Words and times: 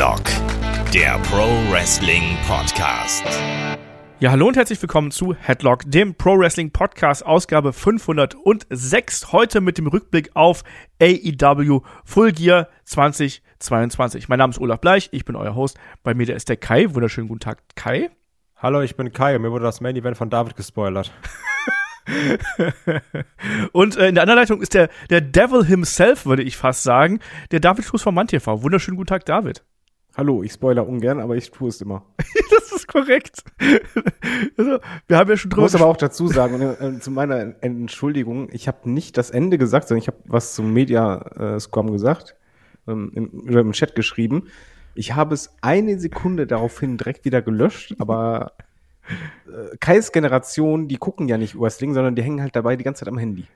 Headlock, 0.00 0.24
der 0.94 1.18
Pro 1.24 1.46
Wrestling 1.70 2.22
Podcast. 2.48 3.22
Ja, 4.18 4.30
hallo 4.30 4.48
und 4.48 4.56
herzlich 4.56 4.80
willkommen 4.80 5.10
zu 5.10 5.34
Headlock, 5.34 5.82
dem 5.84 6.14
Pro 6.14 6.38
Wrestling 6.38 6.70
Podcast, 6.70 7.26
Ausgabe 7.26 7.74
506. 7.74 9.30
Heute 9.32 9.60
mit 9.60 9.76
dem 9.76 9.88
Rückblick 9.88 10.30
auf 10.32 10.64
AEW 11.02 11.82
Full 12.06 12.32
Gear 12.32 12.68
2022. 12.84 14.30
Mein 14.30 14.38
Name 14.38 14.52
ist 14.52 14.58
Olaf 14.58 14.80
Bleich, 14.80 15.10
ich 15.12 15.26
bin 15.26 15.36
euer 15.36 15.54
Host. 15.54 15.78
Bei 16.02 16.14
mir 16.14 16.24
der 16.24 16.36
ist 16.36 16.48
der 16.48 16.56
Kai. 16.56 16.94
Wunderschönen 16.94 17.28
guten 17.28 17.40
Tag, 17.40 17.58
Kai. 17.74 18.08
Hallo, 18.56 18.80
ich 18.80 18.96
bin 18.96 19.12
Kai. 19.12 19.38
Mir 19.38 19.52
wurde 19.52 19.64
das 19.64 19.82
Main 19.82 19.96
Event 19.96 20.16
von 20.16 20.30
David 20.30 20.56
gespoilert. 20.56 21.12
und 23.72 23.98
äh, 23.98 24.08
in 24.08 24.14
der 24.14 24.22
anderen 24.22 24.40
Leitung 24.40 24.62
ist 24.62 24.72
der, 24.72 24.88
der 25.10 25.20
Devil 25.20 25.62
himself, 25.62 26.24
würde 26.24 26.42
ich 26.42 26.56
fast 26.56 26.84
sagen, 26.84 27.20
der 27.50 27.60
David 27.60 27.84
Schluss 27.84 28.00
von 28.00 28.14
MannTV. 28.14 28.62
Wunderschönen 28.62 28.96
guten 28.96 29.08
Tag, 29.08 29.26
David. 29.26 29.62
Hallo, 30.20 30.42
ich 30.42 30.52
spoiler 30.52 30.86
ungern, 30.86 31.18
aber 31.18 31.34
ich 31.36 31.50
tue 31.50 31.70
es 31.70 31.80
immer. 31.80 32.04
das 32.50 32.72
ist 32.72 32.86
korrekt. 32.86 33.42
also, 34.58 34.78
wir 35.06 35.16
haben 35.16 35.30
ja 35.30 35.36
schon 35.38 35.48
drüber. 35.48 35.64
Ich 35.64 35.72
muss 35.72 35.80
aber 35.80 35.86
auch 35.90 35.96
dazu 35.96 36.28
sagen, 36.28 36.60
äh, 36.60 37.00
zu 37.00 37.10
meiner 37.10 37.54
Entschuldigung, 37.62 38.50
ich 38.52 38.68
habe 38.68 38.90
nicht 38.90 39.16
das 39.16 39.30
Ende 39.30 39.56
gesagt, 39.56 39.88
sondern 39.88 40.02
ich 40.02 40.08
habe 40.08 40.18
was 40.26 40.54
zum 40.54 40.74
Media 40.74 41.54
äh, 41.54 41.58
Scrum 41.58 41.90
gesagt, 41.90 42.36
ähm, 42.86 43.10
im, 43.14 43.48
im 43.48 43.72
Chat 43.72 43.94
geschrieben. 43.94 44.48
Ich 44.94 45.14
habe 45.14 45.32
es 45.32 45.54
eine 45.62 45.98
Sekunde 45.98 46.46
daraufhin 46.46 46.98
direkt 46.98 47.24
wieder 47.24 47.40
gelöscht, 47.40 47.94
aber 47.98 48.52
äh, 49.46 49.74
Kais 49.78 50.12
Generation, 50.12 50.86
die 50.86 50.98
gucken 50.98 51.28
ja 51.28 51.38
nicht 51.38 51.58
Wrestling, 51.58 51.94
sondern 51.94 52.14
die 52.14 52.22
hängen 52.22 52.42
halt 52.42 52.54
dabei 52.54 52.76
die 52.76 52.84
ganze 52.84 53.06
Zeit 53.06 53.08
am 53.08 53.16
Handy. 53.16 53.46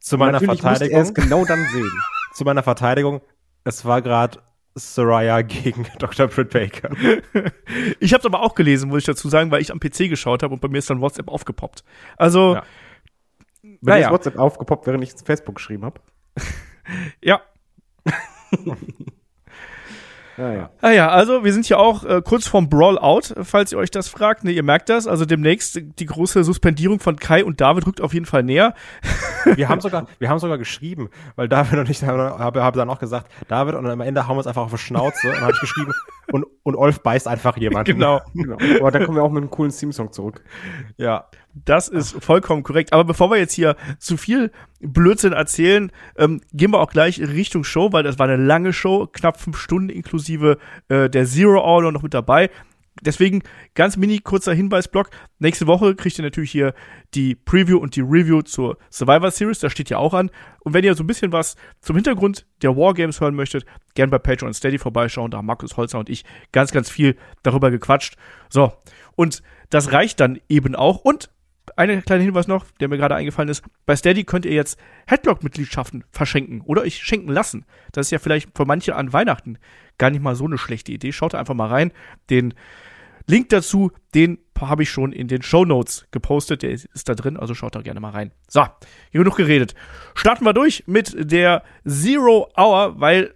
Zu 0.00 0.16
meiner 0.16 0.40
Verteidigung. 0.40 0.96
Er 0.96 1.02
es 1.02 1.12
genau 1.12 1.44
dann 1.44 1.66
sehen. 1.74 1.92
Zu 2.32 2.44
meiner 2.44 2.62
Verteidigung, 2.62 3.20
es 3.64 3.84
war 3.84 4.00
gerade 4.00 4.38
Soraya 4.76 5.42
gegen 5.42 5.86
Dr. 5.98 6.28
Britt 6.28 6.50
Baker. 6.50 6.90
ich 7.98 8.12
habe 8.12 8.20
es 8.20 8.26
aber 8.26 8.42
auch 8.42 8.54
gelesen, 8.54 8.90
muss 8.90 9.00
ich 9.00 9.06
dazu 9.06 9.28
sagen, 9.28 9.50
weil 9.50 9.62
ich 9.62 9.72
am 9.72 9.80
PC 9.80 10.10
geschaut 10.10 10.42
habe 10.42 10.54
und 10.54 10.60
bei 10.60 10.68
mir 10.68 10.78
ist 10.78 10.90
dann 10.90 11.00
WhatsApp 11.00 11.28
aufgepoppt. 11.28 11.82
Also, 12.16 12.54
ja. 12.54 12.62
Wenn 13.62 13.94
naja. 13.94 14.10
WhatsApp 14.10 14.38
aufgepoppt, 14.38 14.86
während 14.86 15.02
ich 15.02 15.14
es 15.14 15.22
Facebook 15.22 15.56
geschrieben 15.56 15.84
habe. 15.84 16.00
ja. 17.22 17.40
Ah 20.38 20.52
ja. 20.52 20.70
ah 20.82 20.90
ja, 20.90 21.08
also 21.08 21.44
wir 21.44 21.52
sind 21.52 21.64
hier 21.64 21.78
auch 21.78 22.04
äh, 22.04 22.20
kurz 22.22 22.46
vorm 22.46 22.68
Brawl-Out, 22.68 23.34
falls 23.42 23.72
ihr 23.72 23.78
euch 23.78 23.90
das 23.90 24.08
fragt. 24.08 24.44
Ne, 24.44 24.52
ihr 24.52 24.62
merkt 24.62 24.88
das. 24.88 25.06
Also 25.06 25.24
demnächst 25.24 25.80
die 25.98 26.06
große 26.06 26.44
Suspendierung 26.44 27.00
von 27.00 27.16
Kai 27.16 27.44
und 27.44 27.60
David 27.60 27.86
rückt 27.86 28.00
auf 28.00 28.12
jeden 28.12 28.26
Fall 28.26 28.42
näher. 28.42 28.74
wir 29.44 29.68
haben 29.68 29.80
sogar, 29.82 30.06
wir 30.18 30.28
haben 30.28 30.38
sogar 30.38 30.58
geschrieben, 30.58 31.08
weil 31.36 31.48
David 31.48 31.78
und 31.78 31.88
ich 31.88 32.02
habe 32.02 32.38
hab, 32.38 32.56
hab 32.56 32.74
dann 32.74 32.90
auch 32.90 32.98
gesagt, 32.98 33.30
David 33.48 33.74
und 33.74 33.86
am 33.86 34.00
Ende 34.00 34.26
haben 34.26 34.34
wir 34.34 34.38
uns 34.38 34.46
einfach 34.46 34.64
auf 34.64 34.70
die 34.70 34.78
Schnauze 34.78 35.28
und 35.28 35.40
habe 35.40 35.52
ich 35.52 35.60
geschrieben 35.60 35.92
und, 36.32 36.46
und 36.62 36.76
Olf 36.76 37.02
beißt 37.02 37.28
einfach 37.28 37.56
jemanden. 37.56 37.92
Genau. 37.92 38.20
genau. 38.34 38.56
Aber 38.80 38.90
dann 38.90 39.04
kommen 39.04 39.16
wir 39.16 39.22
auch 39.22 39.30
mit 39.30 39.42
einem 39.42 39.50
coolen 39.50 39.70
Theme-Song 39.70 40.12
zurück. 40.12 40.42
Ja. 40.96 41.28
Das 41.64 41.88
ist 41.88 42.22
vollkommen 42.22 42.62
korrekt. 42.62 42.92
Aber 42.92 43.04
bevor 43.04 43.30
wir 43.30 43.38
jetzt 43.38 43.54
hier 43.54 43.76
zu 43.98 44.16
viel 44.16 44.50
Blödsinn 44.80 45.32
erzählen, 45.32 45.90
ähm, 46.16 46.42
gehen 46.52 46.70
wir 46.70 46.80
auch 46.80 46.90
gleich 46.90 47.18
Richtung 47.20 47.64
Show, 47.64 47.92
weil 47.92 48.02
das 48.02 48.18
war 48.18 48.28
eine 48.28 48.42
lange 48.42 48.74
Show, 48.74 49.06
knapp 49.10 49.40
fünf 49.40 49.56
Stunden 49.56 49.88
inklusive 49.88 50.58
äh, 50.88 51.08
der 51.08 51.24
Zero 51.24 51.64
Hour 51.64 51.90
noch 51.92 52.02
mit 52.02 52.12
dabei. 52.12 52.50
Deswegen 53.02 53.42
ganz 53.74 53.96
mini 53.96 54.18
kurzer 54.18 54.54
Hinweisblock. 54.54 55.10
Nächste 55.38 55.66
Woche 55.66 55.94
kriegt 55.94 56.18
ihr 56.18 56.24
natürlich 56.24 56.50
hier 56.50 56.74
die 57.14 57.34
Preview 57.34 57.78
und 57.78 57.94
die 57.94 58.00
Review 58.00 58.42
zur 58.42 58.78
Survivor 58.90 59.30
Series. 59.30 59.58
Das 59.58 59.72
steht 59.72 59.90
ja 59.90 59.98
auch 59.98 60.14
an. 60.14 60.30
Und 60.60 60.72
wenn 60.72 60.84
ihr 60.84 60.94
so 60.94 61.04
ein 61.04 61.06
bisschen 61.06 61.32
was 61.32 61.56
zum 61.80 61.96
Hintergrund 61.96 62.46
der 62.62 62.76
Wargames 62.76 63.20
hören 63.20 63.34
möchtet, 63.34 63.66
gern 63.94 64.08
bei 64.08 64.18
Patreon 64.18 64.54
Steady 64.54 64.78
vorbeischauen. 64.78 65.30
Da 65.30 65.38
haben 65.38 65.46
Markus 65.46 65.76
Holzer 65.76 65.98
und 65.98 66.08
ich 66.08 66.24
ganz, 66.52 66.72
ganz 66.72 66.88
viel 66.88 67.16
darüber 67.42 67.70
gequatscht. 67.70 68.16
So. 68.48 68.72
Und 69.14 69.42
das 69.68 69.92
reicht 69.92 70.20
dann 70.20 70.40
eben 70.48 70.74
auch. 70.74 70.98
Und 70.98 71.30
eine 71.76 72.02
kleine 72.02 72.24
Hinweis 72.24 72.48
noch, 72.48 72.64
der 72.80 72.88
mir 72.88 72.96
gerade 72.96 73.14
eingefallen 73.14 73.48
ist. 73.48 73.62
Bei 73.84 73.94
Steady 73.94 74.24
könnt 74.24 74.46
ihr 74.46 74.52
jetzt 74.52 74.78
Headlock-Mitgliedschaften 75.06 76.04
verschenken 76.10 76.62
oder 76.62 76.82
euch 76.82 76.96
schenken 76.96 77.30
lassen. 77.30 77.66
Das 77.92 78.06
ist 78.06 78.10
ja 78.10 78.18
vielleicht 78.18 78.56
für 78.56 78.64
manche 78.64 78.96
an 78.96 79.12
Weihnachten 79.12 79.58
gar 79.98 80.10
nicht 80.10 80.22
mal 80.22 80.34
so 80.34 80.46
eine 80.46 80.58
schlechte 80.58 80.92
Idee. 80.92 81.12
Schaut 81.12 81.34
einfach 81.34 81.54
mal 81.54 81.68
rein. 81.68 81.92
Den 82.30 82.54
Link 83.26 83.48
dazu, 83.50 83.90
den 84.14 84.38
habe 84.58 84.84
ich 84.84 84.90
schon 84.90 85.12
in 85.12 85.28
den 85.28 85.42
Show 85.42 85.64
Notes 85.64 86.06
gepostet. 86.12 86.62
Der 86.62 86.70
ist 86.70 87.08
da 87.08 87.14
drin, 87.14 87.36
also 87.36 87.54
schaut 87.54 87.74
da 87.74 87.82
gerne 87.82 88.00
mal 88.00 88.10
rein. 88.10 88.32
So, 88.48 88.64
genug 89.12 89.36
geredet. 89.36 89.74
Starten 90.14 90.44
wir 90.44 90.52
durch 90.52 90.84
mit 90.86 91.14
der 91.18 91.62
Zero 91.86 92.48
Hour, 92.56 93.00
weil 93.00 93.34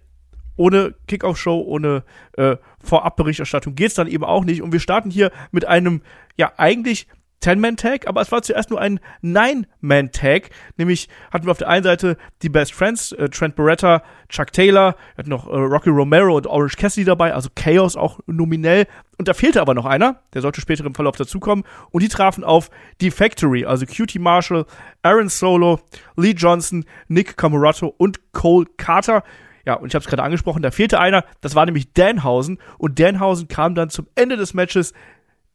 ohne 0.55 0.95
Kickoff-Show, 1.07 1.61
ohne 1.61 2.03
äh, 2.33 2.55
Vorabberichterstattung 2.83 3.75
geht's 3.75 3.95
dann 3.95 4.07
eben 4.07 4.23
auch 4.23 4.45
nicht. 4.45 4.61
Und 4.61 4.71
wir 4.71 4.79
starten 4.79 5.09
hier 5.09 5.31
mit 5.51 5.65
einem, 5.65 6.01
ja, 6.37 6.53
eigentlich 6.57 7.07
10-Man-Tag, 7.41 8.07
aber 8.07 8.21
es 8.21 8.31
war 8.31 8.41
zuerst 8.41 8.69
nur 8.69 8.79
ein 8.79 8.99
9-Man-Tag. 9.23 10.49
Nämlich 10.77 11.09
hatten 11.31 11.45
wir 11.45 11.51
auf 11.51 11.57
der 11.57 11.69
einen 11.69 11.83
Seite 11.83 12.17
die 12.41 12.49
Best 12.49 12.73
Friends, 12.73 13.11
äh, 13.13 13.29
Trent 13.29 13.55
Beretta, 13.55 14.03
Chuck 14.29 14.51
Taylor, 14.51 14.95
wir 15.15 15.17
hatten 15.17 15.29
noch 15.29 15.47
äh, 15.47 15.55
Rocky 15.55 15.89
Romero 15.89 16.35
und 16.35 16.47
Orange 16.47 16.77
Cassidy 16.77 17.05
dabei, 17.05 17.33
also 17.33 17.49
Chaos 17.55 17.95
auch 17.95 18.19
nominell. 18.27 18.85
Und 19.17 19.27
da 19.27 19.33
fehlte 19.33 19.61
aber 19.61 19.73
noch 19.73 19.85
einer, 19.85 20.19
der 20.33 20.41
sollte 20.41 20.61
später 20.61 20.85
im 20.85 20.95
Verlauf 20.95 21.15
dazukommen. 21.15 21.65
Und 21.91 22.03
die 22.03 22.09
trafen 22.09 22.43
auf 22.43 22.69
die 23.01 23.11
Factory, 23.11 23.65
also 23.65 23.85
QT 23.85 24.19
Marshall, 24.19 24.65
Aaron 25.03 25.29
Solo, 25.29 25.79
Lee 26.15 26.31
Johnson, 26.31 26.85
Nick 27.07 27.37
Camorato 27.37 27.93
und 27.97 28.19
Cole 28.33 28.67
Carter. 28.77 29.23
Ja, 29.65 29.75
und 29.75 29.87
ich 29.87 29.95
habe 29.95 30.03
es 30.03 30.09
gerade 30.09 30.23
angesprochen, 30.23 30.63
da 30.63 30.71
fehlte 30.71 30.99
einer, 30.99 31.23
das 31.41 31.53
war 31.55 31.65
nämlich 31.65 31.93
Danhausen. 31.93 32.59
Und 32.77 32.99
Danhausen 32.99 33.47
kam 33.47 33.75
dann 33.75 33.89
zum 33.89 34.07
Ende 34.15 34.37
des 34.37 34.53
Matches 34.53 34.93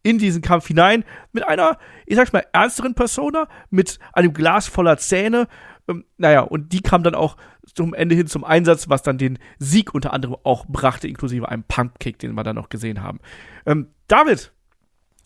in 0.07 0.19
diesen 0.19 0.41
Kampf 0.41 0.69
hinein 0.69 1.05
mit 1.33 1.47
einer, 1.47 1.79
ich 2.07 2.15
sag's 2.15 2.33
mal, 2.33 2.47
ernsteren 2.53 2.95
Persona, 2.95 3.49
mit 3.71 3.99
einem 4.13 4.33
Glas 4.33 4.69
voller 4.69 4.99
Zähne. 4.99 5.49
Ähm, 5.89 6.05
naja, 6.17 6.43
und 6.43 6.73
die 6.73 6.81
kam 6.81 7.03
dann 7.03 7.17
auch 7.17 7.37
zum 7.75 7.93
Ende 7.93 8.15
hin 8.15 8.29
zum 8.29 8.45
Einsatz, 8.45 8.89
was 8.89 9.03
dann 9.03 9.19
den 9.19 9.39
Sieg 9.59 9.95
unter 9.95 10.13
anderem 10.13 10.37
auch 10.45 10.65
brachte, 10.67 11.09
inklusive 11.09 11.49
einem 11.49 11.65
Pumpkick, 11.65 12.21
den 12.21 12.35
wir 12.35 12.45
dann 12.45 12.55
noch 12.55 12.69
gesehen 12.69 13.03
haben. 13.03 13.19
Ähm, 13.67 13.89
David, 14.07 14.53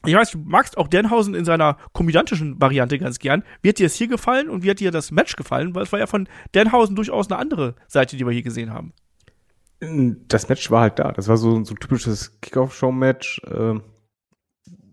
ich 0.07 0.15
weiß, 0.15 0.31
du 0.31 0.39
magst 0.39 0.79
auch 0.79 0.89
Denhausen 0.89 1.35
in 1.35 1.45
seiner 1.45 1.77
komödiantischen 1.93 2.59
Variante 2.59 2.99
ganz 2.99 3.19
gern. 3.19 3.45
Hat 3.67 3.79
dir 3.79 3.87
es 3.87 3.97
hier 3.97 4.09
gefallen 4.09 4.49
und 4.49 4.63
wie 4.63 4.71
hat 4.71 4.81
dir 4.81 4.91
das 4.91 5.11
Match 5.11 5.37
gefallen? 5.37 5.75
Weil 5.75 5.83
es 5.83 5.93
war 5.93 5.99
ja 5.99 6.07
von 6.07 6.27
Denhausen 6.55 6.97
durchaus 6.97 7.31
eine 7.31 7.39
andere 7.39 7.75
Seite, 7.87 8.17
die 8.17 8.25
wir 8.25 8.33
hier 8.33 8.43
gesehen 8.43 8.73
haben. 8.73 8.95
Das 9.81 10.49
Match 10.49 10.71
war 10.71 10.81
halt 10.81 10.99
da. 10.99 11.13
Das 11.13 11.29
war 11.29 11.37
so, 11.37 11.63
so 11.65 11.75
ein 11.75 11.79
typisches 11.79 12.41
Kickoff-Show-Match. 12.41 13.43
Äh, 13.45 13.81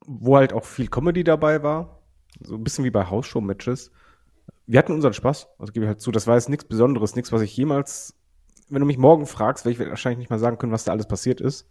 wo 0.08 0.38
halt 0.38 0.54
auch 0.54 0.66
viel 0.66 0.88
Comedy 0.88 1.24
dabei 1.24 1.62
war. 1.62 2.02
So 2.42 2.56
ein 2.56 2.64
bisschen 2.64 2.86
wie 2.86 2.92
bei 2.92 3.06
Hausshow-Matches. 3.06 3.92
Wir 4.66 4.80
hatten 4.80 4.94
unseren 4.94 5.14
Spaß, 5.14 5.48
also 5.60 5.72
gebe 5.74 5.86
ich 5.86 5.90
halt 5.90 6.02
zu. 6.02 6.12
Das 6.12 6.26
war 6.26 6.36
jetzt 6.36 6.50
nichts 6.50 6.66
Besonderes, 6.66 7.16
nichts, 7.16 7.32
was 7.32 7.42
ich 7.42 7.56
jemals, 7.56 8.16
wenn 8.70 8.80
du 8.80 8.86
mich 8.86 8.98
morgen 8.98 9.26
fragst, 9.26 9.66
werde 9.66 9.84
ich 9.84 9.90
wahrscheinlich 9.90 10.20
nicht 10.20 10.30
mal 10.30 10.40
sagen 10.40 10.58
können, 10.58 10.72
was 10.72 10.86
da 10.86 10.92
alles 10.92 11.08
passiert 11.08 11.42
ist. 11.42 11.68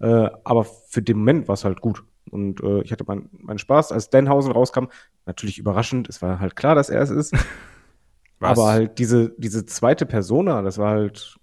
Äh, 0.00 0.28
aber 0.44 0.64
für 0.64 1.02
den 1.02 1.18
Moment 1.18 1.48
war 1.48 1.54
es 1.54 1.64
halt 1.64 1.80
gut. 1.80 2.04
Und 2.30 2.62
äh, 2.62 2.82
ich 2.82 2.92
hatte 2.92 3.04
meinen 3.06 3.28
mein 3.32 3.58
Spaß. 3.58 3.92
Als 3.92 4.10
Danhausen 4.10 4.52
rauskam, 4.52 4.86
natürlich 5.26 5.58
überraschend, 5.58 6.08
es 6.08 6.20
war 6.22 6.40
halt 6.40 6.56
klar, 6.56 6.74
dass 6.74 6.90
er 6.90 7.02
es 7.02 7.10
ist. 7.10 7.34
Was? 8.38 8.50
Aber 8.50 8.68
halt 8.68 8.98
diese, 8.98 9.34
diese 9.38 9.64
zweite 9.64 10.04
Persona, 10.04 10.60
das 10.60 10.76
war 10.76 10.90
halt, 10.90 11.38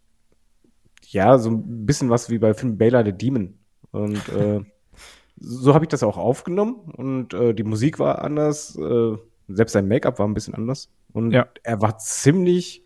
ja, 1.08 1.40
so 1.40 1.50
ein 1.50 1.88
bisschen 1.88 2.12
was 2.12 2.30
wie 2.30 2.38
bei 2.38 2.54
Film 2.54 2.78
Baylor 2.78 3.04
the 3.04 3.12
Demon. 3.12 3.58
Und 3.90 4.30
äh, 4.30 4.62
so 5.46 5.74
habe 5.74 5.86
ich 5.86 5.90
das 5.90 6.04
auch 6.04 6.18
aufgenommen 6.18 6.76
und 6.96 7.34
äh, 7.34 7.54
die 7.54 7.64
Musik 7.64 8.00
war 8.00 8.24
anders, 8.24 8.78
äh, 8.78 9.18
selbst 9.50 9.74
sein 9.74 9.88
Make-up 9.88 10.18
war 10.18 10.28
ein 10.28 10.34
bisschen 10.34 10.54
anders 10.54 10.90
und 11.12 11.32
ja. 11.32 11.48
er 11.64 11.82
war 11.82 11.98
ziemlich 11.98 12.86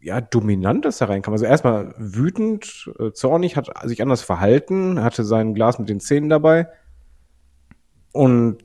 ja 0.00 0.20
dominant, 0.20 0.84
dass 0.84 1.00
er 1.00 1.10
reinkam. 1.10 1.32
Also 1.32 1.44
erstmal 1.44 1.94
wütend, 1.98 2.90
äh, 2.98 3.12
zornig, 3.12 3.56
hat 3.56 3.70
sich 3.84 4.02
anders 4.02 4.22
verhalten, 4.22 5.02
hatte 5.02 5.24
sein 5.24 5.54
Glas 5.54 5.78
mit 5.78 5.88
den 5.88 6.00
Zähnen 6.00 6.30
dabei 6.30 6.68
und 8.12 8.64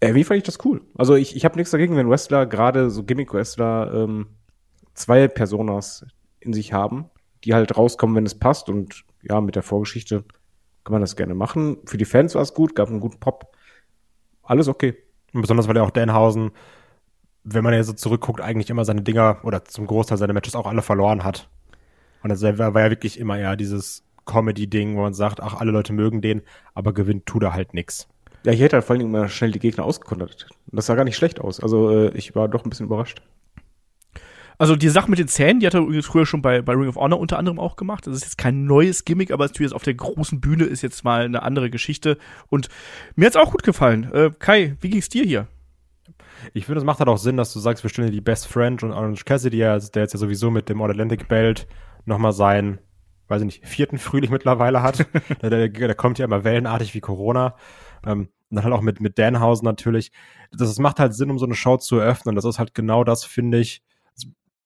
irgendwie 0.00 0.24
fand 0.24 0.38
ich 0.38 0.44
das 0.44 0.64
cool. 0.64 0.82
Also 0.96 1.14
ich, 1.14 1.36
ich 1.36 1.44
habe 1.44 1.56
nichts 1.56 1.70
dagegen, 1.70 1.96
wenn 1.96 2.10
Wrestler, 2.10 2.46
gerade 2.46 2.90
so 2.90 3.04
Gimmick-Wrestler, 3.04 3.92
ähm, 3.94 4.26
zwei 4.94 5.28
Personas 5.28 6.06
in 6.40 6.54
sich 6.54 6.72
haben, 6.72 7.10
die 7.44 7.54
halt 7.54 7.76
rauskommen, 7.76 8.16
wenn 8.16 8.26
es 8.26 8.38
passt 8.38 8.70
und 8.70 9.04
ja, 9.22 9.40
mit 9.40 9.54
der 9.54 9.62
Vorgeschichte 9.62 10.24
kann 10.86 10.92
man 10.92 11.00
das 11.00 11.16
gerne 11.16 11.34
machen. 11.34 11.78
Für 11.84 11.96
die 11.96 12.04
Fans 12.04 12.36
war 12.36 12.42
es 12.42 12.54
gut, 12.54 12.76
gab 12.76 12.88
einen 12.88 13.00
guten 13.00 13.18
Pop. 13.18 13.52
Alles 14.44 14.68
okay. 14.68 14.96
Und 15.32 15.40
besonders, 15.40 15.66
weil 15.66 15.76
er 15.76 15.82
auch 15.82 15.90
Danhausen, 15.90 16.52
wenn 17.42 17.64
man 17.64 17.74
ja 17.74 17.82
so 17.82 17.92
zurückguckt, 17.92 18.40
eigentlich 18.40 18.70
immer 18.70 18.84
seine 18.84 19.02
Dinger 19.02 19.40
oder 19.42 19.64
zum 19.64 19.88
Großteil 19.88 20.16
seine 20.16 20.32
Matches 20.32 20.54
auch 20.54 20.66
alle 20.66 20.82
verloren 20.82 21.24
hat. 21.24 21.48
Und 22.22 22.30
das 22.30 22.40
war, 22.42 22.72
war 22.74 22.82
ja 22.82 22.90
wirklich 22.90 23.18
immer 23.18 23.36
eher 23.36 23.56
dieses 23.56 24.04
Comedy-Ding, 24.26 24.96
wo 24.96 25.02
man 25.02 25.12
sagt, 25.12 25.40
ach, 25.40 25.54
alle 25.54 25.72
Leute 25.72 25.92
mögen 25.92 26.20
den, 26.20 26.42
aber 26.74 26.94
gewinnt 26.94 27.26
tut 27.26 27.42
er 27.42 27.52
halt 27.52 27.74
nix. 27.74 28.06
Ja, 28.44 28.52
hier 28.52 28.66
hätte 28.66 28.76
er 28.76 28.82
vor 28.82 28.94
allen 28.94 29.00
Dingen 29.00 29.12
immer 29.12 29.28
schnell 29.28 29.50
die 29.50 29.58
Gegner 29.58 29.84
ausgekontert. 29.84 30.46
Und 30.70 30.76
das 30.76 30.86
sah 30.86 30.94
gar 30.94 31.04
nicht 31.04 31.16
schlecht 31.16 31.40
aus. 31.40 31.58
Also 31.58 31.90
äh, 31.90 32.16
ich 32.16 32.36
war 32.36 32.46
doch 32.46 32.64
ein 32.64 32.70
bisschen 32.70 32.86
überrascht. 32.86 33.22
Also 34.58 34.76
die 34.76 34.88
Sache 34.88 35.10
mit 35.10 35.18
den 35.18 35.28
Zähnen, 35.28 35.60
die 35.60 35.66
hat 35.66 35.74
er 35.74 35.80
übrigens 35.80 36.06
früher 36.06 36.26
schon 36.26 36.42
bei, 36.42 36.62
bei 36.62 36.72
Ring 36.72 36.88
of 36.88 36.96
Honor 36.96 37.20
unter 37.20 37.38
anderem 37.38 37.58
auch 37.58 37.76
gemacht. 37.76 38.06
Das 38.06 38.16
ist 38.16 38.24
jetzt 38.24 38.38
kein 38.38 38.64
neues 38.64 39.04
Gimmick, 39.04 39.30
aber 39.30 39.44
natürlich 39.44 39.70
jetzt 39.70 39.76
auf 39.76 39.82
der 39.82 39.94
großen 39.94 40.40
Bühne 40.40 40.64
ist 40.64 40.82
jetzt 40.82 41.04
mal 41.04 41.24
eine 41.24 41.42
andere 41.42 41.70
Geschichte. 41.70 42.18
Und 42.48 42.68
mir 43.16 43.26
hat's 43.26 43.36
auch 43.36 43.50
gut 43.50 43.62
gefallen. 43.62 44.10
Äh, 44.12 44.30
Kai, 44.38 44.76
wie 44.80 44.90
ging's 44.90 45.08
dir 45.08 45.24
hier? 45.24 45.48
Ich 46.54 46.66
finde, 46.66 46.78
es 46.78 46.84
macht 46.84 47.00
halt 47.00 47.08
auch 47.08 47.18
Sinn, 47.18 47.36
dass 47.36 47.52
du 47.52 47.60
sagst, 47.60 47.82
wir 47.82 47.90
stellen 47.90 48.12
die 48.12 48.20
Best 48.20 48.46
Friend 48.46 48.82
und 48.82 48.92
Orange 48.92 49.24
Cassidy, 49.24 49.58
der 49.58 49.74
jetzt 49.78 49.94
ja 49.94 50.18
sowieso 50.18 50.50
mit 50.50 50.68
dem 50.68 50.80
All-Atlantic 50.80 51.28
Belt 51.28 51.66
nochmal 52.04 52.32
seinen, 52.32 52.78
weiß 53.28 53.42
ich 53.42 53.46
nicht, 53.46 53.66
vierten 53.66 53.98
Frühling 53.98 54.30
mittlerweile 54.30 54.82
hat. 54.82 55.06
der, 55.42 55.50
der, 55.50 55.68
der 55.68 55.94
kommt 55.94 56.18
ja 56.18 56.24
immer 56.24 56.44
wellenartig 56.44 56.94
wie 56.94 57.00
Corona. 57.00 57.56
Ähm, 58.06 58.28
und 58.48 58.56
dann 58.56 58.64
halt 58.64 58.74
auch 58.74 58.80
mit, 58.80 59.00
mit 59.00 59.18
Danhausen 59.18 59.64
natürlich. 59.64 60.12
Das, 60.52 60.68
das 60.68 60.78
macht 60.78 61.00
halt 61.00 61.14
Sinn, 61.14 61.30
um 61.30 61.38
so 61.38 61.46
eine 61.46 61.54
Show 61.54 61.78
zu 61.78 61.98
eröffnen. 61.98 62.36
Das 62.36 62.44
ist 62.44 62.58
halt 62.58 62.74
genau 62.74 63.02
das, 63.02 63.24
finde 63.24 63.58
ich. 63.58 63.82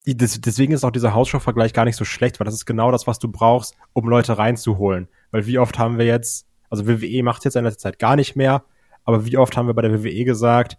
Deswegen 0.07 0.73
ist 0.73 0.85
auch 0.85 0.91
dieser 0.91 1.15
Hausshow-Vergleich 1.15 1.73
gar 1.73 1.85
nicht 1.85 1.97
so 1.97 2.05
schlecht, 2.05 2.41
weil 2.41 2.47
das 2.47 2.55
ist 2.55 2.65
genau 2.65 2.91
das, 2.91 3.07
was 3.07 3.19
du 3.19 3.29
brauchst, 3.29 3.77
um 3.93 4.09
Leute 4.09 4.39
reinzuholen. 4.39 5.09
Weil 5.31 5.47
wie 5.47 5.59
oft 5.59 5.79
haben 5.79 5.99
wir 5.99 6.07
jetzt, 6.07 6.47
also 6.71 6.87
WWE 6.87 7.23
macht 7.23 7.45
jetzt 7.45 7.57
in 7.57 7.65
letzter 7.65 7.91
Zeit 7.91 7.99
gar 7.99 8.17
nicht 8.17 8.35
mehr, 8.35 8.65
aber 9.05 9.27
wie 9.27 9.37
oft 9.37 9.57
haben 9.57 9.67
wir 9.67 9.75
bei 9.75 9.83
der 9.83 10.03
WWE 10.03 10.25
gesagt, 10.25 10.79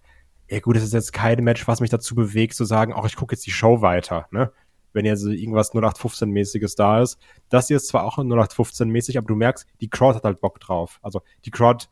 ja 0.49 0.59
gut, 0.59 0.75
es 0.75 0.83
ist 0.83 0.93
jetzt 0.93 1.13
kein 1.13 1.43
Match, 1.43 1.67
was 1.67 1.81
mich 1.81 1.89
dazu 1.89 2.15
bewegt, 2.15 2.55
zu 2.55 2.65
sagen, 2.65 2.93
ach, 2.95 3.05
ich 3.05 3.15
gucke 3.15 3.35
jetzt 3.35 3.45
die 3.45 3.51
Show 3.51 3.81
weiter, 3.81 4.27
ne? 4.31 4.51
Wenn 4.93 5.05
jetzt 5.05 5.23
irgendwas 5.23 5.71
0815-mäßiges 5.71 6.75
da 6.75 7.01
ist. 7.01 7.17
Das 7.47 7.67
hier 7.67 7.77
ist 7.77 7.87
zwar 7.87 8.03
auch 8.03 8.17
0815-mäßig, 8.17 9.17
aber 9.17 9.27
du 9.27 9.35
merkst, 9.35 9.65
die 9.79 9.89
Crowd 9.89 10.17
hat 10.17 10.25
halt 10.25 10.41
Bock 10.41 10.59
drauf. 10.59 10.99
Also 11.01 11.21
die 11.45 11.51
Crowd 11.51 11.85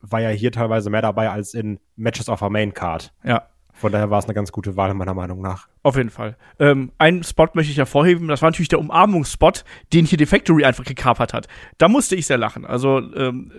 war 0.00 0.20
ja 0.20 0.28
hier 0.28 0.52
teilweise 0.52 0.90
mehr 0.90 1.02
dabei 1.02 1.30
als 1.30 1.54
in 1.54 1.80
Matches 1.96 2.28
of 2.28 2.42
a 2.44 2.50
Main 2.50 2.72
Card. 2.72 3.12
Ja. 3.24 3.48
Von 3.74 3.90
daher 3.90 4.08
war 4.08 4.20
es 4.20 4.24
eine 4.26 4.34
ganz 4.34 4.52
gute 4.52 4.76
Wahl, 4.76 4.94
meiner 4.94 5.14
Meinung 5.14 5.42
nach. 5.42 5.68
Auf 5.82 5.96
jeden 5.96 6.10
Fall. 6.10 6.36
Ähm, 6.58 6.92
einen 6.96 7.24
Spot 7.24 7.48
möchte 7.54 7.72
ich 7.72 7.76
hervorheben, 7.78 8.28
das 8.28 8.40
war 8.40 8.50
natürlich 8.50 8.68
der 8.68 8.78
Umarmungsspot, 8.78 9.64
den 9.92 10.06
hier 10.06 10.16
die 10.16 10.26
Factory 10.26 10.64
einfach 10.64 10.84
gekapert 10.84 11.34
hat. 11.34 11.48
Da 11.76 11.88
musste 11.88 12.14
ich 12.14 12.26
sehr 12.26 12.38
lachen. 12.38 12.64
Also, 12.64 12.98
ähm, 12.98 13.52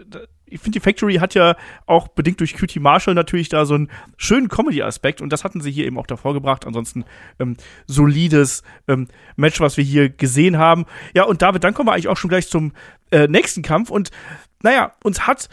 ich 0.46 0.62
finde, 0.62 0.80
die 0.80 0.84
Factory 0.84 1.16
hat 1.16 1.34
ja 1.34 1.56
auch 1.86 2.08
bedingt 2.08 2.40
durch 2.40 2.54
QT 2.54 2.78
Marshall 2.78 3.14
natürlich 3.14 3.50
da 3.50 3.66
so 3.66 3.74
einen 3.74 3.90
schönen 4.16 4.48
Comedy-Aspekt 4.48 5.22
und 5.22 5.34
das 5.34 5.44
hatten 5.44 5.60
sie 5.60 5.72
hier 5.72 5.86
eben 5.86 5.98
auch 5.98 6.08
davor 6.08 6.34
gebracht. 6.34 6.66
Ansonsten 6.66 7.04
ähm, 7.40 7.58
solides 7.88 8.64
ähm, 8.88 9.08
Match, 9.36 9.60
was 9.60 9.76
wir 9.76 9.84
hier 9.84 10.10
gesehen 10.10 10.58
haben. 10.58 10.86
Ja, 11.14 11.24
und 11.24 11.42
David, 11.42 11.64
dann 11.64 11.74
kommen 11.74 11.90
wir 11.90 11.94
eigentlich 11.94 12.08
auch 12.08 12.18
schon 12.18 12.30
gleich 12.30 12.48
zum 12.48 12.74
äh, 13.12 13.28
nächsten 13.28 13.64
Kampf 13.64 13.90
und 13.90 14.12
naja, 14.62 14.94
uns 15.04 15.28
hat 15.28 15.50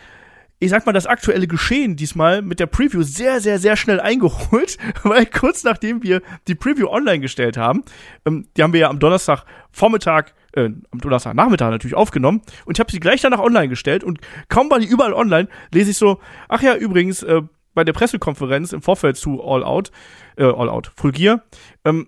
ich 0.62 0.70
sag 0.70 0.86
mal, 0.86 0.92
das 0.92 1.06
aktuelle 1.06 1.48
Geschehen 1.48 1.96
diesmal 1.96 2.40
mit 2.40 2.60
der 2.60 2.66
Preview 2.66 3.02
sehr, 3.02 3.40
sehr, 3.40 3.58
sehr 3.58 3.76
schnell 3.76 3.98
eingeholt, 3.98 4.78
weil 5.02 5.26
kurz 5.26 5.64
nachdem 5.64 6.04
wir 6.04 6.22
die 6.46 6.54
Preview 6.54 6.86
online 6.88 7.18
gestellt 7.18 7.56
haben, 7.56 7.82
ähm, 8.24 8.46
die 8.56 8.62
haben 8.62 8.72
wir 8.72 8.80
ja 8.80 8.88
am 8.88 9.00
Donnerstag 9.00 9.44
Vormittag, 9.72 10.34
äh, 10.52 10.70
am 10.92 11.00
Donnerstag 11.00 11.34
Nachmittag 11.34 11.70
natürlich 11.72 11.96
aufgenommen 11.96 12.42
und 12.64 12.76
ich 12.76 12.80
habe 12.80 12.92
sie 12.92 13.00
gleich 13.00 13.20
danach 13.20 13.40
online 13.40 13.68
gestellt 13.68 14.04
und 14.04 14.20
kaum 14.48 14.70
war 14.70 14.78
die 14.78 14.86
überall 14.86 15.14
online, 15.14 15.48
lese 15.72 15.90
ich 15.90 15.96
so, 15.96 16.20
ach 16.48 16.62
ja, 16.62 16.76
übrigens, 16.76 17.24
äh, 17.24 17.42
bei 17.74 17.82
der 17.82 17.92
Pressekonferenz 17.92 18.72
im 18.72 18.82
Vorfeld 18.82 19.16
zu 19.16 19.42
All 19.42 19.64
Out, 19.64 19.90
äh, 20.36 20.44
All 20.44 20.68
Out, 20.68 20.92
Full 20.94 21.10
Gear, 21.10 21.42
ähm, 21.84 22.06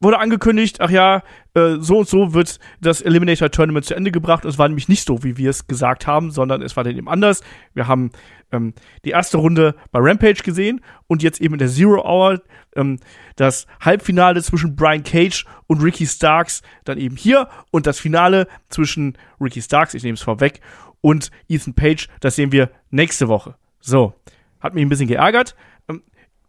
wurde 0.00 0.18
angekündigt, 0.18 0.80
ach 0.80 0.90
ja, 0.90 1.22
äh, 1.56 1.80
so 1.80 2.00
und 2.00 2.08
so 2.08 2.34
wird 2.34 2.58
das 2.80 3.00
Eliminator 3.00 3.50
Tournament 3.50 3.86
zu 3.86 3.94
Ende 3.94 4.12
gebracht. 4.12 4.44
Es 4.44 4.58
war 4.58 4.68
nämlich 4.68 4.88
nicht 4.88 5.06
so, 5.06 5.24
wie 5.24 5.38
wir 5.38 5.48
es 5.48 5.66
gesagt 5.66 6.06
haben, 6.06 6.30
sondern 6.30 6.60
es 6.60 6.76
war 6.76 6.84
dann 6.84 6.96
eben 6.96 7.08
anders. 7.08 7.42
Wir 7.72 7.88
haben 7.88 8.10
ähm, 8.52 8.74
die 9.06 9.10
erste 9.10 9.38
Runde 9.38 9.74
bei 9.90 9.98
Rampage 10.00 10.42
gesehen 10.42 10.82
und 11.06 11.22
jetzt 11.22 11.40
eben 11.40 11.54
in 11.54 11.58
der 11.58 11.68
Zero 11.68 12.04
Hour 12.04 12.42
ähm, 12.74 12.98
das 13.36 13.66
Halbfinale 13.80 14.42
zwischen 14.42 14.76
Brian 14.76 15.02
Cage 15.02 15.46
und 15.66 15.82
Ricky 15.82 16.06
Starks 16.06 16.60
dann 16.84 16.98
eben 16.98 17.16
hier 17.16 17.48
und 17.70 17.86
das 17.86 17.98
Finale 17.98 18.48
zwischen 18.68 19.16
Ricky 19.40 19.62
Starks, 19.62 19.94
ich 19.94 20.02
nehme 20.02 20.14
es 20.14 20.22
vorweg, 20.22 20.60
und 21.00 21.30
Ethan 21.48 21.74
Page, 21.74 22.08
das 22.20 22.36
sehen 22.36 22.52
wir 22.52 22.70
nächste 22.90 23.28
Woche. 23.28 23.54
So, 23.80 24.12
hat 24.60 24.74
mich 24.74 24.84
ein 24.84 24.90
bisschen 24.90 25.08
geärgert. 25.08 25.56
Ähm, 25.88 26.02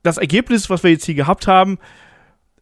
das 0.04 0.18
Ergebnis, 0.18 0.70
was 0.70 0.84
wir 0.84 0.92
jetzt 0.92 1.06
hier 1.06 1.16
gehabt 1.16 1.48
haben, 1.48 1.78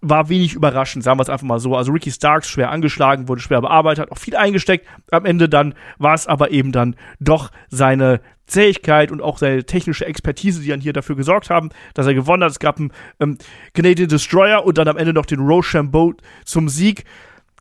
war 0.10 0.30
wenig 0.30 0.54
überraschend, 0.54 1.04
sagen 1.04 1.18
wir 1.18 1.24
es 1.24 1.30
einfach 1.30 1.46
mal 1.46 1.60
so. 1.60 1.76
Also 1.76 1.92
Ricky 1.92 2.12
Starks 2.12 2.50
schwer 2.50 2.70
angeschlagen, 2.70 3.28
wurde 3.28 3.42
schwer 3.42 3.62
bearbeitet, 3.62 4.04
hat 4.04 4.12
auch 4.12 4.18
viel 4.18 4.36
eingesteckt. 4.36 4.88
Am 5.12 5.26
Ende 5.26 5.50
dann 5.50 5.74
war 5.98 6.14
es 6.14 6.28
aber 6.28 6.52
eben 6.52 6.72
dann 6.72 6.96
doch 7.20 7.52
seine 7.70 8.22
Zähigkeit 8.46 9.12
und 9.12 9.22
auch 9.22 9.40
seine 9.40 9.64
technische 9.64 10.06
Expertise, 10.06 10.62
die 10.62 10.70
dann 10.70 10.80
hier 10.80 10.94
dafür 10.94 11.16
gesorgt 11.16 11.50
haben, 11.50 11.70
dass 11.96 12.06
er 12.06 12.14
gewonnen 12.14 12.44
hat. 12.44 12.52
Es 12.52 12.60
gab 12.60 12.78
einen 12.78 12.92
ähm, 13.20 13.38
Canadian 13.74 14.08
Destroyer 14.08 14.64
und 14.64 14.78
dann 14.78 14.88
am 14.88 14.98
Ende 14.98 15.14
noch 15.14 15.26
den 15.26 15.40
Rochambeau 15.40 16.14
zum 16.46 16.70
Sieg. 16.70 17.06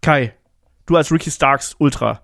Kai, 0.02 0.34
du 0.84 0.96
als 0.96 1.10
Ricky 1.10 1.30
Starks 1.30 1.74
Ultra, 1.78 2.20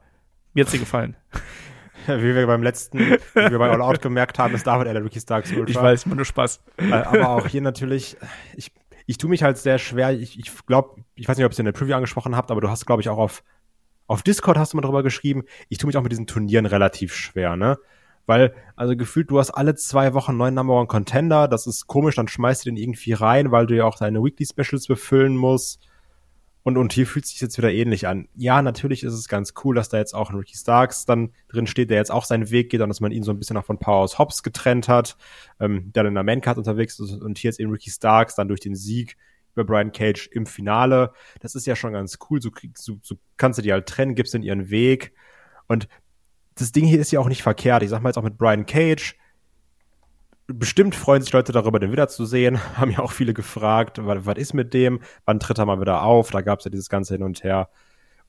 mir 0.52 0.64
hat's 0.64 0.72
dir 0.72 0.80
gefallen. 0.80 1.16
Wie 2.06 2.34
wir 2.34 2.46
beim 2.46 2.62
letzten, 2.62 2.98
wie 2.98 3.50
wir 3.50 3.58
bei 3.58 3.68
All 3.68 3.82
Out 3.82 4.00
gemerkt 4.00 4.38
haben, 4.38 4.54
ist 4.54 4.66
David 4.66 4.86
der 4.86 5.04
Ricky 5.04 5.20
Starks 5.20 5.52
Ultra. 5.52 5.68
Ich 5.68 5.76
weiß, 5.76 6.06
nur 6.06 6.24
Spaß. 6.24 6.60
Äh, 6.78 6.92
aber 6.92 7.28
auch 7.28 7.46
hier 7.46 7.60
natürlich, 7.60 8.16
ich 8.56 8.72
ich 9.10 9.18
tue 9.18 9.28
mich 9.28 9.42
halt 9.42 9.58
sehr 9.58 9.78
schwer. 9.80 10.12
Ich, 10.12 10.38
ich 10.38 10.52
glaube, 10.66 11.02
ich 11.16 11.28
weiß 11.28 11.36
nicht, 11.36 11.44
ob 11.44 11.50
ihr 11.50 11.54
es 11.54 11.58
in 11.58 11.64
der 11.64 11.72
Preview 11.72 11.96
angesprochen 11.96 12.36
habt, 12.36 12.52
aber 12.52 12.60
du 12.60 12.70
hast, 12.70 12.86
glaube 12.86 13.02
ich, 13.02 13.08
auch 13.08 13.18
auf, 13.18 13.42
auf 14.06 14.22
Discord 14.22 14.56
hast 14.56 14.72
du 14.72 14.76
mal 14.76 14.82
drüber 14.82 15.02
geschrieben. 15.02 15.42
Ich 15.68 15.78
tue 15.78 15.88
mich 15.88 15.96
auch 15.96 16.02
mit 16.04 16.12
diesen 16.12 16.28
Turnieren 16.28 16.64
relativ 16.64 17.12
schwer, 17.12 17.56
ne? 17.56 17.76
Weil, 18.26 18.54
also 18.76 18.94
gefühlt, 18.96 19.28
du 19.28 19.40
hast 19.40 19.50
alle 19.50 19.74
zwei 19.74 20.14
Wochen 20.14 20.36
neuen 20.36 20.54
Number 20.54 20.74
One 20.74 20.86
Contender. 20.86 21.48
Das 21.48 21.66
ist 21.66 21.88
komisch, 21.88 22.14
dann 22.14 22.28
schmeißt 22.28 22.64
du 22.64 22.70
den 22.70 22.76
irgendwie 22.76 23.12
rein, 23.12 23.50
weil 23.50 23.66
du 23.66 23.74
ja 23.74 23.84
auch 23.84 23.98
deine 23.98 24.22
Weekly 24.22 24.46
Specials 24.46 24.86
befüllen 24.86 25.36
musst. 25.36 25.80
Und, 26.62 26.76
und 26.76 26.92
hier 26.92 27.06
fühlt 27.06 27.24
sich 27.26 27.40
jetzt 27.40 27.56
wieder 27.56 27.72
ähnlich 27.72 28.06
an. 28.06 28.28
Ja, 28.34 28.60
natürlich 28.60 29.02
ist 29.02 29.14
es 29.14 29.28
ganz 29.28 29.54
cool, 29.64 29.74
dass 29.74 29.88
da 29.88 29.96
jetzt 29.96 30.14
auch 30.14 30.30
ein 30.30 30.36
Ricky 30.36 30.56
Starks 30.56 31.06
dann 31.06 31.32
drin 31.48 31.66
steht, 31.66 31.88
der 31.88 31.96
jetzt 31.96 32.10
auch 32.10 32.24
seinen 32.24 32.50
Weg 32.50 32.70
geht 32.70 32.82
und 32.82 32.88
dass 32.88 33.00
man 33.00 33.12
ihn 33.12 33.22
so 33.22 33.30
ein 33.32 33.38
bisschen 33.38 33.56
auch 33.56 33.64
von 33.64 33.78
Powerhouse 33.78 34.18
Hobbs 34.18 34.42
getrennt 34.42 34.86
hat, 34.86 35.16
ähm, 35.58 35.90
der 35.94 36.02
dann 36.02 36.10
in 36.10 36.14
der 36.14 36.24
Mancard 36.24 36.58
unterwegs 36.58 36.98
ist 37.00 37.12
und 37.12 37.38
hier 37.38 37.48
jetzt 37.48 37.60
eben 37.60 37.70
Ricky 37.70 37.90
Starks 37.90 38.34
dann 38.34 38.48
durch 38.48 38.60
den 38.60 38.74
Sieg 38.74 39.16
über 39.54 39.64
Brian 39.64 39.92
Cage 39.92 40.28
im 40.32 40.46
Finale. 40.46 41.12
Das 41.40 41.54
ist 41.54 41.66
ja 41.66 41.76
schon 41.76 41.92
ganz 41.92 42.18
cool. 42.28 42.40
So, 42.42 42.50
so, 42.76 42.98
so 43.02 43.16
kannst 43.36 43.58
du 43.58 43.62
die 43.62 43.72
halt 43.72 43.86
trennen, 43.86 44.14
gibst 44.14 44.34
in 44.34 44.42
ihren 44.42 44.70
Weg. 44.70 45.12
Und 45.66 45.88
das 46.56 46.72
Ding 46.72 46.84
hier 46.84 47.00
ist 47.00 47.10
ja 47.10 47.20
auch 47.20 47.28
nicht 47.28 47.42
verkehrt. 47.42 47.82
Ich 47.82 47.90
sag 47.90 48.02
mal 48.02 48.10
jetzt 48.10 48.18
auch 48.18 48.22
mit 48.22 48.38
Brian 48.38 48.66
Cage, 48.66 49.16
bestimmt 50.54 50.94
freuen 50.94 51.22
sich 51.22 51.32
Leute 51.32 51.52
darüber, 51.52 51.78
den 51.78 51.92
wiederzusehen. 51.92 52.60
Haben 52.76 52.90
ja 52.90 53.00
auch 53.00 53.12
viele 53.12 53.34
gefragt, 53.34 54.04
was, 54.04 54.26
was 54.26 54.36
ist 54.38 54.54
mit 54.54 54.74
dem? 54.74 55.00
Wann 55.24 55.40
tritt 55.40 55.58
er 55.58 55.66
mal 55.66 55.80
wieder 55.80 56.02
auf? 56.02 56.30
Da 56.30 56.40
gab 56.40 56.60
es 56.60 56.64
ja 56.64 56.70
dieses 56.70 56.88
ganze 56.88 57.14
Hin 57.14 57.22
und 57.22 57.42
Her. 57.42 57.68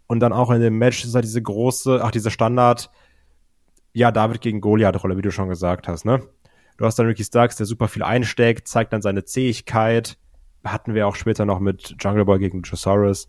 Und 0.07 0.19
dann 0.19 0.33
auch 0.33 0.51
in 0.51 0.61
dem 0.61 0.77
Match 0.77 1.03
ist 1.05 1.15
halt 1.15 1.25
diese 1.25 1.41
große, 1.41 2.01
ach, 2.03 2.11
diese 2.11 2.31
Standard, 2.31 2.89
ja, 3.93 4.11
David 4.11 4.41
gegen 4.41 4.61
Goliath-Rolle, 4.61 5.17
wie 5.17 5.21
du 5.21 5.31
schon 5.31 5.49
gesagt 5.49 5.87
hast, 5.87 6.05
ne? 6.05 6.21
Du 6.77 6.85
hast 6.85 6.97
dann 6.97 7.05
Ricky 7.05 7.23
Starks, 7.23 7.57
der 7.57 7.65
super 7.65 7.87
viel 7.87 8.03
einsteckt, 8.03 8.67
zeigt 8.67 8.91
dann 8.93 9.01
seine 9.01 9.23
Zähigkeit. 9.23 10.17
Hatten 10.63 10.95
wir 10.95 11.07
auch 11.07 11.15
später 11.15 11.45
noch 11.45 11.59
mit 11.59 11.95
Jungle 11.99 12.25
Boy 12.25 12.39
gegen 12.39 12.59
Luchasaurus. 12.59 13.27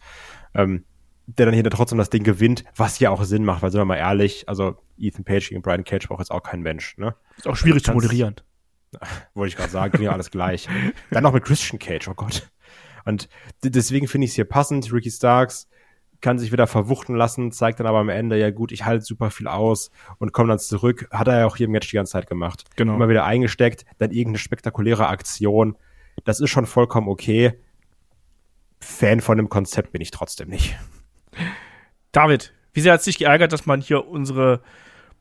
Ähm, 0.55 0.85
der 1.27 1.47
dann 1.47 1.55
hier 1.55 1.65
trotzdem 1.65 1.99
das 1.99 2.11
Ding 2.11 2.25
gewinnt, 2.25 2.65
was 2.77 2.99
ja 2.99 3.11
auch 3.11 3.23
Sinn 3.25 3.45
macht, 3.45 3.63
weil 3.63 3.71
sind 3.71 3.81
wir 3.81 3.85
mal 3.85 3.97
ehrlich, 3.97 4.49
also 4.49 4.77
Ethan 4.99 5.25
Page 5.25 5.49
gegen 5.51 5.63
Brian 5.63 5.85
Cage 5.85 6.09
braucht 6.09 6.21
jetzt 6.21 6.31
auch 6.31 6.43
kein 6.43 6.63
Mensch, 6.63 6.97
ne? 6.99 7.15
Ist 7.37 7.47
auch 7.47 7.57
schwierig 7.57 7.85
zu 7.85 7.93
moderieren. 7.93 8.37
Wollte 9.35 9.49
ich 9.49 9.57
gerade 9.57 9.71
sagen, 9.71 10.03
ja 10.03 10.13
alles 10.13 10.31
gleich. 10.31 10.69
Dann 11.11 11.23
noch 11.23 11.33
mit 11.33 11.45
Christian 11.45 11.79
Cage, 11.79 12.09
oh 12.09 12.15
Gott. 12.15 12.51
Und 13.05 13.29
deswegen 13.63 14.07
finde 14.09 14.27
ich 14.27 14.31
es 14.33 14.35
hier 14.37 14.45
passend. 14.45 14.93
Ricky 14.93 15.11
Starks 15.11 15.69
kann 16.21 16.39
sich 16.39 16.53
wieder 16.53 16.67
verwuchten 16.67 17.17
lassen, 17.17 17.51
zeigt 17.51 17.81
dann 17.81 17.87
aber 17.87 17.99
am 17.99 18.09
Ende, 18.09 18.39
ja 18.39 18.51
gut, 18.51 18.71
ich 18.71 18.85
halte 18.85 19.05
super 19.05 19.31
viel 19.31 19.49
aus 19.49 19.91
und 20.19 20.33
komme 20.33 20.49
dann 20.49 20.59
zurück. 20.61 21.09
Hat 21.11 21.27
er 21.27 21.41
ja 21.41 21.47
auch 21.47 21.57
hier 21.57 21.67
im 21.67 21.73
Match 21.73 21.91
die 21.91 21.97
ganze 21.97 22.13
Zeit 22.13 22.29
gemacht. 22.29 22.65
Genau. 22.77 22.95
Immer 22.95 23.09
wieder 23.09 23.25
eingesteckt, 23.25 23.85
dann 23.99 24.13
irgendeine 24.13 24.39
spektakuläre 24.39 25.09
Aktion. 25.09 25.77
Das 26.25 26.41
ist 26.41 26.51
schon 26.51 26.67
vollkommen 26.67 27.09
okay. 27.09 27.59
Fan 28.81 29.21
von 29.21 29.37
dem 29.37 29.49
Konzept 29.49 29.93
bin 29.93 30.01
ich 30.01 30.13
trotzdem 30.13 30.49
nicht. 30.49 30.77
David, 32.13 32.53
wie 32.73 32.81
sehr 32.81 32.93
hat 32.93 33.01
es 33.01 33.07
dich 33.07 33.19
geärgert, 33.19 33.53
dass 33.53 33.67
man 33.67 33.81
hier 33.81 34.07
unsere 34.07 34.63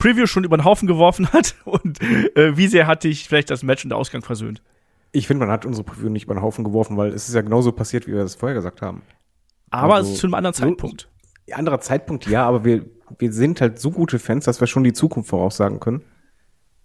Preview 0.02 0.26
schon 0.26 0.44
über 0.44 0.58
den 0.58 0.66
Haufen 0.66 0.88
geworfen 0.88 1.32
hat 1.32 1.56
und 1.66 2.02
äh, 2.02 2.58
wie 2.58 2.68
sehr 2.68 2.88
hat 2.88 3.04
dich 3.04 3.28
vielleicht 3.28 3.50
das 3.52 3.64
Match 3.64 3.84
und 3.86 3.90
der 3.90 3.98
Ausgang 3.98 4.24
versöhnt? 4.24 4.62
Ich 5.12 5.28
finde, 5.28 5.46
man 5.46 5.54
hat 5.54 5.66
unsere 5.66 5.84
Preview 5.84 6.10
nicht 6.10 6.24
über 6.24 6.34
den 6.34 6.42
Haufen 6.42 6.64
geworfen, 6.64 6.98
weil 6.98 7.12
es 7.12 7.28
ist 7.28 7.36
ja 7.36 7.42
genauso 7.42 7.72
passiert, 7.72 8.08
wie 8.08 8.14
wir 8.14 8.24
das 8.24 8.36
vorher 8.36 8.56
gesagt 8.56 8.82
haben. 8.82 9.04
Aber 9.70 9.96
also, 9.96 10.10
es 10.10 10.16
ist 10.16 10.22
zu 10.22 10.28
einem 10.28 10.34
anderen 10.36 10.54
Zeitpunkt. 10.54 11.10
So, 11.48 11.54
anderer 11.56 11.82
Zeitpunkt, 11.82 12.28
ja, 12.28 12.46
aber 12.46 12.64
wir, 12.64 12.86
wir 13.20 13.34
sind 13.34 13.60
halt 13.62 13.78
so 13.78 13.92
gute 13.92 14.20
Fans, 14.20 14.46
dass 14.46 14.60
wir 14.62 14.68
schon 14.68 14.84
die 14.84 14.94
Zukunft 14.94 15.30
voraussagen 15.30 15.80
können. 15.80 16.02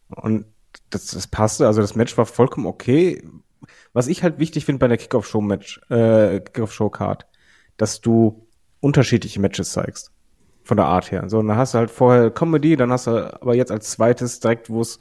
Und 0.08 0.44
das, 0.90 1.06
das 1.06 1.28
passte, 1.28 1.66
also 1.66 1.80
das 1.80 1.94
Match 1.94 2.18
war 2.18 2.26
vollkommen 2.26 2.66
okay. 2.66 3.22
Was 3.92 4.08
ich 4.08 4.22
halt 4.22 4.38
wichtig 4.38 4.64
finde 4.64 4.80
bei 4.80 4.88
der 4.88 4.98
Kickoff-Show-Match, 4.98 5.80
äh, 5.88 6.40
Kickoff-Show-Card, 6.40 7.26
dass 7.76 8.00
du 8.00 8.46
unterschiedliche 8.80 9.40
Matches 9.40 9.70
zeigst 9.70 10.12
von 10.66 10.76
der 10.76 10.86
Art 10.86 11.12
her. 11.12 11.28
So, 11.28 11.38
und 11.38 11.46
dann 11.46 11.56
hast 11.56 11.74
du 11.74 11.78
halt 11.78 11.90
vorher 11.90 12.30
Comedy, 12.30 12.76
dann 12.76 12.90
hast 12.90 13.06
du 13.06 13.40
aber 13.40 13.54
jetzt 13.54 13.70
als 13.70 13.90
zweites 13.90 14.40
direkt, 14.40 14.68
wo 14.68 14.80
es 14.80 14.98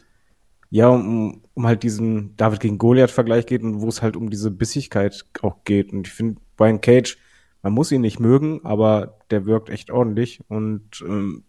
ja 0.70 0.88
um, 0.90 1.42
um 1.56 1.66
halt 1.66 1.82
diesen 1.84 2.36
David 2.38 2.60
gegen 2.60 2.78
Goliath 2.78 3.12
Vergleich 3.12 3.48
geht 3.48 3.64
und 3.64 3.82
wo 3.82 3.88
es 3.88 4.02
halt 4.02 4.16
um 4.16 4.30
diese 4.30 4.52
Bissigkeit 4.52 5.26
auch 5.42 5.64
geht. 5.64 5.92
Und 5.92 6.08
ich 6.08 6.14
finde, 6.14 6.40
Brian 6.56 6.82
Cage, 6.82 7.18
man 7.64 7.74
muss 7.74 7.92
ihn 7.92 8.02
nicht 8.02 8.20
mögen, 8.20 8.62
aber 8.64 9.18
der 9.32 9.48
wirkt 9.48 9.70
echt 9.70 9.90
ordentlich. 9.90 10.40
Und 10.48 11.02
ähm, 11.02 11.44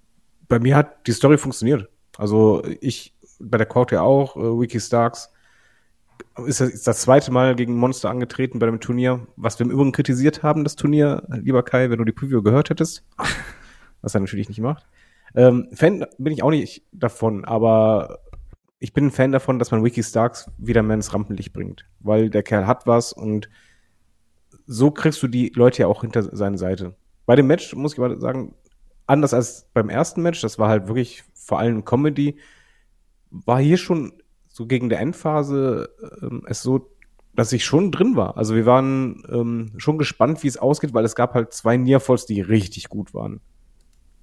bei 0.49 0.58
mir 0.58 0.76
hat 0.76 1.06
die 1.06 1.12
Story 1.12 1.37
funktioniert. 1.37 1.90
Also 2.16 2.62
ich, 2.80 3.14
bei 3.38 3.58
der 3.58 3.66
Court 3.66 3.92
ja 3.92 4.00
auch, 4.00 4.37
äh, 4.37 4.40
Wiki 4.40 4.80
Starks, 4.80 5.30
ist 6.46 6.61
das, 6.61 6.70
ist 6.70 6.87
das 6.87 7.02
zweite 7.02 7.30
Mal 7.32 7.54
gegen 7.54 7.76
Monster 7.76 8.08
angetreten 8.08 8.58
bei 8.58 8.66
dem 8.66 8.80
Turnier, 8.80 9.26
was 9.37 9.58
wir 9.58 9.66
im 9.66 9.73
Übrigen 9.73 9.92
kritisiert 9.92 10.42
haben, 10.42 10.64
das 10.64 10.76
Turnier, 10.76 11.23
lieber 11.28 11.62
Kai, 11.62 11.90
wenn 11.90 11.99
du 11.99 12.04
die 12.04 12.12
Preview 12.12 12.42
gehört 12.42 12.70
hättest, 12.70 13.04
was 14.02 14.14
er 14.14 14.20
natürlich 14.20 14.48
nicht 14.48 14.60
macht. 14.60 14.86
Ähm, 15.34 15.68
Fan 15.72 16.06
bin 16.18 16.32
ich 16.32 16.42
auch 16.42 16.50
nicht 16.50 16.82
davon, 16.92 17.44
aber 17.44 18.20
ich 18.78 18.92
bin 18.92 19.06
ein 19.06 19.10
Fan 19.10 19.32
davon, 19.32 19.58
dass 19.58 19.70
man 19.70 19.84
Wiki 19.84 20.02
Starks 20.02 20.50
wieder 20.58 20.82
mehr 20.82 20.94
ins 20.94 21.12
Rampenlicht 21.12 21.52
bringt, 21.52 21.86
weil 22.00 22.30
der 22.30 22.42
Kerl 22.42 22.66
hat 22.66 22.86
was 22.86 23.12
und 23.12 23.48
so 24.66 24.90
kriegst 24.90 25.22
du 25.22 25.28
die 25.28 25.52
Leute 25.54 25.82
ja 25.82 25.86
auch 25.86 26.02
hinter 26.02 26.22
seine 26.22 26.58
Seite. 26.58 26.94
Bei 27.24 27.36
dem 27.36 27.46
Match 27.46 27.74
muss 27.74 27.94
ich 27.94 27.98
aber 27.98 28.16
sagen, 28.16 28.54
anders 29.06 29.32
als 29.32 29.68
beim 29.72 29.88
ersten 29.88 30.22
Match, 30.22 30.40
das 30.40 30.58
war 30.58 30.68
halt 30.68 30.88
wirklich 30.88 31.24
vor 31.34 31.58
allem 31.58 31.84
Comedy, 31.84 32.38
war 33.30 33.60
hier 33.60 33.76
schon 33.76 34.12
so 34.48 34.66
gegen 34.66 34.88
der 34.88 35.00
Endphase 35.00 35.90
ähm, 36.22 36.42
es 36.46 36.62
so, 36.62 36.90
dass 37.34 37.52
ich 37.52 37.64
schon 37.64 37.92
drin 37.92 38.16
war. 38.16 38.36
Also 38.36 38.54
wir 38.54 38.66
waren 38.66 39.22
ähm, 39.28 39.72
schon 39.76 39.98
gespannt, 39.98 40.42
wie 40.42 40.48
es 40.48 40.56
ausgeht, 40.56 40.94
weil 40.94 41.04
es 41.04 41.14
gab 41.14 41.34
halt 41.34 41.52
zwei 41.52 41.76
Nearfalls, 41.76 42.26
die 42.26 42.40
richtig 42.40 42.88
gut 42.88 43.14
waren. 43.14 43.40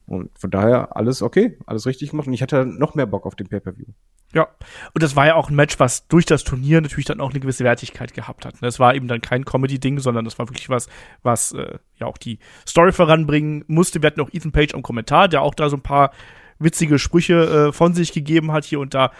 Und 0.06 0.38
von 0.38 0.52
daher 0.52 0.96
alles 0.96 1.22
okay, 1.22 1.58
alles 1.66 1.86
richtig 1.86 2.12
gemacht. 2.12 2.28
Und 2.28 2.34
ich 2.34 2.42
hatte 2.42 2.66
noch 2.66 2.96
mehr 2.96 3.06
Bock 3.06 3.26
auf 3.26 3.36
den 3.36 3.48
Pay-Per-View. 3.48 3.86
Ja, 4.34 4.48
und 4.94 5.04
das 5.04 5.16
war 5.16 5.28
ja 5.28 5.36
auch 5.36 5.50
ein 5.50 5.56
Match, 5.56 5.80
was 5.80 6.08
durch 6.08 6.26
das 6.26 6.44
Turnier 6.44 6.82
natürlich 6.82 7.06
dann 7.06 7.22
auch 7.22 7.30
eine 7.30 7.40
gewisse 7.40 7.64
Wertigkeit 7.64 8.16
gehabt 8.16 8.46
hat. 8.46 8.56
Das 8.62 8.80
war 8.80 8.96
eben 8.96 9.08
dann 9.08 9.22
kein 9.22 9.46
Comedy-Ding, 9.46 10.00
sondern 10.00 10.26
das 10.26 10.40
war 10.40 10.50
wirklich 10.50 10.70
was, 10.70 10.90
was 11.22 11.52
äh, 11.52 11.78
ja 12.00 12.08
auch 12.08 12.18
die 12.18 12.40
Story 12.68 12.92
voranbringen 12.92 13.64
musste. 13.68 14.02
Wir 14.02 14.08
hatten 14.08 14.22
auch 14.22 14.34
Ethan 14.34 14.52
Page 14.52 14.74
am 14.74 14.82
Kommentar, 14.82 15.28
der 15.28 15.44
auch 15.44 15.54
da 15.54 15.70
so 15.70 15.78
ein 15.78 15.84
paar 15.84 16.12
witzige 16.58 16.98
Sprüche 16.98 17.68
äh, 17.68 17.72
von 17.72 17.94
sich 17.94 18.12
gegeben 18.12 18.52
hat 18.52 18.66
hier 18.66 18.80
und 18.80 18.96
da 18.96 19.12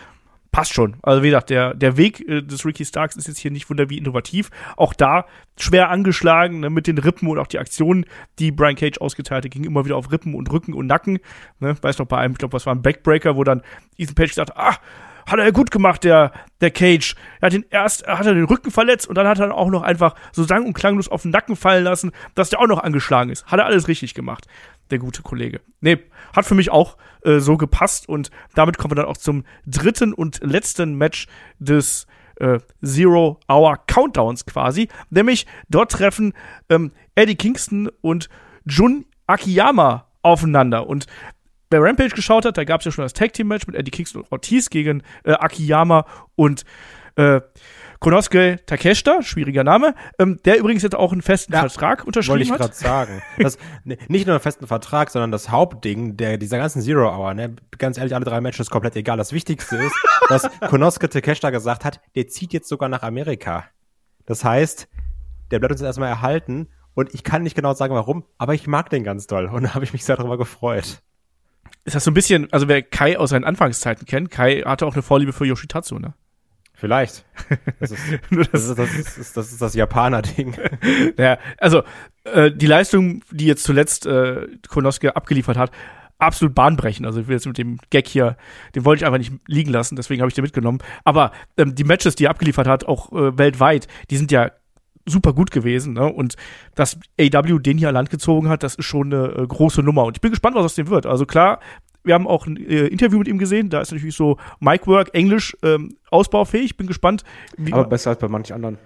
passt 0.54 0.74
schon. 0.74 0.96
Also 1.02 1.24
wie 1.24 1.28
gesagt, 1.28 1.50
der, 1.50 1.74
der 1.74 1.98
Weg 1.98 2.22
äh, 2.30 2.42
des 2.42 2.66
Ricky 2.66 2.86
Starks 2.86 3.18
ist 3.18 3.28
jetzt 3.28 3.40
hier 3.40 3.52
nicht 3.52 3.70
wunder 3.70 3.90
wie 3.90 3.98
innovativ. 3.98 4.52
Auch 4.78 4.94
da 4.94 5.26
schwer 5.60 5.90
angeschlagen 5.90 6.62
ne, 6.62 6.70
mit 6.70 6.88
den 6.88 7.00
Rippen 7.00 7.28
und 7.28 7.40
auch 7.40 7.48
die 7.48 7.60
Aktionen, 7.60 8.06
die 8.40 8.52
Brian 8.52 8.76
Cage 8.76 9.00
ausgeteilt 9.00 9.44
hat, 9.44 9.52
gingen 9.52 9.66
immer 9.66 9.84
wieder 9.84 9.98
auf 9.98 10.12
Rippen 10.12 10.36
und 10.36 10.50
Rücken 10.52 10.74
und 10.74 10.88
Nacken. 10.88 11.20
Ne, 11.60 11.76
weiß 11.82 11.98
noch 11.98 12.06
bei 12.06 12.20
einem, 12.20 12.34
ich 12.34 12.38
glaube, 12.38 12.54
was 12.54 12.66
war 12.66 12.74
ein 12.74 12.84
Backbreaker, 12.84 13.36
wo 13.36 13.44
dann 13.44 13.64
Ethan 13.98 14.16
Page 14.16 14.30
gesagt, 14.30 14.56
ah, 14.56 14.78
hat 15.26 15.40
er 15.40 15.52
gut 15.52 15.72
gemacht, 15.72 16.04
der, 16.04 16.32
der 16.62 16.72
Cage. 16.72 17.16
Er 17.42 17.48
hat 17.48 17.54
ihn 17.54 17.66
erst, 17.70 18.08
hat 18.08 18.26
er 18.26 18.34
den 18.34 18.46
Rücken 18.46 18.72
verletzt 18.72 19.08
und 19.08 19.16
dann 19.16 19.28
hat 19.28 19.40
er 19.40 19.54
auch 19.54 19.70
noch 19.70 19.84
einfach 19.84 20.16
so 20.32 20.44
sang- 20.44 20.66
und 20.66 20.74
klanglos 20.74 21.10
auf 21.10 21.24
den 21.24 21.32
Nacken 21.32 21.56
fallen 21.56 21.84
lassen, 21.84 22.12
dass 22.36 22.50
der 22.50 22.60
auch 22.60 22.68
noch 22.68 22.84
angeschlagen 22.84 23.30
ist. 23.30 23.46
Hat 23.48 23.60
er 23.60 23.66
alles 23.66 23.88
richtig 23.88 24.14
gemacht, 24.14 24.48
der 24.92 25.00
gute 25.00 25.22
Kollege. 25.22 25.62
Nee, 25.82 26.00
hat 26.36 26.46
für 26.46 26.56
mich 26.56 26.72
auch 26.72 26.98
äh, 27.24 27.40
so 27.40 27.58
gepasst 27.58 28.08
und 28.08 28.32
damit 28.56 28.78
kommen 28.78 28.92
wir 28.92 28.96
dann 28.96 29.06
auch 29.06 29.18
zum 29.18 29.44
dritten 29.66 30.14
und 30.14 30.40
letzten 30.44 30.96
Match 30.96 31.28
des 31.60 32.08
äh, 32.38 32.60
Zero 32.84 33.40
Hour 33.48 33.80
Countdowns 33.88 34.46
quasi. 34.46 34.90
Nämlich 35.10 35.46
dort 35.70 35.92
treffen 35.92 36.34
ähm, 36.70 36.92
Eddie 37.16 37.36
Kingston 37.36 37.90
und 38.02 38.30
Jun 38.66 39.06
Akiyama 39.28 40.08
aufeinander. 40.22 40.88
Und 40.88 41.06
wer 41.74 41.82
Rampage 41.82 42.16
geschaut 42.16 42.46
hat, 42.46 42.58
da 42.58 42.64
gab 42.64 42.82
es 42.82 42.86
ja 42.86 42.92
schon 42.92 43.04
das 43.04 43.14
Tag 43.14 43.34
Team 43.34 43.48
Match 43.48 43.68
mit 43.68 43.76
Eddie 43.76 43.92
Kingston 43.92 44.22
und 44.22 44.32
Ortiz 44.32 44.70
gegen 44.70 45.04
äh, 45.24 45.34
Akiyama 45.34 46.06
und 46.36 46.64
äh, 47.16 47.42
Konosuke 48.00 48.60
Takeshita, 48.66 49.22
schwieriger 49.22 49.64
Name, 49.64 49.96
ähm, 50.20 50.38
der 50.44 50.60
übrigens 50.60 50.84
jetzt 50.84 50.96
auch 50.96 51.14
einen 51.14 51.22
festen 51.22 51.54
Ja, 51.54 51.62
Vertrag 51.62 52.00
Wollte 52.00 52.08
unterschrieben 52.08 52.42
ich 52.42 52.52
hat. 52.52 52.60
gerade 52.60 52.74
sagen. 52.76 53.22
Das, 53.40 53.58
ne, 53.86 53.98
nicht 54.10 54.28
nur 54.28 54.36
einen 54.36 54.42
festen 54.42 54.68
Vertrag, 54.68 55.10
sondern 55.10 55.32
das 55.32 55.50
Hauptding 55.50 56.18
der, 56.18 56.38
dieser 56.38 56.58
ganzen 56.58 56.82
Zero 56.82 57.10
Hour, 57.10 57.34
ne? 57.34 57.56
Ganz 57.78 57.98
ehrlich, 57.98 58.14
alle 58.14 58.26
drei 58.26 58.42
Matches 58.42 58.70
komplett 58.70 58.96
egal. 58.98 59.18
Das 59.18 59.32
Wichtigste 59.32 59.78
ist, 59.78 59.96
dass 60.28 60.50
Konosuke 60.70 61.10
Takeshita 61.10 61.50
gesagt 61.50 61.86
hat, 61.86 62.02
der 62.16 62.28
zieht 62.28 62.52
jetzt 62.52 62.68
sogar 62.68 62.90
nach 62.90 63.04
Amerika. 63.04 63.66
Das 64.26 64.44
heißt, 64.44 64.90
der 65.52 65.60
bleibt 65.60 65.72
uns 65.72 65.82
erstmal 65.82 66.10
erhalten 66.10 66.68
und 66.96 67.14
ich 67.14 67.24
kann 67.24 67.44
nicht 67.44 67.56
genau 67.56 67.74
sagen, 67.74 67.96
warum, 67.96 68.26
aber 68.38 68.54
ich 68.54 68.68
mag 68.68 68.90
den 68.90 69.06
ganz 69.06 69.28
doll 69.28 69.46
und 69.46 69.64
da 69.64 69.76
habe 69.76 69.86
ich 69.86 69.94
mich 69.94 70.04
sehr 70.04 70.18
darüber 70.18 70.38
gefreut. 70.38 71.02
Ist 71.86 71.96
das 71.96 72.04
so 72.04 72.12
ein 72.12 72.14
bisschen, 72.14 72.52
also 72.52 72.68
wer 72.68 72.82
Kai 72.82 73.18
aus 73.18 73.32
seinen 73.32 73.44
Anfangszeiten 73.44 74.06
kennt, 74.06 74.32
Kai 74.32 74.62
hatte 74.62 74.86
auch 74.86 74.94
eine 74.94 75.04
Vorliebe 75.04 75.34
für 75.34 75.46
Yoshitatsu, 75.46 76.00
ne? 76.00 76.14
Vielleicht. 76.74 77.26
Das 77.80 77.92
ist 77.92 78.02
das, 78.32 78.64
ist, 78.64 78.78
das, 78.78 79.18
ist, 79.18 79.38
das, 79.38 79.52
ist 79.52 79.62
das 79.62 79.74
Japaner-Ding. 79.74 80.56
Ja, 81.18 81.38
also 81.58 81.84
äh, 82.24 82.52
die 82.52 82.66
Leistung, 82.66 83.22
die 83.32 83.46
jetzt 83.46 83.64
zuletzt 83.64 84.06
äh, 84.06 84.48
Konosuke 84.68 85.16
abgeliefert 85.16 85.58
hat, 85.58 85.72
absolut 86.20 86.56
bahnbrechend. 86.56 87.06
Also 87.06 87.22
ich 87.22 87.28
will 87.28 87.36
jetzt 87.36 87.46
mit 87.46 87.58
dem 87.58 87.80
Gag 87.90 88.08
hier, 88.08 88.38
den 88.76 88.86
wollte 88.86 89.02
ich 89.02 89.06
einfach 89.06 89.20
nicht 89.20 89.34
liegen 89.48 89.72
lassen, 89.72 89.96
deswegen 89.96 90.22
habe 90.22 90.30
ich 90.30 90.36
den 90.36 90.44
mitgenommen. 90.44 90.80
Aber 91.04 91.32
ähm, 91.58 91.76
die 91.76 91.84
Matches, 91.84 92.16
die 92.16 92.26
er 92.26 92.32
abgeliefert 92.32 92.68
hat, 92.68 92.86
auch 92.86 93.12
äh, 93.12 93.38
weltweit, 93.38 93.88
die 94.10 94.18
sind 94.18 94.32
ja 94.32 94.52
super 95.06 95.34
gut 95.34 95.52
gewesen. 95.52 95.94
Ne? 95.94 96.12
Und 96.12 96.36
dass 96.76 96.98
AW 97.20 97.60
den 97.60 97.78
hier 97.78 97.90
an 97.90 97.96
Land 97.96 98.10
gezogen 98.10 98.50
hat, 98.50 98.64
das 98.64 98.76
ist 98.76 98.86
schon 98.86 99.14
eine 99.14 99.26
äh, 99.36 99.48
große 99.48 99.84
Nummer. 99.84 100.06
Und 100.06 100.18
ich 100.18 100.22
bin 100.22 100.32
gespannt, 100.32 100.56
was 100.56 100.66
aus 100.66 100.76
dem 100.76 100.88
wird. 100.88 101.06
Also 101.06 101.26
klar, 101.26 101.60
wir 102.04 102.14
haben 102.14 102.28
auch 102.28 102.46
ein 102.46 102.58
äh, 102.58 102.88
Interview 102.88 103.20
mit 103.20 103.28
ihm 103.28 103.38
gesehen. 103.38 103.70
Da 103.70 103.82
ist 103.82 103.92
natürlich 103.92 104.16
so 104.16 104.38
Micwork, 104.60 105.14
Englisch 105.14 105.56
ähm, 105.64 105.96
ausbaufähig. 106.10 106.78
Bin 106.78 106.88
gespannt, 106.88 107.24
wie 107.58 107.74
Aber 107.74 107.86
besser 107.86 108.12
als 108.12 108.20
bei 108.20 108.28
manch 108.28 108.54
anderen. 108.54 108.78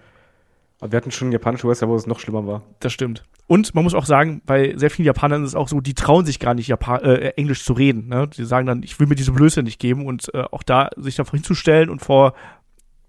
Aber 0.80 0.92
wir 0.92 0.98
hatten 0.98 1.12
schon 1.12 1.32
japanische 1.32 1.68
Wrestler, 1.68 1.88
wo 1.88 1.96
es 1.96 2.06
noch 2.06 2.20
schlimmer 2.20 2.46
war. 2.46 2.62
Das 2.80 2.94
stimmt. 2.94 3.24
Und 3.48 3.74
man 3.74 3.84
muss 3.84 3.96
auch 3.96 4.06
sagen, 4.06 4.42
bei 4.46 4.74
sehr 4.76 4.92
vielen 4.92 5.06
Japanern 5.08 5.44
ist 5.44 5.50
es 5.50 5.56
auch 5.56 5.70
so, 5.70 5.82
die 5.82 5.96
trauen 5.96 6.26
sich 6.26 6.40
gar 6.40 6.54
nicht, 6.54 6.68
Japan 6.68 7.02
äh, 7.02 7.30
Englisch 7.30 7.64
zu 7.64 7.74
reden. 7.74 8.10
Ne? 8.10 8.28
Die 8.28 8.46
sagen 8.46 8.68
dann, 8.68 8.84
ich 8.84 9.00
will 9.00 9.08
mir 9.08 9.16
diese 9.16 9.32
Blöße 9.32 9.64
nicht 9.64 9.80
geben 9.80 10.06
und 10.06 10.32
äh, 10.34 10.44
auch 10.52 10.64
da 10.64 10.90
sich 10.98 11.16
davor 11.16 11.38
hinzustellen 11.38 11.90
und 11.90 12.02
vor 12.02 12.34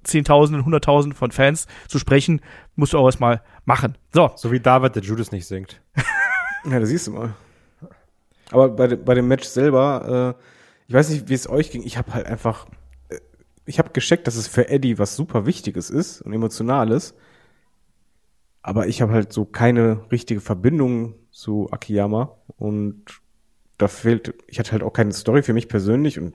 Zehntausenden, 0.04 0.64
Hunderttausenden 0.64 1.16
von 1.16 1.32
Fans 1.32 1.66
zu 1.88 1.98
sprechen, 1.98 2.40
musst 2.78 2.92
du 2.92 2.98
auch 2.98 3.06
erstmal 3.06 3.42
machen. 3.64 3.98
So, 4.14 4.30
So 4.36 4.52
wie 4.52 4.60
David, 4.60 4.94
der 4.94 5.02
Judas 5.02 5.32
nicht 5.32 5.46
singt. 5.46 5.82
Ja, 6.64 6.78
da 6.78 6.86
siehst 6.86 7.08
du 7.08 7.12
mal. 7.12 7.34
Aber 8.50 8.68
bei, 8.68 8.94
bei 8.96 9.14
dem 9.14 9.28
Match 9.28 9.44
selber, 9.44 10.36
äh, 10.38 10.42
ich 10.86 10.94
weiß 10.94 11.10
nicht, 11.10 11.28
wie 11.28 11.34
es 11.34 11.48
euch 11.48 11.70
ging. 11.70 11.82
Ich 11.82 11.98
habe 11.98 12.14
halt 12.14 12.26
einfach, 12.26 12.66
äh, 13.08 13.18
ich 13.66 13.78
habe 13.78 13.90
gescheckt, 13.90 14.26
dass 14.26 14.36
es 14.36 14.46
für 14.46 14.68
Eddie 14.68 14.98
was 14.98 15.16
super 15.16 15.44
Wichtiges 15.44 15.90
ist 15.90 16.22
und 16.22 16.32
Emotionales. 16.32 17.14
Aber 18.62 18.86
ich 18.86 19.02
habe 19.02 19.12
halt 19.12 19.32
so 19.32 19.44
keine 19.44 20.10
richtige 20.10 20.40
Verbindung 20.40 21.14
zu 21.30 21.68
Akiyama 21.72 22.36
und 22.58 23.04
da 23.76 23.88
fehlt, 23.88 24.34
ich 24.46 24.58
hatte 24.58 24.72
halt 24.72 24.82
auch 24.82 24.92
keine 24.92 25.12
Story 25.12 25.42
für 25.42 25.52
mich 25.52 25.68
persönlich 25.68 26.18
und 26.18 26.34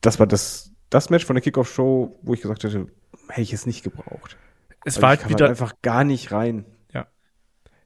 das 0.00 0.18
war 0.18 0.26
das, 0.26 0.72
das 0.90 1.10
Match 1.10 1.24
von 1.24 1.34
der 1.34 1.42
Kickoff-Show, 1.42 2.18
wo 2.22 2.34
ich 2.34 2.40
gesagt 2.40 2.64
hätte, 2.64 2.86
hätte 3.28 3.42
ich 3.42 3.52
es 3.52 3.66
nicht 3.66 3.82
gebraucht. 3.82 4.36
Es 4.86 4.96
Also 4.96 5.02
war 5.02 5.08
halt 5.10 5.28
wieder, 5.28 5.48
einfach 5.48 5.74
gar 5.82 6.04
nicht 6.04 6.32
rein. 6.32 6.64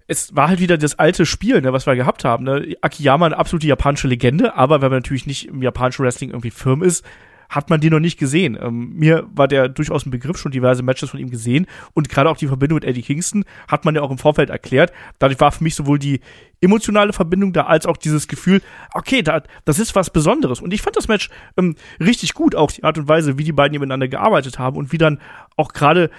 es 0.06 0.34
war 0.34 0.48
halt 0.48 0.58
wieder 0.58 0.76
das 0.76 0.98
alte 0.98 1.24
Spiel, 1.24 1.60
ne, 1.60 1.72
was 1.72 1.86
wir 1.86 1.94
gehabt 1.94 2.24
haben. 2.24 2.42
Ne? 2.42 2.74
Akiyama 2.80 3.26
eine 3.26 3.38
absolute 3.38 3.68
japanische 3.68 4.08
Legende, 4.08 4.56
aber 4.56 4.82
wenn 4.82 4.90
man 4.90 4.98
natürlich 4.98 5.24
nicht 5.24 5.46
im 5.46 5.62
japanischen 5.62 6.04
Wrestling 6.04 6.30
irgendwie 6.30 6.50
firm 6.50 6.82
ist, 6.82 7.04
hat 7.48 7.70
man 7.70 7.80
den 7.80 7.92
noch 7.92 8.00
nicht 8.00 8.18
gesehen. 8.18 8.58
Ähm, 8.60 8.92
mir 8.94 9.28
war 9.32 9.46
der 9.46 9.68
durchaus 9.68 10.04
ein 10.04 10.10
Begriff, 10.10 10.36
schon 10.36 10.50
diverse 10.50 10.82
Matches 10.82 11.10
von 11.10 11.20
ihm 11.20 11.30
gesehen 11.30 11.66
und 11.94 12.08
gerade 12.08 12.28
auch 12.28 12.36
die 12.36 12.48
Verbindung 12.48 12.76
mit 12.76 12.84
Eddie 12.84 13.02
Kingston 13.02 13.44
hat 13.68 13.84
man 13.84 13.94
ja 13.94 14.02
auch 14.02 14.10
im 14.10 14.18
Vorfeld 14.18 14.50
erklärt. 14.50 14.92
Dadurch 15.20 15.38
war 15.40 15.52
für 15.52 15.62
mich 15.62 15.76
sowohl 15.76 16.00
die 16.00 16.20
emotionale 16.60 17.12
Verbindung 17.12 17.52
da, 17.52 17.66
als 17.66 17.86
auch 17.86 17.96
dieses 17.96 18.26
Gefühl, 18.26 18.62
okay, 18.94 19.22
da, 19.22 19.42
das 19.64 19.78
ist 19.78 19.94
was 19.94 20.10
Besonderes. 20.10 20.60
Und 20.60 20.72
ich 20.72 20.82
fand 20.82 20.96
das 20.96 21.06
Match 21.06 21.30
ähm, 21.56 21.76
richtig 22.00 22.34
gut, 22.34 22.56
auch 22.56 22.72
die 22.72 22.82
Art 22.82 22.98
und 22.98 23.06
Weise, 23.06 23.38
wie 23.38 23.44
die 23.44 23.52
beiden 23.52 23.72
hier 23.74 23.80
miteinander 23.80 24.08
gearbeitet 24.08 24.58
haben 24.58 24.76
und 24.76 24.90
wie 24.90 24.98
dann 24.98 25.20
auch 25.56 25.72
gerade 25.72 26.10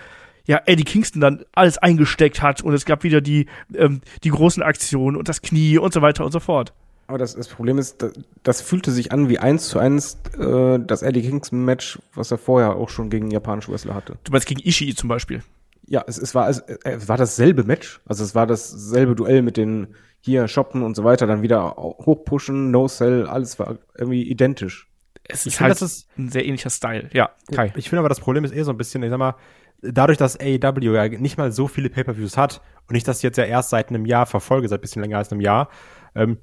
ja, 0.51 0.61
Eddie 0.65 0.83
Kingston 0.83 1.21
dann 1.21 1.45
alles 1.53 1.77
eingesteckt 1.77 2.41
hat 2.41 2.61
und 2.61 2.73
es 2.73 2.83
gab 2.83 3.03
wieder 3.03 3.21
die, 3.21 3.45
ähm, 3.73 4.01
die 4.25 4.31
großen 4.31 4.61
Aktionen 4.61 5.15
und 5.15 5.29
das 5.29 5.41
Knie 5.41 5.77
und 5.77 5.93
so 5.93 6.01
weiter 6.01 6.25
und 6.25 6.33
so 6.33 6.41
fort. 6.41 6.73
Aber 7.07 7.17
das, 7.17 7.35
das 7.35 7.47
Problem 7.47 7.77
ist, 7.77 8.01
das, 8.01 8.11
das 8.43 8.61
fühlte 8.61 8.91
sich 8.91 9.13
an 9.13 9.29
wie 9.29 9.39
eins 9.39 9.69
zu 9.69 9.79
eins 9.79 10.17
äh, 10.37 10.77
das 10.85 11.03
Eddie 11.03 11.21
Kingston 11.21 11.63
Match, 11.63 11.99
was 12.15 12.31
er 12.31 12.37
vorher 12.37 12.75
auch 12.75 12.89
schon 12.89 13.09
gegen 13.09 13.31
japanische 13.31 13.71
Wrestler 13.71 13.95
hatte. 13.95 14.17
Du 14.25 14.33
meinst 14.33 14.45
gegen 14.45 14.59
Ishii 14.59 14.93
zum 14.93 15.07
Beispiel. 15.07 15.41
Ja, 15.87 16.03
es, 16.05 16.17
es 16.17 16.35
war 16.35 16.49
es, 16.49 16.59
es 16.83 17.07
war 17.07 17.15
dasselbe 17.15 17.63
Match, 17.63 18.01
also 18.05 18.21
es 18.25 18.35
war 18.35 18.45
dasselbe 18.45 19.15
Duell 19.15 19.43
mit 19.43 19.55
den 19.55 19.95
hier 20.19 20.49
shoppen 20.49 20.83
und 20.83 20.97
so 20.97 21.05
weiter, 21.05 21.27
dann 21.27 21.43
wieder 21.43 21.77
hochpushen, 21.77 22.71
No 22.71 22.89
Sell, 22.89 23.25
alles 23.25 23.57
war 23.57 23.77
irgendwie 23.97 24.23
identisch. 24.23 24.89
Es 25.23 25.45
Ich 25.45 25.53
ist 25.53 25.57
finde, 25.59 25.69
halt 25.69 25.81
das 25.81 25.91
ist, 25.93 26.07
ein 26.17 26.27
sehr 26.29 26.45
ähnlicher 26.45 26.69
Style. 26.69 27.09
Ja, 27.13 27.29
Kai. 27.53 27.71
ich 27.77 27.87
finde 27.89 27.99
aber 27.99 28.09
das 28.09 28.19
Problem 28.19 28.43
ist 28.43 28.53
eh 28.53 28.63
so 28.63 28.71
ein 28.71 28.77
bisschen, 28.77 29.01
ich 29.03 29.09
sag 29.09 29.17
mal, 29.17 29.35
dadurch, 29.81 30.17
dass 30.17 30.39
AEW 30.39 30.93
ja 30.93 31.07
nicht 31.07 31.37
mal 31.37 31.51
so 31.51 31.67
viele 31.67 31.89
Pay-Per-Views 31.89 32.37
hat 32.37 32.61
und 32.87 32.95
ich 32.95 33.03
das 33.03 33.21
jetzt 33.21 33.37
ja 33.37 33.45
erst 33.45 33.69
seit 33.69 33.89
einem 33.89 34.05
Jahr 34.05 34.25
verfolge, 34.25 34.67
seit 34.67 34.79
ein 34.79 34.81
bisschen 34.81 35.01
länger 35.01 35.17
als 35.17 35.31
einem 35.31 35.41
Jahr, 35.41 35.69
ähm, 36.15 36.37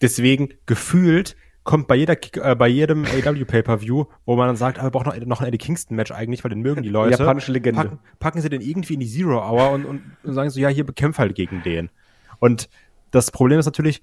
deswegen 0.00 0.54
gefühlt 0.66 1.36
kommt 1.64 1.86
bei 1.86 1.94
jeder 1.94 2.16
Kick, 2.16 2.42
äh, 2.42 2.56
bei 2.56 2.68
jedem 2.68 3.04
AW 3.04 3.44
Pay-Per-View, 3.44 4.06
wo 4.24 4.36
man 4.36 4.48
dann 4.48 4.56
sagt, 4.56 4.78
aber 4.78 4.86
wir 4.86 4.90
brauchen 4.90 5.18
noch, 5.18 5.26
noch 5.26 5.40
ein 5.40 5.48
Eddie 5.48 5.58
Kingston 5.58 5.96
Match 5.96 6.10
eigentlich, 6.10 6.42
weil 6.42 6.50
den 6.50 6.60
mögen 6.60 6.82
die 6.82 6.88
Leute. 6.90 7.18
Japanische 7.18 7.52
Legende. 7.52 7.82
Packen, 7.82 7.98
packen 8.18 8.40
sie 8.40 8.48
den 8.48 8.60
irgendwie 8.60 8.94
in 8.94 9.00
die 9.00 9.08
Zero 9.08 9.38
Hour 9.38 9.70
und, 9.70 9.84
und, 9.84 10.02
und 10.24 10.34
sagen 10.34 10.50
so, 10.50 10.60
ja, 10.60 10.68
hier 10.68 10.84
bekämpf 10.84 11.18
halt 11.18 11.34
gegen 11.34 11.62
den. 11.62 11.90
Und 12.40 12.68
das 13.12 13.30
Problem 13.30 13.60
ist 13.60 13.66
natürlich, 13.66 14.02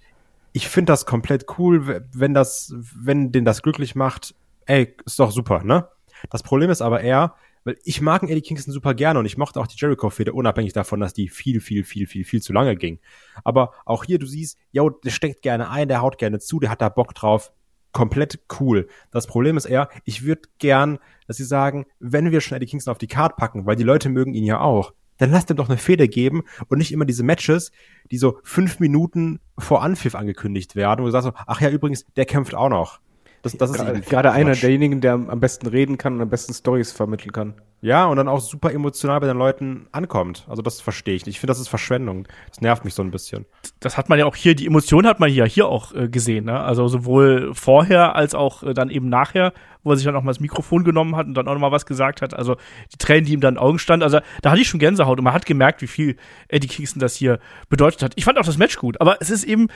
ich 0.53 0.69
finde 0.69 0.93
das 0.93 1.05
komplett 1.05 1.45
cool, 1.57 2.05
wenn 2.13 2.33
das, 2.33 2.73
wenn 2.95 3.31
den 3.31 3.43
das 3.43 3.61
glücklich 3.61 3.93
macht, 3.93 4.35
ey, 4.65 4.95
ist 5.05 5.19
doch 5.19 5.31
super, 5.31 5.63
ne? 5.63 5.87
Das 6.29 6.43
Problem 6.43 6.69
ist 6.69 6.81
aber 6.81 7.01
eher, 7.01 7.35
weil 7.69 7.77
ich 7.83 8.01
mag 8.01 8.23
Eddie 8.23 8.41
Kingston 8.41 8.73
super 8.73 8.95
gerne 8.95 9.19
und 9.19 9.27
ich 9.27 9.37
mochte 9.37 9.59
auch 9.59 9.67
die 9.67 9.77
Jericho-Fehde, 9.77 10.33
unabhängig 10.33 10.73
davon, 10.73 10.99
dass 10.99 11.13
die 11.13 11.29
viel, 11.29 11.61
viel, 11.61 11.83
viel, 11.83 12.07
viel, 12.07 12.25
viel 12.25 12.41
zu 12.41 12.51
lange 12.51 12.75
ging. 12.75 12.97
Aber 13.43 13.73
auch 13.85 14.05
hier, 14.05 14.17
du 14.17 14.25
siehst, 14.25 14.57
yo, 14.71 14.89
der 14.89 15.11
steckt 15.11 15.43
gerne 15.43 15.69
ein, 15.69 15.87
der 15.87 16.01
haut 16.01 16.17
gerne 16.17 16.39
zu, 16.39 16.59
der 16.59 16.71
hat 16.71 16.81
da 16.81 16.89
Bock 16.89 17.13
drauf. 17.13 17.51
Komplett 17.91 18.39
cool. 18.59 18.87
Das 19.11 19.27
Problem 19.27 19.55
ist 19.55 19.65
eher, 19.65 19.89
ich 20.03 20.23
würde 20.23 20.49
gern, 20.57 20.97
dass 21.27 21.37
sie 21.37 21.43
sagen, 21.43 21.85
wenn 21.99 22.31
wir 22.31 22.41
schon 22.41 22.55
Eddie 22.55 22.65
Kingston 22.65 22.91
auf 22.91 22.97
die 22.97 23.05
Card 23.05 23.35
packen, 23.35 23.67
weil 23.67 23.75
die 23.75 23.83
Leute 23.83 24.09
mögen 24.09 24.33
ihn 24.33 24.45
ja 24.45 24.61
auch, 24.61 24.93
dann 25.17 25.29
lasst 25.29 25.51
ihm 25.51 25.57
doch 25.57 25.69
eine 25.69 25.77
Fehde 25.77 26.07
geben 26.07 26.45
und 26.69 26.79
nicht 26.79 26.91
immer 26.91 27.05
diese 27.05 27.23
Matches, 27.23 27.71
die 28.09 28.17
so 28.17 28.39
fünf 28.41 28.79
Minuten 28.79 29.41
vor 29.59 29.83
Anpfiff 29.83 30.15
angekündigt 30.15 30.75
werden, 30.75 31.01
wo 31.01 31.05
du 31.05 31.11
sagst 31.11 31.27
so, 31.27 31.33
ach 31.45 31.61
ja, 31.61 31.69
übrigens, 31.69 32.07
der 32.15 32.25
kämpft 32.25 32.55
auch 32.55 32.69
noch. 32.69 32.99
Das, 33.41 33.55
das 33.57 33.71
ist 33.71 33.77
gerade, 33.77 34.01
gerade 34.01 34.31
einer 34.31 34.53
derjenigen, 34.53 35.01
der 35.01 35.13
am 35.13 35.39
besten 35.39 35.67
reden 35.67 35.97
kann 35.97 36.15
und 36.15 36.21
am 36.21 36.29
besten 36.29 36.53
Stories 36.53 36.91
vermitteln 36.91 37.31
kann. 37.31 37.53
Ja, 37.81 38.07
und 38.07 38.17
dann 38.17 38.27
auch 38.27 38.41
super 38.41 38.73
emotional 38.73 39.21
bei 39.21 39.27
den 39.27 39.37
Leuten 39.37 39.87
ankommt. 39.93 40.45
Also 40.49 40.61
das 40.61 40.81
verstehe 40.81 41.15
ich 41.15 41.25
nicht. 41.25 41.35
Ich 41.35 41.39
finde, 41.39 41.51
das 41.51 41.61
ist 41.61 41.69
Verschwendung. 41.69 42.27
Das 42.49 42.59
nervt 42.59 42.83
mich 42.83 42.93
so 42.93 43.01
ein 43.01 43.11
bisschen. 43.11 43.45
Das 43.79 43.97
hat 43.97 44.09
man 44.09 44.19
ja 44.19 44.25
auch 44.25 44.35
hier, 44.35 44.53
die 44.53 44.67
Emotion 44.67 45.07
hat 45.07 45.21
man 45.21 45.31
ja 45.31 45.45
hier 45.45 45.69
auch 45.69 45.93
äh, 45.93 46.09
gesehen, 46.09 46.45
ne? 46.45 46.59
Also 46.59 46.89
sowohl 46.89 47.53
vorher 47.53 48.17
als 48.17 48.35
auch 48.35 48.63
äh, 48.63 48.73
dann 48.73 48.89
eben 48.89 49.07
nachher, 49.07 49.53
wo 49.83 49.91
er 49.91 49.95
sich 49.95 50.05
dann 50.05 50.15
auch 50.17 50.23
mal 50.23 50.31
das 50.31 50.41
Mikrofon 50.41 50.83
genommen 50.83 51.15
hat 51.15 51.27
und 51.27 51.35
dann 51.35 51.47
auch 51.47 51.53
noch 51.53 51.61
mal 51.61 51.71
was 51.71 51.85
gesagt 51.85 52.21
hat. 52.21 52.33
Also 52.33 52.57
die 52.91 52.97
Tränen, 52.97 53.23
die 53.23 53.31
ihm 53.31 53.39
dann 53.39 53.53
in 53.53 53.59
den 53.59 53.63
Augen 53.63 53.79
standen. 53.79 54.03
Also 54.03 54.19
da 54.41 54.51
hatte 54.51 54.59
ich 54.59 54.67
schon 54.67 54.81
Gänsehaut 54.81 55.17
und 55.17 55.23
man 55.23 55.33
hat 55.33 55.45
gemerkt, 55.45 55.81
wie 55.81 55.87
viel 55.87 56.17
Eddie 56.49 56.67
Kingston 56.67 56.99
das 56.99 57.15
hier 57.15 57.39
bedeutet 57.69 58.03
hat. 58.03 58.11
Ich 58.17 58.25
fand 58.25 58.37
auch 58.37 58.45
das 58.45 58.57
Match 58.57 58.75
gut, 58.77 58.99
aber 58.99 59.21
es 59.21 59.29
ist 59.29 59.45
eben, 59.45 59.69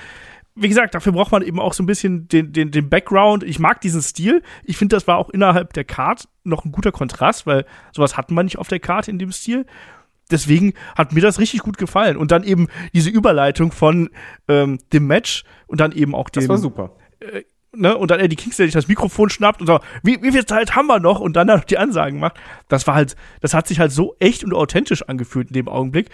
wie 0.56 0.70
gesagt, 0.70 0.94
dafür 0.94 1.14
braucht 1.14 1.32
man 1.32 1.42
eben 1.42 1.60
auch 1.60 1.74
so 1.74 1.84
ein 1.84 1.88
bisschen 1.88 2.28
den, 2.28 2.54
den, 2.54 2.72
den 2.72 2.90
Background. 2.90 3.44
Ich 3.44 3.60
mag 3.60 3.82
diesen 3.82 4.02
Stil. 4.02 4.44
Ich 4.64 4.78
finde, 4.78 4.96
das 4.96 5.08
war 5.08 5.18
auch 5.18 5.30
innerhalb 5.30 5.74
der 5.74 5.84
Card 5.84 6.28
noch 6.44 6.64
ein 6.66 6.72
guter 6.72 6.92
Kontrast, 6.92 7.48
weil 7.48 7.66
sowas 7.92 8.18
hatten 8.18 8.36
wir 8.36 8.44
nicht 8.44 8.60
auf 8.60 8.68
der 8.68 8.80
Karte 8.80 9.10
in 9.10 9.18
dem 9.18 9.32
Stil. 9.32 9.66
Deswegen 10.30 10.74
hat 10.96 11.12
mir 11.12 11.22
das 11.22 11.40
richtig 11.40 11.62
gut 11.62 11.78
gefallen. 11.78 12.18
Und 12.18 12.32
dann 12.32 12.44
eben 12.44 12.68
diese 12.94 13.10
Überleitung 13.10 13.72
von 13.72 14.10
ähm, 14.48 14.80
dem 14.92 15.08
Match 15.08 15.44
und 15.68 15.80
dann 15.80 15.92
eben 15.92 16.14
auch 16.16 16.30
dem. 16.30 16.42
Das 16.42 16.50
war 16.50 16.58
super. 16.58 16.92
Äh, 17.20 17.44
ne? 17.76 17.98
Und 17.98 18.12
dann 18.12 18.20
Eddie 18.20 18.36
Kingston 18.36 18.68
sich 18.68 18.74
das 18.74 18.88
Mikrofon 18.88 19.30
schnappt 19.30 19.60
und 19.60 19.68
sagt, 19.68 19.86
wie, 20.04 20.22
wie 20.22 20.32
viel 20.32 20.46
Zeit 20.46 20.76
haben 20.76 20.88
wir 20.88 21.00
noch? 21.00 21.20
Und 21.20 21.34
dann 21.34 21.48
noch 21.48 21.64
die 21.64 21.78
Ansagen 21.78 22.20
macht. 22.20 22.36
Das 22.68 22.86
war 22.88 22.96
halt, 22.96 23.16
das 23.42 23.54
hat 23.54 23.68
sich 23.68 23.80
halt 23.80 23.92
so 23.92 24.16
echt 24.20 24.44
und 24.44 24.54
authentisch 24.54 25.02
angefühlt 25.04 25.48
in 25.48 25.54
dem 25.54 25.68
Augenblick. 25.68 26.10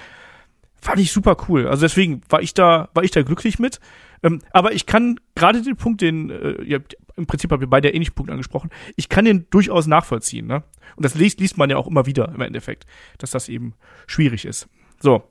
Fand 0.82 1.00
ich 1.00 1.12
super 1.12 1.36
cool. 1.48 1.68
Also 1.68 1.82
deswegen 1.82 2.22
war 2.30 2.42
ich 2.42 2.54
da, 2.54 2.90
war 2.94 3.04
ich 3.04 3.12
da 3.12 3.22
glücklich 3.22 3.60
mit. 3.60 3.80
Ähm, 4.24 4.42
aber 4.52 4.74
ich 4.74 4.86
kann 4.86 5.20
gerade 5.36 5.62
den 5.62 5.76
Punkt, 5.76 6.02
den, 6.02 6.30
äh, 6.30 6.64
ja, 6.64 6.80
im 7.16 7.26
Prinzip 7.26 7.52
habt 7.52 7.62
ihr 7.62 7.70
beide 7.70 7.90
ähnlichen 7.90 8.16
Punkt 8.16 8.32
angesprochen, 8.32 8.70
ich 8.96 9.10
kann 9.10 9.26
den 9.26 9.48
durchaus 9.50 9.88
nachvollziehen. 9.88 10.48
Ne? 10.48 10.64
Und 10.96 11.06
das 11.06 11.16
liest, 11.16 11.40
liest 11.40 11.58
man 11.58 11.70
ja 11.70 11.78
auch 11.78 11.88
immer 11.88 12.06
wieder 12.06 12.32
im 12.34 12.42
Endeffekt, 12.42 12.86
dass 13.18 13.32
das 13.32 13.50
eben 13.50 13.74
schwierig 14.08 14.46
ist. 14.46 14.68
So. 15.00 15.24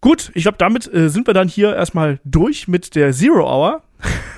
Gut, 0.00 0.30
ich 0.34 0.42
glaube, 0.42 0.58
damit 0.58 0.92
äh, 0.92 1.08
sind 1.08 1.26
wir 1.26 1.34
dann 1.34 1.48
hier 1.48 1.74
erstmal 1.74 2.20
durch 2.24 2.68
mit 2.68 2.94
der 2.94 3.12
Zero 3.12 3.48
Hour. 3.48 3.82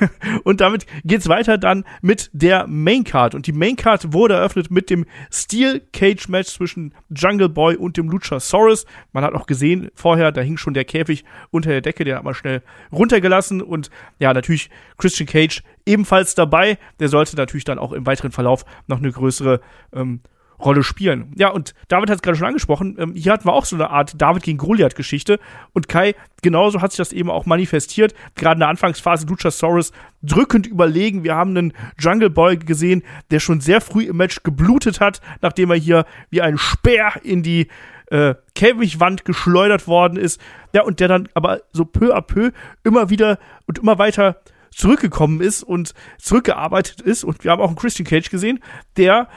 und 0.44 0.60
damit 0.60 0.86
geht's 1.04 1.28
weiter 1.28 1.58
dann 1.58 1.84
mit 2.02 2.30
der 2.32 2.66
Main 2.66 3.04
Card. 3.04 3.34
Und 3.34 3.46
die 3.46 3.52
Main 3.52 3.76
Card 3.76 4.12
wurde 4.12 4.34
eröffnet 4.34 4.70
mit 4.70 4.90
dem 4.90 5.06
Steel 5.30 5.80
Cage 5.92 6.28
Match 6.28 6.50
zwischen 6.50 6.94
Jungle 7.10 7.48
Boy 7.48 7.76
und 7.76 7.96
dem 7.96 8.08
Luchasaurus. 8.08 8.86
Man 9.12 9.24
hat 9.24 9.34
auch 9.34 9.46
gesehen 9.46 9.90
vorher, 9.94 10.32
da 10.32 10.40
hing 10.40 10.56
schon 10.56 10.74
der 10.74 10.84
Käfig 10.84 11.24
unter 11.50 11.70
der 11.70 11.80
Decke, 11.80 12.04
den 12.04 12.16
hat 12.16 12.24
man 12.24 12.34
schnell 12.34 12.62
runtergelassen. 12.92 13.62
Und 13.62 13.90
ja, 14.18 14.32
natürlich 14.32 14.70
Christian 14.98 15.26
Cage 15.26 15.62
ebenfalls 15.84 16.34
dabei. 16.34 16.78
Der 17.00 17.08
sollte 17.08 17.36
natürlich 17.36 17.64
dann 17.64 17.78
auch 17.78 17.92
im 17.92 18.06
weiteren 18.06 18.32
Verlauf 18.32 18.64
noch 18.86 18.98
eine 18.98 19.10
größere 19.10 19.60
ähm, 19.92 20.20
Rolle 20.58 20.82
spielen. 20.82 21.32
Ja, 21.36 21.48
und 21.50 21.74
David 21.88 22.10
hat 22.10 22.16
es 22.16 22.22
gerade 22.22 22.36
schon 22.36 22.46
angesprochen, 22.46 22.96
ähm, 22.98 23.14
hier 23.14 23.32
hatten 23.32 23.46
wir 23.46 23.52
auch 23.52 23.64
so 23.64 23.76
eine 23.76 23.90
Art 23.90 24.20
David 24.20 24.42
gegen 24.42 24.58
Goliath-Geschichte. 24.58 25.38
Und 25.72 25.88
Kai, 25.88 26.14
genauso 26.42 26.80
hat 26.80 26.92
sich 26.92 26.98
das 26.98 27.12
eben 27.12 27.30
auch 27.30 27.46
manifestiert. 27.46 28.14
Gerade 28.34 28.54
in 28.54 28.60
der 28.60 28.68
Anfangsphase 28.68 29.26
Luchasaurus 29.26 29.92
drückend 30.22 30.66
überlegen. 30.66 31.24
Wir 31.24 31.34
haben 31.34 31.56
einen 31.56 31.72
Jungle 31.98 32.30
Boy 32.30 32.56
gesehen, 32.56 33.02
der 33.30 33.40
schon 33.40 33.60
sehr 33.60 33.80
früh 33.80 34.04
im 34.04 34.16
Match 34.16 34.42
geblutet 34.42 35.00
hat, 35.00 35.20
nachdem 35.42 35.70
er 35.70 35.76
hier 35.76 36.06
wie 36.30 36.40
ein 36.40 36.58
Speer 36.58 37.12
in 37.22 37.42
die 37.42 37.68
äh, 38.10 38.34
Käfigwand 38.54 39.24
geschleudert 39.24 39.86
worden 39.86 40.16
ist. 40.16 40.40
Ja, 40.72 40.82
und 40.82 41.00
der 41.00 41.08
dann 41.08 41.28
aber 41.34 41.60
so 41.72 41.84
peu 41.84 42.14
à 42.14 42.20
peu 42.20 42.52
immer 42.84 43.10
wieder 43.10 43.38
und 43.66 43.78
immer 43.78 43.98
weiter 43.98 44.40
zurückgekommen 44.70 45.40
ist 45.40 45.62
und 45.62 45.94
zurückgearbeitet 46.18 47.00
ist. 47.00 47.24
Und 47.24 47.44
wir 47.44 47.50
haben 47.50 47.62
auch 47.62 47.68
einen 47.68 47.76
Christian 47.76 48.06
Cage 48.06 48.30
gesehen, 48.30 48.60
der 48.96 49.28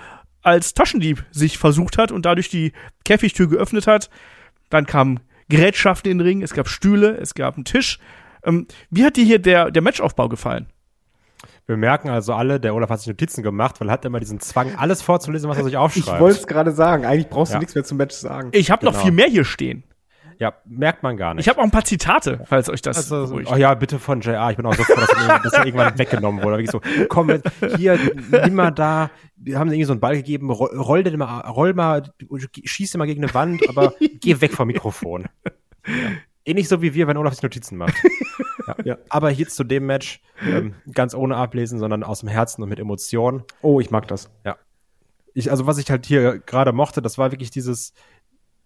als 0.41 0.73
Taschendieb 0.73 1.25
sich 1.31 1.57
versucht 1.57 1.97
hat 1.97 2.11
und 2.11 2.25
dadurch 2.25 2.49
die 2.49 2.73
Käfigtür 3.05 3.47
geöffnet 3.47 3.87
hat. 3.87 4.09
Dann 4.69 4.85
kamen 4.85 5.19
Gerätschaften 5.49 6.11
in 6.11 6.19
den 6.19 6.27
Ring, 6.27 6.41
es 6.41 6.53
gab 6.53 6.67
Stühle, 6.67 7.17
es 7.17 7.33
gab 7.33 7.55
einen 7.55 7.65
Tisch. 7.65 7.99
Ähm, 8.43 8.67
wie 8.89 9.03
hat 9.03 9.17
dir 9.17 9.25
hier 9.25 9.39
der, 9.39 9.71
der 9.71 9.81
Matchaufbau 9.81 10.29
gefallen? 10.29 10.67
Wir 11.65 11.77
merken 11.77 12.09
also 12.09 12.33
alle, 12.33 12.59
der 12.59 12.73
Olaf 12.73 12.89
hat 12.89 12.99
sich 12.99 13.07
Notizen 13.07 13.43
gemacht, 13.43 13.79
weil 13.79 13.89
er 13.89 13.93
hat 13.93 14.05
immer 14.05 14.19
diesen 14.19 14.39
Zwang, 14.39 14.75
alles 14.75 15.01
vorzulesen, 15.01 15.49
was 15.49 15.57
er 15.57 15.63
sich 15.63 15.77
aufschreibt. 15.77 16.07
Ich 16.07 16.19
wollte 16.19 16.39
es 16.39 16.47
gerade 16.47 16.71
sagen. 16.71 17.05
Eigentlich 17.05 17.29
brauchst 17.29 17.51
du 17.51 17.55
ja. 17.55 17.59
nichts 17.59 17.75
mehr 17.75 17.83
zum 17.83 17.97
Match 17.97 18.15
sagen. 18.15 18.49
Ich 18.53 18.71
habe 18.71 18.79
genau. 18.79 18.91
noch 18.91 19.03
viel 19.03 19.11
mehr 19.11 19.27
hier 19.27 19.45
stehen. 19.45 19.83
Ja, 20.39 20.53
merkt 20.63 21.03
man 21.03 21.17
gar 21.17 21.33
nicht. 21.33 21.45
Ich 21.45 21.49
habe 21.49 21.59
auch 21.59 21.65
ein 21.65 21.71
paar 21.71 21.83
Zitate, 21.83 22.39
falls 22.45 22.69
euch 22.69 22.81
das 22.81 22.95
also, 22.95 23.27
beruhigt. 23.27 23.51
Oh 23.51 23.57
ja, 23.57 23.73
bitte 23.73 23.99
von 23.99 24.21
JR. 24.21 24.49
Ich 24.51 24.55
bin 24.55 24.65
auch 24.65 24.73
so 24.73 24.83
froh, 24.83 24.95
dass, 24.95 25.09
das, 25.09 25.51
dass 25.51 25.65
irgendwann 25.65 25.99
weggenommen 25.99 26.41
wurde. 26.41 26.65
so, 26.65 26.79
komm, 27.09 27.41
hier, 27.75 27.99
nimm 28.31 28.55
mal 28.55 28.71
da. 28.71 29.11
Wir 29.35 29.59
haben 29.59 29.67
irgendwie 29.67 29.83
so 29.83 29.91
einen 29.91 29.99
Ball 29.99 30.15
gegeben, 30.15 30.49
roll, 30.49 30.69
roll 30.77 31.03
den 31.03 31.19
mal, 31.19 31.41
roll 31.41 31.73
mal, 31.73 32.03
schieß 32.63 32.95
mal 32.95 33.05
gegen 33.05 33.21
eine 33.21 33.33
Wand, 33.33 33.67
aber 33.67 33.93
geh 33.99 34.39
weg 34.39 34.53
vom 34.53 34.67
Mikrofon. 34.67 35.27
Ja. 35.85 35.91
Ähnlich 36.45 36.69
so 36.69 36.81
wie 36.81 36.93
wir, 36.93 37.07
wenn 37.07 37.17
Olaf 37.17 37.33
sich 37.33 37.43
Notizen 37.43 37.77
macht. 37.77 37.95
ja. 38.67 38.75
ja. 38.85 38.97
Aber 39.09 39.31
jetzt 39.31 39.57
zu 39.57 39.65
dem 39.65 39.85
Match, 39.87 40.21
ähm, 40.41 40.73
ganz 40.93 41.13
ohne 41.13 41.35
Ablesen, 41.35 41.79
sondern 41.79 42.01
aus 42.01 42.21
dem 42.21 42.29
Herzen 42.29 42.63
und 42.63 42.69
mit 42.69 42.79
Emotionen. 42.79 43.43
Oh, 43.61 43.81
ich 43.81 43.91
mag 43.91 44.07
das. 44.07 44.29
Ja. 44.45 44.57
Ich, 45.33 45.51
also 45.51 45.67
was 45.67 45.77
ich 45.77 45.91
halt 45.91 46.05
hier 46.05 46.39
gerade 46.39 46.71
mochte, 46.71 47.01
das 47.01 47.17
war 47.17 47.31
wirklich 47.31 47.51
dieses, 47.51 47.93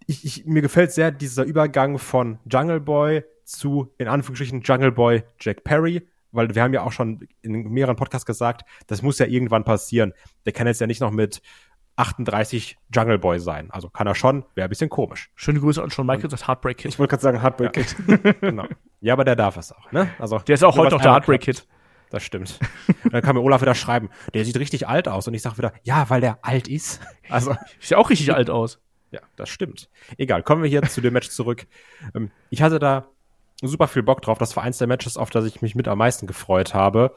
ich, 0.07 0.25
ich, 0.25 0.45
mir 0.45 0.61
gefällt 0.61 0.91
sehr 0.91 1.11
dieser 1.11 1.43
Übergang 1.43 1.97
von 1.97 2.39
Jungle 2.49 2.79
Boy 2.79 3.23
zu, 3.43 3.93
in 3.97 4.07
Anführungsstrichen, 4.07 4.61
Jungle 4.61 4.91
Boy 4.91 5.23
Jack 5.39 5.63
Perry, 5.63 6.07
weil 6.31 6.53
wir 6.53 6.63
haben 6.63 6.73
ja 6.73 6.81
auch 6.81 6.91
schon 6.91 7.27
in 7.41 7.69
mehreren 7.71 7.95
Podcasts 7.95 8.25
gesagt, 8.25 8.63
das 8.87 9.01
muss 9.01 9.19
ja 9.19 9.25
irgendwann 9.25 9.63
passieren. 9.63 10.13
Der 10.45 10.53
kann 10.53 10.67
jetzt 10.67 10.81
ja 10.81 10.87
nicht 10.87 11.01
noch 11.01 11.11
mit 11.11 11.41
38 11.95 12.77
Jungle 12.93 13.19
Boy 13.19 13.39
sein. 13.39 13.69
Also 13.71 13.89
kann 13.89 14.07
er 14.07 14.15
schon, 14.15 14.45
wäre 14.55 14.67
ein 14.67 14.69
bisschen 14.69 14.89
komisch. 14.89 15.31
Schöne 15.35 15.59
Grüße 15.59 15.81
an 15.81 15.91
Shawn 15.91 16.07
Michaels, 16.07 16.31
das 16.31 16.47
Heartbreak 16.47 16.77
Kid. 16.77 16.91
Ich 16.91 16.99
wollte 16.99 17.11
gerade 17.11 17.21
sagen 17.21 17.41
Heartbreak 17.41 17.75
ja. 17.77 17.83
Kid. 17.83 18.41
genau. 18.41 18.65
Ja, 19.01 19.13
aber 19.13 19.25
der 19.25 19.35
darf 19.35 19.57
es 19.57 19.71
auch, 19.71 19.91
ne? 19.91 20.09
Also, 20.17 20.39
der 20.39 20.55
ist 20.55 20.63
auch 20.63 20.75
heute 20.77 20.95
noch 20.95 21.01
der 21.01 21.11
Heartbreak 21.11 21.41
Kid. 21.41 21.67
Das 22.09 22.23
stimmt. 22.23 22.59
Und 23.03 23.13
dann 23.13 23.21
kann 23.23 23.35
mir 23.35 23.41
Olaf 23.41 23.61
wieder 23.61 23.75
schreiben, 23.75 24.09
der 24.33 24.45
sieht 24.45 24.57
richtig 24.57 24.87
alt 24.87 25.07
aus. 25.07 25.27
Und 25.27 25.33
ich 25.33 25.41
sage 25.41 25.57
wieder, 25.57 25.73
ja, 25.81 26.09
weil 26.09 26.21
der 26.21 26.39
alt 26.41 26.67
ist. 26.67 27.01
Also, 27.29 27.55
sieht 27.79 27.97
auch 27.97 28.11
richtig 28.11 28.31
alt 28.33 28.51
aus. 28.51 28.79
Ja, 29.13 29.21
das 29.35 29.49
stimmt. 29.49 29.89
Egal, 30.17 30.41
kommen 30.41 30.63
wir 30.63 30.69
hier 30.69 30.81
zu 30.81 30.99
dem 30.99 31.13
Match 31.13 31.29
zurück. 31.29 31.67
Ähm, 32.15 32.31
ich 32.49 32.61
hatte 32.61 32.79
da 32.79 33.07
super 33.61 33.87
viel 33.87 34.03
Bock 34.03 34.21
drauf. 34.21 34.37
Das 34.37 34.57
war 34.57 34.63
eins 34.63 34.77
der 34.77 34.87
Matches, 34.87 35.15
auf 35.15 35.29
das 35.29 35.45
ich 35.45 35.61
mich 35.61 35.73
mit 35.73 35.87
am 35.87 35.97
meisten 35.99 36.27
gefreut 36.27 36.73
habe. 36.73 37.15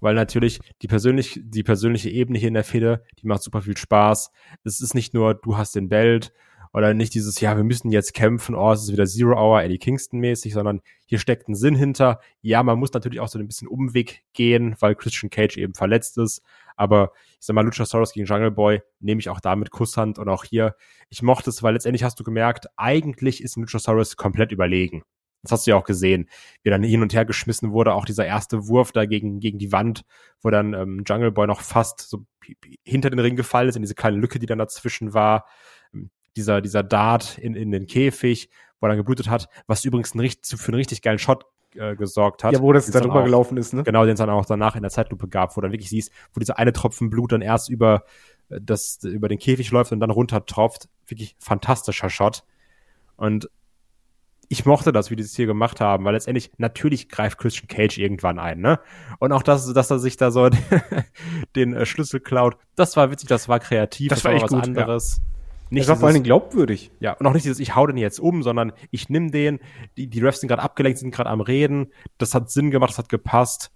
Weil 0.00 0.14
natürlich 0.14 0.60
die, 0.82 0.88
persönlich, 0.88 1.40
die 1.42 1.62
persönliche 1.62 2.10
Ebene 2.10 2.38
hier 2.38 2.48
in 2.48 2.54
der 2.54 2.64
Fehde, 2.64 3.02
die 3.18 3.26
macht 3.26 3.42
super 3.42 3.62
viel 3.62 3.76
Spaß. 3.76 4.30
Es 4.62 4.82
ist 4.82 4.94
nicht 4.94 5.14
nur, 5.14 5.34
du 5.34 5.56
hast 5.56 5.74
den 5.74 5.88
Belt 5.88 6.34
oder 6.72 6.94
nicht 6.94 7.14
dieses, 7.14 7.40
ja, 7.40 7.56
wir 7.56 7.64
müssen 7.64 7.90
jetzt 7.90 8.14
kämpfen, 8.14 8.54
oh, 8.54 8.72
es 8.72 8.84
ist 8.84 8.92
wieder 8.92 9.06
Zero 9.06 9.36
Hour, 9.36 9.62
Eddie 9.62 9.78
Kingston 9.78 10.20
mäßig, 10.20 10.52
sondern 10.54 10.80
hier 11.06 11.18
steckt 11.18 11.48
ein 11.48 11.54
Sinn 11.54 11.74
hinter. 11.74 12.20
Ja, 12.42 12.62
man 12.62 12.78
muss 12.78 12.92
natürlich 12.92 13.20
auch 13.20 13.28
so 13.28 13.38
ein 13.38 13.46
bisschen 13.46 13.68
Umweg 13.68 14.22
gehen, 14.32 14.76
weil 14.80 14.94
Christian 14.94 15.30
Cage 15.30 15.56
eben 15.56 15.74
verletzt 15.74 16.18
ist. 16.18 16.42
Aber 16.76 17.12
ich 17.40 17.46
sag 17.46 17.54
mal, 17.54 17.64
Luchasaurus 17.64 18.12
gegen 18.12 18.26
Jungle 18.26 18.50
Boy 18.50 18.82
nehme 19.00 19.20
ich 19.20 19.28
auch 19.28 19.40
damit 19.40 19.70
Kusshand 19.70 20.18
und 20.18 20.28
auch 20.28 20.44
hier, 20.44 20.76
ich 21.08 21.22
mochte 21.22 21.50
es, 21.50 21.62
weil 21.62 21.74
letztendlich 21.74 22.04
hast 22.04 22.20
du 22.20 22.24
gemerkt, 22.24 22.66
eigentlich 22.76 23.42
ist 23.42 23.56
Luchasaurus 23.56 24.16
komplett 24.16 24.52
überlegen. 24.52 25.02
Das 25.42 25.52
hast 25.52 25.66
du 25.66 25.70
ja 25.70 25.76
auch 25.76 25.84
gesehen, 25.84 26.28
wie 26.62 26.70
dann 26.70 26.82
hin 26.82 27.02
und 27.02 27.14
her 27.14 27.24
geschmissen 27.24 27.70
wurde, 27.70 27.94
auch 27.94 28.04
dieser 28.04 28.26
erste 28.26 28.66
Wurf 28.66 28.92
da 28.92 29.06
gegen, 29.06 29.38
gegen 29.38 29.58
die 29.58 29.70
Wand, 29.70 30.04
wo 30.42 30.50
dann 30.50 30.74
ähm, 30.74 31.04
Jungle 31.06 31.30
Boy 31.30 31.46
noch 31.46 31.60
fast 31.60 32.00
so 32.00 32.26
hinter 32.84 33.10
den 33.10 33.20
Ring 33.20 33.36
gefallen 33.36 33.68
ist, 33.68 33.76
in 33.76 33.82
diese 33.82 33.94
kleine 33.94 34.16
Lücke, 34.16 34.38
die 34.38 34.46
dann 34.46 34.58
dazwischen 34.58 35.14
war. 35.14 35.46
Dieser, 36.36 36.60
dieser 36.60 36.82
Dart 36.82 37.38
in, 37.38 37.54
in 37.54 37.70
den 37.70 37.86
Käfig, 37.86 38.50
wo 38.80 38.86
er 38.86 38.90
dann 38.90 38.98
geblutet 38.98 39.28
hat, 39.28 39.48
was 39.66 39.84
übrigens 39.84 40.14
ein, 40.14 40.30
für 40.44 40.68
einen 40.68 40.76
richtig 40.76 41.02
geilen 41.02 41.18
Shot 41.18 41.46
äh, 41.74 41.96
gesorgt 41.96 42.44
hat. 42.44 42.52
Ja, 42.52 42.60
wo 42.60 42.72
das 42.72 42.86
Den 42.86 42.92
dann 42.92 43.02
drüber 43.02 43.24
gelaufen 43.24 43.56
ist, 43.56 43.74
ne? 43.74 43.82
Genau, 43.82 44.04
den 44.04 44.14
es 44.14 44.18
dann 44.18 44.30
auch 44.30 44.46
danach 44.46 44.76
in 44.76 44.82
der 44.82 44.90
Zeitlupe 44.90 45.28
gab, 45.28 45.56
wo 45.56 45.60
dann 45.60 45.72
wirklich 45.72 45.90
siehst, 45.90 46.10
wo 46.32 46.40
dieser 46.40 46.58
eine 46.58 46.72
Tropfen 46.72 47.10
Blut 47.10 47.32
dann 47.32 47.42
erst 47.42 47.68
über 47.68 48.04
äh, 48.48 48.60
das 48.62 48.98
über 49.02 49.28
den 49.28 49.38
Käfig 49.38 49.70
läuft 49.70 49.92
und 49.92 50.00
dann 50.00 50.10
runter 50.10 50.44
tropft. 50.46 50.88
Wirklich 51.06 51.36
fantastischer 51.38 52.10
Shot. 52.10 52.44
Und 53.16 53.48
ich 54.48 54.64
mochte 54.64 54.92
das, 54.92 55.10
wie 55.10 55.16
die 55.16 55.22
es 55.22 55.34
hier 55.34 55.46
gemacht 55.46 55.80
haben, 55.80 56.04
weil 56.04 56.14
letztendlich 56.14 56.52
natürlich 56.56 57.08
greift 57.08 57.38
Christian 57.38 57.66
Cage 57.66 57.98
irgendwann 57.98 58.38
ein, 58.38 58.60
ne? 58.60 58.78
Und 59.18 59.32
auch 59.32 59.42
das, 59.42 59.72
dass 59.72 59.90
er 59.90 59.98
sich 59.98 60.16
da 60.16 60.30
so 60.30 60.48
den 61.56 61.74
äh, 61.74 61.86
Schlüssel 61.86 62.20
klaut, 62.20 62.56
das 62.76 62.96
war 62.96 63.10
witzig, 63.10 63.28
das 63.28 63.48
war 63.48 63.58
kreativ, 63.58 64.10
Das 64.10 64.24
war 64.24 64.32
mal 64.32 64.36
echt 64.36 64.48
gut, 64.48 64.58
ja. 64.58 64.64
anderes. 64.64 65.16
Das 65.16 65.35
Nicht 65.70 65.88
war 65.88 65.96
vor 65.96 66.12
Dingen 66.12 66.24
glaubwürdig. 66.24 66.92
ja, 67.00 67.12
und 67.12 67.26
auch 67.26 67.32
nicht 67.32 67.44
dieses, 67.44 67.58
ich 67.58 67.74
hau 67.74 67.86
den 67.86 67.96
jetzt 67.96 68.20
um, 68.20 68.42
sondern 68.42 68.72
ich 68.90 69.08
nimm 69.08 69.30
den, 69.30 69.58
die, 69.96 70.06
die 70.06 70.20
Refs 70.20 70.40
sind 70.40 70.48
gerade 70.48 70.62
abgelenkt, 70.62 70.98
sind 70.98 71.12
gerade 71.14 71.30
am 71.30 71.40
Reden, 71.40 71.88
das 72.18 72.34
hat 72.34 72.50
Sinn 72.50 72.70
gemacht, 72.70 72.90
das 72.90 72.98
hat 72.98 73.08
gepasst. 73.08 73.72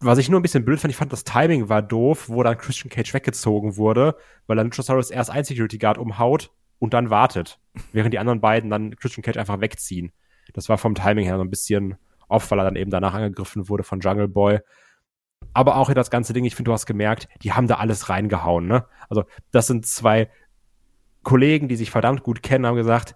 Was 0.00 0.18
ich 0.18 0.28
nur 0.28 0.38
ein 0.38 0.42
bisschen 0.42 0.64
blöd 0.64 0.80
fand, 0.80 0.90
ich 0.90 0.96
fand, 0.96 1.12
das 1.12 1.24
Timing 1.24 1.68
war 1.68 1.82
doof, 1.82 2.28
wo 2.28 2.42
dann 2.42 2.58
Christian 2.58 2.90
Cage 2.90 3.14
weggezogen 3.14 3.76
wurde, 3.76 4.16
weil 4.46 4.56
dann 4.56 4.66
Luchasaurus 4.66 5.10
erst 5.10 5.30
ein 5.30 5.44
Security 5.44 5.78
Guard 5.78 5.98
umhaut 5.98 6.50
und 6.78 6.94
dann 6.94 7.10
wartet, 7.10 7.58
während 7.92 8.14
die 8.14 8.18
anderen 8.18 8.40
beiden 8.40 8.70
dann 8.70 8.96
Christian 8.96 9.22
Cage 9.22 9.36
einfach 9.36 9.60
wegziehen. 9.60 10.12
Das 10.52 10.68
war 10.68 10.78
vom 10.78 10.94
Timing 10.94 11.24
her 11.24 11.36
so 11.36 11.42
ein 11.42 11.50
bisschen 11.50 11.96
off, 12.28 12.50
weil 12.50 12.60
er 12.60 12.64
dann 12.64 12.76
eben 12.76 12.90
danach 12.90 13.14
angegriffen 13.14 13.68
wurde 13.68 13.82
von 13.82 14.00
Jungle 14.00 14.28
Boy. 14.28 14.60
Aber 15.52 15.76
auch 15.76 15.86
hier 15.86 15.94
das 15.94 16.10
ganze 16.10 16.32
Ding, 16.32 16.44
ich 16.44 16.54
finde, 16.54 16.70
du 16.70 16.72
hast 16.72 16.86
gemerkt, 16.86 17.28
die 17.42 17.52
haben 17.52 17.68
da 17.68 17.76
alles 17.76 18.08
reingehauen, 18.08 18.66
ne? 18.66 18.86
Also, 19.08 19.24
das 19.50 19.66
sind 19.66 19.86
zwei 19.86 20.30
Kollegen, 21.28 21.68
die 21.68 21.76
sich 21.76 21.90
verdammt 21.90 22.22
gut 22.22 22.42
kennen, 22.42 22.64
haben 22.64 22.76
gesagt, 22.76 23.14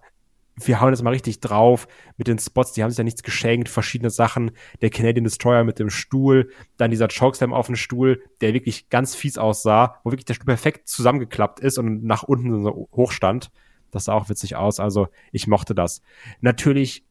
wir 0.55 0.79
hauen 0.79 0.93
jetzt 0.93 1.01
mal 1.01 1.09
richtig 1.09 1.39
drauf 1.39 1.87
mit 2.15 2.27
den 2.27 2.37
Spots, 2.37 2.71
die 2.73 2.83
haben 2.83 2.91
sich 2.91 2.99
ja 2.99 3.03
nichts 3.03 3.23
geschenkt, 3.23 3.69
verschiedene 3.69 4.11
Sachen, 4.11 4.51
der 4.83 4.91
Canadian 4.91 5.23
Destroyer 5.23 5.63
mit 5.63 5.79
dem 5.79 5.89
Stuhl, 5.89 6.51
dann 6.77 6.91
dieser 6.91 7.07
Chokeslam 7.07 7.53
auf 7.53 7.65
dem 7.65 7.75
Stuhl, 7.75 8.21
der 8.39 8.53
wirklich 8.53 8.89
ganz 8.89 9.15
fies 9.15 9.39
aussah, 9.39 9.99
wo 10.03 10.11
wirklich 10.11 10.25
der 10.25 10.35
Stuhl 10.35 10.45
perfekt 10.45 10.87
zusammengeklappt 10.87 11.59
ist 11.59 11.79
und 11.79 12.03
nach 12.03 12.21
unten 12.21 12.61
so 12.61 12.87
hoch 12.91 13.11
stand. 13.11 13.49
Das 13.89 14.03
sah 14.05 14.13
auch 14.13 14.29
witzig 14.29 14.57
aus, 14.57 14.79
also 14.79 15.07
ich 15.31 15.47
mochte 15.47 15.73
das. 15.73 16.03
Natürlich 16.39 17.07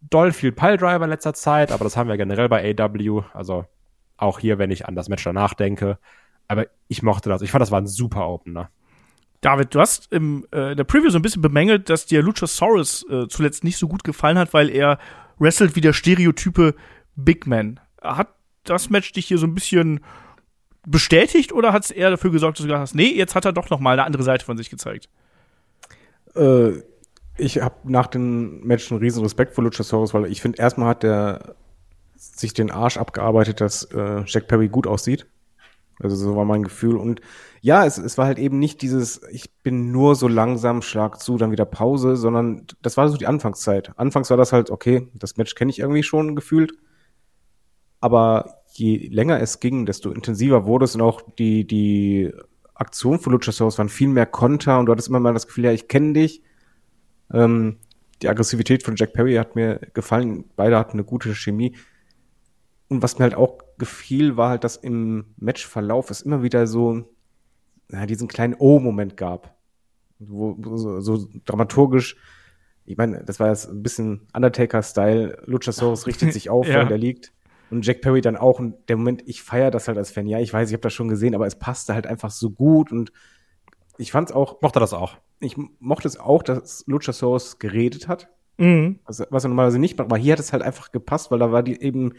doll 0.00 0.30
viel 0.30 0.52
Piledriver 0.52 1.02
in 1.02 1.10
letzter 1.10 1.34
Zeit, 1.34 1.72
aber 1.72 1.82
das 1.82 1.96
haben 1.96 2.08
wir 2.08 2.16
generell 2.16 2.48
bei 2.48 2.72
AW, 2.78 3.22
also 3.32 3.64
auch 4.16 4.38
hier, 4.38 4.58
wenn 4.60 4.70
ich 4.70 4.86
an 4.86 4.94
das 4.94 5.08
Match 5.08 5.24
danach 5.24 5.54
denke, 5.54 5.98
aber 6.46 6.66
ich 6.86 7.02
mochte 7.02 7.30
das. 7.30 7.42
Ich 7.42 7.50
fand, 7.50 7.62
das 7.62 7.72
war 7.72 7.80
ein 7.80 7.88
super 7.88 8.28
Opener. 8.28 8.70
David, 9.46 9.72
du 9.76 9.78
hast 9.78 10.12
im, 10.12 10.44
äh, 10.52 10.72
in 10.72 10.76
der 10.76 10.82
Preview 10.82 11.08
so 11.08 11.20
ein 11.20 11.22
bisschen 11.22 11.40
bemängelt, 11.40 11.88
dass 11.88 12.04
dir 12.04 12.20
Luchasaurus 12.20 13.06
äh, 13.08 13.28
zuletzt 13.28 13.62
nicht 13.62 13.76
so 13.78 13.86
gut 13.86 14.02
gefallen 14.02 14.38
hat, 14.38 14.52
weil 14.52 14.68
er 14.68 14.98
wrestelt 15.38 15.76
wie 15.76 15.80
der 15.80 15.92
stereotype 15.92 16.74
Big 17.14 17.46
Man. 17.46 17.78
Hat 18.02 18.34
das 18.64 18.90
Match 18.90 19.12
dich 19.12 19.26
hier 19.26 19.38
so 19.38 19.46
ein 19.46 19.54
bisschen 19.54 20.00
bestätigt 20.84 21.52
oder 21.52 21.72
hat 21.72 21.84
es 21.84 21.92
eher 21.92 22.10
dafür 22.10 22.32
gesorgt, 22.32 22.58
dass 22.58 22.64
du 22.64 22.66
gesagt 22.66 22.80
hast, 22.80 22.96
nee, 22.96 23.12
jetzt 23.12 23.36
hat 23.36 23.44
er 23.44 23.52
doch 23.52 23.70
noch 23.70 23.78
mal 23.78 23.92
eine 23.92 24.02
andere 24.02 24.24
Seite 24.24 24.44
von 24.44 24.56
sich 24.56 24.68
gezeigt? 24.68 25.08
Äh, 26.34 26.82
ich 27.38 27.62
habe 27.62 27.76
nach 27.84 28.08
dem 28.08 28.66
Match 28.66 28.90
einen 28.90 29.00
riesen 29.00 29.22
Respekt 29.22 29.54
vor 29.54 29.62
Luchasaurus, 29.62 30.12
weil 30.12 30.26
ich 30.26 30.42
finde, 30.42 30.58
erstmal 30.58 30.88
hat 30.88 31.04
der 31.04 31.54
sich 32.16 32.52
den 32.52 32.72
Arsch 32.72 32.96
abgearbeitet, 32.96 33.60
dass 33.60 33.84
äh, 33.92 34.24
Jack 34.26 34.48
Perry 34.48 34.66
gut 34.66 34.88
aussieht. 34.88 35.24
Also 36.00 36.16
so 36.16 36.36
war 36.36 36.44
mein 36.44 36.62
Gefühl. 36.62 36.96
Und 36.96 37.20
ja, 37.62 37.86
es, 37.86 37.98
es 37.98 38.18
war 38.18 38.26
halt 38.26 38.38
eben 38.38 38.58
nicht 38.58 38.82
dieses, 38.82 39.20
ich 39.30 39.50
bin 39.62 39.90
nur 39.92 40.14
so 40.14 40.28
langsam, 40.28 40.82
schlag 40.82 41.20
zu, 41.20 41.38
dann 41.38 41.50
wieder 41.50 41.64
Pause, 41.64 42.16
sondern 42.16 42.66
das 42.82 42.96
war 42.96 43.08
so 43.08 43.16
die 43.16 43.26
Anfangszeit. 43.26 43.92
Anfangs 43.98 44.30
war 44.30 44.36
das 44.36 44.52
halt, 44.52 44.70
okay, 44.70 45.08
das 45.14 45.36
Match 45.36 45.54
kenne 45.54 45.70
ich 45.70 45.78
irgendwie 45.78 46.02
schon 46.02 46.36
gefühlt. 46.36 46.74
Aber 48.00 48.62
je 48.68 49.08
länger 49.08 49.40
es 49.40 49.60
ging, 49.60 49.86
desto 49.86 50.10
intensiver 50.10 50.66
wurde 50.66 50.84
es 50.84 50.94
und 50.94 51.00
auch 51.00 51.22
die, 51.38 51.66
die 51.66 52.32
Aktion 52.74 53.18
von 53.18 53.32
Luchasaurus 53.32 53.78
waren 53.78 53.88
viel 53.88 54.08
mehr 54.08 54.26
Konter 54.26 54.78
und 54.78 54.86
du 54.86 54.92
hattest 54.92 55.08
immer 55.08 55.20
mal 55.20 55.32
das 55.32 55.46
Gefühl, 55.46 55.64
ja, 55.64 55.72
ich 55.72 55.88
kenne 55.88 56.12
dich. 56.12 56.42
Ähm, 57.32 57.78
die 58.22 58.28
Aggressivität 58.28 58.82
von 58.82 58.96
Jack 58.96 59.14
Perry 59.14 59.34
hat 59.34 59.56
mir 59.56 59.80
gefallen. 59.94 60.44
Beide 60.56 60.78
hatten 60.78 60.92
eine 60.92 61.04
gute 61.04 61.34
Chemie. 61.34 61.76
Und 62.88 63.02
was 63.02 63.18
mir 63.18 63.24
halt 63.24 63.34
auch 63.34 63.58
gefiel, 63.78 64.36
war 64.36 64.50
halt, 64.50 64.64
dass 64.64 64.76
im 64.76 65.26
Matchverlauf 65.36 66.10
es 66.10 66.22
immer 66.22 66.42
wieder 66.42 66.66
so 66.66 67.04
ja, 67.90 68.06
diesen 68.06 68.28
kleinen 68.28 68.54
O-Moment 68.58 69.16
gab. 69.16 69.54
Wo, 70.18 70.56
so, 70.76 71.00
so 71.00 71.28
dramaturgisch, 71.44 72.16
ich 72.84 72.96
meine, 72.96 73.22
das 73.24 73.38
war 73.40 73.48
jetzt 73.48 73.68
ein 73.68 73.82
bisschen 73.82 74.26
Undertaker-Style. 74.32 75.42
Luchasaurus 75.46 76.06
richtet 76.06 76.32
sich 76.32 76.50
auf, 76.50 76.66
Ja. 76.66 76.78
weil 76.78 76.86
der 76.88 76.98
liegt. 76.98 77.32
Und 77.70 77.84
Jack 77.84 78.00
Perry 78.00 78.20
dann 78.20 78.36
auch. 78.36 78.58
Und 78.60 78.74
der 78.88 78.96
Moment, 78.96 79.22
ich 79.26 79.42
feiere 79.42 79.70
das 79.72 79.88
halt 79.88 79.98
als 79.98 80.10
Fan. 80.12 80.26
Ja, 80.26 80.38
ich 80.38 80.52
weiß, 80.52 80.68
ich 80.68 80.72
habe 80.74 80.82
das 80.82 80.92
schon 80.94 81.08
gesehen, 81.08 81.34
aber 81.34 81.46
es 81.46 81.56
passte 81.58 81.94
halt 81.94 82.06
einfach 82.06 82.30
so 82.30 82.50
gut. 82.50 82.92
Und 82.92 83.10
ich 83.98 84.12
fand 84.12 84.30
es 84.30 84.34
auch, 84.36 84.62
Mochte 84.62 84.78
das 84.80 84.92
auch. 84.92 85.16
ich 85.40 85.56
mochte 85.80 86.06
es 86.06 86.18
auch, 86.18 86.42
dass 86.44 86.84
Luchasaurus 86.86 87.58
geredet 87.58 88.06
hat. 88.08 88.28
Mhm. 88.58 89.00
Also, 89.04 89.24
was 89.30 89.44
er 89.44 89.48
normalerweise 89.48 89.80
nicht 89.80 89.98
macht. 89.98 90.06
Aber 90.06 90.16
hier 90.16 90.32
hat 90.34 90.40
es 90.40 90.52
halt 90.52 90.62
einfach 90.62 90.92
gepasst, 90.92 91.30
weil 91.32 91.40
da 91.40 91.50
war 91.52 91.62
die 91.64 91.80
eben 91.82 92.14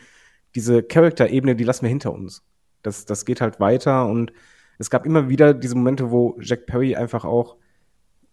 diese 0.56 0.84
Charakter-Ebene, 0.84 1.56
die 1.56 1.64
lassen 1.64 1.84
wir 1.84 1.90
hinter 1.90 2.14
uns. 2.14 2.44
Das, 2.84 3.06
das 3.06 3.26
geht 3.26 3.42
halt 3.42 3.60
weiter 3.60 4.08
und 4.08 4.32
es 4.80 4.90
gab 4.90 5.06
immer 5.06 5.30
wieder 5.30 5.54
diese 5.54 5.76
Momente, 5.76 6.12
wo 6.12 6.38
Jack 6.40 6.66
Perry 6.68 6.96
einfach 6.96 7.26
auch 7.26 7.58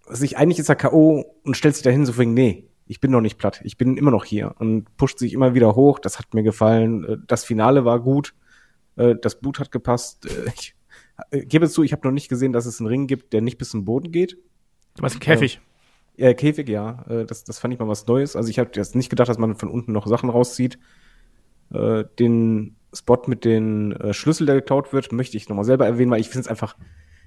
sich 0.06 0.36
eigentlich 0.36 0.58
ist 0.58 0.68
er 0.68 0.76
K.O. 0.76 1.24
und 1.44 1.56
stellt 1.56 1.74
sich 1.74 1.82
dahin 1.82 2.04
so 2.04 2.16
wegen, 2.18 2.34
nee, 2.34 2.68
ich 2.86 3.00
bin 3.00 3.10
noch 3.10 3.22
nicht 3.22 3.38
platt, 3.38 3.60
ich 3.64 3.78
bin 3.78 3.96
immer 3.96 4.10
noch 4.10 4.24
hier 4.24 4.54
und 4.58 4.94
pusht 4.98 5.18
sich 5.18 5.32
immer 5.32 5.54
wieder 5.54 5.74
hoch. 5.74 5.98
Das 5.98 6.18
hat 6.18 6.34
mir 6.34 6.42
gefallen. 6.42 7.04
Äh, 7.04 7.16
Das 7.26 7.44
Finale 7.44 7.84
war 7.84 8.00
gut. 8.00 8.34
Äh, 8.96 9.14
Das 9.20 9.40
Blut 9.40 9.58
hat 9.58 9.72
gepasst. 9.72 10.26
Äh, 10.26 10.50
Ich 10.56 10.74
äh, 11.30 11.46
gebe 11.46 11.64
es 11.64 11.72
zu, 11.72 11.82
ich 11.82 11.92
habe 11.92 12.06
noch 12.06 12.12
nicht 12.12 12.28
gesehen, 12.28 12.52
dass 12.52 12.66
es 12.66 12.80
einen 12.80 12.88
Ring 12.88 13.06
gibt, 13.06 13.32
der 13.32 13.40
nicht 13.40 13.56
bis 13.56 13.70
zum 13.70 13.84
Boden 13.84 14.10
geht. 14.12 14.36
Du 14.96 15.02
meinst 15.02 15.20
Käfig. 15.20 15.60
Ja, 16.16 16.34
Käfig, 16.34 16.68
ja. 16.68 17.04
Äh, 17.08 17.24
Das, 17.24 17.44
das 17.44 17.58
fand 17.58 17.72
ich 17.72 17.80
mal 17.80 17.88
was 17.88 18.06
Neues. 18.06 18.36
Also 18.36 18.50
ich 18.50 18.58
habe 18.58 18.70
jetzt 18.74 18.94
nicht 18.94 19.08
gedacht, 19.08 19.28
dass 19.28 19.38
man 19.38 19.56
von 19.56 19.70
unten 19.70 19.92
noch 19.92 20.06
Sachen 20.06 20.28
rauszieht. 20.28 20.78
Äh, 21.74 22.04
Den 22.18 22.76
Spot 22.92 23.22
mit 23.26 23.44
den 23.44 23.92
äh, 23.92 24.14
Schlüssel, 24.14 24.46
der 24.46 24.56
geklaut 24.56 24.92
wird, 24.92 25.12
möchte 25.12 25.36
ich 25.36 25.48
nochmal 25.48 25.64
selber 25.64 25.86
erwähnen, 25.86 26.10
weil 26.10 26.20
ich 26.20 26.28
finde 26.28 26.42
es 26.42 26.48
einfach, 26.48 26.76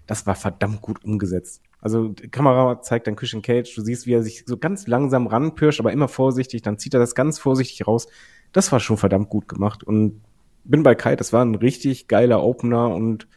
das 0.06 0.26
war 0.26 0.36
verdammt 0.36 0.82
gut 0.82 1.04
umgesetzt. 1.04 1.62
Also 1.82 2.10
die 2.10 2.30
Kamera 2.30 2.82
zeigt 2.82 3.08
dann 3.08 3.16
Christian 3.16 3.42
Cage, 3.42 3.74
du 3.76 3.82
siehst, 3.82 4.08
wie 4.08 4.14
er 4.14 4.24
sich 4.24 4.44
so 4.46 4.58
ganz 4.58 4.88
langsam 4.88 5.28
ranpirscht, 5.28 5.80
aber 5.80 5.92
immer 5.92 6.08
vorsichtig, 6.08 6.62
dann 6.62 6.78
zieht 6.80 6.94
er 6.94 7.00
das 7.00 7.16
ganz 7.16 7.38
vorsichtig 7.38 7.86
raus. 7.86 8.08
Das 8.54 8.72
war 8.72 8.80
schon 8.80 8.98
verdammt 8.98 9.30
gut 9.30 9.48
gemacht 9.48 9.84
und 9.84 10.22
bin 10.64 10.84
bei 10.84 10.96
Kai, 10.96 11.16
das 11.16 11.34
war 11.34 11.44
ein 11.44 11.56
richtig 11.56 12.08
geiler 12.08 12.44
Opener 12.44 12.94
und 12.94 13.28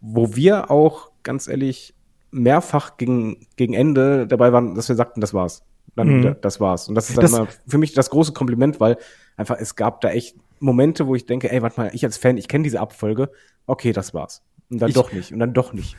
wo 0.00 0.34
wir 0.34 0.70
auch, 0.70 1.10
ganz 1.22 1.48
ehrlich, 1.48 1.94
mehrfach 2.30 2.96
gegen, 2.96 3.46
gegen 3.56 3.74
Ende 3.74 4.26
dabei 4.26 4.52
waren, 4.52 4.74
dass 4.74 4.88
wir 4.88 4.96
sagten, 4.96 5.20
das 5.20 5.32
war's. 5.32 5.64
Dann 5.96 6.08
Mhm. 6.08 6.18
wieder, 6.20 6.34
das 6.34 6.60
war's. 6.60 6.88
Und 6.88 6.94
das 6.96 7.08
ist 7.10 7.16
dann 7.18 7.30
Das- 7.46 7.60
für 7.66 7.78
mich 7.78 7.92
das 7.92 8.10
große 8.10 8.32
Kompliment, 8.32 8.80
weil 8.80 8.96
einfach 9.36 9.56
es 9.58 9.76
gab 9.76 10.00
da 10.00 10.10
echt 10.10 10.36
Momente, 10.60 11.06
wo 11.06 11.14
ich 11.14 11.26
denke, 11.26 11.50
ey, 11.52 11.62
warte 11.62 11.80
mal, 11.80 11.90
ich 11.92 12.04
als 12.04 12.16
Fan, 12.16 12.36
ich 12.36 12.48
kenne 12.48 12.64
diese 12.64 12.80
Abfolge. 12.80 13.30
Okay, 13.66 13.92
das 13.92 14.14
war's. 14.14 14.42
Und 14.70 14.80
dann 14.80 14.88
Ich- 14.88 14.94
doch 14.94 15.12
nicht. 15.12 15.32
Und 15.32 15.38
dann 15.38 15.52
doch 15.52 15.72
nicht. 15.72 15.96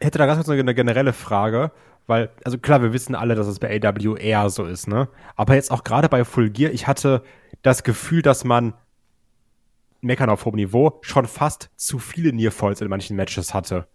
hätte 0.00 0.18
da 0.18 0.26
ganz 0.26 0.38
kurz 0.44 0.48
eine 0.48 0.74
generelle 0.74 1.12
Frage, 1.12 1.70
weil, 2.08 2.30
also 2.44 2.58
klar, 2.58 2.82
wir 2.82 2.92
wissen 2.92 3.14
alle, 3.14 3.34
dass 3.36 3.46
es 3.46 3.58
bei 3.60 3.68
AW 3.80 4.16
eher 4.18 4.50
so 4.50 4.64
ist, 4.64 4.88
ne? 4.88 5.08
Aber 5.36 5.54
jetzt 5.54 5.70
auch 5.70 5.84
gerade 5.84 6.08
bei 6.08 6.24
Full 6.24 6.50
Gear, 6.50 6.72
ich 6.72 6.86
hatte 6.88 7.22
das 7.62 7.84
Gefühl, 7.84 8.20
dass 8.22 8.42
man 8.44 8.74
meckern 10.00 10.28
auf 10.30 10.44
hohem 10.44 10.56
Niveau 10.56 10.98
schon 11.02 11.26
fast 11.26 11.70
zu 11.76 11.98
viele 12.00 12.32
Nearfalls 12.32 12.80
in 12.80 12.88
manchen 12.88 13.16
Matches 13.16 13.54
hatte. 13.54 13.86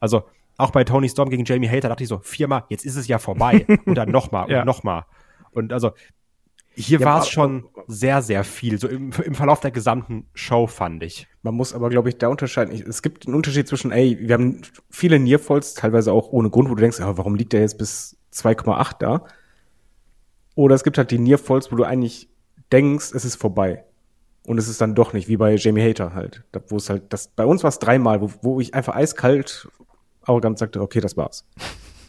Also 0.00 0.24
auch 0.56 0.70
bei 0.70 0.84
Tony 0.84 1.08
Storm 1.08 1.30
gegen 1.30 1.44
Jamie 1.44 1.68
Hater 1.68 1.88
dachte 1.88 2.02
ich 2.04 2.08
so, 2.08 2.18
viermal, 2.20 2.64
jetzt 2.68 2.84
ist 2.84 2.96
es 2.96 3.08
ja 3.08 3.18
vorbei. 3.18 3.66
und 3.86 3.94
dann 3.96 4.10
nochmal 4.10 4.50
Ja. 4.50 4.60
und 4.60 4.66
nochmal. 4.66 5.04
Und 5.50 5.72
also 5.72 5.92
hier 6.76 6.98
Ja, 6.98 7.06
war 7.06 7.20
es 7.20 7.28
schon 7.28 7.66
sehr, 7.86 8.20
sehr 8.22 8.42
viel. 8.42 8.78
So 8.80 8.88
im, 8.88 9.12
im 9.24 9.34
Verlauf 9.34 9.60
der 9.60 9.70
gesamten 9.70 10.26
Show 10.34 10.66
fand 10.66 11.02
ich. 11.04 11.28
Man 11.42 11.54
muss 11.54 11.72
aber, 11.72 11.88
glaube 11.88 12.08
ich, 12.08 12.18
da 12.18 12.28
unterscheiden. 12.28 12.74
Es 12.88 13.00
gibt 13.02 13.26
einen 13.26 13.36
Unterschied 13.36 13.68
zwischen, 13.68 13.92
ey, 13.92 14.18
wir 14.20 14.34
haben 14.34 14.62
viele 14.90 15.20
Nearfalls, 15.20 15.74
teilweise 15.74 16.12
auch 16.12 16.30
ohne 16.30 16.50
Grund, 16.50 16.68
wo 16.70 16.74
du 16.74 16.80
denkst, 16.80 16.98
ja, 16.98 17.16
warum 17.16 17.36
liegt 17.36 17.52
der 17.52 17.60
jetzt 17.60 17.78
bis 17.78 18.16
2,8 18.32 18.98
da? 18.98 19.24
Oder 20.56 20.74
es 20.74 20.84
gibt 20.84 20.98
halt 20.98 21.10
die 21.10 21.18
Nearfalls, 21.18 21.70
wo 21.70 21.76
du 21.76 21.84
eigentlich 21.84 22.28
denkst, 22.72 23.12
es 23.14 23.24
ist 23.24 23.36
vorbei. 23.36 23.84
Und 24.46 24.58
es 24.58 24.68
ist 24.68 24.80
dann 24.80 24.94
doch 24.94 25.12
nicht, 25.12 25.28
wie 25.28 25.36
bei 25.36 25.54
Jamie 25.54 25.82
Hater 25.82 26.12
halt. 26.14 26.44
Da, 26.52 26.60
wo 26.68 26.76
es 26.76 26.90
halt, 26.90 27.12
das, 27.12 27.28
bei 27.28 27.46
uns 27.46 27.62
war 27.62 27.68
es 27.68 27.78
dreimal, 27.78 28.20
wo, 28.20 28.30
wo 28.42 28.60
ich 28.60 28.74
einfach 28.74 28.94
eiskalt 28.94 29.68
arrogant 30.26 30.58
sagte, 30.58 30.80
okay, 30.80 31.00
das 31.00 31.16
war's. 31.16 31.44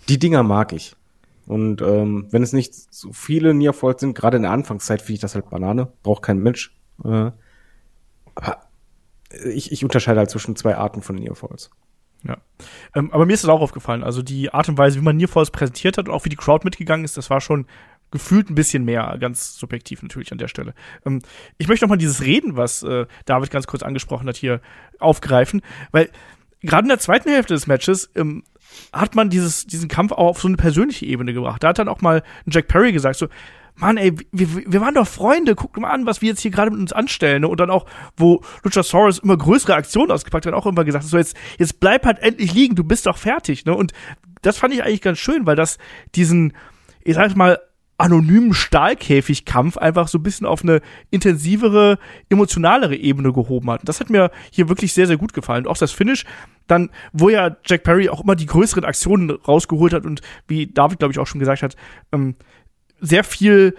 Die 0.09 0.19
Dinger 0.19 0.43
mag 0.43 0.73
ich. 0.73 0.95
Und 1.47 1.81
ähm, 1.81 2.27
wenn 2.31 2.43
es 2.43 2.53
nicht 2.53 2.73
so 2.73 3.13
viele 3.13 3.53
Nearfalls 3.53 4.01
sind, 4.01 4.15
gerade 4.15 4.37
in 4.37 4.43
der 4.43 4.51
Anfangszeit 4.51 5.01
finde 5.01 5.13
ich 5.13 5.19
das 5.19 5.35
halt 5.35 5.49
Banane, 5.49 5.91
braucht 6.01 6.23
kein 6.23 6.39
Mensch. 6.39 6.75
Äh, 7.03 7.31
aber 8.35 8.61
ich, 9.43 9.71
ich 9.71 9.83
unterscheide 9.83 10.19
halt 10.19 10.29
zwischen 10.29 10.55
zwei 10.55 10.75
Arten 10.75 11.01
von 11.01 11.15
Nearfalls. 11.15 11.69
Ja. 12.23 12.37
Ähm, 12.95 13.11
aber 13.11 13.25
mir 13.25 13.33
ist 13.33 13.43
das 13.43 13.49
auch 13.49 13.61
aufgefallen. 13.61 14.03
Also 14.03 14.23
die 14.23 14.51
Art 14.51 14.67
und 14.69 14.77
Weise, 14.77 14.99
wie 14.99 15.03
man 15.03 15.17
Nearfalls 15.17 15.51
präsentiert 15.51 15.97
hat 15.97 16.07
und 16.07 16.13
auch 16.13 16.25
wie 16.25 16.29
die 16.29 16.35
Crowd 16.35 16.63
mitgegangen 16.63 17.05
ist, 17.05 17.17
das 17.17 17.29
war 17.29 17.41
schon 17.41 17.67
gefühlt 18.11 18.49
ein 18.49 18.55
bisschen 18.55 18.85
mehr, 18.85 19.17
ganz 19.19 19.57
subjektiv 19.57 20.01
natürlich 20.01 20.31
an 20.31 20.37
der 20.37 20.47
Stelle. 20.47 20.73
Ähm, 21.05 21.21
ich 21.57 21.67
möchte 21.67 21.85
noch 21.85 21.89
mal 21.89 21.97
dieses 21.97 22.21
Reden, 22.21 22.55
was 22.55 22.81
äh, 22.81 23.05
David 23.25 23.51
ganz 23.51 23.67
kurz 23.67 23.83
angesprochen 23.83 24.27
hat, 24.27 24.37
hier 24.37 24.61
aufgreifen, 24.99 25.61
weil 25.91 26.09
gerade 26.65 26.85
in 26.85 26.89
der 26.89 26.99
zweiten 26.99 27.29
Hälfte 27.29 27.53
des 27.53 27.67
Matches 27.67 28.09
ähm, 28.15 28.43
hat 28.91 29.15
man 29.15 29.29
dieses, 29.29 29.65
diesen 29.67 29.87
Kampf 29.87 30.11
auch 30.11 30.29
auf 30.29 30.41
so 30.41 30.47
eine 30.47 30.57
persönliche 30.57 31.05
Ebene 31.05 31.33
gebracht. 31.33 31.63
Da 31.63 31.69
hat 31.69 31.79
dann 31.79 31.87
auch 31.87 32.01
mal 32.01 32.23
Jack 32.45 32.67
Perry 32.67 32.91
gesagt, 32.91 33.17
so, 33.17 33.27
Mann, 33.77 33.97
ey, 33.97 34.13
wir, 34.31 34.71
wir 34.71 34.81
waren 34.81 34.95
doch 34.95 35.07
Freunde, 35.07 35.55
guck 35.55 35.77
mal 35.77 35.89
an, 35.89 36.05
was 36.05 36.21
wir 36.21 36.29
jetzt 36.29 36.39
hier 36.39 36.51
gerade 36.51 36.71
mit 36.71 36.79
uns 36.79 36.93
anstellen. 36.93 37.41
Ne? 37.41 37.47
Und 37.49 37.59
dann 37.59 37.69
auch, 37.69 37.85
wo 38.15 38.41
Luchasaurus 38.63 39.19
immer 39.19 39.37
größere 39.37 39.75
Aktionen 39.75 40.11
ausgepackt 40.11 40.45
hat, 40.45 40.53
auch 40.53 40.65
immer 40.65 40.85
gesagt, 40.85 41.03
so 41.03 41.17
jetzt, 41.17 41.35
jetzt 41.57 41.79
bleib 41.81 42.05
halt 42.05 42.19
endlich 42.19 42.53
liegen, 42.53 42.75
du 42.75 42.85
bist 42.85 43.05
doch 43.05 43.17
fertig. 43.17 43.65
Ne? 43.65 43.75
Und 43.75 43.91
das 44.41 44.57
fand 44.57 44.73
ich 44.73 44.83
eigentlich 44.83 45.01
ganz 45.01 45.19
schön, 45.19 45.45
weil 45.45 45.57
das 45.57 45.77
diesen, 46.15 46.53
ich 47.03 47.15
sag 47.15 47.35
mal, 47.35 47.59
anonymen 47.97 48.53
Stahlkäfigkampf 48.53 49.77
einfach 49.77 50.07
so 50.07 50.17
ein 50.17 50.23
bisschen 50.23 50.45
auf 50.45 50.63
eine 50.63 50.81
intensivere, 51.11 51.97
emotionalere 52.29 52.95
Ebene 52.95 53.31
gehoben 53.31 53.69
hat. 53.71 53.81
Das 53.85 53.99
hat 53.99 54.09
mir 54.09 54.31
hier 54.51 54.67
wirklich 54.67 54.93
sehr, 54.93 55.07
sehr 55.07 55.17
gut 55.17 55.33
gefallen. 55.33 55.65
Und 55.65 55.71
auch 55.71 55.77
das 55.77 55.91
Finish, 55.91 56.25
dann, 56.67 56.89
wo 57.13 57.29
ja 57.29 57.55
Jack 57.65 57.83
Perry 57.83 58.09
auch 58.09 58.23
immer 58.23 58.35
die 58.35 58.47
größeren 58.47 58.83
Aktionen 58.83 59.31
rausgeholt 59.31 59.93
hat 59.93 60.05
und 60.05 60.21
wie 60.47 60.67
David, 60.67 60.99
glaube 60.99 61.13
ich, 61.13 61.19
auch 61.19 61.27
schon 61.27 61.39
gesagt 61.39 61.63
hat, 61.63 61.75
ähm, 62.11 62.35
sehr 62.99 63.23
viel 63.23 63.75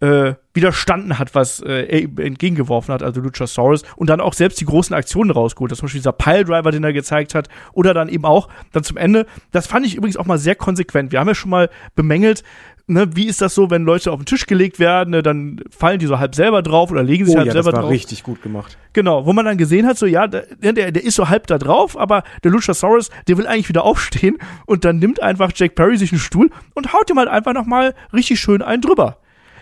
äh, 0.00 0.34
widerstanden 0.54 1.18
hat, 1.18 1.34
was 1.34 1.60
äh, 1.60 1.86
er 1.86 2.24
entgegengeworfen 2.24 2.92
hat, 2.92 3.02
also 3.02 3.20
Luchasaurus, 3.20 3.82
und 3.96 4.08
dann 4.10 4.20
auch 4.20 4.32
selbst 4.32 4.60
die 4.60 4.64
großen 4.64 4.94
Aktionen 4.94 5.30
rausgeholt, 5.30 5.72
das 5.72 5.78
zum 5.78 5.86
Beispiel 5.86 6.00
dieser 6.00 6.12
Piledriver, 6.12 6.70
den 6.70 6.84
er 6.84 6.92
gezeigt 6.92 7.34
hat, 7.34 7.48
oder 7.72 7.94
dann 7.94 8.08
eben 8.08 8.24
auch 8.24 8.48
dann 8.72 8.84
zum 8.84 8.96
Ende, 8.96 9.26
das 9.50 9.66
fand 9.66 9.86
ich 9.86 9.96
übrigens 9.96 10.16
auch 10.16 10.26
mal 10.26 10.38
sehr 10.38 10.54
konsequent. 10.54 11.12
Wir 11.12 11.20
haben 11.20 11.28
ja 11.28 11.34
schon 11.34 11.50
mal 11.50 11.68
bemängelt, 11.94 12.42
ne, 12.88 13.14
wie 13.14 13.26
ist 13.26 13.40
das 13.40 13.54
so, 13.54 13.70
wenn 13.70 13.84
Leute 13.84 14.10
auf 14.10 14.20
den 14.20 14.26
Tisch 14.26 14.46
gelegt 14.46 14.78
werden, 14.78 15.10
ne, 15.10 15.22
dann 15.22 15.60
fallen 15.70 15.98
die 15.98 16.06
so 16.06 16.18
halb 16.18 16.34
selber 16.34 16.62
drauf 16.62 16.90
oder 16.90 17.02
legen 17.02 17.24
sich 17.24 17.34
Oh 17.34 17.38
halb 17.38 17.48
ja, 17.48 17.54
das 17.54 17.64
selber 17.64 17.76
war 17.76 17.82
drauf. 17.82 17.92
richtig 17.92 18.22
gut 18.22 18.42
gemacht. 18.42 18.78
Genau, 18.92 19.26
wo 19.26 19.32
man 19.32 19.44
dann 19.44 19.58
gesehen 19.58 19.86
hat, 19.86 19.98
so 19.98 20.06
ja, 20.06 20.26
der, 20.26 20.46
der, 20.60 20.92
der 20.92 21.04
ist 21.04 21.14
so 21.14 21.28
halb 21.28 21.46
da 21.46 21.58
drauf, 21.58 21.98
aber 21.98 22.24
der 22.42 22.50
Luchasaurus, 22.50 23.10
der 23.28 23.36
will 23.36 23.46
eigentlich 23.46 23.68
wieder 23.68 23.84
aufstehen 23.88 24.38
und 24.66 24.84
dann 24.84 24.98
nimmt 24.98 25.22
einfach 25.22 25.52
Jack 25.54 25.74
Perry 25.74 25.96
sich 25.96 26.12
einen 26.12 26.20
Stuhl 26.20 26.50
und 26.74 26.92
haut 26.92 27.10
ihm 27.10 27.18
halt 27.18 27.28
einfach 27.28 27.52
noch 27.52 27.66
mal 27.66 27.94
richtig 28.12 28.40
schön 28.40 28.62
einen 28.62 28.82
drüber. 28.82 29.18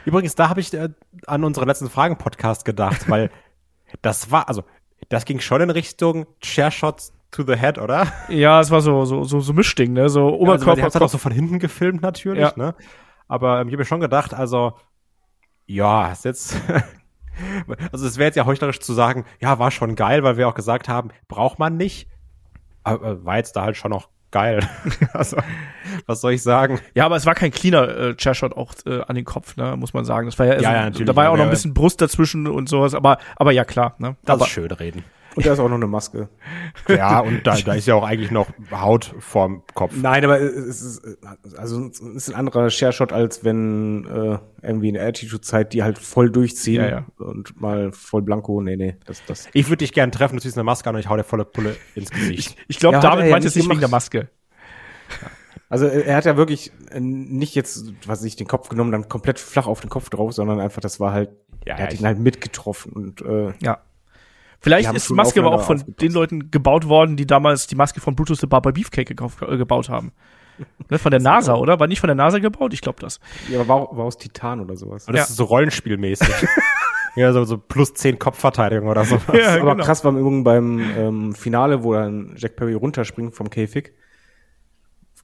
Übrigens, 0.06 0.34
da 0.34 0.48
habe 0.48 0.60
ich 0.60 0.72
äh, 0.72 0.88
an 1.26 1.44
unseren 1.44 1.66
letzten 1.68 1.90
Fragen-Podcast 1.90 2.64
gedacht, 2.64 3.10
weil 3.10 3.30
das 4.02 4.30
war, 4.30 4.48
also, 4.48 4.64
das 5.10 5.24
ging 5.26 5.40
schon 5.40 5.60
in 5.60 5.68
Richtung 5.70 6.26
Chair-Shots 6.40 7.12
to 7.32 7.42
the 7.42 7.56
head, 7.56 7.76
oder? 7.78 8.06
Ja, 8.28 8.60
es 8.60 8.70
war 8.70 8.80
so 8.80 9.04
so 9.04 9.24
so, 9.24 9.40
so 9.40 9.52
Mischding, 9.52 9.92
ne, 9.92 10.08
so 10.08 10.24
Also, 10.26 10.38
Oberkörper, 10.38 10.80
haben 10.82 10.88
es 10.88 10.94
halt 10.94 11.04
auch 11.04 11.08
so 11.10 11.18
von 11.18 11.32
hinten 11.32 11.58
gefilmt 11.58 12.00
natürlich, 12.00 12.40
Ja. 12.40 12.52
ne? 12.56 12.74
Aber 13.28 13.60
ähm, 13.60 13.68
ich 13.68 13.72
habe 13.74 13.80
mir 13.82 13.84
schon 13.84 14.00
gedacht, 14.00 14.32
also, 14.32 14.74
ja, 15.66 16.12
ist 16.12 16.24
jetzt, 16.24 16.56
also 17.92 18.06
es 18.06 18.16
wäre 18.16 18.28
jetzt 18.28 18.36
ja 18.36 18.46
heuchlerisch 18.46 18.78
zu 18.80 18.92
sagen, 18.94 19.24
ja, 19.40 19.58
war 19.58 19.70
schon 19.72 19.96
geil, 19.96 20.22
weil 20.22 20.36
wir 20.36 20.48
auch 20.48 20.54
gesagt 20.54 20.88
haben, 20.88 21.10
braucht 21.28 21.58
man 21.58 21.76
nicht. 21.76 22.08
Aber 22.84 23.04
äh, 23.04 23.24
war 23.24 23.36
jetzt 23.38 23.56
da 23.56 23.62
halt 23.62 23.76
schon 23.76 23.90
noch 23.90 24.08
geil. 24.30 24.68
also, 25.12 25.36
was 26.06 26.20
soll 26.20 26.32
ich 26.32 26.42
sagen? 26.42 26.80
Ja, 26.94 27.06
aber 27.06 27.16
es 27.16 27.26
war 27.26 27.34
kein 27.34 27.50
cleaner 27.50 27.88
äh, 27.88 28.16
Chairshot 28.16 28.56
auch 28.56 28.72
äh, 28.86 29.02
an 29.02 29.16
den 29.16 29.24
Kopf, 29.24 29.56
ne, 29.56 29.76
muss 29.76 29.94
man 29.94 30.04
sagen. 30.04 30.26
Das 30.26 30.38
war 30.38 30.46
ja, 30.46 30.54
Ja, 30.54 30.72
ja, 30.72 30.84
natürlich, 30.84 31.06
da 31.06 31.16
war 31.16 31.24
ja 31.24 31.30
auch 31.30 31.36
noch 31.36 31.44
ein 31.44 31.50
bisschen 31.50 31.74
Brust 31.74 32.00
dazwischen 32.00 32.46
und 32.46 32.68
sowas, 32.68 32.94
aber 32.94 33.18
aber 33.36 33.52
ja 33.52 33.64
klar, 33.64 33.94
ne. 33.98 34.16
Das 34.24 34.34
aber, 34.34 34.44
ist 34.44 34.50
schön 34.50 34.70
reden. 34.70 35.04
Und 35.36 35.44
da 35.46 35.52
ist 35.52 35.58
auch 35.60 35.68
noch 35.68 35.76
eine 35.76 35.86
Maske. 35.86 36.28
Ja, 36.88 37.20
und 37.20 37.46
da, 37.46 37.56
da 37.56 37.74
ist 37.74 37.86
ja 37.86 37.94
auch 37.94 38.02
eigentlich 38.04 38.30
noch 38.30 38.48
Haut 38.70 39.14
vorm 39.18 39.62
Kopf. 39.74 39.92
Nein, 39.94 40.24
aber 40.24 40.40
es 40.40 40.80
ist, 40.82 41.02
also 41.56 41.86
es 41.86 42.00
ist 42.00 42.28
ein 42.30 42.34
anderer 42.34 42.70
Share-Shot, 42.70 43.12
als 43.12 43.44
wenn 43.44 44.06
äh, 44.06 44.38
irgendwie 44.66 44.88
eine 44.88 45.02
Attitude-Zeit, 45.06 45.74
die 45.74 45.82
halt 45.82 45.98
voll 45.98 46.30
durchziehen 46.30 46.82
Ja, 46.82 46.88
ja. 46.88 47.06
und 47.18 47.60
mal 47.60 47.92
voll 47.92 48.22
blanko, 48.22 48.60
nee, 48.62 48.76
nee, 48.76 48.96
das, 49.04 49.22
das. 49.26 49.48
Ich 49.52 49.66
würde 49.68 49.78
dich 49.78 49.92
gern 49.92 50.10
treffen, 50.10 50.36
du 50.36 50.42
ziehst 50.42 50.56
eine 50.56 50.64
Maske 50.64 50.88
an 50.88 50.94
und 50.96 51.00
ich 51.00 51.08
hau 51.10 51.16
dir 51.16 51.24
volle 51.24 51.44
Pulle 51.44 51.76
ins 51.94 52.10
Gesicht. 52.10 52.56
ich 52.66 52.78
glaube, 52.78 52.96
Ja, 52.96 53.02
ja 53.20 53.30
meint 53.30 53.44
jetzt 53.44 53.56
nicht 53.56 53.68
wegen 53.68 53.80
der. 53.80 53.88
Maske. 53.90 54.28
Also 55.68 55.86
er 55.86 56.16
hat 56.16 56.24
ja 56.24 56.36
wirklich 56.36 56.70
äh, 56.90 57.00
nicht 57.00 57.54
jetzt, 57.56 57.92
was 58.06 58.20
weiß 58.20 58.24
ich, 58.24 58.36
den 58.36 58.46
Kopf 58.46 58.68
genommen, 58.68 58.92
dann 58.92 59.08
komplett 59.08 59.38
flach 59.40 59.66
auf 59.66 59.80
den 59.80 59.90
Kopf 59.90 60.08
drauf, 60.10 60.32
sondern 60.32 60.60
einfach, 60.60 60.80
das 60.80 61.00
war 61.00 61.12
halt, 61.12 61.30
Ja, 61.66 61.74
er 61.76 61.84
hat 61.84 61.92
ich- 61.92 62.00
ihn 62.00 62.06
halt 62.06 62.18
mitgetroffen 62.20 62.92
und 62.92 63.20
äh, 63.22 63.52
Ja. 63.60 63.78
Vielleicht 64.60 64.92
ist 64.94 65.10
Maske 65.10 65.40
aber 65.40 65.52
auch 65.52 65.62
von 65.64 65.76
aufgepasst. 65.78 66.00
den 66.02 66.12
Leuten 66.12 66.50
gebaut 66.50 66.88
worden, 66.88 67.16
die 67.16 67.26
damals 67.26 67.66
die 67.66 67.76
Maske 67.76 68.00
von 68.00 68.14
Brutus 68.16 68.40
the 68.40 68.46
Barber 68.46 68.72
Beefcake 68.72 69.04
gekauft, 69.14 69.42
äh, 69.42 69.56
gebaut 69.56 69.88
haben. 69.88 70.12
ne, 70.90 70.98
von 70.98 71.10
der 71.10 71.20
NASA, 71.20 71.54
oder? 71.54 71.78
War 71.78 71.86
nicht 71.86 72.00
von 72.00 72.08
der 72.08 72.14
NASA 72.14 72.38
gebaut? 72.38 72.72
Ich 72.74 72.80
glaube 72.80 72.98
das. 73.00 73.20
ja, 73.50 73.60
aber 73.60 73.68
war, 73.68 73.96
war 73.96 74.04
aus 74.06 74.16
Titan 74.18 74.60
oder 74.60 74.76
sowas. 74.76 75.06
Und 75.06 75.14
das 75.16 75.28
Ja. 75.28 75.30
ist 75.30 75.36
so 75.36 75.44
rollenspielmäßig. 75.44 76.28
ja, 77.16 77.32
so, 77.32 77.44
so 77.44 77.58
plus 77.58 77.94
10 77.94 78.18
Kopfverteidigung 78.18 78.88
oder 78.88 79.04
so. 79.04 79.20
Ja, 79.32 79.60
aber 79.60 79.72
genau. 79.72 79.84
krass 79.84 80.04
war 80.04 80.12
im 80.12 80.18
Übrigen 80.18 80.44
beim 80.44 80.80
ähm, 80.96 81.34
Finale, 81.34 81.84
wo 81.84 81.92
dann 81.92 82.34
Jack 82.36 82.56
Perry 82.56 82.74
runterspringt 82.74 83.34
vom 83.34 83.50
Käfig. 83.50 83.92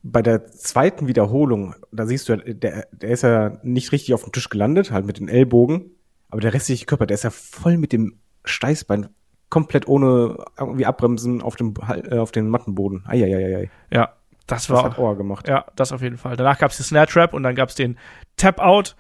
Bei 0.05 0.21
der 0.21 0.47
zweiten 0.47 1.07
Wiederholung, 1.07 1.77
da 1.92 2.07
siehst 2.07 2.29
du, 2.29 2.37
der, 2.37 2.87
der 2.90 3.11
ist 3.11 3.23
ja 3.23 3.59
nicht 3.62 3.92
richtig 3.92 4.14
auf 4.14 4.25
dem 4.25 4.33
Tisch 4.33 4.49
gelandet, 4.49 4.90
halt 4.90 5.07
mit 5.07 5.18
den 5.21 5.29
Ellbogen, 5.29 5.92
aber 6.29 6.40
der 6.40 6.53
restliche 6.55 6.87
Körper, 6.87 7.07
der 7.07 7.14
ist 7.14 7.23
ja 7.23 7.31
voll 7.31 7.79
mit 7.79 7.92
dem 7.92 8.18
Steißbein 8.45 9.11
komplett 9.52 9.86
ohne 9.86 10.42
irgendwie 10.58 10.86
abbremsen 10.86 11.42
auf 11.42 11.56
dem 11.56 11.74
äh, 11.86 12.16
auf 12.16 12.32
den 12.32 12.48
Mattenboden. 12.48 13.04
Eieieiei. 13.06 13.70
Ja, 13.92 14.14
das 14.46 14.62
Das 14.66 14.70
war 14.70 14.84
hat 14.84 14.98
Ohr 14.98 15.14
gemacht. 15.14 15.46
Ja, 15.46 15.66
das 15.76 15.92
auf 15.92 16.00
jeden 16.00 16.16
Fall. 16.16 16.36
Danach 16.36 16.58
gab 16.58 16.70
es 16.70 16.78
den 16.78 16.84
Snare 16.84 17.06
Trap 17.06 17.34
und 17.34 17.42
dann 17.42 17.54
gab 17.54 17.68
es 17.68 17.74
den 17.74 17.98
Tap 18.38 18.60
Out. 18.60 18.96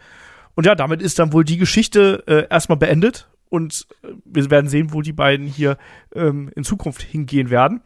Und 0.54 0.66
ja, 0.66 0.74
damit 0.74 1.00
ist 1.00 1.18
dann 1.18 1.32
wohl 1.32 1.42
die 1.42 1.56
Geschichte 1.56 2.22
äh, 2.26 2.46
erstmal 2.50 2.76
beendet. 2.76 3.30
Und 3.48 3.86
äh, 4.02 4.08
wir 4.26 4.50
werden 4.50 4.68
sehen, 4.68 4.92
wo 4.92 5.00
die 5.00 5.14
beiden 5.14 5.46
hier 5.46 5.78
ähm, 6.14 6.50
in 6.54 6.64
Zukunft 6.64 7.00
hingehen 7.00 7.48
werden. 7.48 7.80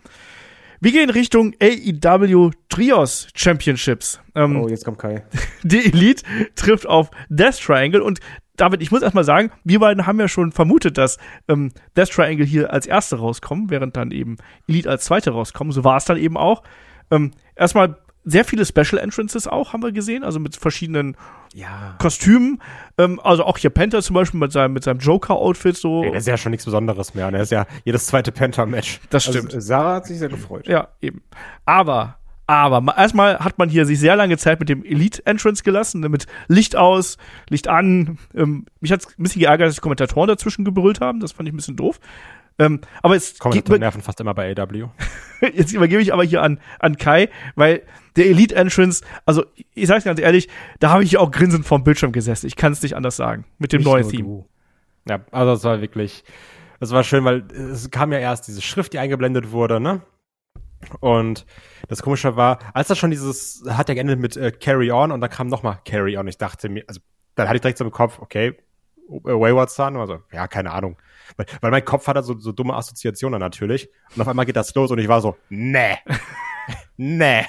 Wir 0.81 0.91
gehen 0.91 1.09
Richtung 1.09 1.55
AEW 1.63 2.51
Trios 2.69 3.29
Championships. 3.33 4.21
Ähm, 4.35 4.57
Oh, 4.61 4.69
jetzt 4.69 4.85
kommt 4.85 4.99
Kai. 4.99 5.25
die 5.63 5.87
Elite 5.87 6.25
trifft 6.57 6.87
auf 6.89 7.13
Death 7.29 7.61
Triangle 7.61 8.03
und 8.03 8.19
David, 8.57 8.83
ich 8.83 8.91
muss 8.91 9.03
erstmal 9.03 9.25
sagen, 9.25 9.51
wir 9.65 9.81
beiden 9.81 10.07
haben 10.07 10.19
ja 10.21 10.29
schon 10.29 10.53
vermutet, 10.53 10.99
dass 10.99 11.19
ähm, 11.49 11.73
Death 11.97 12.11
Triangle 12.11 12.47
hier 12.47 12.73
als 12.73 12.87
erste 12.87 13.17
rauskommen, 13.17 13.71
während 13.71 13.97
dann 13.97 14.11
eben 14.11 14.37
Elite 14.69 14.91
als 14.91 15.05
zweite 15.05 15.31
rauskommen. 15.31 15.73
So 15.73 15.85
war 15.85 15.97
es 15.97 16.05
dann 16.05 16.17
eben 16.17 16.37
auch. 16.37 16.63
Ähm, 17.11 17.33
erstmal 17.55 17.97
sehr 18.29 18.45
viele 18.45 18.67
Special 18.67 18.99
Entrances 18.99 19.47
auch, 19.47 19.73
haben 19.73 19.83
wir 19.85 19.93
gesehen, 19.93 20.25
also 20.25 20.41
mit 20.41 20.57
verschiedenen 20.57 21.17
Ja. 21.55 21.95
Kostümen. 22.01 22.61
Ähm, 22.99 23.21
also 23.23 23.45
auch 23.45 23.57
hier 23.57 23.71
Penta 23.71 24.03
zum 24.03 24.15
Beispiel 24.15 24.41
mit 24.41 24.51
seinem, 24.51 24.73
mit 24.73 24.83
seinem 24.83 24.99
Joker-Outfit 24.99 25.77
so. 25.77 26.03
Ey, 26.03 26.11
das 26.11 26.25
ist 26.25 26.27
ja 26.27 26.37
schon 26.37 26.51
nichts 26.51 26.65
Besonderes 26.65 27.15
mehr. 27.15 27.31
Das 27.31 27.43
ist 27.43 27.51
ja 27.53 27.67
jedes 27.85 28.07
zweite 28.07 28.33
Penta-Match. 28.33 29.01
das 29.11 29.25
stimmt. 29.25 29.55
Also, 29.55 29.61
Sarah 29.61 29.95
hat 29.97 30.07
sich 30.07 30.19
sehr 30.19 30.29
gefreut. 30.29 30.67
Ja, 30.67 30.89
eben. 31.01 31.23
Aber, 31.65 32.19
aber, 32.47 32.81
ma- 32.81 32.95
erstmal 32.97 33.39
hat 33.39 33.59
man 33.59 33.69
hier 33.69 33.87
sich 33.87 33.99
sehr 33.99 34.17
lange 34.17 34.37
Zeit 34.39 34.61
mit 34.61 34.69
dem 34.69 34.85
Elite-Entrance 34.85 35.63
gelassen, 35.65 36.01
ne, 36.01 36.09
mit 36.09 36.27
Licht 36.49 36.77
aus, 36.77 37.19
Licht 37.49 37.69
an. 37.69 38.19
Ähm, 38.35 38.67
mich 38.81 38.93
hat's 38.93 39.07
ein 39.19 39.23
bisschen 39.23 39.41
geärgert, 39.41 39.69
dass 39.69 39.75
die 39.77 39.81
Kommentatoren 39.81 40.29
dazwischen 40.29 40.65
gebrüllt 40.65 41.01
haben. 41.01 41.21
Das 41.21 41.33
fand 41.33 41.49
ich 41.49 41.53
ein 41.55 41.57
bisschen 41.57 41.77
doof. 41.77 41.99
Ähm, 42.59 42.81
aber 43.03 43.15
jetzt, 43.15 43.39
Kommentatoren 43.39 43.81
nerven 43.81 44.01
fast 44.01 44.21
immer 44.21 44.33
bei 44.33 44.55
AW. 44.57 44.89
jetzt 45.53 45.73
übergebe 45.75 46.01
ich 46.01 46.13
aber 46.15 46.25
hier 46.25 46.43
an, 46.43 46.59
an 46.79 46.97
Kai, 46.97 47.29
weil 47.55 47.83
der 48.17 48.27
Elite-Entrance, 48.27 49.05
also 49.27 49.45
ich 49.75 49.87
sag's 49.89 50.05
ganz 50.05 50.19
ehrlich, 50.21 50.49
da 50.81 50.91
habe 50.91 51.05
ich 51.05 51.19
auch 51.19 51.31
grinsend 51.31 51.67
vorm 51.67 51.85
Bildschirm 51.85 52.13
gesessen. 52.13 52.47
Ich 52.47 52.57
kann 52.57 52.73
es 52.73 52.81
nicht 52.83 52.97
anders 52.97 53.17
sagen. 53.17 53.45
Mit 53.59 53.73
dem 53.75 53.81
Nicht 53.81 53.87
neuen 53.87 54.09
Theme. 54.09 54.23
du. 54.23 54.49
Ja, 55.09 55.21
also 55.33 55.53
es 55.53 55.65
war 55.65 55.81
wirklich, 55.83 56.25
es 56.81 56.91
war 56.93 57.05
schön, 57.05 57.25
weil 57.25 57.45
es 57.53 57.91
kam 57.91 58.11
ja 58.13 58.19
erst 58.19 58.49
diese 58.49 58.63
Schrift, 58.63 58.93
die 58.95 58.99
eingeblendet 59.01 59.51
wurde, 59.51 59.79
ne? 59.79 60.01
Und 61.01 61.47
das 61.89 62.03
Komische 62.03 62.37
war, 62.37 62.59
als 62.75 62.89
das 62.89 62.99
schon 62.99 63.11
dieses, 63.11 63.65
hat 63.69 63.89
ja 63.89 63.95
geendet 63.95 64.21
mit 64.21 64.37
äh, 64.37 64.51
Carry 64.53 64.91
On 64.93 65.11
und 65.13 65.21
dann 65.21 65.31
kam 65.31 65.49
nochmal 65.49 65.79
Carry 65.85 66.17
On. 66.17 66.27
Ich 66.29 66.39
dachte 66.39 66.69
mir, 66.69 66.85
also 66.87 67.01
dann 67.35 67.49
hatte 67.49 67.57
ich 67.57 67.63
direkt 67.63 67.79
so 67.79 67.85
im 67.85 67.91
Kopf, 67.91 68.19
okay, 68.21 68.49
äh, 68.49 69.13
Wayward 69.33 69.71
Son, 69.71 69.97
also 69.97 70.21
ja, 70.33 70.47
keine 70.49 70.73
Ahnung. 70.73 70.97
Weil, 71.37 71.47
weil 71.61 71.71
mein 71.71 71.85
Kopf 71.85 72.07
hatte 72.07 72.23
so, 72.23 72.39
so 72.39 72.53
dumme 72.53 72.75
Assoziationen 72.75 73.41
natürlich. 73.41 73.89
Und 74.15 74.23
auf 74.23 74.29
einmal 74.29 74.47
geht 74.47 74.57
das 74.57 74.75
los 74.75 74.91
und 74.91 74.99
ich 74.99 75.09
war 75.09 75.21
so, 75.21 75.37
nee, 75.49 75.97
nee, 76.97 77.45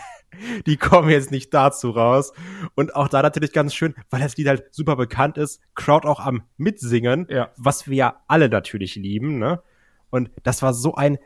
die 0.65 0.77
kommen 0.77 1.09
jetzt 1.09 1.31
nicht 1.31 1.53
dazu 1.53 1.91
raus. 1.91 2.33
Und 2.75 2.95
auch 2.95 3.07
da 3.07 3.21
natürlich 3.21 3.53
ganz 3.53 3.73
schön, 3.73 3.93
weil 4.09 4.21
das 4.21 4.35
Lied 4.37 4.47
halt 4.47 4.73
super 4.73 4.95
bekannt 4.95 5.37
ist, 5.37 5.61
Crowd 5.75 6.07
auch 6.07 6.19
am 6.19 6.43
Mitsingen, 6.57 7.27
Ja. 7.29 7.49
was 7.57 7.87
wir 7.87 7.95
ja 7.95 8.21
alle 8.27 8.49
natürlich 8.49 8.95
lieben, 8.95 9.37
ne? 9.37 9.61
Und 10.09 10.31
das 10.43 10.61
war 10.61 10.73
so 10.73 10.95
ein 10.95 11.17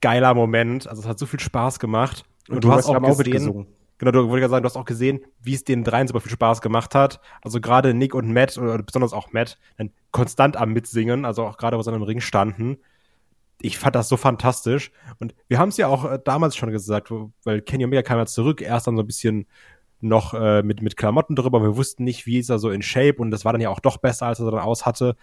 geiler 0.00 0.34
Moment. 0.34 0.86
Also 0.86 1.02
es 1.02 1.08
hat 1.08 1.18
so 1.18 1.26
viel 1.26 1.40
Spaß 1.40 1.78
gemacht. 1.78 2.24
Und, 2.48 2.64
du 2.64 2.72
hast 2.72 2.86
auch 2.86 3.00
gesehen, 3.00 3.66
genau, 3.98 4.10
du 4.10 4.28
wollte 4.28 4.42
ja 4.42 4.48
sagen, 4.48 4.62
du 4.62 4.66
hast 4.66 4.76
auch 4.76 4.84
gesehen, 4.84 5.20
wie 5.40 5.54
es 5.54 5.64
den 5.64 5.84
dreien 5.84 6.06
super 6.08 6.20
viel 6.20 6.32
Spaß 6.32 6.60
gemacht 6.60 6.94
hat. 6.94 7.20
Also 7.42 7.60
gerade 7.60 7.94
Nick 7.94 8.14
und 8.14 8.32
Matt, 8.32 8.58
oder 8.58 8.82
besonders 8.82 9.12
auch 9.12 9.32
Matt, 9.32 9.58
dann 9.78 9.90
konstant 10.10 10.56
am 10.56 10.72
Mitsingen, 10.72 11.24
also 11.24 11.44
auch 11.44 11.56
gerade, 11.56 11.78
wo 11.78 11.82
sie 11.82 11.90
an 11.90 11.98
dem 11.98 12.02
Ring 12.02 12.20
standen. 12.20 12.78
Ich 13.62 13.78
fand 13.78 13.94
das 13.94 14.08
so 14.08 14.16
fantastisch. 14.16 14.90
Und 15.18 15.34
wir 15.48 15.58
haben 15.58 15.68
es 15.68 15.76
ja 15.76 15.86
auch 15.86 16.10
äh, 16.10 16.18
damals 16.24 16.56
schon 16.56 16.70
gesagt, 16.70 17.12
weil 17.44 17.60
Kenny 17.60 17.84
Omega 17.84 18.02
kam 18.02 18.18
ja 18.18 18.26
zurück, 18.26 18.62
erst 18.62 18.86
dann 18.86 18.96
so 18.96 19.02
ein 19.02 19.06
bisschen 19.06 19.46
noch 20.00 20.32
äh, 20.32 20.62
mit, 20.62 20.80
mit 20.80 20.96
Klamotten 20.96 21.36
drüber. 21.36 21.62
Wir 21.62 21.76
wussten 21.76 22.04
nicht, 22.04 22.26
wie 22.26 22.38
ist 22.38 22.48
er 22.48 22.58
so 22.58 22.70
in 22.70 22.82
Shape 22.82 23.16
und 23.18 23.30
das 23.30 23.44
war 23.44 23.52
dann 23.52 23.60
ja 23.60 23.68
auch 23.68 23.80
doch 23.80 23.98
besser, 23.98 24.26
als 24.26 24.40
er 24.40 24.50
dann 24.50 24.60
aus 24.60 24.86
hatte. 24.86 25.14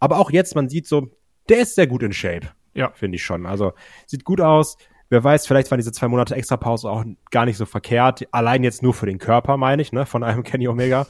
Aber 0.00 0.18
auch 0.18 0.30
jetzt, 0.30 0.54
man 0.54 0.68
sieht 0.68 0.86
so, 0.86 1.10
der 1.48 1.60
ist 1.60 1.74
sehr 1.74 1.86
gut 1.86 2.02
in 2.02 2.12
Shape. 2.12 2.48
Ja. 2.74 2.90
Finde 2.94 3.16
ich 3.16 3.24
schon. 3.24 3.46
Also 3.46 3.72
sieht 4.06 4.24
gut 4.24 4.40
aus. 4.40 4.76
Wer 5.08 5.22
weiß, 5.22 5.46
vielleicht 5.46 5.70
waren 5.70 5.78
diese 5.78 5.92
zwei 5.92 6.08
Monate 6.08 6.34
extra 6.34 6.56
Pause 6.56 6.88
auch 6.88 7.04
gar 7.30 7.44
nicht 7.44 7.58
so 7.58 7.66
verkehrt. 7.66 8.26
Allein 8.32 8.64
jetzt 8.64 8.82
nur 8.82 8.94
für 8.94 9.06
den 9.06 9.18
Körper, 9.18 9.58
meine 9.58 9.82
ich, 9.82 9.92
ne, 9.92 10.06
von 10.06 10.22
einem 10.24 10.42
Kenny 10.44 10.68
Omega. 10.68 11.06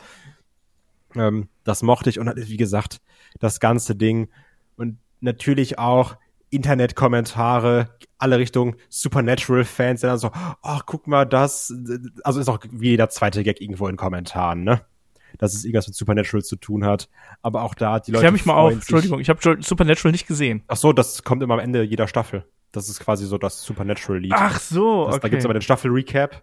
Ähm, 1.14 1.48
das 1.62 1.83
mochte 1.83 2.11
ich 2.11 2.18
und 2.18 2.33
wie 2.37 2.57
gesagt, 2.57 3.01
das 3.38 3.61
ganze 3.61 3.94
Ding 3.94 4.29
und 4.77 4.98
natürlich 5.20 5.79
auch 5.79 6.16
Internetkommentare, 6.51 7.96
alle 8.18 8.38
Richtung 8.38 8.77
Supernatural-Fans, 8.90 10.01
die 10.01 10.07
dann 10.07 10.18
so, 10.18 10.31
ach, 10.35 10.83
guck 10.85 11.07
mal, 11.07 11.25
das, 11.25 11.72
also 12.25 12.40
ist 12.40 12.48
auch 12.48 12.59
wie 12.70 12.90
jeder 12.90 13.09
zweite 13.09 13.42
Gag 13.42 13.61
irgendwo 13.61 13.88
in 13.88 13.96
Kommentaren, 13.96 14.62
ne? 14.62 14.83
Dass 15.38 15.55
es 15.55 15.64
irgendwas 15.64 15.87
mit 15.88 15.97
Supernatural 15.97 16.42
zu 16.42 16.57
tun 16.57 16.85
hat. 16.85 17.09
Aber 17.42 17.62
auch 17.62 17.75
da, 17.75 18.01
die 18.01 18.11
Leute. 18.12 18.23
Klär 18.23 18.33
mich 18.33 18.47
mal 18.47 18.55
auf, 18.55 18.73
Entschuldigung, 18.73 19.21
ich 19.21 19.29
habe 19.29 19.62
Supernatural 19.62 20.12
nicht 20.12 20.27
gesehen. 20.27 20.62
Ach 20.68 20.77
so, 20.77 20.92
das 20.92 21.23
kommt 21.25 21.42
immer 21.42 21.55
am 21.55 21.61
Ende 21.61 21.83
jeder 21.83 22.09
Staffel. 22.09 22.45
Das 22.73 22.88
ist 22.88 23.01
quasi 23.01 23.27
so 23.27 23.37
das 23.38 23.62
Supernatural-Lied. 23.62 24.33
Ach 24.35 24.59
so, 24.59 25.07
Das, 25.07 25.14
okay. 25.16 25.23
Da 25.23 25.29
gibt's 25.29 25.45
aber 25.45 25.55
den 25.55 25.62
Staffel-Recap. 25.62 26.42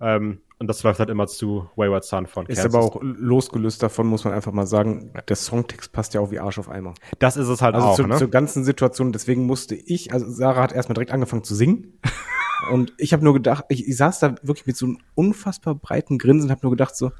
Ähm, 0.00 0.40
und 0.58 0.68
das 0.68 0.82
läuft 0.82 1.00
halt 1.00 1.10
immer 1.10 1.26
zu 1.26 1.68
Wayward 1.76 2.04
Son 2.04 2.26
von 2.26 2.46
Ist 2.46 2.56
Kansas. 2.60 2.74
aber 2.74 2.84
auch 2.84 2.98
losgelöst 3.02 3.82
davon, 3.82 4.06
muss 4.06 4.24
man 4.24 4.32
einfach 4.32 4.52
mal 4.52 4.66
sagen, 4.66 5.10
der 5.28 5.36
Songtext 5.36 5.92
passt 5.92 6.14
ja 6.14 6.20
auch 6.20 6.30
wie 6.30 6.38
Arsch 6.38 6.58
auf 6.58 6.68
Eimer. 6.68 6.94
Das 7.18 7.36
ist 7.36 7.48
es 7.48 7.60
halt 7.62 7.74
Also 7.74 7.88
auch, 7.88 7.96
zu, 7.96 8.06
ne? 8.06 8.16
zur 8.16 8.28
ganzen 8.28 8.64
Situation, 8.64 9.12
deswegen 9.12 9.46
musste 9.46 9.74
ich, 9.74 10.12
also 10.12 10.30
Sarah 10.30 10.62
hat 10.62 10.72
erstmal 10.72 10.94
direkt 10.94 11.12
angefangen 11.12 11.44
zu 11.44 11.54
singen. 11.54 11.98
und 12.72 12.92
ich 12.98 13.12
habe 13.12 13.24
nur 13.24 13.34
gedacht, 13.34 13.64
ich, 13.68 13.86
ich 13.86 13.96
saß 13.96 14.18
da 14.20 14.34
wirklich 14.42 14.66
mit 14.66 14.76
so 14.76 14.86
einem 14.86 14.98
unfassbar 15.14 15.74
breiten 15.74 16.18
Grinsen, 16.18 16.50
habe 16.50 16.60
nur 16.62 16.72
gedacht 16.72 16.96
so, 16.96 17.12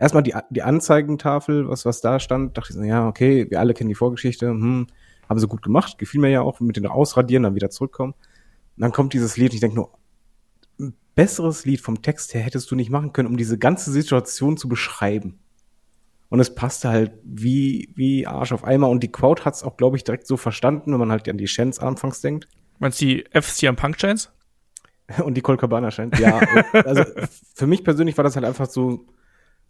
erstmal 0.00 0.22
die, 0.22 0.34
die 0.50 0.62
Anzeigentafel, 0.62 1.68
was, 1.68 1.84
was 1.84 2.00
da 2.00 2.18
stand, 2.18 2.56
dachte 2.56 2.70
ich 2.70 2.76
so, 2.76 2.82
ja, 2.82 3.06
okay, 3.06 3.48
wir 3.48 3.60
alle 3.60 3.74
kennen 3.74 3.88
die 3.88 3.94
Vorgeschichte, 3.94 4.48
hm, 4.48 4.88
haben 5.28 5.38
sie 5.38 5.46
gut 5.46 5.62
gemacht, 5.62 5.98
gefiel 5.98 6.20
mir 6.20 6.30
ja 6.30 6.40
auch, 6.40 6.58
mit 6.58 6.76
den 6.76 6.86
Ausradieren, 6.86 7.44
dann 7.44 7.54
wieder 7.54 7.70
zurückkommen. 7.70 8.14
Und 8.76 8.82
dann 8.82 8.92
kommt 8.92 9.12
dieses 9.12 9.36
Lied 9.36 9.50
und 9.50 9.54
ich 9.54 9.60
denke 9.60 9.76
nur, 9.76 9.92
ein 10.80 10.94
besseres 11.14 11.66
Lied 11.66 11.80
vom 11.80 12.02
Text 12.02 12.34
her 12.34 12.40
hättest 12.40 12.70
du 12.70 12.74
nicht 12.74 12.90
machen 12.90 13.12
können, 13.12 13.28
um 13.28 13.36
diese 13.36 13.58
ganze 13.58 13.92
Situation 13.92 14.56
zu 14.56 14.68
beschreiben. 14.68 15.38
Und 16.30 16.40
es 16.40 16.54
passte 16.54 16.88
halt 16.88 17.12
wie, 17.24 17.92
wie 17.96 18.26
Arsch 18.26 18.52
auf 18.52 18.64
Eimer. 18.64 18.88
Und 18.88 19.02
die 19.02 19.10
Crowd 19.10 19.44
hat 19.44 19.54
es 19.54 19.64
auch, 19.64 19.76
glaube 19.76 19.96
ich, 19.96 20.04
direkt 20.04 20.26
so 20.26 20.36
verstanden, 20.36 20.92
wenn 20.92 21.00
man 21.00 21.10
halt 21.10 21.28
an 21.28 21.38
die 21.38 21.48
Shans 21.48 21.80
anfangs 21.80 22.20
denkt. 22.20 22.46
Meinst 22.78 23.00
du 23.00 23.06
die 23.06 23.24
FCM 23.32 23.74
Punk 23.74 23.96
Chains? 23.96 24.30
Und 25.24 25.34
die 25.34 25.40
Cole 25.40 25.58
Cabana 25.58 25.90
scheint. 25.90 26.18
Ja, 26.20 26.38
also 26.72 27.02
für 27.54 27.66
mich 27.66 27.82
persönlich 27.82 28.16
war 28.16 28.22
das 28.22 28.36
halt 28.36 28.46
einfach 28.46 28.70
so, 28.70 29.06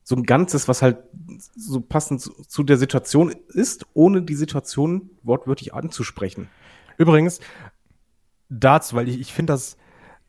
so 0.03 0.17
ein 0.17 0.25
Ganzes, 0.25 0.69
was 0.69 0.83
halt 0.83 0.99
so 1.57 1.81
passend 1.81 2.21
zu, 2.21 2.33
zu 2.47 2.63
der 2.63 2.77
Situation 2.77 3.35
ist, 3.49 3.87
ohne 3.95 4.23
die 4.23 4.35
Situation 4.35 5.11
wortwörtlich 5.23 5.75
anzusprechen. 5.75 6.49
Übrigens, 6.99 7.41
dazu, 8.49 8.97
weil 8.97 9.09
ich, 9.09 9.21
ich 9.21 9.33
finde, 9.33 9.53
das, 9.53 9.77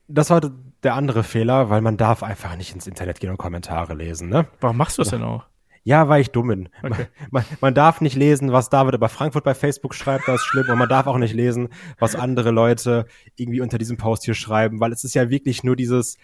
das 0.07 0.29
war 0.29 0.41
der 0.83 0.95
andere 0.95 1.23
Fehler, 1.23 1.69
weil 1.69 1.81
man 1.81 1.97
darf 1.97 2.23
einfach 2.23 2.55
nicht 2.55 2.73
ins 2.73 2.87
Internet 2.87 3.19
gehen 3.19 3.29
und 3.29 3.37
Kommentare 3.37 3.93
lesen, 3.93 4.29
ne? 4.29 4.47
Warum 4.59 4.77
machst 4.77 4.97
du 4.97 5.01
das 5.01 5.09
denn 5.09 5.23
auch? 5.23 5.45
Ja, 5.83 6.07
weil 6.09 6.21
ich 6.21 6.29
dumm 6.29 6.47
bin. 6.47 6.69
Okay. 6.83 7.07
Man, 7.31 7.43
man 7.59 7.73
darf 7.73 8.01
nicht 8.01 8.15
lesen, 8.15 8.51
was 8.51 8.69
David 8.69 8.93
über 8.93 9.09
Frankfurt 9.09 9.43
bei 9.43 9.55
Facebook 9.55 9.95
schreibt, 9.95 10.27
das 10.27 10.41
ist 10.41 10.45
schlimm. 10.45 10.69
Und 10.69 10.77
man 10.77 10.89
darf 10.89 11.07
auch 11.07 11.17
nicht 11.17 11.33
lesen, 11.33 11.69
was 11.97 12.15
andere 12.15 12.51
Leute 12.51 13.07
irgendwie 13.35 13.61
unter 13.61 13.79
diesem 13.79 13.97
Post 13.97 14.25
hier 14.25 14.35
schreiben, 14.35 14.79
weil 14.79 14.91
es 14.91 15.03
ist 15.03 15.15
ja 15.15 15.31
wirklich 15.31 15.63
nur 15.63 15.75
dieses 15.75 16.17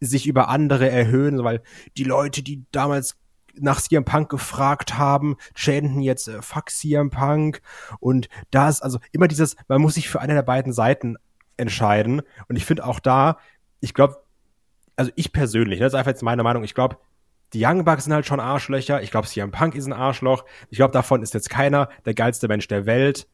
sich 0.00 0.26
über 0.26 0.48
andere 0.48 0.90
erhöhen, 0.90 1.42
weil 1.44 1.62
die 1.96 2.04
Leute, 2.04 2.42
die 2.42 2.64
damals 2.72 3.16
nach 3.58 3.80
CM 3.80 4.04
Punk 4.04 4.28
gefragt 4.28 4.98
haben, 4.98 5.36
chanten 5.54 6.00
jetzt 6.00 6.28
äh, 6.28 6.42
fuck 6.42 6.70
CM 6.70 7.10
Punk 7.10 7.62
und 8.00 8.28
da 8.50 8.68
ist 8.68 8.82
also 8.82 8.98
immer 9.12 9.28
dieses, 9.28 9.56
man 9.68 9.80
muss 9.80 9.94
sich 9.94 10.08
für 10.08 10.20
eine 10.20 10.34
der 10.34 10.42
beiden 10.42 10.72
Seiten 10.72 11.16
entscheiden 11.56 12.22
und 12.48 12.56
ich 12.56 12.64
finde 12.64 12.84
auch 12.84 13.00
da, 13.00 13.38
ich 13.80 13.94
glaube, 13.94 14.22
also 14.96 15.10
ich 15.14 15.32
persönlich, 15.32 15.80
das 15.80 15.92
ist 15.92 15.98
einfach 15.98 16.10
jetzt 16.10 16.22
meine 16.22 16.42
Meinung, 16.42 16.64
ich 16.64 16.74
glaube, 16.74 16.98
die 17.52 17.64
Young 17.64 17.84
Bucks 17.84 18.04
sind 18.04 18.12
halt 18.12 18.26
schon 18.26 18.40
Arschlöcher. 18.40 19.02
Ich 19.02 19.10
glaube, 19.10 19.28
CM 19.28 19.52
Punk 19.52 19.74
ist 19.74 19.86
ein 19.86 19.92
Arschloch. 19.92 20.44
Ich 20.68 20.78
glaube, 20.78 20.92
davon 20.92 21.22
ist 21.22 21.32
jetzt 21.32 21.48
keiner 21.48 21.88
der 22.04 22.14
geilste 22.14 22.48
Mensch 22.48 22.66
der 22.66 22.86
Welt. 22.86 23.28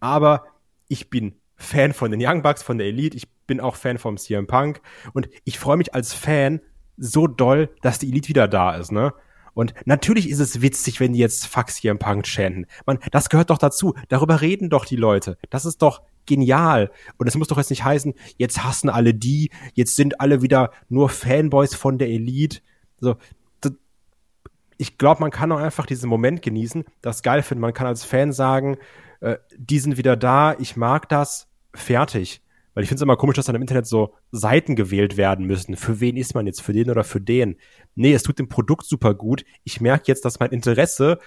Aber 0.00 0.44
ich 0.88 1.08
bin 1.08 1.36
Fan 1.64 1.92
von 1.92 2.10
den 2.10 2.20
Young 2.22 2.42
Bucks, 2.42 2.62
von 2.62 2.78
der 2.78 2.86
Elite. 2.86 3.16
Ich 3.16 3.28
bin 3.46 3.60
auch 3.60 3.76
Fan 3.76 3.98
vom 3.98 4.16
CM 4.16 4.46
Punk. 4.46 4.80
Und 5.12 5.28
ich 5.44 5.58
freue 5.58 5.76
mich 5.76 5.94
als 5.94 6.14
Fan 6.14 6.60
so 6.96 7.26
doll, 7.26 7.70
dass 7.82 7.98
die 7.98 8.08
Elite 8.08 8.28
wieder 8.28 8.46
da 8.46 8.76
ist, 8.76 8.92
ne? 8.92 9.12
Und 9.52 9.72
natürlich 9.84 10.28
ist 10.28 10.40
es 10.40 10.62
witzig, 10.62 10.98
wenn 10.98 11.12
die 11.12 11.20
jetzt 11.20 11.46
Fuck 11.46 11.70
CM 11.70 11.98
Punk 12.00 12.26
chanten. 12.26 12.66
Man, 12.86 12.98
das 13.12 13.28
gehört 13.28 13.50
doch 13.50 13.58
dazu. 13.58 13.94
Darüber 14.08 14.40
reden 14.40 14.68
doch 14.68 14.84
die 14.84 14.96
Leute. 14.96 15.38
Das 15.48 15.64
ist 15.64 15.80
doch 15.80 16.02
genial. 16.26 16.90
Und 17.18 17.28
es 17.28 17.36
muss 17.36 17.46
doch 17.46 17.58
jetzt 17.58 17.70
nicht 17.70 17.84
heißen, 17.84 18.14
jetzt 18.36 18.64
hassen 18.64 18.88
alle 18.90 19.14
die, 19.14 19.50
jetzt 19.74 19.94
sind 19.94 20.20
alle 20.20 20.42
wieder 20.42 20.72
nur 20.88 21.08
Fanboys 21.08 21.76
von 21.76 21.98
der 21.98 22.08
Elite. 22.08 22.62
So, 22.98 23.14
d- 23.64 23.70
ich 24.76 24.98
glaube, 24.98 25.20
man 25.20 25.30
kann 25.30 25.52
auch 25.52 25.58
einfach 25.60 25.86
diesen 25.86 26.08
Moment 26.10 26.42
genießen, 26.42 26.84
das 27.00 27.22
geil 27.22 27.42
finden. 27.42 27.62
Man 27.62 27.74
kann 27.74 27.86
als 27.86 28.04
Fan 28.04 28.32
sagen, 28.32 28.76
äh, 29.20 29.36
die 29.56 29.78
sind 29.78 29.96
wieder 29.98 30.16
da, 30.16 30.56
ich 30.58 30.76
mag 30.76 31.08
das, 31.08 31.46
fertig. 31.74 32.40
Weil 32.74 32.82
ich 32.82 32.88
finde 32.88 32.98
es 32.98 33.02
immer 33.02 33.16
komisch, 33.16 33.36
dass 33.36 33.46
dann 33.46 33.54
im 33.54 33.62
Internet 33.62 33.86
so 33.86 34.14
Seiten 34.32 34.74
gewählt 34.74 35.16
werden 35.16 35.46
müssen. 35.46 35.76
Für 35.76 36.00
wen 36.00 36.16
ist 36.16 36.34
man 36.34 36.46
jetzt? 36.46 36.60
Für 36.60 36.72
den 36.72 36.90
oder 36.90 37.04
für 37.04 37.20
den? 37.20 37.56
Nee, 37.94 38.12
es 38.12 38.24
tut 38.24 38.38
dem 38.38 38.48
Produkt 38.48 38.84
super 38.84 39.14
gut. 39.14 39.44
Ich 39.62 39.80
merke 39.80 40.04
jetzt, 40.06 40.24
dass 40.24 40.40
mein 40.40 40.50
Interesse 40.50 41.18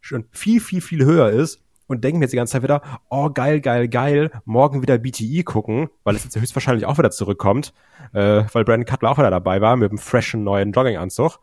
schon 0.00 0.26
viel, 0.32 0.60
viel, 0.60 0.80
viel 0.80 1.04
höher 1.04 1.30
ist 1.30 1.60
und 1.86 2.02
denke 2.02 2.18
mir 2.18 2.24
jetzt 2.24 2.32
die 2.32 2.36
ganze 2.36 2.52
Zeit 2.52 2.62
wieder, 2.62 2.82
oh 3.08 3.30
geil, 3.30 3.60
geil, 3.60 3.88
geil, 3.88 4.30
morgen 4.44 4.82
wieder 4.82 4.98
BTI 4.98 5.42
gucken, 5.44 5.88
weil 6.04 6.16
es 6.16 6.24
jetzt 6.24 6.38
höchstwahrscheinlich 6.38 6.84
auch 6.84 6.98
wieder 6.98 7.10
zurückkommt, 7.10 7.72
äh, 8.12 8.44
weil 8.52 8.64
Brandon 8.64 8.84
Cutler 8.84 9.10
auch 9.10 9.18
wieder 9.18 9.30
dabei 9.30 9.60
war 9.60 9.76
mit 9.76 9.90
einem 9.90 9.98
freshen 9.98 10.44
neuen 10.44 10.72
Jogginganzug. 10.72 11.38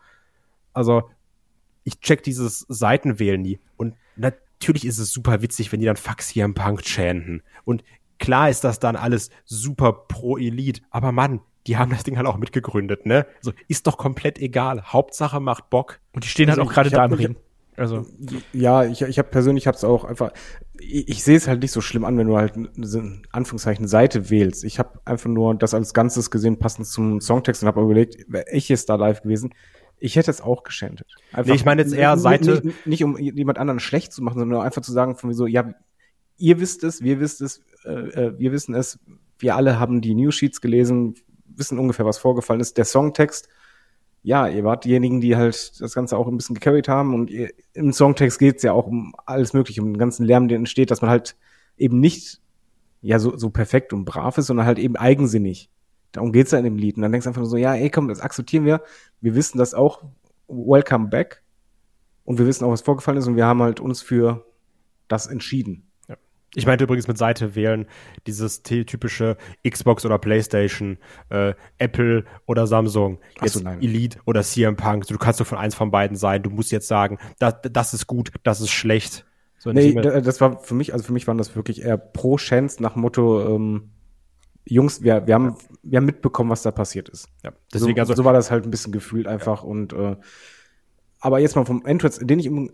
Also 0.73 1.09
ich 1.83 1.99
check 1.99 2.23
dieses 2.23 2.65
Seitenwählen 2.67 3.41
nie. 3.41 3.59
Und 3.77 3.95
natürlich 4.15 4.85
ist 4.85 4.97
es 4.97 5.11
super 5.11 5.41
witzig, 5.41 5.71
wenn 5.71 5.79
die 5.79 5.85
dann 5.85 5.97
Fax 5.97 6.29
hier 6.29 6.45
im 6.45 6.53
Punk 6.53 6.83
chanten. 6.83 7.41
Und 7.63 7.83
klar 8.19 8.49
ist 8.49 8.63
das 8.63 8.80
dann 8.80 8.95
alles 8.95 9.30
super 9.45 9.93
pro 10.08 10.38
Elite, 10.38 10.82
aber 10.89 11.12
Mann, 11.12 11.41
die 11.67 11.78
haben 11.78 11.91
das 11.91 12.04
Ding 12.04 12.17
halt 12.17 12.28
auch 12.28 12.38
mitgegründet, 12.38 13.06
ne? 13.06 13.25
So, 13.41 13.51
ist 13.67 13.88
doch 13.88 13.97
komplett 13.97 14.38
egal. 14.39 14.84
Hauptsache 14.84 15.39
macht 15.39 15.69
Bock. 15.69 15.99
Und 16.13 16.23
die 16.23 16.28
stehen 16.28 16.49
halt 16.49 16.60
Also 16.60 16.69
auch 16.69 16.73
gerade 16.73 16.89
da 16.91 17.06
im 17.06 17.13
Ring. 17.13 17.36
Also, 17.78 18.06
Ja, 18.54 18.86
ich, 18.86 19.01
ich 19.01 19.17
habe 19.19 19.28
persönlich 19.30 19.67
hab's 19.67 19.84
auch 19.84 20.06
einfach. 20.06 20.32
Ich, 20.80 21.10
ich 21.10 21.23
sehe 21.23 21.36
es 21.36 21.47
halt 21.47 21.62
nicht 21.62 21.71
so 21.73 21.82
schlimm 21.82 22.06
an, 22.06 22.17
wenn 22.17 22.28
du 22.28 22.38
halt 22.38 22.54
so 22.82 22.99
in 22.99 23.23
Anführungszeichen 23.32 23.88
Seite 23.88 24.30
wählst. 24.30 24.63
Ich 24.63 24.80
habe 24.80 24.99
einfach 25.04 25.30
nur 25.30 25.56
das 25.56 25.73
als 25.73 25.93
Ganzes 25.93 26.32
gesehen, 26.32 26.58
passend 26.58 26.88
zum 26.88 27.19
Songtext 27.19 27.63
und 27.63 27.67
habe 27.67 27.82
überlegt, 27.82 28.32
wäre 28.32 28.45
ich 28.51 28.69
jetzt 28.69 28.88
da 28.89 28.95
live 28.95 29.23
gewesen, 29.23 29.54
ich 29.99 30.15
hätte 30.15 30.30
es 30.32 30.39
auch 30.41 30.63
geschändet. 30.63 31.08
Einfach, 31.34 31.49
Nee, 31.49 31.56
ich 31.56 31.65
meine 31.65 31.82
jetzt 31.82 31.93
eher 31.93 32.13
nicht- 32.15 32.21
Seite- 32.23 32.62
Nicht, 32.63 32.86
nicht 32.88 33.04
um 33.04 33.17
jemand 33.17 33.58
anderen 33.58 33.80
schlecht 33.80 34.13
zu 34.13 34.21
machen, 34.23 34.39
sondern 34.39 34.62
einfach 34.62 34.82
zu 34.82 34.91
sagen, 34.93 35.15
von 35.17 35.30
mir 35.30 35.34
so, 35.36 35.47
ja, 35.47 35.73
ihr 36.38 36.60
wisst 36.60 36.84
es, 36.84 37.02
wir 37.02 37.19
wisst 37.19 37.41
es, 37.41 37.62
äh, 37.86 37.89
äh, 37.89 38.39
wir 38.39 38.52
wissen 38.52 38.76
es, 38.76 39.00
wir 39.39 39.56
alle 39.56 39.80
haben 39.80 40.02
die 40.02 40.15
News-Sheets 40.15 40.62
gelesen, 40.62 41.15
wissen 41.45 41.80
ungefähr, 41.80 42.06
was 42.06 42.17
vorgefallen 42.17 42.62
ist. 42.62 42.78
Der 42.78 42.86
Songtext, 42.86 43.50
ja, 44.24 44.48
ihr 44.48 44.63
wart 44.63 44.86
diejenigen, 44.86 45.21
die 45.21 45.36
halt 45.36 45.80
das 45.80 45.93
Ganze 45.93 46.17
auch 46.17 46.28
ein 46.28 46.38
bisschen 46.38 46.56
gecarried 46.56 46.88
haben 46.88 47.13
und 47.13 47.30
ihr, 47.30 47.52
im 47.74 47.93
Songtext 47.93 48.39
geht's 48.39 48.63
ja 48.63 48.74
auch 48.74 48.88
um 48.88 49.13
alles 49.26 49.54
Mögliche, 49.54 49.82
um 49.82 49.93
den 49.93 50.00
ganzen 50.00 50.26
Lärm, 50.26 50.48
der 50.48 50.58
entsteht, 50.58 50.91
dass 50.91 51.02
man 51.02 51.12
halt 51.12 51.36
eben 51.78 52.00
nicht 52.00 52.41
ja 53.02 53.19
so, 53.19 53.38
so 53.38 53.50
perfekt 53.52 53.93
und 53.93 54.06
brav 54.06 54.38
ist, 54.38 54.48
sondern 54.48 54.65
halt 54.65 54.80
eben 54.80 54.95
eigensinnig. 54.95 55.69
Darum 56.12 56.32
geht's 56.32 56.52
ja 56.52 56.58
in 56.58 56.63
dem 56.63 56.78
Lied. 56.78 56.95
Und 56.95 57.04
dann 57.04 57.12
denkst 57.12 57.26
du 57.26 57.30
einfach 57.30 57.41
nur 57.41 57.50
so, 57.50 57.58
ja, 57.58 57.76
ey, 57.76 57.89
komm, 57.89 58.08
das 58.08 58.21
akzeptieren 58.21 58.65
wir. 58.65 58.82
Wir 59.21 59.36
wissen 59.36 59.58
das 59.58 59.74
auch. 59.74 60.04
Welcome 60.48 61.10
back. 61.10 61.43
Und 62.24 62.39
wir 62.39 62.48
wissen 62.48 62.63
auch, 62.63 62.71
was 62.71 62.82
vorgefallen 62.82 63.17
ist 63.17 63.28
und 63.28 63.36
wir 63.36 63.45
haben 63.45 63.62
halt 63.62 63.80
uns 63.80 64.02
für 64.02 64.45
das 65.08 65.28
entschieden. 65.28 65.84
Ich 66.56 66.65
meinte 66.65 66.83
übrigens 66.85 67.08
mit 67.08 67.17
Seite 67.17 67.56
wählen, 67.56 67.85
dieses 68.27 68.63
typische 68.63 69.37
Xbox 69.67 70.06
oder 70.06 70.17
Playstation, 70.17 70.97
äh, 71.29 71.53
Apple 71.77 72.25
oder 72.45 72.65
Samsung, 72.67 73.19
jetzt 73.41 73.53
so. 73.53 73.65
Elite 73.65 74.19
oder 74.25 74.41
CM 74.43 74.75
Punk. 74.75 75.08
Du 75.08 75.17
kannst 75.17 75.39
doch 75.39 75.47
von 75.47 75.58
eins 75.58 75.75
von 75.75 75.91
beiden 75.91 76.15
sein. 76.17 76.41
Du 76.43 76.49
musst 76.49 76.71
jetzt 76.71 76.87
sagen, 76.87 77.17
das, 77.39 77.56
das 77.71 77.93
ist 77.93 78.08
gut, 78.08 78.31
das 78.43 78.62
ist 78.62 78.71
schlecht. 78.71 79.25
So 79.58 79.71
Nee, 79.71 79.93
das 79.93 80.41
war 80.41 80.60
für 80.62 80.75
mich, 80.75 80.93
also 80.93 81.06
für 81.06 81.13
mich 81.13 81.27
waren 81.27 81.37
das 81.37 81.56
wirklich 81.56 81.81
eher 81.81 81.97
pro 81.97 82.37
Chance 82.37 82.81
nach 82.81 82.95
Motto, 82.95 83.56
ähm, 83.56 83.89
Jungs, 84.67 85.03
wir, 85.03 85.27
wir 85.27 85.33
haben, 85.35 85.56
wir 85.83 85.97
haben 85.97 86.06
mitbekommen, 86.06 86.49
was 86.49 86.63
da 86.63 86.71
passiert 86.71 87.10
ist. 87.10 87.29
ja. 87.43 87.51
Deswegen 87.73 87.95
so, 87.97 88.01
also, 88.01 88.15
so 88.15 88.25
war 88.25 88.33
das 88.33 88.49
halt 88.49 88.63
ein 88.65 88.71
bisschen 88.71 88.91
gefühlt 88.91 89.27
einfach 89.27 89.63
und 89.63 89.93
äh, 89.93 90.15
aber 91.19 91.39
jetzt 91.39 91.56
mal 91.56 91.65
vom 91.65 91.85
Entrance, 91.85 92.25
den 92.25 92.39
ich 92.39 92.45
im- 92.47 92.71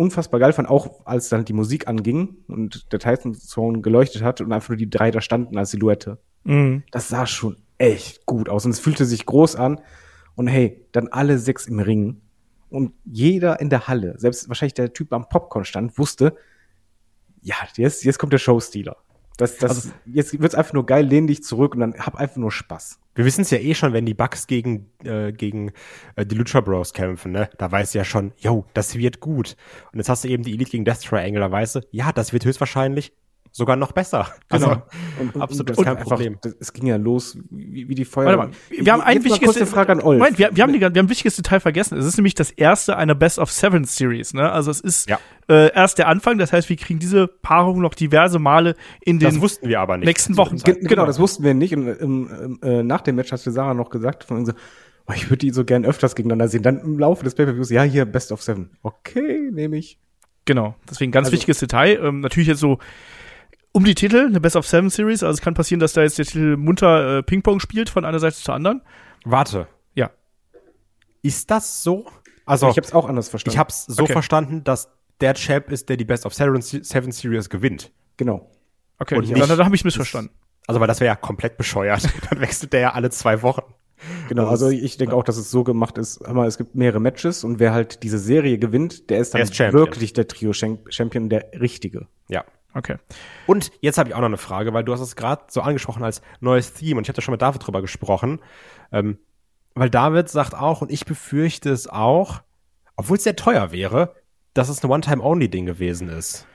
unfassbar 0.00 0.40
geil 0.40 0.52
fand, 0.52 0.68
auch 0.68 1.06
als 1.06 1.28
dann 1.28 1.44
die 1.44 1.52
Musik 1.52 1.86
anging 1.86 2.36
und 2.48 2.90
der 2.92 2.98
Titan 2.98 3.34
Zone 3.34 3.80
geleuchtet 3.80 4.22
hat 4.22 4.40
und 4.40 4.52
einfach 4.52 4.70
nur 4.70 4.76
die 4.78 4.90
drei 4.90 5.10
da 5.10 5.20
standen 5.20 5.56
als 5.58 5.70
Silhouette. 5.70 6.18
mhm. 6.44 6.82
Das 6.90 7.08
sah 7.08 7.26
schon 7.26 7.56
echt 7.78 8.26
gut 8.26 8.48
aus 8.48 8.64
und 8.64 8.72
es 8.72 8.80
fühlte 8.80 9.04
sich 9.04 9.24
groß 9.26 9.56
an 9.56 9.80
Und 10.36 10.46
hey, 10.48 10.86
dann 10.92 11.08
alle 11.08 11.38
sechs 11.38 11.66
im 11.66 11.78
Ring. 11.80 12.20
Und 12.70 12.92
jeder 13.04 13.60
in 13.60 13.68
der 13.68 13.88
Halle, 13.88 14.14
selbst 14.18 14.48
wahrscheinlich 14.48 14.74
der 14.74 14.92
Typ 14.92 15.12
am 15.12 15.28
Popcorn 15.28 15.64
stand, 15.64 15.98
wusste, 15.98 16.34
ja, 17.42 17.56
jetzt, 17.76 18.04
jetzt 18.04 18.18
kommt 18.18 18.32
der 18.32 18.38
Showstealer. 18.38 18.96
Das, 19.36 19.56
das, 19.58 19.70
Also- 19.70 19.90
jetzt 20.06 20.38
wird's 20.40 20.54
einfach 20.54 20.72
nur 20.74 20.86
geil, 20.86 21.04
lehn 21.06 21.26
dich 21.26 21.42
zurück 21.42 21.74
und 21.74 21.80
dann 21.80 21.94
hab 21.94 22.14
einfach 22.16 22.36
nur 22.36 22.52
Spaß. 22.52 22.98
Wir 23.20 23.26
wissen 23.26 23.42
es 23.42 23.50
ja 23.50 23.58
eh 23.58 23.74
schon, 23.74 23.92
wenn 23.92 24.06
die 24.06 24.14
Bucks 24.14 24.46
gegen, 24.46 24.90
äh, 25.04 25.30
gegen 25.30 25.72
äh, 26.16 26.24
die 26.24 26.36
Lucha 26.36 26.62
Bros 26.62 26.94
kämpfen, 26.94 27.32
ne? 27.32 27.50
Da 27.58 27.70
weißt 27.70 27.92
du 27.92 27.98
ja 27.98 28.04
schon, 28.06 28.32
yo, 28.38 28.64
das 28.72 28.96
wird 28.96 29.20
gut. 29.20 29.58
Und 29.92 29.98
jetzt 29.98 30.08
hast 30.08 30.24
du 30.24 30.28
eben 30.28 30.42
die 30.42 30.54
Elite 30.54 30.70
gegen 30.70 30.86
Death 30.86 31.02
Triangle, 31.02 31.40
da 31.40 31.50
weißt 31.50 31.74
du, 31.74 31.80
ja, 31.90 32.12
das 32.12 32.32
wird 32.32 32.46
höchstwahrscheinlich 32.46 33.12
sogar 33.52 33.76
noch 33.76 33.92
besser. 33.92 34.28
Genau. 34.48 34.66
Also, 34.68 34.82
Und, 35.20 35.42
absolut 35.42 35.70
das 35.70 35.76
kein 35.78 35.88
einfach, 35.96 36.04
Problem. 36.04 36.38
Das, 36.42 36.54
es 36.60 36.72
ging 36.72 36.86
ja 36.86 36.96
los 36.96 37.36
wie, 37.50 37.88
wie 37.88 37.94
die 37.94 38.02
Warte 38.06 38.10
Feuer. 38.30 38.36
mal, 38.36 38.50
wir 38.70 38.92
haben 38.92 39.02
ein 39.02 39.24
wichtiges 39.24 39.40
kurz 39.46 39.56
eine 39.56 39.66
Frage 39.66 39.92
an 39.92 40.00
Olf. 40.00 40.18
Moment, 40.18 40.38
wir, 40.38 40.50
wir, 40.54 40.62
haben 40.62 40.72
die, 40.72 40.80
wir 40.80 40.86
haben 40.86 40.96
ein 40.96 41.08
wichtiges 41.08 41.36
Detail 41.36 41.60
vergessen. 41.60 41.98
Es 41.98 42.04
ist 42.06 42.16
nämlich 42.16 42.34
das 42.34 42.50
erste 42.50 42.96
einer 42.96 43.14
Best 43.14 43.38
of 43.38 43.50
Seven 43.50 43.84
Series. 43.84 44.34
Ne? 44.34 44.50
Also 44.50 44.70
es 44.70 44.80
ist 44.80 45.08
Ja. 45.10 45.18
äh, 45.48 45.72
erst 45.74 45.98
der 45.98 46.08
Anfang. 46.08 46.38
Das 46.38 46.52
heißt, 46.52 46.68
wir 46.68 46.76
kriegen 46.76 47.00
diese 47.00 47.26
Paarung 47.26 47.80
noch 47.80 47.94
diverse 47.94 48.38
Male 48.38 48.76
in 49.02 49.18
den 49.18 49.30
das 49.30 49.40
wussten 49.40 49.68
wir 49.68 49.80
aber 49.80 49.96
nicht. 49.96 50.06
nächsten 50.06 50.36
Wochen. 50.36 50.56
dem 50.56 50.58
Ge 50.58 50.74
Zeitpunkt. 50.74 50.88
genau, 50.88 51.06
das 51.06 51.18
wussten 51.18 51.42
wir 51.42 51.54
nicht. 51.54 51.74
Und 51.74 51.88
ähm, 51.88 52.30
ähm, 52.42 52.58
äh, 52.62 52.82
nach 52.82 53.00
dem 53.00 53.16
Match 53.16 53.32
hat 53.32 53.44
dir 53.44 53.50
Sarah 53.50 53.74
noch 53.74 53.90
gesagt, 53.90 54.24
von 54.24 54.46
so, 54.46 54.52
oh, 55.08 55.12
ich 55.14 55.24
würde 55.28 55.38
die 55.38 55.50
so 55.50 55.64
gern 55.64 55.84
öfters 55.84 56.14
gegeneinander 56.14 56.48
sehen. 56.48 56.62
Dann 56.62 56.78
im 56.78 56.98
Laufe 56.98 57.24
des 57.24 57.34
Pay-Per-Views, 57.34 57.70
ja, 57.70 57.82
hier 57.82 58.04
Best 58.04 58.30
of 58.30 58.42
Seven. 58.42 58.70
Okay, 58.82 59.50
nehme 59.52 59.76
ich. 59.76 59.98
Genau, 60.46 60.74
deswegen 60.88 61.12
ganz 61.12 61.26
Also- 61.26 61.32
wichtiges 61.34 61.58
Detail. 61.60 62.00
Ähm, 62.02 62.20
natürlich 62.20 62.48
jetzt 62.48 62.60
so 62.60 62.78
um 63.72 63.84
die 63.84 63.94
Titel, 63.94 64.26
eine 64.26 64.40
Best 64.40 64.56
of 64.56 64.66
Seven 64.66 64.90
Series. 64.90 65.22
Also 65.22 65.34
es 65.34 65.40
kann 65.40 65.54
passieren, 65.54 65.80
dass 65.80 65.92
da 65.92 66.02
jetzt 66.02 66.18
der 66.18 66.24
Titel 66.24 66.56
munter 66.56 67.18
äh, 67.18 67.22
Ping-Pong 67.22 67.60
spielt 67.60 67.88
von 67.90 68.04
einer 68.04 68.18
Seite 68.18 68.36
zur 68.36 68.54
anderen. 68.54 68.82
Warte. 69.24 69.66
Ja. 69.94 70.10
Ist 71.22 71.50
das 71.50 71.82
so? 71.82 72.06
Also, 72.46 72.68
ich 72.68 72.76
habe 72.76 72.86
es 72.86 72.92
auch 72.92 73.08
anders 73.08 73.28
verstanden. 73.28 73.54
ich 73.54 73.58
hab's 73.58 73.86
so 73.86 74.02
Okay. 74.02 74.12
verstanden, 74.12 74.64
dass 74.64 74.90
der 75.20 75.34
Champ 75.34 75.70
ist, 75.70 75.88
der 75.88 75.96
die 75.96 76.04
Best 76.04 76.26
of 76.26 76.34
Seven, 76.34 76.60
Seven 76.62 77.12
Series 77.12 77.48
gewinnt. 77.50 77.92
genau. 78.16 78.50
Okay, 78.98 79.16
Und 79.16 79.30
dann, 79.30 79.48
dann 79.48 79.64
habe 79.64 79.74
ich 79.74 79.84
missverstanden. 79.84 80.30
Also, 80.66 80.78
weil 80.80 80.86
das 80.88 81.00
wäre 81.00 81.08
ja 81.08 81.16
komplett 81.16 81.56
bescheuert. 81.56 82.06
Dann 82.30 82.40
wechselt 82.40 82.74
der 82.74 82.80
ja 82.80 82.92
alle 82.92 83.08
zwei 83.08 83.40
Wochen. 83.42 83.62
Genau, 84.28 84.46
also 84.46 84.68
ich 84.68 84.98
denke 84.98 85.14
auch, 85.14 85.24
dass 85.24 85.36
es 85.38 85.50
so 85.50 85.64
gemacht 85.64 85.96
ist, 85.96 86.22
aber 86.26 86.46
es 86.46 86.58
gibt 86.58 86.74
mehrere 86.74 87.00
Matches 87.00 87.42
und 87.44 87.58
wer 87.60 87.72
halt 87.72 88.02
diese 88.02 88.18
Serie 88.18 88.58
gewinnt, 88.58 89.08
der 89.10 89.18
ist 89.20 89.32
dann 89.32 89.38
Der 89.40 89.44
ist 89.44 89.56
Champion. 89.56 89.80
wirklich 89.82 90.12
der 90.12 90.28
Trio-Champion, 90.28 91.28
der 91.30 91.50
richtige. 91.60 92.08
Ja. 92.28 92.44
Okay. 92.74 92.96
Und 93.46 93.72
jetzt 93.80 93.98
habe 93.98 94.08
ich 94.08 94.14
auch 94.14 94.20
noch 94.20 94.26
eine 94.26 94.36
Frage, 94.36 94.72
weil 94.72 94.84
du 94.84 94.92
hast 94.92 95.00
es 95.00 95.16
gerade 95.16 95.42
so 95.48 95.60
angesprochen 95.60 96.04
als 96.04 96.22
neues 96.40 96.72
Theme 96.72 96.98
und 96.98 97.02
ich 97.04 97.08
habe 97.08 97.16
da 97.16 97.22
schon 97.22 97.32
mit 97.32 97.42
David 97.42 97.66
drüber 97.66 97.80
gesprochen. 97.80 98.40
Ähm, 98.92 99.18
weil 99.74 99.90
David 99.90 100.28
sagt 100.28 100.54
auch, 100.54 100.80
und 100.82 100.90
ich 100.90 101.04
befürchte 101.04 101.70
es 101.70 101.88
auch, 101.88 102.42
obwohl 102.96 103.16
es 103.16 103.24
sehr 103.24 103.36
teuer 103.36 103.72
wäre, 103.72 104.14
dass 104.54 104.68
es 104.68 104.82
ein 104.84 104.90
One-Time-Only-Ding 104.90 105.66
gewesen 105.66 106.08
ist. 106.08 106.46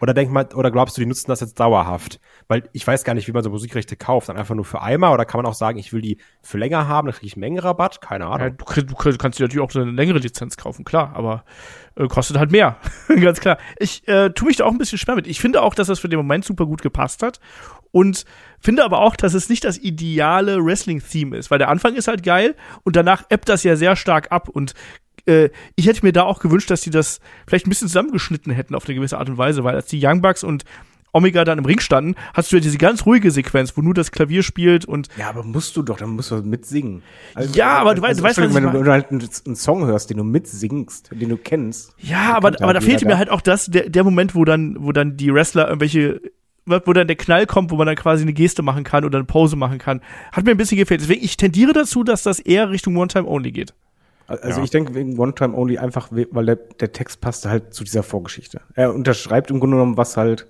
Oder 0.00 0.14
denk 0.14 0.32
mal, 0.32 0.48
oder 0.54 0.72
glaubst 0.72 0.96
du, 0.96 1.00
die 1.00 1.06
nutzen 1.06 1.28
das 1.28 1.38
jetzt 1.40 1.60
dauerhaft? 1.60 2.18
Weil 2.48 2.68
ich 2.72 2.84
weiß 2.84 3.04
gar 3.04 3.14
nicht, 3.14 3.28
wie 3.28 3.32
man 3.32 3.44
so 3.44 3.50
Musikrechte 3.50 3.94
kauft. 3.94 4.28
Dann 4.28 4.36
einfach 4.36 4.56
nur 4.56 4.64
für 4.64 4.82
einmal 4.82 5.12
oder 5.14 5.24
kann 5.24 5.38
man 5.38 5.46
auch 5.46 5.54
sagen, 5.54 5.78
ich 5.78 5.92
will 5.92 6.00
die 6.00 6.18
für 6.42 6.58
länger 6.58 6.88
haben, 6.88 7.06
dann 7.06 7.14
kriege 7.14 7.26
ich 7.26 7.36
Mengenrabatt? 7.36 8.00
Keine 8.00 8.24
Ja, 8.24 8.30
Ahnung. 8.30 8.56
du, 8.56 8.64
krieg- 8.64 8.88
du 8.88 8.94
krieg- 8.96 9.16
kannst 9.18 9.38
dir 9.38 9.44
natürlich 9.44 9.62
auch 9.64 9.72
eine 9.80 9.92
längere 9.92 10.18
Lizenz 10.18 10.56
kaufen, 10.56 10.84
klar, 10.84 11.12
aber 11.14 11.44
äh, 11.96 12.06
kostet 12.06 12.38
halt 12.38 12.50
mehr. 12.50 12.76
Ganz 13.08 13.40
klar. 13.40 13.58
Ich 13.78 14.06
äh, 14.08 14.30
tue 14.30 14.48
mich 14.48 14.56
da 14.56 14.64
auch 14.64 14.72
ein 14.72 14.78
bisschen 14.78 14.98
schwer 14.98 15.16
mit. 15.16 15.26
Ich 15.26 15.40
finde 15.40 15.62
auch, 15.62 15.74
dass 15.74 15.88
das 15.88 16.00
für 16.00 16.08
den 16.08 16.18
Moment 16.18 16.44
super 16.44 16.66
gut 16.66 16.82
gepasst 16.82 17.22
hat. 17.22 17.40
Und 17.90 18.24
finde 18.58 18.84
aber 18.84 19.00
auch, 19.00 19.16
dass 19.16 19.34
es 19.34 19.50
nicht 19.50 19.64
das 19.64 19.76
ideale 19.76 20.64
Wrestling-Theme 20.64 21.36
ist, 21.36 21.50
weil 21.50 21.58
der 21.58 21.68
Anfang 21.68 21.94
ist 21.94 22.08
halt 22.08 22.22
geil 22.22 22.56
und 22.84 22.96
danach 22.96 23.24
ebbt 23.28 23.50
das 23.50 23.64
ja 23.64 23.76
sehr 23.76 23.96
stark 23.96 24.32
ab. 24.32 24.48
Und 24.48 24.72
äh, 25.26 25.50
ich 25.76 25.86
hätte 25.86 26.04
mir 26.04 26.12
da 26.12 26.22
auch 26.22 26.40
gewünscht, 26.40 26.70
dass 26.70 26.80
die 26.80 26.90
das 26.90 27.20
vielleicht 27.46 27.66
ein 27.66 27.68
bisschen 27.70 27.88
zusammengeschnitten 27.88 28.52
hätten 28.52 28.74
auf 28.74 28.86
eine 28.86 28.94
gewisse 28.94 29.18
Art 29.18 29.28
und 29.28 29.36
Weise, 29.36 29.62
weil 29.62 29.74
als 29.74 29.86
die 29.86 30.00
Young 30.02 30.22
Bucks 30.22 30.42
und 30.42 30.64
Omega 31.12 31.44
dann 31.44 31.58
im 31.58 31.64
Ring 31.64 31.78
standen, 31.80 32.14
hast 32.34 32.50
du 32.50 32.56
ja 32.56 32.60
diese 32.60 32.78
ganz 32.78 33.04
ruhige 33.04 33.30
Sequenz, 33.30 33.76
wo 33.76 33.82
nur 33.82 33.92
das 33.94 34.10
Klavier 34.12 34.42
spielt 34.42 34.84
und 34.86 35.08
Ja, 35.18 35.28
aber 35.28 35.42
musst 35.42 35.76
du 35.76 35.82
doch, 35.82 35.98
dann 35.98 36.10
musst 36.10 36.30
du 36.30 36.36
mitsingen. 36.36 37.02
Also, 37.34 37.54
Ja, 37.54 37.78
aber 37.78 37.94
du 37.94 38.02
weißt- 38.02 38.16
du 38.18 38.22
weißt, 38.22 38.22
was 38.22 38.32
ich 38.32 38.38
Entschuldigung, 38.44 38.72
wenn 38.72 38.72
meine. 38.80 38.84
du 38.84 38.90
halt 38.92 39.10
einen, 39.10 39.28
einen 39.46 39.56
Song 39.56 39.86
hörst, 39.86 40.08
den 40.10 40.16
du 40.16 40.24
mitsingst, 40.24 41.10
den 41.12 41.28
du 41.28 41.36
kennst. 41.36 41.94
Ja, 41.98 42.34
aber, 42.34 42.48
aber 42.62 42.72
da 42.72 42.80
fehlte 42.80 43.04
mir 43.06 43.18
halt 43.18 43.28
auch 43.30 43.40
das, 43.42 43.66
der, 43.66 43.88
der 43.90 44.04
Moment, 44.04 44.34
wo 44.34 44.44
dann, 44.44 44.76
wo 44.80 44.92
dann 44.92 45.16
die 45.18 45.32
Wrestler 45.34 45.66
irgendwelche, 45.68 46.20
wo 46.64 46.92
dann 46.92 47.06
der 47.08 47.16
Knall 47.16 47.44
kommt, 47.46 47.70
wo 47.70 47.76
man 47.76 47.86
dann 47.86 47.96
quasi 47.96 48.22
eine 48.22 48.32
Geste 48.32 48.62
machen 48.62 48.84
kann 48.84 49.04
oder 49.04 49.18
eine 49.18 49.26
Pose 49.26 49.56
machen 49.56 49.78
kann. 49.78 50.00
Hat 50.32 50.44
mir 50.44 50.52
ein 50.52 50.56
bisschen 50.56 50.78
gefehlt. 50.78 51.00
Deswegen, 51.02 51.22
ich 51.24 51.36
tendiere 51.36 51.72
dazu, 51.72 52.04
dass 52.04 52.22
das 52.22 52.38
eher 52.38 52.70
Richtung 52.70 52.96
One-Time-Only 52.96 53.50
geht. 53.52 53.74
Also 54.28 54.60
Ja. 54.60 54.64
ich 54.64 54.70
denke 54.70 54.94
wegen 54.94 55.18
One 55.18 55.34
Time 55.34 55.54
Only 55.54 55.76
einfach, 55.76 56.10
we- 56.12 56.28
weil 56.30 56.46
der, 56.46 56.56
der 56.56 56.92
Text 56.92 57.20
passte 57.20 57.50
halt 57.50 57.74
zu 57.74 57.84
dieser 57.84 58.02
Vorgeschichte. 58.02 58.62
Er 58.74 58.94
unterschreibt 58.94 59.50
im 59.50 59.60
Grunde 59.60 59.76
genommen, 59.76 59.96
was 59.98 60.16
halt 60.16 60.46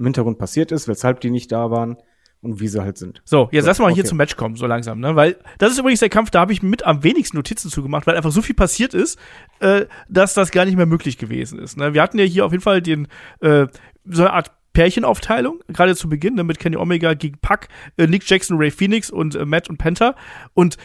im 0.00 0.06
Hintergrund 0.06 0.38
passiert 0.38 0.72
ist, 0.72 0.88
weshalb 0.88 1.20
die 1.20 1.30
nicht 1.30 1.52
da 1.52 1.70
waren 1.70 1.98
und 2.40 2.58
wie 2.58 2.68
sie 2.68 2.82
halt 2.82 2.96
sind. 2.96 3.20
So, 3.24 3.50
jetzt 3.52 3.64
So, 3.64 3.68
lass 3.68 3.78
mal 3.78 3.92
hier 3.92 4.02
okay. 4.02 4.08
zum 4.08 4.18
Match 4.18 4.36
kommen, 4.36 4.56
so 4.56 4.66
langsam, 4.66 4.98
ne? 4.98 5.14
Weil 5.14 5.36
das 5.58 5.72
ist 5.72 5.78
übrigens 5.78 6.00
der 6.00 6.08
Kampf, 6.08 6.30
da 6.30 6.40
habe 6.40 6.52
ich 6.54 6.62
mit 6.62 6.84
am 6.86 7.04
wenigsten 7.04 7.36
Notizen 7.36 7.70
zugemacht, 7.70 8.06
weil 8.06 8.16
einfach 8.16 8.32
so 8.32 8.40
viel 8.40 8.54
passiert 8.54 8.94
ist, 8.94 9.18
äh, 9.60 9.84
dass 10.08 10.32
das 10.32 10.50
gar 10.50 10.64
nicht 10.64 10.76
mehr 10.76 10.86
möglich 10.86 11.18
gewesen 11.18 11.58
ist. 11.58 11.76
Ne? 11.76 11.92
Wir 11.92 12.02
hatten 12.02 12.18
ja 12.18 12.24
hier 12.24 12.46
auf 12.46 12.52
jeden 12.52 12.62
Fall 12.62 12.80
den, 12.80 13.08
äh, 13.40 13.66
so 14.06 14.22
eine 14.22 14.32
Art 14.32 14.52
Pärchenaufteilung, 14.72 15.60
gerade 15.68 15.94
zu 15.96 16.08
Beginn, 16.08 16.34
ne, 16.34 16.44
mit 16.44 16.58
Kenny 16.58 16.76
Omega 16.76 17.14
gegen 17.14 17.38
Puck, 17.42 17.68
äh, 17.98 18.06
Nick 18.06 18.28
Jackson, 18.28 18.56
Ray 18.56 18.70
Phoenix 18.70 19.10
und 19.10 19.34
äh, 19.34 19.44
Matt 19.44 19.68
und 19.68 19.76
Penta. 19.78 20.14
Und 20.54 20.78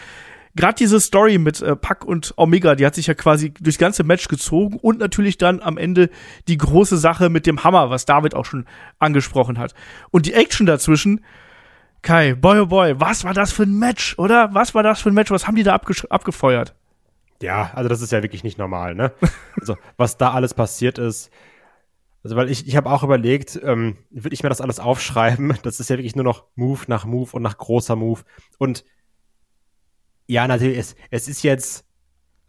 gerade 0.56 0.76
diese 0.76 1.00
Story 1.00 1.38
mit 1.38 1.62
äh, 1.62 1.76
Puck 1.76 2.06
und 2.06 2.34
Omega, 2.38 2.76
die 2.76 2.86
hat 2.86 2.96
sich 2.96 3.08
ja 3.08 3.14
quasi 3.14 3.52
durchs 3.52 3.78
ganze 3.78 4.04
Match 4.04 4.28
gezogen 4.28 4.78
und 4.78 5.00
natürlich 5.00 5.38
dann 5.38 5.62
am 5.62 5.78
Ende 5.78 6.10
die 6.48 6.58
große 6.58 6.98
Sache 6.98 7.30
mit 7.30 7.46
dem 7.46 7.64
Hammer, 7.64 7.90
was 7.90 8.06
David 8.06 8.34
auch 8.34 8.46
schon 8.46 8.66
angesprochen 9.00 9.58
hat. 9.58 9.74
Und 10.12 10.26
die 10.26 10.34
Action 10.34 10.66
dazwischen, 10.66 11.24
Kai, 12.02 12.36
boy 12.36 12.60
oh 12.60 12.66
boy, 12.68 13.00
was 13.00 13.24
war 13.24 13.34
das 13.34 13.52
für 13.52 13.64
ein 13.64 13.80
Match, 13.80 14.18
oder? 14.20 14.54
Was 14.54 14.76
war 14.76 14.84
das 14.84 15.02
für 15.02 15.10
ein 15.10 15.16
Match? 15.16 15.32
Was 15.32 15.48
haben 15.48 15.56
die 15.56 15.64
da 15.64 15.76
abgefeuert? 15.76 16.76
Ja, 17.42 17.72
also 17.74 17.90
das 17.90 18.02
ist 18.02 18.12
ja 18.12 18.22
wirklich 18.22 18.44
nicht 18.44 18.58
normal, 18.58 18.96
ne? 18.96 19.12
Also, 19.60 19.76
was 19.98 20.18
da 20.18 20.32
alles 20.32 20.54
passiert 20.54 21.00
ist. 21.00 21.32
Also, 22.24 22.36
weil 22.36 22.50
ich, 22.52 22.68
ich 22.68 22.76
habe 22.76 22.90
auch 22.92 23.04
überlegt, 23.04 23.60
ähm, 23.64 23.98
will 24.12 24.34
ich 24.34 24.44
mir 24.44 24.50
das 24.50 24.62
alles 24.62 24.80
aufschreiben? 24.80 25.58
Das 25.64 25.80
ist 25.80 25.90
ja 25.90 25.98
wirklich 25.98 26.16
nur 26.16 26.24
noch 26.24 26.46
Move 26.56 26.82
nach 26.88 27.06
Move 27.06 27.32
und 27.34 27.42
nach 27.42 27.58
großer 27.58 27.96
Move. 27.96 28.22
Und 28.60 28.86
ja, 30.28 30.48
natürlich, 30.48 30.78
es, 30.78 30.96
es 31.12 31.28
ist 31.28 31.44
jetzt 31.44 31.86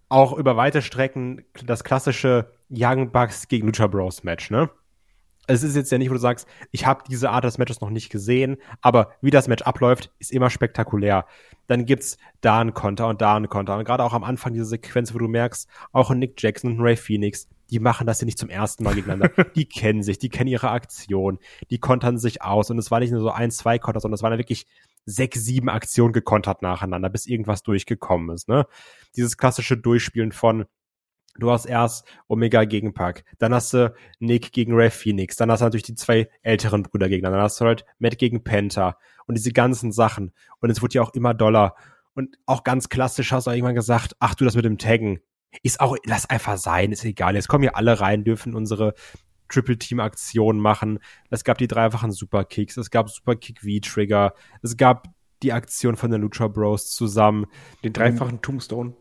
auch 0.09 0.33
über 0.37 0.57
weite 0.57 0.83
Strecken 0.83 1.45
das 1.64 1.85
klassische 1.85 2.53
Young 2.70 3.11
Bucks 3.12 3.49
gegen 3.49 3.66
Lucha 3.66 3.87
Bros 3.87 4.24
Match, 4.24 4.51
ne? 4.51 4.70
Es 5.49 5.62
ist 5.62 5.77
jetzt 5.77 5.93
ja 5.93 5.99
nicht, 5.99 6.11
wo 6.11 6.14
du 6.14 6.20
sagst, 6.20 6.49
ich 6.72 6.87
habe 6.87 7.05
diese 7.09 7.31
Art 7.31 7.45
des 7.45 7.57
Matches 7.57 7.81
noch 7.81 7.91
nicht 7.91 8.11
gesehen, 8.11 8.57
aber 8.81 9.12
wie 9.20 9.31
das 9.31 9.47
Match 9.47 9.62
abläuft, 9.62 10.11
ist 10.18 10.33
immer 10.33 10.51
spektakulär. 10.51 11.24
Dann 11.68 11.87
gibt's 11.87 12.18
da 12.41 12.61
einen 12.61 12.74
Konter 12.74 13.07
und 13.07 13.20
da 13.20 13.37
einen 13.37 13.49
Konter. 13.49 13.77
Und 13.77 13.85
gerade 13.85 14.03
auch 14.03 14.12
am 14.12 14.24
Anfang 14.24 14.55
diese 14.55 14.64
Sequenz, 14.64 15.14
wo 15.14 15.18
du 15.18 15.29
merkst, 15.29 15.68
auch 15.93 16.11
Nick 16.12 16.43
Jackson 16.43 16.72
und 16.72 16.81
Ray 16.81 16.97
Phoenix, 16.97 17.49
die 17.70 17.79
machen 17.79 18.09
das 18.09 18.20
ja 18.20 18.24
nicht 18.24 18.39
zum 18.39 18.49
ersten 18.49 18.83
Mal 18.83 18.97
gegeneinander. 18.97 19.45
die 19.55 19.66
kennen 19.66 20.03
sich, 20.03 20.18
die 20.18 20.31
kennen 20.31 20.49
ihre 20.49 20.70
Aktion, 20.70 21.39
die 21.70 21.79
kontern 21.79 22.18
sich 22.18 22.43
aus. 22.43 22.70
Und 22.70 22.79
es 22.79 22.91
war 22.91 22.99
nicht 22.99 23.12
nur 23.12 23.20
so 23.20 23.31
ein, 23.31 23.53
zwei 23.53 23.79
Konter, 23.79 24.01
sondern 24.01 24.16
es 24.16 24.24
waren 24.24 24.33
ja 24.33 24.39
wirklich 24.39 24.66
sechs, 25.07 25.44
sieben 25.44 25.68
Aktionen 25.68 26.12
gekontert 26.12 26.62
nacheinander, 26.62 27.09
bis 27.09 27.26
irgendwas 27.26 27.62
durchgekommen 27.62 28.34
ist. 28.34 28.48
Ne? 28.48 28.66
Dieses 29.16 29.36
klassische 29.36 29.76
Durchspielen 29.76 30.32
von 30.32 30.66
Du 31.38 31.50
hast 31.50 31.66
erst 31.66 32.07
Omega 32.28 32.64
gegen 32.64 32.94
Pac, 32.94 33.22
dann 33.38 33.52
hast 33.52 33.74
du 33.74 33.94
Nick 34.20 34.52
gegen 34.52 34.72
Ray 34.74 34.90
Phoenix, 34.90 35.36
dann 35.36 35.50
hast 35.50 35.61
du 35.61 35.64
natürlich 35.64 35.82
die 35.82 35.94
zwei 35.94 36.30
älteren 36.42 36.82
Brüder 36.82 37.11
gegeneinander, 37.11 37.38
dann 37.38 37.44
hast 37.44 37.61
du 37.61 37.66
halt 37.66 37.84
Matt 37.98 38.16
gegen 38.16 38.42
Penta 38.42 38.98
und 39.26 39.36
diese 39.36 39.52
ganzen 39.52 39.92
Sachen. 39.92 40.32
Und 40.61 40.70
es 40.70 40.80
wurde 40.80 40.94
ja 40.94 41.02
auch 41.02 41.12
immer 41.12 41.34
doller. 41.34 41.74
Und 42.14 42.38
auch 42.46 42.64
ganz 42.64 42.88
klassisch 42.88 43.32
hast 43.32 43.46
du 43.46 43.50
irgendwann 43.50 43.74
gesagt, 43.74 44.16
ach 44.18 44.34
du, 44.34 44.46
das 44.46 44.57
mit 44.57 44.64
dem 44.64 44.78
Taggen 44.78 45.20
ist 45.62 45.80
auch, 45.80 45.96
lass 46.04 46.28
einfach 46.28 46.57
sein, 46.57 46.92
ist 46.92 47.04
egal. 47.04 47.34
Jetzt 47.34 47.48
kommen 47.48 47.62
hier 47.62 47.76
alle 47.76 48.00
rein, 48.00 48.24
dürfen 48.24 48.54
unsere 48.54 48.94
Triple 49.49 49.78
Team 49.78 50.01
Aktion 50.01 50.59
machen. 50.59 50.99
Es 51.30 51.44
gab 51.44 51.59
die 51.59 51.68
dreifachen 51.68 52.12
Superkicks, 52.12 52.76
es 52.76 52.90
gab 52.90 53.09
Superkick 53.11 53.61
V-Trigger, 53.61 54.34
es 54.62 54.76
gab 54.76 55.09
die 55.42 55.53
Aktion 55.53 55.97
von 55.97 56.11
den 56.11 56.22
Lucha 56.22 56.49
Bros 56.49 56.90
zusammen. 56.90 57.47
Den 57.84 57.92
dreifachen 57.92 58.42
Tombstone. 58.42 58.94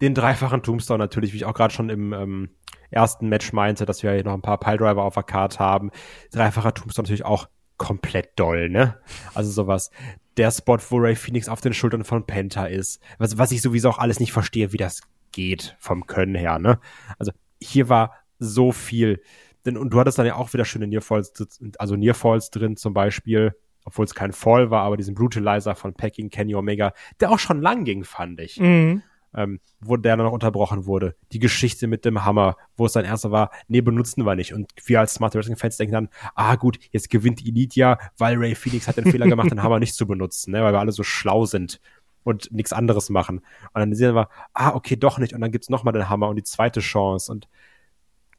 Den 0.00 0.14
dreifachen 0.14 0.62
Tombstone 0.62 0.98
natürlich, 0.98 1.32
wie 1.32 1.36
ich 1.36 1.44
auch 1.44 1.54
gerade 1.54 1.74
schon 1.74 1.90
im 1.90 2.12
ähm, 2.12 2.48
ersten 2.90 3.28
Match 3.28 3.52
meinte, 3.52 3.84
dass 3.84 4.02
wir 4.02 4.12
hier 4.12 4.24
noch 4.24 4.32
ein 4.32 4.42
paar 4.42 4.58
Piledriver 4.58 5.02
auf 5.02 5.14
der 5.14 5.22
Karte 5.22 5.58
haben. 5.58 5.90
Dreifacher 6.32 6.72
Tombstone 6.72 7.04
natürlich 7.04 7.26
auch 7.26 7.48
komplett 7.76 8.30
doll, 8.36 8.70
ne? 8.70 8.98
Also 9.34 9.50
sowas. 9.50 9.90
Der 10.38 10.50
Spot, 10.50 10.78
wo 10.88 10.96
Ray 10.96 11.14
Phoenix 11.14 11.48
auf 11.48 11.60
den 11.60 11.74
Schultern 11.74 12.04
von 12.04 12.26
Penta 12.26 12.66
ist. 12.66 13.02
Was, 13.18 13.36
was 13.38 13.52
ich 13.52 13.62
sowieso 13.62 13.90
auch 13.90 13.98
alles 13.98 14.18
nicht 14.18 14.32
verstehe, 14.32 14.72
wie 14.72 14.78
das 14.78 15.02
geht 15.32 15.76
vom 15.78 16.06
Können 16.06 16.34
her, 16.34 16.58
ne? 16.58 16.80
Also 17.18 17.32
hier 17.60 17.88
war 17.88 18.14
so 18.38 18.72
viel. 18.72 19.20
Denn, 19.66 19.76
und 19.76 19.90
du 19.90 20.00
hattest 20.00 20.18
dann 20.18 20.26
ja 20.26 20.36
auch 20.36 20.52
wieder 20.52 20.64
schöne 20.64 20.86
Nearfalls, 20.86 21.32
also 21.78 21.96
Nearfalls 21.96 22.50
drin 22.50 22.76
zum 22.76 22.94
Beispiel, 22.94 23.54
obwohl 23.84 24.04
es 24.04 24.14
kein 24.14 24.32
Fall 24.32 24.70
war, 24.70 24.82
aber 24.82 24.96
diesen 24.96 25.14
Brutalizer 25.14 25.74
von 25.74 25.94
Packing 25.94 26.30
Kenny 26.30 26.54
Omega, 26.54 26.92
der 27.20 27.30
auch 27.30 27.38
schon 27.38 27.60
lang 27.60 27.84
ging, 27.84 28.04
fand 28.04 28.40
ich. 28.40 28.58
Mhm. 28.58 29.02
ähm, 29.34 29.60
wo 29.80 29.96
der 29.96 30.16
noch 30.16 30.32
unterbrochen 30.32 30.86
wurde. 30.86 31.14
Die 31.32 31.38
Geschichte 31.38 31.86
mit 31.86 32.04
dem 32.04 32.24
Hammer, 32.24 32.56
wo 32.76 32.86
es 32.86 32.92
dann 32.92 33.04
erster 33.04 33.30
war, 33.30 33.50
nee, 33.68 33.82
benutzen 33.82 34.24
wir 34.24 34.34
nicht. 34.34 34.54
Und 34.54 34.72
wir 34.86 35.00
als 35.00 35.14
Smart 35.14 35.34
Wrestling-Fans 35.34 35.76
denken 35.76 35.92
dann, 35.92 36.08
ah 36.34 36.56
gut, 36.56 36.78
jetzt 36.90 37.10
gewinnt 37.10 37.44
Elite 37.44 37.78
ja, 37.78 37.98
weil 38.16 38.38
Ray 38.38 38.54
Phoenix 38.54 38.88
hat 38.88 38.96
den 38.96 39.10
Fehler 39.10 39.26
gemacht, 39.28 39.50
den 39.50 39.62
Hammer 39.62 39.78
nicht 39.78 39.94
zu 39.94 40.06
benutzen, 40.06 40.52
ne, 40.52 40.62
weil 40.62 40.72
wir 40.72 40.80
alle 40.80 40.92
so 40.92 41.02
schlau 41.02 41.44
sind 41.44 41.80
und 42.24 42.50
nichts 42.50 42.72
anderes 42.72 43.10
machen. 43.10 43.38
Und 43.38 43.80
dann 43.80 43.94
sehen 43.94 44.14
wir, 44.14 44.28
ah, 44.54 44.74
okay, 44.74 44.96
doch 44.96 45.18
nicht. 45.18 45.32
Und 45.34 45.42
dann 45.42 45.52
gibt's 45.52 45.68
nochmal 45.68 45.92
den 45.92 46.08
Hammer 46.08 46.28
und 46.28 46.36
die 46.36 46.42
zweite 46.42 46.80
Chance. 46.80 47.30
Und 47.30 47.48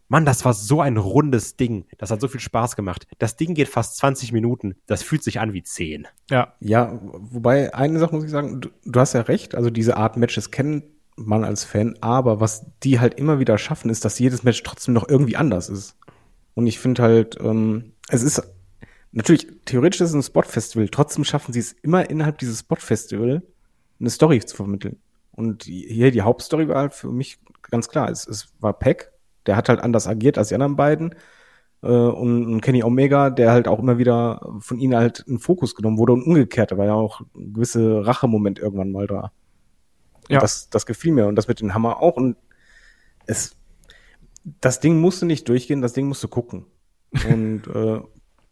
Mann, 0.09 0.25
das 0.25 0.45
war 0.45 0.53
so 0.53 0.81
ein 0.81 0.97
rundes 0.97 1.57
Ding. 1.57 1.85
Das 1.97 2.11
hat 2.11 2.21
so 2.21 2.27
viel 2.27 2.39
Spaß 2.39 2.75
gemacht. 2.75 3.07
Das 3.17 3.35
Ding 3.35 3.53
geht 3.53 3.67
fast 3.67 3.97
20 3.97 4.31
Minuten. 4.31 4.75
Das 4.85 5.03
fühlt 5.03 5.23
sich 5.23 5.39
an 5.39 5.53
wie 5.53 5.63
10. 5.63 6.07
Ja. 6.29 6.53
Ja, 6.59 6.99
wobei 7.01 7.73
eine 7.73 7.99
Sache 7.99 8.15
muss 8.15 8.23
ich 8.23 8.31
sagen, 8.31 8.61
du, 8.61 8.69
du 8.85 8.99
hast 8.99 9.13
ja 9.13 9.21
recht, 9.21 9.55
also 9.55 9.69
diese 9.69 9.97
Art 9.97 10.15
Matches 10.15 10.51
kennt 10.51 10.85
man 11.17 11.43
als 11.43 11.63
Fan, 11.63 11.97
aber 11.99 12.39
was 12.39 12.67
die 12.83 12.99
halt 12.99 13.15
immer 13.15 13.39
wieder 13.39 13.57
schaffen, 13.57 13.89
ist, 13.89 14.05
dass 14.05 14.19
jedes 14.19 14.43
Match 14.43 14.61
trotzdem 14.63 14.93
noch 14.93 15.09
irgendwie 15.09 15.35
anders 15.35 15.67
ist. 15.67 15.97
Und 16.53 16.67
ich 16.67 16.79
finde 16.79 17.01
halt, 17.01 17.37
ähm, 17.41 17.93
es 18.07 18.23
ist 18.23 18.41
natürlich, 19.11 19.47
theoretisch 19.65 20.01
ist 20.01 20.09
es 20.09 20.15
ein 20.15 20.23
Spot-Festival, 20.23 20.89
trotzdem 20.89 21.23
schaffen 21.23 21.53
sie 21.53 21.59
es 21.59 21.73
immer 21.73 22.09
innerhalb 22.09 22.37
dieses 22.37 22.59
Spot-Festival 22.59 23.41
eine 23.99 24.09
Story 24.09 24.39
zu 24.45 24.55
vermitteln. 24.55 24.97
Und 25.31 25.63
hier 25.63 26.11
die 26.11 26.21
Hauptstory 26.21 26.67
war 26.67 26.77
halt 26.77 26.93
für 26.93 27.11
mich 27.11 27.39
ganz 27.63 27.89
klar, 27.89 28.09
es, 28.09 28.27
es 28.27 28.53
war 28.59 28.77
Peck, 28.77 29.11
der 29.47 29.55
hat 29.55 29.69
halt 29.69 29.81
anders 29.81 30.07
agiert 30.07 30.37
als 30.37 30.49
die 30.49 30.55
anderen 30.55 30.75
beiden. 30.75 31.15
Äh, 31.81 31.87
und, 31.87 32.45
und 32.45 32.61
Kenny 32.61 32.83
Omega, 32.83 33.29
der 33.29 33.51
halt 33.51 33.67
auch 33.67 33.79
immer 33.79 33.97
wieder 33.97 34.57
von 34.59 34.79
ihnen 34.79 34.95
halt 34.95 35.19
in 35.27 35.39
Fokus 35.39 35.75
genommen 35.75 35.97
wurde 35.97 36.13
und 36.13 36.23
umgekehrt, 36.23 36.71
da 36.71 36.77
war 36.77 36.85
ja 36.85 36.93
auch 36.93 37.21
ein 37.35 37.53
gewisse 37.53 38.05
Rachemoment 38.05 38.59
irgendwann 38.59 38.91
mal 38.91 39.07
da. 39.07 39.31
Ja. 40.29 40.39
Das, 40.39 40.69
das 40.69 40.85
gefiel 40.85 41.13
mir 41.13 41.27
und 41.27 41.35
das 41.35 41.47
mit 41.47 41.61
dem 41.61 41.73
Hammer 41.73 42.01
auch 42.01 42.17
und 42.17 42.35
es, 43.25 43.55
das 44.61 44.79
Ding 44.79 44.99
musste 44.99 45.25
nicht 45.25 45.47
durchgehen, 45.47 45.81
das 45.81 45.93
Ding 45.93 46.07
musste 46.07 46.27
gucken. 46.27 46.65
Und 47.29 47.67
äh, 47.73 48.01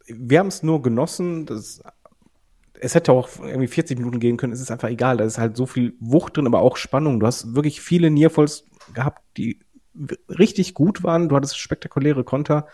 wir 0.07 0.39
haben 0.39 0.47
es 0.47 0.63
nur 0.63 0.81
genossen, 0.81 1.45
das, 1.45 1.81
es 2.79 2.95
hätte 2.95 3.11
auch 3.11 3.29
irgendwie 3.41 3.67
40 3.67 3.97
Minuten 3.97 4.19
gehen 4.19 4.37
können, 4.37 4.53
es 4.53 4.61
ist 4.61 4.71
einfach 4.71 4.89
egal, 4.89 5.17
da 5.17 5.25
ist 5.25 5.37
halt 5.37 5.57
so 5.57 5.65
viel 5.65 5.95
Wucht 5.99 6.37
drin, 6.37 6.47
aber 6.47 6.61
auch 6.61 6.77
Spannung. 6.77 7.19
Du 7.19 7.25
hast 7.25 7.55
wirklich 7.55 7.81
viele 7.81 8.09
Nearfalls 8.09 8.65
gehabt, 8.93 9.21
die 9.37 9.59
richtig 10.29 10.73
gut 10.73 11.03
waren. 11.03 11.29
Du 11.29 11.35
hattest 11.35 11.57
spektakuläre 11.57 12.23
Konter. 12.23 12.67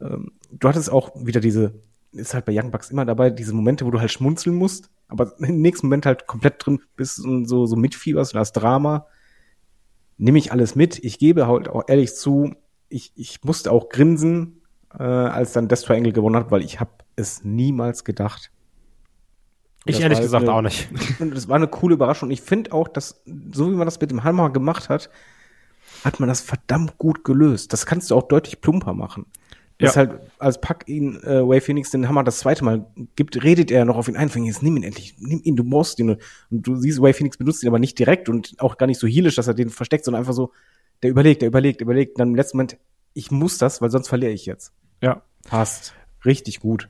Ähm, 0.00 0.32
du 0.50 0.68
hattest 0.68 0.90
auch 0.90 1.12
wieder 1.16 1.40
diese, 1.40 1.74
ist 2.12 2.34
halt 2.34 2.44
bei 2.44 2.52
Young 2.56 2.70
Bucks 2.70 2.90
immer 2.90 3.04
dabei, 3.04 3.30
diese 3.30 3.54
Momente, 3.54 3.86
wo 3.86 3.90
du 3.90 4.00
halt 4.00 4.10
schmunzeln 4.10 4.54
musst, 4.56 4.90
aber 5.08 5.32
im 5.38 5.60
nächsten 5.60 5.86
Moment 5.86 6.06
halt 6.06 6.26
komplett 6.26 6.64
drin 6.64 6.80
bist 6.96 7.24
und 7.24 7.46
so, 7.46 7.66
so 7.66 7.76
mitfieberst 7.76 8.34
und 8.34 8.38
das 8.38 8.52
Drama. 8.52 9.06
Nehme 10.18 10.38
ich 10.38 10.52
alles 10.52 10.74
mit. 10.74 11.02
Ich 11.02 11.18
gebe 11.18 11.46
halt 11.48 11.68
auch 11.68 11.84
ehrlich 11.88 12.14
zu, 12.14 12.54
ich, 12.88 13.12
ich 13.16 13.42
musste 13.42 13.72
auch 13.72 13.88
grinsen, 13.88 14.60
äh, 14.98 15.02
als 15.02 15.52
dann 15.52 15.68
Death 15.68 15.82
Triangle 15.84 16.12
gewonnen 16.12 16.36
hat, 16.36 16.50
weil 16.50 16.62
ich 16.62 16.80
habe 16.80 16.90
es 17.16 17.44
niemals 17.44 18.04
gedacht. 18.04 18.50
Ich 19.84 20.00
ehrlich 20.00 20.20
gesagt 20.20 20.44
eine- 20.44 20.52
auch 20.54 20.62
nicht. 20.62 20.88
Das 21.18 21.48
war 21.48 21.56
eine 21.56 21.66
coole 21.66 21.94
Überraschung. 21.94 22.30
Ich 22.30 22.42
finde 22.42 22.72
auch, 22.72 22.88
dass, 22.88 23.22
so 23.52 23.70
wie 23.70 23.74
man 23.74 23.86
das 23.86 24.00
mit 24.00 24.10
dem 24.10 24.22
Hammer 24.22 24.50
gemacht 24.50 24.88
hat, 24.88 25.10
hat 26.04 26.20
man 26.20 26.28
das 26.28 26.40
verdammt 26.40 26.98
gut 26.98 27.24
gelöst. 27.24 27.72
Das 27.72 27.86
kannst 27.86 28.10
du 28.10 28.16
auch 28.16 28.28
deutlich 28.28 28.60
plumper 28.60 28.94
machen. 28.94 29.26
Ja. 29.80 29.88
Das 29.88 29.96
halt, 29.96 30.20
als 30.38 30.60
Pack 30.60 30.84
ihn, 30.86 31.20
äh, 31.22 31.46
Way 31.46 31.60
Phoenix 31.60 31.90
den 31.90 32.08
Hammer 32.08 32.22
das 32.22 32.38
zweite 32.38 32.64
Mal 32.64 32.86
gibt, 33.16 33.42
redet 33.42 33.70
er 33.70 33.84
noch 33.84 33.96
auf 33.96 34.08
ihn 34.08 34.16
ein, 34.16 34.28
fängt, 34.28 34.46
jetzt 34.46 34.62
nimm 34.62 34.76
ihn 34.76 34.84
endlich, 34.84 35.16
nimm 35.18 35.40
ihn, 35.42 35.56
du 35.56 35.64
musst 35.64 35.98
ihn. 35.98 36.10
Und 36.10 36.20
du 36.50 36.76
siehst, 36.76 37.02
Way 37.02 37.12
Phoenix 37.14 37.36
benutzt 37.36 37.62
ihn 37.64 37.68
aber 37.68 37.80
nicht 37.80 37.98
direkt 37.98 38.28
und 38.28 38.54
auch 38.58 38.76
gar 38.76 38.86
nicht 38.86 39.00
so 39.00 39.08
heelisch, 39.08 39.34
dass 39.34 39.48
er 39.48 39.54
den 39.54 39.70
versteckt, 39.70 40.04
sondern 40.04 40.20
einfach 40.20 40.34
so, 40.34 40.52
der 41.02 41.10
überlegt, 41.10 41.42
der 41.42 41.48
überlegt, 41.48 41.80
überlegt. 41.80 42.12
Und 42.12 42.20
dann 42.20 42.28
im 42.28 42.36
letzten 42.36 42.58
Moment, 42.58 42.76
ich 43.12 43.30
muss 43.30 43.58
das, 43.58 43.82
weil 43.82 43.90
sonst 43.90 44.08
verliere 44.08 44.30
ich 44.30 44.46
jetzt. 44.46 44.72
Ja. 45.00 45.22
Passt. 45.44 45.94
Richtig 46.24 46.60
gut. 46.60 46.88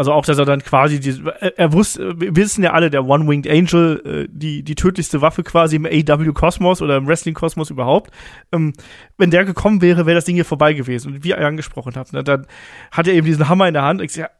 Also 0.00 0.14
auch, 0.14 0.24
dass 0.24 0.38
er 0.38 0.46
dann 0.46 0.62
quasi, 0.62 0.98
die, 0.98 1.22
er, 1.56 1.74
wusste, 1.74 2.18
wir 2.18 2.34
wissen 2.34 2.64
ja 2.64 2.72
alle, 2.72 2.88
der 2.88 3.04
One-Winged 3.04 3.46
Angel, 3.46 4.02
äh, 4.06 4.28
die, 4.32 4.62
die 4.62 4.74
tödlichste 4.74 5.20
Waffe 5.20 5.42
quasi 5.42 5.76
im 5.76 5.84
AW-Kosmos 5.84 6.80
oder 6.80 6.96
im 6.96 7.06
Wrestling-Kosmos 7.06 7.68
überhaupt. 7.68 8.10
Ähm, 8.50 8.72
wenn 9.18 9.30
der 9.30 9.44
gekommen 9.44 9.82
wäre, 9.82 10.06
wäre 10.06 10.14
das 10.14 10.24
Ding 10.24 10.36
hier 10.36 10.46
vorbei 10.46 10.72
gewesen. 10.72 11.12
Und 11.12 11.22
wie 11.22 11.28
ihr 11.28 11.38
angesprochen 11.46 11.92
habt, 11.96 12.14
ne, 12.14 12.24
dann 12.24 12.46
hat 12.90 13.08
er 13.08 13.12
eben 13.12 13.26
diesen 13.26 13.50
Hammer 13.50 13.68
in 13.68 13.74
der 13.74 13.82
Hand. 13.82 14.00
Ich, 14.00 14.16
ja, 14.16 14.30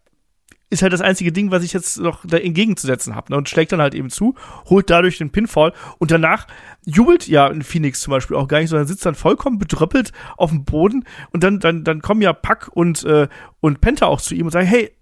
ist 0.70 0.80
halt 0.80 0.94
das 0.94 1.02
einzige 1.02 1.30
Ding, 1.30 1.50
was 1.50 1.62
ich 1.62 1.74
jetzt 1.74 1.98
noch 1.98 2.24
da 2.24 2.38
entgegenzusetzen 2.38 3.14
habe. 3.14 3.32
Ne? 3.32 3.36
Und 3.36 3.50
schlägt 3.50 3.72
dann 3.72 3.82
halt 3.82 3.94
eben 3.94 4.08
zu, 4.08 4.36
holt 4.70 4.88
dadurch 4.88 5.18
den 5.18 5.30
Pinfall 5.30 5.74
und 5.98 6.10
danach 6.10 6.46
jubelt 6.86 7.28
ja 7.28 7.48
ein 7.48 7.62
Phoenix 7.62 8.00
zum 8.00 8.12
Beispiel 8.12 8.36
auch 8.36 8.48
gar 8.48 8.60
nicht, 8.60 8.70
sondern 8.70 8.86
sitzt 8.86 9.04
dann 9.04 9.14
vollkommen 9.14 9.58
bedröppelt 9.58 10.12
auf 10.38 10.50
dem 10.50 10.64
Boden 10.64 11.04
und 11.32 11.44
dann, 11.44 11.58
dann, 11.58 11.84
dann 11.84 12.00
kommen 12.00 12.22
ja 12.22 12.32
Pack 12.32 12.70
und, 12.72 13.04
äh, 13.04 13.28
und 13.60 13.82
Penta 13.82 14.06
auch 14.06 14.20
zu 14.20 14.34
ihm 14.34 14.46
und 14.46 14.52
sagen, 14.52 14.66
hey, 14.66 14.92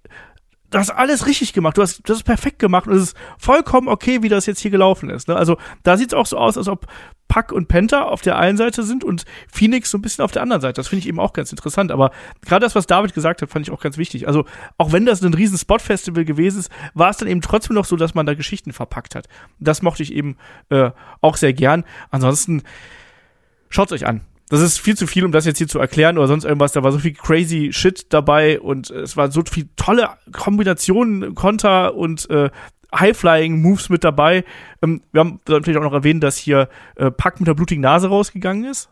du 0.70 0.78
hast 0.78 0.90
alles 0.90 1.26
richtig 1.26 1.52
gemacht, 1.52 1.76
du 1.76 1.82
hast 1.82 2.00
das 2.08 2.18
ist 2.18 2.24
perfekt 2.24 2.58
gemacht 2.58 2.86
und 2.86 2.94
es 2.94 3.02
ist 3.02 3.16
vollkommen 3.38 3.88
okay, 3.88 4.22
wie 4.22 4.28
das 4.28 4.46
jetzt 4.46 4.60
hier 4.60 4.70
gelaufen 4.70 5.10
ist. 5.10 5.28
Ne? 5.28 5.36
Also 5.36 5.56
da 5.82 5.96
sieht 5.96 6.08
es 6.08 6.14
auch 6.14 6.26
so 6.26 6.36
aus, 6.36 6.56
als 6.58 6.68
ob 6.68 6.86
Pack 7.28 7.52
und 7.52 7.68
Penta 7.68 8.04
auf 8.04 8.22
der 8.22 8.38
einen 8.38 8.56
Seite 8.56 8.82
sind 8.82 9.04
und 9.04 9.24
Phoenix 9.52 9.90
so 9.90 9.98
ein 9.98 10.02
bisschen 10.02 10.24
auf 10.24 10.32
der 10.32 10.42
anderen 10.42 10.62
Seite. 10.62 10.74
Das 10.74 10.88
finde 10.88 11.00
ich 11.00 11.08
eben 11.08 11.20
auch 11.20 11.34
ganz 11.34 11.50
interessant. 11.52 11.92
Aber 11.92 12.10
gerade 12.40 12.64
das, 12.64 12.74
was 12.74 12.86
David 12.86 13.12
gesagt 13.12 13.42
hat, 13.42 13.50
fand 13.50 13.66
ich 13.66 13.72
auch 13.72 13.80
ganz 13.80 13.98
wichtig. 13.98 14.26
Also 14.26 14.46
auch 14.78 14.92
wenn 14.92 15.04
das 15.04 15.22
ein 15.22 15.34
riesen 15.34 15.58
Spot-Festival 15.58 16.24
gewesen 16.24 16.60
ist, 16.60 16.70
war 16.94 17.10
es 17.10 17.18
dann 17.18 17.28
eben 17.28 17.42
trotzdem 17.42 17.74
noch 17.74 17.84
so, 17.84 17.96
dass 17.96 18.14
man 18.14 18.24
da 18.24 18.32
Geschichten 18.34 18.72
verpackt 18.72 19.14
hat. 19.14 19.28
Das 19.60 19.82
mochte 19.82 20.02
ich 20.02 20.14
eben 20.14 20.38
äh, 20.70 20.90
auch 21.20 21.36
sehr 21.36 21.52
gern. 21.52 21.84
Ansonsten 22.10 22.62
schaut's 23.68 23.92
euch 23.92 24.06
an. 24.06 24.22
Das 24.48 24.60
ist 24.60 24.78
viel 24.78 24.96
zu 24.96 25.06
viel, 25.06 25.24
um 25.24 25.32
das 25.32 25.44
jetzt 25.44 25.58
hier 25.58 25.68
zu 25.68 25.78
erklären 25.78 26.16
oder 26.16 26.26
sonst 26.26 26.44
irgendwas. 26.44 26.72
Da 26.72 26.82
war 26.82 26.92
so 26.92 26.98
viel 26.98 27.12
crazy 27.12 27.70
Shit 27.72 28.12
dabei 28.12 28.60
und 28.60 28.90
es 28.90 29.16
war 29.16 29.30
so 29.30 29.42
viel 29.48 29.68
tolle 29.76 30.08
Kombinationen, 30.32 31.34
Konter 31.34 31.94
und 31.94 32.28
äh, 32.30 32.50
High-Flying-Moves 32.94 33.90
mit 33.90 34.04
dabei. 34.04 34.44
Ähm, 34.82 35.02
wir 35.12 35.20
haben 35.20 35.40
natürlich 35.46 35.78
auch 35.78 35.82
noch 35.82 35.92
erwähnt, 35.92 36.22
dass 36.22 36.36
hier 36.36 36.68
äh, 36.96 37.10
Pack 37.10 37.40
mit 37.40 37.46
der 37.46 37.54
blutigen 37.54 37.82
Nase 37.82 38.08
rausgegangen 38.08 38.64
ist. 38.64 38.88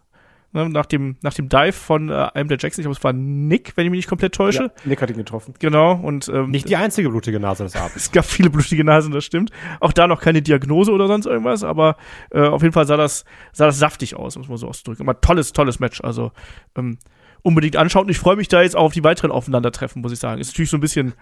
Ne, 0.56 0.70
nach, 0.70 0.86
dem, 0.86 1.16
nach 1.20 1.34
dem 1.34 1.50
Dive 1.50 1.74
von 1.74 2.08
äh, 2.08 2.14
einem 2.32 2.48
der 2.48 2.56
Jackson, 2.56 2.80
ich 2.80 2.84
glaube, 2.86 2.96
es 2.96 3.04
war 3.04 3.12
Nick, 3.12 3.74
wenn 3.76 3.84
ich 3.84 3.90
mich 3.90 3.98
nicht 3.98 4.08
komplett 4.08 4.34
täusche. 4.34 4.62
Ja, 4.62 4.70
Nick 4.86 5.02
hat 5.02 5.10
ihn 5.10 5.18
getroffen. 5.18 5.52
Genau. 5.58 5.92
Und 5.92 6.30
ähm, 6.30 6.50
Nicht 6.50 6.70
die 6.70 6.76
einzige 6.76 7.10
blutige 7.10 7.38
Nase 7.38 7.64
des 7.64 7.76
Abends. 7.76 7.96
es 7.96 8.10
gab 8.10 8.24
viele 8.24 8.48
blutige 8.48 8.82
Nasen, 8.82 9.12
das 9.12 9.26
stimmt. 9.26 9.50
Auch 9.80 9.92
da 9.92 10.06
noch 10.06 10.18
keine 10.18 10.40
Diagnose 10.40 10.92
oder 10.92 11.08
sonst 11.08 11.26
irgendwas, 11.26 11.62
aber 11.62 11.98
äh, 12.30 12.40
auf 12.40 12.62
jeden 12.62 12.72
Fall 12.72 12.86
sah 12.86 12.96
das, 12.96 13.26
sah 13.52 13.66
das 13.66 13.78
saftig 13.78 14.16
aus, 14.16 14.38
muss 14.38 14.48
man 14.48 14.56
so 14.56 14.66
auszudrücken. 14.66 15.06
Aber 15.06 15.20
tolles, 15.20 15.52
tolles 15.52 15.78
Match. 15.78 16.00
Also 16.00 16.32
ähm, 16.74 16.96
unbedingt 17.42 17.76
anschauen. 17.76 18.04
Und 18.06 18.10
ich 18.10 18.18
freue 18.18 18.36
mich 18.36 18.48
da 18.48 18.62
jetzt 18.62 18.76
auch 18.76 18.84
auf 18.84 18.94
die 18.94 19.04
weiteren 19.04 19.32
Aufeinandertreffen, 19.32 20.00
muss 20.00 20.12
ich 20.12 20.18
sagen. 20.18 20.40
Ist 20.40 20.52
natürlich 20.54 20.70
so 20.70 20.78
ein 20.78 20.80
bisschen, 20.80 21.12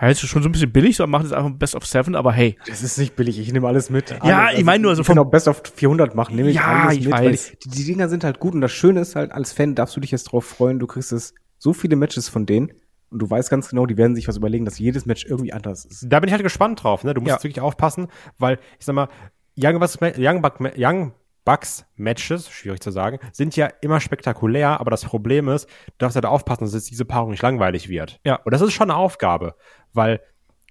ja, 0.00 0.08
ist 0.08 0.20
schon 0.20 0.42
so 0.42 0.48
ein 0.48 0.52
bisschen 0.52 0.72
billig, 0.72 0.96
so 0.96 1.06
macht 1.06 1.22
jetzt 1.24 1.32
einfach 1.32 1.48
ein 1.48 1.58
Best 1.58 1.74
of 1.74 1.86
Seven, 1.86 2.14
aber 2.16 2.32
hey. 2.32 2.56
Das 2.66 2.82
ist 2.82 2.98
nicht 2.98 3.16
billig, 3.16 3.38
ich 3.38 3.52
nehme 3.52 3.66
alles 3.68 3.90
mit. 3.90 4.10
Ja, 4.24 4.46
alles. 4.46 4.58
ich 4.58 4.64
meine 4.64 4.82
nur, 4.82 4.90
also 4.90 5.02
ich 5.02 5.06
kann 5.06 5.16
vom- 5.16 5.26
auch 5.26 5.30
Best 5.30 5.48
of 5.48 5.62
400 5.74 6.14
machen, 6.14 6.34
nehme 6.36 6.50
ich 6.50 6.56
Ja, 6.56 6.84
alles 6.86 6.98
ich 6.98 7.04
mit. 7.04 7.12
weiß. 7.14 7.22
weil 7.50 7.58
Die, 7.64 7.68
die 7.70 7.84
Dinger 7.84 8.08
sind 8.08 8.24
halt 8.24 8.40
gut 8.40 8.54
und 8.54 8.60
das 8.60 8.72
Schöne 8.72 9.00
ist 9.00 9.14
halt, 9.16 9.32
als 9.32 9.52
Fan 9.52 9.74
darfst 9.74 9.96
du 9.96 10.00
dich 10.00 10.10
jetzt 10.10 10.24
drauf 10.24 10.44
freuen, 10.44 10.78
du 10.78 10.86
kriegst 10.86 11.12
es 11.12 11.34
so 11.58 11.72
viele 11.72 11.96
Matches 11.96 12.28
von 12.28 12.44
denen 12.46 12.72
und 13.10 13.20
du 13.22 13.30
weißt 13.30 13.48
ganz 13.50 13.68
genau, 13.68 13.86
die 13.86 13.96
werden 13.96 14.16
sich 14.16 14.26
was 14.28 14.36
überlegen, 14.36 14.64
dass 14.64 14.78
jedes 14.78 15.06
Match 15.06 15.24
irgendwie 15.24 15.52
anders 15.52 15.84
ist. 15.84 16.06
Da 16.08 16.18
bin 16.20 16.28
ich 16.28 16.32
halt 16.32 16.42
gespannt 16.42 16.82
drauf, 16.82 17.04
ne? 17.04 17.14
Du 17.14 17.20
musst 17.20 17.30
Ja. 17.30 17.42
wirklich 17.44 17.60
aufpassen, 17.60 18.08
weil, 18.38 18.58
ich 18.78 18.84
sag 18.86 18.94
mal, 18.94 19.08
Young 19.56 19.78
Bucks, 19.78 19.98
Young, 20.18 20.42
Buck, 20.42 20.58
Young 20.76 21.12
Bucks 21.44 21.84
Matches, 21.96 22.48
schwierig 22.50 22.80
zu 22.80 22.90
sagen, 22.90 23.18
sind 23.32 23.56
ja 23.56 23.68
immer 23.82 24.00
spektakulär, 24.00 24.80
aber 24.80 24.90
das 24.90 25.04
Problem 25.04 25.48
ist, 25.48 25.68
du 25.86 25.92
darfst 25.98 26.14
halt 26.16 26.26
aufpassen, 26.26 26.64
dass 26.64 26.74
jetzt 26.74 26.90
diese 26.90 27.04
Paarung 27.04 27.30
nicht 27.30 27.42
langweilig 27.42 27.88
wird. 27.88 28.20
Ja. 28.24 28.36
Und 28.36 28.52
das 28.52 28.62
ist 28.62 28.72
schon 28.72 28.90
eine 28.90 28.98
Aufgabe, 28.98 29.54
weil 29.92 30.20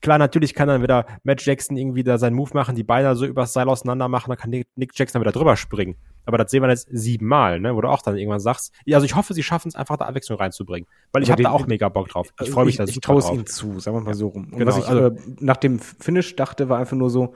klar, 0.02 0.18
natürlich 0.18 0.54
kann 0.54 0.68
dann 0.68 0.82
wieder 0.82 1.06
Matt 1.24 1.46
Jackson 1.46 1.78
irgendwie 1.78 2.04
da 2.04 2.18
seinen 2.18 2.36
Move 2.36 2.52
machen, 2.54 2.76
die 2.76 2.84
Beine 2.84 3.16
so 3.16 3.26
übers 3.26 3.54
Seil 3.54 3.70
auseinander 3.70 4.08
machen, 4.08 4.30
dann 4.30 4.38
kann 4.38 4.50
Nick 4.50 4.68
Nick 4.76 4.92
Jackson 4.98 5.20
dann 5.20 5.28
wieder 5.28 5.38
drüber 5.38 5.56
springen. 5.56 5.96
Aber 6.26 6.38
das 6.38 6.52
sehen 6.52 6.62
wir 6.64 6.70
jetzt 6.70 6.88
siebenmal, 6.92 7.60
ne? 7.60 7.76
Wo 7.76 7.82
du 7.82 7.90
auch 7.90 8.02
dann 8.02 8.18
irgendwann 8.18 8.40
sagst, 8.40 8.74
ja, 8.86 8.98
also 8.98 9.06
ich 9.06 9.16
hoffe, 9.16 9.34
sie 9.34 9.44
schaffen 9.44 9.68
es 9.68 9.76
einfach 9.76 9.98
da 9.98 10.06
Abwechslung 10.06 10.38
reinzubringen. 10.38 10.88
Weil 11.12 11.24
ich 11.24 11.32
habe 11.32 11.44
da 11.44 11.52
auch 11.52 11.68
mega 11.68 11.90
Bock 11.90 12.08
drauf. 12.08 12.34
Ich 12.42 12.50
freue 12.50 12.66
mich 12.66 12.78
da 12.78 12.84
ich, 12.84 12.92
ich 12.92 12.96
super 12.96 13.08
traue 13.08 13.20
es 13.20 13.30
ihnen 13.30 13.46
zu, 13.46 13.80
sagen 13.80 13.98
wir 13.98 14.02
mal 14.02 14.14
so 14.14 14.28
rum. 14.28 14.46
Und 14.46 14.60
Genau, 14.60 14.72
was 14.72 14.78
ich 14.78 14.88
also- 14.88 15.08
äh, 15.08 15.16
nach 15.40 15.58
dem 15.58 15.80
Finish 15.80 16.36
dachte, 16.36 16.70
war 16.70 16.80
einfach 16.80 16.96
nur 16.96 17.10
so, 17.10 17.36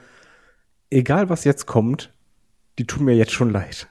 egal 0.89 1.29
was 1.29 1.43
jetzt 1.43 1.65
kommt, 1.65 2.13
die 2.78 2.86
tun 2.86 3.05
mir 3.05 3.15
jetzt 3.15 3.32
schon 3.32 3.49
leid. 3.49 3.88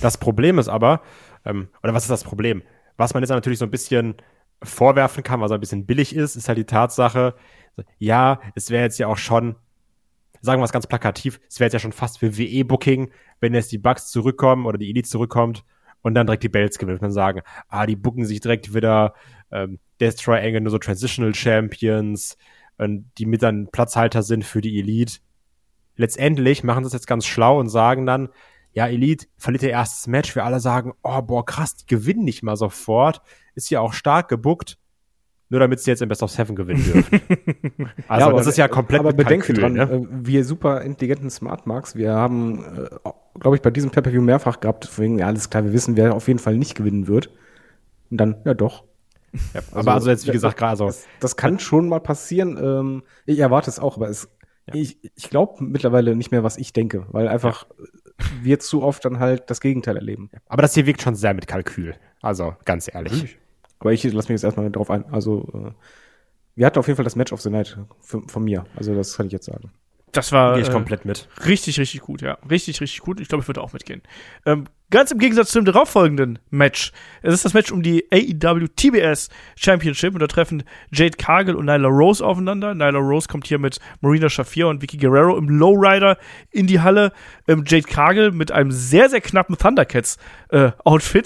Das 0.00 0.18
Problem 0.18 0.58
ist 0.58 0.68
aber, 0.68 1.02
ähm, 1.44 1.68
oder 1.82 1.94
was 1.94 2.04
ist 2.04 2.10
das 2.10 2.24
Problem? 2.24 2.62
Was 2.96 3.14
man 3.14 3.22
jetzt 3.22 3.30
natürlich 3.30 3.58
so 3.58 3.64
ein 3.64 3.70
bisschen 3.70 4.16
vorwerfen 4.62 5.22
kann, 5.22 5.40
was 5.40 5.50
ein 5.50 5.60
bisschen 5.60 5.86
billig 5.86 6.14
ist, 6.14 6.36
ist 6.36 6.48
halt 6.48 6.58
die 6.58 6.64
Tatsache, 6.64 7.34
ja, 7.98 8.40
es 8.54 8.70
wäre 8.70 8.84
jetzt 8.84 8.98
ja 8.98 9.08
auch 9.08 9.16
schon, 9.16 9.56
sagen 10.40 10.60
wir 10.60 10.64
es 10.64 10.72
ganz 10.72 10.86
plakativ, 10.86 11.40
es 11.48 11.58
wäre 11.58 11.66
jetzt 11.66 11.74
ja 11.74 11.78
schon 11.78 11.92
fast 11.92 12.18
für 12.18 12.36
WE-Booking, 12.36 13.10
wenn 13.40 13.54
jetzt 13.54 13.72
die 13.72 13.78
Bugs 13.78 14.10
zurückkommen 14.10 14.66
oder 14.66 14.78
die 14.78 14.90
Elite 14.90 15.08
zurückkommt 15.08 15.64
und 16.02 16.14
dann 16.14 16.26
direkt 16.26 16.42
die 16.42 16.48
Belts 16.48 16.78
gewinnt 16.78 17.02
und 17.02 17.12
sagen, 17.12 17.42
ah, 17.68 17.86
die 17.86 17.96
booken 17.96 18.24
sich 18.24 18.40
direkt 18.40 18.74
wieder 18.74 19.14
ähm, 19.50 19.78
Death 20.00 20.18
Triangle, 20.18 20.60
nur 20.60 20.70
so 20.70 20.78
Transitional 20.78 21.34
Champions, 21.34 22.36
und 22.76 23.10
die 23.18 23.26
mit 23.26 23.42
dann 23.42 23.68
Platzhalter 23.70 24.22
sind 24.22 24.44
für 24.44 24.60
die 24.60 24.78
Elite. 24.78 25.20
Letztendlich 25.96 26.64
machen 26.64 26.84
sie 26.84 26.88
es 26.88 26.92
jetzt 26.92 27.06
ganz 27.06 27.26
schlau 27.26 27.58
und 27.58 27.68
sagen 27.68 28.06
dann, 28.06 28.28
ja, 28.72 28.88
Elite 28.88 29.26
verliert 29.36 29.62
ihr 29.62 29.70
erstes 29.70 30.06
Match. 30.08 30.34
Wir 30.34 30.44
alle 30.44 30.58
sagen, 30.60 30.94
oh, 31.02 31.22
boah, 31.22 31.44
krass, 31.44 31.76
die 31.76 31.86
gewinnen 31.86 32.24
nicht 32.24 32.42
mal 32.42 32.56
sofort. 32.56 33.22
Ist 33.54 33.70
ja 33.70 33.80
auch 33.80 33.92
stark 33.92 34.28
gebuckt. 34.28 34.78
Nur 35.48 35.60
damit 35.60 35.78
sie 35.78 35.90
jetzt 35.90 36.02
im 36.02 36.08
Best 36.08 36.22
of 36.22 36.30
Seven 36.30 36.56
gewinnen 36.56 36.82
dürfen. 36.82 37.20
also, 38.08 38.26
aber, 38.26 38.38
das 38.38 38.48
ist 38.48 38.58
ja 38.58 38.66
komplett 38.66 39.00
Aber 39.00 39.12
bedenke 39.12 39.52
dran, 39.52 39.74
ne? 39.74 39.82
äh, 39.82 40.06
wir 40.10 40.44
super 40.44 40.80
intelligenten 40.80 41.30
Smart 41.30 41.66
Marks, 41.66 41.94
wir 41.94 42.12
haben, 42.12 42.64
äh, 42.64 43.10
glaube 43.38 43.56
ich, 43.56 43.62
bei 43.62 43.70
diesem 43.70 43.90
Pay-Per-View 43.90 44.22
mehrfach 44.22 44.58
gehabt, 44.58 44.84
deswegen, 44.84 45.18
ja, 45.18 45.26
alles 45.26 45.50
klar, 45.50 45.62
wir 45.64 45.72
wissen, 45.72 45.96
wer 45.96 46.14
auf 46.14 46.26
jeden 46.26 46.40
Fall 46.40 46.56
nicht 46.56 46.74
gewinnen 46.74 47.06
wird. 47.06 47.30
Und 48.10 48.16
dann, 48.16 48.36
ja 48.44 48.54
doch. 48.54 48.84
Ja, 49.52 49.60
aber 49.72 49.94
also 49.94 50.10
jetzt, 50.10 50.26
wie 50.26 50.32
gesagt, 50.32 50.56
gerade 50.56 50.76
so. 50.76 50.86
Das, 50.86 51.06
das 51.20 51.36
kann 51.36 51.58
schon 51.58 51.88
mal 51.88 52.00
passieren. 52.00 52.58
Ähm, 52.60 53.02
ich 53.26 53.38
erwarte 53.38 53.68
es 53.70 53.78
auch, 53.78 53.96
aber 53.96 54.08
es, 54.08 54.28
ich, 54.72 54.98
ich 55.02 55.30
glaube 55.30 55.62
mittlerweile 55.62 56.16
nicht 56.16 56.30
mehr, 56.30 56.42
was 56.42 56.56
ich 56.56 56.72
denke, 56.72 57.06
weil 57.10 57.28
einfach 57.28 57.66
wir 58.42 58.58
zu 58.60 58.82
oft 58.82 59.04
dann 59.04 59.18
halt 59.18 59.50
das 59.50 59.60
Gegenteil 59.60 59.96
erleben. 59.96 60.30
Aber 60.46 60.62
das 60.62 60.74
hier 60.74 60.86
wirkt 60.86 61.02
schon 61.02 61.14
sehr 61.14 61.34
mit 61.34 61.46
Kalkül. 61.46 61.94
Also, 62.22 62.56
ganz 62.64 62.92
ehrlich. 62.92 63.38
Aber 63.80 63.92
ich 63.92 64.02
lasse 64.04 64.32
mich 64.32 64.40
jetzt 64.40 64.44
erstmal 64.44 64.70
drauf 64.70 64.90
ein. 64.90 65.04
Also, 65.12 65.48
äh, 65.52 65.72
wir 66.54 66.66
hatten 66.66 66.78
auf 66.78 66.86
jeden 66.86 66.96
Fall 66.96 67.04
das 67.04 67.16
Match 67.16 67.32
of 67.32 67.40
the 67.40 67.50
Night 67.50 67.76
von, 68.00 68.28
von 68.28 68.44
mir. 68.44 68.64
Also, 68.76 68.94
das 68.94 69.16
kann 69.16 69.26
ich 69.26 69.32
jetzt 69.32 69.46
sagen. 69.46 69.72
Das 70.12 70.30
war 70.30 70.54
Gehe 70.54 70.62
ich 70.62 70.68
äh, 70.68 70.72
komplett 70.72 71.04
mit. 71.04 71.28
richtig, 71.44 71.78
richtig 71.80 72.00
gut, 72.00 72.22
ja. 72.22 72.38
Richtig, 72.48 72.80
richtig 72.80 73.00
gut. 73.00 73.20
Ich 73.20 73.28
glaube, 73.28 73.42
ich 73.42 73.48
würde 73.48 73.60
auch 73.60 73.72
mitgehen. 73.72 74.00
Ähm, 74.46 74.68
ganz 74.94 75.10
im 75.10 75.18
Gegensatz 75.18 75.50
zu 75.50 75.58
dem 75.58 75.64
darauffolgenden 75.64 76.38
Match. 76.50 76.92
Es 77.22 77.34
ist 77.34 77.44
das 77.44 77.52
Match 77.52 77.72
um 77.72 77.82
die 77.82 78.06
AEW 78.12 78.68
TBS 78.76 79.28
Championship 79.56 80.14
und 80.14 80.20
da 80.20 80.28
treffen 80.28 80.62
Jade 80.92 81.16
Cargill 81.16 81.56
und 81.56 81.66
Nyla 81.66 81.88
Rose 81.88 82.24
aufeinander. 82.24 82.74
Nyla 82.74 83.00
Rose 83.00 83.26
kommt 83.26 83.48
hier 83.48 83.58
mit 83.58 83.80
Marina 84.02 84.28
Shafir 84.28 84.68
und 84.68 84.82
Vicky 84.82 84.96
Guerrero 84.96 85.36
im 85.36 85.48
Lowrider 85.48 86.16
in 86.52 86.68
die 86.68 86.78
Halle. 86.80 87.12
Ähm, 87.48 87.64
Jade 87.66 87.88
Cargill 87.88 88.30
mit 88.30 88.52
einem 88.52 88.70
sehr, 88.70 89.10
sehr 89.10 89.20
knappen 89.20 89.58
Thundercats 89.58 90.16
äh. 90.50 90.70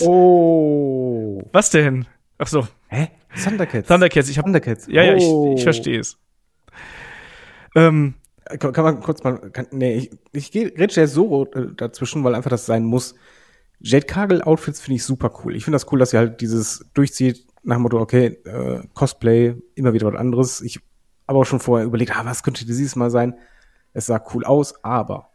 Oh. 0.00 1.42
Was 1.52 1.68
denn? 1.68 2.06
Ach 2.38 2.46
so, 2.46 2.66
Hä? 2.88 3.08
Thundercats. 3.44 3.86
Thundercats. 3.86 4.30
Ich 4.30 4.38
habe 4.38 4.46
Thundercats. 4.46 4.86
ja, 4.86 5.02
ja, 5.02 5.14
Oh. 5.20 5.52
ich, 5.52 5.58
ich 5.58 5.62
verstehe 5.62 6.00
es. 6.00 6.16
Ähm, 7.76 8.14
Kann, 8.58 8.72
man 8.82 9.00
kurz 9.00 9.22
mal, 9.24 9.36
kann, 9.50 9.66
nee, 9.72 9.94
ich, 9.94 10.10
ich 10.32 10.52
gehe 10.52 10.68
rede 10.68 10.94
jetzt 10.94 11.12
so 11.12 11.44
dazwischen, 11.76 12.24
weil 12.24 12.34
einfach 12.34 12.48
das 12.48 12.64
sein 12.64 12.84
muss. 12.84 13.14
Jade 13.80 14.06
Cargill 14.06 14.42
Outfits 14.42 14.80
finde 14.80 14.96
ich 14.96 15.04
super 15.04 15.32
cool. 15.44 15.54
Ich 15.54 15.64
finde 15.64 15.76
das 15.76 15.90
cool, 15.92 15.98
dass 15.98 16.10
sie 16.10 16.18
halt 16.18 16.40
dieses 16.40 16.84
durchzieht 16.94 17.46
nach 17.62 17.76
dem 17.76 17.82
Motto, 17.82 18.00
okay, 18.00 18.38
äh, 18.44 18.82
Cosplay, 18.94 19.54
immer 19.74 19.92
wieder 19.92 20.12
was 20.12 20.18
anderes. 20.18 20.60
Ich 20.62 20.80
habe 21.26 21.38
auch 21.38 21.44
schon 21.44 21.60
vorher 21.60 21.86
überlegt, 21.86 22.16
ah, 22.16 22.24
was 22.24 22.42
könnte 22.42 22.64
dieses 22.64 22.96
Mal 22.96 23.10
sein? 23.10 23.34
Es 23.92 24.06
sah 24.06 24.22
cool 24.34 24.44
aus, 24.44 24.82
aber 24.84 25.28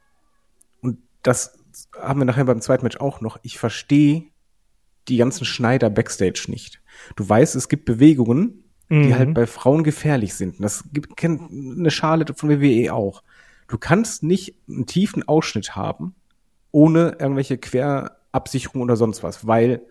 und 0.81 0.97
das 1.21 1.57
haben 1.99 2.19
wir 2.19 2.25
nachher 2.25 2.45
beim 2.45 2.61
zweiten 2.61 2.83
Match 2.83 2.97
auch 2.97 3.21
noch. 3.21 3.37
Ich 3.43 3.57
verstehe 3.57 4.25
die 5.07 5.17
ganzen 5.17 5.45
Schneider 5.45 5.89
Backstage 5.89 6.45
nicht. 6.47 6.81
Du 7.15 7.27
weißt, 7.27 7.55
es 7.55 7.67
gibt 7.69 7.85
Bewegungen, 7.85 8.63
die 8.89 8.95
Mhm. 8.95 9.15
halt 9.17 9.33
bei 9.33 9.47
Frauen 9.47 9.83
gefährlich 9.83 10.33
sind. 10.35 10.57
Und 10.59 10.63
Das 10.63 10.83
gibt 10.93 11.17
kennt 11.17 11.49
eine 11.51 11.89
Schale 11.91 12.25
von 12.35 12.49
WWE 12.49 12.93
auch. 12.93 13.23
Du 13.67 13.77
kannst 13.77 14.23
nicht 14.23 14.55
einen 14.67 14.85
tiefen 14.85 15.27
Ausschnitt 15.27 15.75
haben, 15.75 16.13
ohne 16.71 17.15
irgendwelche 17.19 17.57
Querabsicherungen 18.33 18.83
oder 18.83 18.95
sonst 18.95 19.23
was, 19.23 19.45
weil 19.47 19.85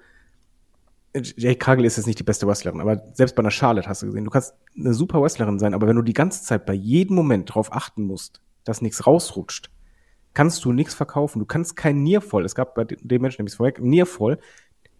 Jay 1.14 1.55
Cargill 1.55 1.84
ist 1.84 1.97
jetzt 1.97 2.07
nicht 2.07 2.18
die 2.18 2.24
beste 2.24 2.47
Wrestlerin, 2.47 2.80
aber 2.80 3.03
selbst 3.12 3.36
bei 3.36 3.40
einer 3.40 3.51
Charlotte 3.51 3.88
hast 3.88 4.03
du 4.03 4.07
gesehen, 4.07 4.24
du 4.24 4.30
kannst 4.30 4.55
eine 4.76 4.95
super 4.95 5.20
Wrestlerin 5.20 5.59
sein, 5.59 5.74
aber 5.74 5.86
wenn 5.86 5.97
du 5.97 6.03
die 6.03 6.14
ganze 6.14 6.43
Zeit 6.43 6.64
bei 6.66 6.72
jedem 6.72 7.16
Moment 7.16 7.51
darauf 7.51 7.72
achten 7.72 8.03
musst, 8.05 8.40
dass 8.64 8.80
nichts 8.80 9.07
rausrutscht, 9.07 9.70
kannst 10.34 10.64
du 10.64 10.72
nichts 10.72 10.95
verkaufen. 10.95 11.40
Du 11.40 11.45
kannst 11.45 11.76
kein 11.76 12.03
Nearfall. 12.03 12.47
Es 12.47 12.55
gab 12.55 12.74
bei 12.74 12.84
dem 12.84 13.20
Menschen 13.20 13.43
nämlich 13.43 13.55
vorweg 13.55 13.78
einen 13.78 13.90
Nearfall, 13.90 14.38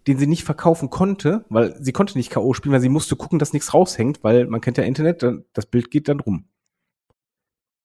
den 0.05 0.19
sie 0.19 0.27
nicht 0.27 0.43
verkaufen 0.43 0.91
konnte, 0.91 1.45
weil 1.49 1.75
sie 1.81 1.93
konnte 1.93 2.17
nicht 2.17 2.29
K.O. 2.29 2.53
spielen, 2.53 2.73
weil 2.73 2.81
sie 2.81 2.89
musste 2.89 3.15
gucken, 3.15 3.39
dass 3.39 3.53
nichts 3.53 3.73
raushängt, 3.73 4.23
weil 4.23 4.45
man 4.45 4.61
kennt 4.61 4.77
ja 4.77 4.83
Internet, 4.83 5.25
das 5.53 5.65
Bild 5.65 5.89
geht 5.89 6.07
dann 6.07 6.19
rum. 6.19 6.45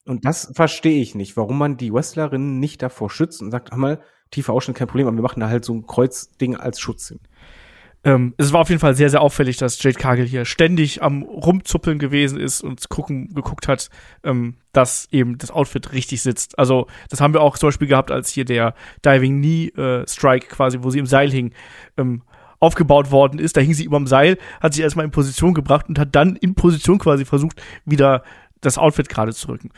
Und 0.05 0.27
das 0.27 0.51
verstehe 0.53 1.01
ich 1.01 1.15
nicht, 1.15 1.37
warum 1.39 1.57
man 1.57 1.79
die 1.79 1.93
Wrestlerinnen 1.93 2.61
nicht 2.61 2.83
davor 2.83 3.09
schützt 3.09 3.41
und 3.41 3.51
sagt, 3.51 3.71
hör 3.71 3.79
mal, 3.79 4.03
tiefer 4.31 4.53
Ausschnitt 4.53 4.77
kein 4.77 4.89
Problem, 4.89 5.07
aber 5.07 5.17
wir 5.17 5.23
machen 5.23 5.41
da 5.41 5.49
halt 5.49 5.65
so 5.65 5.75
ein 5.75 5.87
Kreuzding 5.87 6.57
als 6.57 6.81
Schutz 6.81 7.09
hin. 7.09 7.21
Ähm, 8.05 8.35
es 8.37 8.53
war 8.53 8.61
auf 8.61 8.69
jeden 8.69 8.81
Fall 8.81 8.95
sehr, 8.95 9.11
sehr 9.11 9.21
auffällig, 9.21 9.57
dass 9.57 9.83
Jade 9.83 9.99
Cargill 9.99 10.27
hier 10.27 10.45
ständig 10.45 11.03
am 11.03 11.23
Rumzuppeln 11.23 11.99
gewesen 11.99 12.39
ist 12.39 12.63
und 12.63 12.89
gucken, 12.89 13.35
geguckt 13.35 13.67
hat, 13.67 13.91
ähm, 14.23 14.55
dass 14.73 15.09
eben 15.11 15.37
das 15.37 15.51
Outfit 15.51 15.93
richtig 15.93 16.23
sitzt. 16.23 16.59
Also, 16.59 16.87
das 17.11 17.21
haben 17.21 17.35
wir 17.35 17.41
auch 17.41 17.59
zum 17.59 17.69
Beispiel 17.69 17.89
gehabt, 17.89 18.13
als 18.13 18.31
hier 18.31 18.45
der 18.45 18.75
Diving 19.05 19.41
Knee 19.41 19.69
äh, 19.69 20.07
Strike 20.07 20.47
quasi, 20.47 20.79
wo 20.83 20.91
sie 20.91 21.01
im 21.01 21.07
Seil 21.07 21.31
hing, 21.31 21.53
ähm, 21.97 22.23
aufgebaut 22.61 23.11
worden 23.11 23.41
ist. 23.41 23.57
Da 23.57 23.61
hing 23.61 23.75
sie 23.75 23.85
über 23.85 23.99
dem 23.99 24.07
Seil, 24.07 24.39
hat 24.61 24.75
sich 24.75 24.83
erstmal 24.83 25.05
in 25.05 25.11
Position 25.11 25.55
gebracht 25.55 25.89
und 25.89 25.99
hat 25.99 26.15
dann 26.15 26.37
in 26.37 26.55
Position 26.55 26.99
quasi 26.99 27.25
versucht, 27.25 27.61
wieder 27.85 28.23
das 28.61 28.79
Outfit 28.79 29.09
gerade 29.09 29.33
zu 29.33 29.49
rücken. 29.49 29.71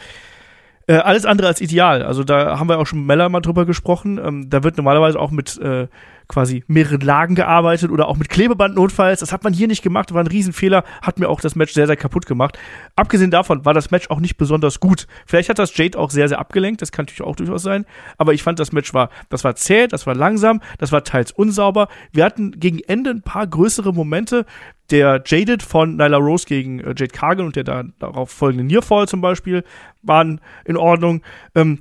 Äh, 0.91 0.97
alles 0.97 1.25
andere 1.25 1.47
als 1.47 1.61
ideal. 1.61 2.03
Also 2.03 2.25
da 2.25 2.59
haben 2.59 2.69
wir 2.69 2.81
auch 2.81 2.87
schon 2.87 3.07
Mella 3.07 3.29
mal 3.29 3.39
drüber 3.39 3.65
gesprochen. 3.65 4.19
Ähm, 4.19 4.51
da 4.51 4.65
wird 4.65 4.77
normalerweise 4.77 5.21
auch 5.21 5.31
mit 5.31 5.57
äh, 5.59 5.87
quasi 6.31 6.63
mehreren 6.69 7.01
Lagen 7.01 7.35
gearbeitet 7.35 7.91
oder 7.91 8.07
auch 8.07 8.17
mit 8.17 8.29
Klebeband 8.29 8.77
notfalls. 8.77 9.21
Das 9.21 9.33
hat 9.33 9.43
man 9.43 9.53
hier 9.53 9.67
nicht 9.67 9.83
gemacht, 9.83 10.15
war 10.15 10.23
ein 10.23 10.29
Riesenfehler, 10.29 10.85
hat 11.03 11.19
mir 11.19 11.29
auch 11.29 11.41
das 11.41 11.57
Match 11.57 11.73
sehr, 11.73 11.89
sehr 11.89 11.97
kaputt 11.97 12.25
gemacht. 12.25 12.57
Abgesehen 12.95 13.33
davon 13.33 13.65
war 13.65 13.75
das 13.75 13.91
Match 13.91 14.09
auch 14.11 14.21
nicht 14.21 14.37
besonders 14.37 14.79
gut. 14.79 15.09
Vielleicht 15.27 15.49
hat 15.49 15.59
das 15.59 15.77
Jade 15.77 15.99
auch 15.99 16.11
sehr, 16.11 16.29
sehr 16.29 16.39
abgelenkt, 16.39 16.83
das 16.83 16.93
kann 16.93 17.05
natürlich 17.05 17.23
auch 17.23 17.35
durchaus 17.35 17.63
sein. 17.63 17.85
Aber 18.17 18.33
ich 18.33 18.45
fand, 18.45 18.61
das 18.61 18.71
Match 18.71 18.95
war, 18.95 19.11
das 19.29 19.43
war 19.43 19.57
zäh, 19.57 19.89
das 19.89 20.07
war 20.07 20.15
langsam, 20.15 20.61
das 20.79 20.93
war 20.93 21.03
teils 21.03 21.33
unsauber. 21.33 21.89
Wir 22.13 22.25
hatten 22.25 22.53
gegen 22.53 22.79
Ende 22.79 23.11
ein 23.11 23.23
paar 23.23 23.47
größere 23.47 23.93
Momente. 23.93 24.47
Der 24.91 25.23
Jaded 25.25 25.63
von 25.63 25.97
Nyla 25.97 26.17
Rose 26.17 26.47
gegen 26.47 26.81
äh, 26.81 26.89
Jade 26.89 27.09
Cargill 27.09 27.47
und 27.47 27.57
der 27.57 27.65
da, 27.65 27.85
darauf 27.99 28.31
folgende 28.31 28.65
Nearfall 28.65 29.09
zum 29.09 29.21
Beispiel 29.21 29.65
waren 30.03 30.41
in 30.65 30.77
Ordnung. 30.77 31.23
Ähm, 31.55 31.81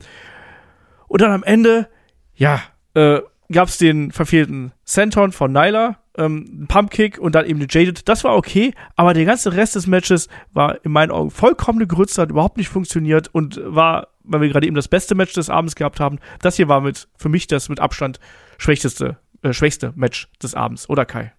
und 1.07 1.21
dann 1.21 1.31
am 1.31 1.43
Ende, 1.43 1.87
ja, 2.35 2.61
äh, 2.93 3.19
gab 3.51 3.67
es 3.67 3.77
den 3.77 4.11
verfehlten 4.11 4.71
Senton 4.83 5.31
von 5.31 5.51
Nyla, 5.51 5.97
ähm, 6.17 6.65
Pumpkick 6.67 7.17
und 7.17 7.35
dann 7.35 7.45
eben 7.45 7.59
den 7.59 7.69
Jaded. 7.69 8.07
Das 8.07 8.23
war 8.23 8.35
okay, 8.35 8.73
aber 8.95 9.13
der 9.13 9.25
ganze 9.25 9.53
Rest 9.53 9.75
des 9.75 9.87
Matches 9.87 10.27
war 10.51 10.83
in 10.83 10.91
meinen 10.91 11.11
Augen 11.11 11.31
vollkommene 11.31 11.87
Grütze, 11.87 12.21
hat 12.21 12.29
überhaupt 12.29 12.57
nicht 12.57 12.69
funktioniert 12.69 13.29
und 13.33 13.59
war, 13.63 14.09
weil 14.23 14.41
wir 14.41 14.49
gerade 14.49 14.67
eben 14.67 14.75
das 14.75 14.87
beste 14.87 15.15
Match 15.15 15.33
des 15.33 15.49
Abends 15.49 15.75
gehabt 15.75 15.99
haben, 15.99 16.19
das 16.41 16.57
hier 16.57 16.67
war 16.67 16.81
mit 16.81 17.07
für 17.17 17.29
mich 17.29 17.47
das 17.47 17.69
mit 17.69 17.79
Abstand 17.79 18.19
schwächste, 18.57 19.17
äh, 19.41 19.53
schwächste 19.53 19.93
Match 19.95 20.29
des 20.41 20.53
Abends, 20.55 20.89
oder 20.89 21.05
Kai? 21.05 21.33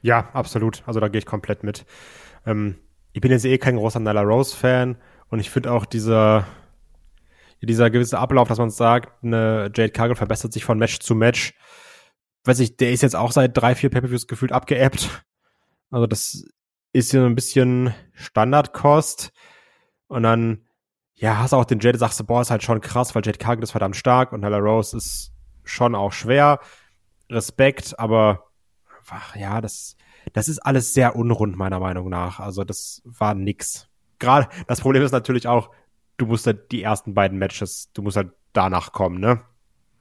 Ja, 0.00 0.28
absolut. 0.32 0.82
Also 0.86 0.98
da 0.98 1.08
gehe 1.08 1.20
ich 1.20 1.26
komplett 1.26 1.62
mit. 1.62 1.84
Ähm, 2.44 2.76
ich 3.12 3.20
bin 3.20 3.30
jetzt 3.30 3.44
eh 3.44 3.58
kein 3.58 3.76
großer 3.76 4.00
Nyla 4.00 4.22
Rose-Fan 4.22 4.96
und 5.28 5.38
ich 5.38 5.50
finde 5.50 5.70
auch 5.70 5.86
dieser, 5.86 6.46
dieser 7.66 7.90
gewisse 7.90 8.18
Ablauf, 8.18 8.48
dass 8.48 8.58
man 8.58 8.70
sagt, 8.70 9.22
eine 9.22 9.70
Jade 9.74 9.92
Cargill 9.92 10.16
verbessert 10.16 10.52
sich 10.52 10.64
von 10.64 10.78
Match 10.78 10.98
zu 10.98 11.14
Match. 11.14 11.54
Weiß 12.44 12.58
ich, 12.58 12.76
der 12.76 12.92
ist 12.92 13.02
jetzt 13.02 13.14
auch 13.14 13.32
seit 13.32 13.56
drei, 13.56 13.74
vier 13.74 13.90
Pay-Per-Views 13.90 14.26
gefühlt 14.26 14.52
abgeebbt. 14.52 15.24
Also 15.90 16.06
das 16.06 16.44
ist 16.92 17.12
ja 17.12 17.24
ein 17.24 17.34
bisschen 17.34 17.94
Standardkost. 18.14 19.32
Und 20.08 20.24
dann, 20.24 20.66
ja, 21.14 21.38
hast 21.38 21.54
auch 21.54 21.64
den 21.64 21.80
Jade, 21.80 21.98
sagst 21.98 22.18
du, 22.18 22.24
boah, 22.24 22.42
ist 22.42 22.50
halt 22.50 22.62
schon 22.62 22.80
krass, 22.80 23.14
weil 23.14 23.22
Jade 23.24 23.38
Cargill 23.38 23.62
ist 23.62 23.70
verdammt 23.70 23.96
stark 23.96 24.32
und 24.32 24.40
Nyla 24.40 24.58
Rose 24.58 24.96
ist 24.96 25.32
schon 25.64 25.94
auch 25.94 26.12
schwer. 26.12 26.58
Respekt, 27.30 27.98
aber 27.98 28.44
ach, 29.08 29.36
ja, 29.36 29.60
das, 29.60 29.96
das 30.32 30.48
ist 30.48 30.58
alles 30.58 30.94
sehr 30.94 31.16
unrund, 31.16 31.56
meiner 31.56 31.80
Meinung 31.80 32.08
nach. 32.08 32.40
Also, 32.40 32.64
das 32.64 33.02
war 33.04 33.34
nix. 33.34 33.88
Gerade, 34.18 34.48
das 34.66 34.80
Problem 34.80 35.02
ist 35.02 35.12
natürlich 35.12 35.46
auch, 35.46 35.70
du 36.22 36.26
musst 36.26 36.46
halt 36.46 36.72
die 36.72 36.82
ersten 36.82 37.14
beiden 37.14 37.38
Matches, 37.38 37.90
du 37.92 38.02
musst 38.02 38.16
halt 38.16 38.30
danach 38.52 38.92
kommen, 38.92 39.20
ne? 39.20 39.40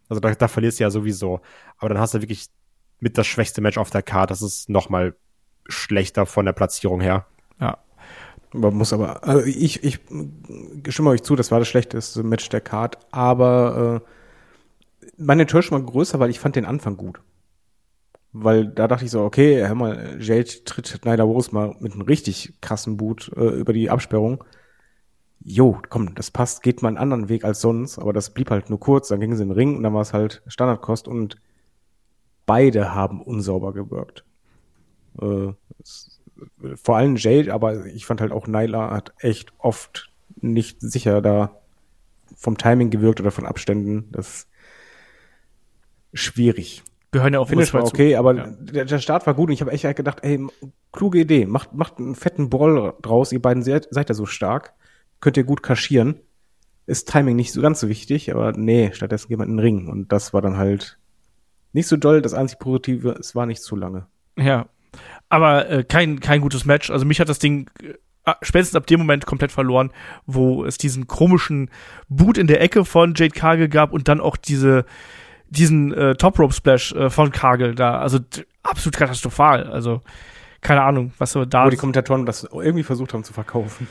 Also, 0.09 0.19
da, 0.19 0.33
da 0.33 0.47
verlierst 0.47 0.79
du 0.79 0.83
ja 0.83 0.89
sowieso. 0.89 1.41
Aber 1.77 1.89
dann 1.89 1.99
hast 1.99 2.13
du 2.13 2.21
wirklich 2.21 2.47
mit 2.99 3.17
das 3.17 3.27
schwächste 3.27 3.61
Match 3.61 3.77
auf 3.77 3.89
der 3.89 4.03
Karte. 4.03 4.31
Das 4.31 4.41
ist 4.41 4.69
nochmal 4.69 5.15
schlechter 5.67 6.25
von 6.25 6.45
der 6.45 6.53
Platzierung 6.53 7.01
her. 7.01 7.25
Ja. 7.59 7.77
Man 8.53 8.75
muss 8.75 8.91
aber, 8.91 9.23
also 9.23 9.45
ich, 9.45 9.83
ich 9.83 9.99
stimme 10.89 11.09
euch 11.11 11.23
zu, 11.23 11.35
das 11.35 11.51
war 11.51 11.59
das 11.59 11.69
schlechteste 11.69 12.23
Match 12.23 12.49
der 12.49 12.59
Card, 12.59 12.97
aber 13.11 14.01
äh, 14.03 15.05
meine 15.17 15.43
Enttäuschung 15.43 15.79
war 15.79 15.85
größer, 15.85 16.19
weil 16.19 16.29
ich 16.29 16.39
fand 16.39 16.57
den 16.57 16.65
Anfang 16.65 16.97
gut. 16.97 17.21
Weil 18.33 18.67
da 18.67 18.87
dachte 18.87 19.05
ich 19.05 19.11
so, 19.11 19.23
okay, 19.23 19.65
hör 19.65 19.75
mal, 19.75 20.17
Jade 20.19 20.63
tritt 20.65 21.05
Nyla 21.05 21.23
Rose 21.23 21.51
mal 21.53 21.75
mit 21.79 21.93
einem 21.93 22.01
richtig 22.01 22.53
krassen 22.61 22.97
Boot 22.97 23.31
äh, 23.35 23.59
über 23.59 23.73
die 23.73 23.89
Absperrung. 23.89 24.43
Jo, 25.43 25.79
komm, 25.89 26.13
das 26.15 26.29
passt, 26.29 26.61
geht 26.61 26.81
mal 26.81 26.89
einen 26.89 26.97
anderen 26.97 27.29
Weg 27.29 27.43
als 27.43 27.61
sonst, 27.61 27.97
aber 27.97 28.13
das 28.13 28.29
blieb 28.31 28.51
halt 28.51 28.69
nur 28.69 28.79
kurz, 28.79 29.07
dann 29.07 29.19
gingen 29.19 29.35
sie 29.35 29.43
in 29.43 29.49
den 29.49 29.55
Ring 29.57 29.75
und 29.75 29.83
dann 29.83 29.93
war 29.93 30.01
es 30.01 30.13
halt 30.13 30.43
Standardkost 30.47 31.07
und 31.07 31.37
beide 32.45 32.93
haben 32.93 33.21
unsauber 33.21 33.73
gewirkt. 33.73 34.23
Äh, 35.19 35.53
vor 36.75 36.97
allem 36.97 37.15
Jade, 37.15 37.53
aber 37.53 37.85
ich 37.85 38.05
fand 38.05 38.21
halt 38.21 38.31
auch 38.31 38.47
Nyla 38.47 38.91
hat 38.91 39.13
echt 39.19 39.51
oft 39.57 40.09
nicht 40.41 40.79
sicher 40.81 41.21
da 41.21 41.57
vom 42.35 42.57
Timing 42.57 42.89
gewirkt 42.89 43.19
oder 43.19 43.31
von 43.31 43.45
Abständen. 43.45 44.09
Das 44.11 44.27
ist 44.27 44.47
schwierig. 46.13 46.83
Gehören 47.11 47.33
ja 47.33 47.39
auch 47.39 47.49
Finish 47.49 47.73
war 47.73 47.81
zwei 47.81 47.89
zu. 47.89 47.93
okay, 47.95 48.15
aber 48.15 48.35
Ja. 48.35 48.47
der, 48.47 48.85
der 48.85 48.99
Start 48.99 49.27
war 49.27 49.33
gut 49.33 49.49
und 49.49 49.53
ich 49.53 49.61
habe 49.61 49.71
echt 49.71 49.83
gedacht, 49.95 50.19
ey, 50.23 50.45
kluge 50.93 51.19
Idee, 51.19 51.45
macht, 51.45 51.73
macht 51.73 51.99
einen 51.99 52.15
fetten 52.15 52.49
Brawl 52.49 52.93
draus, 53.01 53.31
ihr 53.31 53.41
beiden 53.41 53.63
seid, 53.63 53.87
seid 53.91 54.09
ja 54.09 54.15
so 54.15 54.25
stark, 54.25 54.73
könnt 55.21 55.37
ihr 55.37 55.43
gut 55.43 55.63
kaschieren. 55.63 56.19
Ist 56.87 57.09
Timing 57.09 57.35
nicht 57.35 57.53
so 57.53 57.61
ganz 57.61 57.79
so 57.79 57.87
wichtig, 57.87 58.33
aber 58.33 58.51
nee, 58.51 58.91
stattdessen 58.93 59.29
geht 59.29 59.37
man 59.37 59.47
in 59.47 59.57
den 59.57 59.63
Ring 59.63 59.87
und 59.87 60.11
das 60.11 60.33
war 60.33 60.41
dann 60.41 60.57
halt 60.57 60.97
nicht 61.73 61.87
so 61.87 61.95
doll. 61.95 62.21
Das 62.21 62.33
einzig 62.33 62.59
Positive, 62.59 63.15
es 63.19 63.35
war 63.35 63.45
nicht 63.45 63.61
zu 63.61 63.75
lange. 63.75 64.07
Ja. 64.37 64.67
Aber 65.29 65.69
äh, 65.69 65.83
kein, 65.83 66.19
kein 66.19 66.41
gutes 66.41 66.65
Match. 66.65 66.89
Also 66.89 67.05
mich 67.05 67.21
hat 67.21 67.29
das 67.29 67.39
Ding 67.39 67.69
äh, 67.81 67.93
spätestens 68.41 68.75
ab 68.75 68.87
dem 68.87 68.99
Moment 68.99 69.25
komplett 69.25 69.51
verloren, 69.51 69.91
wo 70.25 70.65
es 70.65 70.77
diesen 70.77 71.07
komischen 71.07 71.69
Boot 72.09 72.37
in 72.37 72.47
der 72.47 72.61
Ecke 72.61 72.83
von 72.83 73.13
Jade 73.15 73.33
Cargill 73.33 73.69
gab 73.69 73.93
und 73.93 74.07
dann 74.07 74.19
auch 74.19 74.35
diese 74.35 74.85
diesen 75.49 75.93
äh, 75.93 76.15
Top 76.15 76.39
Rope 76.39 76.53
Splash 76.53 76.93
äh, 76.93 77.09
von 77.09 77.31
Cargill 77.31 77.75
da. 77.75 77.99
Also 77.99 78.19
absolut 78.63 78.97
katastrophal. 78.97 79.65
Also 79.65 80.01
keine 80.61 80.81
Ahnung, 80.81 81.13
was 81.17 81.31
so 81.31 81.45
da 81.45 81.65
Wo 81.65 81.69
die 81.69 81.77
Kommentatoren 81.77 82.25
das 82.25 82.43
irgendwie 82.43 82.83
versucht 82.83 83.13
haben 83.13 83.23
zu 83.23 83.33
verkaufen. 83.33 83.87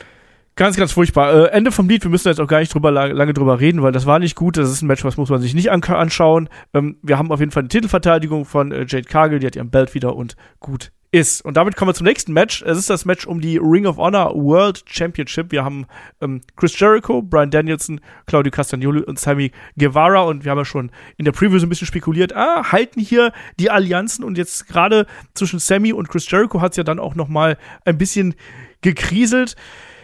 Ganz, 0.61 0.77
ganz 0.77 0.91
furchtbar. 0.91 1.33
Äh, 1.33 1.47
Ende 1.53 1.71
vom 1.71 1.89
Lied, 1.89 2.03
wir 2.03 2.11
müssen 2.11 2.27
jetzt 2.27 2.39
auch 2.39 2.45
gar 2.45 2.59
nicht 2.59 2.71
drüber 2.71 2.91
la- 2.91 3.07
lange 3.07 3.33
drüber 3.33 3.59
reden, 3.59 3.81
weil 3.81 3.91
das 3.91 4.05
war 4.05 4.19
nicht 4.19 4.35
gut. 4.35 4.57
Das 4.57 4.69
ist 4.69 4.83
ein 4.83 4.85
Match, 4.85 5.03
was 5.03 5.17
muss 5.17 5.31
man 5.31 5.41
sich 5.41 5.55
nicht 5.55 5.71
an 5.71 5.81
anschauen. 5.81 6.49
Ähm, 6.75 6.97
wir 7.01 7.17
haben 7.17 7.31
auf 7.31 7.39
jeden 7.39 7.51
Fall 7.51 7.61
eine 7.61 7.69
Titelverteidigung 7.69 8.45
von 8.45 8.71
äh, 8.71 8.85
Jade 8.87 9.05
Cargill, 9.09 9.39
die 9.39 9.47
hat 9.47 9.55
ihren 9.55 9.71
Belt 9.71 9.95
wieder 9.95 10.15
und 10.15 10.35
gut 10.59 10.91
ist. 11.09 11.43
Und 11.43 11.57
damit 11.57 11.75
kommen 11.75 11.89
wir 11.89 11.95
zum 11.95 12.05
nächsten 12.05 12.31
Match. 12.33 12.61
Es 12.61 12.77
ist 12.77 12.91
das 12.91 13.05
Match 13.05 13.25
um 13.25 13.41
die 13.41 13.57
Ring 13.57 13.87
of 13.87 13.97
Honor 13.97 14.35
World 14.35 14.83
Championship. 14.85 15.51
Wir 15.51 15.65
haben 15.65 15.87
ähm, 16.21 16.41
Chris 16.55 16.79
Jericho, 16.79 17.23
Brian 17.23 17.49
Danielson, 17.49 17.99
Claudio 18.27 18.51
Castagnoli 18.51 19.01
und 19.01 19.17
Sammy 19.17 19.51
Guevara. 19.79 20.21
Und 20.21 20.45
wir 20.45 20.51
haben 20.51 20.59
ja 20.59 20.65
schon 20.65 20.91
in 21.17 21.25
der 21.25 21.31
Preview 21.31 21.57
so 21.57 21.65
ein 21.65 21.69
bisschen 21.69 21.87
spekuliert, 21.87 22.35
ah, 22.35 22.71
halten 22.71 22.99
hier 22.99 23.33
die 23.59 23.71
Allianzen. 23.71 24.23
Und 24.23 24.37
jetzt 24.37 24.67
gerade 24.67 25.07
zwischen 25.33 25.57
Sammy 25.57 25.91
und 25.91 26.07
Chris 26.07 26.29
Jericho 26.29 26.61
hat 26.61 26.73
es 26.73 26.77
ja 26.77 26.83
dann 26.83 26.99
auch 26.99 27.15
noch 27.15 27.29
mal 27.29 27.57
ein 27.83 27.97
bisschen 27.97 28.35
gekriselt. 28.83 29.55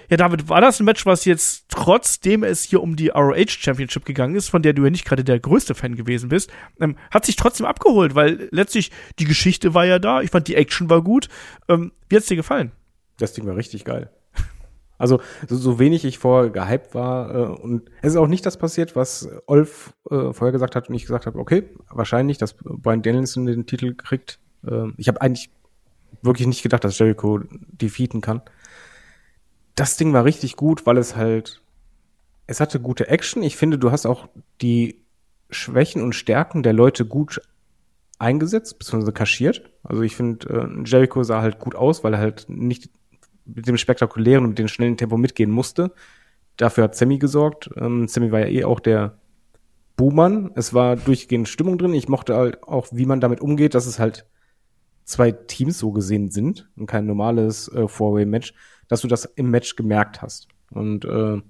Ja, 0.10 0.16
David, 0.16 0.48
war 0.48 0.62
das 0.62 0.80
ein 0.80 0.86
Match, 0.86 1.06
was 1.06 1.26
jetzt 1.26 1.66
trotzdem 1.70 2.44
es 2.44 2.64
hier 2.64 2.82
um 2.82 2.96
die 2.96 3.10
ROH 3.10 3.50
Championship 3.50 4.06
gegangen 4.06 4.36
ist, 4.36 4.50
von 4.50 4.62
der 4.62 4.74
du 4.74 4.84
ja 4.84 4.90
nicht 4.90 5.06
gerade 5.06 5.24
der 5.24 5.40
größte 5.40 5.76
Fan 5.76 5.96
gewesen 5.96 6.30
bist, 6.30 6.50
ähm, 6.80 6.96
hat 7.12 7.26
sich 7.26 7.36
trotzdem 7.36 7.66
abgeholt, 7.66 8.16
weil 8.16 8.48
letztlich 8.52 8.92
die 9.20 9.26
Geschichte 9.26 9.74
war 9.74 9.86
ja 9.86 10.00
da. 10.00 10.22
Ich 10.22 10.32
fand 10.32 10.48
die 10.48 10.56
Action 10.56 10.90
war 10.90 11.02
gut. 11.02 11.28
Ähm, 11.68 11.92
wie 12.08 12.16
hat's 12.16 12.28
dir 12.28 12.38
gefallen? 12.38 12.72
Das 13.18 13.34
Ding 13.34 13.46
war 13.46 13.58
richtig 13.58 13.84
geil. 13.84 14.10
Also, 15.00 15.22
so, 15.48 15.56
so 15.56 15.80
wenig 15.80 16.06
ich 16.06 16.18
vorher 16.18 16.50
gehypt 16.50 16.96
war, 16.96 17.36
äh, 17.36 17.62
und 17.62 17.90
es 18.02 18.14
ist 18.14 18.18
auch 18.18 18.28
nicht 18.28 18.46
das 18.46 18.58
passiert, 18.58 18.96
was 18.96 19.30
Olf 19.46 19.94
äh, 20.10 20.34
vorher 20.34 20.52
gesagt 20.52 20.76
hat 20.76 20.90
und 20.90 20.96
ich 20.96 21.04
gesagt 21.04 21.28
habe, 21.28 21.38
okay, 21.38 21.70
wahrscheinlich, 21.90 22.38
dass 22.38 22.56
Brian 22.56 23.04
Danielson 23.04 23.46
den 23.46 23.66
Titel 23.68 23.94
kriegt. 23.94 24.40
Äh, 24.66 24.88
ich 24.98 25.08
habe 25.08 25.22
eigentlich 25.22 25.52
wirklich 26.22 26.48
nicht 26.48 26.64
gedacht, 26.64 26.84
dass 26.84 26.98
Jericho 26.98 27.42
defeaten 27.50 28.22
kann. 28.22 28.42
Das 29.78 29.96
Ding 29.96 30.12
war 30.12 30.26
richtig 30.26 30.56
gut, 30.56 30.88
weil 30.88 30.98
es 30.98 31.16
halt, 31.16 31.62
es 32.48 32.60
hatte 32.60 32.80
gute 32.80 33.10
Action. 33.10 33.44
Ich 33.44 33.58
finde, 33.58 33.78
du 33.78 33.92
hast 33.92 34.08
auch 34.08 34.28
die 34.60 35.04
Schwächen 35.52 36.02
und 36.02 36.16
Stärken 36.16 36.64
der 36.64 36.74
Leute 36.74 37.06
gut 37.06 37.40
eingesetzt, 38.18 38.80
beziehungsweise 38.80 39.14
kaschiert. 39.14 39.70
Also 39.84 40.02
ich 40.02 40.16
finde, 40.16 40.50
äh, 40.50 40.84
Jericho 40.84 41.22
sah 41.22 41.44
halt 41.44 41.60
gut 41.60 41.76
aus, 41.76 42.04
weil 42.04 42.16
er 42.16 42.20
halt 42.20 42.50
nicht 42.50 42.90
mit 43.46 43.68
dem 43.68 43.78
spektakulären 43.78 44.44
und 44.44 44.50
mit 44.50 44.60
dem 44.60 44.68
schnellen 44.68 44.98
Tempo 44.98 45.16
mitgehen 45.16 45.52
musste. 45.52 45.92
Dafür 46.58 46.86
hat 46.86 46.96
Sammy 46.96 47.20
gesorgt. 47.20 47.70
Ähm, 47.78 48.08
Sammy 48.08 48.32
war 48.32 48.40
ja 48.40 48.48
eh 48.48 48.64
auch 48.64 48.80
der 48.80 49.20
Buhmann. 49.96 50.50
Es 50.56 50.74
war 50.74 50.96
durchgehend 50.96 51.50
Stimmung 51.50 51.78
drin. 51.78 51.94
Ich 51.94 52.10
mochte 52.10 52.36
halt 52.36 52.64
auch, 52.64 52.88
wie 52.92 53.06
man 53.06 53.22
damit 53.22 53.42
umgeht, 53.42 53.76
dass 53.76 53.86
es 53.86 54.00
halt 54.00 54.26
zwei 55.06 55.32
Teams 55.32 55.78
so 55.78 55.92
gesehen 55.92 56.32
sind 56.32 56.68
und 56.76 56.88
kein 56.88 57.06
normales 57.06 57.68
äh, 57.70 57.88
Four-Way-Match, 57.88 58.56
dass 58.88 59.02
du 59.02 59.08
das 59.08 59.26
im 59.26 59.50
Match 59.50 59.76
gemerkt 59.76 60.22
hast. 60.22 60.48
Und 60.72 61.06
äh, 61.06 61.42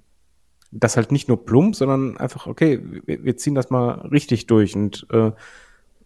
das 0.72 0.98
halt 0.98 1.12
nicht 1.12 1.28
nur 1.28 1.46
plump, 1.46 1.76
sondern 1.76 2.18
einfach, 2.18 2.48
okay, 2.48 2.82
wir, 3.06 3.24
wir 3.24 3.38
ziehen 3.38 3.56
das 3.56 3.70
mal 3.70 4.08
richtig 4.08 4.48
durch. 4.48 4.76
Und 4.76 5.08
äh, 5.12 5.32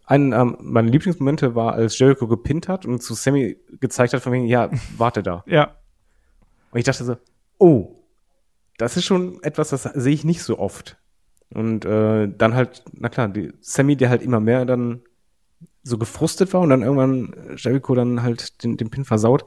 ein 0.05 0.33
ähm, 0.33 0.57
meiner 0.61 0.89
Lieblingsmomente 0.89 1.55
war, 1.55 1.73
als 1.73 1.97
Jericho 1.97 2.27
gepinnt 2.27 2.67
hat 2.67 2.85
und 2.85 3.01
zu 3.01 3.13
Sammy 3.13 3.57
gezeigt 3.79 4.13
hat, 4.13 4.21
von 4.21 4.33
wegen, 4.33 4.45
ja, 4.45 4.69
warte 4.97 5.23
da. 5.23 5.43
Ja. 5.47 5.75
Und 6.71 6.79
ich 6.79 6.85
dachte 6.85 7.03
so, 7.03 7.17
oh, 7.57 7.97
das 8.77 8.95
ist 8.95 9.05
schon 9.05 9.43
etwas, 9.43 9.69
das 9.69 9.83
sehe 9.83 10.13
ich 10.13 10.23
nicht 10.23 10.41
so 10.41 10.57
oft. 10.57 10.97
Und 11.53 11.83
äh, 11.85 12.29
dann 12.29 12.55
halt, 12.55 12.83
na 12.93 13.09
klar, 13.09 13.27
die 13.27 13.51
Sammy, 13.59 13.97
der 13.97 14.09
halt 14.09 14.21
immer 14.21 14.39
mehr 14.39 14.65
dann 14.65 15.01
so 15.83 15.97
gefrustet 15.97 16.53
war 16.53 16.61
und 16.61 16.69
dann 16.69 16.81
irgendwann 16.81 17.35
Jericho 17.57 17.93
dann 17.93 18.21
halt 18.23 18.63
den, 18.63 18.77
den 18.77 18.89
Pin 18.89 19.03
versaut. 19.03 19.45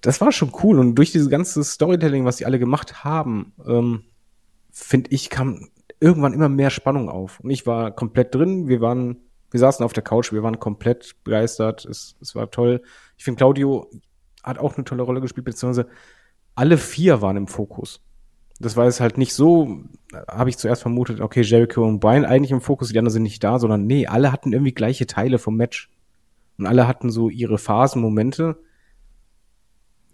Das 0.00 0.20
war 0.20 0.32
schon 0.32 0.52
cool. 0.62 0.78
Und 0.78 0.94
durch 0.94 1.12
dieses 1.12 1.28
ganze 1.28 1.62
Storytelling, 1.62 2.24
was 2.24 2.36
die 2.36 2.46
alle 2.46 2.58
gemacht 2.58 3.04
haben, 3.04 3.52
ähm, 3.66 4.04
finde 4.70 5.10
ich, 5.10 5.30
kam 5.30 5.68
irgendwann 6.00 6.32
immer 6.32 6.48
mehr 6.48 6.70
Spannung 6.70 7.08
auf. 7.08 7.40
Und 7.40 7.50
ich 7.50 7.66
war 7.66 7.90
komplett 7.90 8.34
drin. 8.34 8.68
Wir 8.68 8.80
waren, 8.80 9.18
wir 9.50 9.60
saßen 9.60 9.84
auf 9.84 9.92
der 9.92 10.02
Couch, 10.02 10.32
wir 10.32 10.42
waren 10.42 10.58
komplett 10.58 11.16
begeistert. 11.24 11.84
Es, 11.84 12.16
es 12.20 12.34
war 12.34 12.50
toll. 12.50 12.82
Ich 13.18 13.24
finde, 13.24 13.38
Claudio 13.38 13.90
hat 14.42 14.58
auch 14.58 14.76
eine 14.76 14.84
tolle 14.84 15.02
Rolle 15.02 15.20
gespielt, 15.20 15.44
beziehungsweise 15.44 15.88
alle 16.54 16.78
vier 16.78 17.20
waren 17.20 17.36
im 17.36 17.46
Fokus. 17.46 18.00
Das 18.58 18.76
war 18.76 18.84
jetzt 18.84 19.00
halt 19.00 19.16
nicht 19.16 19.32
so, 19.32 19.80
habe 20.28 20.50
ich 20.50 20.58
zuerst 20.58 20.82
vermutet, 20.82 21.20
okay, 21.20 21.40
Jericho 21.40 21.86
und 21.86 22.00
Brian 22.00 22.26
eigentlich 22.26 22.50
im 22.50 22.60
Fokus, 22.60 22.90
die 22.90 22.98
anderen 22.98 23.12
sind 23.12 23.22
nicht 23.22 23.42
da, 23.42 23.58
sondern 23.58 23.86
nee, 23.86 24.06
alle 24.06 24.32
hatten 24.32 24.52
irgendwie 24.52 24.72
gleiche 24.72 25.06
Teile 25.06 25.38
vom 25.38 25.56
Match. 25.56 25.90
Und 26.58 26.66
alle 26.66 26.86
hatten 26.86 27.10
so 27.10 27.30
ihre 27.30 27.56
Phasen, 27.56 28.02
Momente. 28.02 28.58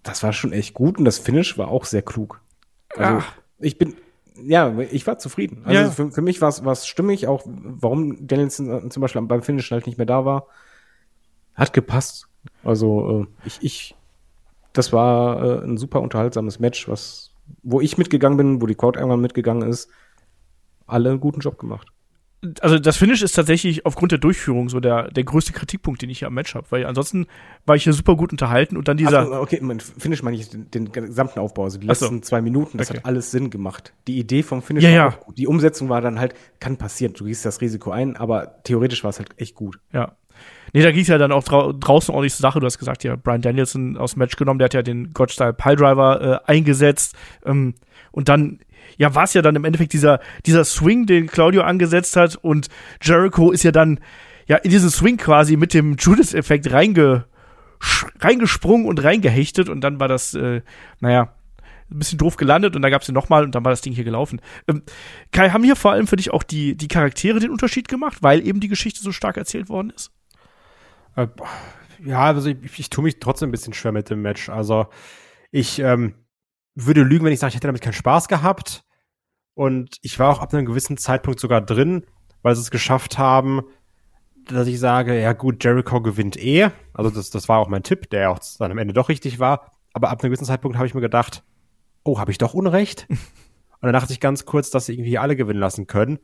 Das 0.07 0.23
war 0.23 0.33
schon 0.33 0.53
echt 0.53 0.75
gut 0.75 0.99
und 0.99 1.05
das 1.05 1.19
Finish 1.19 1.59
war 1.59 1.69
auch 1.69 1.85
sehr 1.85 2.03
klug. 2.03 2.41
Also, 2.97 3.19
Ah. 3.19 3.25
ich 3.59 3.77
bin, 3.79 3.95
ja, 4.43 4.79
ich 4.79 5.07
war 5.07 5.19
zufrieden. 5.19 5.63
Also 5.65 5.81
Ja. 5.81 5.91
für, 5.91 6.11
für 6.11 6.23
mich 6.23 6.41
war 6.41 6.49
es 6.51 6.87
stimmig, 6.87 7.27
auch 7.27 7.43
warum 7.47 8.27
Danielson 8.27 8.91
zum 8.91 9.01
Beispiel 9.01 9.23
beim 9.23 9.43
Finish 9.43 9.71
halt 9.71 9.87
nicht 9.87 9.99
mehr 9.99 10.07
da 10.07 10.25
war. 10.25 10.47
Hat 11.55 11.73
gepasst. 11.73 12.29
Also, 12.65 13.23
äh, 13.23 13.47
ich, 13.47 13.59
ich, 13.63 13.95
das 14.73 14.93
war 14.93 15.43
äh, 15.63 15.65
ein 15.65 15.77
super 15.79 16.01
unterhaltsames 16.03 16.59
Match, 16.61 16.89
was, 16.89 17.33
wo 17.63 17.81
ich 17.81 17.99
mitgegangen 17.99 18.37
bin, 18.37 18.61
wo 18.63 18.67
die 18.67 18.75
Crowd 18.75 18.99
irgendwann 18.99 19.21
mitgegangen 19.21 19.69
ist. 19.69 19.89
Alle 20.87 21.11
einen 21.11 21.21
guten 21.21 21.41
Job 21.41 21.59
gemacht. 21.59 21.89
Also 22.61 22.79
das 22.79 22.97
Finish 22.99 23.23
ist 23.23 23.33
tatsächlich 23.33 23.87
aufgrund 23.87 24.13
der 24.13 24.19
Durchführung 24.19 24.69
so 24.69 24.79
der, 24.79 25.11
der 25.11 25.25
größte 25.25 25.53
Kritikpunkt, 25.53 26.03
den 26.03 26.11
ich 26.11 26.19
hier 26.21 26.29
am 26.29 26.35
Match 26.35 26.55
habe, 26.55 26.67
weil 26.71 26.85
ansonsten 26.87 27.27
war 27.65 27.77
ich 27.77 27.85
hier 27.85 27.93
super 27.95 28.15
gut 28.15 28.31
unterhalten 28.31 28.77
und 28.77 28.89
dann 28.89 28.99
dieser. 28.99 29.23
Ach, 29.33 29.41
okay, 29.41 29.61
Finish 29.99 30.23
meine 30.23 30.37
ich 30.37 30.51
den, 30.51 30.71
den 30.71 30.93
gesamten 30.93 31.41
Aufbau, 31.41 31.65
also 31.65 31.79
die 31.79 31.89
Ach 31.91 31.95
so. 31.97 32.05
letzten 32.05 32.23
zwei 32.23 32.43
Minuten, 32.43 32.79
das 32.79 32.91
Okay. 32.91 32.99
hat 32.99 33.07
alles 33.07 33.31
Sinn 33.31 33.51
gemacht. 33.51 33.95
Die 34.07 34.19
Idee 34.19 34.43
vom 34.43 34.63
Finish 34.63 34.85
Ja, 34.85 34.91
war 34.91 34.97
ja. 34.97 35.09
auch 35.09 35.21
gut. 35.21 35.39
Die 35.39 35.47
Umsetzung 35.47 35.89
war 35.89 36.01
dann 36.03 36.21
halt, 36.21 36.35
kann 36.61 36.77
passieren, 36.77 37.15
du 37.15 37.25
gehst 37.25 37.45
das 37.47 37.61
Risiko 37.61 37.91
ein, 37.91 38.17
aber 38.17 38.63
theoretisch 38.65 39.03
war 39.03 39.11
es 39.11 39.19
halt 39.19 39.31
echt 39.39 39.55
gut. 39.55 39.81
Ja. 39.93 40.13
Nee, 40.75 40.83
da 40.83 40.93
ging 40.93 41.01
es 41.01 41.09
ja 41.09 41.17
dann 41.17 41.33
auch 41.33 41.43
drau 41.43 41.73
draußen 41.73 42.15
ordentlich 42.15 42.35
zur 42.35 42.43
Sache. 42.43 42.61
Du 42.61 42.67
hast 42.67 42.79
gesagt, 42.79 43.03
ja, 43.03 43.17
Brian 43.17 43.41
Danielson 43.41 43.97
aus 43.97 44.13
dem 44.13 44.19
Match 44.19 44.37
genommen, 44.37 44.59
der 44.59 44.67
hat 44.67 44.75
ja 44.75 44.83
den 44.83 45.15
God-Style 45.15 45.55
Piledriver 45.55 46.43
äh, 46.47 46.51
eingesetzt. 46.53 47.15
Ähm, 47.47 47.75
und 48.13 48.29
dann, 48.29 48.59
ja, 48.97 49.15
war 49.15 49.25
es 49.25 49.35
ja 49.35 49.43
dann 49.43 49.57
im 49.57 49.65
Endeffekt 49.65 49.93
dieser, 49.93 50.21
dieser 50.45 50.65
Swing, 50.65 51.07
den 51.07 51.27
Claudio 51.27 51.63
angesetzt 51.63 52.17
hat. 52.17 52.37
Und 52.37 52.69
Jericho 53.03 53.51
ist 53.51 53.63
ja 53.63 53.73
dann, 53.73 54.01
ja, 54.47 54.57
in 54.57 54.71
diesen 54.71 54.91
Swing 54.91 55.17
quasi 55.17 55.57
mit 55.57 55.75
dem 55.75 55.97
Judas-Effekt 55.97 56.73
reinge, 56.73 57.27
reingesprungen 58.21 58.87
und 58.87 59.03
reingehechtet. 59.03 59.69
Und 59.69 59.81
dann 59.83 60.01
war 60.01 60.09
das, 60.09 60.35
äh, 60.35 60.63
naja, 61.01 61.35
ein 61.91 61.99
bisschen 61.99 62.19
doof 62.19 62.37
gelandet 62.37 62.75
und 62.75 62.83
dann 62.83 62.91
gab 62.91 63.03
es 63.03 63.07
den 63.07 63.15
nochmal 63.15 63.45
und 63.45 63.55
dann 63.55 63.65
war 63.65 63.71
das 63.71 63.81
Ding 63.81 63.93
hier 63.93 64.05
gelaufen. 64.05 64.41
Ähm, 64.67 64.83
Kai, 65.31 65.51
haben 65.51 65.63
hier 65.63 65.77
vor 65.77 65.93
allem 65.93 66.07
für 66.07 66.17
dich 66.17 66.33
auch 66.33 66.43
die, 66.43 66.77
die 66.77 66.89
Charaktere 66.89 67.39
den 67.39 67.51
Unterschied 67.51 67.89
gemacht, 67.89 68.19
weil 68.23 68.47
eben 68.47 68.61
die 68.61 68.69
Geschichte 68.69 69.01
so 69.03 69.13
stark 69.13 69.37
erzählt 69.37 69.69
worden 69.69 69.91
ist? 69.91 70.11
Äh, 71.15 71.29
ja, 72.05 72.25
also 72.25 72.49
ich, 72.49 72.79
ich 72.79 72.91
tue 72.91 73.05
mich 73.05 73.21
trotzdem 73.21 73.49
ein 73.49 73.53
bisschen 73.53 73.73
schwer 73.73 73.93
mit 73.93 74.11
dem 74.11 74.21
Match. 74.21 74.49
Also 74.49 74.87
ich 75.51 75.79
ähm, 75.79 76.15
würde 76.75 77.03
lügen, 77.03 77.25
wenn 77.25 77.33
ich 77.33 77.39
sage, 77.39 77.51
ich 77.51 77.57
hätte 77.57 77.69
damit 77.69 77.83
keinen 77.83 77.93
Spaß 77.93 78.29
gehabt. 78.29 78.85
Und 79.57 79.97
ich 80.03 80.19
war 80.19 80.31
auch 80.31 80.41
ab 80.41 80.53
einem 80.53 80.67
gewissen 80.67 80.99
Zeitpunkt 80.99 81.41
sogar 81.41 81.63
drin, 81.63 82.05
weil 82.43 82.55
sie 82.55 82.61
es 82.61 82.71
geschafft 82.71 83.17
haben, 83.17 83.63
dass 84.47 84.69
ich 84.69 84.79
sage, 84.79 85.19
ja 85.19 85.33
gut, 85.33 85.65
Jericho 85.65 86.03
gewinnt 86.03 86.37
eh. 86.37 86.69
Also 86.93 87.09
das, 87.09 87.31
das 87.31 87.49
war 87.49 87.59
auch 87.59 87.69
mein 87.69 87.83
Tipp, 87.83 88.11
der 88.11 88.31
auch 88.31 88.39
dann 88.59 88.71
am 88.71 88.77
Ende 88.77 88.93
doch 88.93 89.09
richtig 89.09 89.39
war. 89.39 89.73
Aber 89.95 90.11
ab 90.11 90.23
einem 90.23 90.31
gewissen 90.31 90.45
Zeitpunkt 90.45 90.77
habe 90.77 90.87
ich 90.87 90.93
mir 90.93 91.01
gedacht, 91.01 91.43
oh, 92.05 92.19
habe 92.19 92.31
ich 92.31 92.37
doch 92.37 92.53
Unrecht? 92.53 93.07
Und 93.09 93.19
dann 93.81 93.95
dachte 93.95 94.13
ich 94.13 94.21
ganz 94.21 94.45
kurz, 94.45 94.69
dass 94.69 94.87
sie 94.87 94.93
irgendwie 94.93 95.17
alle 95.17 95.37
gewinnen 95.37 95.59
lassen 95.59 95.87
können. 95.87 96.19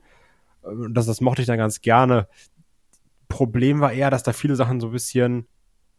Und 0.61 0.93
Das, 0.93 1.07
das 1.07 1.23
mochte 1.23 1.41
ich 1.41 1.49
dann 1.49 1.59
ganz 1.59 1.81
gerne. 1.81 2.29
Problem 3.29 3.81
war 3.81 3.95
eher, 3.95 4.11
dass 4.11 4.23
da 4.23 4.35
viele 4.35 4.57
Sachen 4.57 4.79
so 4.79 4.89
ein 4.89 4.93
bisschen, 4.93 5.47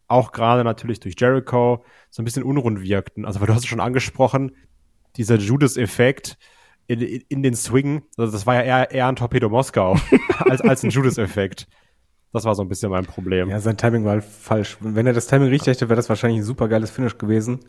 auch 0.06 0.30
gerade 0.30 0.62
natürlich 0.62 1.00
durch 1.00 1.16
Jericho, 1.18 1.84
so 2.10 2.22
ein 2.22 2.24
bisschen 2.24 2.44
unrund 2.44 2.80
wirkten. 2.80 3.24
Also, 3.24 3.40
weil 3.40 3.48
du 3.48 3.54
hast 3.54 3.64
es 3.64 3.68
schon 3.68 3.80
angesprochen, 3.80 4.52
dieser 5.16 5.36
Judas-Effekt, 5.36 6.38
in, 6.86 7.00
in, 7.00 7.42
den 7.42 7.54
Swing. 7.54 8.02
Also 8.16 8.32
das 8.32 8.46
war 8.46 8.54
ja 8.54 8.62
eher, 8.62 8.90
eher 8.90 9.06
ein 9.08 9.16
Torpedo 9.16 9.48
Moskau 9.48 9.96
als, 10.38 10.60
als 10.60 10.82
ein 10.82 10.90
Judas-Effekt. 10.90 11.66
Das 12.32 12.44
war 12.44 12.54
so 12.54 12.62
ein 12.62 12.68
bisschen 12.68 12.90
mein 12.90 13.06
Problem. 13.06 13.48
Ja, 13.48 13.60
sein 13.60 13.76
Timing 13.76 14.04
war 14.04 14.20
falsch. 14.20 14.76
Wenn 14.80 15.06
er 15.06 15.12
das 15.12 15.28
Timing 15.28 15.48
richtig 15.48 15.74
hätte, 15.74 15.88
wäre 15.88 15.96
das 15.96 16.08
wahrscheinlich 16.08 16.40
ein 16.40 16.44
super 16.44 16.68
geiles 16.68 16.90
Finish 16.90 17.16
gewesen. 17.16 17.60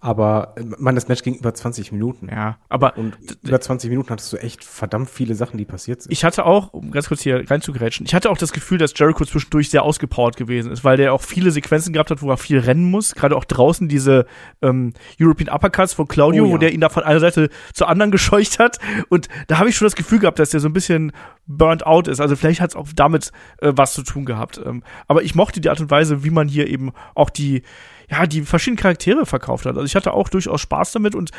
Aber 0.00 0.54
äh, 0.56 0.62
man, 0.78 0.94
das 0.94 1.08
Match 1.08 1.22
ging 1.22 1.34
über 1.34 1.54
20 1.54 1.90
Minuten. 1.90 2.28
Ja, 2.30 2.58
aber 2.68 2.96
Und 2.98 3.16
über 3.42 3.60
20 3.60 3.88
Minuten 3.90 4.10
hattest 4.10 4.32
du 4.32 4.36
echt 4.36 4.62
verdammt 4.62 5.08
viele 5.08 5.34
Sachen, 5.34 5.56
die 5.56 5.64
passiert 5.64 6.02
sind. 6.02 6.12
ich 6.12 6.24
hatte 6.24 6.44
auch, 6.44 6.72
um 6.74 6.90
ganz 6.90 7.08
kurz 7.08 7.22
hier 7.22 7.48
reinzugrätschen, 7.50 8.04
ich 8.06 8.14
hatte 8.14 8.30
auch 8.30 8.36
das 8.36 8.52
Gefühl, 8.52 8.78
dass 8.78 8.92
Jericho 8.96 9.24
zwischendurch 9.24 9.70
sehr 9.70 9.82
ausgepowert 9.82 10.36
gewesen 10.36 10.70
ist, 10.70 10.84
weil 10.84 10.96
der 10.96 11.12
auch 11.12 11.22
viele 11.22 11.50
Sequenzen 11.50 11.92
gehabt 11.92 12.10
hat, 12.10 12.20
wo 12.22 12.30
er 12.30 12.36
viel 12.36 12.58
rennen 12.58 12.90
muss. 12.90 13.14
Gerade 13.14 13.36
auch 13.36 13.44
draußen 13.44 13.88
diese 13.88 14.26
ähm, 14.62 14.92
European 15.20 15.48
Uppercuts 15.54 15.94
von 15.94 16.06
Claudio, 16.06 16.44
Oh 16.44 16.46
ja. 16.48 16.52
wo 16.52 16.58
der 16.58 16.72
ihn 16.74 16.80
da 16.80 16.88
von 16.90 17.02
einer 17.02 17.20
Seite 17.20 17.48
zur 17.72 17.88
anderen 17.88 18.10
gescheucht 18.16 18.58
hat. 18.58 18.78
Und 19.08 19.28
da 19.48 19.58
habe 19.58 19.70
ich 19.70 19.76
schon 19.76 19.86
das 19.86 19.96
Gefühl 19.96 20.18
gehabt, 20.18 20.38
dass 20.38 20.50
der 20.50 20.60
so 20.60 20.68
ein 20.68 20.72
bisschen 20.74 21.12
burnt 21.46 21.86
out 21.86 22.06
ist. 22.08 22.20
Also 22.20 22.36
vielleicht 22.36 22.60
hat 22.60 22.70
es 22.70 22.76
auch 22.76 22.88
damit 22.94 23.32
äh, 23.62 23.72
was 23.74 23.94
zu 23.94 24.02
tun 24.02 24.24
gehabt. 24.26 24.60
Ähm, 24.64 24.82
aber 25.08 25.22
ich 25.22 25.34
mochte 25.34 25.60
die 25.60 25.70
Art 25.70 25.80
und 25.80 25.90
Weise, 25.90 26.22
wie 26.22 26.30
man 26.30 26.48
hier 26.48 26.68
eben 26.68 26.92
auch 27.14 27.30
die, 27.30 27.62
ja, 28.10 28.26
die 28.26 28.42
verschiedenen 28.42 28.78
Charaktere 28.78 29.26
verkauft 29.26 29.66
hat. 29.66 29.74
Also 29.74 29.84
ich 29.84 29.96
hatte 29.96 30.12
auch 30.12 30.28
durchaus 30.28 30.60
Spaß 30.60 30.92
damit 30.92 31.14
und 31.14 31.30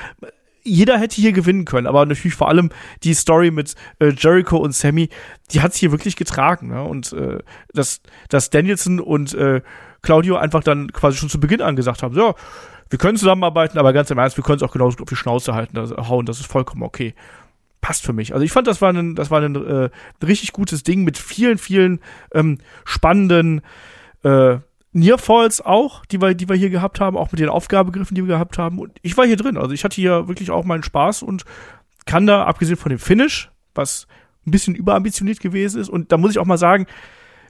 jeder 0.64 1.00
hätte 1.00 1.16
hier 1.16 1.32
gewinnen 1.32 1.66
können, 1.66 1.88
aber 1.88 2.06
natürlich 2.06 2.36
vor 2.36 2.50
allem 2.50 2.70
die 3.04 3.14
Story 3.14 3.52
mit 3.52 3.76
äh, 4.00 4.10
Jericho 4.10 4.58
und 4.58 4.74
Sammy, 4.76 5.10
die 5.52 5.62
hat 5.62 5.74
hier 5.74 5.92
wirklich 5.92 6.16
getragen. 6.18 6.68
Ne? 6.68 6.84
Und 6.84 7.14
äh, 7.14 7.40
dass, 7.74 8.02
dass 8.30 8.50
Danielson 8.50 9.00
und 9.00 9.34
äh, 9.34 9.62
Claudio 10.02 10.36
einfach 10.36 10.64
dann 10.64 10.92
quasi 10.92 11.18
schon 11.18 11.30
zu 11.30 11.40
Beginn 11.40 11.62
an 11.62 11.76
gesagt 11.76 12.04
haben, 12.04 12.16
ja, 12.18 12.36
wir 12.90 13.00
können 13.00 13.18
zusammenarbeiten, 13.18 13.78
aber 13.78 13.94
ganz 13.94 14.12
im 14.12 14.18
Ernst, 14.18 14.38
wir 14.38 14.44
können 14.44 14.58
es 14.58 14.64
auch 14.64 14.72
genauso 14.72 15.00
auf 15.00 15.10
die 15.10 15.16
Schnauze 15.16 15.54
halten, 15.54 15.78
also 15.78 15.96
hauen, 15.98 16.26
das 16.26 16.40
ist 16.40 16.48
vollkommen 16.48 16.84
okay. 16.84 17.16
Passt 17.82 18.04
für 18.04 18.14
mich. 18.14 18.34
Also 18.34 18.44
ich 18.44 18.52
fand, 18.52 18.68
das 18.68 18.82
war 18.82 18.92
ein, 18.92 19.16
das 19.16 19.30
war 19.30 19.42
ein, 19.42 19.56
äh, 19.56 19.90
richtig 20.26 20.52
gutes 20.52 20.84
Ding 20.84 21.04
mit 21.04 21.18
vielen, 21.18 21.58
vielen 21.58 22.00
ähm, 22.34 22.58
spannenden 22.86 23.62
äh, 24.24 24.58
Nearfalls 24.98 25.62
auch, 25.62 26.06
die 26.08 26.20
wir, 26.20 26.34
die 26.34 26.50
wir 26.50 26.56
hier 26.56 26.72
gehabt 26.72 27.00
haben, 27.00 27.18
auch 27.18 27.32
mit 27.32 27.40
den 27.40 27.50
Aufgabegriffen, 27.50 28.16
die 28.16 28.24
wir 28.24 28.36
gehabt 28.36 28.58
haben. 28.58 28.80
Und 28.80 28.98
ich 29.04 29.16
war 29.16 29.28
hier 29.28 29.38
drin. 29.38 29.58
Also 29.58 29.72
ich 29.72 29.84
hatte 29.84 29.96
hier 29.96 30.28
wirklich 30.28 30.50
auch 30.50 30.66
meinen 30.66 30.82
Spaß 30.82 31.22
und 31.22 31.44
kann 32.06 32.26
da, 32.26 32.46
abgesehen 32.46 32.78
von 32.78 32.90
dem 32.90 32.98
Finish, 32.98 33.52
was 33.76 34.08
ein 34.48 34.52
bisschen 34.52 34.74
überambitioniert 34.74 35.40
gewesen 35.40 35.80
ist, 35.80 35.90
und 35.90 36.12
da 36.12 36.18
muss 36.18 36.32
ich 36.32 36.40
auch 36.40 36.46
mal 36.46 36.58
sagen, 36.58 36.88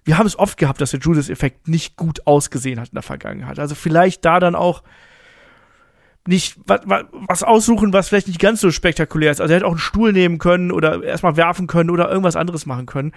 wir 0.03 0.17
haben 0.17 0.25
es 0.25 0.37
oft 0.37 0.57
gehabt, 0.57 0.81
dass 0.81 0.91
der 0.91 0.99
Judas-Effekt 0.99 1.67
nicht 1.67 1.95
gut 1.95 2.27
ausgesehen 2.27 2.79
hat 2.79 2.89
in 2.89 2.95
der 2.95 3.03
Vergangenheit. 3.03 3.59
Also 3.59 3.75
vielleicht 3.75 4.25
da 4.25 4.39
dann 4.39 4.55
auch 4.55 4.83
nicht 6.27 6.57
was, 6.65 6.81
was, 6.85 7.43
aussuchen, 7.43 7.93
was 7.93 8.09
vielleicht 8.09 8.27
nicht 8.27 8.39
ganz 8.39 8.59
so 8.59 8.71
spektakulär 8.71 9.31
ist. 9.31 9.39
Also 9.39 9.53
er 9.53 9.57
hätte 9.57 9.67
auch 9.67 9.71
einen 9.71 9.79
Stuhl 9.79 10.11
nehmen 10.11 10.37
können 10.37 10.71
oder 10.71 11.01
erstmal 11.03 11.37
werfen 11.37 11.67
können 11.67 11.89
oder 11.89 12.09
irgendwas 12.09 12.35
anderes 12.35 12.65
machen 12.65 12.85
können. 12.85 13.13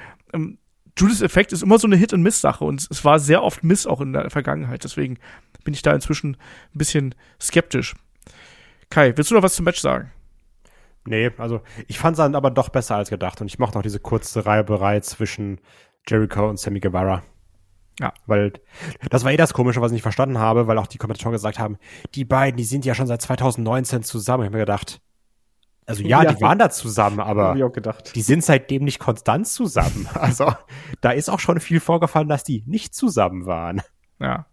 Ähm, 0.90 0.94
Judas-Effekt 0.98 1.52
ist 1.52 1.62
immer 1.62 1.78
so 1.78 1.86
eine 1.86 1.96
Hit-and-Miss-Sache 1.96 2.64
und 2.64 2.86
es 2.90 3.04
war 3.04 3.18
sehr 3.18 3.42
oft 3.42 3.64
Miss 3.64 3.86
auch 3.86 4.00
in 4.00 4.12
der 4.12 4.30
Vergangenheit. 4.30 4.84
Deswegen 4.84 5.18
bin 5.64 5.74
ich 5.74 5.82
da 5.82 5.92
inzwischen 5.92 6.36
ein 6.74 6.78
bisschen 6.78 7.14
skeptisch. 7.40 7.94
Kai, 8.90 9.16
willst 9.16 9.30
du 9.30 9.34
noch 9.34 9.42
was 9.42 9.54
zum 9.54 9.64
Match 9.64 9.80
sagen? 9.80 10.10
Nee, 11.06 11.30
also 11.38 11.62
ich 11.88 11.98
fand 11.98 12.14
es 12.14 12.18
dann 12.18 12.34
aber 12.34 12.50
doch 12.50 12.68
besser 12.68 12.96
als 12.96 13.08
gedacht 13.08 13.40
und 13.40 13.46
ich 13.46 13.58
mochte 13.58 13.78
auch 13.78 13.82
diese 13.82 14.00
kurze 14.00 14.44
Reiberei 14.44 15.00
zwischen 15.00 15.60
Jericho 16.06 16.48
und 16.48 16.58
Sammy 16.58 16.80
Guevara. 16.80 17.22
Ja. 17.98 18.12
Weil 18.26 18.52
das 19.10 19.24
war 19.24 19.32
eh 19.32 19.36
das 19.36 19.52
Komische, 19.52 19.80
was 19.80 19.92
ich 19.92 19.96
nicht 19.96 20.02
verstanden 20.02 20.38
habe, 20.38 20.66
weil 20.66 20.78
auch 20.78 20.86
die 20.86 20.98
Kommentatoren 20.98 21.32
gesagt 21.32 21.58
haben, 21.58 21.78
die 22.14 22.24
beiden, 22.24 22.56
die 22.56 22.64
sind 22.64 22.84
ja 22.84 22.94
schon 22.94 23.06
seit 23.06 23.22
2019 23.22 24.02
zusammen. 24.02 24.42
Ich 24.42 24.46
habe 24.46 24.56
mir 24.56 24.62
gedacht, 24.62 25.00
also 25.90 26.02
ja, 26.02 26.22
Ja. 26.24 26.32
die 26.32 26.40
waren 26.40 26.58
da 26.58 26.70
zusammen, 26.70 27.20
aber 27.20 27.54
die 28.14 28.22
sind 28.22 28.44
seitdem 28.44 28.84
nicht 28.84 28.98
konstant 28.98 29.46
zusammen. 29.46 30.08
Also 30.14 30.52
da 31.00 31.10
ist 31.10 31.28
auch 31.28 31.40
schon 31.40 31.60
viel 31.60 31.80
vorgefallen, 31.80 32.28
dass 32.28 32.44
die 32.44 32.62
nicht 32.66 32.94
zusammen 32.94 33.46
waren. 33.46 33.82
Ja. 34.18 34.46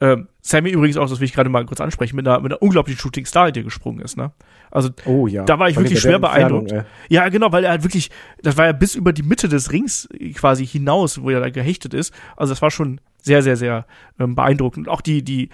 Ähm, 0.00 0.28
Sammy 0.40 0.70
übrigens 0.70 0.96
auch, 0.96 1.08
das 1.08 1.20
will 1.20 1.24
ich 1.24 1.32
gerade 1.32 1.48
mal 1.48 1.64
kurz 1.64 1.80
ansprechen, 1.80 2.16
mit 2.16 2.26
einer, 2.26 2.40
mit 2.40 2.52
einer 2.52 2.60
unglaublichen 2.60 3.00
Shooting 3.00 3.24
Star, 3.26 3.52
die 3.52 3.62
gesprungen 3.62 4.00
ist, 4.00 4.16
ne? 4.16 4.32
Also 4.70 4.90
Oh 5.06 5.26
ja. 5.28 5.44
Da 5.44 5.58
war 5.58 5.68
ich 5.68 5.76
allem 5.76 5.84
wirklich 5.86 6.00
schwer 6.00 6.18
der 6.18 6.30
Entfernung, 6.30 6.64
beeindruckt. 6.66 6.90
Ja, 7.08 7.28
genau, 7.28 7.52
weil 7.52 7.64
er 7.64 7.70
halt 7.70 7.84
wirklich, 7.84 8.10
das 8.42 8.56
war 8.56 8.66
ja 8.66 8.72
bis 8.72 8.96
über 8.96 9.12
die 9.12 9.22
Mitte 9.22 9.48
des 9.48 9.70
Rings 9.70 10.08
quasi 10.34 10.66
hinaus, 10.66 11.22
wo 11.22 11.30
er 11.30 11.40
da 11.40 11.48
gehechtet 11.50 11.94
ist. 11.94 12.12
Also 12.36 12.52
das 12.52 12.60
war 12.60 12.72
schon 12.72 13.00
sehr, 13.22 13.42
sehr, 13.42 13.56
sehr 13.56 13.86
ähm, 14.18 14.34
beeindruckend. 14.34 14.88
Und 14.88 14.92
auch 14.92 15.00
die, 15.00 15.22
die 15.22 15.48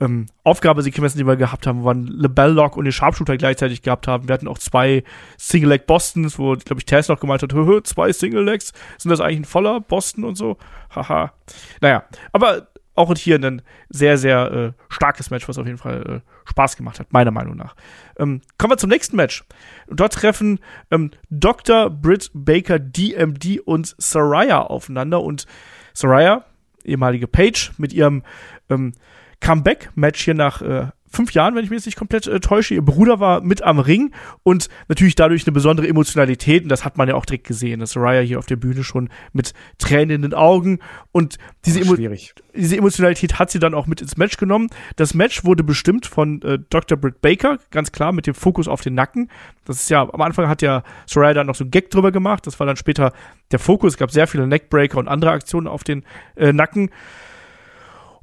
ähm, 0.00 0.26
Aufgabesequenzen, 0.44 1.18
die 1.18 1.26
wir 1.26 1.36
gehabt 1.36 1.66
haben, 1.66 1.84
waren 1.84 2.06
LeBell 2.06 2.52
Lock 2.52 2.76
und 2.76 2.84
den 2.84 2.92
Sharpshooter 2.92 3.36
gleichzeitig 3.36 3.82
gehabt 3.82 4.08
haben. 4.08 4.28
Wir 4.28 4.34
hatten 4.34 4.48
auch 4.48 4.58
zwei 4.58 5.04
Single 5.36 5.68
Leg 5.70 5.86
Bostons, 5.86 6.38
wo, 6.38 6.56
glaube 6.56 6.80
ich, 6.80 6.86
Tess 6.86 7.08
noch 7.08 7.20
gemeint 7.20 7.42
hat, 7.42 7.52
"Hö, 7.52 7.82
zwei 7.82 8.12
Single 8.12 8.44
Legs, 8.44 8.72
sind 8.98 9.10
das 9.10 9.20
eigentlich 9.20 9.40
ein 9.40 9.44
voller 9.44 9.80
Boston 9.80 10.24
und 10.24 10.36
so? 10.36 10.56
Haha. 10.94 11.32
Naja, 11.80 12.04
aber 12.32 12.68
auch 12.94 13.14
hier 13.16 13.36
ein 13.36 13.62
sehr, 13.88 14.18
sehr 14.18 14.52
äh, 14.52 14.72
starkes 14.88 15.30
Match, 15.30 15.48
was 15.48 15.58
auf 15.58 15.66
jeden 15.66 15.78
Fall 15.78 16.22
äh, 16.22 16.48
Spaß 16.48 16.76
gemacht 16.76 17.00
hat, 17.00 17.12
meiner 17.12 17.30
Meinung 17.30 17.56
nach. 17.56 17.74
Ähm, 18.18 18.40
kommen 18.58 18.72
wir 18.72 18.78
zum 18.78 18.90
nächsten 18.90 19.16
Match. 19.16 19.44
Dort 19.88 20.14
treffen 20.14 20.60
ähm, 20.90 21.10
Dr. 21.30 21.88
Britt 21.88 22.30
Baker, 22.34 22.78
DMD 22.78 23.60
und 23.64 23.94
Saraya 23.98 24.62
aufeinander. 24.62 25.22
Und 25.22 25.46
Saraya, 25.94 26.44
ehemalige 26.84 27.26
Paige, 27.26 27.70
mit 27.78 27.92
ihrem 27.92 28.22
ähm, 28.68 28.92
Comeback-Match 29.40 30.24
hier 30.24 30.34
nach 30.34 30.62
äh, 30.62 30.86
fünf 31.10 31.32
Jahren, 31.32 31.54
wenn 31.54 31.64
ich 31.64 31.70
mich 31.70 31.78
jetzt 31.78 31.86
nicht 31.86 31.98
komplett 31.98 32.26
äh, 32.26 32.40
täusche. 32.40 32.74
Ihr 32.74 32.82
Bruder 32.82 33.18
war 33.20 33.40
mit 33.40 33.62
am 33.62 33.80
Ring 33.80 34.12
und 34.42 34.68
natürlich 34.88 35.16
dadurch 35.16 35.46
eine 35.46 35.52
besondere 35.52 35.88
Emotionalität. 35.88 36.62
Und 36.62 36.68
das 36.68 36.84
hat 36.84 36.96
man 36.96 37.08
ja 37.08 37.14
auch 37.16 37.26
direkt 37.26 37.46
gesehen. 37.46 37.80
Dass 37.80 37.92
Saraya 37.92 38.20
hier 38.20 38.38
auf 38.38 38.46
der 38.46 38.56
Bühne 38.56 38.84
schon 38.84 39.08
mit 39.32 39.52
Tränen 39.78 40.16
in 40.16 40.22
den 40.22 40.34
Augen. 40.34 40.78
Und 41.10 41.38
diese, 41.64 41.80
Emo 41.80 41.96
diese 42.54 42.76
Emotionalität 42.76 43.38
hat 43.38 43.50
sie 43.50 43.58
dann 43.58 43.74
auch 43.74 43.86
mit 43.86 44.00
ins 44.00 44.16
Match 44.16 44.36
genommen. 44.36 44.68
Das 44.96 45.14
Match 45.14 45.44
wurde 45.44 45.64
bestimmt 45.64 46.06
von 46.06 46.40
äh, 46.42 46.58
Dr. 46.70 46.96
Britt 46.96 47.20
Baker, 47.20 47.58
ganz 47.70 47.90
klar, 47.90 48.12
mit 48.12 48.26
dem 48.26 48.34
Fokus 48.34 48.68
auf 48.68 48.80
den 48.80 48.94
Nacken. 48.94 49.30
Das 49.64 49.80
ist 49.80 49.90
ja, 49.90 50.02
am 50.02 50.20
Anfang 50.20 50.48
hat 50.48 50.62
ja 50.62 50.84
Soraya 51.06 51.34
dann 51.34 51.48
noch 51.48 51.56
so 51.56 51.64
einen 51.64 51.72
Gag 51.72 51.90
drüber 51.90 52.12
gemacht. 52.12 52.46
Das 52.46 52.58
war 52.60 52.66
dann 52.66 52.76
später 52.76 53.12
der 53.50 53.58
Fokus. 53.58 53.94
Es 53.94 53.98
gab 53.98 54.12
sehr 54.12 54.28
viele 54.28 54.46
Neckbreaker 54.46 54.98
und 54.98 55.08
andere 55.08 55.32
Aktionen 55.32 55.66
auf 55.66 55.82
den 55.82 56.04
äh, 56.36 56.52
Nacken. 56.52 56.90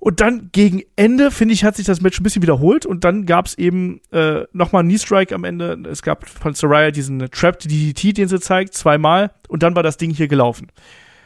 Und 0.08 0.22
dann 0.22 0.52
gegen 0.54 0.84
Ende, 0.96 1.32
finde 1.32 1.54
ich, 1.54 1.66
hat 1.66 1.76
sich 1.76 1.86
das 1.86 2.00
Match 2.00 2.18
ein 2.18 2.24
bisschen 2.24 2.42
wiederholt. 2.42 2.86
Und 2.86 3.04
dann 3.04 3.26
gab 3.26 3.46
es 3.46 3.58
eben 3.58 4.00
äh, 4.14 4.46
nochmal 4.54 4.80
einen 4.80 4.88
Knee-Strike 4.88 5.36
am 5.36 5.44
Ende. 5.44 5.78
Es 5.92 6.02
gab 6.02 6.26
von 6.30 6.54
Soraya 6.54 6.92
diesen 6.92 7.20
Trapped 7.30 7.66
DDT, 7.66 8.18
den 8.18 8.30
sie 8.30 8.40
zeigt, 8.40 8.74
zweimal. 8.74 9.32
Und 9.50 9.64
dann 9.64 9.76
war 9.76 9.84
das 9.84 9.98
Ding 9.98 10.10
hier 10.12 10.30
gelaufen. 10.30 10.68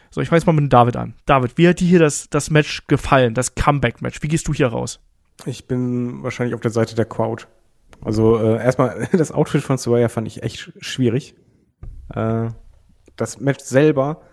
So, 0.10 0.20
ich 0.20 0.30
fange 0.30 0.40
jetzt 0.40 0.48
mal 0.48 0.54
mit 0.54 0.74
David 0.74 0.96
an. 0.98 1.14
David, 1.28 1.60
wie 1.60 1.68
hat 1.68 1.80
dir 1.80 1.88
hier 1.88 2.00
das, 2.00 2.28
das 2.32 2.50
Match 2.50 2.88
gefallen, 2.88 3.36
das 3.36 3.54
Comeback-Match? 3.54 4.24
Wie 4.24 4.28
gehst 4.28 4.48
du 4.48 4.54
hier 4.56 4.70
raus? 4.70 5.00
Ich 5.46 5.68
bin 5.68 6.24
wahrscheinlich 6.24 6.56
auf 6.56 6.62
der 6.62 6.72
Seite 6.72 6.96
der 6.96 7.06
Crowd. 7.06 7.44
Also 8.04 8.40
äh, 8.40 8.56
erstmal, 8.64 9.08
das 9.16 9.32
Outfit 9.32 9.62
von 9.62 9.78
Soraya 9.78 10.10
fand 10.10 10.26
ich 10.26 10.42
echt 10.42 10.58
sch- 10.58 10.74
schwierig. 10.84 11.36
Äh, 12.16 12.48
das 13.16 13.40
Match 13.40 13.64
selber, 13.64 14.24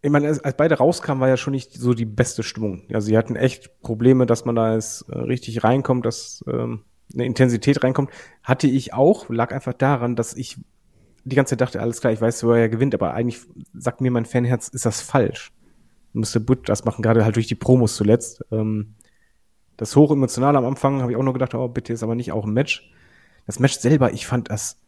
ich 0.00 0.10
meine, 0.10 0.28
als, 0.28 0.40
als 0.40 0.56
beide 0.56 0.76
rauskamen, 0.76 1.20
war 1.20 1.28
ja 1.28 1.36
schon 1.36 1.52
nicht 1.52 1.72
so 1.74 1.94
die 1.94 2.04
beste 2.04 2.42
Stimmung. 2.42 2.84
Ja, 2.88 3.00
sie 3.00 3.16
hatten 3.18 3.36
echt 3.36 3.80
Probleme, 3.80 4.26
dass 4.26 4.44
man 4.44 4.54
da 4.54 4.74
jetzt 4.74 5.08
äh, 5.08 5.18
richtig 5.18 5.64
reinkommt, 5.64 6.06
dass 6.06 6.44
ähm, 6.48 6.84
eine 7.12 7.26
Intensität 7.26 7.82
reinkommt. 7.82 8.10
Hatte 8.42 8.66
ich 8.68 8.94
auch, 8.94 9.28
lag 9.28 9.52
einfach 9.52 9.72
daran, 9.72 10.14
dass 10.14 10.34
ich 10.34 10.58
die 11.24 11.36
ganze 11.36 11.50
Zeit 11.50 11.60
dachte, 11.60 11.80
alles 11.80 12.00
klar, 12.00 12.12
ich 12.12 12.20
weiß, 12.20 12.38
Soraya 12.38 12.68
gewinnt, 12.68 12.94
aber 12.94 13.14
eigentlich 13.14 13.40
sagt 13.74 14.00
mir 14.00 14.10
mein 14.10 14.24
Fanherz, 14.24 14.68
ist 14.68 14.86
das 14.86 15.00
falsch. 15.00 15.52
Müsste 16.12 16.40
Butt 16.40 16.68
das 16.68 16.84
machen, 16.84 17.02
gerade 17.02 17.24
halt 17.24 17.36
durch 17.36 17.48
die 17.48 17.54
Promos 17.54 17.96
zuletzt. 17.96 18.44
Ähm, 18.50 18.94
das 19.76 19.94
hochemotionale 19.94 20.58
am 20.58 20.64
Anfang 20.64 21.02
habe 21.02 21.12
ich 21.12 21.18
auch 21.18 21.22
nur 21.22 21.34
gedacht, 21.34 21.54
oh, 21.54 21.68
bitte 21.68 21.92
ist 21.92 22.02
aber 22.02 22.14
nicht 22.14 22.32
auch 22.32 22.44
ein 22.44 22.52
Match. 22.52 22.90
Das 23.46 23.58
Match 23.58 23.78
selber, 23.78 24.12
ich 24.12 24.26
fand 24.26 24.50
das, 24.50 24.80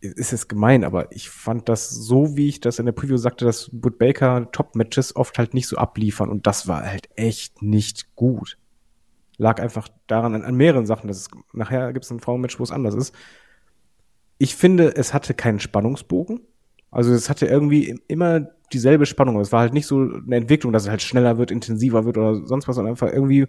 ist 0.00 0.32
jetzt 0.32 0.48
gemein, 0.48 0.84
aber 0.84 1.12
ich 1.12 1.28
fand 1.28 1.68
das 1.68 1.90
so, 1.90 2.36
wie 2.36 2.48
ich 2.48 2.60
das 2.60 2.78
in 2.78 2.86
der 2.86 2.92
Preview 2.92 3.16
sagte, 3.16 3.44
dass 3.44 3.70
Bud 3.72 3.98
Baker 3.98 4.50
Top-Matches 4.50 5.14
oft 5.16 5.38
halt 5.38 5.54
nicht 5.54 5.68
so 5.68 5.76
abliefern 5.76 6.30
und 6.30 6.46
das 6.46 6.68
war 6.68 6.84
halt 6.84 7.08
echt 7.16 7.62
nicht 7.62 8.14
gut. 8.16 8.56
Lag 9.36 9.60
einfach 9.60 9.88
daran, 10.06 10.34
an, 10.34 10.42
an 10.42 10.54
mehreren 10.54 10.86
Sachen. 10.86 11.08
Das 11.08 11.18
ist, 11.18 11.30
nachher 11.52 11.92
gibt 11.92 12.04
es 12.04 12.10
ein 12.10 12.20
Frauenmatch, 12.20 12.58
wo 12.58 12.62
es 12.62 12.70
anders 12.70 12.94
ist. 12.94 13.14
Ich 14.38 14.54
finde, 14.54 14.94
es 14.96 15.14
hatte 15.14 15.34
keinen 15.34 15.60
Spannungsbogen. 15.60 16.40
Also 16.90 17.12
es 17.12 17.30
hatte 17.30 17.46
irgendwie 17.46 17.98
immer 18.08 18.40
dieselbe 18.72 19.06
Spannung. 19.06 19.38
Es 19.40 19.52
war 19.52 19.60
halt 19.60 19.72
nicht 19.72 19.86
so 19.86 20.00
eine 20.00 20.36
Entwicklung, 20.36 20.72
dass 20.72 20.84
es 20.84 20.90
halt 20.90 21.02
schneller 21.02 21.38
wird, 21.38 21.50
intensiver 21.50 22.04
wird 22.04 22.18
oder 22.18 22.46
sonst 22.46 22.68
was, 22.68 22.76
sondern 22.76 22.92
einfach 22.92 23.12
irgendwie 23.12 23.46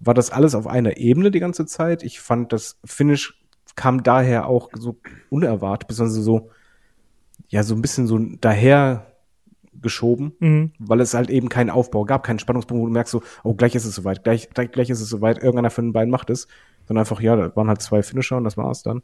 war 0.00 0.14
das 0.14 0.30
alles 0.30 0.54
auf 0.54 0.66
einer 0.66 0.96
Ebene 0.96 1.30
die 1.30 1.40
ganze 1.40 1.66
Zeit. 1.66 2.02
Ich 2.02 2.20
fand, 2.20 2.52
das 2.52 2.78
Finish 2.84 3.43
kam 3.76 4.02
daher 4.02 4.46
auch 4.48 4.70
so 4.74 4.96
unerwartet, 5.30 5.88
beziehungsweise 5.88 6.22
so, 6.22 6.50
ja, 7.48 7.62
so 7.62 7.74
ein 7.74 7.82
bisschen 7.82 8.06
so 8.06 8.18
daher 8.40 9.06
geschoben, 9.82 10.32
Mhm. 10.38 10.72
weil 10.78 11.00
es 11.00 11.14
halt 11.14 11.28
eben 11.30 11.48
keinen 11.48 11.70
Aufbau 11.70 12.04
gab, 12.04 12.22
keinen 12.24 12.38
Spannungspunkt, 12.38 12.80
wo 12.80 12.86
du 12.86 12.92
merkst 12.92 13.10
so, 13.12 13.22
oh, 13.42 13.54
gleich 13.54 13.74
ist 13.74 13.84
es 13.84 13.94
soweit, 13.94 14.24
gleich, 14.24 14.48
gleich, 14.50 14.70
gleich 14.70 14.88
ist 14.90 15.00
es 15.00 15.08
soweit, 15.08 15.38
irgendeiner 15.38 15.70
von 15.70 15.86
den 15.86 15.92
beiden 15.92 16.10
macht 16.10 16.30
es, 16.30 16.46
sondern 16.86 17.02
einfach, 17.02 17.20
ja, 17.20 17.36
da 17.36 17.54
waren 17.56 17.68
halt 17.68 17.82
zwei 17.82 18.02
Finisher 18.02 18.36
und 18.36 18.44
das 18.44 18.56
war's 18.56 18.82
dann. 18.82 19.02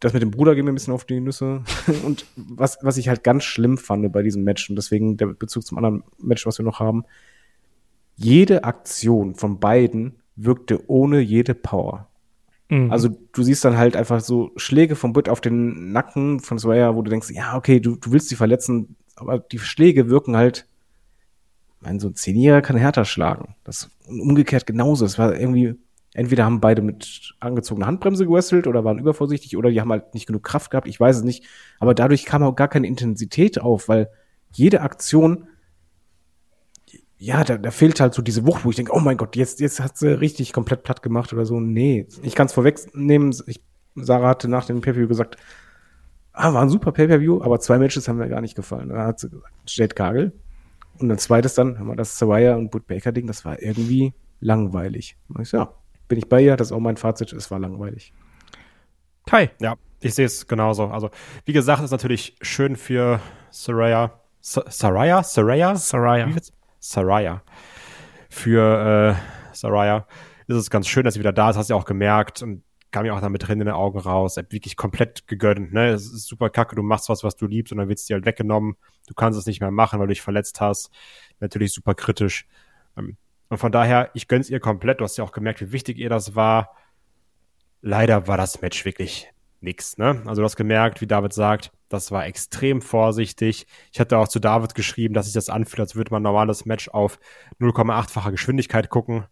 das 0.00 0.12
mit 0.12 0.20
dem 0.22 0.32
Bruder 0.32 0.54
geht 0.54 0.64
mir 0.64 0.72
ein 0.72 0.74
bisschen 0.74 0.92
auf 0.92 1.04
die 1.06 1.18
Nüsse. 1.20 1.62
Und 2.04 2.26
was, 2.36 2.76
was 2.82 2.98
ich 2.98 3.08
halt 3.08 3.24
ganz 3.24 3.44
schlimm 3.44 3.78
fand 3.78 4.12
bei 4.12 4.22
diesem 4.22 4.42
Match, 4.44 4.68
und 4.68 4.76
deswegen 4.76 5.16
der 5.16 5.28
Bezug 5.28 5.64
zum 5.64 5.78
anderen 5.78 6.02
Match, 6.18 6.44
was 6.44 6.58
wir 6.58 6.64
noch 6.64 6.78
haben, 6.78 7.04
jede 8.16 8.64
Aktion 8.64 9.34
von 9.34 9.60
beiden 9.60 10.16
wirkte 10.36 10.82
ohne 10.90 11.20
jede 11.20 11.54
Power. 11.54 12.08
Mhm. 12.74 12.90
Also 12.90 13.08
du 13.32 13.42
siehst 13.42 13.64
dann 13.64 13.78
halt 13.78 13.96
einfach 13.96 14.20
so 14.20 14.50
Schläge 14.56 14.96
vom 14.96 15.12
Britt 15.12 15.28
auf 15.28 15.40
den 15.40 15.92
Nacken 15.92 16.40
von 16.40 16.58
Sawyer, 16.58 16.96
wo 16.96 17.02
du 17.02 17.10
denkst, 17.10 17.30
ja, 17.30 17.56
okay, 17.56 17.78
du, 17.78 17.94
du 17.94 18.10
willst 18.10 18.28
sie 18.28 18.34
verletzen, 18.34 18.96
aber 19.14 19.38
die 19.38 19.60
Schläge 19.60 20.10
wirken 20.10 20.36
halt, 20.36 20.66
ich 21.76 21.86
meine, 21.86 22.00
so 22.00 22.08
ein 22.08 22.16
Zehnjähriger 22.16 22.62
kann 22.62 22.76
härter 22.76 23.04
schlagen. 23.04 23.54
Das 23.62 23.90
umgekehrt 24.08 24.66
genauso. 24.66 25.04
Es 25.04 25.18
war 25.18 25.38
irgendwie, 25.38 25.74
entweder 26.14 26.44
haben 26.44 26.60
beide 26.60 26.82
mit 26.82 27.34
angezogener 27.38 27.86
Handbremse 27.86 28.26
gewrestelt 28.26 28.66
oder 28.66 28.82
waren 28.82 28.98
übervorsichtig 28.98 29.56
oder 29.56 29.70
die 29.70 29.80
haben 29.80 29.92
halt 29.92 30.12
nicht 30.14 30.26
genug 30.26 30.42
Kraft 30.42 30.72
gehabt, 30.72 30.88
ich 30.88 30.98
weiß 30.98 31.18
es 31.18 31.22
nicht. 31.22 31.44
Aber 31.78 31.94
dadurch 31.94 32.24
kam 32.24 32.42
auch 32.42 32.56
gar 32.56 32.68
keine 32.68 32.88
Intensität 32.88 33.60
auf, 33.60 33.88
weil 33.88 34.08
jede 34.50 34.80
Aktion 34.80 35.46
ja, 37.24 37.42
da, 37.42 37.56
da 37.56 37.70
fehlt 37.70 38.00
halt 38.00 38.12
so 38.12 38.20
diese 38.22 38.46
Wucht, 38.46 38.64
wo 38.64 38.70
ich 38.70 38.76
denke, 38.76 38.92
oh 38.94 39.00
mein 39.00 39.16
Gott, 39.16 39.34
jetzt, 39.36 39.60
jetzt 39.60 39.80
hat 39.80 39.96
sie 39.96 40.18
richtig 40.20 40.52
komplett 40.52 40.82
platt 40.82 41.02
gemacht 41.02 41.32
oder 41.32 41.46
so. 41.46 41.58
Nee, 41.58 42.06
ich 42.22 42.34
kann 42.34 42.46
es 42.46 42.52
vorwegnehmen. 42.52 43.34
Ich, 43.46 43.62
Sarah 43.94 44.28
hatte 44.28 44.48
nach 44.48 44.66
dem 44.66 44.80
Pay-Per-View 44.82 45.08
gesagt, 45.08 45.36
ah, 46.32 46.52
war 46.52 46.62
ein 46.62 46.68
super 46.68 46.92
Pay-Per-View, 46.92 47.42
aber 47.42 47.60
zwei 47.60 47.78
Matches 47.78 48.08
haben 48.08 48.18
mir 48.18 48.28
gar 48.28 48.42
nicht 48.42 48.54
gefallen. 48.54 48.90
Dann 48.90 48.98
hat 48.98 49.20
sie 49.20 49.30
gesagt, 49.30 49.52
Jade 49.66 49.94
Kagel. 49.94 50.32
Und 50.98 51.10
ein 51.10 51.18
zweites 51.18 51.54
dann, 51.54 51.78
haben 51.78 51.86
wir 51.88 51.96
das 51.96 52.18
Sawaya 52.18 52.56
und 52.56 52.70
Bud 52.70 52.86
Baker 52.86 53.10
Ding, 53.10 53.26
das 53.26 53.44
war 53.44 53.60
irgendwie 53.60 54.12
langweilig. 54.40 55.16
Und 55.28 55.40
ich 55.40 55.48
so, 55.48 55.56
ja, 55.56 55.72
bin 56.08 56.18
ich 56.18 56.28
bei 56.28 56.42
ihr, 56.42 56.56
das 56.56 56.68
ist 56.68 56.72
auch 56.72 56.80
mein 56.80 56.96
Fazit, 56.98 57.32
es 57.32 57.50
war 57.50 57.58
langweilig. 57.58 58.12
Kai. 59.26 59.50
Ja, 59.60 59.74
ich 60.00 60.14
sehe 60.14 60.26
es 60.26 60.46
genauso. 60.46 60.88
Also, 60.88 61.10
wie 61.46 61.52
gesagt, 61.54 61.82
ist 61.82 61.90
natürlich 61.90 62.36
schön 62.42 62.76
für 62.76 63.20
Saraya. 63.50 64.12
Sa- 64.40 64.64
Saraya? 64.68 65.22
Saraya? 65.22 65.74
Saraya. 65.76 66.28
Saraya. 66.84 67.42
Für 68.28 69.16
äh, 69.16 69.54
Saraya 69.54 70.06
ist 70.46 70.56
es 70.56 70.70
ganz 70.70 70.86
schön, 70.86 71.04
dass 71.04 71.14
sie 71.14 71.20
wieder 71.20 71.32
da 71.32 71.50
ist, 71.50 71.56
hast 71.56 71.70
du 71.70 71.74
ja 71.74 71.80
auch 71.80 71.86
gemerkt 71.86 72.42
und 72.42 72.62
kam 72.90 73.06
ja 73.06 73.14
auch 73.14 73.20
damit 73.20 73.46
drin 73.48 73.60
in 73.60 73.66
den 73.66 73.74
Augen 73.74 73.98
raus. 73.98 74.36
Wirklich 74.36 74.76
komplett 74.76 75.26
gegönnt. 75.26 75.72
Ne? 75.72 75.88
Es 75.88 76.04
ist 76.12 76.26
super 76.26 76.50
kacke, 76.50 76.76
du 76.76 76.82
machst 76.82 77.08
was, 77.08 77.24
was 77.24 77.36
du 77.36 77.46
liebst 77.46 77.72
und 77.72 77.78
dann 77.78 77.88
wird's 77.88 78.04
dir 78.04 78.14
halt 78.14 78.26
weggenommen. 78.26 78.76
Du 79.06 79.14
kannst 79.14 79.38
es 79.38 79.46
nicht 79.46 79.60
mehr 79.60 79.70
machen, 79.70 79.98
weil 79.98 80.06
du 80.06 80.12
dich 80.12 80.22
verletzt 80.22 80.60
hast. 80.60 80.90
Natürlich 81.40 81.72
super 81.72 81.94
kritisch. 81.94 82.46
Ähm, 82.96 83.16
Und 83.48 83.58
von 83.58 83.72
daher, 83.72 84.10
ich 84.14 84.28
gönn's 84.28 84.50
ihr 84.50 84.60
komplett. 84.60 85.00
Du 85.00 85.04
hast 85.04 85.16
ja 85.16 85.24
auch 85.24 85.32
gemerkt, 85.32 85.60
wie 85.60 85.72
wichtig 85.72 85.98
ihr 85.98 86.10
das 86.10 86.36
war. 86.36 86.76
Leider 87.80 88.28
war 88.28 88.36
das 88.36 88.60
Match 88.60 88.84
wirklich 88.84 89.32
nix. 89.60 89.96
Ne? 89.98 90.22
Also 90.26 90.42
du 90.42 90.44
hast 90.44 90.56
gemerkt, 90.56 91.00
wie 91.00 91.06
David 91.06 91.32
sagt, 91.32 91.72
das 91.88 92.10
war 92.10 92.26
extrem 92.26 92.80
vorsichtig. 92.80 93.66
Ich 93.92 94.00
hatte 94.00 94.18
auch 94.18 94.28
zu 94.28 94.40
David 94.40 94.74
geschrieben, 94.74 95.14
dass 95.14 95.26
sich 95.26 95.34
das 95.34 95.48
anfühlt, 95.48 95.80
als 95.80 95.96
würde 95.96 96.12
man 96.12 96.22
normales 96.22 96.64
Match 96.64 96.88
auf 96.88 97.18
0,8-facher 97.60 98.30
Geschwindigkeit 98.30 98.90
gucken. 98.90 99.24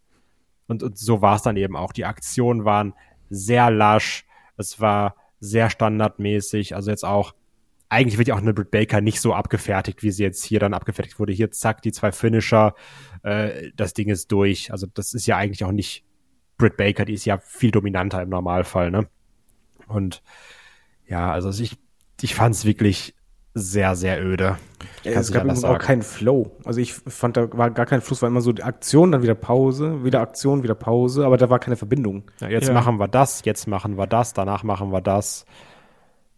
Und, 0.67 0.83
und 0.83 0.99
so 0.99 1.23
war 1.23 1.37
es 1.37 1.43
dann 1.43 1.57
eben 1.57 1.77
auch. 1.77 1.93
Die 1.93 2.05
Aktionen 2.05 2.65
waren 2.65 2.95
sehr 3.31 3.71
lasch. 3.71 4.25
Es 4.57 4.81
war 4.81 5.17
sehr 5.41 5.71
standardmäßig. 5.71 6.75
Also 6.75 6.91
jetzt 6.91 7.05
auch, 7.05 7.35
eigentlich 7.89 8.19
wird 8.19 8.29
ja 8.29 8.35
auch 8.35 8.41
eine 8.41 8.55
Britt 8.55 8.71
Baker 8.71 9.01
nicht 9.01 9.21
so 9.21 9.35
abgefertigt, 9.35 10.03
wie 10.03 10.11
sie 10.11 10.23
jetzt 10.23 10.45
hier 10.45 10.61
dann 10.61 10.75
abgefertigt 10.75 11.19
wurde. 11.19 11.33
Hier 11.33 11.51
zack, 11.51 11.83
die 11.83 11.93
zwei 11.93 12.13
Finisher, 12.13 12.75
äh, 13.23 13.71
das 13.77 13.93
Ding 13.95 14.09
ist 14.09 14.31
durch. 14.31 14.71
Also 14.71 14.87
das 14.95 15.15
ist 15.15 15.27
ja 15.27 15.37
eigentlich 15.37 15.65
auch 15.65 15.73
nicht 15.73 16.05
Britt 16.59 16.77
Baker, 16.77 17.05
die 17.05 17.15
ist 17.15 17.25
ja 17.25 17.39
viel 17.39 17.71
dominanter 17.71 18.23
im 18.23 18.29
Normalfall, 18.29 18.91
ne? 18.91 19.09
Und 19.89 20.23
ja, 21.07 21.33
also 21.33 21.51
ich, 21.63 21.77
ich 22.23 22.35
fand 22.35 22.55
es 22.55 22.65
wirklich 22.65 23.15
sehr, 23.55 23.97
sehr 23.97 24.25
öde. 24.25 24.57
Ja, 25.05 25.13
es 25.13 25.31
nicht 25.31 25.45
gab 25.45 25.65
auch 25.65 25.79
keinen 25.79 26.03
Flow. 26.03 26.57
Also 26.65 26.81
ich 26.81 26.95
fand, 26.95 27.37
da 27.37 27.53
war 27.53 27.71
gar 27.71 27.87
kein 27.87 28.01
Fluss, 28.01 28.23
war 28.23 28.29
immer 28.29 28.41
so 28.41 28.53
die 28.53 28.63
Aktion, 28.63 29.13
dann 29.13 29.23
wieder 29.23 29.35
Pause, 29.35 30.05
wieder 30.05 30.21
Aktion, 30.21 30.63
wieder 30.63 30.75
Pause, 30.75 31.27
aber 31.27 31.37
da 31.37 31.51
war 31.51 31.59
keine 31.59 31.77
Verbindung. 31.77 32.31
Ja, 32.41 32.49
jetzt 32.49 32.69
Ja. 32.69 32.75
machen 32.75 32.99
wir 32.99 33.09
das, 33.09 33.45
jetzt 33.45 33.67
machen 33.67 33.99
wir 33.99 34.07
das, 34.07 34.33
danach 34.33 34.63
machen 34.63 34.91
wir 34.91 35.01
das. 35.03 35.45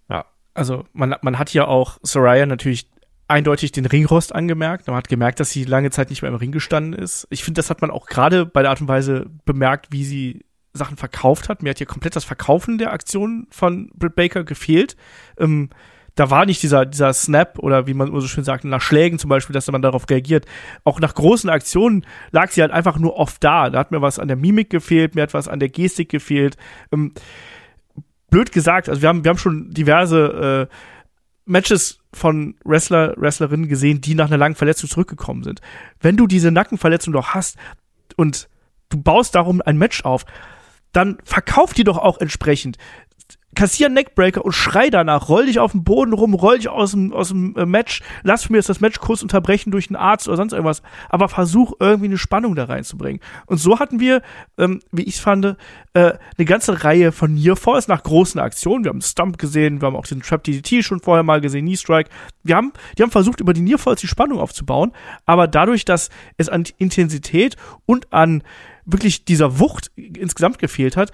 Ja, 0.08 0.24
Also 0.54 0.84
man, 0.92 1.14
man 1.22 1.38
hat 1.38 1.52
ja 1.54 1.66
auch 1.66 1.98
Soraya 2.02 2.46
natürlich 2.46 2.90
eindeutig 3.28 3.72
den 3.72 3.86
Ringrost 3.86 4.34
angemerkt. 4.34 4.86
Man 4.88 4.96
hat 4.96 5.08
gemerkt, 5.08 5.40
dass 5.40 5.50
sie 5.50 5.64
lange 5.64 5.90
Zeit 5.90 6.10
nicht 6.10 6.22
mehr 6.22 6.30
im 6.30 6.36
Ring 6.36 6.52
gestanden 6.52 6.92
ist. 6.92 7.26
Ich 7.30 7.44
finde, 7.44 7.58
das 7.60 7.70
hat 7.70 7.80
man 7.80 7.90
auch 7.90 8.06
gerade 8.06 8.44
bei 8.44 8.62
der 8.62 8.70
Art 8.70 8.80
und 8.80 8.88
Weise 8.88 9.26
bemerkt, 9.44 9.86
wie 9.92 10.04
sie 10.04 10.44
Sachen 10.74 10.96
verkauft 10.96 11.48
hat. 11.48 11.62
Mir 11.62 11.70
hat 11.70 11.78
hier 11.78 11.86
komplett 11.86 12.16
das 12.16 12.24
Verkaufen 12.24 12.78
der 12.78 12.92
Aktion 12.92 13.46
von 13.50 13.90
Britt 13.94 14.16
Baker 14.16 14.44
gefehlt. 14.44 14.96
Ähm, 15.38 15.70
da 16.16 16.30
war 16.30 16.46
nicht 16.46 16.62
dieser, 16.62 16.86
dieser 16.86 17.12
Snap 17.12 17.58
oder 17.58 17.86
wie 17.86 17.94
man 17.94 18.08
so 18.20 18.26
schön 18.28 18.44
sagt, 18.44 18.64
nach 18.64 18.80
Schlägen 18.80 19.18
zum 19.18 19.30
Beispiel, 19.30 19.54
dass 19.54 19.70
man 19.70 19.82
darauf 19.82 20.08
reagiert. 20.08 20.46
Auch 20.84 21.00
nach 21.00 21.14
großen 21.14 21.50
Aktionen 21.50 22.06
lag 22.30 22.50
sie 22.50 22.60
halt 22.60 22.70
einfach 22.70 22.98
nur 22.98 23.16
oft 23.16 23.42
da. 23.42 23.70
Da 23.70 23.78
hat 23.78 23.90
mir 23.90 24.02
was 24.02 24.18
an 24.18 24.28
der 24.28 24.36
Mimik 24.36 24.70
gefehlt, 24.70 25.14
mir 25.14 25.22
hat 25.22 25.34
was 25.34 25.48
an 25.48 25.58
der 25.58 25.68
Gestik 25.68 26.08
gefehlt. 26.10 26.56
Ähm, 26.92 27.12
blöd 28.30 28.52
gesagt, 28.52 28.88
also 28.88 29.02
wir 29.02 29.08
haben, 29.08 29.24
wir 29.24 29.30
haben 29.30 29.38
schon 29.38 29.70
diverse 29.70 30.68
äh, 30.70 30.74
Matches 31.46 32.00
von 32.12 32.54
Wrestler, 32.64 33.14
Wrestlerinnen 33.16 33.68
gesehen, 33.68 34.00
die 34.00 34.14
nach 34.14 34.26
einer 34.26 34.38
langen 34.38 34.54
Verletzung 34.54 34.88
zurückgekommen 34.88 35.42
sind. 35.42 35.60
Wenn 36.00 36.16
du 36.16 36.26
diese 36.26 36.50
Nackenverletzung 36.50 37.12
doch 37.12 37.28
hast 37.28 37.58
und 38.16 38.48
du 38.88 39.02
baust 39.02 39.34
darum 39.34 39.60
ein 39.62 39.76
Match 39.76 40.04
auf, 40.04 40.24
dann 40.94 41.18
verkauf 41.24 41.74
die 41.74 41.84
doch 41.84 41.98
auch 41.98 42.18
entsprechend. 42.18 42.78
Kassier 43.54 43.86
einen 43.86 43.94
Neckbreaker 43.94 44.44
und 44.44 44.52
schrei 44.52 44.90
danach, 44.90 45.28
roll 45.28 45.46
dich 45.46 45.58
auf 45.58 45.72
den 45.72 45.84
Boden 45.84 46.12
rum, 46.12 46.34
roll 46.34 46.56
dich 46.58 46.68
aus 46.68 46.90
dem, 46.90 47.12
aus 47.12 47.28
dem 47.28 47.54
äh, 47.56 47.66
Match, 47.66 48.02
lass 48.22 48.50
mir 48.50 48.56
jetzt 48.56 48.68
das 48.68 48.80
Match 48.80 48.98
kurz 48.98 49.22
unterbrechen 49.22 49.70
durch 49.70 49.88
einen 49.88 49.96
Arzt 49.96 50.26
oder 50.28 50.36
sonst 50.36 50.52
irgendwas, 50.52 50.82
aber 51.08 51.28
versuch 51.28 51.72
irgendwie 51.78 52.06
eine 52.06 52.18
Spannung 52.18 52.54
da 52.56 52.64
reinzubringen. 52.64 53.20
Und 53.46 53.58
so 53.58 53.78
hatten 53.78 54.00
wir, 54.00 54.22
ähm, 54.58 54.80
wie 54.90 55.04
ich 55.04 55.20
fand, 55.20 55.44
äh, 55.44 55.54
eine 55.94 56.44
ganze 56.44 56.82
Reihe 56.82 57.12
von 57.12 57.34
Nearfalls 57.34 57.86
nach 57.86 58.02
großen 58.02 58.40
Aktionen. 58.40 58.84
Wir 58.84 58.90
haben 58.90 59.00
Stump 59.00 59.38
gesehen, 59.38 59.80
wir 59.80 59.86
haben 59.86 59.96
auch 59.96 60.06
den 60.06 60.22
Trap 60.22 60.42
DDT 60.42 60.84
schon 60.84 61.00
vorher 61.00 61.22
mal 61.22 61.40
gesehen, 61.40 61.66
Knee 61.66 61.76
Strike. 61.76 62.10
Wir 62.42 62.56
haben, 62.56 62.72
die 62.98 63.02
haben 63.02 63.10
versucht, 63.10 63.40
über 63.40 63.52
die 63.52 63.60
Nearfalls 63.60 64.00
die 64.00 64.08
Spannung 64.08 64.40
aufzubauen, 64.40 64.92
aber 65.26 65.46
dadurch, 65.46 65.84
dass 65.84 66.10
es 66.38 66.48
an 66.48 66.64
Intensität 66.78 67.56
und 67.86 68.12
an 68.12 68.42
wirklich 68.84 69.24
dieser 69.24 69.58
Wucht 69.58 69.90
insgesamt 69.96 70.58
gefehlt 70.58 70.96
hat, 70.96 71.12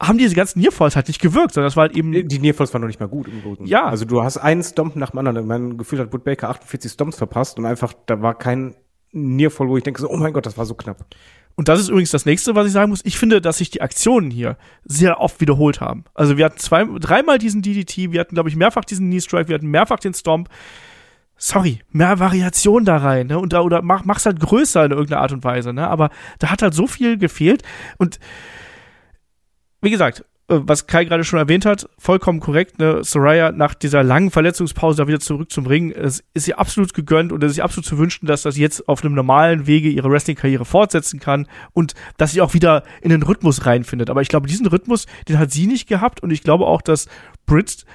haben 0.00 0.16
diese 0.16 0.34
ganzen 0.34 0.60
Nearfalls 0.60 0.96
halt 0.96 1.08
nicht 1.08 1.20
gewirkt, 1.20 1.52
sondern 1.52 1.66
das 1.66 1.76
war 1.76 1.82
halt 1.82 1.96
eben 1.96 2.12
Die 2.12 2.38
Nearfalls 2.38 2.72
waren 2.72 2.80
noch 2.80 2.88
nicht 2.88 3.00
mal 3.00 3.08
gut 3.08 3.28
im 3.28 3.38
Übrigen. 3.38 3.66
Ja. 3.66 3.84
Also 3.86 4.04
du 4.04 4.22
hast 4.22 4.38
einen 4.38 4.62
Stomp 4.62 4.96
nach 4.96 5.10
dem 5.10 5.18
anderen. 5.18 5.46
Mein 5.46 5.76
Gefühl 5.76 5.98
hat 5.98 6.12
Wood 6.12 6.24
Baker 6.24 6.48
48 6.48 6.90
Stomps 6.90 7.18
verpasst 7.18 7.58
und 7.58 7.66
einfach, 7.66 7.92
da 8.06 8.22
war 8.22 8.36
kein 8.38 8.74
Nearfall, 9.12 9.68
wo 9.68 9.76
ich 9.76 9.82
denke 9.82 10.00
so, 10.00 10.08
oh 10.08 10.16
mein 10.16 10.32
Gott, 10.32 10.46
das 10.46 10.56
war 10.56 10.64
so 10.64 10.74
knapp. 10.74 11.04
Und 11.56 11.68
das 11.68 11.80
ist 11.80 11.88
übrigens 11.88 12.10
das 12.10 12.24
nächste, 12.24 12.54
was 12.54 12.66
ich 12.66 12.72
sagen 12.72 12.90
muss. 12.90 13.04
Ich 13.04 13.18
finde, 13.18 13.40
dass 13.42 13.58
sich 13.58 13.70
die 13.70 13.82
Aktionen 13.82 14.30
hier 14.30 14.56
sehr 14.84 15.20
oft 15.20 15.40
wiederholt 15.40 15.80
haben. 15.80 16.04
Also 16.14 16.38
wir 16.38 16.46
hatten 16.46 16.58
zwei, 16.58 16.86
dreimal 16.98 17.38
diesen 17.38 17.60
DDT, 17.60 18.12
wir 18.12 18.20
hatten, 18.20 18.34
glaube 18.34 18.48
ich, 18.48 18.56
mehrfach 18.56 18.84
diesen 18.84 19.10
Knee 19.10 19.20
Strike, 19.20 19.48
wir 19.48 19.56
hatten 19.56 19.66
mehrfach 19.66 19.98
den 19.98 20.14
Stomp. 20.14 20.48
Sorry, 21.42 21.80
mehr 21.90 22.18
Variation 22.18 22.84
da 22.84 22.98
rein, 22.98 23.28
ne? 23.28 23.38
Und 23.38 23.54
da, 23.54 23.62
oder 23.62 23.80
mach, 23.80 24.04
mach's 24.04 24.26
halt 24.26 24.40
größer 24.40 24.84
in 24.84 24.90
irgendeiner 24.90 25.22
Art 25.22 25.32
und 25.32 25.42
Weise, 25.42 25.72
ne? 25.72 25.88
Aber 25.88 26.10
da 26.38 26.50
hat 26.50 26.60
halt 26.60 26.74
so 26.74 26.86
viel 26.86 27.16
gefehlt. 27.16 27.62
Und 27.96 28.20
wie 29.80 29.90
gesagt, 29.90 30.22
äh, 30.50 30.60
was 30.60 30.86
Kai 30.86 31.06
gerade 31.06 31.24
schon 31.24 31.38
erwähnt 31.38 31.64
hat, 31.64 31.88
vollkommen 31.96 32.40
korrekt, 32.40 32.78
ne? 32.78 33.02
Soraya 33.02 33.52
nach 33.52 33.72
dieser 33.72 34.02
langen 34.02 34.30
Verletzungspause 34.30 34.98
da 34.98 35.08
wieder 35.08 35.18
zurück 35.18 35.50
zum 35.50 35.64
Ring, 35.64 35.92
es 35.92 36.22
ist 36.34 36.46
ihr 36.46 36.58
absolut 36.58 36.92
gegönnt 36.92 37.32
und 37.32 37.42
es 37.42 37.52
ist 37.52 37.56
ihr 37.56 37.64
absolut 37.64 37.86
zu 37.86 37.96
wünschen, 37.96 38.26
dass 38.26 38.42
das 38.42 38.58
jetzt 38.58 38.86
auf 38.86 39.02
einem 39.02 39.14
normalen 39.14 39.66
Wege 39.66 39.88
ihre 39.88 40.10
Wrestling-Karriere 40.10 40.66
fortsetzen 40.66 41.20
kann 41.20 41.46
und 41.72 41.94
dass 42.18 42.32
sie 42.32 42.42
auch 42.42 42.52
wieder 42.52 42.82
in 43.00 43.08
den 43.08 43.22
Rhythmus 43.22 43.64
reinfindet. 43.64 44.10
Aber 44.10 44.20
ich 44.20 44.28
glaube, 44.28 44.46
diesen 44.46 44.66
Rhythmus, 44.66 45.06
den 45.26 45.38
hat 45.38 45.52
sie 45.52 45.66
nicht 45.66 45.88
gehabt 45.88 46.22
und 46.22 46.32
ich 46.32 46.42
glaube 46.42 46.66
auch, 46.66 46.82
dass 46.82 47.08
Britt 47.46 47.86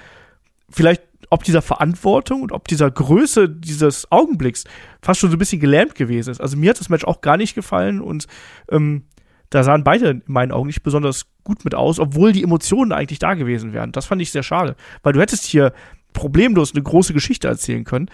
vielleicht 0.68 1.04
ob 1.30 1.44
dieser 1.44 1.62
Verantwortung 1.62 2.42
und 2.42 2.52
ob 2.52 2.68
dieser 2.68 2.90
Größe 2.92 3.50
dieses 3.50 4.12
Augenblicks 4.12 4.64
fast 5.02 5.20
schon 5.20 5.30
so 5.30 5.36
ein 5.36 5.40
bisschen 5.40 5.60
gelähmt 5.60 5.96
gewesen 5.96 6.32
ist. 6.32 6.42
Also 6.42 6.58
mir 6.58 6.70
hat 6.70 6.80
das 6.80 6.90
Match 6.90 7.06
auch 7.06 7.22
gar 7.22 7.38
nicht 7.38 7.56
gefallen 7.56 8.02
und 8.02 8.28
ähm, 8.70 9.06
da 9.50 9.64
sahen 9.64 9.84
beide 9.84 10.10
in 10.10 10.24
meinen 10.26 10.52
Augen 10.52 10.68
nicht 10.68 10.84
besonders 10.84 11.28
gut 11.44 11.64
mit 11.66 11.76
aus, 11.76 12.00
obwohl 12.00 12.32
die 12.32 12.44
Emotionen 12.44 12.92
eigentlich 12.92 13.20
da 13.20 13.36
gewesen 13.36 13.74
wären. 13.74 13.92
Das 13.92 14.06
fand 14.06 14.22
ich 14.22 14.32
sehr 14.32 14.44
schade, 14.44 14.76
weil 15.04 15.14
du 15.14 15.22
hättest 15.22 15.46
hier 15.46 15.74
problemlos 16.14 16.74
eine 16.74 16.84
große 16.84 17.14
Geschichte 17.14 17.48
erzählen 17.48 17.84
können. 17.84 18.10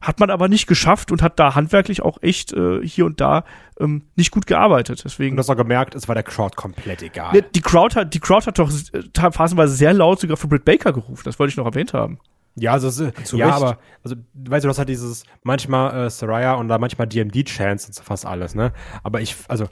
Hat 0.00 0.20
man 0.20 0.30
aber 0.30 0.48
nicht 0.48 0.66
geschafft 0.66 1.10
und 1.10 1.22
hat 1.22 1.38
da 1.38 1.54
handwerklich 1.54 2.02
auch 2.02 2.18
echt 2.22 2.52
äh, 2.52 2.80
hier 2.86 3.06
und 3.06 3.20
da 3.20 3.44
ähm, 3.80 4.02
nicht 4.14 4.30
gut 4.30 4.46
gearbeitet. 4.46 5.02
Deswegen 5.04 5.36
du 5.36 5.40
hast 5.40 5.50
auch 5.50 5.56
gemerkt, 5.56 5.94
es 5.94 6.06
war 6.08 6.14
der 6.14 6.24
Crowd 6.24 6.54
komplett 6.56 7.02
egal. 7.02 7.32
Ne, 7.32 7.42
die 7.42 7.60
Crowd 7.62 7.98
hat, 7.98 8.12
die 8.14 8.20
Crowd 8.20 8.46
hat 8.46 8.58
doch 8.58 8.70
äh, 8.92 9.30
phasenweise 9.32 9.74
sehr 9.74 9.92
laut 9.94 10.20
sogar 10.20 10.36
für 10.36 10.48
Britt 10.48 10.64
Baker 10.64 10.92
gerufen. 10.92 11.22
Das 11.24 11.38
wollte 11.38 11.50
ich 11.50 11.56
noch 11.56 11.66
erwähnt 11.66 11.92
haben. 11.94 12.18
Ja, 12.58 12.72
also 12.72 12.88
es 12.88 12.98
ist, 12.98 13.26
Zu 13.26 13.36
ja, 13.36 13.46
Recht. 13.48 13.56
aber 13.56 13.78
also 14.02 14.16
weißt 14.34 14.64
du, 14.64 14.68
das 14.68 14.78
hat 14.78 14.88
dieses 14.88 15.24
manchmal 15.42 16.06
äh, 16.06 16.10
Saraya 16.10 16.54
und 16.54 16.68
da 16.68 16.78
manchmal 16.78 17.06
DMD 17.06 17.44
Chance 17.44 17.88
und 17.88 17.94
so 17.94 18.02
fast 18.02 18.24
alles, 18.24 18.54
ne? 18.54 18.72
Aber 19.02 19.20
ich 19.20 19.36
also 19.48 19.66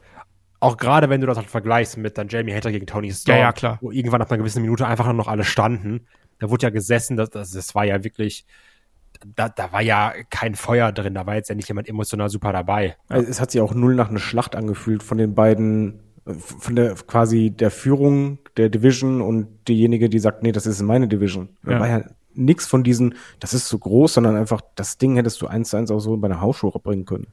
Auch 0.60 0.76
gerade 0.76 1.08
wenn 1.08 1.20
du 1.20 1.26
das 1.26 1.38
halt 1.38 1.48
vergleichst 1.48 1.96
mit 1.96 2.18
dann 2.18 2.28
Jamie 2.28 2.54
Hater 2.54 2.72
gegen 2.72 2.86
Tony 2.86 3.10
Storm, 3.12 3.36
Ja, 3.38 3.44
ja, 3.44 3.52
klar. 3.52 3.78
wo 3.80 3.90
irgendwann 3.90 4.20
nach 4.20 4.28
einer 4.28 4.38
gewissen 4.38 4.60
Minute 4.62 4.86
einfach 4.86 5.04
nur 5.06 5.14
noch 5.14 5.28
alle 5.28 5.44
standen. 5.44 6.06
Da 6.40 6.50
wurde 6.50 6.64
ja 6.66 6.70
gesessen, 6.70 7.16
das, 7.16 7.30
das, 7.30 7.52
das 7.52 7.74
war 7.74 7.84
ja 7.84 8.04
wirklich, 8.04 8.44
da, 9.36 9.48
da 9.48 9.72
war 9.72 9.82
ja 9.82 10.12
kein 10.30 10.54
Feuer 10.54 10.92
drin, 10.92 11.14
da 11.14 11.26
war 11.26 11.34
jetzt 11.34 11.48
ja 11.48 11.54
nicht 11.54 11.68
jemand 11.68 11.88
emotional 11.88 12.28
super 12.28 12.52
dabei. 12.52 12.96
Also 13.08 13.28
Es 13.28 13.40
hat 13.40 13.50
sich 13.50 13.60
auch 13.60 13.74
null 13.74 13.94
nach 13.94 14.10
einer 14.10 14.18
Schlacht 14.18 14.56
angefühlt 14.56 15.02
von 15.02 15.18
den 15.18 15.34
beiden, 15.34 16.00
äh, 16.26 16.34
von 16.34 16.76
der 16.76 16.94
quasi 16.94 17.50
der 17.50 17.70
Führung 17.70 18.38
der 18.56 18.68
Division 18.68 19.20
und 19.20 19.48
diejenige, 19.68 20.08
die 20.08 20.18
sagt, 20.18 20.42
nee, 20.42 20.52
das 20.52 20.66
ist 20.66 20.80
meine 20.82 21.08
Division. 21.08 21.48
Da 21.62 21.72
Ja. 21.72 21.80
war 21.80 21.88
ja 21.88 22.04
nix 22.34 22.66
von 22.66 22.82
diesen, 22.82 23.14
das 23.40 23.54
ist 23.54 23.68
zu 23.68 23.78
groß, 23.78 24.14
sondern 24.14 24.36
einfach, 24.36 24.60
das 24.74 24.98
Ding 24.98 25.16
hättest 25.16 25.40
du 25.42 25.46
eins 25.46 25.70
zu 25.70 25.76
eins 25.76 25.90
auch 25.90 26.00
so 26.00 26.16
bei 26.16 26.26
einer 26.26 26.40
Hausshow 26.40 26.70
bringen 26.70 27.04
können. 27.04 27.28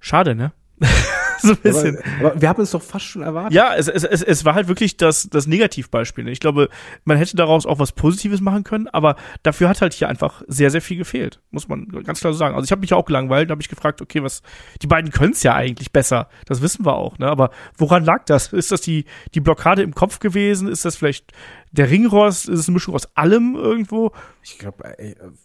Schade, 0.00 0.34
ne? 0.34 0.52
so 1.38 1.52
ein 1.52 1.56
bisschen. 1.58 1.98
Aber, 2.18 2.30
aber 2.32 2.40
wir 2.40 2.48
haben 2.48 2.62
es 2.62 2.70
doch 2.70 2.82
fast 2.82 3.04
schon 3.06 3.22
erwartet. 3.22 3.52
Ja, 3.52 3.74
es, 3.74 3.88
es, 3.88 4.04
es, 4.04 4.22
es 4.22 4.44
war 4.44 4.54
halt 4.54 4.68
wirklich 4.68 4.96
das, 4.96 5.28
das 5.30 5.46
Negativbeispiel. 5.46 6.28
Ich 6.28 6.40
glaube, 6.40 6.68
man 7.04 7.16
hätte 7.16 7.36
daraus 7.36 7.66
auch 7.66 7.78
was 7.78 7.92
Positives 7.92 8.40
machen 8.40 8.64
können, 8.64 8.88
aber 8.88 9.16
dafür 9.42 9.68
hat 9.68 9.80
halt 9.80 9.92
hier 9.92 10.08
einfach 10.08 10.42
sehr, 10.46 10.70
sehr 10.70 10.82
viel 10.82 10.96
gefehlt, 10.96 11.40
muss 11.50 11.68
man 11.68 11.88
ganz 12.04 12.20
klar 12.20 12.32
so 12.32 12.38
sagen. 12.38 12.54
Also 12.54 12.64
ich 12.64 12.72
habe 12.72 12.80
mich 12.80 12.92
auch 12.94 13.04
gelangweilt, 13.04 13.50
habe 13.50 13.62
ich 13.62 13.68
gefragt, 13.68 14.00
okay, 14.00 14.22
was, 14.22 14.42
die 14.80 14.86
beiden 14.86 15.10
können 15.10 15.32
es 15.32 15.42
ja 15.42 15.54
eigentlich 15.54 15.92
besser, 15.92 16.28
das 16.46 16.62
wissen 16.62 16.84
wir 16.84 16.94
auch, 16.94 17.18
ne? 17.18 17.28
Aber 17.28 17.50
woran 17.76 18.04
lag 18.04 18.24
das? 18.26 18.52
Ist 18.52 18.72
das 18.72 18.80
die, 18.80 19.04
die 19.34 19.40
Blockade 19.40 19.82
im 19.82 19.94
Kopf 19.94 20.18
gewesen? 20.18 20.68
Ist 20.68 20.84
das 20.84 20.96
vielleicht 20.96 21.32
der 21.72 21.90
Ringrost? 21.90 22.48
Ist 22.48 22.60
es 22.60 22.68
eine 22.68 22.74
Mischung 22.74 22.94
aus 22.94 23.16
allem 23.16 23.54
irgendwo? 23.56 24.12
Ich 24.42 24.58
glaube, 24.58 24.94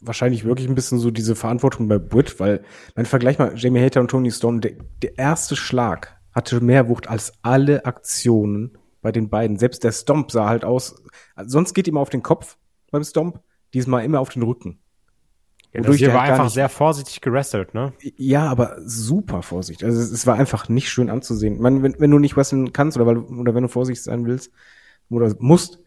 wahrscheinlich 0.02 0.46
wirklich 0.46 0.68
ein 0.68 0.76
bisschen 0.76 1.00
so 1.00 1.10
diese 1.12 1.36
Verantwortung 1.36 1.88
bei 1.88 1.98
Britt, 1.98 2.40
weil, 2.40 2.64
mein 2.96 3.06
Vergleich 3.06 3.40
mal, 3.40 3.54
Jamie 3.56 3.82
Hater 3.84 4.02
und 4.02 4.10
Tony 4.12 4.32
Stone, 4.32 4.60
der, 4.60 4.74
der 5.02 5.18
erste 5.18 5.56
Schlag 5.56 6.18
hatte 6.34 6.62
mehr 6.62 6.88
Wucht 6.88 7.10
als 7.10 7.34
alle 7.42 7.86
Aktionen 7.86 8.78
bei 9.02 9.12
den 9.12 9.30
beiden. 9.30 9.58
Selbst 9.58 9.84
der 9.84 9.92
Stomp 9.92 10.32
sah 10.32 10.48
halt 10.48 10.64
aus, 10.66 11.02
also 11.36 11.50
sonst 11.50 11.74
geht 11.74 11.88
immer 11.88 12.02
auf 12.02 12.10
den 12.10 12.22
Kopf 12.24 12.58
beim 12.92 13.04
Stomp, 13.04 13.40
diesmal 13.74 14.04
immer 14.04 14.20
auf 14.20 14.30
den 14.30 14.44
Rücken. 14.44 14.80
Ja, 15.74 15.80
Wodurch 15.82 15.96
das 15.96 15.98
hier 15.98 16.08
der 16.08 16.16
war 16.16 16.22
halt 16.24 16.32
einfach 16.32 16.44
nicht- 16.46 16.54
sehr 16.54 16.70
vorsichtig 16.70 17.22
gerestelt, 17.22 17.74
ne? 17.74 17.94
Ja, 18.16 18.48
aber 18.48 18.78
super 18.86 19.42
Vorsicht. 19.44 19.84
Also 19.84 20.00
es, 20.00 20.12
es 20.12 20.26
war 20.28 20.36
einfach 20.36 20.70
nicht 20.70 20.90
schön 20.90 21.10
anzusehen. 21.10 21.56
Ich 21.56 21.60
meine, 21.60 21.84
wenn, 21.84 22.00
wenn 22.00 22.12
du 22.12 22.20
nicht 22.20 22.38
wresteln 22.38 22.72
kannst 22.74 22.98
oder, 22.98 23.06
weil, 23.06 23.18
oder 23.18 23.54
wenn 23.56 23.64
du 23.64 23.70
vorsichtig 23.70 24.04
sein 24.04 24.26
willst 24.26 24.52
oder 25.10 25.34
musst, 25.40 25.80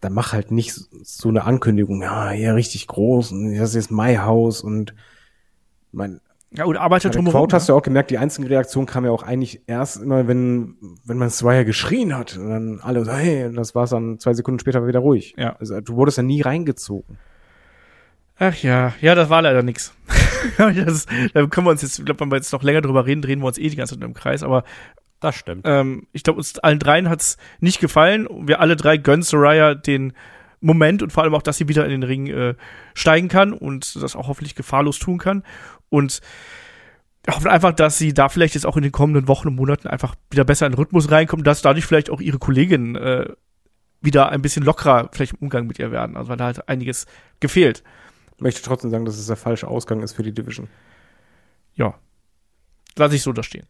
dann 0.00 0.12
mach 0.12 0.32
halt 0.32 0.50
nicht 0.50 0.74
so- 1.02 1.28
eine 1.28 1.44
Ankündigung, 1.44 2.02
ja, 2.02 2.30
hier 2.30 2.54
richtig 2.54 2.86
groß 2.86 3.32
und 3.32 3.54
das 3.56 3.70
ist 3.70 3.74
jetzt 3.74 3.90
my 3.90 4.16
house 4.16 4.60
und 4.62 4.94
mein, 5.92 6.20
Ja, 6.50 6.64
und 6.64 6.76
arbeitet 6.76 7.14
drumherum. 7.14 7.40
Crowd 7.40 7.54
hast 7.54 7.68
du 7.68 7.74
auch 7.74 7.82
gemerkt, 7.82 8.10
die 8.10 8.18
einzige 8.18 8.48
Reaktion 8.48 8.86
kam 8.86 9.04
ja 9.04 9.10
auch 9.10 9.22
eigentlich 9.22 9.62
erst 9.66 10.00
immer, 10.02 10.26
wenn, 10.28 10.76
wenn 11.04 11.18
man 11.18 11.30
Swire 11.30 11.64
geschrien 11.64 12.16
hat 12.16 12.36
und 12.36 12.48
dann 12.48 12.80
alle 12.80 13.04
so, 13.04 13.12
hey, 13.12 13.46
und 13.46 13.54
das 13.56 13.74
war's 13.74 13.90
dann 13.90 14.18
zwei 14.18 14.34
Sekunden 14.34 14.60
später 14.60 14.86
wieder 14.86 15.00
ruhig. 15.00 15.34
Ja. 15.36 15.56
Also 15.58 15.80
du 15.80 15.96
wurdest 15.96 16.16
ja 16.18 16.22
nie 16.22 16.40
reingezogen. 16.42 17.18
Ach 18.38 18.54
ja, 18.62 18.92
ja, 19.00 19.14
das 19.16 19.30
war 19.30 19.42
leider 19.42 19.62
nix. 19.64 19.92
das, 20.58 21.06
da 21.34 21.46
können 21.46 21.66
wir 21.66 21.70
uns 21.72 21.82
jetzt, 21.82 21.98
ich 21.98 22.04
glaube, 22.04 22.20
wenn 22.20 22.30
wir 22.30 22.36
jetzt 22.36 22.52
noch 22.52 22.62
länger 22.62 22.80
drüber 22.82 23.04
reden, 23.04 23.20
drehen 23.20 23.40
wir 23.40 23.46
uns 23.46 23.58
eh 23.58 23.68
die 23.68 23.76
ganze 23.76 23.96
Zeit 23.98 24.04
im 24.04 24.14
Kreis, 24.14 24.42
aber 24.44 24.62
Das 25.20 25.34
stimmt. 25.34 25.62
Ähm, 25.66 26.06
ich 26.12 26.22
glaube, 26.22 26.38
uns 26.38 26.58
allen 26.58 26.78
dreien 26.78 27.08
hat's 27.08 27.36
nicht 27.60 27.80
gefallen. 27.80 28.28
Wir 28.46 28.60
alle 28.60 28.76
drei 28.76 28.96
gönnen 28.96 29.22
Soraya 29.22 29.74
den 29.74 30.12
Moment 30.60 31.02
und 31.02 31.12
vor 31.12 31.22
allem 31.22 31.34
auch, 31.34 31.42
dass 31.42 31.56
sie 31.56 31.68
wieder 31.68 31.84
in 31.84 31.90
den 31.90 32.02
Ring 32.02 32.26
äh, 32.28 32.54
steigen 32.94 33.28
kann 33.28 33.52
und 33.52 34.00
das 34.00 34.16
auch 34.16 34.28
hoffentlich 34.28 34.54
gefahrlos 34.54 34.98
tun 34.98 35.18
kann. 35.18 35.44
Und 35.88 36.20
hoffen 37.28 37.48
einfach, 37.48 37.72
dass 37.72 37.98
sie 37.98 38.14
da 38.14 38.28
vielleicht 38.28 38.54
jetzt 38.54 38.66
auch 38.66 38.76
in 38.76 38.82
den 38.82 38.92
kommenden 38.92 39.28
Wochen 39.28 39.48
und 39.48 39.56
Monaten 39.56 39.88
einfach 39.88 40.14
wieder 40.30 40.44
besser 40.44 40.66
in 40.66 40.72
den 40.72 40.78
Rhythmus 40.78 41.10
reinkommt, 41.10 41.46
dass 41.46 41.62
dadurch 41.62 41.84
vielleicht 41.84 42.10
auch 42.10 42.20
ihre 42.20 42.38
Kolleginnen 42.38 42.96
äh, 42.96 43.28
wieder 44.00 44.30
ein 44.30 44.42
bisschen 44.42 44.64
lockerer 44.64 45.10
vielleicht 45.12 45.34
im 45.34 45.40
Umgang 45.40 45.66
mit 45.66 45.78
ihr 45.78 45.90
werden. 45.90 46.16
Also 46.16 46.30
weil 46.30 46.36
da 46.36 46.46
hat 46.46 46.68
einiges 46.68 47.06
gefehlt. 47.40 47.82
Ich 48.36 48.42
möchte 48.42 48.62
trotzdem 48.62 48.90
sagen, 48.90 49.04
dass 49.04 49.18
es 49.18 49.26
der 49.26 49.36
falsche 49.36 49.68
Ausgang 49.68 50.02
ist 50.02 50.12
für 50.12 50.22
die 50.22 50.32
Division. 50.32 50.68
Ja. 51.74 51.94
Lass 52.96 53.12
ich 53.12 53.22
so 53.22 53.32
da 53.32 53.42
stehen. 53.42 53.66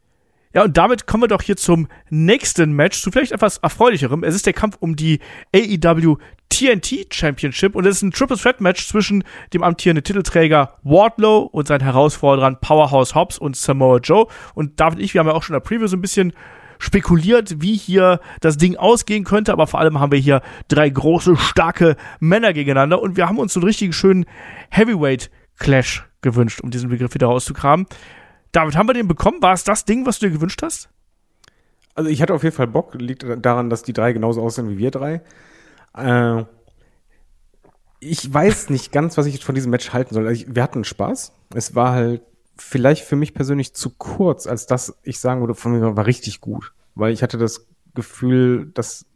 Ja, 0.55 0.65
und 0.65 0.77
damit 0.77 1.07
kommen 1.07 1.25
wir 1.25 1.29
doch 1.29 1.43
hier 1.43 1.57
zum 1.57 1.89
nächsten 2.09 2.73
Match, 2.73 3.03
zu 3.03 3.11
vielleicht 3.11 3.33
etwas 3.33 3.59
erfreulicherem. 3.59 4.25
Es 4.25 4.35
ist 4.35 4.47
der 4.47 4.55
Kampf 4.55 4.77
um 4.81 4.97
die 4.97 5.21
AEW 5.55 6.17
TNT 6.49 7.13
Championship 7.13 7.75
und 7.75 7.85
es 7.85 7.97
ist 7.97 8.03
ein 8.03 8.11
Triple 8.11 8.39
Threat 8.39 8.61
Match 8.61 8.87
zwischen 8.87 9.25
dem 9.53 9.63
amtierenden 9.63 10.05
Titelträger 10.05 10.79
Wardlow 10.83 11.43
und 11.53 11.69
seinen 11.69 11.83
Herausforderern 11.83 12.59
Powerhouse 12.61 13.15
Hobbs 13.15 13.39
und 13.39 13.57
Samoa 13.57 13.99
Joe. 13.99 14.27
Und 14.55 14.81
David 14.81 14.99
und 14.99 15.05
ich, 15.05 15.15
wir 15.15 15.21
haben 15.21 15.29
ja 15.29 15.35
auch 15.35 15.43
schon 15.43 15.55
in 15.55 15.61
der 15.61 15.69
Preview 15.69 15.87
so 15.87 15.97
ein 15.97 16.01
bisschen 16.01 16.33
spekuliert, 16.79 17.61
wie 17.61 17.77
hier 17.77 18.21
das 18.41 18.57
Ding 18.57 18.77
ausgehen 18.77 19.25
könnte, 19.25 19.53
aber 19.53 19.67
vor 19.67 19.81
allem 19.81 20.01
haben 20.01 20.13
wir 20.13 20.19
hier 20.19 20.43
drei 20.69 20.89
große, 20.89 21.37
starke 21.37 21.97
Männer 22.21 22.53
gegeneinander 22.53 23.03
und 23.03 23.17
wir 23.17 23.29
haben 23.29 23.39
uns 23.39 23.53
so 23.53 23.61
einen 23.61 23.67
richtigen 23.67 23.93
schönen 23.93 24.25
Heavyweight 24.71 25.31
Clash 25.59 26.07
gewünscht, 26.23 26.61
um 26.63 26.71
diesen 26.71 26.89
Begriff 26.89 27.15
wieder 27.15 27.27
rauszukramen. 27.27 27.87
David, 28.53 28.77
haben 28.77 28.89
wir 28.89 28.95
den 28.95 29.09
bekommen? 29.09 29.43
War 29.43 29.53
es 29.53 29.65
das 29.65 29.85
Ding, 29.85 30.07
was 30.07 30.19
du 30.19 30.27
dir 30.27 30.33
gewünscht 30.33 30.63
hast? 30.63 30.89
Also 31.95 32.11
ich 32.11 32.23
hatte 32.23 32.35
auf 32.35 32.45
jeden 32.45 32.55
Fall 32.55 32.69
Bock, 32.69 32.95
liegt 32.95 33.27
daran, 33.45 33.71
dass 33.71 33.83
die 33.83 33.93
drei 33.93 34.13
genauso 34.13 34.43
aussehen 34.43 34.69
wie 34.69 34.79
wir 34.79 34.91
drei. 34.91 35.21
Äh, 35.97 36.45
ich 38.01 38.33
weiß 38.33 38.71
nicht 38.71 38.93
ganz, 38.93 39.19
was 39.19 39.27
ich 39.27 39.45
von 39.45 39.55
diesem 39.55 39.71
Match 39.71 39.93
halten 39.93 40.15
soll. 40.15 40.27
Also 40.27 40.43
ich, 40.43 40.55
wir 40.55 40.63
hatten 40.63 40.85
Spaß. 40.85 41.33
Es 41.55 41.75
war 41.75 41.93
halt 41.93 42.23
vielleicht 42.57 43.05
für 43.05 43.17
mich 43.17 43.35
persönlich 43.35 43.75
zu 43.75 43.91
kurz, 43.91 44.47
als 44.47 44.67
dass 44.67 44.99
ich 45.03 45.19
sagen 45.19 45.41
würde, 45.41 45.55
von 45.55 45.73
mir 45.73 45.97
war 45.97 46.07
richtig 46.07 46.41
gut. 46.41 46.73
Weil 46.95 47.13
ich 47.13 47.23
hatte 47.23 47.39
das 47.39 47.67
Gefühl, 47.95 48.71
dass 48.75 49.07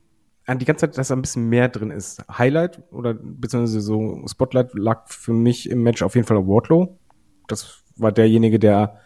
die 0.49 0.65
ganze 0.65 0.87
Zeit, 0.87 0.99
dass 0.99 1.09
da 1.09 1.15
ein 1.15 1.23
bisschen 1.23 1.49
mehr 1.49 1.69
drin 1.69 1.91
ist. 1.91 2.25
Highlight 2.37 2.83
oder 2.91 3.15
beziehungsweise 3.15 3.81
so 3.81 4.25
Spotlight 4.27 4.75
lag 4.75 5.09
für 5.09 5.33
mich 5.33 5.71
im 5.71 5.83
Match 5.83 6.03
auf 6.03 6.15
jeden 6.15 6.27
Fall 6.27 6.37
auf 6.37 6.47
Wardlow. 6.47 6.99
Das 7.47 7.83
war 7.97 8.13
derjenige, 8.13 8.59
der 8.59 8.99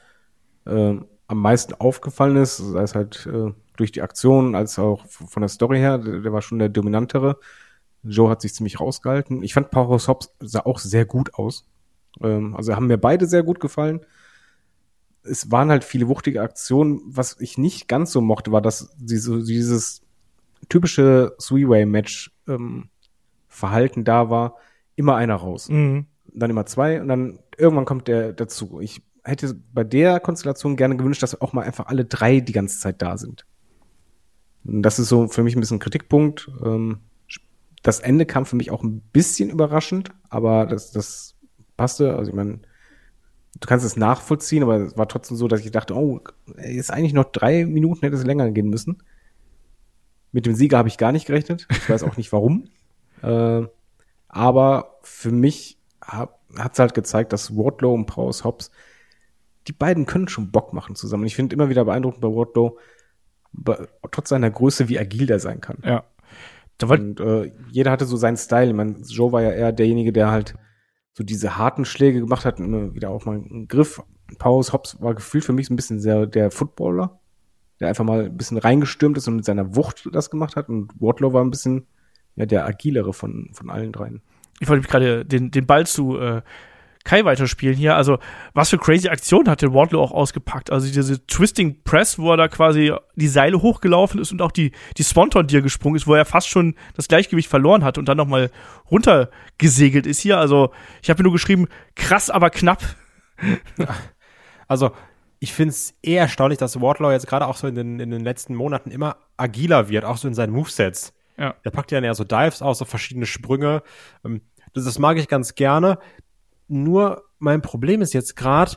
äh, 0.66 0.98
am 1.28 1.38
meisten 1.38 1.74
aufgefallen 1.74 2.36
ist, 2.36 2.58
sei 2.58 2.82
es 2.82 2.94
halt 2.94 3.26
äh, 3.26 3.52
durch 3.76 3.92
die 3.92 4.02
Aktion 4.02 4.54
als 4.54 4.78
auch 4.78 5.06
von 5.06 5.40
der 5.40 5.48
Story 5.48 5.78
her, 5.78 5.98
der, 5.98 6.20
der 6.20 6.32
war 6.32 6.42
schon 6.42 6.58
der 6.58 6.68
dominantere. 6.68 7.38
Joe 8.02 8.30
hat 8.30 8.40
sich 8.40 8.54
ziemlich 8.54 8.78
rausgehalten. 8.80 9.42
Ich 9.42 9.54
fand 9.54 9.70
Powerhouse 9.70 10.08
Hobbs 10.08 10.32
sah 10.40 10.60
auch 10.60 10.78
sehr 10.78 11.04
gut 11.04 11.34
aus. 11.34 11.66
Ähm, 12.20 12.54
also 12.56 12.74
haben 12.74 12.86
mir 12.86 12.98
beide 12.98 13.26
sehr 13.26 13.42
gut 13.42 13.58
gefallen. 13.60 14.00
Es 15.22 15.50
waren 15.50 15.70
halt 15.70 15.82
viele 15.82 16.06
wuchtige 16.06 16.40
Aktionen. 16.42 17.00
Was 17.06 17.36
ich 17.40 17.58
nicht 17.58 17.88
ganz 17.88 18.12
so 18.12 18.20
mochte, 18.20 18.52
war, 18.52 18.62
dass 18.62 18.94
sie 19.04 19.18
so 19.18 19.44
dieses 19.44 20.02
typische 20.68 21.34
Three-Way-Match 21.38 22.30
ähm, 22.46 22.88
Verhalten 23.48 24.04
da 24.04 24.30
war. 24.30 24.56
Immer 24.94 25.16
einer 25.16 25.34
raus 25.34 25.68
Mhm. 25.68 26.06
dann 26.32 26.50
immer 26.50 26.64
zwei 26.66 27.00
und 27.00 27.08
dann 27.08 27.38
irgendwann 27.59 27.84
kommt 27.84 28.09
der 28.09 28.32
dazu. 28.32 28.80
Ich 28.80 29.02
hätte 29.27 29.55
bei 29.74 29.85
der 29.85 30.20
Konstellation 30.20 30.77
gerne 30.77 30.97
gewünscht, 30.97 31.23
dass 31.23 31.40
auch 31.40 31.53
mal 31.53 31.65
einfach 31.65 31.86
alle 31.86 32.05
drei 32.05 32.40
die 32.40 32.53
ganze 32.53 32.78
Zeit 32.81 33.03
da 33.03 33.19
sind. 33.19 33.47
Und 34.65 34.82
das 34.82 34.98
ist 34.98 35.09
so 35.09 35.28
für 35.28 35.43
mich 35.43 35.57
ein 35.57 35.61
bisschen 35.61 35.77
ein 35.77 35.81
Kritikpunkt. 35.81 36.51
Ähm, 36.65 37.01
Das 37.82 38.01
Ende 38.01 38.27
kam 38.27 38.47
für 38.47 38.57
mich 38.57 38.70
auch 38.70 38.82
ein 38.82 39.01
bisschen 39.12 39.51
überraschend, 39.51 40.11
aber 40.31 40.66
das, 40.66 40.90
das 40.93 41.36
passte. 41.77 42.16
Also 42.16 42.31
ich 42.31 42.36
meine, 42.36 42.61
du 43.61 43.66
kannst 43.69 43.86
es 43.86 43.97
nachvollziehen, 43.97 44.62
aber 44.65 44.78
es 44.78 44.97
war 44.98 45.09
trotzdem 45.09 45.36
so, 45.36 45.48
dass 45.48 45.61
ich 45.65 45.70
dachte, 45.70 45.94
oh, 45.94 46.20
ist 46.57 46.90
eigentlich 46.93 47.12
noch 47.15 47.27
drei 47.32 47.65
Minuten, 47.66 48.03
hätte 48.03 48.16
es 48.16 48.24
länger 48.24 48.51
gehen 48.51 48.69
müssen. 48.70 49.03
Mit 50.32 50.47
dem 50.47 50.55
Sieger 50.55 50.78
habe 50.78 50.89
ich 50.89 50.98
gar 50.98 51.12
nicht 51.12 51.27
gerechnet. 51.27 51.66
Ich 51.77 51.89
weiß 51.89 52.03
auch 52.03 52.16
nicht 52.16 52.32
warum. 52.32 52.69
Äh, 53.23 53.66
aber 54.28 54.98
für 55.03 55.31
mich 55.31 55.78
hat 56.03 56.39
es 56.74 56.78
halt 56.78 56.93
gezeigt, 56.93 57.32
dass 57.32 57.57
Wardlow 57.57 57.94
und 57.94 58.05
Prowse 58.05 58.44
Hobbs, 58.44 58.70
die 59.68 59.72
beiden 59.72 60.06
können 60.06 60.28
schon 60.28 60.51
Bock 60.51 60.72
machen 60.72 60.94
zusammen. 60.94 61.22
Und 61.22 61.26
ich 61.26 61.36
finde 61.36 61.55
immer 61.55 61.68
wieder 61.68 61.84
beeindruckend 61.84 62.20
bei 62.20 62.28
Wardlow, 62.28 62.78
trotz 64.10 64.28
seiner 64.28 64.51
Größe, 64.51 64.88
wie 64.88 64.98
agil 64.98 65.26
der 65.26 65.38
sein 65.38 65.60
kann. 65.60 65.78
Ja. 65.84 66.05
Da 66.78 66.88
war, 66.88 66.98
Und 66.98 67.20
äh, 67.20 67.52
jeder 67.70 67.90
hatte 67.90 68.05
so 68.05 68.16
seinen 68.16 68.36
Style. 68.36 68.68
Ich 68.68 68.74
meine, 68.74 68.97
Joe 69.06 69.32
war 69.32 69.43
ja 69.43 69.51
eher 69.51 69.72
derjenige, 69.72 70.12
der 70.12 70.30
halt 70.30 70.55
so 71.14 71.24
diese 71.24 71.56
harten 71.56 71.84
Schläge 71.84 72.20
gemacht 72.20 72.44
hat 72.44 72.60
und 72.60 72.66
immer 72.66 72.94
wieder 72.94 73.10
auch 73.10 73.24
mal 73.24 73.36
einen 73.36 73.68
Griff. 73.68 74.02
Powers 74.38 74.72
Hobbs 74.72 75.01
war 75.01 75.14
gefühlt 75.14 75.44
für 75.44 75.52
mich 75.52 75.66
so 75.66 75.72
ein 75.72 75.76
bisschen 75.76 76.01
sehr 76.01 76.26
der 76.26 76.51
Footballer, 76.51 77.20
der 77.80 77.88
einfach 77.88 78.05
mal 78.05 78.26
ein 78.26 78.36
bisschen 78.36 78.59
reingestürmt 78.59 79.16
ist 79.16 79.26
und 79.26 79.36
mit 79.36 79.44
seiner 79.44 79.74
Wucht 79.74 80.09
das 80.12 80.30
gemacht 80.30 80.56
hat. 80.56 80.68
Und 80.68 80.93
Wardlow 81.01 81.32
war 81.32 81.43
ein 81.43 81.51
bisschen 81.51 81.86
ja 82.34 82.44
der 82.44 82.66
agilere 82.66 83.14
von, 83.14 83.48
von 83.55 83.70
allen 83.70 83.93
dreien. 83.93 84.20
ich 84.60 84.68
wollte 84.68 84.86
gerade 84.86 85.24
den, 85.24 85.51
den 85.51 85.66
Ball 85.66 85.86
zu 85.86 86.18
äh, 86.18 86.43
Kai 87.07 87.24
weiterspielen 87.24 87.77
hier. 87.77 87.97
Also, 87.97 88.19
was 88.53 88.70
für 88.70 88.78
crazy 88.78 89.09
Aktionen 89.09 89.49
hat 89.49 89.62
der 89.62 89.73
Wardlow 89.73 90.03
auch 90.03 90.11
ausgepackt? 90.12 90.70
Also, 90.70 90.87
diese 90.93 91.24
Twisting 91.27 91.83
Press, 91.85 92.19
wo 92.19 92.33
er 92.33 92.37
da 92.37 92.49
quasi 92.49 92.93
die 93.15 93.28
Seile 93.28 93.62
hochgelaufen 93.62 94.20
ist 94.20 94.33
und 94.33 94.43
auch 94.43 94.53
die, 94.53 94.73
die 94.99 95.05
Swanton 95.05 95.47
dir 95.47 95.62
gesprungen 95.62 95.97
ist, 95.97 96.07
wo 96.07 96.15
er 96.15 96.24
fast 96.24 96.49
schon 96.49 96.74
das 96.95 97.09
Gleichgewicht 97.09 97.49
verloren 97.49 97.85
hat 97.85 97.97
und 97.97 98.09
dann 98.09 98.16
nochmal 98.16 98.51
runtergesegelt 98.91 100.05
ist 100.07 100.20
hier. 100.20 100.39
Also, 100.39 100.73
ich 101.01 101.09
habe 101.09 101.23
mir 101.23 101.24
nur 101.24 101.33
geschrieben, 101.33 101.69
krass, 101.95 102.28
aber 102.28 102.51
knapp. 102.51 102.83
Also, 104.69 104.91
ich 105.39 105.53
finde 105.53 105.70
es 105.70 105.95
eher 106.03 106.23
erstaunlich, 106.23 106.59
dass 106.59 106.81
Wardlaw 106.81 107.12
jetzt 107.12 107.28
gerade 107.28 107.47
auch 107.47 107.57
so 107.57 107.69
in 107.69 107.77
den, 107.77 108.01
in 108.01 108.11
den 108.11 108.24
letzten 108.24 108.53
Monaten 108.57 108.91
immer 108.91 109.19
agiler 109.37 109.89
wird, 109.89 110.05
auch 110.05 110.16
so 110.16 110.27
in 110.27 110.35
seinen 110.35 110.53
Movesets. 110.53 111.15
Ja. 111.39 111.55
Der 111.65 111.70
packt 111.70 111.93
ja 111.93 111.99
dann 111.99 112.05
eher 112.05 112.16
so 112.16 112.24
Dives 112.24 112.62
aus, 112.62 112.78
so 112.78 112.85
verschiedene 112.85 113.27
Sprünge. 113.27 113.85
Ähm, 114.24 114.41
Das, 114.74 114.85
das 114.85 114.99
mag 114.99 115.19
ich 115.19 115.28
ganz 115.28 115.55
gerne. 115.55 115.99
Nur 116.68 117.24
mein 117.38 117.62
Problem 117.62 118.02
ist 118.02 118.14
jetzt 118.14 118.36
gerade, 118.36 118.76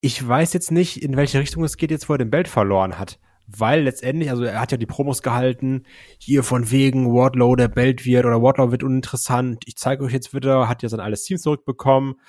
ich 0.00 0.26
weiß 0.26 0.52
jetzt 0.52 0.70
nicht, 0.70 1.02
in 1.02 1.16
welche 1.16 1.40
Richtung 1.40 1.64
es 1.64 1.76
geht, 1.76 1.90
jetzt 1.90 2.08
wo 2.08 2.14
er 2.14 2.18
den 2.18 2.30
Belt 2.30 2.48
verloren 2.48 2.98
hat. 2.98 3.18
Weil 3.46 3.82
letztendlich, 3.82 4.30
also 4.30 4.44
er 4.44 4.60
hat 4.60 4.72
ja 4.72 4.78
die 4.78 4.86
Promos 4.86 5.22
gehalten, 5.22 5.86
hier 6.18 6.42
von 6.42 6.70
wegen 6.70 7.12
Wardlow 7.12 7.56
der 7.56 7.68
Belt 7.68 8.04
wird 8.04 8.26
oder 8.26 8.42
Wardlow 8.42 8.70
wird 8.70 8.82
uninteressant. 8.82 9.64
Ich 9.66 9.76
zeige 9.76 10.04
euch 10.04 10.12
jetzt 10.12 10.34
wieder, 10.34 10.68
hat 10.68 10.82
ja 10.82 10.88
sein 10.88 11.00
alles 11.00 11.22
Team 11.22 11.38
zurückbekommen. 11.38 12.20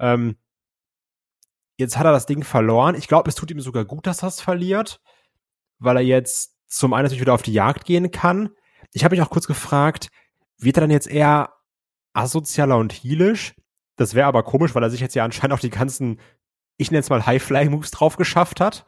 Ähm, 0.00 0.36
jetzt 1.76 1.96
hat 1.96 2.06
er 2.06 2.12
das 2.12 2.26
Ding 2.26 2.42
verloren. 2.42 2.96
Ich 2.96 3.06
glaube, 3.06 3.28
es 3.28 3.36
tut 3.36 3.50
ihm 3.52 3.60
sogar 3.60 3.84
gut, 3.84 4.06
dass 4.06 4.22
er 4.22 4.28
es 4.28 4.40
verliert, 4.40 5.00
weil 5.78 5.96
er 5.96 6.02
jetzt 6.02 6.56
zum 6.66 6.92
einen 6.92 7.04
natürlich 7.04 7.20
wieder 7.20 7.34
auf 7.34 7.42
die 7.42 7.52
Jagd 7.52 7.84
gehen 7.84 8.10
kann. 8.10 8.50
Ich 8.92 9.04
habe 9.04 9.14
mich 9.14 9.22
auch 9.22 9.30
kurz 9.30 9.46
gefragt, 9.46 10.08
wird 10.58 10.76
er 10.76 10.82
dann 10.82 10.90
jetzt 10.90 11.06
eher 11.06 11.52
asozialer 12.14 12.78
und 12.78 12.92
heelisch? 12.92 13.54
Das 13.96 14.14
wäre 14.14 14.26
aber 14.26 14.42
komisch, 14.42 14.74
weil 14.74 14.82
er 14.82 14.90
sich 14.90 15.00
jetzt 15.00 15.14
ja 15.14 15.24
anscheinend 15.24 15.54
auch 15.54 15.60
die 15.60 15.70
ganzen, 15.70 16.18
ich 16.76 16.90
nenne 16.90 17.00
es 17.00 17.10
mal 17.10 17.24
High-Fly-Moves 17.24 17.90
drauf 17.90 18.16
geschafft 18.16 18.60
hat. 18.60 18.84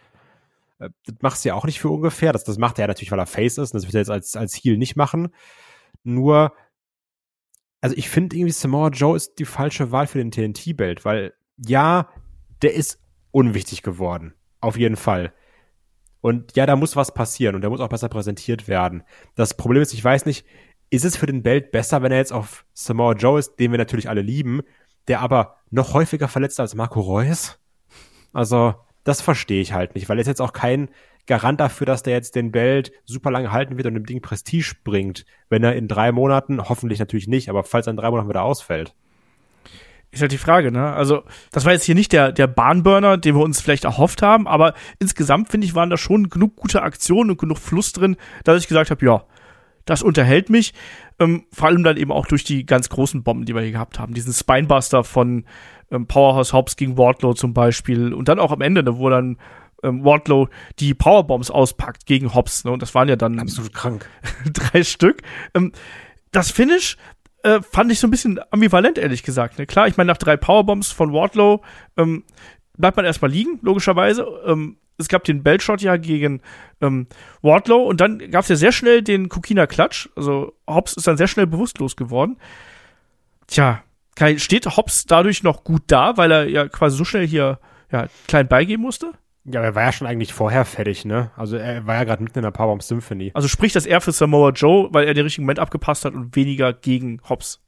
Äh, 0.78 0.90
Das 1.04 1.16
macht 1.20 1.44
ja 1.44 1.54
auch 1.54 1.64
nicht 1.64 1.80
für 1.80 1.90
ungefähr. 1.90 2.32
Das, 2.32 2.44
das 2.44 2.58
macht 2.58 2.78
er 2.78 2.88
natürlich, 2.88 3.12
weil 3.12 3.18
er 3.18 3.26
Face 3.26 3.58
ist. 3.58 3.72
Und 3.72 3.78
das 3.82 3.84
wird 3.84 3.94
er 3.94 4.00
jetzt 4.00 4.10
als, 4.10 4.36
als 4.36 4.54
Heel 4.54 4.78
nicht 4.78 4.96
machen. 4.96 5.28
Nur, 6.02 6.52
also 7.80 7.96
ich 7.96 8.08
finde 8.08 8.36
irgendwie 8.36 8.52
Samoa 8.52 8.88
Joe 8.88 9.16
ist 9.16 9.38
die 9.38 9.44
falsche 9.44 9.92
Wahl 9.92 10.06
für 10.06 10.18
den 10.18 10.30
TNT-Belt, 10.30 11.04
weil 11.04 11.34
ja, 11.56 12.08
der 12.62 12.74
ist 12.74 13.00
unwichtig 13.30 13.82
geworden. 13.82 14.34
Auf 14.60 14.76
jeden 14.76 14.96
Fall. 14.96 15.32
Und 16.20 16.56
ja, 16.56 16.66
da 16.66 16.74
muss 16.74 16.96
was 16.96 17.14
passieren 17.14 17.54
und 17.54 17.60
der 17.60 17.70
muss 17.70 17.80
auch 17.80 17.88
besser 17.88 18.08
präsentiert 18.08 18.66
werden. 18.66 19.04
Das 19.36 19.56
Problem 19.56 19.82
ist, 19.82 19.92
ich 19.92 20.02
weiß 20.02 20.26
nicht, 20.26 20.44
ist 20.90 21.04
es 21.04 21.16
für 21.16 21.26
den 21.26 21.42
Belt 21.42 21.70
besser, 21.70 22.02
wenn 22.02 22.12
er 22.12 22.18
jetzt 22.18 22.32
auf 22.32 22.64
Samoa 22.72 23.12
Joe 23.12 23.38
ist, 23.38 23.56
den 23.56 23.70
wir 23.70 23.78
natürlich 23.78 24.08
alle 24.08 24.22
lieben, 24.22 24.62
der 25.08 25.20
aber 25.20 25.56
noch 25.70 25.94
häufiger 25.94 26.28
verletzt 26.28 26.60
als 26.60 26.74
Marco 26.74 27.00
Reus? 27.00 27.58
Also, 28.32 28.74
das 29.04 29.20
verstehe 29.20 29.62
ich 29.62 29.72
halt 29.72 29.94
nicht, 29.94 30.08
weil 30.08 30.18
er 30.18 30.22
ist 30.22 30.26
jetzt 30.26 30.42
auch 30.42 30.52
kein 30.52 30.88
Garant 31.26 31.60
dafür, 31.60 31.86
dass 31.86 32.02
der 32.02 32.14
jetzt 32.14 32.36
den 32.36 32.52
Belt 32.52 32.92
super 33.04 33.30
lange 33.30 33.50
halten 33.50 33.76
wird 33.76 33.86
und 33.86 33.94
dem 33.94 34.06
Ding 34.06 34.22
Prestige 34.22 34.74
bringt, 34.84 35.24
wenn 35.48 35.64
er 35.64 35.74
in 35.74 35.88
drei 35.88 36.12
Monaten, 36.12 36.68
hoffentlich 36.68 36.98
natürlich 36.98 37.26
nicht, 37.26 37.48
aber 37.48 37.64
falls 37.64 37.86
er 37.86 37.92
in 37.92 37.96
drei 37.96 38.10
Monaten 38.10 38.28
wieder 38.28 38.42
ausfällt. 38.42 38.94
Ist 40.12 40.22
halt 40.22 40.32
die 40.32 40.38
Frage, 40.38 40.70
ne? 40.70 40.92
Also, 40.92 41.24
das 41.50 41.64
war 41.64 41.72
jetzt 41.72 41.84
hier 41.84 41.96
nicht 41.96 42.12
der, 42.12 42.30
der 42.30 42.46
Bahnburner, 42.46 43.18
den 43.18 43.34
wir 43.34 43.42
uns 43.42 43.60
vielleicht 43.60 43.84
erhofft 43.84 44.22
haben, 44.22 44.46
aber 44.46 44.74
insgesamt, 45.00 45.50
finde 45.50 45.66
ich, 45.66 45.74
waren 45.74 45.90
da 45.90 45.96
schon 45.96 46.30
genug 46.30 46.56
gute 46.56 46.82
Aktionen 46.82 47.30
und 47.30 47.40
genug 47.40 47.58
Fluss 47.58 47.92
drin, 47.92 48.16
dass 48.44 48.60
ich 48.60 48.68
gesagt 48.68 48.90
habe, 48.90 49.04
ja, 49.04 49.24
das 49.86 50.02
unterhält 50.02 50.50
mich. 50.50 50.74
Ähm, 51.18 51.46
vor 51.50 51.68
allem 51.68 51.82
dann 51.82 51.96
eben 51.96 52.12
auch 52.12 52.26
durch 52.26 52.44
die 52.44 52.66
ganz 52.66 52.90
großen 52.90 53.22
Bomben, 53.22 53.46
die 53.46 53.54
wir 53.54 53.62
hier 53.62 53.72
gehabt 53.72 53.98
haben. 53.98 54.12
Diesen 54.12 54.34
Spinebuster 54.34 55.02
von 55.04 55.44
ähm, 55.90 56.06
Powerhouse 56.06 56.52
Hobbs 56.52 56.76
gegen 56.76 56.98
Wardlow 56.98 57.32
zum 57.32 57.54
Beispiel. 57.54 58.12
Und 58.12 58.28
dann 58.28 58.38
auch 58.38 58.52
am 58.52 58.60
Ende, 58.60 58.82
ne, 58.82 58.98
wo 58.98 59.08
dann 59.08 59.38
ähm, 59.82 60.04
Wardlow 60.04 60.48
die 60.78 60.92
Powerbombs 60.92 61.50
auspackt 61.50 62.04
gegen 62.04 62.34
Hobbs. 62.34 62.64
Ne? 62.64 62.72
Und 62.72 62.82
das 62.82 62.94
waren 62.94 63.08
ja 63.08 63.16
dann 63.16 63.38
Absolut 63.38 63.72
krank. 63.72 64.08
drei 64.52 64.82
Stück. 64.82 65.22
Ähm, 65.54 65.72
das 66.32 66.50
Finish 66.50 66.96
äh, 67.44 67.60
fand 67.62 67.92
ich 67.92 68.00
so 68.00 68.08
ein 68.08 68.10
bisschen 68.10 68.40
ambivalent, 68.50 68.98
ehrlich 68.98 69.22
gesagt. 69.22 69.58
Ne? 69.58 69.66
Klar, 69.66 69.86
ich 69.86 69.96
meine, 69.96 70.08
nach 70.08 70.18
drei 70.18 70.36
Powerbombs 70.36 70.90
von 70.90 71.12
Wardlow 71.12 71.62
ähm, 71.96 72.24
bleibt 72.76 72.96
man 72.96 73.06
erstmal 73.06 73.30
liegen, 73.30 73.58
logischerweise. 73.62 74.26
Ähm, 74.44 74.78
es 74.98 75.08
gab 75.08 75.24
den 75.24 75.42
Beltshot 75.42 75.82
ja 75.82 75.96
gegen 75.96 76.40
ähm, 76.80 77.06
Wardlow 77.42 77.82
und 77.82 78.00
dann 78.00 78.18
gab 78.30 78.42
es 78.42 78.48
ja 78.48 78.56
sehr 78.56 78.72
schnell 78.72 79.02
den 79.02 79.28
Kukina 79.28 79.66
Klatsch. 79.66 80.08
Also 80.16 80.54
Hobbs 80.66 80.94
ist 80.94 81.06
dann 81.06 81.16
sehr 81.16 81.28
schnell 81.28 81.46
bewusstlos 81.46 81.96
geworden. 81.96 82.38
Tja, 83.46 83.82
Kai, 84.14 84.38
steht 84.38 84.66
Hobbs 84.66 85.04
dadurch 85.06 85.42
noch 85.42 85.62
gut 85.62 85.82
da, 85.88 86.16
weil 86.16 86.32
er 86.32 86.48
ja 86.48 86.68
quasi 86.68 86.96
so 86.96 87.04
schnell 87.04 87.26
hier 87.26 87.60
ja, 87.92 88.06
klein 88.26 88.48
beigeben 88.48 88.82
musste? 88.82 89.12
Ja, 89.44 89.60
aber 89.60 89.66
er 89.68 89.74
war 89.76 89.82
ja 89.84 89.92
schon 89.92 90.08
eigentlich 90.08 90.32
vorher 90.32 90.64
fertig, 90.64 91.04
ne? 91.04 91.30
Also 91.36 91.56
er 91.56 91.86
war 91.86 91.94
ja 91.94 92.04
gerade 92.04 92.22
mitten 92.22 92.38
in 92.38 92.42
der 92.42 92.50
Powerbomb 92.50 92.82
Symphony. 92.82 93.30
Also 93.34 93.46
spricht 93.46 93.76
das 93.76 93.86
eher 93.86 94.00
für 94.00 94.10
Samoa 94.10 94.50
Joe, 94.50 94.88
weil 94.90 95.06
er 95.06 95.14
den 95.14 95.22
richtigen 95.22 95.44
Moment 95.44 95.60
abgepasst 95.60 96.04
hat 96.04 96.14
und 96.14 96.34
weniger 96.34 96.72
gegen 96.72 97.20
Hobbs. 97.28 97.62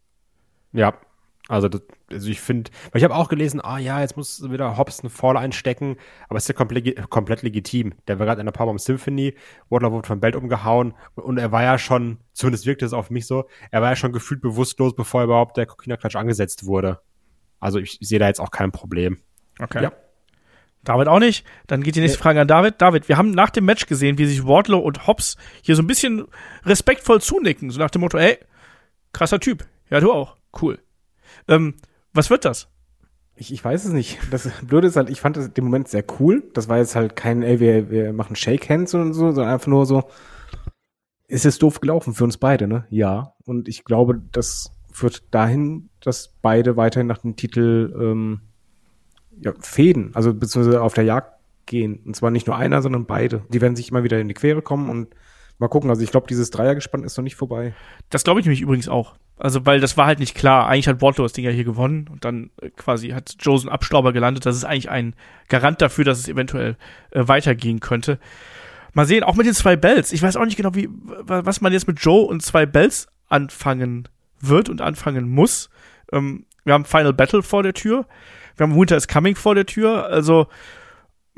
Ja. 0.72 0.94
Also, 1.48 1.70
das, 1.70 1.80
also 2.10 2.28
ich 2.28 2.42
finde, 2.42 2.70
weil 2.92 3.00
ich 3.00 3.04
habe 3.04 3.14
auch 3.14 3.30
gelesen, 3.30 3.62
ah 3.62 3.78
ja, 3.78 4.02
jetzt 4.02 4.18
muss 4.18 4.50
wieder 4.50 4.76
Hobbs 4.76 5.00
einen 5.00 5.08
Fall 5.08 5.38
einstecken, 5.38 5.96
aber 6.28 6.36
es 6.36 6.44
ist 6.44 6.48
ja 6.48 6.54
komplett, 6.54 7.08
komplett 7.08 7.40
legitim. 7.40 7.94
Der 8.06 8.18
war 8.18 8.26
gerade 8.26 8.40
in 8.40 8.46
der 8.46 8.52
Powerbomb 8.52 8.78
Symphony, 8.78 9.34
Wardlow 9.70 9.90
wurde 9.90 10.06
vom 10.06 10.20
Belt 10.20 10.36
umgehauen 10.36 10.92
und 11.14 11.38
er 11.38 11.50
war 11.50 11.62
ja 11.62 11.78
schon, 11.78 12.18
zumindest 12.34 12.66
wirkte 12.66 12.84
es 12.84 12.92
auf 12.92 13.08
mich 13.08 13.26
so, 13.26 13.48
er 13.70 13.80
war 13.80 13.88
ja 13.88 13.96
schon 13.96 14.12
gefühlt 14.12 14.42
bewusstlos, 14.42 14.94
bevor 14.94 15.24
überhaupt 15.24 15.56
der 15.56 15.64
Kokina-Klatsch 15.64 16.16
angesetzt 16.16 16.66
wurde. 16.66 17.00
Also 17.60 17.78
ich 17.78 17.98
sehe 18.02 18.18
da 18.18 18.26
jetzt 18.26 18.40
auch 18.40 18.50
kein 18.50 18.70
Problem. 18.70 19.18
Okay. 19.58 19.84
Ja. 19.84 19.92
David 20.84 21.08
auch 21.08 21.18
nicht. 21.18 21.46
Dann 21.66 21.82
geht 21.82 21.96
die 21.96 22.00
nächste 22.00 22.18
Frage 22.18 22.42
an 22.42 22.48
David. 22.48 22.80
David, 22.80 23.08
wir 23.08 23.16
haben 23.16 23.30
nach 23.30 23.50
dem 23.50 23.64
Match 23.64 23.86
gesehen, 23.86 24.18
wie 24.18 24.26
sich 24.26 24.46
Wardlow 24.46 24.78
und 24.78 25.06
Hobbs 25.06 25.36
hier 25.62 25.76
so 25.76 25.82
ein 25.82 25.86
bisschen 25.86 26.26
respektvoll 26.64 27.20
zunicken. 27.20 27.70
So 27.70 27.80
nach 27.80 27.90
dem 27.90 28.02
Motto, 28.02 28.18
ey, 28.18 28.38
krasser 29.12 29.40
Typ. 29.40 29.66
Ja, 29.90 30.00
du 30.00 30.12
auch. 30.12 30.36
Cool. 30.60 30.78
Ähm, 31.46 31.74
was 32.12 32.30
wird 32.30 32.44
das? 32.44 32.68
Ich, 33.36 33.52
ich 33.52 33.64
weiß 33.64 33.84
es 33.84 33.92
nicht. 33.92 34.18
Das 34.30 34.50
Blöde 34.62 34.88
ist 34.88 34.96
halt, 34.96 35.10
ich 35.10 35.20
fand 35.20 35.36
das 35.36 35.52
den 35.52 35.64
Moment 35.64 35.88
sehr 35.88 36.04
cool. 36.18 36.42
Das 36.54 36.68
war 36.68 36.78
jetzt 36.78 36.96
halt 36.96 37.14
kein, 37.14 37.42
ey, 37.42 37.60
wir, 37.60 37.90
wir 37.90 38.12
machen 38.12 38.36
Shake 38.36 38.68
Hands 38.68 38.92
und 38.94 39.12
so, 39.12 39.32
sondern 39.32 39.52
einfach 39.52 39.68
nur 39.68 39.86
so, 39.86 40.04
ist 41.28 41.46
es 41.46 41.58
doof 41.58 41.80
gelaufen 41.80 42.14
für 42.14 42.24
uns 42.24 42.38
beide, 42.38 42.66
ne? 42.66 42.86
Ja. 42.90 43.34
Und 43.44 43.68
ich 43.68 43.84
glaube, 43.84 44.20
das 44.32 44.72
führt 44.90 45.22
dahin, 45.32 45.90
dass 46.00 46.34
beide 46.42 46.76
weiterhin 46.76 47.06
nach 47.06 47.18
dem 47.18 47.36
Titel 47.36 47.94
ähm, 48.00 48.40
ja, 49.40 49.52
fäden, 49.60 50.10
also 50.14 50.34
beziehungsweise 50.34 50.82
auf 50.82 50.94
der 50.94 51.04
Jagd 51.04 51.34
gehen. 51.66 52.00
Und 52.04 52.16
zwar 52.16 52.30
nicht 52.30 52.46
nur 52.46 52.56
einer, 52.56 52.82
sondern 52.82 53.06
beide. 53.06 53.42
Die 53.50 53.60
werden 53.60 53.76
sich 53.76 53.90
immer 53.90 54.02
wieder 54.02 54.18
in 54.18 54.28
die 54.28 54.34
Quere 54.34 54.62
kommen 54.62 54.90
und 54.90 55.14
mal 55.58 55.68
gucken. 55.68 55.90
Also 55.90 56.02
ich 56.02 56.10
glaube, 56.10 56.26
dieses 56.26 56.50
Dreiergespann 56.50 57.04
ist 57.04 57.16
noch 57.16 57.22
nicht 57.24 57.36
vorbei. 57.36 57.74
Das 58.10 58.24
glaube 58.24 58.40
ich 58.40 58.46
nämlich 58.46 58.62
übrigens 58.62 58.88
auch. 58.88 59.14
Also, 59.38 59.64
weil 59.66 59.80
das 59.80 59.96
war 59.96 60.06
halt 60.06 60.18
nicht 60.18 60.34
klar. 60.34 60.66
Eigentlich 60.66 60.88
hat 60.88 61.00
Wardlow 61.00 61.24
das 61.24 61.32
Ding 61.32 61.44
ja 61.44 61.50
hier 61.50 61.64
gewonnen 61.64 62.08
und 62.10 62.24
dann 62.24 62.50
äh, 62.60 62.70
quasi 62.70 63.10
hat 63.10 63.36
Joe 63.38 63.58
einen 63.58 63.68
Abstauber 63.68 64.12
gelandet. 64.12 64.44
Das 64.46 64.56
ist 64.56 64.64
eigentlich 64.64 64.90
ein 64.90 65.14
Garant 65.48 65.80
dafür, 65.80 66.04
dass 66.04 66.18
es 66.18 66.28
eventuell 66.28 66.76
äh, 67.10 67.26
weitergehen 67.28 67.80
könnte. 67.80 68.18
Mal 68.94 69.06
sehen, 69.06 69.22
auch 69.22 69.36
mit 69.36 69.46
den 69.46 69.54
zwei 69.54 69.76
Bells. 69.76 70.12
Ich 70.12 70.22
weiß 70.22 70.36
auch 70.36 70.44
nicht 70.44 70.56
genau, 70.56 70.74
wie, 70.74 70.88
wa- 70.90 71.42
was 71.44 71.60
man 71.60 71.72
jetzt 71.72 71.86
mit 71.86 72.00
Joe 72.00 72.26
und 72.26 72.42
zwei 72.42 72.66
Bells 72.66 73.06
anfangen 73.28 74.08
wird 74.40 74.68
und 74.68 74.80
anfangen 74.80 75.28
muss. 75.28 75.70
Ähm, 76.12 76.44
wir 76.64 76.74
haben 76.74 76.84
Final 76.84 77.12
Battle 77.12 77.42
vor 77.42 77.62
der 77.62 77.74
Tür. 77.74 78.06
Wir 78.56 78.66
haben 78.66 78.74
Winter 78.76 78.96
is 78.96 79.06
Coming 79.06 79.36
vor 79.36 79.54
der 79.54 79.66
Tür. 79.66 80.06
Also 80.06 80.48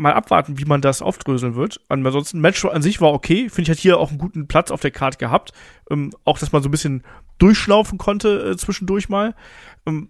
mal 0.00 0.14
abwarten, 0.14 0.58
wie 0.58 0.64
man 0.64 0.80
das 0.80 1.02
aufdröseln 1.02 1.54
wird. 1.54 1.80
Ansonsten, 1.88 2.40
Match 2.40 2.64
an 2.64 2.82
sich 2.82 3.00
war 3.00 3.12
okay. 3.12 3.48
Finde 3.48 3.62
ich, 3.62 3.70
hat 3.70 3.78
hier 3.78 3.98
auch 3.98 4.10
einen 4.10 4.18
guten 4.18 4.48
Platz 4.48 4.70
auf 4.70 4.80
der 4.80 4.90
Karte 4.90 5.18
gehabt. 5.18 5.52
Ähm, 5.90 6.10
auch, 6.24 6.38
dass 6.38 6.52
man 6.52 6.62
so 6.62 6.68
ein 6.68 6.72
bisschen 6.72 7.02
durchschlaufen 7.38 7.98
konnte 7.98 8.50
äh, 8.50 8.56
zwischendurch 8.56 9.08
mal. 9.08 9.34
Ähm, 9.86 10.08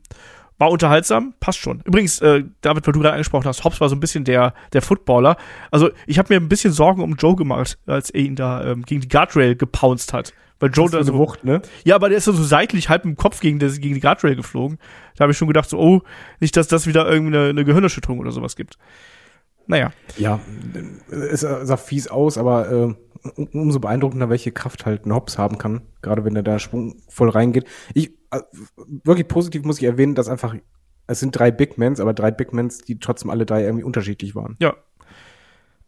war 0.58 0.70
unterhaltsam, 0.70 1.32
passt 1.40 1.58
schon. 1.58 1.80
Übrigens, 1.86 2.20
äh, 2.20 2.44
David, 2.60 2.86
weil 2.86 2.92
du 2.92 3.00
gerade 3.00 3.14
angesprochen 3.14 3.46
hast, 3.46 3.64
Hobbs 3.64 3.80
war 3.80 3.88
so 3.88 3.96
ein 3.96 4.00
bisschen 4.00 4.24
der, 4.24 4.52
der 4.74 4.82
Footballer. 4.82 5.36
Also, 5.70 5.90
ich 6.06 6.18
habe 6.18 6.34
mir 6.34 6.40
ein 6.40 6.50
bisschen 6.50 6.72
Sorgen 6.72 7.02
um 7.02 7.14
Joe 7.14 7.34
gemacht, 7.34 7.78
als 7.86 8.10
er 8.10 8.20
ihn 8.20 8.36
da 8.36 8.64
ähm, 8.64 8.82
gegen 8.82 9.00
die 9.00 9.08
Guardrail 9.08 9.56
gepounced 9.56 10.12
hat. 10.12 10.34
Weil 10.60 10.70
Joe 10.70 10.90
da 10.90 11.02
so, 11.02 11.14
Wucht, 11.14 11.42
ne? 11.42 11.62
ja, 11.84 11.94
aber 11.94 12.10
der 12.10 12.18
ist 12.18 12.26
so 12.26 12.34
seitlich 12.34 12.90
halb 12.90 13.06
im 13.06 13.16
Kopf 13.16 13.40
gegen, 13.40 13.58
das, 13.58 13.80
gegen 13.80 13.94
die 13.94 14.00
Guardrail 14.00 14.36
geflogen. 14.36 14.78
Da 15.16 15.22
habe 15.22 15.32
ich 15.32 15.38
schon 15.38 15.48
gedacht, 15.48 15.70
so, 15.70 15.78
oh, 15.78 16.02
nicht, 16.38 16.54
dass 16.54 16.68
das 16.68 16.86
wieder 16.86 17.10
irgendwie 17.10 17.34
eine, 17.34 17.48
eine 17.48 17.64
Gehirnerschütterung 17.64 18.18
oder 18.18 18.30
sowas 18.30 18.56
gibt. 18.56 18.76
Naja, 19.70 19.92
Ja, 20.18 20.40
es 21.10 21.40
sah 21.40 21.76
fies 21.76 22.08
aus, 22.08 22.36
aber 22.38 22.70
äh, 22.70 22.94
um- 23.36 23.48
umso 23.52 23.80
beeindruckender, 23.80 24.28
welche 24.30 24.52
Kraft 24.52 24.86
halt 24.86 25.06
ein 25.06 25.14
Hobbs 25.14 25.38
haben 25.38 25.58
kann, 25.58 25.82
gerade 26.02 26.24
wenn 26.24 26.36
er 26.36 26.42
da 26.42 26.58
schwungvoll 26.58 27.28
reingeht. 27.30 27.66
Ich 27.94 28.10
äh, 28.30 28.40
wirklich 29.04 29.28
positiv 29.28 29.64
muss 29.64 29.78
ich 29.78 29.84
erwähnen, 29.84 30.14
dass 30.14 30.28
einfach 30.28 30.54
es 31.06 31.18
sind 31.20 31.32
drei 31.38 31.50
Big 31.50 31.76
Mans, 31.78 31.98
aber 32.00 32.14
drei 32.14 32.30
Big 32.30 32.52
Mans, 32.52 32.78
die 32.78 32.98
trotzdem 33.00 33.30
alle 33.30 33.44
drei 33.46 33.64
irgendwie 33.64 33.84
unterschiedlich 33.84 34.34
waren. 34.34 34.56
ja. 34.60 34.74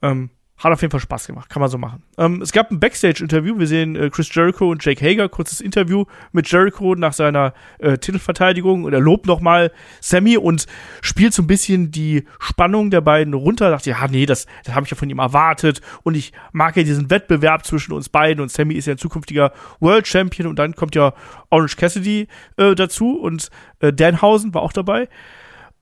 Ähm, 0.03 0.31
hat 0.63 0.73
auf 0.73 0.81
jeden 0.81 0.93
Fall 0.93 1.01
Spaß 1.01 1.27
gemacht, 1.27 1.51
kann 1.51 1.61
man 1.61 1.69
so 1.69 1.77
machen. 1.77 2.05
Ähm, 2.19 2.41
es 2.41 2.53
gab 2.53 2.71
ein 2.71 2.79
Backstage-Interview, 2.79 3.59
wir 3.59 3.67
sehen 3.67 3.97
äh, 3.97 4.11
Chris 4.11 4.33
Jericho 4.33 4.71
und 4.71 4.85
Jake 4.85 5.05
Hager, 5.05 5.29
kurzes 5.29 5.61
Interview 5.61 6.05
mit 6.31 6.51
Jericho 6.51 6.95
nach 6.95 7.13
seiner 7.13 7.53
äh, 7.81 7.99
Titelverteidigung. 7.99 8.85
Und 8.85 8.93
er 8.93 9.01
lobt 9.01 9.27
nochmal 9.27 9.73
Sammy 10.01 10.37
und 10.37 10.67
spielt 11.01 11.35
so 11.35 11.43
ein 11.43 11.49
bisschen 11.49 11.91
die 11.91 12.27
Spannung 12.39 12.91
der 12.91 13.01
beiden 13.01 13.35
runter. 13.35 13.71
Dachte, 13.71 13.91
ja, 13.91 14.07
nee, 14.09 14.25
das, 14.25 14.47
das 14.65 14.77
habe 14.77 14.85
ich 14.85 14.91
ja 14.93 14.97
von 14.97 15.11
ihm 15.11 15.19
erwartet. 15.19 15.81
Und 16.05 16.17
ich 16.17 16.33
mag 16.53 16.77
ja 16.77 16.85
diesen 16.85 17.11
Wettbewerb 17.11 17.67
zwischen 17.67 17.93
uns 17.93 18.09
beiden. 18.09 18.41
Und 18.41 18.53
Sammy 18.53 18.75
ist 18.75 18.87
ja 18.87 18.95
ein 18.95 18.99
zukünftiger 18.99 19.53
World 19.81 20.07
Champion. 20.07 20.47
Und 20.47 20.61
dann 20.61 20.77
kommt 20.77 20.95
ja 20.95 21.13
Orange 21.51 21.77
Cassidy 21.77 22.29
äh, 22.57 22.77
dazu. 22.77 23.19
Und 23.19 23.51
äh, 23.81 23.93
Danhausen 23.93 24.55
war 24.55 24.63
auch 24.63 24.73
dabei. 24.73 25.09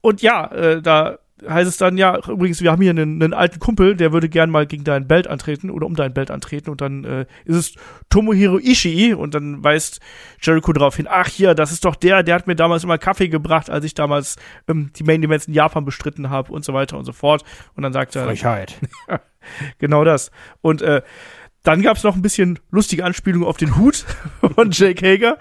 Und 0.00 0.22
ja, 0.22 0.46
äh, 0.46 0.80
da 0.80 1.18
heißt 1.48 1.68
es 1.68 1.76
dann, 1.76 1.98
ja, 1.98 2.18
übrigens, 2.28 2.62
wir 2.62 2.70
haben 2.70 2.82
hier 2.82 2.90
einen, 2.90 3.22
einen 3.22 3.34
alten 3.34 3.58
Kumpel, 3.58 3.96
der 3.96 4.12
würde 4.12 4.28
gern 4.28 4.50
mal 4.50 4.66
gegen 4.66 4.84
dein 4.84 5.06
Belt 5.06 5.26
antreten 5.26 5.70
oder 5.70 5.86
um 5.86 5.94
dein 5.94 6.12
Belt 6.12 6.30
antreten 6.30 6.70
und 6.70 6.80
dann 6.80 7.04
äh, 7.04 7.26
ist 7.44 7.56
es 7.56 7.74
Tomohiro 8.08 8.58
Ishii 8.58 9.14
und 9.14 9.34
dann 9.34 9.62
weist 9.62 10.00
Jericho 10.42 10.72
darauf 10.72 10.96
hin, 10.96 11.06
ach 11.08 11.28
hier, 11.28 11.54
das 11.54 11.72
ist 11.72 11.84
doch 11.84 11.96
der, 11.96 12.22
der 12.22 12.34
hat 12.34 12.46
mir 12.46 12.56
damals 12.56 12.84
immer 12.84 12.98
Kaffee 12.98 13.28
gebracht, 13.28 13.70
als 13.70 13.84
ich 13.84 13.94
damals 13.94 14.36
ähm, 14.68 14.90
die 14.96 15.04
Main 15.04 15.22
Events 15.22 15.46
in 15.46 15.54
Japan 15.54 15.84
bestritten 15.84 16.30
habe 16.30 16.52
und 16.52 16.64
so 16.64 16.74
weiter 16.74 16.96
und 16.98 17.04
so 17.04 17.12
fort. 17.12 17.44
Und 17.74 17.82
dann 17.82 17.92
sagt 17.92 18.16
er, 18.16 18.24
Frechheit. 18.24 18.78
genau 19.78 20.04
das. 20.04 20.30
Und 20.60 20.82
äh, 20.82 21.02
dann 21.62 21.82
gab 21.82 21.96
es 21.96 22.04
noch 22.04 22.16
ein 22.16 22.22
bisschen 22.22 22.58
lustige 22.70 23.04
Anspielungen 23.04 23.46
auf 23.46 23.56
den 23.56 23.76
Hut 23.76 24.06
von 24.54 24.70
Jake 24.70 25.06
Hager. 25.06 25.38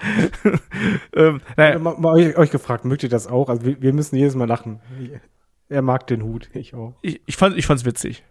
ähm, 1.15 1.41
naja, 1.55 1.79
Mal, 1.79 1.95
mal 1.97 2.13
euch, 2.15 2.37
euch 2.37 2.51
gefragt, 2.51 2.85
mögt 2.85 3.03
ihr 3.03 3.09
das 3.09 3.27
auch? 3.27 3.49
Also 3.49 3.65
wir, 3.65 3.81
wir 3.81 3.93
müssen 3.93 4.15
jedes 4.15 4.35
Mal 4.35 4.47
lachen. 4.47 4.81
Er 5.69 5.81
mag 5.81 6.07
den 6.07 6.23
Hut, 6.23 6.49
ich 6.53 6.73
auch. 6.73 6.95
ich, 7.01 7.21
ich 7.25 7.37
fand 7.37 7.57
ich 7.57 7.65
fand's 7.65 7.85
witzig. 7.85 8.23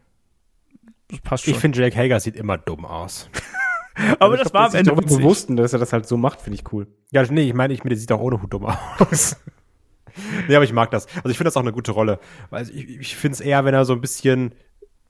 Das 1.09 1.21
passt 1.21 1.45
schon. 1.45 1.55
Ich 1.55 1.61
finde, 1.61 1.81
Jake 1.81 1.97
Hager 1.97 2.21
sieht 2.21 2.37
immer 2.37 2.59
dumm 2.59 2.85
aus. 2.85 3.31
Aber 4.21 4.35
Ich 4.35 4.43
das 4.43 4.53
glaub, 4.53 4.63
war 4.63 4.69
am 4.71 4.77
Ende 4.77 4.97
witzig. 4.97 5.17
bewusst, 5.19 5.49
und 5.49 5.57
dass 5.57 5.73
er 5.73 5.79
das 5.79 5.93
halt 5.93 6.07
so 6.07 6.17
macht, 6.17 6.41
finde 6.41 6.57
ich 6.61 6.73
cool. 6.73 6.87
Ja, 7.11 7.23
nee, 7.25 7.49
ich 7.49 7.55
meine, 7.55 7.73
ich 7.75 7.83
mir, 7.83 7.91
der 7.91 7.99
sieht 7.99 8.13
auch 8.13 8.21
ohne 8.21 8.41
Hut 8.41 8.53
dumm 8.53 8.67
aus. 8.67 9.37
nee, 10.49 10.55
aber 10.55 10.65
ich 10.65 10.73
mag 10.73 10.91
das. 10.91 11.07
Also 11.17 11.31
ich 11.31 11.37
finde 11.39 11.49
das 11.49 11.57
auch 11.57 11.63
eine 11.63 11.73
gute 11.73 11.93
Rolle. 11.93 12.21
Weil 12.51 12.69
ich, 12.69 12.89
ich 13.01 13.17
finde 13.17 13.35
es 13.35 13.41
eher, 13.41 13.65
wenn 13.65 13.75
er 13.75 13.85
so 13.85 13.95
ein 13.95 14.01
bisschen 14.01 14.55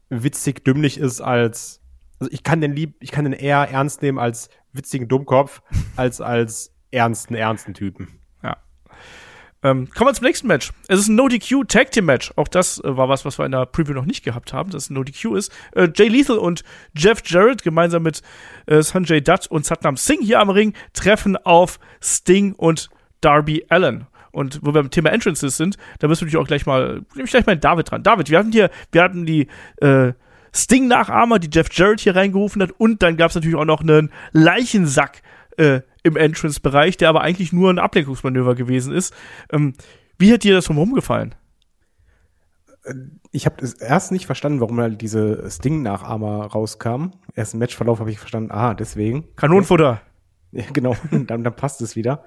witzig 0.08 0.64
dümmlich 0.64 0.98
ist 0.98 1.20
als 1.20 1.82
also 2.20 2.32
ich 2.32 2.42
kann 2.42 2.60
den 2.60 2.72
lieb, 2.72 2.96
ich 3.00 3.10
kann 3.12 3.24
den 3.24 3.32
eher 3.34 3.58
ernst 3.70 4.02
nehmen 4.02 4.18
als 4.18 4.48
witzigen 4.72 5.06
Dummkopf 5.06 5.62
als 5.96 6.20
als 6.20 6.74
ernsten 6.90 7.34
ernsten 7.34 7.74
Typen. 7.74 8.17
Ähm, 9.64 9.88
kommen 9.90 10.10
wir 10.10 10.14
zum 10.14 10.26
nächsten 10.26 10.46
Match. 10.46 10.70
Es 10.86 11.00
ist 11.00 11.08
ein 11.08 11.16
No-DQ 11.16 11.64
Tag 11.66 11.90
Team 11.90 12.04
Match. 12.04 12.32
Auch 12.36 12.46
das 12.46 12.78
äh, 12.84 12.96
war 12.96 13.08
was, 13.08 13.24
was 13.24 13.38
wir 13.38 13.46
in 13.46 13.52
der 13.52 13.66
Preview 13.66 13.92
noch 13.92 14.04
nicht 14.04 14.24
gehabt 14.24 14.52
haben, 14.52 14.70
dass 14.70 14.84
es 14.84 14.90
ein 14.90 14.94
No-DQ 14.94 15.36
ist. 15.36 15.52
Äh, 15.72 15.88
Jay 15.94 16.06
Lethal 16.06 16.38
und 16.38 16.62
Jeff 16.96 17.22
Jarrett 17.24 17.62
gemeinsam 17.64 18.04
mit 18.04 18.22
äh, 18.66 18.82
Sanjay 18.82 19.20
Dutt 19.20 19.48
und 19.48 19.66
Satnam 19.66 19.96
Singh 19.96 20.24
hier 20.24 20.38
am 20.38 20.50
Ring 20.50 20.74
treffen 20.92 21.36
auf 21.36 21.80
Sting 22.00 22.54
und 22.54 22.88
Darby 23.20 23.66
Allen. 23.68 24.06
Und 24.30 24.60
wo 24.62 24.66
wir 24.66 24.74
beim 24.74 24.90
Thema 24.90 25.10
Entrances 25.10 25.56
sind, 25.56 25.76
da 25.98 26.06
müssen 26.06 26.20
wir 26.20 26.26
natürlich 26.26 26.44
auch 26.44 26.46
gleich 26.46 26.66
mal, 26.66 27.02
nehme 27.14 27.24
ich 27.24 27.30
gleich 27.30 27.46
mal 27.46 27.56
David 27.56 27.90
dran. 27.90 28.04
David, 28.04 28.30
wir 28.30 28.38
hatten 28.38 28.52
hier, 28.52 28.70
wir 28.92 29.02
hatten 29.02 29.26
die 29.26 29.48
äh, 29.78 30.12
Sting-Nachahmer, 30.54 31.40
die 31.40 31.50
Jeff 31.52 31.68
Jarrett 31.72 32.00
hier 32.00 32.14
reingerufen 32.14 32.62
hat, 32.62 32.70
und 32.78 33.02
dann 33.02 33.16
gab 33.16 33.30
es 33.30 33.34
natürlich 33.34 33.56
auch 33.56 33.64
noch 33.64 33.80
einen 33.80 34.12
Leichensack 34.32 35.22
äh, 35.56 35.80
im 36.08 36.16
Entrance-Bereich, 36.16 36.96
der 36.96 37.08
aber 37.08 37.20
eigentlich 37.20 37.52
nur 37.52 37.70
ein 37.70 37.78
Ablenkungsmanöver 37.78 38.54
gewesen 38.54 38.92
ist. 38.92 39.14
Ähm, 39.52 39.74
wie 40.18 40.32
hat 40.32 40.42
dir 40.44 40.54
das 40.54 40.66
drumherum 40.66 40.94
gefallen? 40.94 41.34
Ich 43.32 43.46
habe 43.46 43.62
es 43.62 43.74
erst 43.74 44.12
nicht 44.12 44.26
verstanden, 44.26 44.60
warum 44.60 44.80
halt 44.80 45.00
diese 45.00 45.48
Sting-Nachahmer 45.50 46.46
rauskamen. 46.46 47.14
Erst 47.34 47.54
im 47.54 47.60
Matchverlauf 47.60 48.00
habe 48.00 48.10
ich 48.10 48.18
verstanden, 48.18 48.50
ah, 48.50 48.74
deswegen. 48.74 49.24
Kanonenfutter. 49.36 50.00
Ja, 50.52 50.64
genau, 50.72 50.96
dann, 51.10 51.44
dann 51.44 51.56
passt 51.56 51.80
es 51.82 51.96
wieder. 51.96 52.24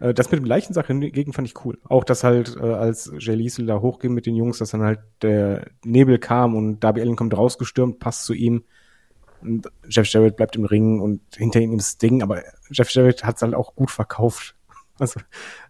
Äh, 0.00 0.14
Das 0.14 0.30
mit 0.30 0.40
dem 0.40 0.46
Leichensack 0.46 0.86
hingegen 0.86 1.32
fand 1.32 1.48
ich 1.48 1.64
cool. 1.64 1.78
Auch, 1.84 2.04
dass 2.04 2.24
halt, 2.24 2.56
äh, 2.56 2.66
als 2.66 3.12
Jay 3.18 3.34
Liesel 3.34 3.66
da 3.66 3.80
hochging 3.80 4.12
mit 4.14 4.26
den 4.26 4.36
Jungs, 4.36 4.58
dass 4.58 4.70
dann 4.70 4.82
halt 4.82 5.00
der 5.22 5.66
Nebel 5.84 6.18
kam 6.18 6.54
und 6.54 6.80
Darby 6.80 7.00
Allen 7.00 7.16
kommt 7.16 7.36
rausgestürmt, 7.36 7.98
passt 7.98 8.24
zu 8.24 8.34
ihm. 8.34 8.64
Und 9.40 9.70
Jeff 9.88 10.06
Jarrett 10.08 10.36
bleibt 10.36 10.56
im 10.56 10.64
Ring 10.64 11.00
und 11.00 11.20
hinter 11.36 11.60
ihm 11.60 11.76
ist 11.78 11.96
Sting, 11.96 12.22
aber 12.22 12.42
Jeff 12.70 12.90
Jarrett 12.90 13.24
hat 13.24 13.36
es 13.36 13.42
halt 13.42 13.54
auch 13.54 13.74
gut 13.74 13.90
verkauft. 13.90 14.54
Also, 15.00 15.20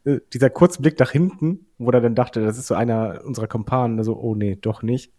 äh, 0.04 0.20
dieser 0.32 0.48
kurze 0.48 0.80
Blick 0.80 0.98
nach 0.98 1.10
hinten, 1.10 1.66
wo 1.76 1.90
er 1.90 2.00
dann 2.00 2.14
dachte, 2.14 2.42
das 2.42 2.56
ist 2.56 2.66
so 2.66 2.74
einer 2.74 3.20
unserer 3.26 3.46
Kumpanen, 3.46 3.98
also, 3.98 4.18
oh 4.18 4.34
nee, 4.34 4.56
doch 4.56 4.82
nicht. 4.82 5.12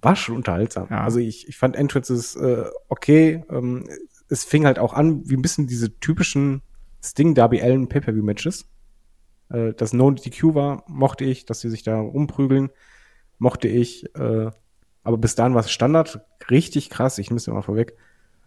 War 0.00 0.16
schon 0.16 0.36
unterhaltsam. 0.36 0.88
Ja. 0.88 1.04
Also 1.04 1.18
ich, 1.18 1.46
ich 1.46 1.58
fand 1.58 1.76
Entrances 1.76 2.36
äh, 2.36 2.64
okay. 2.88 3.44
Ähm, 3.50 3.86
es 4.30 4.44
fing 4.44 4.64
halt 4.64 4.78
auch 4.78 4.94
an, 4.94 5.28
wie 5.28 5.36
ein 5.36 5.42
bisschen 5.42 5.66
diese 5.66 5.98
typischen 6.00 6.62
Sting 7.04 7.34
Darby 7.34 7.60
Allen 7.60 7.88
Pay-Per-View 7.88 8.24
Matches. 8.24 8.66
Äh, 9.50 9.74
das 9.74 9.92
No 9.92 10.10
DQ 10.10 10.54
war, 10.54 10.84
mochte 10.88 11.24
ich, 11.24 11.44
dass 11.44 11.60
sie 11.60 11.68
sich 11.68 11.82
da 11.82 12.00
umprügeln, 12.00 12.70
mochte 13.38 13.68
ich. 13.68 14.14
Äh, 14.14 14.50
aber 15.02 15.18
bis 15.18 15.34
dahin 15.34 15.54
war 15.54 15.60
es 15.60 15.70
Standard, 15.70 16.20
richtig 16.50 16.90
krass. 16.90 17.18
Ich 17.18 17.30
müsste 17.30 17.52
mal 17.52 17.62
vorweg. 17.62 17.94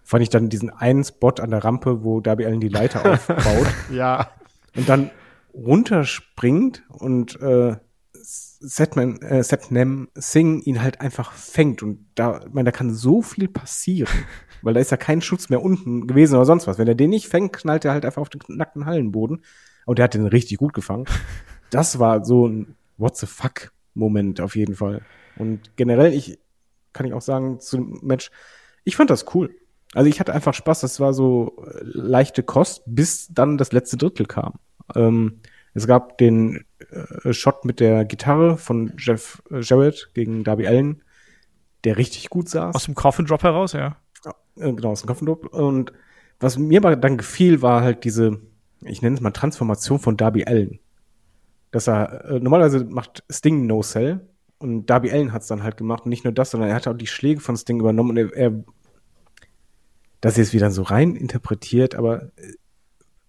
Fand 0.04 0.22
ich 0.24 0.30
dann 0.30 0.50
diesen 0.50 0.70
einen 0.70 1.04
Spot 1.04 1.30
an 1.40 1.50
der 1.52 1.64
Rampe, 1.64 2.04
wo 2.04 2.20
Darby 2.20 2.46
Allen 2.46 2.60
die 2.60 2.68
Leiter 2.70 3.06
aufbaut 3.14 3.68
Ja. 3.92 4.30
und 4.76 4.88
dann 4.90 5.10
runterspringt 5.54 6.84
und 6.90 7.40
äh, 7.42 7.76
Setman, 8.16 9.22
äh, 9.22 9.44
Setnam 9.44 10.08
Singh 10.16 10.62
ihn 10.66 10.82
halt 10.82 11.02
einfach 11.02 11.32
fängt. 11.34 11.84
Und 11.84 12.06
da, 12.16 12.42
ich 12.48 12.54
meine, 12.54 12.66
da 12.66 12.72
kann 12.72 12.94
so 12.94 13.22
viel 13.22 13.48
passieren. 13.48 14.12
Weil 14.62 14.74
da 14.74 14.80
ist 14.80 14.92
ja 14.92 14.98
kein 14.98 15.22
Schutz 15.22 15.50
mehr 15.50 15.62
unten 15.62 16.08
gewesen 16.08 16.36
oder 16.36 16.46
sonst 16.46 16.68
was. 16.68 16.78
Wenn 16.78 16.88
er 16.88 16.96
den 16.96 17.10
nicht 17.10 17.28
fängt, 17.28 17.52
knallt 17.52 17.84
er 17.84 17.92
halt 17.92 18.06
einfach 18.06 18.22
auf 18.22 18.30
den 18.30 18.40
nackten 18.48 18.86
Hallenboden. 18.86 19.44
Und 19.86 20.00
der 20.00 20.06
hat 20.06 20.14
den 20.14 20.26
richtig 20.26 20.58
gut 20.58 20.74
gefangen. 20.74 21.06
Das 21.70 22.00
war 22.00 22.24
so 22.24 22.48
ein 22.48 22.76
What 22.98 23.18
the 23.18 23.26
fuck 23.26 23.72
Moment 23.94 24.40
auf 24.40 24.56
jeden 24.56 24.76
Fall. 24.76 25.02
Und 25.38 25.76
generell, 25.76 26.14
ich 26.14 26.39
kann 26.93 27.05
ich 27.05 27.14
auch 27.14 27.22
sagen, 27.22 27.60
zum 27.60 27.99
Match, 28.03 28.31
ich 28.84 28.95
fand 28.95 29.10
das 29.10 29.34
cool. 29.34 29.55
Also 29.93 30.10
ich 30.10 30.19
hatte 30.19 30.34
einfach 30.34 30.53
Spaß, 30.53 30.81
das 30.81 30.99
war 30.99 31.14
so 31.14 31.55
äh, 31.65 31.80
leichte 31.84 32.43
Kost, 32.43 32.84
bis 32.85 33.27
dann 33.31 33.57
das 33.57 33.72
letzte 33.72 33.97
Drittel 33.97 34.26
kam. 34.26 34.53
Ähm, 34.95 35.39
es 35.73 35.88
gab 35.88 36.18
den 36.18 36.65
äh, 36.91 37.34
Shot 37.34 37.65
mit 37.65 37.80
der 37.80 38.05
Gitarre 38.05 38.57
von 38.57 38.93
Jeff 38.97 39.41
äh, 39.51 39.61
Jarrett 39.61 40.11
gegen 40.14 40.43
Darby 40.43 40.68
Allen, 40.68 41.03
der 41.84 41.97
richtig 41.97 42.30
gut 42.30 42.49
saß. 42.49 42.76
Aus 42.76 42.85
dem 42.85 42.95
Coffin 42.95 43.26
Drop 43.26 43.43
heraus, 43.43 43.73
ja. 43.73 43.97
Äh, 44.57 44.73
genau, 44.73 44.91
aus 44.91 45.01
dem 45.01 45.07
Kopfendruck. 45.07 45.53
Und 45.53 45.93
was 46.39 46.57
mir 46.57 46.80
aber 46.80 46.95
dann 46.95 47.18
gefiel, 47.18 47.61
war 47.61 47.81
halt 47.81 48.03
diese, 48.03 48.39
ich 48.81 49.01
nenne 49.01 49.15
es 49.15 49.22
mal 49.22 49.31
Transformation 49.31 49.99
von 49.99 50.18
Darby 50.18 50.45
Allen. 50.45 50.80
Dass 51.72 51.88
er, 51.88 52.26
äh, 52.26 52.39
normalerweise 52.39 52.85
macht 52.85 53.23
Sting 53.30 53.65
No 53.65 53.81
Cell 53.81 54.22
und 54.60 54.86
Darby 54.86 55.12
Allen 55.12 55.34
hat 55.34 55.42
es 55.42 55.48
dann 55.48 55.64
halt 55.64 55.78
gemacht. 55.78 56.06
Und 56.06 56.10
nicht 56.10 56.24
nur 56.24 56.34
das, 56.34 56.52
sondern 56.52 56.70
er 56.70 56.76
hat 56.76 56.88
auch 56.88 56.98
die 56.98 57.08
Schläge 57.08 57.42
von 57.42 57.58
Sting 57.58 57.80
übernommen 57.80 58.12
und 58.12 58.18
er, 58.18 58.34
er 58.36 58.64
das 60.22 60.38
ist 60.38 60.54
wieder 60.54 60.72
so 60.72 60.84
rein 60.84 61.16
interpretiert, 61.16 61.96
aber 61.96 62.32
äh, 62.38 62.54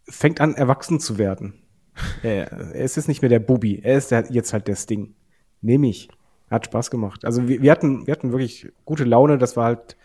fängt 0.08 0.40
an, 0.40 0.54
erwachsen 0.54 1.00
zu 1.00 1.18
werden. 1.18 1.54
er, 2.22 2.52
er 2.52 2.84
ist 2.84 2.96
jetzt 2.96 3.08
nicht 3.08 3.20
mehr 3.20 3.28
der 3.28 3.40
Bubi, 3.40 3.80
er 3.82 3.98
ist 3.98 4.10
der, 4.12 4.26
jetzt 4.30 4.52
halt 4.52 4.68
der 4.68 4.76
Sting. 4.76 5.14
Nehme 5.60 5.88
ich. 5.88 6.08
Hat 6.50 6.66
Spaß 6.66 6.90
gemacht. 6.90 7.24
Also 7.24 7.48
wir, 7.48 7.62
wir 7.62 7.72
hatten, 7.72 8.06
wir 8.06 8.12
hatten 8.12 8.30
wirklich 8.30 8.70
gute 8.84 9.04
Laune, 9.04 9.38
das 9.38 9.56
war 9.56 9.64
halt 9.64 9.96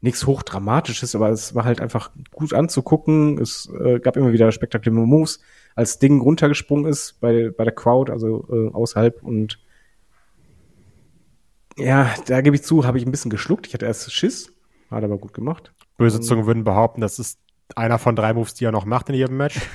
nichts 0.00 0.26
hochdramatisches, 0.26 1.14
aber 1.14 1.28
es 1.30 1.54
war 1.54 1.64
halt 1.64 1.80
einfach 1.80 2.10
gut 2.32 2.54
anzugucken. 2.54 3.38
Es 3.38 3.70
äh, 3.78 4.00
gab 4.00 4.16
immer 4.16 4.32
wieder 4.32 4.50
spektakuläre 4.52 5.06
Moves, 5.06 5.40
als 5.74 5.98
Ding 5.98 6.20
runtergesprungen 6.20 6.86
ist 6.86 7.20
bei, 7.20 7.50
bei 7.50 7.64
der 7.64 7.74
Crowd, 7.74 8.10
also 8.10 8.46
äh, 8.50 8.72
außerhalb 8.72 9.22
und 9.22 9.58
ja, 11.76 12.14
da 12.26 12.40
gebe 12.40 12.56
ich 12.56 12.62
zu, 12.62 12.84
habe 12.84 12.98
ich 12.98 13.06
ein 13.06 13.10
bisschen 13.10 13.30
geschluckt. 13.30 13.66
Ich 13.66 13.74
hatte 13.74 13.86
erst 13.86 14.12
Schiss, 14.12 14.52
hat 14.90 15.04
aber 15.04 15.18
gut 15.18 15.34
gemacht. 15.34 15.72
Böse 15.96 16.20
Zungen 16.20 16.46
würden 16.46 16.64
behaupten, 16.64 17.00
das 17.00 17.18
ist 17.18 17.38
einer 17.76 17.98
von 17.98 18.16
drei 18.16 18.34
Moves, 18.34 18.54
die 18.54 18.64
er 18.64 18.72
noch 18.72 18.84
macht 18.84 19.08
in 19.08 19.14
jedem 19.14 19.36
Match. 19.36 19.60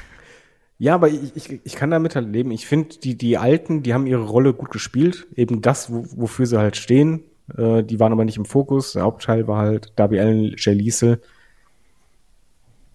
Ja, 0.80 0.94
aber 0.94 1.10
ich, 1.10 1.36
ich, 1.36 1.60
ich 1.64 1.76
kann 1.76 1.90
damit 1.90 2.16
halt 2.16 2.32
leben. 2.32 2.52
Ich 2.52 2.68
finde, 2.68 3.00
die, 3.00 3.18
die 3.18 3.40
Alten, 3.40 3.82
die 3.82 3.96
haben 3.96 4.06
ihre 4.06 4.26
Rolle 4.26 4.54
gut 4.54 4.70
gespielt. 4.70 5.26
Eben 5.36 5.64
das, 5.64 5.92
wo, 5.92 6.06
wofür 6.16 6.46
sie 6.46 6.60
halt 6.60 6.78
stehen. 6.78 7.24
Äh, 7.58 7.84
die 7.84 8.00
waren 8.00 8.12
aber 8.12 8.26
nicht 8.26 8.38
im 8.38 8.46
Fokus. 8.46 8.94
Der 8.94 9.02
Hauptteil 9.02 9.48
war 9.48 9.58
halt 9.58 9.94
Darby 9.96 10.20
Allen, 10.20 10.54
Jay 10.56 10.76
Liesel. 10.76 11.20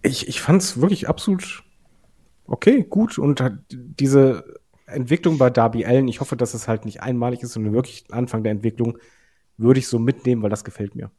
Ich, 0.01 0.29
ich 0.29 0.39
fand 0.39 0.61
es 0.61 0.79
wirklich 0.79 1.09
absolut 1.09 1.63
okay, 2.47 2.85
gut. 2.89 3.17
Und 3.17 3.43
diese 3.69 4.61
Entwicklung 4.85 5.37
bei 5.37 5.49
Darby 5.49 5.85
Allen, 5.85 6.07
ich 6.07 6.19
hoffe, 6.19 6.35
dass 6.35 6.53
es 6.53 6.67
halt 6.67 6.85
nicht 6.85 7.01
einmalig 7.01 7.41
ist, 7.41 7.53
sondern 7.53 7.73
wirklich 7.73 8.05
Anfang 8.11 8.43
der 8.43 8.51
Entwicklung, 8.51 8.97
würde 9.57 9.79
ich 9.79 9.87
so 9.87 9.99
mitnehmen, 9.99 10.41
weil 10.41 10.49
das 10.49 10.63
gefällt 10.63 10.95
mir. 10.95 11.11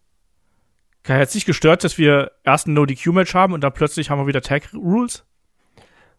Kai 1.02 1.20
hat 1.20 1.30
sich 1.30 1.44
gestört, 1.44 1.84
dass 1.84 1.98
wir 1.98 2.32
erst 2.44 2.66
ein 2.66 2.74
No-DQ-Match 2.74 3.34
haben 3.34 3.52
und 3.52 3.62
dann 3.62 3.72
plötzlich 3.72 4.10
haben 4.10 4.18
wir 4.18 4.26
wieder 4.26 4.40
Tag-Rules? 4.40 5.24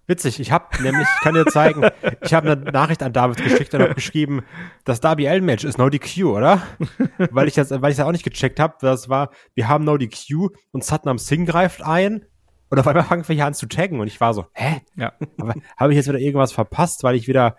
Witzig, 0.07 0.39
ich 0.39 0.51
habe 0.51 0.83
nämlich, 0.83 1.07
ich 1.17 1.23
kann 1.23 1.33
dir 1.33 1.47
zeigen, 1.47 1.83
ich 2.21 2.35
habe 2.35 2.51
eine 2.51 2.71
Nachricht 2.71 3.01
an 3.01 3.11
David 3.11 3.43
geschickt 3.43 3.73
und 3.73 3.81
habe 3.81 3.95
geschrieben, 3.95 4.43
das 4.83 5.01
Darby 5.01 5.27
Allen 5.27 5.43
Match 5.43 5.63
ist 5.63 5.79
No 5.79 5.89
DQ, 5.89 6.25
oder? 6.25 6.61
weil 7.31 7.47
ich 7.47 7.55
das, 7.55 7.71
weil 7.71 7.89
ich 7.89 7.97
das 7.97 8.05
auch 8.05 8.11
nicht 8.11 8.23
gecheckt 8.23 8.59
habe. 8.59 8.75
Das 8.81 9.09
war, 9.09 9.31
wir 9.55 9.67
haben 9.67 9.83
No 9.83 9.97
DQ 9.97 10.49
und 10.71 10.83
Satnam 10.83 11.17
Singh 11.17 11.51
greift 11.51 11.81
ein 11.81 12.25
und 12.69 12.79
auf 12.79 12.87
einmal 12.87 13.03
fangen 13.03 13.27
wir 13.27 13.35
hier 13.35 13.45
an 13.45 13.53
zu 13.53 13.67
taggen 13.67 13.99
und 13.99 14.07
ich 14.07 14.19
war 14.19 14.33
so, 14.33 14.45
hä? 14.53 14.81
Ja. 14.95 15.13
Aber 15.39 15.53
habe 15.77 15.93
ich 15.93 15.97
jetzt 15.97 16.07
wieder 16.07 16.19
irgendwas 16.19 16.51
verpasst, 16.51 17.03
weil 17.03 17.15
ich 17.15 17.27
wieder 17.27 17.57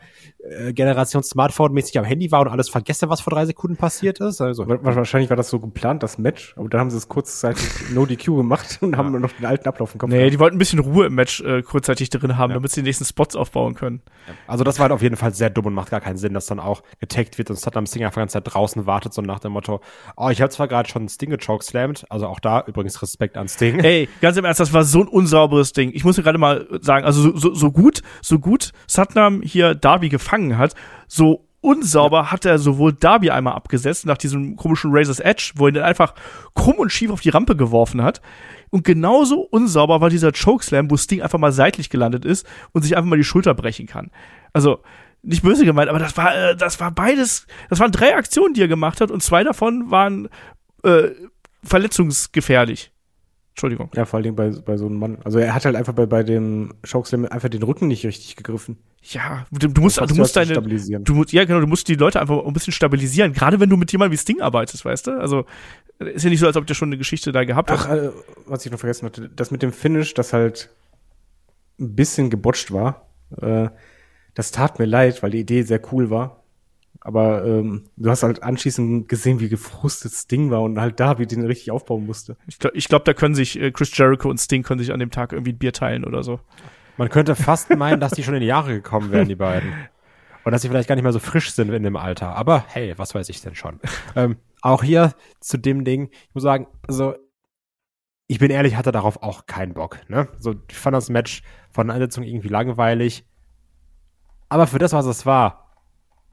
Generation 0.72 1.22
Smartphone-mäßig 1.22 1.98
am 1.98 2.04
Handy 2.04 2.30
war 2.30 2.40
und 2.40 2.48
alles 2.48 2.68
vergesse, 2.68 3.08
was 3.08 3.20
vor 3.20 3.32
drei 3.32 3.46
Sekunden 3.46 3.76
passiert 3.76 4.20
ist. 4.20 4.40
Also 4.40 4.66
Wa- 4.68 4.78
Wahrscheinlich 4.82 5.30
war 5.30 5.36
das 5.36 5.48
so 5.50 5.58
geplant, 5.60 6.02
das 6.02 6.18
Match, 6.18 6.54
aber 6.56 6.68
dann 6.68 6.80
haben 6.80 6.90
sie 6.90 6.96
es 6.96 7.08
kurzzeitig 7.08 7.64
No 7.94 8.06
DQ 8.06 8.36
gemacht 8.36 8.78
und 8.80 8.96
haben 8.96 9.10
nur 9.10 9.20
noch 9.20 9.32
den 9.32 9.46
alten 9.46 9.68
Ablauf 9.68 9.94
im 9.94 9.98
Kopf. 9.98 10.10
Nee, 10.10 10.18
gehabt. 10.18 10.32
die 10.34 10.38
wollten 10.38 10.56
ein 10.56 10.58
bisschen 10.58 10.78
Ruhe 10.78 11.06
im 11.06 11.14
Match 11.14 11.40
äh, 11.40 11.62
kurzzeitig 11.62 12.10
drin 12.10 12.36
haben, 12.36 12.52
damit 12.52 12.70
sie 12.70 12.82
die 12.82 12.86
nächsten 12.88 13.04
Spots 13.04 13.36
aufbauen 13.36 13.74
können. 13.74 14.02
Also 14.46 14.64
das 14.64 14.78
war 14.78 14.84
halt 14.84 14.92
auf 14.92 15.02
jeden 15.02 15.16
Fall 15.16 15.32
sehr 15.34 15.50
dumm 15.50 15.66
und 15.66 15.74
macht 15.74 15.90
gar 15.90 16.00
keinen 16.00 16.16
Sinn, 16.16 16.34
dass 16.34 16.46
dann 16.46 16.60
auch 16.60 16.82
getaggt 17.00 17.38
wird 17.38 17.50
und 17.50 17.58
Saddam 17.58 17.86
Singh 17.86 18.04
einfach 18.06 18.16
die 18.16 18.22
ganze 18.22 18.34
Zeit 18.34 18.52
draußen 18.54 18.86
wartet, 18.86 19.14
so 19.14 19.22
nach 19.22 19.40
dem 19.40 19.52
Motto, 19.52 19.80
oh, 20.16 20.28
ich 20.30 20.40
habe 20.40 20.50
zwar 20.50 20.68
gerade 20.68 20.88
schon 20.88 21.08
Sting 21.08 21.30
gechokeslammt, 21.30 22.06
also 22.10 22.26
auch 22.26 22.40
da 22.40 22.64
übrigens 22.66 23.00
Respekt 23.02 23.36
an 23.36 23.48
Sting. 23.48 23.80
Ey, 23.80 24.08
ganz 24.20 24.36
im 24.36 24.44
Ernst, 24.44 24.60
das 24.60 24.72
war 24.72 24.84
so 24.84 25.00
ein 25.00 25.08
unsauberes 25.08 25.72
Ding. 25.72 25.90
Ich 25.94 26.04
muss 26.04 26.16
mir 26.16 26.22
gerade 26.22 26.38
mal 26.38 26.66
sagen, 26.80 27.04
also 27.04 27.22
so, 27.22 27.36
so, 27.36 27.54
so 27.54 27.70
gut, 27.72 28.02
so 28.22 28.38
gut 28.38 28.72
Satnam 28.86 29.42
hier 29.42 29.74
Darby 29.74 30.08
gefangen 30.08 30.35
hat, 30.56 30.74
so 31.08 31.46
unsauber 31.60 32.30
hat 32.30 32.44
er 32.44 32.58
sowohl 32.58 32.92
Darby 32.92 33.30
einmal 33.30 33.54
abgesetzt 33.54 34.06
nach 34.06 34.18
diesem 34.18 34.54
komischen 34.56 34.92
Razor's 34.94 35.18
Edge, 35.18 35.52
wo 35.56 35.66
er 35.66 35.70
ihn 35.70 35.74
dann 35.74 35.84
einfach 35.84 36.14
krumm 36.54 36.76
und 36.76 36.92
schief 36.92 37.10
auf 37.10 37.20
die 37.20 37.30
Rampe 37.30 37.56
geworfen 37.56 38.02
hat. 38.02 38.20
Und 38.70 38.84
genauso 38.84 39.40
unsauber 39.40 40.00
war 40.00 40.10
dieser 40.10 40.32
Chokeslam, 40.32 40.90
wo 40.90 40.96
Sting 40.96 41.22
einfach 41.22 41.38
mal 41.38 41.52
seitlich 41.52 41.90
gelandet 41.90 42.24
ist 42.24 42.46
und 42.72 42.82
sich 42.82 42.96
einfach 42.96 43.08
mal 43.08 43.16
die 43.16 43.24
Schulter 43.24 43.54
brechen 43.54 43.86
kann. 43.86 44.10
Also, 44.52 44.80
nicht 45.22 45.42
böse 45.42 45.64
gemeint, 45.64 45.88
aber 45.88 45.98
das 45.98 46.16
war, 46.16 46.36
äh, 46.36 46.56
das 46.56 46.78
war 46.78 46.92
beides, 46.92 47.46
das 47.68 47.80
waren 47.80 47.90
drei 47.90 48.14
Aktionen, 48.14 48.54
die 48.54 48.60
er 48.60 48.68
gemacht 48.68 49.00
hat 49.00 49.10
und 49.10 49.22
zwei 49.22 49.42
davon 49.42 49.90
waren 49.90 50.28
äh, 50.84 51.08
verletzungsgefährlich. 51.64 52.92
Entschuldigung. 53.50 53.90
Ja, 53.94 54.04
vor 54.04 54.18
allen 54.18 54.24
Dingen 54.24 54.36
bei, 54.36 54.50
bei 54.50 54.76
so 54.76 54.86
einem 54.86 54.98
Mann. 54.98 55.18
Also 55.24 55.38
er 55.38 55.54
hat 55.54 55.64
halt 55.64 55.76
einfach 55.76 55.94
bei, 55.94 56.06
bei 56.06 56.22
dem 56.22 56.74
Chokeslam 56.88 57.24
einfach 57.24 57.48
den 57.48 57.62
Rücken 57.62 57.88
nicht 57.88 58.04
richtig 58.04 58.36
gegriffen. 58.36 58.76
Ja, 59.10 59.46
du, 59.52 59.68
du 59.68 59.80
musst, 59.80 60.00
du 60.00 60.14
musst 60.14 60.34
deine, 60.36 60.54
du 60.54 61.14
musst, 61.14 61.32
ja 61.32 61.44
genau, 61.44 61.60
du 61.60 61.66
musst 61.66 61.86
die 61.86 61.94
Leute 61.94 62.20
einfach 62.20 62.44
ein 62.44 62.52
bisschen 62.52 62.72
stabilisieren. 62.72 63.32
Gerade 63.32 63.60
wenn 63.60 63.70
du 63.70 63.76
mit 63.76 63.92
jemandem 63.92 64.12
wie 64.12 64.20
Sting 64.20 64.40
arbeitest, 64.40 64.84
weißt 64.84 65.06
du? 65.06 65.20
Also 65.20 65.44
ist 65.98 66.24
ja 66.24 66.30
nicht 66.30 66.40
so, 66.40 66.46
als 66.46 66.56
ob 66.56 66.66
der 66.66 66.74
schon 66.74 66.88
eine 66.88 66.98
Geschichte 66.98 67.32
da 67.32 67.44
gehabt 67.44 67.70
Ach, 67.70 67.88
hat. 67.88 67.98
äh, 67.98 68.10
was 68.46 68.66
ich 68.66 68.72
noch 68.72 68.78
vergessen 68.78 69.06
hatte, 69.06 69.28
das 69.28 69.50
mit 69.50 69.62
dem 69.62 69.72
Finish, 69.72 70.14
das 70.14 70.32
halt 70.32 70.70
ein 71.78 71.94
bisschen 71.94 72.30
gebotcht 72.30 72.72
war. 72.72 73.06
Äh, 73.40 73.68
das 74.34 74.50
tat 74.50 74.78
mir 74.78 74.86
leid, 74.86 75.22
weil 75.22 75.30
die 75.30 75.40
Idee 75.40 75.62
sehr 75.62 75.80
cool 75.92 76.10
war. 76.10 76.42
Aber 77.00 77.44
ähm, 77.44 77.84
du 77.96 78.10
hast 78.10 78.24
halt 78.24 78.42
anschließend 78.42 79.08
gesehen, 79.08 79.38
wie 79.38 79.48
gefrustet 79.48 80.12
Sting 80.12 80.50
war 80.50 80.62
und 80.62 80.80
halt 80.80 80.98
da, 80.98 81.18
wie 81.18 81.26
den 81.26 81.46
richtig 81.46 81.70
aufbauen 81.70 82.04
musste. 82.04 82.36
Ich 82.48 82.58
glaube, 82.58 82.76
ich 82.76 82.88
glaub, 82.88 83.04
da 83.04 83.14
können 83.14 83.34
sich 83.34 83.60
äh, 83.60 83.70
Chris 83.70 83.96
Jericho 83.96 84.28
und 84.28 84.38
Sting 84.38 84.64
können 84.64 84.80
sich 84.80 84.92
an 84.92 84.98
dem 84.98 85.12
Tag 85.12 85.32
irgendwie 85.32 85.52
ein 85.52 85.58
Bier 85.58 85.72
teilen 85.72 86.04
oder 86.04 86.24
so. 86.24 86.40
Man 86.96 87.08
könnte 87.08 87.34
fast 87.34 87.70
meinen, 87.70 88.00
dass 88.00 88.12
die 88.12 88.22
schon 88.22 88.34
in 88.34 88.40
die 88.40 88.46
Jahre 88.46 88.72
gekommen 88.72 89.12
wären, 89.12 89.28
die 89.28 89.36
beiden. 89.36 89.72
Und 90.44 90.52
dass 90.52 90.62
sie 90.62 90.68
vielleicht 90.68 90.88
gar 90.88 90.94
nicht 90.94 91.02
mehr 91.02 91.12
so 91.12 91.18
frisch 91.18 91.52
sind 91.52 91.72
in 91.72 91.82
dem 91.82 91.96
Alter. 91.96 92.36
Aber 92.36 92.64
hey, 92.68 92.94
was 92.96 93.14
weiß 93.14 93.28
ich 93.28 93.40
denn 93.40 93.54
schon. 93.54 93.80
ähm, 94.14 94.36
auch 94.62 94.82
hier 94.82 95.14
zu 95.40 95.58
dem 95.58 95.84
Ding, 95.84 96.08
ich 96.10 96.34
muss 96.34 96.42
sagen, 96.42 96.68
also 96.86 97.14
ich 98.28 98.38
bin 98.38 98.50
ehrlich, 98.50 98.76
hatte 98.76 98.92
darauf 98.92 99.22
auch 99.22 99.46
keinen 99.46 99.74
Bock. 99.74 100.00
Ne? 100.08 100.28
So, 100.38 100.54
ich 100.68 100.76
fand 100.76 100.94
das 100.94 101.08
Match 101.08 101.42
von 101.70 101.88
der 101.88 101.94
Einsetzung 101.94 102.24
irgendwie 102.24 102.48
langweilig. 102.48 103.24
Aber 104.48 104.66
für 104.66 104.78
das, 104.78 104.92
was 104.92 105.06
es 105.06 105.26
war, 105.26 105.74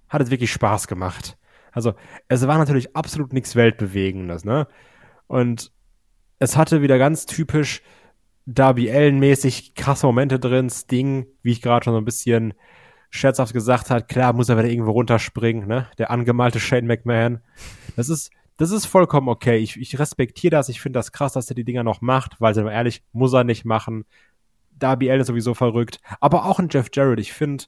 hat 0.09 0.21
es 0.21 0.31
wirklich 0.31 0.51
Spaß 0.51 0.87
gemacht. 0.87 1.37
Also, 1.71 1.93
es 2.27 2.45
war 2.47 2.57
natürlich 2.59 2.95
absolut 2.95 3.33
nichts 3.33 3.55
Weltbewegendes, 3.55 4.45
ne? 4.45 4.67
Und 5.25 5.71
es 6.37 6.55
hatte 6.55 6.83
wieder 6.83 6.99
ganz 6.99 7.25
typisch 7.25 7.81
Darby 8.45 8.91
Allen-mäßig 8.91 9.75
krasse 9.75 10.05
Momente 10.05 10.39
drin. 10.39 10.69
Sting, 10.69 11.25
wie 11.41 11.51
ich 11.51 11.61
gerade 11.61 11.83
schon 11.85 11.93
so 11.93 11.97
ein 11.99 12.05
bisschen 12.05 12.53
scherzhaft 13.09 13.53
gesagt 13.53 13.89
hat, 13.89 14.07
klar 14.09 14.33
muss 14.33 14.49
er 14.49 14.57
wieder 14.57 14.69
irgendwo 14.69 14.91
runterspringen, 14.91 15.67
ne? 15.67 15.87
Der 15.97 16.09
angemalte 16.11 16.59
Shane 16.59 16.87
McMahon. 16.87 17.41
Das 17.95 18.09
ist, 18.09 18.31
das 18.57 18.71
ist 18.71 18.85
vollkommen 18.87 19.29
okay. 19.29 19.57
Ich, 19.57 19.77
ich 19.79 19.99
respektiere 19.99 20.51
das. 20.51 20.67
Ich 20.69 20.81
finde 20.81 20.97
das 20.99 21.11
krass, 21.11 21.33
dass 21.33 21.49
er 21.49 21.55
die 21.55 21.63
Dinger 21.63 21.83
noch 21.83 22.01
macht, 22.01 22.41
weil, 22.41 22.53
sind 22.55 22.65
wir 22.65 22.71
ehrlich, 22.71 23.03
muss 23.13 23.33
er 23.33 23.43
nicht 23.43 23.65
machen. 23.65 24.05
Darby 24.79 25.09
Allen 25.11 25.21
ist 25.21 25.27
sowieso 25.27 25.53
verrückt. 25.53 25.99
Aber 26.19 26.45
auch 26.45 26.59
ein 26.59 26.69
Jeff 26.71 26.87
Jarrett, 26.91 27.19
ich 27.19 27.33
finde, 27.33 27.65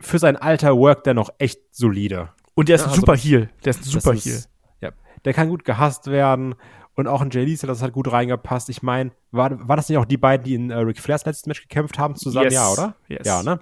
für 0.00 0.18
sein 0.18 0.36
Alter 0.36 0.76
workt 0.76 1.06
er 1.06 1.14
noch 1.14 1.30
echt 1.38 1.60
solide. 1.72 2.30
Und 2.54 2.68
der 2.68 2.76
ist 2.76 2.82
Ja, 2.82 2.86
ein 2.86 2.90
also- 2.90 3.00
super 3.00 3.16
Heel. 3.16 3.50
Der 3.64 3.70
ist 3.70 3.80
ein 3.80 3.84
super 3.84 4.12
Heel. 4.14 4.42
Ja, 4.80 4.90
der 5.24 5.32
kann 5.34 5.48
gut 5.48 5.64
gehasst 5.64 6.06
werden. 6.06 6.54
Und 6.94 7.08
auch 7.08 7.22
ein 7.22 7.30
Jay 7.30 7.44
Lethal, 7.44 7.68
das 7.68 7.82
hat 7.82 7.92
gut 7.92 8.12
reingepasst. 8.12 8.68
Ich 8.68 8.82
meine, 8.82 9.12
war, 9.30 9.66
war 9.66 9.76
das 9.76 9.88
nicht 9.88 9.98
auch 9.98 10.04
die 10.04 10.18
beiden, 10.18 10.44
die 10.44 10.54
in 10.54 10.70
äh, 10.70 10.76
Ric 10.76 11.00
Flairs 11.00 11.24
letztes 11.24 11.46
Match 11.46 11.62
gekämpft 11.62 11.98
haben 11.98 12.16
zusammen? 12.16 12.46
Yes. 12.46 12.54
Ja, 12.54 12.68
oder? 12.70 12.96
Yes. 13.08 13.26
Ja, 13.26 13.42
ne? 13.42 13.60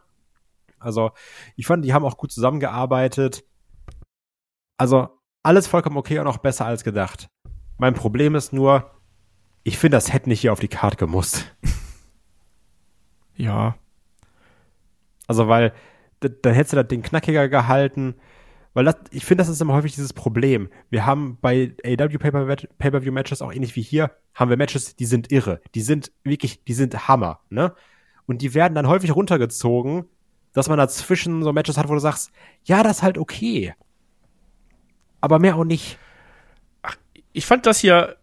Also, 0.81 1.12
ich 1.57 1.66
fand, 1.66 1.85
die 1.85 1.93
haben 1.93 2.05
auch 2.05 2.16
gut 2.16 2.32
zusammengearbeitet. 2.32 3.44
Also, 4.78 5.09
alles 5.43 5.66
vollkommen 5.66 5.97
okay 5.97 6.19
und 6.19 6.27
auch 6.27 6.39
besser 6.39 6.66
als 6.66 6.82
gedacht. 6.82 7.28
Mein 7.78 7.94
Problem 7.94 8.35
ist 8.35 8.52
nur, 8.52 8.90
ich 9.62 9.78
finde, 9.78 9.97
das 9.97 10.12
hätte 10.12 10.28
nicht 10.28 10.40
hier 10.40 10.52
auf 10.52 10.61
die 10.61 10.69
Karte 10.69 10.97
gemusst. 10.97 11.55
Ja. 13.36 13.77
Also, 15.27 15.48
weil 15.48 15.73
dann 16.20 16.52
hättest 16.52 16.74
du 16.74 16.77
das 16.77 16.89
Ding 16.89 17.01
knackiger 17.01 17.48
gehalten. 17.48 18.16
Weil 18.73 18.85
das, 18.85 18.97
ich 19.11 19.25
finde, 19.25 19.43
das 19.43 19.49
ist 19.49 19.61
immer 19.61 19.75
häufig 19.75 19.95
dieses 19.95 20.13
Problem. 20.13 20.69
Wir 20.91 21.05
haben 21.05 21.39
bei 21.41 21.75
AW 21.85 22.19
Pay-Per-View-Matches 22.19 23.43
auch 23.43 23.53
ähnlich 23.53 23.75
wie 23.75 23.83
hier, 23.83 24.13
haben 24.35 24.49
wir 24.49 24.57
Matches, 24.57 24.95
die 24.95 25.07
sind 25.07 25.33
irre. 25.33 25.61
Die 25.75 25.81
sind 25.81 26.13
wirklich, 26.23 26.63
die 26.65 26.75
sind 26.75 27.09
Hammer, 27.09 27.41
ne? 27.51 27.75
Und 28.27 28.43
die 28.43 28.55
werden 28.55 28.75
dann 28.77 28.87
häufig 28.87 29.15
runtergezogen, 29.15 30.05
dass 30.53 30.69
man 30.69 30.79
dazwischen 30.79 31.43
so 31.43 31.53
Matches 31.53 31.77
hat, 31.77 31.89
wo 31.89 31.95
du 31.95 32.01
sagst, 32.01 32.31
ja, 32.65 32.85
das 32.85 32.99
ist 32.99 33.03
halt 33.03 33.19
okay. 33.19 33.75
Aber 35.21 35.41
mehr 35.41 35.57
auch 35.57 35.65
nicht. 35.65 35.99
ich 37.33 37.47
fand 37.47 37.67
das 37.67 37.81
hier, 37.81 38.17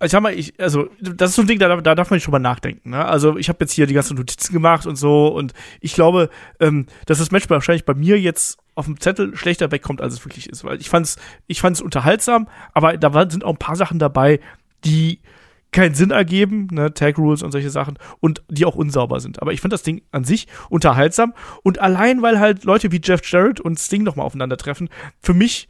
ich 0.00 0.10
sag 0.10 0.20
mal, 0.20 0.32
ich, 0.32 0.60
also, 0.60 0.88
das 1.00 1.30
ist 1.30 1.36
so 1.36 1.42
ein 1.42 1.48
Ding, 1.48 1.58
da, 1.58 1.74
da 1.80 1.94
darf 1.94 2.10
man 2.10 2.16
nicht 2.16 2.26
drüber 2.26 2.38
nachdenken. 2.38 2.90
Ne? 2.90 3.04
Also, 3.04 3.36
ich 3.36 3.48
habe 3.48 3.58
jetzt 3.60 3.72
hier 3.72 3.86
die 3.86 3.94
ganzen 3.94 4.16
Notizen 4.16 4.52
gemacht 4.52 4.86
und 4.86 4.96
so, 4.96 5.28
und 5.28 5.54
ich 5.80 5.94
glaube, 5.94 6.30
ähm, 6.60 6.86
dass 7.06 7.18
das 7.18 7.30
Match 7.30 7.50
wahrscheinlich 7.50 7.84
bei 7.84 7.94
mir 7.94 8.20
jetzt 8.20 8.58
auf 8.78 8.86
dem 8.86 9.00
Zettel 9.00 9.36
schlechter 9.36 9.72
wegkommt, 9.72 10.00
als 10.00 10.14
es 10.14 10.24
wirklich 10.24 10.48
ist. 10.48 10.62
Weil 10.64 10.80
ich 10.80 10.88
fand's, 10.88 11.16
ich 11.48 11.60
fand's 11.60 11.80
unterhaltsam, 11.80 12.48
aber 12.72 12.96
da 12.96 13.28
sind 13.28 13.44
auch 13.44 13.50
ein 13.50 13.58
paar 13.58 13.76
Sachen 13.76 13.98
dabei, 13.98 14.38
die 14.84 15.20
keinen 15.72 15.94
Sinn 15.94 16.12
ergeben, 16.12 16.68
ne, 16.70 16.94
Tag 16.94 17.18
Rules 17.18 17.42
und 17.42 17.50
solche 17.50 17.70
Sachen, 17.70 17.98
und 18.20 18.42
die 18.48 18.64
auch 18.64 18.76
unsauber 18.76 19.20
sind. 19.20 19.42
Aber 19.42 19.52
ich 19.52 19.60
fand 19.60 19.72
das 19.72 19.82
Ding 19.82 20.02
an 20.12 20.24
sich 20.24 20.46
unterhaltsam 20.70 21.34
und 21.62 21.80
allein, 21.80 22.22
weil 22.22 22.38
halt 22.38 22.64
Leute 22.64 22.92
wie 22.92 23.00
Jeff 23.02 23.20
Jarrett 23.24 23.60
und 23.60 23.78
Sting 23.78 24.04
nochmal 24.04 24.24
aufeinandertreffen, 24.24 24.88
für 25.20 25.34
mich 25.34 25.68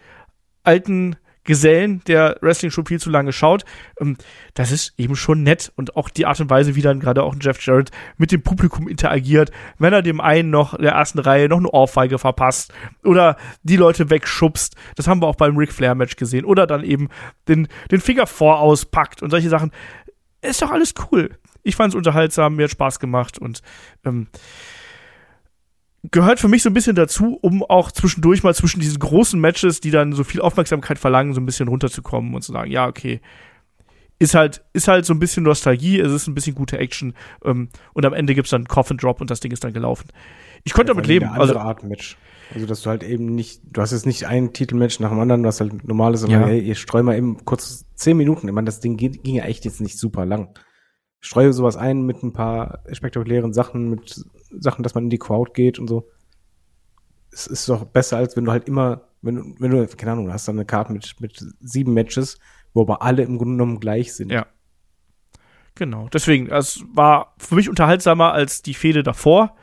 alten 0.62 1.16
Gesellen, 1.48 2.02
der 2.06 2.36
Wrestling 2.42 2.70
schon 2.70 2.84
viel 2.84 3.00
zu 3.00 3.08
lange 3.08 3.32
schaut, 3.32 3.64
ähm, 3.98 4.18
das 4.52 4.70
ist 4.70 4.92
eben 4.98 5.16
schon 5.16 5.42
nett 5.42 5.72
und 5.76 5.96
auch 5.96 6.10
die 6.10 6.26
Art 6.26 6.38
und 6.40 6.50
Weise, 6.50 6.74
wie 6.74 6.82
dann 6.82 7.00
gerade 7.00 7.22
auch 7.22 7.34
Jeff 7.40 7.64
Jarrett 7.64 7.90
mit 8.18 8.32
dem 8.32 8.42
Publikum 8.42 8.86
interagiert, 8.86 9.50
wenn 9.78 9.94
er 9.94 10.02
dem 10.02 10.20
einen 10.20 10.50
noch 10.50 10.76
der 10.76 10.92
ersten 10.92 11.18
Reihe 11.18 11.48
noch 11.48 11.56
eine 11.56 11.70
Ohrfeige 11.70 12.18
verpasst 12.18 12.74
oder 13.02 13.38
die 13.62 13.76
Leute 13.76 14.10
wegschubst, 14.10 14.76
das 14.94 15.08
haben 15.08 15.22
wir 15.22 15.26
auch 15.26 15.36
beim 15.36 15.56
Ric 15.56 15.72
Flair 15.72 15.94
Match 15.94 16.16
gesehen. 16.16 16.44
Oder 16.44 16.66
dann 16.66 16.84
eben 16.84 17.08
den, 17.48 17.66
den 17.90 18.02
Finger 18.02 18.26
vorauspackt 18.26 19.22
und 19.22 19.30
solche 19.30 19.48
Sachen, 19.48 19.72
ist 20.42 20.60
doch 20.60 20.70
alles 20.70 20.92
cool. 21.10 21.30
Ich 21.62 21.76
fand 21.76 21.94
es 21.94 21.96
unterhaltsam, 21.96 22.56
mir 22.56 22.64
hat 22.64 22.72
Spaß 22.72 23.00
gemacht 23.00 23.38
und 23.38 23.62
ähm, 24.04 24.26
gehört 26.10 26.40
für 26.40 26.48
mich 26.48 26.62
so 26.62 26.70
ein 26.70 26.74
bisschen 26.74 26.96
dazu, 26.96 27.38
um 27.42 27.62
auch 27.62 27.92
zwischendurch 27.92 28.42
mal 28.42 28.54
zwischen 28.54 28.80
diesen 28.80 28.98
großen 28.98 29.40
Matches, 29.40 29.80
die 29.80 29.90
dann 29.90 30.12
so 30.12 30.24
viel 30.24 30.40
Aufmerksamkeit 30.40 30.98
verlangen, 30.98 31.34
so 31.34 31.40
ein 31.40 31.46
bisschen 31.46 31.68
runterzukommen 31.68 32.34
und 32.34 32.42
zu 32.42 32.52
sagen, 32.52 32.70
ja, 32.70 32.86
okay, 32.86 33.20
ist 34.18 34.34
halt, 34.34 34.64
ist 34.72 34.88
halt 34.88 35.04
so 35.06 35.14
ein 35.14 35.20
bisschen 35.20 35.44
Nostalgie, 35.44 36.00
es 36.00 36.12
ist 36.12 36.26
ein 36.26 36.34
bisschen 36.34 36.54
gute 36.54 36.78
Action 36.78 37.14
ähm, 37.44 37.68
und 37.92 38.04
am 38.04 38.12
Ende 38.12 38.34
gibt's 38.34 38.50
dann 38.50 38.66
Coffin 38.66 38.96
Drop 38.96 39.20
und 39.20 39.30
das 39.30 39.40
Ding 39.40 39.52
ist 39.52 39.62
dann 39.62 39.72
gelaufen. 39.72 40.08
Ich 40.64 40.72
konnte 40.72 40.92
damit 40.92 41.06
leben. 41.06 41.26
Eine 41.26 41.34
andere 41.40 41.58
Also, 41.60 41.68
Art 41.68 41.84
Match. 41.84 42.16
Also, 42.52 42.66
dass 42.66 42.80
du 42.82 42.90
halt 42.90 43.02
eben 43.04 43.34
nicht, 43.34 43.60
du 43.64 43.80
hast 43.80 43.92
jetzt 43.92 44.06
nicht 44.06 44.26
ein 44.26 44.52
Titelmatch 44.52 44.98
nach 45.00 45.10
dem 45.10 45.20
anderen, 45.20 45.42
du 45.42 45.48
hast 45.48 45.60
halt 45.60 45.86
normales, 45.86 46.22
sondern 46.22 46.40
Ja. 46.42 46.46
hey, 46.48 46.60
ihr 46.60 46.74
streu 46.74 47.02
mal 47.02 47.16
eben 47.16 47.44
kurz 47.44 47.84
zehn 47.94 48.16
Minuten. 48.16 48.48
Ich 48.48 48.54
meine, 48.54 48.64
das 48.64 48.80
Ding 48.80 48.96
ging, 48.96 49.12
ging 49.22 49.34
ja 49.36 49.44
echt 49.44 49.64
jetzt 49.64 49.80
nicht 49.80 49.98
super 49.98 50.24
lang. 50.26 50.48
Streue 51.20 51.52
sowas 51.52 51.76
ein 51.76 52.02
mit 52.02 52.22
ein 52.22 52.32
paar 52.32 52.80
spektakulären 52.92 53.52
Sachen, 53.52 53.90
mit 53.90 54.24
Sachen, 54.50 54.82
dass 54.82 54.94
man 54.94 55.04
in 55.04 55.10
die 55.10 55.18
Crowd 55.18 55.52
geht 55.54 55.78
und 55.78 55.88
so. 55.88 56.08
Es 57.32 57.46
ist 57.46 57.68
doch 57.68 57.84
besser, 57.84 58.16
als 58.16 58.36
wenn 58.36 58.44
du 58.44 58.52
halt 58.52 58.68
immer, 58.68 59.08
wenn 59.22 59.36
du, 59.36 59.54
wenn 59.58 59.70
du, 59.70 59.86
keine 59.88 60.12
Ahnung, 60.12 60.32
hast 60.32 60.48
dann 60.48 60.56
eine 60.56 60.64
Karte 60.64 60.92
mit, 60.92 61.20
mit 61.20 61.44
sieben 61.60 61.92
Matches, 61.92 62.38
wo 62.72 62.82
aber 62.82 63.02
alle 63.02 63.22
im 63.22 63.36
Grunde 63.36 63.54
genommen 63.54 63.80
gleich 63.80 64.14
sind. 64.14 64.30
Ja. 64.30 64.46
genau. 65.74 66.08
Deswegen, 66.12 66.50
es 66.50 66.84
war 66.94 67.34
für 67.38 67.56
mich 67.56 67.68
unterhaltsamer 67.68 68.32
als 68.32 68.62
die 68.62 68.74
Fehde 68.74 69.02
davor. 69.02 69.56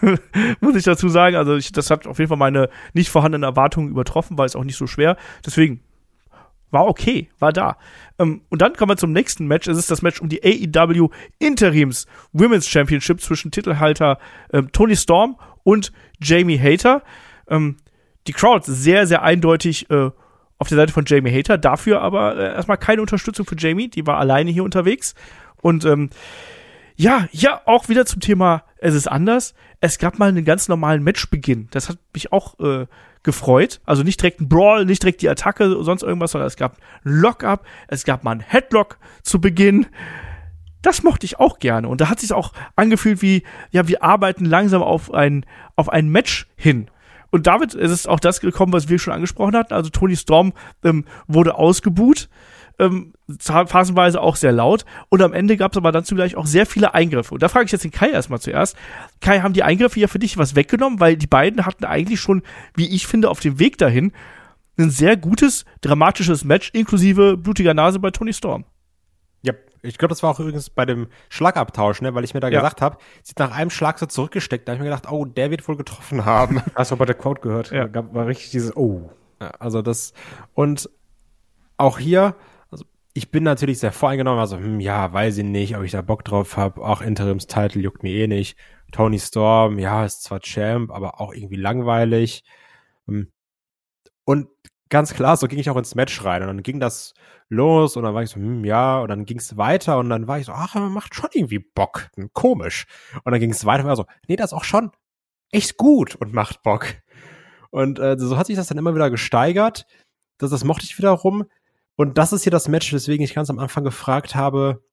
Muss 0.60 0.76
ich 0.76 0.84
dazu 0.84 1.08
sagen. 1.08 1.36
Also, 1.36 1.56
ich, 1.56 1.72
das 1.72 1.90
hat 1.90 2.06
auf 2.06 2.18
jeden 2.18 2.28
Fall 2.28 2.38
meine 2.38 2.70
nicht 2.94 3.10
vorhandenen 3.10 3.42
Erwartungen 3.42 3.88
übertroffen, 3.90 4.38
weil 4.38 4.46
es 4.46 4.56
auch 4.56 4.64
nicht 4.64 4.76
so 4.76 4.86
schwer. 4.86 5.16
Deswegen 5.44 5.82
war 6.72 6.88
okay, 6.88 7.28
war 7.38 7.52
da. 7.52 7.76
Ähm, 8.18 8.42
und 8.48 8.60
dann 8.60 8.72
kommen 8.72 8.90
wir 8.90 8.96
zum 8.96 9.12
nächsten 9.12 9.46
Match. 9.46 9.68
Es 9.68 9.78
ist 9.78 9.90
das 9.90 10.02
Match 10.02 10.20
um 10.20 10.28
die 10.28 10.42
AEW 10.42 11.10
Interims 11.38 12.06
Women's 12.32 12.68
Championship 12.68 13.20
zwischen 13.20 13.52
Titelhalter 13.52 14.18
ähm, 14.52 14.72
Tony 14.72 14.96
Storm 14.96 15.36
und 15.62 15.92
Jamie 16.20 16.58
Hater. 16.58 17.02
Ähm, 17.48 17.76
die 18.26 18.32
Crowd 18.32 18.64
sehr, 18.66 19.06
sehr 19.06 19.22
eindeutig 19.22 19.90
äh, 19.90 20.10
auf 20.58 20.68
der 20.68 20.76
Seite 20.76 20.92
von 20.92 21.04
Jamie 21.06 21.32
Hater. 21.32 21.58
Dafür 21.58 22.00
aber 22.00 22.36
äh, 22.36 22.54
erstmal 22.54 22.78
keine 22.78 23.02
Unterstützung 23.02 23.46
für 23.46 23.56
Jamie. 23.56 23.88
Die 23.88 24.06
war 24.06 24.18
alleine 24.18 24.50
hier 24.50 24.64
unterwegs. 24.64 25.14
Und 25.60 25.84
ähm, 25.84 26.10
ja, 26.96 27.28
ja, 27.32 27.60
auch 27.66 27.88
wieder 27.88 28.06
zum 28.06 28.20
Thema, 28.20 28.64
es 28.78 28.94
ist 28.94 29.08
anders. 29.08 29.54
Es 29.80 29.98
gab 29.98 30.18
mal 30.18 30.28
einen 30.28 30.44
ganz 30.44 30.68
normalen 30.68 31.02
Matchbeginn. 31.02 31.68
Das 31.70 31.88
hat 31.88 31.98
mich 32.14 32.32
auch 32.32 32.58
äh, 32.60 32.86
gefreut. 33.22 33.80
Also 33.84 34.02
nicht 34.02 34.20
direkt 34.20 34.40
ein 34.40 34.48
Brawl, 34.48 34.84
nicht 34.84 35.02
direkt 35.02 35.22
die 35.22 35.28
Attacke, 35.28 35.82
sonst 35.82 36.02
irgendwas, 36.02 36.32
sondern 36.32 36.48
es 36.48 36.56
gab 36.56 36.78
ein 36.78 36.80
Lock-up, 37.04 37.64
es 37.88 38.04
gab 38.04 38.24
mal 38.24 38.32
ein 38.32 38.40
Headlock 38.40 38.98
zu 39.22 39.40
Beginn. 39.40 39.86
Das 40.82 41.02
mochte 41.02 41.26
ich 41.26 41.38
auch 41.38 41.58
gerne. 41.60 41.88
Und 41.88 42.00
da 42.00 42.08
hat 42.08 42.20
sich 42.20 42.32
auch 42.32 42.52
angefühlt 42.74 43.22
wie, 43.22 43.44
ja, 43.70 43.86
wir 43.86 44.02
arbeiten 44.02 44.44
langsam 44.44 44.82
auf 44.82 45.12
ein, 45.14 45.46
auf 45.76 45.88
ein 45.88 46.08
Match 46.08 46.48
hin. 46.56 46.90
Und 47.30 47.46
damit 47.46 47.74
ist 47.74 47.90
es 47.90 48.06
auch 48.06 48.20
das 48.20 48.40
gekommen, 48.40 48.72
was 48.72 48.88
wir 48.88 48.98
schon 48.98 49.14
angesprochen 49.14 49.56
hatten. 49.56 49.72
Also 49.72 49.90
Tony 49.90 50.16
Storm 50.16 50.52
ähm, 50.84 51.04
wurde 51.26 51.54
ausgebuht 51.54 52.28
ähm, 52.82 53.12
phasenweise 53.38 54.20
auch 54.20 54.36
sehr 54.36 54.52
laut. 54.52 54.84
Und 55.08 55.22
am 55.22 55.32
Ende 55.32 55.56
gab 55.56 55.72
es 55.72 55.78
aber 55.78 55.92
dann 55.92 56.04
zugleich 56.04 56.36
auch 56.36 56.46
sehr 56.46 56.66
viele 56.66 56.94
Eingriffe. 56.94 57.34
Und 57.34 57.42
da 57.42 57.48
frage 57.48 57.66
ich 57.66 57.72
jetzt 57.72 57.84
den 57.84 57.90
Kai 57.90 58.10
erstmal 58.10 58.40
zuerst. 58.40 58.76
Kai, 59.20 59.40
haben 59.40 59.54
die 59.54 59.62
Eingriffe 59.62 60.00
ja 60.00 60.08
für 60.08 60.18
dich 60.18 60.36
was 60.38 60.56
weggenommen? 60.56 61.00
Weil 61.00 61.16
die 61.16 61.26
beiden 61.26 61.64
hatten 61.64 61.84
eigentlich 61.84 62.20
schon, 62.20 62.42
wie 62.74 62.88
ich 62.94 63.06
finde, 63.06 63.30
auf 63.30 63.40
dem 63.40 63.58
Weg 63.58 63.78
dahin 63.78 64.12
ein 64.78 64.90
sehr 64.90 65.16
gutes, 65.16 65.64
dramatisches 65.80 66.44
Match, 66.44 66.70
inklusive 66.72 67.36
blutiger 67.36 67.74
Nase 67.74 67.98
bei 67.98 68.10
Tony 68.10 68.32
Storm. 68.32 68.64
Ja, 69.42 69.52
ich 69.82 69.98
glaube, 69.98 70.10
das 70.10 70.22
war 70.22 70.30
auch 70.30 70.40
übrigens 70.40 70.70
bei 70.70 70.86
dem 70.86 71.08
Schlagabtausch, 71.28 72.00
ne, 72.00 72.14
weil 72.14 72.24
ich 72.24 72.34
mir 72.34 72.40
da 72.40 72.48
ja. 72.48 72.60
gesagt 72.60 72.80
habe, 72.80 72.98
sie 73.22 73.30
hat 73.32 73.50
nach 73.50 73.56
einem 73.56 73.70
Schlag 73.70 73.98
so 73.98 74.06
zurückgesteckt. 74.06 74.66
Da 74.66 74.72
habe 74.72 74.76
ich 74.76 74.82
mir 74.82 74.96
gedacht, 74.96 75.12
oh, 75.12 75.24
der 75.24 75.50
wird 75.50 75.66
wohl 75.68 75.76
getroffen 75.76 76.24
haben. 76.24 76.62
Hast 76.74 76.90
du 76.90 76.96
bei 76.96 77.04
der 77.04 77.14
Quote 77.14 77.40
gehört? 77.40 77.70
Ja. 77.70 77.86
Da 77.86 78.12
war 78.14 78.26
richtig 78.26 78.50
dieses, 78.50 78.76
oh. 78.76 79.10
Ja, 79.40 79.50
also 79.58 79.82
das, 79.82 80.12
und 80.54 80.88
auch 81.76 81.98
hier, 81.98 82.36
ich 83.14 83.30
bin 83.30 83.44
natürlich 83.44 83.78
sehr 83.78 83.92
voreingenommen, 83.92 84.40
also, 84.40 84.56
hm, 84.56 84.80
ja, 84.80 85.12
weiß 85.12 85.38
ich 85.38 85.44
nicht, 85.44 85.76
ob 85.76 85.82
ich 85.84 85.92
da 85.92 86.02
Bock 86.02 86.24
drauf 86.24 86.56
habe. 86.56 86.82
Auch 86.82 87.02
Interimstitel 87.02 87.80
juckt 87.80 88.02
mir 88.02 88.12
eh 88.12 88.26
nicht. 88.26 88.56
Tony 88.90 89.18
Storm, 89.18 89.78
ja, 89.78 90.04
ist 90.04 90.22
zwar 90.22 90.40
Champ, 90.40 90.90
aber 90.90 91.20
auch 91.20 91.34
irgendwie 91.34 91.56
langweilig. 91.56 92.44
Hm. 93.06 93.30
Und 94.24 94.48
ganz 94.88 95.14
klar, 95.14 95.36
so 95.36 95.48
ging 95.48 95.58
ich 95.58 95.70
auch 95.70 95.76
ins 95.76 95.94
Match 95.94 96.24
rein. 96.24 96.42
Und 96.42 96.48
dann 96.48 96.62
ging 96.62 96.80
das 96.80 97.14
los 97.48 97.96
und 97.96 98.04
dann 98.04 98.14
war 98.14 98.22
ich 98.22 98.30
so, 98.30 98.36
hm, 98.36 98.64
ja, 98.64 99.00
und 99.00 99.08
dann 99.08 99.26
ging 99.26 99.38
es 99.38 99.56
weiter 99.56 99.98
und 99.98 100.08
dann 100.08 100.26
war 100.28 100.38
ich 100.38 100.46
so, 100.46 100.52
ach, 100.52 100.74
man 100.74 100.92
macht 100.92 101.14
schon 101.14 101.30
irgendwie 101.32 101.58
Bock. 101.58 102.08
Hm, 102.16 102.30
komisch. 102.32 102.86
Und 103.24 103.32
dann 103.32 103.40
ging 103.40 103.50
es 103.50 103.66
weiter 103.66 103.84
und 103.84 103.88
war 103.88 103.96
so, 103.96 104.06
nee, 104.28 104.36
das 104.36 104.52
ist 104.52 104.58
auch 104.58 104.64
schon 104.64 104.90
echt 105.50 105.76
gut 105.76 106.16
und 106.16 106.32
macht 106.32 106.62
Bock. 106.62 106.86
Und 107.70 107.98
äh, 107.98 108.18
so 108.18 108.36
hat 108.38 108.46
sich 108.46 108.56
das 108.56 108.68
dann 108.68 108.78
immer 108.78 108.94
wieder 108.94 109.10
gesteigert. 109.10 109.86
Das, 110.38 110.50
das 110.50 110.64
mochte 110.64 110.84
ich 110.84 110.98
wiederum. 110.98 111.46
Und 112.02 112.18
das 112.18 112.32
ist 112.32 112.42
hier 112.42 112.50
das 112.50 112.66
Match, 112.66 112.92
weswegen 112.92 113.22
ich 113.22 113.32
ganz 113.32 113.48
am 113.48 113.60
Anfang 113.60 113.84
gefragt 113.84 114.34
habe, 114.34 114.84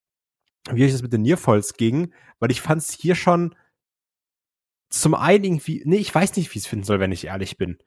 wie 0.69 0.86
euch 0.86 0.91
das 0.91 1.02
mit 1.02 1.11
den 1.11 1.23
Nearfalls 1.23 1.73
ging, 1.73 2.14
weil 2.38 2.52
ich 2.52 2.61
fand 2.61 2.84
es 2.84 2.91
hier 2.91 3.15
schon 3.15 3.56
zum 4.91 5.15
einen 5.15 5.44
irgendwie, 5.44 5.81
nee, 5.86 5.95
ich 5.95 6.14
weiß 6.14 6.36
nicht, 6.36 6.53
wie 6.53 6.60
ich 6.60 6.65
es 6.65 6.69
finden 6.69 6.86
soll, 6.86 6.99
wenn 6.99 7.11
ich 7.11 7.26
ehrlich 7.26 7.57
bin. 7.57 7.80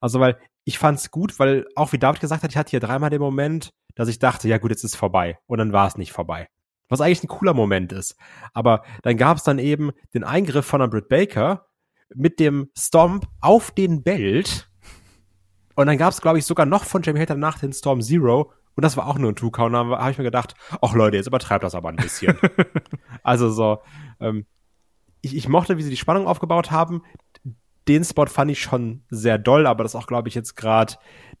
Also, 0.00 0.20
weil 0.20 0.38
ich 0.64 0.78
fand 0.78 0.98
es 0.98 1.10
gut, 1.10 1.38
weil 1.38 1.66
auch 1.76 1.92
wie 1.92 1.98
David 1.98 2.22
gesagt 2.22 2.42
hat, 2.42 2.50
ich 2.50 2.56
hatte 2.56 2.70
hier 2.70 2.80
dreimal 2.80 3.10
den 3.10 3.20
Moment, 3.20 3.74
dass 3.94 4.08
ich 4.08 4.18
dachte, 4.18 4.48
ja 4.48 4.56
gut, 4.56 4.70
jetzt 4.70 4.84
ist 4.84 4.96
vorbei. 4.96 5.38
Und 5.44 5.58
dann 5.58 5.74
war 5.74 5.86
es 5.86 5.98
nicht 5.98 6.12
vorbei. 6.12 6.48
Was 6.88 7.02
eigentlich 7.02 7.24
ein 7.24 7.28
cooler 7.28 7.52
Moment 7.52 7.92
ist. 7.92 8.16
Aber 8.54 8.84
dann 9.02 9.18
gab 9.18 9.36
es 9.36 9.42
dann 9.42 9.58
eben 9.58 9.92
den 10.14 10.24
Eingriff 10.24 10.64
von 10.64 10.88
Britt 10.88 11.10
Baker 11.10 11.66
mit 12.14 12.40
dem 12.40 12.70
Stomp 12.74 13.26
auf 13.42 13.70
den 13.70 14.02
Belt 14.02 14.72
und 15.74 15.86
dann 15.86 15.98
gab 15.98 16.12
es, 16.12 16.20
glaube 16.20 16.38
ich, 16.38 16.46
sogar 16.46 16.66
noch 16.66 16.84
von 16.84 17.02
Jamie 17.02 17.20
Hater 17.20 17.36
nach 17.36 17.58
den 17.58 17.72
Storm 17.72 18.02
Zero. 18.02 18.52
Und 18.74 18.82
das 18.82 18.96
war 18.96 19.06
auch 19.06 19.18
nur 19.18 19.32
ein 19.32 19.36
Two-Count. 19.36 19.74
Da 19.74 19.84
habe 19.84 20.10
ich 20.10 20.18
mir 20.18 20.24
gedacht, 20.24 20.54
ach 20.80 20.94
Leute, 20.94 21.16
jetzt 21.16 21.26
übertreibt 21.26 21.64
das 21.64 21.74
aber 21.74 21.90
ein 21.90 21.96
bisschen. 21.96 22.38
also 23.22 23.50
so, 23.50 23.82
ähm, 24.20 24.46
ich, 25.20 25.36
ich 25.36 25.48
mochte, 25.48 25.76
wie 25.76 25.82
sie 25.82 25.90
die 25.90 25.96
Spannung 25.96 26.26
aufgebaut 26.26 26.70
haben. 26.70 27.02
Den 27.88 28.04
Spot 28.04 28.26
fand 28.26 28.50
ich 28.50 28.62
schon 28.62 29.02
sehr 29.10 29.38
doll, 29.38 29.66
aber 29.66 29.82
das 29.82 29.94
ist 29.94 30.00
auch, 30.00 30.06
glaube 30.06 30.28
ich, 30.28 30.34
jetzt 30.34 30.56
gerade 30.56 30.94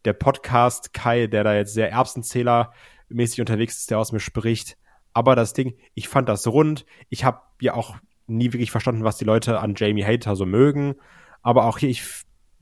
der 0.04 0.12
Podcast 0.12 0.92
Kai, 0.92 1.26
der 1.26 1.44
da 1.44 1.54
jetzt 1.54 1.74
sehr 1.74 1.92
Erbsenzähler-mäßig 1.92 3.40
unterwegs 3.40 3.78
ist, 3.78 3.90
der 3.90 3.98
aus 3.98 4.12
mir 4.12 4.20
spricht. 4.20 4.76
Aber 5.12 5.36
das 5.36 5.52
Ding, 5.52 5.74
ich 5.94 6.08
fand 6.08 6.28
das 6.28 6.46
rund. 6.46 6.84
Ich 7.08 7.24
habe 7.24 7.40
ja 7.60 7.74
auch 7.74 7.96
nie 8.26 8.52
wirklich 8.52 8.70
verstanden, 8.70 9.04
was 9.04 9.18
die 9.18 9.24
Leute 9.24 9.60
an 9.60 9.74
Jamie 9.76 10.04
Hater 10.04 10.36
so 10.36 10.46
mögen. 10.46 10.96
Aber 11.42 11.64
auch 11.64 11.78
hier, 11.78 11.90
ich 11.90 12.02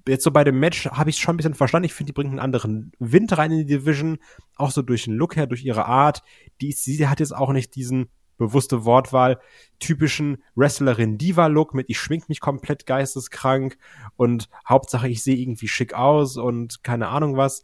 jetzt 0.06 0.24
so 0.24 0.30
bei 0.30 0.44
dem 0.44 0.58
Match 0.58 0.86
habe 0.86 1.10
ich 1.10 1.16
es 1.16 1.20
schon 1.20 1.34
ein 1.34 1.36
bisschen 1.36 1.54
verstanden. 1.54 1.86
Ich 1.86 1.94
finde, 1.94 2.12
die 2.12 2.14
bringt 2.14 2.30
einen 2.30 2.38
anderen 2.38 2.92
Wind 2.98 3.36
rein 3.36 3.52
in 3.52 3.58
die 3.58 3.66
Division, 3.66 4.18
auch 4.56 4.70
so 4.70 4.82
durch 4.82 5.04
den 5.04 5.14
Look 5.14 5.36
her, 5.36 5.46
durch 5.46 5.64
ihre 5.64 5.86
Art. 5.86 6.22
Die, 6.60 6.72
sie 6.72 7.08
hat 7.08 7.20
jetzt 7.20 7.34
auch 7.34 7.52
nicht 7.52 7.74
diesen 7.74 8.10
bewusste 8.40 8.86
Wortwahl, 8.86 9.38
typischen 9.78 10.42
Wrestlerin-Diva-Look 10.56 11.74
mit 11.74 11.90
ich 11.90 12.00
schmink 12.00 12.28
mich 12.28 12.40
komplett 12.40 12.86
geisteskrank 12.86 13.76
und 14.16 14.48
Hauptsache 14.66 15.08
ich 15.08 15.22
sehe 15.22 15.36
irgendwie 15.36 15.68
schick 15.68 15.92
aus 15.92 16.38
und 16.38 16.82
keine 16.82 17.08
Ahnung 17.08 17.36
was. 17.36 17.62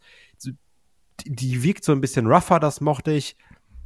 Die 1.25 1.63
wirkt 1.63 1.83
so 1.83 1.93
ein 1.93 2.01
bisschen 2.01 2.27
rougher, 2.27 2.59
das 2.59 2.79
mochte 2.79 3.11
ich. 3.11 3.35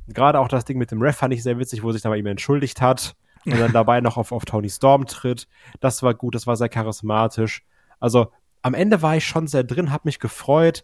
Gerade 0.10 0.40
auch 0.40 0.50
das 0.50 0.66
Ding 0.66 0.78
mit 0.78 0.92
dem 0.92 1.02
Ref 1.02 1.16
fand 1.16 1.34
ich 1.34 1.44
sehr 1.44 1.58
witzig, 1.58 1.82
wo 1.82 1.94
sich 1.94 2.02
dann 2.02 2.12
bei 2.12 2.18
ihm 2.18 2.26
entschuldigt 2.26 2.82
hat 2.82 3.16
und 3.46 3.58
dann 3.58 3.72
dabei 3.74 4.02
noch 4.02 4.18
auf, 4.18 4.34
auf 4.34 4.44
Tony 4.44 4.70
Storm 4.70 5.06
tritt. 5.06 5.48
Das 5.80 6.04
war 6.04 6.14
gut, 6.14 6.36
das 6.36 6.46
war 6.46 6.58
sehr 6.58 6.68
charismatisch. 6.68 7.64
Also 8.02 8.32
am 8.62 8.74
Ende 8.74 9.02
war 9.02 9.18
ich 9.18 9.26
schon 9.26 9.48
sehr 9.48 9.64
drin, 9.64 9.92
habe 9.92 10.04
mich 10.06 10.20
gefreut 10.20 10.84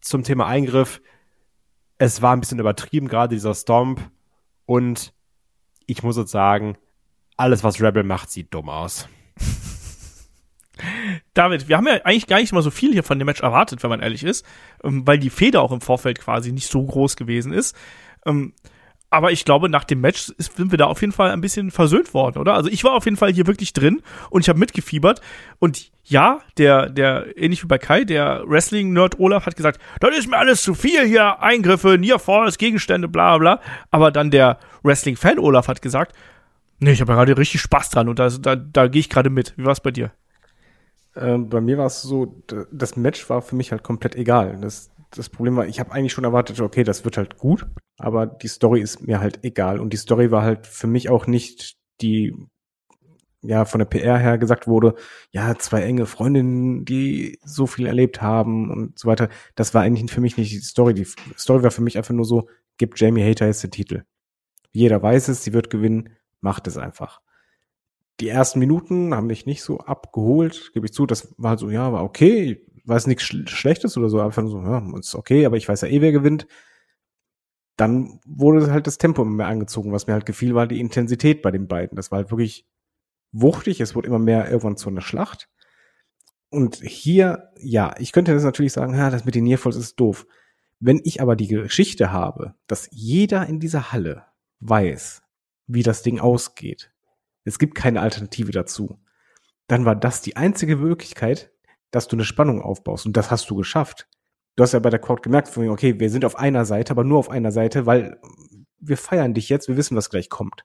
zum 0.00 0.22
Thema 0.22 0.46
Eingriff. 0.46 1.00
Es 1.98 2.22
war 2.22 2.32
ein 2.32 2.40
bisschen 2.40 2.58
übertrieben, 2.58 3.08
gerade 3.08 3.34
dieser 3.34 3.54
Stomp. 3.54 4.10
Und 4.66 5.12
ich 5.86 6.02
muss 6.02 6.16
jetzt 6.16 6.30
sagen, 6.30 6.76
alles, 7.36 7.64
was 7.64 7.80
Rebel 7.80 8.04
macht, 8.04 8.30
sieht 8.30 8.54
dumm 8.54 8.68
aus. 8.68 9.08
David, 11.34 11.68
wir 11.68 11.76
haben 11.76 11.86
ja 11.86 11.94
eigentlich 12.04 12.26
gar 12.26 12.38
nicht 12.38 12.52
mal 12.52 12.62
so 12.62 12.70
viel 12.70 12.92
hier 12.92 13.02
von 13.02 13.18
dem 13.18 13.26
Match 13.26 13.40
erwartet, 13.40 13.82
wenn 13.82 13.90
man 13.90 14.00
ehrlich 14.00 14.24
ist, 14.24 14.44
ähm, 14.82 15.06
weil 15.06 15.18
die 15.18 15.30
Feder 15.30 15.62
auch 15.62 15.72
im 15.72 15.80
Vorfeld 15.80 16.20
quasi 16.20 16.52
nicht 16.52 16.70
so 16.70 16.84
groß 16.84 17.16
gewesen 17.16 17.52
ist. 17.52 17.76
Aber 19.14 19.30
ich 19.30 19.44
glaube, 19.44 19.68
nach 19.68 19.84
dem 19.84 20.00
Match 20.00 20.32
sind 20.38 20.72
wir 20.72 20.76
da 20.76 20.86
auf 20.86 21.00
jeden 21.00 21.12
Fall 21.12 21.30
ein 21.30 21.40
bisschen 21.40 21.70
versöhnt 21.70 22.14
worden, 22.14 22.38
oder? 22.38 22.54
Also 22.54 22.68
ich 22.68 22.82
war 22.82 22.94
auf 22.94 23.04
jeden 23.04 23.16
Fall 23.16 23.32
hier 23.32 23.46
wirklich 23.46 23.72
drin 23.72 24.02
und 24.28 24.40
ich 24.40 24.48
habe 24.48 24.58
mitgefiebert. 24.58 25.20
Und 25.60 25.92
ja, 26.02 26.40
der, 26.58 26.88
der, 26.88 27.26
ähnlich 27.36 27.62
wie 27.62 27.68
bei 27.68 27.78
Kai, 27.78 28.02
der 28.02 28.42
Wrestling-Nerd 28.44 29.20
Olaf 29.20 29.46
hat 29.46 29.54
gesagt, 29.54 29.80
das 30.00 30.18
ist 30.18 30.28
mir 30.28 30.36
alles 30.36 30.64
zu 30.64 30.74
viel 30.74 31.06
hier, 31.06 31.40
Eingriffe, 31.40 31.96
Nearfalls, 31.96 32.58
Gegenstände, 32.58 33.06
bla 33.06 33.38
bla. 33.38 33.60
Aber 33.92 34.10
dann 34.10 34.32
der 34.32 34.58
Wrestling-Fan 34.82 35.38
Olaf 35.38 35.68
hat 35.68 35.80
gesagt, 35.80 36.12
nee, 36.80 36.90
ich 36.90 37.00
habe 37.00 37.12
ja 37.12 37.16
gerade 37.16 37.38
richtig 37.38 37.60
Spaß 37.60 37.90
dran 37.90 38.08
und 38.08 38.18
da, 38.18 38.28
da, 38.30 38.56
da 38.56 38.88
gehe 38.88 38.98
ich 38.98 39.10
gerade 39.10 39.30
mit. 39.30 39.54
Wie 39.56 39.64
war 39.64 39.72
es 39.72 39.80
bei 39.80 39.92
dir? 39.92 40.10
Ähm, 41.14 41.48
bei 41.48 41.60
mir 41.60 41.78
war 41.78 41.86
es 41.86 42.02
so, 42.02 42.42
das 42.72 42.96
Match 42.96 43.30
war 43.30 43.42
für 43.42 43.54
mich 43.54 43.70
halt 43.70 43.84
komplett 43.84 44.16
egal. 44.16 44.58
Das, 44.60 44.90
das 45.16 45.28
Problem 45.28 45.56
war, 45.56 45.66
ich 45.66 45.80
habe 45.80 45.92
eigentlich 45.92 46.12
schon 46.12 46.24
erwartet, 46.24 46.60
okay, 46.60 46.84
das 46.84 47.04
wird 47.04 47.16
halt 47.16 47.38
gut, 47.38 47.66
aber 47.98 48.26
die 48.26 48.48
Story 48.48 48.80
ist 48.80 49.06
mir 49.06 49.20
halt 49.20 49.44
egal. 49.44 49.78
Und 49.78 49.92
die 49.92 49.96
Story 49.96 50.30
war 50.30 50.42
halt 50.42 50.66
für 50.66 50.86
mich 50.86 51.08
auch 51.08 51.26
nicht 51.26 51.76
die, 52.00 52.34
ja, 53.42 53.64
von 53.64 53.78
der 53.78 53.86
PR 53.86 54.18
her 54.18 54.38
gesagt 54.38 54.66
wurde, 54.66 54.94
ja, 55.30 55.56
zwei 55.56 55.82
enge 55.82 56.06
Freundinnen, 56.06 56.84
die 56.84 57.38
so 57.44 57.66
viel 57.66 57.86
erlebt 57.86 58.22
haben 58.22 58.70
und 58.70 58.98
so 58.98 59.08
weiter. 59.08 59.28
Das 59.54 59.74
war 59.74 59.82
eigentlich 59.82 60.10
für 60.10 60.20
mich 60.20 60.36
nicht 60.36 60.52
die 60.52 60.58
Story. 60.58 60.94
Die 60.94 61.06
Story 61.38 61.62
war 61.62 61.70
für 61.70 61.82
mich 61.82 61.96
einfach 61.96 62.14
nur 62.14 62.24
so, 62.24 62.48
gibt 62.78 62.98
Jamie 62.98 63.24
Hater 63.24 63.46
jetzt 63.46 63.62
den 63.62 63.70
Titel. 63.70 64.04
Jeder 64.72 65.02
weiß 65.02 65.28
es, 65.28 65.44
sie 65.44 65.52
wird 65.52 65.70
gewinnen, 65.70 66.10
macht 66.40 66.66
es 66.66 66.76
einfach. 66.76 67.20
Die 68.20 68.28
ersten 68.28 68.58
Minuten 68.58 69.14
haben 69.14 69.26
mich 69.26 69.46
nicht 69.46 69.62
so 69.62 69.78
abgeholt, 69.78 70.70
gebe 70.72 70.86
ich 70.86 70.92
zu. 70.92 71.06
Das 71.06 71.34
war 71.36 71.50
halt 71.50 71.60
so, 71.60 71.70
ja, 71.70 71.92
war 71.92 72.04
okay, 72.04 72.64
war 72.84 72.96
es 72.96 73.06
nichts 73.06 73.24
Schlechtes 73.24 73.96
oder 73.96 74.08
so, 74.08 74.20
einfach 74.20 74.46
so, 74.46 74.60
ja, 74.60 74.82
ist 74.98 75.14
okay, 75.14 75.46
aber 75.46 75.56
ich 75.56 75.68
weiß 75.68 75.82
ja 75.82 75.88
eh, 75.88 76.00
wer 76.00 76.12
gewinnt 76.12 76.46
dann 77.76 78.20
wurde 78.24 78.70
halt 78.70 78.86
das 78.86 78.98
Tempo 78.98 79.22
immer 79.22 79.32
mehr 79.32 79.46
angezogen. 79.46 79.92
Was 79.92 80.06
mir 80.06 80.12
halt 80.12 80.26
gefiel, 80.26 80.54
war 80.54 80.66
die 80.66 80.80
Intensität 80.80 81.42
bei 81.42 81.50
den 81.50 81.66
beiden. 81.66 81.96
Das 81.96 82.10
war 82.10 82.18
halt 82.18 82.30
wirklich 82.30 82.66
wuchtig. 83.32 83.80
Es 83.80 83.94
wurde 83.94 84.08
immer 84.08 84.18
mehr 84.18 84.48
irgendwann 84.48 84.76
zu 84.76 84.88
einer 84.88 85.00
Schlacht. 85.00 85.48
Und 86.50 86.76
hier, 86.76 87.50
ja, 87.58 87.94
ich 87.98 88.12
könnte 88.12 88.32
jetzt 88.32 88.44
natürlich 88.44 88.72
sagen, 88.72 88.94
ja, 88.94 89.10
das 89.10 89.24
mit 89.24 89.34
den 89.34 89.44
Nearfalls 89.44 89.76
ist 89.76 89.98
doof. 89.98 90.26
Wenn 90.78 91.00
ich 91.02 91.20
aber 91.20 91.34
die 91.34 91.48
Geschichte 91.48 92.12
habe, 92.12 92.54
dass 92.68 92.88
jeder 92.92 93.46
in 93.46 93.58
dieser 93.58 93.92
Halle 93.92 94.26
weiß, 94.60 95.22
wie 95.66 95.82
das 95.82 96.02
Ding 96.02 96.20
ausgeht, 96.20 96.92
es 97.42 97.58
gibt 97.58 97.74
keine 97.74 98.02
Alternative 98.02 98.52
dazu, 98.52 99.00
dann 99.66 99.84
war 99.84 99.96
das 99.96 100.20
die 100.20 100.36
einzige 100.36 100.76
Möglichkeit, 100.76 101.52
dass 101.90 102.08
du 102.08 102.16
eine 102.16 102.24
Spannung 102.24 102.60
aufbaust. 102.62 103.06
Und 103.06 103.16
das 103.16 103.30
hast 103.30 103.48
du 103.50 103.56
geschafft. 103.56 104.08
du 104.56 104.62
hast 104.62 104.72
ja 104.72 104.78
bei 104.78 104.90
der 104.90 105.00
Crowd 105.00 105.22
gemerkt, 105.22 105.56
okay, 105.56 105.98
wir 105.98 106.10
sind 106.10 106.24
auf 106.24 106.36
einer 106.36 106.64
Seite, 106.64 106.92
aber 106.92 107.04
nur 107.04 107.18
auf 107.18 107.30
einer 107.30 107.52
Seite, 107.52 107.86
weil 107.86 108.20
wir 108.78 108.96
feiern 108.96 109.34
dich 109.34 109.48
jetzt, 109.48 109.68
wir 109.68 109.76
wissen, 109.76 109.96
was 109.96 110.10
gleich 110.10 110.28
kommt. 110.28 110.64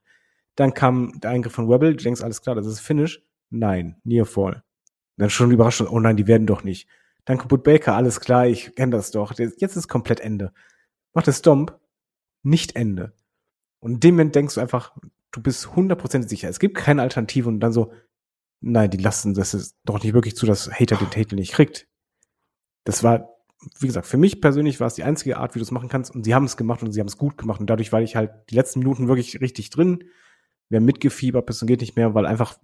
Dann 0.56 0.74
kam 0.74 1.20
der 1.22 1.32
Eingriff 1.32 1.54
von 1.54 1.70
Webble, 1.70 1.96
du 1.96 2.04
denkst, 2.04 2.22
alles 2.22 2.42
klar, 2.42 2.56
das 2.56 2.66
ist 2.66 2.80
Finish. 2.82 3.24
Nein, 3.50 3.96
Near 4.04 4.26
Fall. 4.26 4.64
Dann 5.18 5.30
schon 5.30 5.52
überrascht, 5.52 5.82
oh 5.82 6.00
nein, 6.00 6.18
die 6.18 6.28
werden 6.28 6.48
doch 6.48 6.64
nicht. 6.64 6.88
Dann 7.26 7.38
kaputt 7.38 7.64
Baker, 7.64 7.96
alles 7.96 8.20
klar, 8.20 8.48
ich 8.48 8.76
kenne 8.76 8.92
das 8.92 9.12
doch. 9.12 9.38
Jetzt 9.38 9.76
ist 9.76 9.88
komplett 9.88 10.20
Ende. 10.20 10.52
Macht 11.14 11.28
das 11.28 11.40
Stomp, 11.40 11.78
nicht 12.44 12.76
Ende. 12.76 13.14
Und 13.80 13.94
in 13.94 14.00
dem 14.00 14.16
Moment 14.16 14.36
denkst 14.36 14.56
du 14.56 14.62
einfach, 14.62 14.96
du 15.32 15.42
bist 15.42 15.76
hundertprozentig 15.76 16.30
sicher, 16.30 16.50
es 16.50 16.60
gibt 16.60 16.76
keine 16.76 17.02
Alternative 17.02 17.48
und 17.48 17.60
dann 17.60 17.74
so, 17.74 17.92
nein, 18.62 18.90
die 18.90 18.98
lassen 18.98 19.34
das 19.34 19.54
ist 19.54 19.76
doch 19.86 20.02
nicht 20.04 20.14
wirklich 20.14 20.36
zu, 20.36 20.46
dass 20.46 20.72
Hater 20.72 20.98
den 20.98 21.10
Titel 21.10 21.36
nicht 21.36 21.54
kriegt. 21.54 21.88
Das 22.84 23.04
war, 23.04 23.30
wie 23.80 23.88
gesagt, 23.88 24.08
für 24.08 24.18
mich 24.18 24.42
persönlich 24.42 24.80
war 24.80 24.88
es 24.88 24.96
die 24.96 25.04
einzige 25.04 25.38
Art, 25.38 25.56
wie 25.56 25.60
du 25.60 25.64
es 25.64 25.72
machen 25.72 25.90
kannst 25.90 26.14
und 26.16 26.24
sie 26.24 26.34
haben 26.34 26.46
es 26.46 26.58
gemacht 26.58 26.82
und 26.84 26.92
sie 26.92 27.00
haben 27.00 27.08
es 27.08 27.18
gut 27.18 27.38
gemacht 27.38 27.60
und 27.60 27.70
dadurch 27.70 27.92
war 27.92 28.02
ich 28.02 28.16
halt 28.16 28.32
die 28.50 28.56
letzten 28.56 28.80
Minuten 28.80 29.08
wirklich 29.08 29.42
richtig 29.42 29.70
drin. 29.70 30.06
Wir 30.70 30.78
haben 30.78 30.86
mitgefiebert 30.86 31.46
bis 31.46 31.62
und 31.62 31.68
geht 31.68 31.82
nicht 31.82 31.96
mehr, 31.96 32.14
weil 32.14 32.26
einfach 32.26 32.58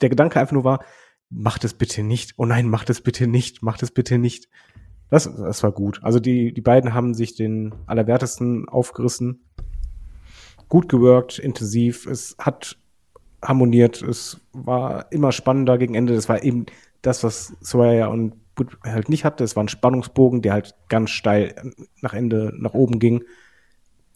der 0.00 0.08
Gedanke 0.08 0.40
einfach 0.40 0.52
nur 0.52 0.64
war, 0.64 0.84
macht 1.30 1.64
es 1.64 1.74
bitte 1.74 2.02
nicht. 2.02 2.34
Oh 2.36 2.44
nein, 2.46 2.68
macht 2.68 2.90
es 2.90 3.00
bitte 3.00 3.26
nicht, 3.26 3.62
macht 3.62 3.82
es 3.82 3.90
bitte 3.90 4.18
nicht. 4.18 4.48
Das, 5.10 5.24
das 5.24 5.62
war 5.62 5.72
gut. 5.72 6.02
Also 6.02 6.18
die, 6.18 6.52
die 6.52 6.60
beiden 6.60 6.92
haben 6.92 7.14
sich 7.14 7.36
den 7.36 7.74
Allerwertesten 7.86 8.68
aufgerissen. 8.68 9.44
Gut 10.68 10.88
geworkt, 10.88 11.38
intensiv. 11.38 12.06
Es 12.06 12.36
hat 12.38 12.78
harmoniert. 13.42 14.02
Es 14.02 14.40
war 14.52 15.10
immer 15.12 15.32
spannender 15.32 15.78
gegen 15.78 15.94
Ende. 15.94 16.14
Das 16.14 16.28
war 16.28 16.42
eben 16.42 16.66
das, 17.02 17.22
was 17.24 17.54
Sawyer 17.60 18.10
und 18.10 18.34
Wood 18.56 18.78
halt 18.82 19.08
nicht 19.08 19.24
hatte. 19.24 19.44
Es 19.44 19.54
war 19.56 19.64
ein 19.64 19.68
Spannungsbogen, 19.68 20.42
der 20.42 20.54
halt 20.54 20.74
ganz 20.88 21.10
steil 21.10 21.72
nach 22.00 22.14
Ende, 22.14 22.52
nach 22.56 22.74
oben 22.74 22.98
ging. 22.98 23.22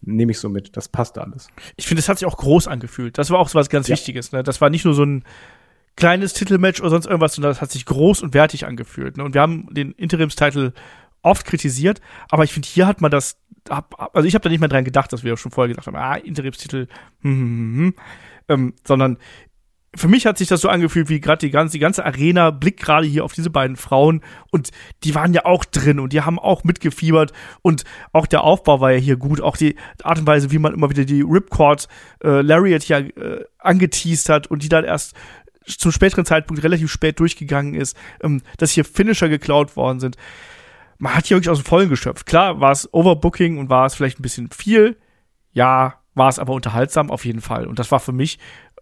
Nehme 0.01 0.31
ich 0.31 0.39
so 0.39 0.49
mit. 0.49 0.75
Das 0.75 0.87
passte 0.87 1.21
alles. 1.21 1.49
Ich 1.75 1.87
finde, 1.87 1.99
es 1.99 2.09
hat 2.09 2.17
sich 2.17 2.27
auch 2.27 2.37
groß 2.37 2.67
angefühlt. 2.67 3.17
Das 3.17 3.29
war 3.29 3.39
auch 3.39 3.49
so 3.49 3.59
was 3.59 3.69
ganz 3.69 3.87
ja. 3.87 3.93
Wichtiges. 3.93 4.31
Ne? 4.31 4.41
Das 4.41 4.59
war 4.59 4.69
nicht 4.69 4.83
nur 4.83 4.95
so 4.95 5.03
ein 5.03 5.23
kleines 5.95 6.33
Titelmatch 6.33 6.81
oder 6.81 6.89
sonst 6.89 7.05
irgendwas, 7.05 7.35
sondern 7.35 7.51
das 7.51 7.61
hat 7.61 7.71
sich 7.71 7.85
groß 7.85 8.23
und 8.23 8.33
wertig 8.33 8.65
angefühlt. 8.65 9.17
Ne? 9.17 9.23
Und 9.23 9.33
wir 9.33 9.41
haben 9.41 9.67
den 9.71 9.91
Interimstitel 9.91 10.73
oft 11.21 11.45
kritisiert, 11.45 12.01
aber 12.29 12.43
ich 12.43 12.53
finde, 12.53 12.67
hier 12.67 12.87
hat 12.87 13.01
man 13.01 13.11
das, 13.11 13.37
also 13.69 14.27
ich 14.27 14.33
habe 14.33 14.43
da 14.43 14.49
nicht 14.49 14.59
mehr 14.59 14.69
dran 14.69 14.83
gedacht, 14.83 15.13
dass 15.13 15.23
wir 15.23 15.37
schon 15.37 15.51
vorher 15.51 15.67
gesagt 15.67 15.85
haben, 15.85 15.95
ah, 15.95 16.15
Interimstitel, 16.15 16.87
hm, 17.21 17.31
hm, 17.31 17.39
hm, 17.39 17.77
hm, 17.77 17.93
ähm, 18.51 18.73
sondern 18.85 19.17
für 19.93 20.07
mich 20.07 20.25
hat 20.25 20.37
sich 20.37 20.47
das 20.47 20.61
so 20.61 20.69
angefühlt, 20.69 21.09
wie 21.09 21.19
gerade 21.19 21.39
die 21.39 21.51
ganze, 21.51 21.73
die 21.73 21.79
ganze 21.79 22.05
Arena 22.05 22.51
blickt 22.51 22.79
gerade 22.79 23.05
hier 23.05 23.25
auf 23.25 23.33
diese 23.33 23.49
beiden 23.49 23.75
Frauen 23.75 24.21
und 24.49 24.69
die 25.03 25.15
waren 25.15 25.33
ja 25.33 25.45
auch 25.45 25.65
drin 25.65 25.99
und 25.99 26.13
die 26.13 26.21
haben 26.21 26.39
auch 26.39 26.63
mitgefiebert 26.63 27.33
und 27.61 27.83
auch 28.13 28.25
der 28.25 28.43
Aufbau 28.43 28.79
war 28.79 28.91
ja 28.91 28.97
hier 28.97 29.17
gut, 29.17 29.41
auch 29.41 29.57
die 29.57 29.75
Art 30.03 30.19
und 30.19 30.27
Weise, 30.27 30.51
wie 30.51 30.59
man 30.59 30.73
immer 30.73 30.89
wieder 30.89 31.03
die 31.03 31.21
Ripcord 31.21 31.89
äh, 32.23 32.41
Lariat 32.41 32.87
ja 32.87 32.99
äh, 32.99 33.43
angeteased 33.59 34.29
hat 34.29 34.47
und 34.47 34.63
die 34.63 34.69
dann 34.69 34.85
erst 34.85 35.13
zum 35.65 35.91
späteren 35.91 36.25
Zeitpunkt 36.25 36.63
relativ 36.63 36.89
spät 36.89 37.19
durchgegangen 37.19 37.75
ist, 37.75 37.97
ähm, 38.23 38.41
dass 38.57 38.71
hier 38.71 38.85
Finisher 38.85 39.27
geklaut 39.27 39.75
worden 39.75 39.99
sind. 39.99 40.15
Man 40.99 41.15
hat 41.15 41.25
hier 41.25 41.35
wirklich 41.35 41.49
aus 41.49 41.59
dem 41.59 41.65
Vollen 41.65 41.89
geschöpft. 41.89 42.25
Klar 42.25 42.61
war 42.61 42.71
es 42.71 42.91
Overbooking 42.93 43.57
und 43.57 43.69
war 43.69 43.87
es 43.87 43.95
vielleicht 43.95 44.19
ein 44.19 44.23
bisschen 44.23 44.51
viel. 44.51 44.97
Ja, 45.51 46.00
war 46.13 46.29
es 46.29 46.39
aber 46.39 46.53
unterhaltsam 46.53 47.09
auf 47.09 47.25
jeden 47.25 47.41
Fall. 47.41 47.67
Und 47.67 47.79
das 47.79 47.91
war 47.91 47.99
für 47.99 48.11
mich 48.11 48.39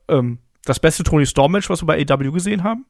ähm, 0.07 0.39
das 0.65 0.79
beste 0.79 1.03
Tony 1.03 1.25
Storm 1.25 1.51
Match, 1.51 1.69
was 1.69 1.81
wir 1.81 1.87
bei 1.87 2.05
AW 2.07 2.31
gesehen 2.31 2.63
haben. 2.63 2.85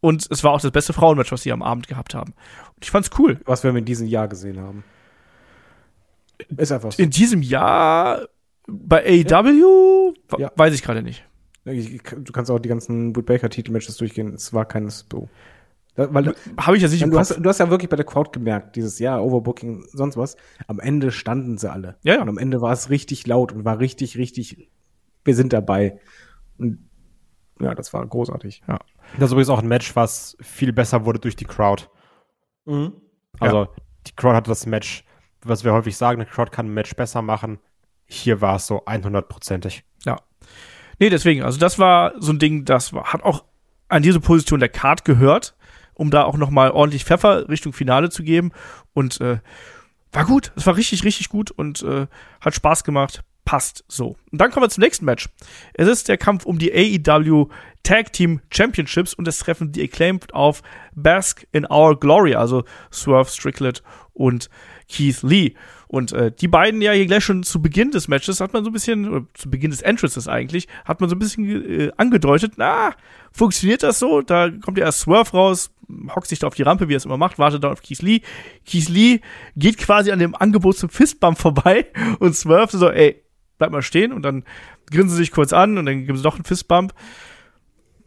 Und 0.00 0.28
es 0.30 0.44
war 0.44 0.52
auch 0.52 0.60
das 0.60 0.70
beste 0.70 0.92
Frauenmatch, 0.92 1.32
was 1.32 1.42
sie 1.42 1.52
am 1.52 1.62
Abend 1.62 1.88
gehabt 1.88 2.14
haben. 2.14 2.32
Und 2.76 2.84
ich 2.84 2.90
fand's 2.90 3.10
cool. 3.18 3.40
Was 3.44 3.64
wir 3.64 3.74
in 3.74 3.84
diesem 3.84 4.06
Jahr 4.06 4.28
gesehen 4.28 4.60
haben. 4.60 4.84
Ist 6.56 6.70
einfach 6.70 6.92
so. 6.92 7.02
In 7.02 7.10
diesem 7.10 7.42
Jahr 7.42 8.28
bei 8.68 9.24
AW 9.26 10.14
ja. 10.38 10.52
weiß 10.54 10.74
ich 10.74 10.82
gerade 10.82 11.02
nicht. 11.02 11.24
Du 11.64 12.32
kannst 12.32 12.50
auch 12.50 12.58
die 12.58 12.68
ganzen 12.68 13.14
Wood 13.14 13.26
Baker 13.26 13.50
Titelmatches 13.50 13.96
durchgehen. 13.96 14.32
Es 14.32 14.52
war 14.52 14.64
keines 14.64 15.06
so. 15.10 15.28
Weil 15.98 16.34
habe 16.56 16.76
ich 16.76 16.82
ja 16.82 16.88
sicher 16.88 17.08
du 17.08 17.18
hast, 17.18 17.36
du 17.36 17.48
hast 17.48 17.58
ja 17.58 17.70
wirklich 17.70 17.88
bei 17.88 17.96
der 17.96 18.06
Crowd 18.06 18.30
gemerkt, 18.32 18.76
dieses 18.76 19.00
Jahr 19.00 19.24
Overbooking, 19.24 19.84
sonst 19.92 20.16
was. 20.16 20.36
Am 20.68 20.78
Ende 20.78 21.10
standen 21.10 21.58
sie 21.58 21.70
alle. 21.70 21.98
Ja, 22.02 22.14
ja. 22.14 22.22
Und 22.22 22.28
am 22.28 22.38
Ende 22.38 22.60
war 22.60 22.72
es 22.72 22.88
richtig 22.88 23.26
laut 23.26 23.52
und 23.52 23.64
war 23.64 23.80
richtig, 23.80 24.16
richtig. 24.16 24.70
Wir 25.24 25.34
sind 25.34 25.52
dabei. 25.52 25.98
Und 26.56 26.88
ja, 27.60 27.74
das 27.74 27.92
war 27.92 28.06
großartig. 28.06 28.62
Ja. 28.68 28.78
Das 29.18 29.26
ist 29.26 29.32
übrigens 29.32 29.48
auch 29.48 29.60
ein 29.60 29.66
Match, 29.66 29.96
was 29.96 30.36
viel 30.40 30.72
besser 30.72 31.04
wurde 31.04 31.18
durch 31.18 31.34
die 31.34 31.46
Crowd. 31.46 31.86
Mhm. 32.64 32.92
Also 33.40 33.56
ja. 33.56 33.68
die 34.06 34.12
Crowd 34.14 34.36
hatte 34.36 34.50
das 34.50 34.66
Match, 34.66 35.04
was 35.42 35.64
wir 35.64 35.72
häufig 35.72 35.96
sagen, 35.96 36.20
eine 36.20 36.30
Crowd 36.30 36.52
kann 36.52 36.66
ein 36.66 36.74
Match 36.74 36.94
besser 36.94 37.22
machen. 37.22 37.58
Hier 38.06 38.40
war 38.40 38.56
es 38.56 38.68
so 38.68 38.84
100%ig. 38.84 39.82
Ja. 40.04 40.16
Nee, 41.00 41.10
deswegen, 41.10 41.42
also 41.42 41.58
das 41.58 41.80
war 41.80 42.12
so 42.20 42.32
ein 42.32 42.38
Ding, 42.38 42.64
das 42.64 42.92
war, 42.92 43.12
hat 43.12 43.24
auch 43.24 43.44
an 43.88 44.02
diese 44.02 44.20
Position 44.20 44.60
der 44.60 44.68
Card 44.68 45.04
gehört, 45.04 45.56
um 45.98 46.10
da 46.10 46.24
auch 46.24 46.38
noch 46.38 46.48
mal 46.48 46.70
ordentlich 46.70 47.04
Pfeffer 47.04 47.48
Richtung 47.48 47.74
Finale 47.74 48.08
zu 48.08 48.22
geben 48.22 48.52
und 48.94 49.20
äh, 49.20 49.38
war 50.12 50.24
gut, 50.24 50.52
es 50.56 50.66
war 50.66 50.76
richtig, 50.76 51.04
richtig 51.04 51.28
gut 51.28 51.50
und 51.50 51.82
äh, 51.82 52.06
hat 52.40 52.54
Spaß 52.54 52.84
gemacht, 52.84 53.22
passt 53.44 53.84
so. 53.88 54.16
Und 54.30 54.40
dann 54.40 54.50
kommen 54.50 54.64
wir 54.64 54.70
zum 54.70 54.82
nächsten 54.82 55.04
Match. 55.04 55.28
Es 55.74 55.88
ist 55.88 56.08
der 56.08 56.16
Kampf 56.16 56.46
um 56.46 56.58
die 56.58 56.72
AEW 56.72 57.48
Tag 57.82 58.12
Team 58.12 58.40
Championships 58.50 59.12
und 59.12 59.26
es 59.28 59.38
treffen 59.38 59.72
die 59.72 59.82
Acclaimed 59.82 60.32
auf 60.32 60.62
Bask 60.94 61.46
in 61.52 61.66
Our 61.70 61.98
Glory, 61.98 62.34
also 62.34 62.64
Swerve 62.92 63.30
Strickland 63.30 63.82
und 64.18 64.50
Keith 64.88 65.22
Lee. 65.22 65.54
Und 65.86 66.12
äh, 66.12 66.30
die 66.30 66.48
beiden 66.48 66.82
ja 66.82 66.92
hier 66.92 67.06
gleich 67.06 67.24
schon 67.24 67.42
zu 67.42 67.62
Beginn 67.62 67.90
des 67.90 68.08
Matches 68.08 68.40
hat 68.40 68.52
man 68.52 68.62
so 68.62 68.70
ein 68.70 68.74
bisschen, 68.74 69.08
oder 69.08 69.26
zu 69.32 69.50
Beginn 69.50 69.70
des 69.70 69.80
Entrances 69.80 70.28
eigentlich, 70.28 70.68
hat 70.84 71.00
man 71.00 71.08
so 71.08 71.16
ein 71.16 71.18
bisschen 71.18 71.46
äh, 71.46 71.90
angedeutet, 71.96 72.54
na, 72.56 72.94
funktioniert 73.32 73.82
das 73.82 73.98
so? 73.98 74.20
Da 74.20 74.50
kommt 74.50 74.76
ja 74.76 74.84
erst 74.84 75.00
Swerve 75.00 75.30
raus, 75.30 75.70
hockt 76.14 76.26
sich 76.26 76.40
da 76.40 76.46
auf 76.46 76.54
die 76.54 76.62
Rampe, 76.62 76.88
wie 76.88 76.94
er 76.94 76.98
es 76.98 77.06
immer 77.06 77.16
macht, 77.16 77.38
wartet 77.38 77.64
dann 77.64 77.72
auf 77.72 77.80
Keith 77.80 78.02
Lee. 78.02 78.20
Keith 78.66 78.88
Lee 78.88 79.20
geht 79.56 79.78
quasi 79.78 80.10
an 80.10 80.18
dem 80.18 80.34
Angebot 80.34 80.76
zum 80.76 80.90
Fistbump 80.90 81.38
vorbei 81.38 81.86
und 82.18 82.36
Swerve 82.36 82.76
so, 82.76 82.90
ey, 82.90 83.22
bleib 83.56 83.70
mal 83.72 83.82
stehen 83.82 84.12
und 84.12 84.22
dann 84.22 84.44
grinsen 84.90 85.10
sie 85.10 85.22
sich 85.22 85.30
kurz 85.30 85.52
an 85.52 85.78
und 85.78 85.86
dann 85.86 86.04
geben 86.04 86.16
sie 86.16 86.22
doch 86.22 86.34
einen 86.34 86.44
Fistbump 86.44 86.92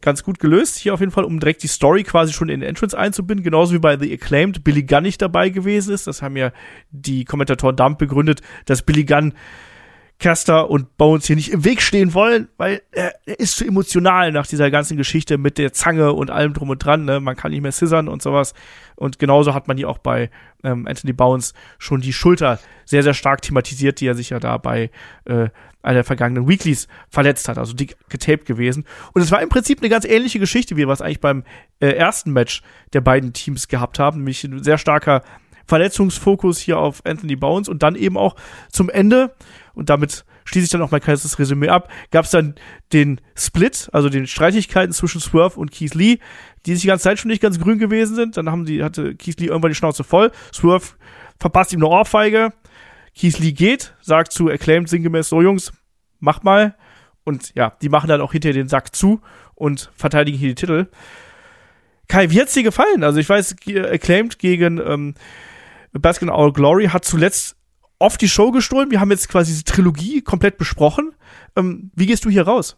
ganz 0.01 0.23
gut 0.23 0.39
gelöst. 0.39 0.77
Hier 0.77 0.93
auf 0.93 0.99
jeden 0.99 1.11
Fall, 1.11 1.23
um 1.23 1.39
direkt 1.39 1.63
die 1.63 1.67
Story 1.67 2.03
quasi 2.03 2.33
schon 2.33 2.49
in 2.49 2.59
den 2.61 2.69
Entrance 2.69 2.97
einzubinden. 2.97 3.43
Genauso 3.43 3.73
wie 3.73 3.79
bei 3.79 3.97
The 3.97 4.11
Acclaimed 4.13 4.63
Billy 4.63 4.83
Gunn 4.83 5.03
nicht 5.03 5.21
dabei 5.21 5.49
gewesen 5.49 5.93
ist. 5.93 6.07
Das 6.07 6.21
haben 6.21 6.37
ja 6.37 6.51
die 6.91 7.25
Kommentatoren 7.25 7.75
Dump 7.75 7.97
begründet, 7.97 8.41
dass 8.65 8.81
Billy 8.81 9.03
Gunn 9.03 9.33
Caster 10.21 10.69
und 10.69 10.97
Bones 10.97 11.25
hier 11.25 11.35
nicht 11.35 11.51
im 11.51 11.65
Weg 11.65 11.81
stehen 11.81 12.13
wollen, 12.13 12.47
weil 12.57 12.83
er, 12.91 13.15
er, 13.25 13.39
ist 13.39 13.57
zu 13.57 13.65
emotional 13.65 14.31
nach 14.31 14.45
dieser 14.45 14.69
ganzen 14.69 14.95
Geschichte 14.95 15.39
mit 15.39 15.57
der 15.57 15.73
Zange 15.73 16.13
und 16.13 16.29
allem 16.29 16.53
drum 16.53 16.69
und 16.69 16.77
dran. 16.77 17.05
Ne? 17.05 17.19
Man 17.19 17.35
kann 17.35 17.51
nicht 17.51 17.61
mehr 17.61 17.71
scissern 17.71 18.07
und 18.07 18.21
sowas. 18.21 18.53
Und 18.95 19.17
genauso 19.17 19.55
hat 19.55 19.67
man 19.67 19.77
hier 19.77 19.89
auch 19.89 19.97
bei 19.97 20.29
ähm, 20.63 20.85
Anthony 20.87 21.11
Bones 21.11 21.53
schon 21.79 22.01
die 22.01 22.13
Schulter 22.13 22.59
sehr, 22.85 23.01
sehr 23.01 23.15
stark 23.15 23.41
thematisiert, 23.41 23.99
die 23.99 24.05
er 24.05 24.13
sich 24.13 24.29
ja 24.29 24.39
da 24.39 24.57
bei 24.57 24.91
äh, 25.25 25.49
einer 25.81 25.95
der 25.95 26.03
vergangenen 26.03 26.47
Weeklies 26.47 26.87
verletzt 27.09 27.49
hat, 27.49 27.57
also 27.57 27.73
dick 27.73 27.97
getaped 28.09 28.45
gewesen. 28.45 28.85
Und 29.13 29.23
es 29.23 29.31
war 29.31 29.41
im 29.41 29.49
Prinzip 29.49 29.79
eine 29.79 29.89
ganz 29.89 30.05
ähnliche 30.05 30.37
Geschichte, 30.37 30.77
wie 30.77 30.87
wir 30.87 30.93
es 30.93 31.01
eigentlich 31.01 31.19
beim 31.19 31.43
äh, 31.79 31.89
ersten 31.89 32.31
Match 32.31 32.61
der 32.93 33.01
beiden 33.01 33.33
Teams 33.33 33.67
gehabt 33.67 33.97
haben, 33.97 34.19
nämlich 34.19 34.43
ein 34.43 34.63
sehr 34.63 34.77
starker 34.77 35.23
Verletzungsfokus 35.71 36.59
hier 36.59 36.77
auf 36.77 37.01
Anthony 37.05 37.37
Bones 37.37 37.69
und 37.69 37.81
dann 37.81 37.95
eben 37.95 38.17
auch 38.17 38.35
zum 38.73 38.89
Ende, 38.89 39.33
und 39.73 39.89
damit 39.89 40.25
schließe 40.43 40.65
ich 40.65 40.69
dann 40.69 40.81
auch 40.81 40.91
mein 40.91 40.99
kleines 40.99 41.39
Resümee 41.39 41.69
ab, 41.69 41.89
gab 42.11 42.25
es 42.25 42.31
dann 42.31 42.55
den 42.91 43.21
Split, 43.35 43.87
also 43.93 44.09
den 44.09 44.27
Streitigkeiten 44.27 44.91
zwischen 44.91 45.21
Swerve 45.21 45.57
und 45.57 45.71
Keith 45.71 45.95
Lee, 45.95 46.17
die 46.65 46.73
sich 46.73 46.81
die 46.81 46.89
ganze 46.89 47.03
Zeit 47.03 47.19
schon 47.19 47.31
nicht 47.31 47.41
ganz 47.41 47.57
grün 47.57 47.79
gewesen 47.79 48.17
sind. 48.17 48.35
Dann 48.35 48.51
haben 48.51 48.65
die, 48.65 48.83
hatte 48.83 49.15
Keith 49.15 49.39
Lee 49.39 49.47
irgendwann 49.47 49.71
die 49.71 49.75
Schnauze 49.75 50.03
voll. 50.03 50.33
Swerve 50.53 50.87
verpasst 51.39 51.71
ihm 51.71 51.79
eine 51.79 51.87
Ohrfeige. 51.87 52.51
Keith 53.17 53.39
Lee 53.39 53.53
geht, 53.53 53.95
sagt 54.01 54.33
zu 54.33 54.49
Acclaimed 54.49 54.89
sinngemäß, 54.89 55.29
so 55.29 55.41
Jungs, 55.41 55.71
macht 56.19 56.43
mal. 56.43 56.75
Und 57.23 57.55
ja, 57.55 57.77
die 57.81 57.87
machen 57.87 58.09
dann 58.09 58.19
auch 58.19 58.33
hinterher 58.33 58.61
den 58.61 58.67
Sack 58.67 58.93
zu 58.93 59.21
und 59.55 59.89
verteidigen 59.95 60.37
hier 60.37 60.49
die 60.49 60.55
Titel. 60.55 60.87
Kai, 62.09 62.29
wie 62.29 62.41
hat's 62.41 62.53
dir 62.53 62.63
gefallen? 62.63 63.05
Also 63.05 63.19
ich 63.19 63.29
weiß, 63.29 63.55
Acclaimed 63.89 64.37
gegen 64.37 64.81
ähm, 64.85 65.13
Baskin 65.93 66.29
Our 66.29 66.53
Glory 66.53 66.87
hat 66.87 67.05
zuletzt 67.05 67.55
oft 67.99 68.21
die 68.21 68.29
Show 68.29 68.51
gestohlen. 68.51 68.91
Wir 68.91 68.99
haben 68.99 69.11
jetzt 69.11 69.29
quasi 69.29 69.51
diese 69.51 69.63
Trilogie 69.63 70.21
komplett 70.21 70.57
besprochen. 70.57 71.13
Ähm, 71.55 71.91
wie 71.95 72.05
gehst 72.05 72.25
du 72.25 72.29
hier 72.29 72.47
raus? 72.47 72.77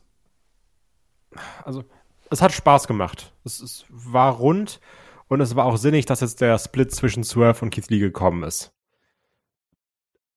Also, 1.64 1.84
es 2.30 2.41
hat 2.41 2.52
Spaß 2.52 2.88
gemacht. 2.88 3.34
Es, 3.44 3.61
es, 3.61 3.85
war 3.90 4.34
rund 4.34 4.80
und 5.27 5.41
es 5.41 5.56
war 5.56 5.65
auch 5.65 5.77
sinnig, 5.77 6.06
dass 6.06 6.22
jetzt 6.22 6.41
der 6.41 6.57
Split 6.60 6.94
zwischen 6.94 7.23
Swerve 7.23 7.64
und 7.64 7.72
Keith 7.72 7.90
Lee 7.90 7.99
gekommen 7.99 8.44
ist. 8.44 8.73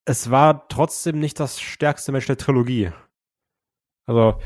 Es 0.04 0.30
war 0.30 0.68
trotzdem 0.68 1.18
nicht 1.18 1.40
das 1.40 1.60
stärkste 1.60 2.12
Match 2.12 2.26
der 2.26 2.38
Trilogie. 2.38 2.92
Also, 4.06 4.38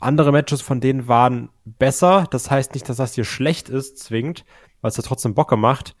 andere 0.00 0.32
Matches 0.32 0.62
von 0.62 0.80
denen 0.80 1.06
waren 1.08 1.50
besser. 1.64 2.26
Das 2.30 2.50
heißt 2.50 2.72
nicht, 2.74 2.88
dass 2.88 2.96
das 2.96 3.14
hier 3.14 3.24
schlecht 3.24 3.68
ist, 3.68 3.98
zwingend, 3.98 4.44
weil 4.80 4.90
es 4.90 4.96
ja 4.96 5.02
trotzdem 5.02 5.34
Bock 5.34 5.50
gemacht. 5.50 5.94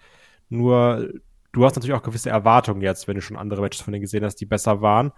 Nur 0.48 1.08
du 1.52 1.64
hast 1.64 1.76
natürlich 1.76 1.94
auch 1.94 2.02
gewisse 2.02 2.30
Erwartungen 2.30 2.82
jetzt, 2.82 3.08
wenn 3.08 3.14
du 3.14 3.22
schon 3.22 3.36
andere 3.36 3.60
Matches 3.60 3.80
von 3.80 3.92
denen 3.92 4.02
gesehen 4.02 4.24
hast, 4.24 4.36
die 4.36 4.46
besser 4.46 4.80
waren. 4.80 5.12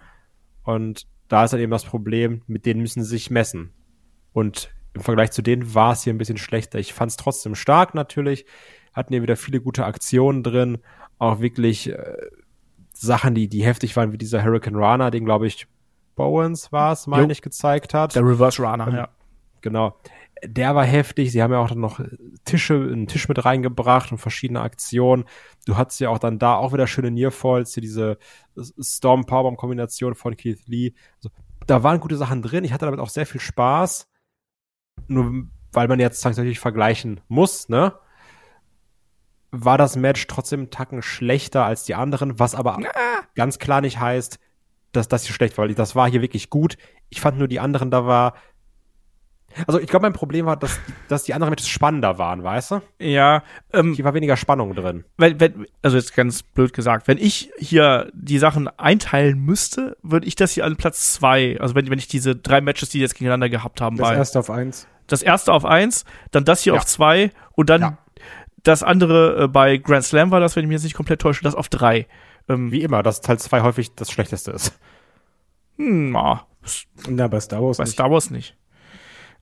Und 0.63 1.07
da 1.27 1.43
ist 1.43 1.51
dann 1.51 1.59
eben 1.59 1.71
das 1.71 1.85
Problem, 1.85 2.41
mit 2.47 2.65
denen 2.65 2.81
müssen 2.81 3.03
sie 3.03 3.09
sich 3.09 3.29
messen. 3.29 3.73
Und 4.33 4.71
im 4.93 5.01
Vergleich 5.01 5.31
zu 5.31 5.41
denen 5.41 5.73
war 5.73 5.93
es 5.93 6.03
hier 6.03 6.13
ein 6.13 6.17
bisschen 6.17 6.37
schlechter. 6.37 6.79
Ich 6.79 6.93
fand 6.93 7.11
es 7.11 7.17
trotzdem 7.17 7.55
stark 7.55 7.93
natürlich. 7.95 8.45
Hatten 8.93 9.13
hier 9.13 9.21
wieder 9.21 9.35
viele 9.35 9.61
gute 9.61 9.85
Aktionen 9.85 10.43
drin. 10.43 10.79
Auch 11.19 11.39
wirklich 11.39 11.89
äh, 11.89 12.17
Sachen, 12.93 13.35
die, 13.35 13.47
die 13.47 13.63
heftig 13.63 13.95
waren, 13.95 14.11
wie 14.11 14.17
dieser 14.17 14.43
Hurricane 14.43 14.75
Runner, 14.75 15.11
den, 15.11 15.25
glaube 15.25 15.47
ich, 15.47 15.67
Bowens 16.15 16.71
war 16.71 16.93
es, 16.93 17.05
meine 17.07 17.31
ich, 17.31 17.41
gezeigt 17.41 17.93
hat. 17.93 18.15
Der 18.15 18.23
Reverse 18.23 18.61
Runner, 18.61 18.87
Ähm, 18.87 18.95
ja. 18.95 19.09
Genau. 19.61 19.95
Der 20.43 20.75
war 20.75 20.85
heftig. 20.85 21.31
Sie 21.31 21.41
haben 21.41 21.51
ja 21.51 21.59
auch 21.59 21.69
dann 21.69 21.79
noch 21.79 21.99
Tische, 22.45 22.75
einen 22.75 23.07
Tisch 23.07 23.27
mit 23.27 23.43
reingebracht 23.43 24.11
und 24.11 24.17
verschiedene 24.17 24.61
Aktionen. 24.61 25.25
Du 25.65 25.77
hattest 25.77 25.99
ja 25.99 26.09
auch 26.09 26.19
dann 26.19 26.39
da 26.39 26.55
auch 26.55 26.73
wieder 26.73 26.87
schöne 26.87 27.11
Nearfalls, 27.11 27.73
hier 27.73 27.81
diese 27.81 28.17
Storm 28.79 29.25
Powerbomb 29.25 29.57
Kombination 29.57 30.15
von 30.15 30.35
Keith 30.35 30.67
Lee. 30.67 30.93
Also, 31.17 31.29
da 31.65 31.83
waren 31.83 31.99
gute 31.99 32.17
Sachen 32.17 32.41
drin. 32.41 32.63
Ich 32.63 32.73
hatte 32.73 32.85
damit 32.85 32.99
auch 32.99 33.09
sehr 33.09 33.25
viel 33.25 33.41
Spaß. 33.41 34.07
Nur 35.07 35.47
weil 35.71 35.87
man 35.87 35.99
jetzt 35.99 36.21
tatsächlich 36.21 36.59
vergleichen 36.59 37.21
muss, 37.27 37.69
ne? 37.69 37.93
War 39.51 39.77
das 39.77 39.95
Match 39.95 40.27
trotzdem 40.27 40.61
einen 40.61 40.69
Tacken 40.71 41.01
schlechter 41.01 41.65
als 41.65 41.83
die 41.83 41.95
anderen, 41.95 42.39
was 42.39 42.55
aber 42.55 42.79
ganz 43.35 43.59
klar 43.59 43.81
nicht 43.81 43.99
heißt, 43.99 44.39
dass 44.91 45.07
das 45.07 45.25
hier 45.25 45.35
schlecht 45.35 45.57
war. 45.57 45.67
Das 45.67 45.95
war 45.95 46.09
hier 46.09 46.21
wirklich 46.21 46.49
gut. 46.49 46.77
Ich 47.09 47.21
fand 47.21 47.37
nur 47.37 47.47
die 47.47 47.59
anderen, 47.59 47.91
da 47.91 48.05
war 48.05 48.33
also 49.65 49.79
ich 49.79 49.87
glaube, 49.87 50.03
mein 50.05 50.13
Problem 50.13 50.45
war, 50.45 50.57
dass, 50.57 50.79
dass 51.07 51.23
die 51.23 51.33
anderen 51.33 51.51
Matches 51.51 51.67
spannender 51.69 52.17
waren, 52.17 52.43
weißt 52.43 52.71
du? 52.71 52.81
Ja, 52.99 53.43
ähm, 53.73 53.93
Hier 53.93 54.05
war 54.05 54.13
weniger 54.13 54.37
Spannung 54.37 54.75
drin. 54.75 55.03
wenn, 55.17 55.39
wenn, 55.39 55.65
also 55.81 55.97
jetzt 55.97 56.13
ganz 56.15 56.43
blöd 56.43 56.73
gesagt, 56.73 57.07
wenn 57.07 57.17
ich 57.17 57.49
hier 57.57 58.09
die 58.13 58.37
Sachen 58.37 58.67
einteilen 58.77 59.39
müsste, 59.39 59.97
würde 60.03 60.27
ich 60.27 60.35
das 60.35 60.51
hier 60.51 60.65
an 60.65 60.75
Platz 60.75 61.13
zwei, 61.13 61.57
also 61.59 61.73
wenn, 61.75 61.89
wenn 61.89 61.99
ich 61.99 62.07
diese 62.07 62.35
drei 62.35 62.61
Matches, 62.61 62.89
die 62.89 62.99
jetzt 62.99 63.15
gegeneinander 63.15 63.49
gehabt 63.49 63.81
haben, 63.81 63.97
Das 63.97 64.09
bei 64.09 64.15
erste 64.15 64.39
auf 64.39 64.49
eins. 64.49 64.87
das 65.07 65.21
erste 65.23 65.53
auf 65.53 65.65
eins, 65.65 66.05
dann 66.31 66.45
das 66.45 66.61
hier 66.61 66.73
Ja. 66.73 66.79
auf 66.79 66.85
zwei 66.85 67.31
und 67.53 67.69
dann 67.69 67.81
Ja. 67.81 67.97
das 68.63 68.83
andere 68.83 69.43
äh, 69.43 69.47
bei 69.47 69.77
Grand 69.77 70.03
Slam 70.03 70.29
war 70.31 70.39
das, 70.39 70.55
wenn 70.55 70.63
ich 70.63 70.67
mich 70.67 70.75
jetzt 70.75 70.83
nicht 70.83 70.95
komplett 70.95 71.21
täusche, 71.21 71.43
das 71.43 71.55
auf 71.55 71.69
drei. 71.69 72.05
Ähm, 72.49 72.71
Wie 72.71 72.81
immer, 72.83 73.03
dass 73.03 73.21
Teil 73.21 73.39
2 73.39 73.61
häufig 73.61 73.93
das 73.95 74.09
Schlechteste 74.11 74.51
ist. 74.51 74.77
hm, 75.77 76.15
ah, 76.15 76.45
Na, 77.09 77.27
bei 77.27 77.39
Star 77.39 77.61
Wars 77.63 77.77
bei 77.77 77.83
nicht. 77.85 77.93
Star 77.93 78.11
Wars 78.11 78.29
nicht. 78.31 78.55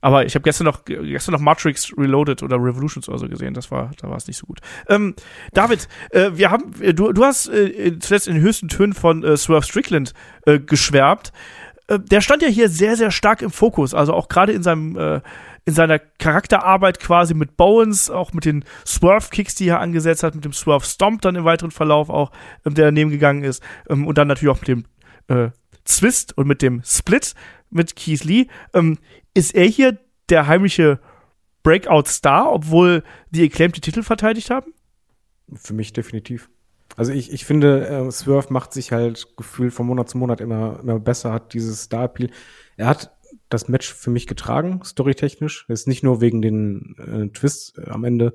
Aber 0.05 0.23
ich 0.23 0.35
habe 0.35 0.43
gestern 0.43 0.65
noch 0.65 0.85
gestern 0.85 1.33
noch 1.33 1.39
Matrix 1.39 1.91
Reloaded 1.97 2.43
oder 2.43 2.57
Revolutions 2.57 3.09
oder 3.09 3.17
so 3.17 3.27
gesehen. 3.27 3.55
Das 3.55 3.71
war 3.71 3.89
da 3.99 4.07
war 4.07 4.17
es 4.17 4.27
nicht 4.27 4.37
so 4.37 4.45
gut. 4.45 4.59
Ähm, 4.87 5.15
David, 5.51 5.87
äh, 6.11 6.29
wir 6.35 6.51
haben 6.51 6.79
äh, 6.79 6.93
du 6.93 7.11
du 7.11 7.25
hast 7.25 7.47
äh, 7.47 7.97
zuletzt 7.97 8.27
in 8.27 8.35
den 8.35 8.43
höchsten 8.43 8.67
Tönen 8.67 8.93
von 8.93 9.23
äh, 9.23 9.35
Swerve 9.35 9.65
Strickland 9.65 10.13
äh, 10.45 10.59
geschwärmt. 10.59 11.33
Äh, 11.87 11.97
der 11.97 12.21
stand 12.21 12.43
ja 12.43 12.47
hier 12.47 12.69
sehr 12.69 12.95
sehr 12.97 13.09
stark 13.09 13.41
im 13.41 13.49
Fokus. 13.49 13.95
Also 13.95 14.13
auch 14.13 14.29
gerade 14.29 14.51
in 14.53 14.61
seinem 14.61 14.95
äh, 14.95 15.21
in 15.65 15.73
seiner 15.73 15.97
Charakterarbeit 15.97 16.99
quasi 16.99 17.33
mit 17.33 17.57
Bowens, 17.57 18.11
auch 18.11 18.31
mit 18.31 18.45
den 18.45 18.63
Swerve-Kicks, 18.85 19.55
die 19.55 19.69
er 19.69 19.79
angesetzt 19.79 20.21
hat, 20.21 20.35
mit 20.35 20.45
dem 20.45 20.53
Swerve-Stomp 20.53 21.21
dann 21.21 21.35
im 21.35 21.45
weiteren 21.45 21.71
Verlauf 21.71 22.11
auch, 22.11 22.31
ähm, 22.63 22.75
der 22.75 22.85
daneben 22.85 23.09
gegangen 23.09 23.43
ist. 23.43 23.63
Ähm, 23.89 24.05
und 24.05 24.19
dann 24.19 24.27
natürlich 24.27 24.55
auch 24.55 24.61
mit 24.61 24.67
dem 24.67 24.85
äh, 25.29 25.49
Zwist 25.83 26.37
und 26.37 26.45
mit 26.45 26.61
dem 26.61 26.83
Split 26.85 27.33
mit 27.71 27.95
Keith 27.95 28.23
Lee. 28.23 28.45
Ähm, 28.75 28.99
ist 29.35 29.53
er 29.53 29.65
hier 29.65 29.99
der 30.29 30.47
heimliche 30.47 30.99
Breakout-Star, 31.61 32.51
obwohl 32.51 33.03
die 33.29 33.43
Acclaimed 33.43 33.75
die 33.75 33.81
Titel 33.81 34.01
verteidigt 34.01 34.49
haben? 34.49 34.73
Für 35.53 35.73
mich 35.73 35.93
definitiv. 35.93 36.49
Also 36.95 37.11
ich, 37.11 37.31
ich 37.31 37.45
finde, 37.45 37.87
äh, 37.87 38.11
Swerve 38.11 38.51
macht 38.51 38.73
sich 38.73 38.91
halt 38.91 39.35
gefühlt 39.37 39.73
von 39.73 39.85
Monat 39.85 40.09
zu 40.09 40.17
Monat 40.17 40.41
immer, 40.41 40.79
immer 40.81 40.99
besser, 40.99 41.33
hat 41.33 41.53
dieses 41.53 41.83
Star-Appeal. 41.83 42.29
Er 42.77 42.87
hat 42.87 43.15
das 43.49 43.67
Match 43.67 43.93
für 43.93 44.09
mich 44.09 44.27
getragen, 44.27 44.81
storytechnisch. 44.83 45.65
Ist 45.67 45.87
nicht 45.87 46.03
nur 46.03 46.21
wegen 46.21 46.41
den 46.41 46.95
äh, 46.97 47.27
Twists 47.33 47.77
äh, 47.77 47.89
am 47.89 48.03
Ende, 48.03 48.33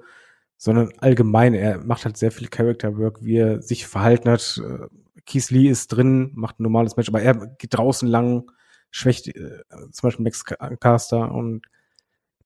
sondern 0.57 0.93
allgemein. 0.99 1.55
Er 1.55 1.79
macht 1.79 2.05
halt 2.05 2.17
sehr 2.17 2.33
viel 2.33 2.49
Character 2.49 2.99
Work, 2.99 3.25
wie 3.25 3.37
er 3.37 3.63
sich 3.63 3.87
verhalten 3.87 4.29
hat. 4.29 4.61
Äh, 4.63 4.87
Keith 5.25 5.51
Lee 5.51 5.69
ist 5.69 5.89
drin, 5.89 6.33
macht 6.35 6.61
ein 6.61 6.65
normales 6.65 6.97
Match, 6.97 7.09
aber 7.09 7.23
er 7.23 7.35
geht 7.59 7.75
draußen 7.75 8.09
lang, 8.09 8.51
schwächt 8.91 9.29
äh, 9.29 9.63
zum 9.93 10.07
Beispiel 10.07 10.25
Max 10.25 10.45
Caster 10.45 11.33
und 11.33 11.63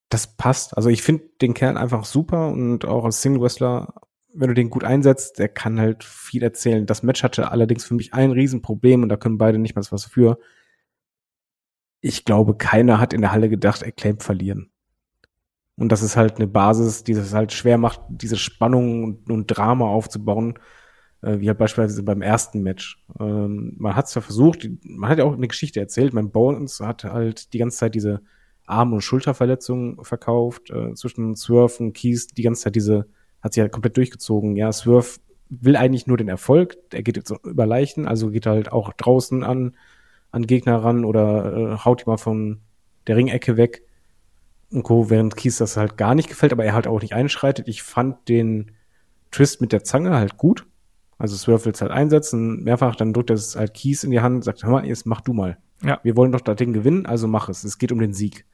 das 0.08 0.36
passt. 0.36 0.76
Also 0.76 0.88
ich 0.90 1.02
finde 1.02 1.24
den 1.40 1.54
Kerl 1.54 1.76
einfach 1.76 2.04
super 2.04 2.48
und 2.48 2.84
auch 2.84 3.04
als 3.04 3.22
Single 3.22 3.42
Wrestler, 3.42 3.94
wenn 4.32 4.48
du 4.48 4.54
den 4.54 4.70
gut 4.70 4.84
einsetzt, 4.84 5.38
der 5.38 5.48
kann 5.48 5.80
halt 5.80 6.04
viel 6.04 6.42
erzählen. 6.42 6.86
Das 6.86 7.02
Match 7.02 7.22
hatte 7.22 7.50
allerdings 7.50 7.84
für 7.84 7.94
mich 7.94 8.14
ein 8.14 8.32
Riesenproblem 8.32 9.02
und 9.02 9.08
da 9.08 9.16
können 9.16 9.38
beide 9.38 9.58
nicht 9.58 9.76
mal 9.76 9.84
was 9.90 10.04
für. 10.04 10.38
Ich 12.00 12.24
glaube, 12.24 12.56
keiner 12.56 13.00
hat 13.00 13.12
in 13.12 13.22
der 13.22 13.32
Halle 13.32 13.48
gedacht, 13.48 13.84
Acclaim 13.84 14.18
verlieren. 14.18 14.70
Und 15.76 15.90
das 15.90 16.02
ist 16.02 16.16
halt 16.16 16.36
eine 16.36 16.46
Basis, 16.46 17.02
die 17.02 17.12
es 17.12 17.34
halt 17.34 17.52
schwer 17.52 17.78
macht, 17.78 18.00
diese 18.08 18.36
Spannung 18.36 19.04
und, 19.04 19.30
und 19.30 19.46
Drama 19.46 19.86
aufzubauen, 19.86 20.58
äh, 21.24 21.40
wie 21.40 21.48
halt 21.48 21.58
beispielsweise 21.58 22.02
beim 22.02 22.22
ersten 22.22 22.62
Match. 22.62 23.02
Ähm, 23.18 23.74
man 23.78 23.96
hat 23.96 24.06
es 24.06 24.14
ja 24.14 24.20
versucht, 24.20 24.68
man 24.82 25.10
hat 25.10 25.18
ja 25.18 25.24
auch 25.24 25.34
eine 25.34 25.48
Geschichte 25.48 25.80
erzählt. 25.80 26.12
Mein 26.12 26.30
Bones 26.30 26.80
hat 26.80 27.04
halt 27.04 27.52
die 27.52 27.58
ganze 27.58 27.78
Zeit 27.78 27.94
diese 27.94 28.20
Arm- 28.66 28.92
und 28.92 29.02
Schulterverletzungen 29.02 30.02
verkauft, 30.04 30.70
äh, 30.70 30.94
zwischen 30.94 31.36
Swerve 31.36 31.82
und 31.82 31.92
Keys 31.92 32.28
die 32.28 32.42
ganze 32.42 32.62
Zeit 32.62 32.76
diese, 32.76 33.06
hat 33.42 33.54
sie 33.54 33.60
halt 33.60 33.72
komplett 33.72 33.96
durchgezogen. 33.96 34.56
Ja, 34.56 34.72
Swerve 34.72 35.18
will 35.50 35.76
eigentlich 35.76 36.06
nur 36.06 36.16
den 36.16 36.28
Erfolg, 36.28 36.76
er 36.92 37.02
geht 37.02 37.16
jetzt 37.16 37.32
über 37.44 37.66
Leichen, 37.66 38.06
also 38.06 38.30
geht 38.30 38.46
halt 38.46 38.72
auch 38.72 38.92
draußen 38.92 39.44
an, 39.44 39.76
an 40.30 40.46
Gegner 40.46 40.82
ran 40.82 41.04
oder 41.04 41.74
äh, 41.74 41.84
haut 41.84 42.02
die 42.02 42.10
mal 42.10 42.16
von 42.16 42.60
der 43.06 43.16
Ringecke 43.16 43.56
weg 43.56 43.82
und 44.70 44.82
Co., 44.82 45.10
während 45.10 45.36
Kies 45.36 45.58
das 45.58 45.76
halt 45.76 45.96
gar 45.96 46.14
nicht 46.14 46.28
gefällt, 46.28 46.52
aber 46.52 46.64
er 46.64 46.74
halt 46.74 46.86
auch 46.86 47.02
nicht 47.02 47.14
einschreitet. 47.14 47.68
Ich 47.68 47.82
fand 47.82 48.28
den 48.28 48.72
Twist 49.30 49.60
mit 49.60 49.72
der 49.72 49.84
Zange 49.84 50.12
halt 50.12 50.36
gut. 50.36 50.66
Also 51.18 51.36
Swerve 51.36 51.64
will 51.64 51.72
es 51.72 51.80
halt 51.80 51.92
einsetzen, 51.92 52.62
mehrfach, 52.64 52.96
dann 52.96 53.12
drückt 53.12 53.30
er 53.30 53.36
es 53.36 53.56
halt 53.56 53.74
Kies 53.74 54.04
in 54.04 54.10
die 54.10 54.20
Hand, 54.20 54.44
sagt, 54.44 54.64
hör 54.64 54.70
mal, 54.70 54.86
jetzt 54.86 55.06
mach 55.06 55.20
du 55.20 55.32
mal. 55.32 55.58
Ja. 55.82 56.00
Wir 56.02 56.16
wollen 56.16 56.32
doch 56.32 56.40
das 56.40 56.56
Ding 56.56 56.72
gewinnen, 56.72 57.06
also 57.06 57.28
mach 57.28 57.48
es. 57.48 57.64
Es 57.64 57.78
geht 57.78 57.92
um 57.92 57.98
den 57.98 58.14
Sieg. 58.14 58.46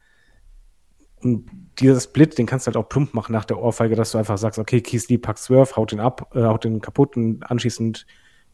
Und 1.21 1.49
dieser 1.79 1.99
Split, 1.99 2.37
den 2.37 2.45
kannst 2.45 2.65
du 2.65 2.69
halt 2.69 2.77
auch 2.77 2.89
plump 2.89 3.13
machen 3.13 3.31
nach 3.31 3.45
der 3.45 3.59
Ohrfeige, 3.59 3.95
dass 3.95 4.11
du 4.11 4.17
einfach 4.17 4.37
sagst, 4.37 4.59
okay, 4.59 4.81
Keith 4.81 5.07
Lee 5.07 5.17
packt 5.17 5.39
Swerve, 5.39 5.75
haut 5.75 5.91
den 5.91 5.99
ab, 5.99 6.31
äh, 6.35 6.43
haut 6.43 6.63
den 6.63 6.81
kaputt 6.81 7.15
und 7.15 7.43
anschließend 7.43 8.05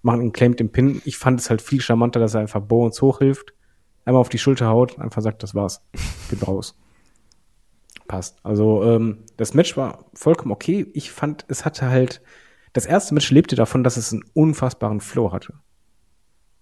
machen 0.01 0.21
ihn 0.21 0.33
claimt 0.33 0.59
den 0.59 0.71
Pin. 0.71 1.01
Ich 1.05 1.17
fand 1.17 1.39
es 1.39 1.49
halt 1.49 1.61
viel 1.61 1.81
charmanter, 1.81 2.19
dass 2.19 2.33
er 2.33 2.41
einfach 2.41 2.61
Bones 2.61 3.01
hochhilft, 3.01 3.53
einmal 4.05 4.21
auf 4.21 4.29
die 4.29 4.37
Schulter 4.37 4.67
haut, 4.67 4.99
einfach 4.99 5.21
sagt, 5.21 5.43
das 5.43 5.55
war's. 5.55 5.81
Bin 6.29 6.39
raus. 6.39 6.77
Passt. 8.07 8.37
Also, 8.43 8.83
ähm, 8.83 9.19
das 9.35 9.53
Match 9.53 9.75
war 9.75 10.05
vollkommen 10.13 10.51
okay. 10.51 10.87
Ich 10.93 11.11
fand, 11.11 11.45
es 11.49 11.65
hatte 11.65 11.89
halt, 11.89 12.21
das 12.77 12.85
erste 12.85 13.15
Match 13.15 13.31
lebte 13.31 13.55
davon, 13.55 13.83
dass 13.83 13.97
es 13.97 14.13
einen 14.13 14.23
unfassbaren 14.35 15.01
Flow 15.01 15.31
hatte. 15.31 15.55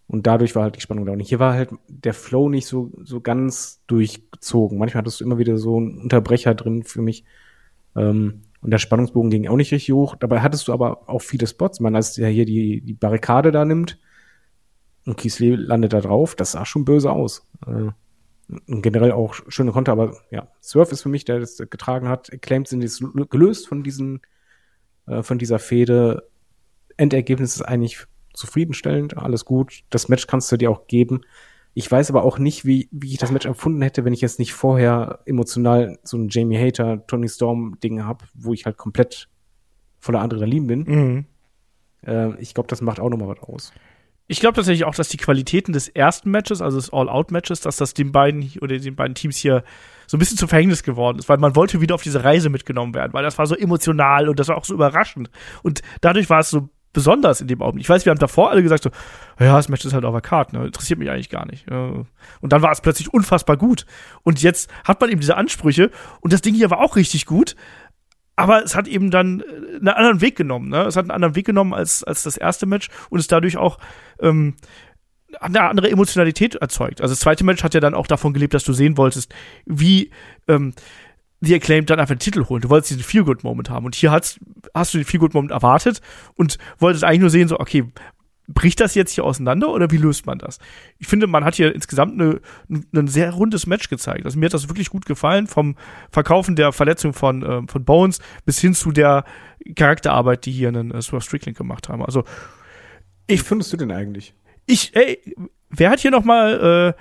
Und 0.07 0.27
dadurch 0.27 0.55
war 0.55 0.63
halt 0.63 0.77
die 0.77 0.81
Spannung 0.81 1.05
da. 1.05 1.11
Und 1.11 1.19
hier 1.19 1.39
war 1.39 1.53
halt 1.53 1.71
der 1.89 2.13
Flow 2.13 2.47
nicht 2.47 2.67
so, 2.67 2.93
so 3.03 3.19
ganz 3.19 3.81
durchgezogen. 3.87 4.77
Manchmal 4.77 5.01
hattest 5.01 5.19
du 5.19 5.25
immer 5.25 5.39
wieder 5.39 5.57
so 5.57 5.75
einen 5.75 5.97
Unterbrecher 5.99 6.55
drin 6.55 6.83
für 6.83 7.01
mich. 7.01 7.25
Ähm, 7.97 8.43
und 8.61 8.71
der 8.71 8.77
Spannungsbogen 8.77 9.29
ging 9.29 9.49
auch 9.49 9.57
nicht 9.57 9.73
richtig 9.73 9.93
hoch. 9.93 10.15
Dabei 10.15 10.39
hattest 10.39 10.69
du 10.69 10.73
aber 10.73 11.09
auch 11.09 11.21
viele 11.21 11.47
Spots. 11.47 11.81
Man, 11.81 11.97
als 11.97 12.13
der 12.13 12.29
hier 12.29 12.45
die, 12.45 12.79
die 12.79 12.93
Barrikade 12.93 13.51
da 13.51 13.65
nimmt 13.65 13.99
und 15.05 15.17
Kiesle 15.17 15.57
landet 15.57 15.91
da 15.91 15.99
drauf, 15.99 16.33
das 16.35 16.53
sah 16.53 16.65
schon 16.65 16.85
böse 16.85 17.11
aus. 17.11 17.45
Äh, 17.67 17.89
und 18.67 18.81
generell 18.83 19.11
auch 19.11 19.35
schöne 19.49 19.73
Konter, 19.73 19.91
aber 19.91 20.15
ja, 20.31 20.47
Surf 20.61 20.93
ist 20.93 21.01
für 21.01 21.09
mich, 21.09 21.25
der 21.25 21.41
das 21.41 21.57
getragen 21.57 22.07
hat. 22.07 22.31
Acclaimed 22.31 22.69
sind 22.69 22.83
jetzt 22.83 23.03
gelöst 23.29 23.67
von 23.67 23.83
diesen, 23.83 24.21
äh, 25.07 25.23
von 25.23 25.38
dieser 25.38 25.60
Fehde. 25.60 26.27
Endergebnis 26.98 27.56
ist 27.56 27.61
eigentlich 27.61 28.06
zufriedenstellend, 28.34 29.18
alles 29.18 29.45
gut. 29.45 29.82
Das 29.90 30.10
Match 30.10 30.27
kannst 30.27 30.52
du 30.52 30.57
dir 30.57 30.72
auch 30.72 30.88
geben. 30.88 31.22
Ich 31.73 31.91
weiß 31.91 32.10
aber 32.10 32.23
auch 32.23 32.40
nicht, 32.40 32.64
wie, 32.65 32.88
wie 32.91 33.11
ich 33.11 33.18
das 33.18 33.32
Match 33.32 33.45
empfunden 33.45 33.82
hätte, 33.82 34.06
wenn 34.06 34.14
ich 34.14 34.22
jetzt 34.22 34.40
nicht 34.40 34.53
vorher 34.53 35.19
emotional 35.26 35.99
so 36.03 36.18
ein 36.18 36.30
Jamie 36.30 36.57
Hater, 36.57 37.06
Tony 37.06 37.27
Storm 37.27 37.77
Ding 37.84 38.03
habe, 38.03 38.26
wo 38.34 38.53
ich 38.53 38.65
halt 38.65 38.77
komplett 38.77 39.27
voller 39.99 40.22
Adrenalin 40.22 40.68
bin. 40.68 40.84
Mhm. 40.84 41.26
Äh, 42.06 42.40
ich 42.41 42.53
glaube, 42.53 42.68
das 42.68 42.82
macht 42.82 43.02
auch 43.02 43.10
nochmal 43.10 43.27
was 43.27 43.40
aus. 43.40 43.73
Ich 44.27 44.40
glaube 44.40 44.56
tatsächlich 44.56 44.86
auch, 44.86 44.95
dass 44.95 45.10
die 45.10 45.18
Qualitäten 45.18 45.73
des 45.73 45.88
ersten 45.90 46.32
Matches, 46.32 46.61
also 46.61 46.77
des 46.77 46.91
All-Out-Matches, 46.91 47.61
dass 47.61 47.77
das 47.77 47.94
den 47.94 48.11
beiden 48.11 48.49
oder 48.61 48.77
den 48.80 48.95
beiden 48.95 49.14
Teams 49.14 49.38
hier 49.38 49.64
so 50.07 50.18
ein 50.18 50.19
bisschen 50.19 50.38
zum 50.38 50.49
Verhängnis 50.49 50.84
geworden 50.84 51.19
ist, 51.19 51.30
weil 51.30 51.38
man 51.38 51.56
wollte 51.56 51.82
wieder 51.82 51.95
auf 51.95 52.03
diese 52.03 52.23
Reise 52.23 52.49
mitgenommen 52.49 52.94
werden, 52.94 53.14
weil 53.14 53.23
das 53.23 53.38
war 53.38 53.48
so 53.48 53.56
emotional 53.56 54.30
und 54.30 54.40
das 54.40 54.48
war 54.48 54.57
auch 54.57 54.65
so 54.65 54.73
überraschend. 54.73 55.30
Und 55.64 55.82
dadurch 56.02 56.30
war 56.30 56.40
es 56.40 56.49
so 56.49 56.69
besonders 56.95 57.41
in 57.41 57.48
dem 57.48 57.61
Augenblick. 57.61 57.84
Ich 57.84 57.90
weiß, 57.90 58.06
wir 58.06 58.11
haben 58.11 58.19
davor 58.19 58.49
alle 58.49 58.64
gesagt 58.64 58.84
so, 58.84 58.90
ja, 59.40 59.56
das 59.56 59.69
Match 59.69 59.86
ist 59.86 59.94
halt 59.94 60.06
auf 60.06 60.14
der 60.14 60.22
Karte, 60.22 60.57
ne? 60.57 60.65
interessiert 60.65 60.98
mich 60.98 61.10
eigentlich 61.11 61.30
gar 61.30 61.45
nicht. 61.45 61.69
Und 61.69 62.07
dann 62.41 62.61
war 62.61 62.72
es 62.72 62.82
plötzlich 62.82 63.14
unfassbar 63.14 63.57
gut. 63.57 63.86
Und 64.23 64.41
jetzt 64.41 64.72
hat 64.86 65.02
man 65.02 65.11
eben 65.11 65.19
diese 65.19 65.36
Ansprüche 65.36 65.91
und 66.22 66.34
das 66.34 66.41
Ding 66.41 66.56
hier 66.56 66.72
war 66.72 66.80
auch 66.80 66.95
richtig 66.95 67.26
gut. 67.26 67.56
Aber 68.38 68.64
es 68.64 68.76
hat 68.76 68.88
eben 68.88 69.11
dann 69.11 69.44
einen 69.76 69.88
anderen 69.88 70.19
Weg 70.19 70.36
genommen, 70.36 70.68
ne? 70.68 70.84
Es 70.84 70.98
hat 70.98 71.03
einen 71.03 71.11
anderen 71.11 71.36
Weg 71.36 71.45
genommen 71.45 71.73
als, 71.73 72.03
als 72.03 72.23
das 72.23 72.36
erste 72.36 72.65
Match 72.65 72.90
und 73.10 73.19
ist 73.19 73.32
dadurch 73.32 73.56
auch 73.56 73.77
ähm, 74.19 74.56
eine 75.41 75.62
andere 75.62 75.90
Emotionalität 75.90 76.56
erzeugt. 76.56 77.02
Also 77.02 77.14
das 77.14 77.20
zweite 77.20 77.44
Match 77.44 77.64
hat 77.64 77.74
ja 77.74 77.80
dann 77.80 77.94
auch 77.94 78.07
davon 78.07 78.34
gelebt, 78.34 78.53
dass 78.53 78.64
du 78.64 78.74
sehen 78.74 78.98
wolltest, 78.98 79.34
wie 79.66 80.12
ähm, 80.48 80.74
die 81.41 81.53
Acclaimed 81.53 81.90
dann 81.90 81.99
einfach 81.99 82.16
den 82.16 82.20
Titel 82.20 82.45
holen. 82.45 82.62
Du 82.62 82.70
wolltest 82.70 82.91
diesen 82.91 83.03
Feel-Good-Moment 83.03 83.70
haben. 83.70 83.86
Und 83.86 83.95
hier 83.95 84.12
hast, 84.12 84.40
hast 84.74 84.94
du 84.94 84.98
den 84.98 85.06
Feel-Good-Moment 85.06 85.52
erwartet 85.52 86.02
und 86.36 86.57
wolltest 86.80 87.03
eigentlich 87.03 87.22
nur 87.22 87.30
sehen, 87.30 87.48
so, 87.48 87.60
okay, 87.60 87.86
bricht 88.48 88.80
das 88.80 88.95
jetzt 88.95 89.12
hier 89.12 89.24
auseinander 89.24 89.72
oder 89.72 89.90
wie 89.91 89.98
löst 89.98 90.26
man 90.26 90.38
das? 90.38 90.60
Ich 90.99 91.07
finde, 91.07 91.28
man 91.28 91.44
hat 91.44 91.56
hier 91.56 91.74
insgesamt 91.74 92.20
eine, 92.20 92.40
ein 92.94 93.07
sehr 93.07 93.32
rundes 93.32 93.66
Match 93.66 93.90
gezeigt. 93.90 94.26
Also 94.26 94.38
mir 94.38 94.45
hat 94.45 94.53
das 94.53 94.70
wirklich 94.70 94.90
gut 94.90 95.06
gefallen, 95.06 95.48
vom 95.48 95.76
Verkaufen 96.12 96.56
der 96.56 96.72
Verletzung 96.72 97.14
von, 97.14 97.44
äh, 97.44 97.62
von 97.68 97.86
Bones 97.86 98.20
bis 98.45 98.60
hin 98.60 98.74
zu 98.74 98.91
der 98.91 99.26
Charakterarbeit, 99.76 100.45
die 100.45 100.52
hier 100.52 100.68
einen 100.68 100.91
äh, 100.91 101.02
Swerve 101.02 101.24
Strickland 101.24 101.57
gemacht 101.57 101.90
haben. 101.90 102.03
Also 102.03 102.24
ich, 103.28 103.40
wie 103.40 103.44
findest 103.44 103.74
du 103.74 103.78
denn 103.78 103.91
eigentlich? 103.91 104.36
Ich, 104.65 104.95
ey, 104.95 105.19
wer 105.69 105.89
hat 105.89 105.99
hier 105.99 106.11
noch 106.11 106.23
mal 106.23 106.95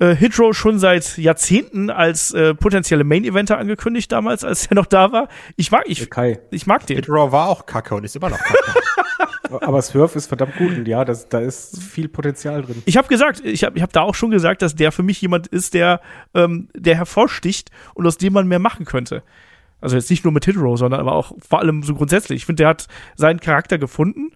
äh, 0.00 0.10
äh, 0.10 0.14
Hitro 0.14 0.52
schon 0.52 0.78
seit 0.78 1.18
Jahrzehnten 1.18 1.90
als 1.90 2.32
äh, 2.32 2.54
potenzielle 2.54 3.04
Main-Eventer 3.04 3.58
angekündigt 3.58 4.12
damals, 4.12 4.44
als 4.44 4.66
er 4.66 4.74
noch 4.74 4.86
da 4.86 5.12
war? 5.12 5.28
Ich 5.56 5.70
mag, 5.70 5.84
ich, 5.86 6.08
Kai. 6.10 6.40
ich 6.50 6.66
mag 6.66 6.86
den. 6.86 6.96
Hitro 6.96 7.32
war 7.32 7.48
auch 7.48 7.66
kacke 7.66 7.94
und 7.94 8.04
ist 8.04 8.16
immer 8.16 8.30
noch 8.30 8.38
kacke. 8.38 8.80
Aber 9.62 9.80
Swerve 9.80 10.16
ist 10.16 10.26
verdammt 10.26 10.56
gut 10.56 10.76
und 10.76 10.86
ja, 10.86 11.04
das, 11.04 11.28
da 11.28 11.40
ist 11.40 11.82
viel 11.82 12.08
Potenzial 12.08 12.62
drin. 12.62 12.82
Ich 12.84 12.96
habe 12.96 13.08
gesagt, 13.08 13.40
ich 13.44 13.64
habe 13.64 13.76
ich 13.76 13.82
hab 13.82 13.92
da 13.92 14.02
auch 14.02 14.14
schon 14.14 14.30
gesagt, 14.30 14.60
dass 14.60 14.74
der 14.74 14.92
für 14.92 15.02
mich 15.02 15.20
jemand 15.22 15.46
ist, 15.46 15.74
der, 15.74 16.00
ähm, 16.34 16.68
der 16.74 16.96
hervorsticht 16.96 17.70
und 17.94 18.06
aus 18.06 18.18
dem 18.18 18.34
man 18.34 18.46
mehr 18.46 18.58
machen 18.58 18.84
könnte. 18.84 19.22
Also 19.80 19.96
jetzt 19.96 20.10
nicht 20.10 20.24
nur 20.24 20.32
mit 20.32 20.44
Hitro, 20.44 20.76
sondern 20.76 21.00
aber 21.00 21.12
auch 21.12 21.32
vor 21.38 21.60
allem 21.60 21.82
so 21.82 21.94
grundsätzlich. 21.94 22.38
Ich 22.38 22.46
finde, 22.46 22.62
der 22.62 22.68
hat 22.68 22.88
seinen 23.16 23.40
Charakter 23.40 23.78
gefunden. 23.78 24.32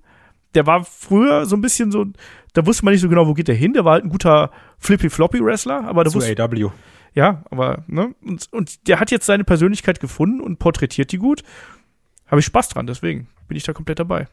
Der 0.54 0.66
war 0.66 0.84
früher 0.84 1.46
so 1.46 1.56
ein 1.56 1.62
bisschen 1.62 1.90
so, 1.90 2.06
da 2.52 2.66
wusste 2.66 2.84
man 2.84 2.92
nicht 2.92 3.00
so 3.00 3.08
genau, 3.08 3.26
wo 3.26 3.34
geht 3.34 3.48
der 3.48 3.54
hin. 3.54 3.72
Der 3.72 3.84
war 3.84 3.92
halt 3.92 4.04
ein 4.04 4.10
guter 4.10 4.50
Flippy-Floppy-Wrestler, 4.78 5.84
aber 5.84 6.04
da 6.04 6.10
Zu 6.10 6.16
wusste 6.16 6.42
AW. 6.42 6.70
ja, 7.14 7.42
aber 7.50 7.84
ne 7.86 8.14
und, 8.22 8.52
und 8.52 8.88
der 8.88 9.00
hat 9.00 9.10
jetzt 9.10 9.26
seine 9.26 9.44
Persönlichkeit 9.44 10.00
gefunden 10.00 10.40
und 10.40 10.58
porträtiert 10.58 11.12
die 11.12 11.18
gut. 11.18 11.42
Habe 12.26 12.40
ich 12.40 12.46
Spaß 12.46 12.68
dran, 12.70 12.86
deswegen 12.86 13.28
bin 13.48 13.56
ich 13.56 13.64
da 13.64 13.72
komplett 13.72 13.98
dabei. 13.98 14.28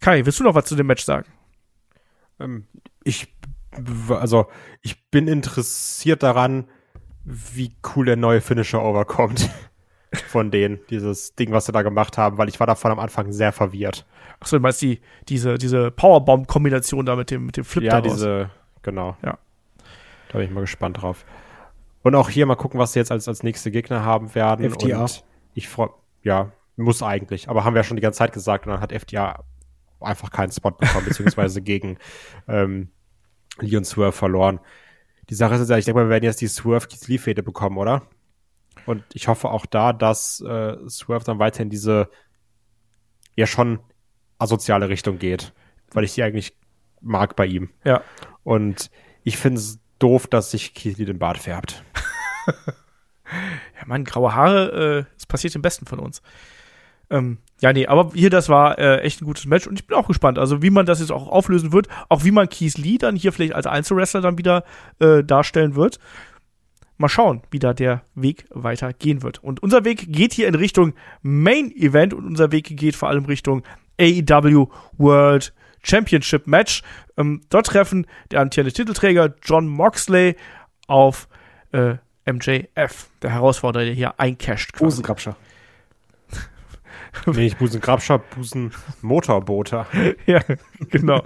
Kai, 0.00 0.24
willst 0.26 0.40
du 0.40 0.44
noch 0.44 0.54
was 0.54 0.66
zu 0.66 0.76
dem 0.76 0.86
Match 0.86 1.04
sagen? 1.04 1.28
Ähm, 2.40 2.66
ich, 3.04 3.28
also, 4.08 4.46
ich 4.82 5.10
bin 5.10 5.28
interessiert 5.28 6.22
daran, 6.22 6.68
wie 7.24 7.76
cool 7.94 8.06
der 8.06 8.16
neue 8.16 8.40
Finisher 8.40 8.82
overkommt. 8.82 9.48
Von 10.28 10.50
denen, 10.50 10.80
dieses 10.90 11.34
Ding, 11.34 11.52
was 11.52 11.66
sie 11.66 11.72
da 11.72 11.82
gemacht 11.82 12.18
haben, 12.18 12.36
weil 12.36 12.48
ich 12.48 12.60
war 12.60 12.66
davon 12.66 12.90
am 12.90 12.98
Anfang 12.98 13.32
sehr 13.32 13.52
verwirrt. 13.52 14.04
Achso, 14.40 14.56
du 14.56 14.62
meinst 14.62 14.82
die, 14.82 15.00
diese, 15.28 15.56
diese 15.56 15.90
Powerbomb-Kombination 15.90 17.06
da 17.06 17.16
mit 17.16 17.30
dem, 17.30 17.46
mit 17.46 17.56
dem 17.56 17.64
Flip 17.64 17.84
ja, 17.84 18.00
daraus. 18.00 18.14
diese, 18.14 18.50
genau. 18.82 19.16
Ja. 19.24 19.38
Da 20.28 20.38
bin 20.38 20.48
ich 20.48 20.52
mal 20.52 20.60
gespannt 20.60 21.00
drauf. 21.00 21.24
Und 22.02 22.14
auch 22.14 22.28
hier 22.28 22.46
mal 22.46 22.56
gucken, 22.56 22.78
was 22.78 22.92
sie 22.92 22.98
jetzt 22.98 23.12
als, 23.12 23.28
als 23.28 23.42
nächste 23.42 23.70
Gegner 23.70 24.04
haben 24.04 24.34
werden. 24.34 24.68
FTA. 24.68 25.02
Und 25.02 25.24
ich 25.54 25.68
freue, 25.68 25.90
ja, 26.22 26.52
muss 26.76 27.02
eigentlich. 27.02 27.48
Aber 27.48 27.64
haben 27.64 27.74
wir 27.74 27.80
ja 27.80 27.84
schon 27.84 27.96
die 27.96 28.02
ganze 28.02 28.18
Zeit 28.18 28.32
gesagt 28.32 28.66
und 28.66 28.72
dann 28.72 28.80
hat 28.80 28.92
FTA 28.92 29.44
einfach 30.00 30.30
keinen 30.30 30.50
Spot 30.50 30.72
bekommen, 30.72 31.06
beziehungsweise 31.06 31.62
gegen 31.62 31.98
ähm, 32.48 32.88
Lee 33.60 33.76
und 33.76 33.84
Swerve 33.84 34.12
verloren. 34.12 34.60
Die 35.30 35.34
Sache 35.34 35.54
ist 35.54 35.70
ja, 35.70 35.78
ich 35.78 35.84
denke 35.84 36.00
mal, 36.00 36.06
wir 36.06 36.10
werden 36.10 36.24
jetzt 36.24 36.40
die 36.40 36.48
Swerve 36.48 36.88
Keith 36.88 37.06
Lee 37.06 37.18
Fehde 37.18 37.42
bekommen, 37.42 37.78
oder? 37.78 38.02
Und 38.86 39.04
ich 39.12 39.28
hoffe 39.28 39.50
auch 39.50 39.66
da, 39.66 39.92
dass 39.92 40.40
äh, 40.40 40.76
Swerve 40.88 41.24
dann 41.24 41.38
weiterhin 41.38 41.70
diese 41.70 42.08
ja 43.36 43.46
schon 43.46 43.80
asoziale 44.38 44.88
Richtung 44.88 45.18
geht, 45.18 45.52
weil 45.92 46.04
ich 46.04 46.14
die 46.14 46.22
eigentlich 46.22 46.56
mag 47.00 47.36
bei 47.36 47.46
ihm. 47.46 47.70
Ja. 47.84 48.02
Und 48.42 48.90
ich 49.24 49.36
finde 49.36 49.60
es 49.60 49.78
doof, 49.98 50.26
dass 50.26 50.50
sich 50.50 50.74
Keith 50.74 50.98
Lee 50.98 51.04
den 51.04 51.18
Bart 51.18 51.38
färbt. 51.38 51.84
Ja, 53.78 53.86
Mann, 53.86 54.04
graue 54.04 54.34
Haare, 54.34 55.06
äh, 55.08 55.16
es 55.16 55.26
passiert 55.26 55.54
dem 55.54 55.62
Besten 55.62 55.86
von 55.86 55.98
uns. 55.98 56.22
Ähm, 57.10 57.38
ja, 57.60 57.72
nee, 57.72 57.86
aber 57.86 58.10
hier, 58.14 58.30
das 58.30 58.48
war 58.48 58.78
äh, 58.78 59.00
echt 59.00 59.20
ein 59.20 59.26
gutes 59.26 59.44
Match 59.44 59.66
und 59.66 59.78
ich 59.78 59.86
bin 59.86 59.96
auch 59.96 60.06
gespannt, 60.06 60.38
also 60.38 60.62
wie 60.62 60.70
man 60.70 60.86
das 60.86 61.00
jetzt 61.00 61.12
auch 61.12 61.28
auflösen 61.28 61.72
wird, 61.72 61.88
auch 62.08 62.24
wie 62.24 62.30
man 62.30 62.48
Keith 62.48 62.78
Lee 62.78 62.98
dann 62.98 63.16
hier 63.16 63.32
vielleicht 63.32 63.54
als 63.54 63.66
Einzelwrestler 63.66 64.20
dann 64.20 64.38
wieder 64.38 64.64
äh, 64.98 65.22
darstellen 65.22 65.74
wird. 65.74 65.98
Mal 67.02 67.08
schauen, 67.08 67.42
wie 67.50 67.58
da 67.58 67.74
der 67.74 68.02
Weg 68.14 68.46
weitergehen 68.50 69.22
wird. 69.22 69.42
Und 69.42 69.62
unser 69.62 69.84
Weg 69.84 70.12
geht 70.12 70.32
hier 70.32 70.48
in 70.48 70.54
Richtung 70.54 70.94
Main 71.20 71.70
Event 71.76 72.14
und 72.14 72.24
unser 72.24 72.52
Weg 72.52 72.76
geht 72.76 72.96
vor 72.96 73.08
allem 73.08 73.24
Richtung 73.24 73.62
AEW 74.00 74.68
World 74.98 75.52
Championship 75.82 76.46
Match. 76.46 76.82
Ähm, 77.16 77.42
dort 77.50 77.66
treffen 77.66 78.06
der 78.30 78.40
amtierende 78.40 78.72
Titelträger 78.72 79.34
John 79.42 79.66
Moxley 79.66 80.36
auf 80.86 81.28
äh, 81.72 81.96
MJF, 82.24 83.08
der 83.20 83.30
Herausforderer, 83.30 83.84
der 83.84 83.94
hier 83.94 84.20
eincasht. 84.20 84.78
Hosenkrabscher. 84.78 85.36
nee, 87.26 87.44
nicht 87.44 87.58
Busen 87.58 87.80
Grabscher, 87.80 88.18
Busen 88.18 88.72
Motorboter. 89.00 89.86
ja, 90.26 90.40
genau. 90.90 91.22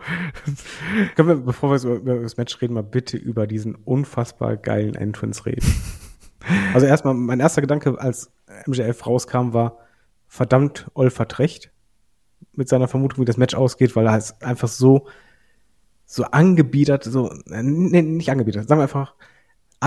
Können 1.14 1.28
wir, 1.28 1.36
bevor 1.36 1.70
wir 1.70 1.92
über 1.92 2.20
das 2.20 2.36
Match 2.36 2.60
reden, 2.60 2.74
mal 2.74 2.82
bitte 2.82 3.16
über 3.16 3.46
diesen 3.46 3.74
unfassbar 3.74 4.56
geilen 4.56 4.94
Entrance 4.94 5.46
reden. 5.46 5.66
Also 6.72 6.86
erstmal, 6.86 7.14
mein 7.14 7.40
erster 7.40 7.60
Gedanke, 7.60 7.98
als 7.98 8.30
MJF 8.66 9.04
rauskam, 9.04 9.52
war, 9.52 9.78
verdammt, 10.28 10.88
Olf 10.94 11.18
hat 11.18 11.40
recht 11.40 11.72
mit 12.52 12.68
seiner 12.68 12.86
Vermutung, 12.86 13.20
wie 13.20 13.24
das 13.24 13.36
Match 13.36 13.56
ausgeht, 13.56 13.96
weil 13.96 14.06
er 14.06 14.16
ist 14.16 14.40
einfach 14.44 14.68
so, 14.68 15.08
so 16.04 16.22
angebiedert, 16.22 17.02
so, 17.02 17.32
äh, 17.50 17.62
nee, 17.64 18.02
nicht 18.02 18.30
angebiedert, 18.30 18.68
sagen 18.68 18.78
wir 18.78 18.84
einfach, 18.84 19.14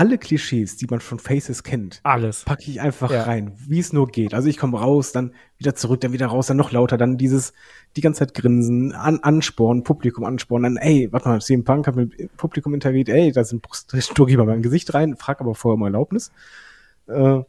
alle 0.00 0.16
Klischees, 0.16 0.76
die 0.76 0.86
man 0.86 1.00
von 1.00 1.18
Faces 1.18 1.62
kennt, 1.62 2.00
Alles. 2.04 2.44
packe 2.44 2.70
ich 2.70 2.80
einfach 2.80 3.10
Ja. 3.10 3.24
rein, 3.24 3.52
wie 3.68 3.78
es 3.80 3.92
nur 3.92 4.08
geht. 4.08 4.32
Also 4.32 4.48
ich 4.48 4.56
komme 4.56 4.80
raus, 4.80 5.12
dann 5.12 5.34
wieder 5.58 5.74
zurück, 5.74 6.00
dann 6.00 6.14
wieder 6.14 6.28
raus, 6.28 6.46
dann 6.46 6.56
noch 6.56 6.72
lauter, 6.72 6.96
dann 6.96 7.18
dieses, 7.18 7.52
die 7.96 8.00
ganze 8.00 8.20
Zeit 8.20 8.32
grinsen, 8.32 8.92
an, 8.92 9.20
anspornen, 9.20 9.84
Publikum 9.84 10.24
anspornen, 10.24 10.76
dann, 10.76 10.82
ey, 10.82 11.08
warte 11.12 11.28
mal, 11.28 11.42
CM 11.42 11.64
Punk 11.64 11.86
hat 11.86 11.96
mit 11.96 12.34
Publikum 12.38 12.72
interagiert, 12.72 13.10
ey, 13.10 13.30
da 13.30 13.44
sind 13.44 13.60
Brustdrücke 13.60 14.38
bei 14.38 14.44
meinem 14.46 14.62
Gesicht 14.62 14.94
rein, 14.94 15.16
frag 15.18 15.42
aber 15.42 15.54
vorher 15.54 15.74
um 15.76 15.82
Erlaubnis. 15.82 16.32
Äh, 17.06 17.40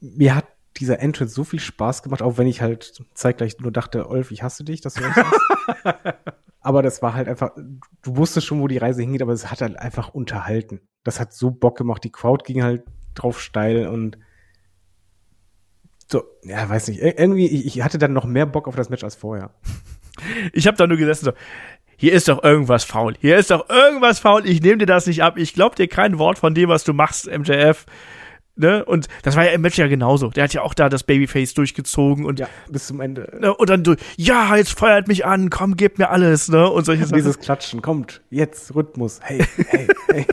mir 0.00 0.36
hat 0.36 0.46
dieser 0.78 1.00
Entrance 1.00 1.34
so 1.34 1.44
viel 1.44 1.60
Spaß 1.60 2.02
gemacht, 2.02 2.22
auch 2.22 2.36
wenn 2.38 2.46
ich 2.46 2.60
halt 2.60 3.04
zeitgleich 3.14 3.58
nur 3.60 3.72
dachte, 3.72 4.08
Olf, 4.08 4.30
ich 4.30 4.42
hasse 4.42 4.64
dich, 4.64 4.80
dass 4.80 4.94
du 4.94 5.02
das. 5.02 5.94
Aber 6.60 6.82
das 6.82 7.02
war 7.02 7.14
halt 7.14 7.28
einfach, 7.28 7.50
du 7.56 8.16
wusstest 8.16 8.46
schon, 8.46 8.60
wo 8.60 8.68
die 8.68 8.78
Reise 8.78 9.02
hingeht, 9.02 9.20
aber 9.20 9.32
es 9.34 9.50
hat 9.50 9.60
halt 9.60 9.78
einfach 9.78 10.08
unterhalten. 10.14 10.80
Das 11.02 11.20
hat 11.20 11.34
so 11.34 11.50
Bock 11.50 11.76
gemacht. 11.76 12.02
Die 12.04 12.10
Crowd 12.10 12.42
ging 12.46 12.62
halt 12.62 12.84
drauf 13.14 13.38
steil 13.38 13.86
und 13.86 14.16
so, 16.10 16.22
ja, 16.42 16.66
weiß 16.68 16.88
nicht. 16.88 17.02
Ir- 17.02 17.18
Irgendwie, 17.18 17.46
ich, 17.48 17.82
hatte 17.82 17.98
dann 17.98 18.14
noch 18.14 18.24
mehr 18.24 18.46
Bock 18.46 18.66
auf 18.66 18.76
das 18.76 18.88
Match 18.90 19.04
als 19.04 19.14
vorher. 19.14 19.50
Ich 20.52 20.68
habe 20.68 20.76
da 20.76 20.86
nur 20.86 20.96
gesessen 20.96 21.24
so, 21.24 21.32
hier 21.96 22.12
ist 22.12 22.28
doch 22.28 22.44
irgendwas 22.44 22.84
faul. 22.84 23.14
Hier 23.18 23.36
ist 23.36 23.50
doch 23.50 23.68
irgendwas 23.68 24.20
faul. 24.20 24.46
Ich 24.46 24.62
nehme 24.62 24.78
dir 24.78 24.86
das 24.86 25.06
nicht 25.08 25.24
ab. 25.24 25.36
Ich 25.36 25.54
glaub 25.54 25.74
dir 25.74 25.88
kein 25.88 26.18
Wort 26.20 26.38
von 26.38 26.54
dem, 26.54 26.68
was 26.68 26.84
du 26.84 26.92
machst, 26.94 27.26
MJF. 27.26 27.84
Ne? 28.56 28.84
Und 28.84 29.08
das 29.22 29.34
war 29.36 29.44
ja 29.44 29.50
im 29.50 29.62
Match 29.62 29.76
ja 29.78 29.88
genauso. 29.88 30.28
Der 30.30 30.44
hat 30.44 30.54
ja 30.54 30.62
auch 30.62 30.74
da 30.74 30.88
das 30.88 31.02
Babyface 31.02 31.54
durchgezogen 31.54 32.24
und 32.24 32.38
Ja, 32.38 32.46
bis 32.70 32.86
zum 32.86 33.00
Ende. 33.00 33.36
ne? 33.40 33.52
und 33.54 33.68
dann 33.68 33.84
so, 33.84 33.96
ja, 34.16 34.54
jetzt 34.56 34.78
feuert 34.78 35.08
mich 35.08 35.26
an, 35.26 35.50
komm, 35.50 35.76
gib 35.76 35.98
mir 35.98 36.08
alles, 36.10 36.48
ne? 36.48 36.70
Und 36.70 36.84
solche 36.84 37.04
Sachen. 37.04 37.16
Dieses 37.16 37.40
Klatschen, 37.40 37.82
kommt, 37.82 38.22
jetzt 38.30 38.74
Rhythmus, 38.74 39.18
hey, 39.22 39.44
hey, 39.68 39.88
hey. 40.08 40.26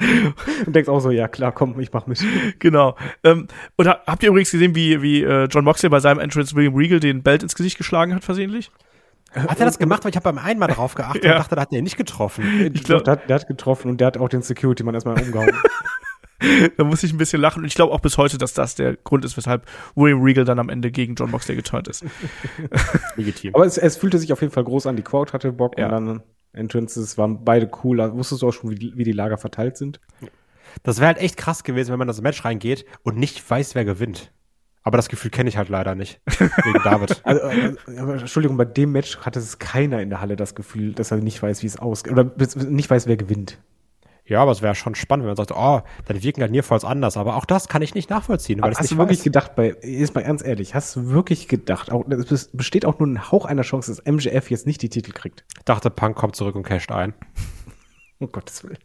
und 0.66 0.74
denkst 0.74 0.88
auch 0.88 0.98
so, 1.00 1.10
ja 1.10 1.28
klar, 1.28 1.52
komm, 1.52 1.78
ich 1.78 1.92
mach 1.92 2.06
mit. 2.08 2.24
Genau. 2.58 2.96
Ähm, 3.22 3.46
und 3.76 3.86
ha 3.86 4.00
habt 4.06 4.22
ihr 4.24 4.30
übrigens 4.30 4.50
gesehen, 4.50 4.74
wie, 4.74 5.00
wie 5.00 5.22
äh, 5.22 5.44
John 5.44 5.64
Moxley 5.64 5.88
bei 5.88 6.00
seinem 6.00 6.18
Entrance 6.18 6.56
William 6.56 6.74
Regal 6.74 6.98
den 6.98 7.22
Belt 7.22 7.44
ins 7.44 7.54
Gesicht 7.54 7.78
geschlagen 7.78 8.12
hat, 8.14 8.24
versehentlich? 8.24 8.72
Hat 9.34 9.60
er 9.60 9.66
das 9.66 9.78
gemacht? 9.78 10.04
Weil 10.04 10.10
ich 10.10 10.16
habe 10.16 10.24
beim 10.24 10.38
einmal 10.44 10.68
drauf 10.68 10.94
geachtet 10.94 11.24
Ja. 11.24 11.32
und 11.34 11.38
dachte, 11.38 11.54
da 11.54 11.62
hat 11.62 11.72
er 11.72 11.80
nicht 11.80 11.96
getroffen. 11.96 12.70
Ich 12.74 12.82
glaube, 12.84 13.04
der, 13.04 13.12
hat- 13.12 13.28
der 13.28 13.36
hat 13.36 13.46
getroffen 13.46 13.88
und 13.90 13.98
der 14.00 14.08
hat 14.08 14.18
auch 14.18 14.28
den 14.28 14.42
Security-Mann 14.42 14.94
erstmal 14.94 15.22
umgehauen. 15.22 15.52
Da 16.76 16.84
muss 16.84 17.02
ich 17.02 17.12
ein 17.12 17.18
bisschen 17.18 17.40
lachen. 17.40 17.60
Und 17.62 17.66
ich 17.66 17.74
glaube 17.74 17.92
auch 17.92 18.00
bis 18.00 18.18
heute, 18.18 18.38
dass 18.38 18.54
das 18.54 18.74
der 18.74 18.96
Grund 18.96 19.24
ist, 19.24 19.36
weshalb 19.36 19.66
William 19.94 20.22
Regal 20.22 20.44
dann 20.44 20.58
am 20.58 20.68
Ende 20.68 20.90
gegen 20.90 21.14
John 21.14 21.30
Moxley 21.30 21.56
geturnt 21.56 21.88
ist. 21.88 22.04
Legitim. 23.16 23.54
Aber 23.54 23.64
es, 23.66 23.78
es 23.78 23.96
fühlte 23.96 24.18
sich 24.18 24.32
auf 24.32 24.40
jeden 24.40 24.52
Fall 24.52 24.64
groß 24.64 24.86
an. 24.86 24.96
Die 24.96 25.02
Crowd 25.02 25.32
hatte 25.32 25.52
Bock 25.52 25.78
Ja. 25.78 25.86
und 25.86 25.92
dann 25.92 26.22
Entrances 26.52 27.16
waren 27.18 27.44
beide 27.44 27.70
cool. 27.82 27.96
Da 27.98 28.12
wusstest 28.14 28.42
du 28.42 28.48
auch 28.48 28.52
schon, 28.52 28.70
wie 28.70 28.74
die, 28.74 28.92
wie 28.96 29.04
die 29.04 29.12
Lager 29.12 29.38
verteilt 29.38 29.76
sind. 29.76 30.00
Das 30.82 30.98
wäre 30.98 31.08
halt 31.08 31.18
echt 31.18 31.36
krass 31.36 31.64
gewesen, 31.64 31.90
wenn 31.92 31.98
man 31.98 32.06
in 32.06 32.12
das 32.12 32.22
Match 32.22 32.44
reingeht 32.44 32.84
und 33.02 33.16
nicht 33.18 33.48
weiß, 33.48 33.74
wer 33.74 33.84
gewinnt. 33.84 34.32
Aber 34.84 34.96
das 34.96 35.08
Gefühl 35.08 35.30
kenne 35.30 35.48
ich 35.48 35.56
halt 35.56 35.68
leider 35.68 35.94
nicht. 35.94 36.20
Wegen 36.26 36.80
David. 36.84 37.20
Also, 37.24 37.42
aber 37.98 38.14
Entschuldigung, 38.16 38.56
bei 38.56 38.64
dem 38.64 38.90
Match 38.92 39.18
hatte 39.18 39.38
es 39.38 39.58
keiner 39.60 40.02
in 40.02 40.10
der 40.10 40.20
Halle 40.20 40.34
das 40.34 40.54
Gefühl, 40.54 40.92
dass 40.92 41.10
er 41.12 41.18
nicht 41.18 41.40
weiß, 41.40 41.62
wie 41.62 41.66
es 41.68 41.78
ausgeht. 41.78 42.12
Oder 42.12 42.32
nicht 42.68 42.90
weiß, 42.90 43.06
wer 43.06 43.16
gewinnt. 43.16 43.58
Ja, 44.24 44.40
aber 44.40 44.52
es 44.52 44.62
wäre 44.62 44.74
schon 44.76 44.94
spannend, 44.94 45.24
wenn 45.24 45.30
man 45.30 45.36
sagt, 45.36 45.50
oh, 45.50 45.82
dann 46.06 46.22
wirken 46.22 46.42
halt 46.42 46.52
Nearfalls 46.52 46.84
anders. 46.84 47.16
Aber 47.16 47.36
auch 47.36 47.44
das 47.44 47.68
kann 47.68 47.82
ich 47.82 47.94
nicht 47.94 48.08
nachvollziehen, 48.08 48.58
weil 48.60 48.64
Aber 48.64 48.72
ich 48.72 48.78
hast 48.78 48.84
nicht 48.84 48.92
du 48.92 48.98
wirklich 48.98 49.18
weiß. 49.18 49.24
gedacht, 49.24 49.54
bei, 49.56 49.74
jetzt 49.82 50.14
mal 50.14 50.22
ganz 50.22 50.44
ehrlich, 50.44 50.74
hast 50.74 50.94
du 50.94 51.08
wirklich 51.08 51.48
gedacht, 51.48 51.90
auch, 51.90 52.06
es 52.08 52.50
besteht 52.52 52.84
auch 52.84 52.98
nur 53.00 53.08
ein 53.08 53.32
Hauch 53.32 53.46
einer 53.46 53.62
Chance, 53.62 53.92
dass 53.94 54.04
MJF 54.10 54.50
jetzt 54.50 54.66
nicht 54.66 54.80
die 54.82 54.88
Titel 54.88 55.12
kriegt? 55.12 55.44
dachte, 55.64 55.90
Punk 55.90 56.16
kommt 56.16 56.36
zurück 56.36 56.54
und 56.54 56.62
casht 56.62 56.92
ein 56.92 57.14
Um 58.20 58.30
Gottes 58.30 58.62
Willen. 58.62 58.78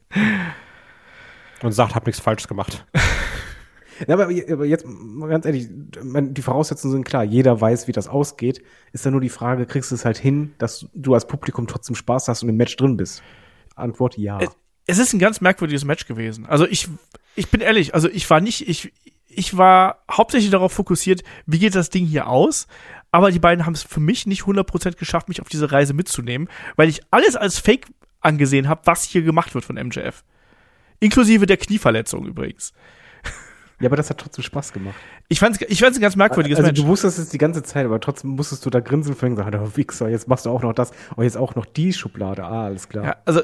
und 1.62 1.72
sagt, 1.72 1.94
hab 1.94 2.06
nichts 2.08 2.22
falsch 2.22 2.48
gemacht. 2.48 2.86
Ja, 4.08 4.14
aber, 4.14 4.26
aber 4.26 4.66
jetzt 4.66 4.86
mal 4.86 5.28
ganz 5.28 5.48
ehrlich, 5.48 5.70
die 5.72 6.42
Voraussetzungen 6.44 6.92
sind 6.92 7.04
klar. 7.04 7.24
Jeder 7.24 7.60
weiß, 7.60 7.88
wie 7.88 7.92
das 7.94 8.08
ausgeht. 8.08 8.62
Ist 8.92 9.08
dann 9.08 9.14
nur 9.14 9.22
die 9.22 9.30
Frage, 9.30 9.66
kriegst 9.66 9.90
du 9.90 9.96
es 9.96 10.06
halt 10.06 10.20
hin, 10.20 10.54
dass 10.60 10.86
du 10.94 11.16
als 11.16 11.26
Publikum 11.26 11.66
trotzdem 11.66 11.96
Spaß 11.96 12.28
hast 12.28 12.44
und 12.44 12.50
im 12.50 12.58
Match 12.58 12.76
drin 12.76 12.96
bist? 12.96 13.24
Antwort 13.76 14.16
ja. 14.16 14.38
Es, 14.88 14.98
ist 14.98 15.14
ein 15.14 15.20
ganz 15.20 15.42
merkwürdiges 15.42 15.86
Match 15.86 16.08
gewesen. 16.08 16.46
Also 16.46 16.66
ich, 16.66 16.88
ich 17.36 17.50
bin 17.50 17.62
ehrlich, 17.62 17.94
also 17.94 18.10
ich 18.10 18.30
war 18.30 18.40
nicht, 18.40 18.68
ich, 18.68 18.94
ich 19.28 19.58
war 19.58 20.04
hauptsächlich 20.10 20.50
darauf 20.50 20.74
fokussiert, 20.74 21.24
wie 21.46 21.60
geht 21.60 21.76
das 21.76 21.90
Ding 21.90 22.06
hier 22.06 22.28
aus. 22.28 22.68
Aber 23.12 23.32
die 23.32 23.40
beiden 23.40 23.66
haben 23.66 23.74
es 23.74 23.84
für 23.84 24.00
mich 24.00 24.26
nicht 24.26 24.44
100% 24.44 24.98
geschafft, 24.98 25.30
mich 25.30 25.42
auf 25.42 25.50
diese 25.50 25.72
Reise 25.72 25.94
mitzunehmen, 25.94 26.50
weil 26.76 26.90
ich 26.90 27.02
alles 27.12 27.36
als 27.36 27.60
Fake 27.60 27.88
angesehen 28.20 28.68
habe, 28.68 28.82
was 28.86 29.04
hier 29.04 29.22
gemacht 29.22 29.54
wird 29.54 29.64
von 29.64 29.76
MJF. 29.76 30.24
Inklusive 31.00 31.46
der 31.46 31.58
Knieverletzung 31.58 32.26
übrigens. 32.26 32.74
Ja, 33.80 33.88
aber 33.88 33.96
das 33.96 34.10
hat 34.10 34.18
trotzdem 34.18 34.44
Spaß 34.44 34.74
gemacht. 34.74 34.96
Ich 35.28 35.40
fand's, 35.40 35.60
ich 35.68 35.80
fand's 35.80 36.00
ein 36.00 36.02
ganz 36.02 36.16
merkwürdiges 36.16 36.58
also 36.58 36.68
Match. 36.68 36.82
du 36.82 36.88
wusstest 36.88 37.20
es 37.20 37.30
die 37.30 37.38
ganze 37.38 37.62
Zeit, 37.62 37.86
aber 37.86 38.00
trotzdem 38.00 38.32
musstest 38.32 38.66
du 38.66 38.72
da 38.72 38.80
grinsen 38.80 39.14
und 39.14 39.36
sagen, 39.36 39.60
oh, 39.64 39.78
Wichser, 39.78 40.10
jetzt 40.10 40.28
machst 40.28 40.48
du 40.48 40.50
auch 40.50 40.64
noch 40.64 40.74
das. 40.74 40.92
Oh, 41.16 41.22
jetzt 41.22 41.38
auch 41.38 41.54
noch 41.54 41.66
die 41.66 41.94
Schublade. 41.94 42.44
Ah, 42.44 42.66
alles 42.66 42.90
klar. 42.90 43.06
Ja, 43.06 43.16
also, 43.26 43.42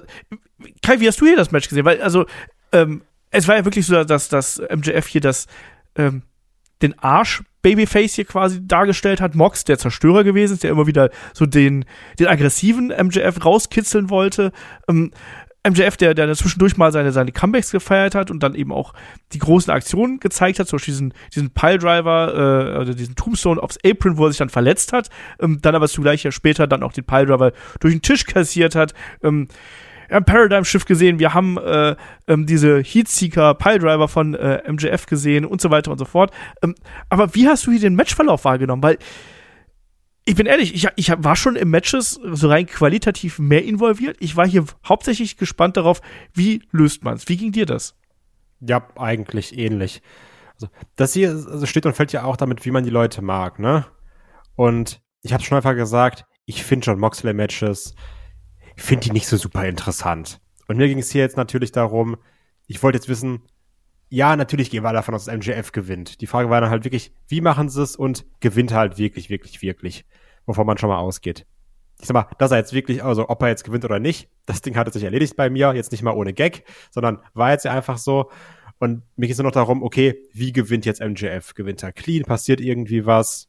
Kai, 0.82 1.00
wie 1.00 1.08
hast 1.08 1.22
du 1.22 1.28
hier 1.28 1.38
das 1.38 1.52
Match 1.52 1.70
gesehen? 1.70 1.86
Weil, 1.86 2.02
also, 2.02 2.26
ähm, 2.72 3.04
es 3.30 3.48
war 3.48 3.56
ja 3.56 3.66
wirklich 3.66 3.86
so, 3.86 4.04
dass, 4.04 4.30
dass 4.30 4.60
MJF 4.60 5.06
hier 5.06 5.22
das, 5.22 5.46
ähm, 5.96 6.24
den 6.82 6.98
Arsch 7.00 7.44
Babyface 7.64 8.16
hier 8.16 8.26
quasi 8.26 8.66
dargestellt 8.68 9.22
hat. 9.22 9.36
Mox, 9.36 9.64
der 9.64 9.80
Zerstörer 9.80 10.24
gewesen 10.24 10.54
ist, 10.54 10.64
der 10.64 10.72
immer 10.72 10.86
wieder 10.86 11.10
so 11.34 11.46
den, 11.46 11.86
den 12.20 12.28
aggressiven 12.28 12.88
MJF 12.88 13.44
rauskitzeln 13.44 14.10
wollte. 14.10 14.52
Ähm, 14.88 15.12
MJF, 15.68 15.98
der, 15.98 16.14
der 16.14 16.34
zwischendurch 16.36 16.76
mal 16.78 16.92
seine, 16.92 17.12
seine 17.12 17.32
Comebacks 17.32 17.72
gefeiert 17.72 18.16
hat 18.16 18.30
und 18.30 18.44
dann 18.44 18.54
eben 18.54 18.72
auch 18.72 18.94
die 19.32 19.40
großen 19.40 19.72
Aktionen 19.72 20.20
gezeigt 20.20 20.60
hat, 20.60 20.68
zum 20.68 20.78
Beispiel 20.78 20.94
diesen, 20.94 21.14
diesen 21.34 21.50
Piledriver, 21.52 22.34
äh, 22.76 22.82
oder 22.82 22.94
diesen 22.94 23.16
Tombstone 23.16 23.62
aufs 23.62 23.78
Apron, 23.86 24.18
wo 24.18 24.26
er 24.26 24.32
sich 24.32 24.40
dann 24.40 24.50
verletzt 24.50 24.92
hat, 24.92 25.10
ähm, 25.40 25.60
dann 25.62 25.76
aber 25.76 25.88
zugleich 25.88 26.24
ja 26.24 26.32
später 26.32 26.68
dann 26.68 26.84
auch 26.84 26.92
den 26.92 27.06
Piledriver 27.06 27.54
durch 27.80 27.94
den 27.94 28.02
Tisch 28.02 28.26
kassiert 28.26 28.76
hat, 28.76 28.94
ähm, 29.24 29.48
wir 30.14 30.18
haben 30.18 30.26
Paradigm 30.26 30.64
Shift 30.64 30.88
gesehen, 30.88 31.18
wir 31.18 31.34
haben 31.34 31.58
äh, 31.58 31.96
ähm, 32.28 32.46
diese 32.46 32.82
Heatseeker 32.82 33.56
Piledriver 33.56 34.08
von 34.08 34.36
äh, 34.36 34.62
MJF 34.72 35.08
gesehen 35.08 35.44
und 35.44 35.60
so 35.60 35.72
weiter 35.72 35.92
und 35.92 35.98
so 35.98 36.06
fort. 36.06 36.32
Ähm, 36.62 36.76
aber 37.10 37.34
wie 37.34 37.48
hast 37.48 37.66
du 37.66 37.72
hier 37.72 37.80
den 37.80 37.96
Matchverlauf 37.96 38.46
wahrgenommen? 38.46 38.84
Weil 38.84 39.00
ich 40.26 40.36
bin 40.36 40.46
ehrlich, 40.46 40.74
ich, 40.74 40.88
ich 40.96 41.12
war 41.18 41.36
schon 41.36 41.56
im 41.56 41.70
Matches 41.70 42.20
so 42.24 42.48
rein 42.48 42.66
qualitativ 42.66 43.40
mehr 43.40 43.64
involviert. 43.64 44.18
Ich 44.20 44.36
war 44.38 44.48
hier 44.48 44.66
hauptsächlich 44.88 45.38
gespannt 45.38 45.76
darauf, 45.78 46.02
wie 46.34 46.64
löst 46.72 47.04
man's? 47.04 47.28
Wie 47.28 47.38
ging 47.38 47.52
dir 47.52 47.66
das? 47.66 47.96
Ja, 48.62 48.88
eigentlich 48.96 49.58
ähnlich. 49.58 50.02
Also, 50.54 50.70
das 50.96 51.14
hier 51.14 51.32
also 51.32 51.66
steht 51.66 51.86
und 51.86 51.96
fällt 51.96 52.14
ja 52.14 52.24
auch 52.24 52.38
damit, 52.38 52.66
wie 52.66 52.72
man 52.72 52.86
die 52.86 52.90
Leute 52.90 53.22
mag, 53.22 53.60
ne? 53.60 53.86
Und 54.56 55.02
ich 55.24 55.34
habe 55.34 55.44
schon 55.44 55.58
einfach 55.58 55.76
gesagt, 55.76 56.26
ich 56.46 56.64
finde 56.64 56.86
John 56.86 57.00
Moxley 57.00 57.34
Matches, 57.34 57.96
ich 58.76 58.84
finde 58.84 59.06
die 59.06 59.12
nicht 59.12 59.28
so 59.28 59.36
super 59.36 59.66
interessant. 59.66 60.40
Und 60.68 60.78
mir 60.78 60.88
ging 60.88 61.00
es 61.00 61.12
hier 61.12 61.22
jetzt 61.22 61.38
natürlich 61.38 61.72
darum, 61.72 62.18
ich 62.68 62.82
wollte 62.82 62.98
jetzt 62.98 63.10
wissen, 63.10 63.42
ja, 64.10 64.36
natürlich 64.36 64.70
gehen 64.70 64.84
wir 64.84 64.94
davon 64.94 65.16
aus, 65.16 65.26
dass 65.26 65.36
MJF 65.36 65.72
gewinnt. 65.72 66.22
Die 66.22 66.28
Frage 66.28 66.50
war 66.50 66.62
dann 66.62 66.70
halt 66.70 66.84
wirklich, 66.84 67.12
wie 67.28 67.42
machen 67.42 67.70
sie 67.70 67.82
es 67.82 67.96
und 67.96 68.26
gewinnt 68.42 68.72
halt 68.72 68.98
wirklich, 68.98 69.30
wirklich, 69.30 69.62
wirklich, 69.62 70.06
wovon 70.46 70.66
man 70.66 70.78
schon 70.78 70.90
mal 70.90 71.00
ausgeht. 71.00 71.46
Ich 72.00 72.08
sag 72.08 72.14
mal, 72.14 72.28
dass 72.38 72.52
er 72.52 72.58
jetzt 72.58 72.74
wirklich, 72.74 73.04
also 73.04 73.30
ob 73.30 73.42
er 73.42 73.50
jetzt 73.50 73.64
gewinnt 73.64 73.86
oder 73.86 74.00
nicht, 74.00 74.30
das 74.46 74.62
Ding 74.62 74.76
hat 74.76 74.92
sich 74.92 75.04
erledigt 75.04 75.36
bei 75.36 75.50
mir, 75.50 75.74
jetzt 75.74 75.92
nicht 75.92 76.04
mal 76.04 76.14
ohne 76.14 76.34
Gag, 76.34 76.66
sondern 76.92 77.20
war 77.34 77.52
jetzt 77.52 77.66
ja 77.66 77.72
einfach 77.72 77.98
so. 77.98 78.30
Und 78.80 79.04
geht 79.18 79.32
es 79.32 79.38
nur 79.38 79.46
noch 79.46 79.52
darum, 79.52 79.82
okay, 79.84 80.20
wie 80.34 80.52
gewinnt 80.52 80.86
jetzt 80.86 81.02
MJF? 81.02 81.54
Gewinnt 81.54 81.84
er 81.84 81.94
clean? 81.94 82.24
Passiert 82.24 82.60
irgendwie 82.60 83.06
was? 83.06 83.48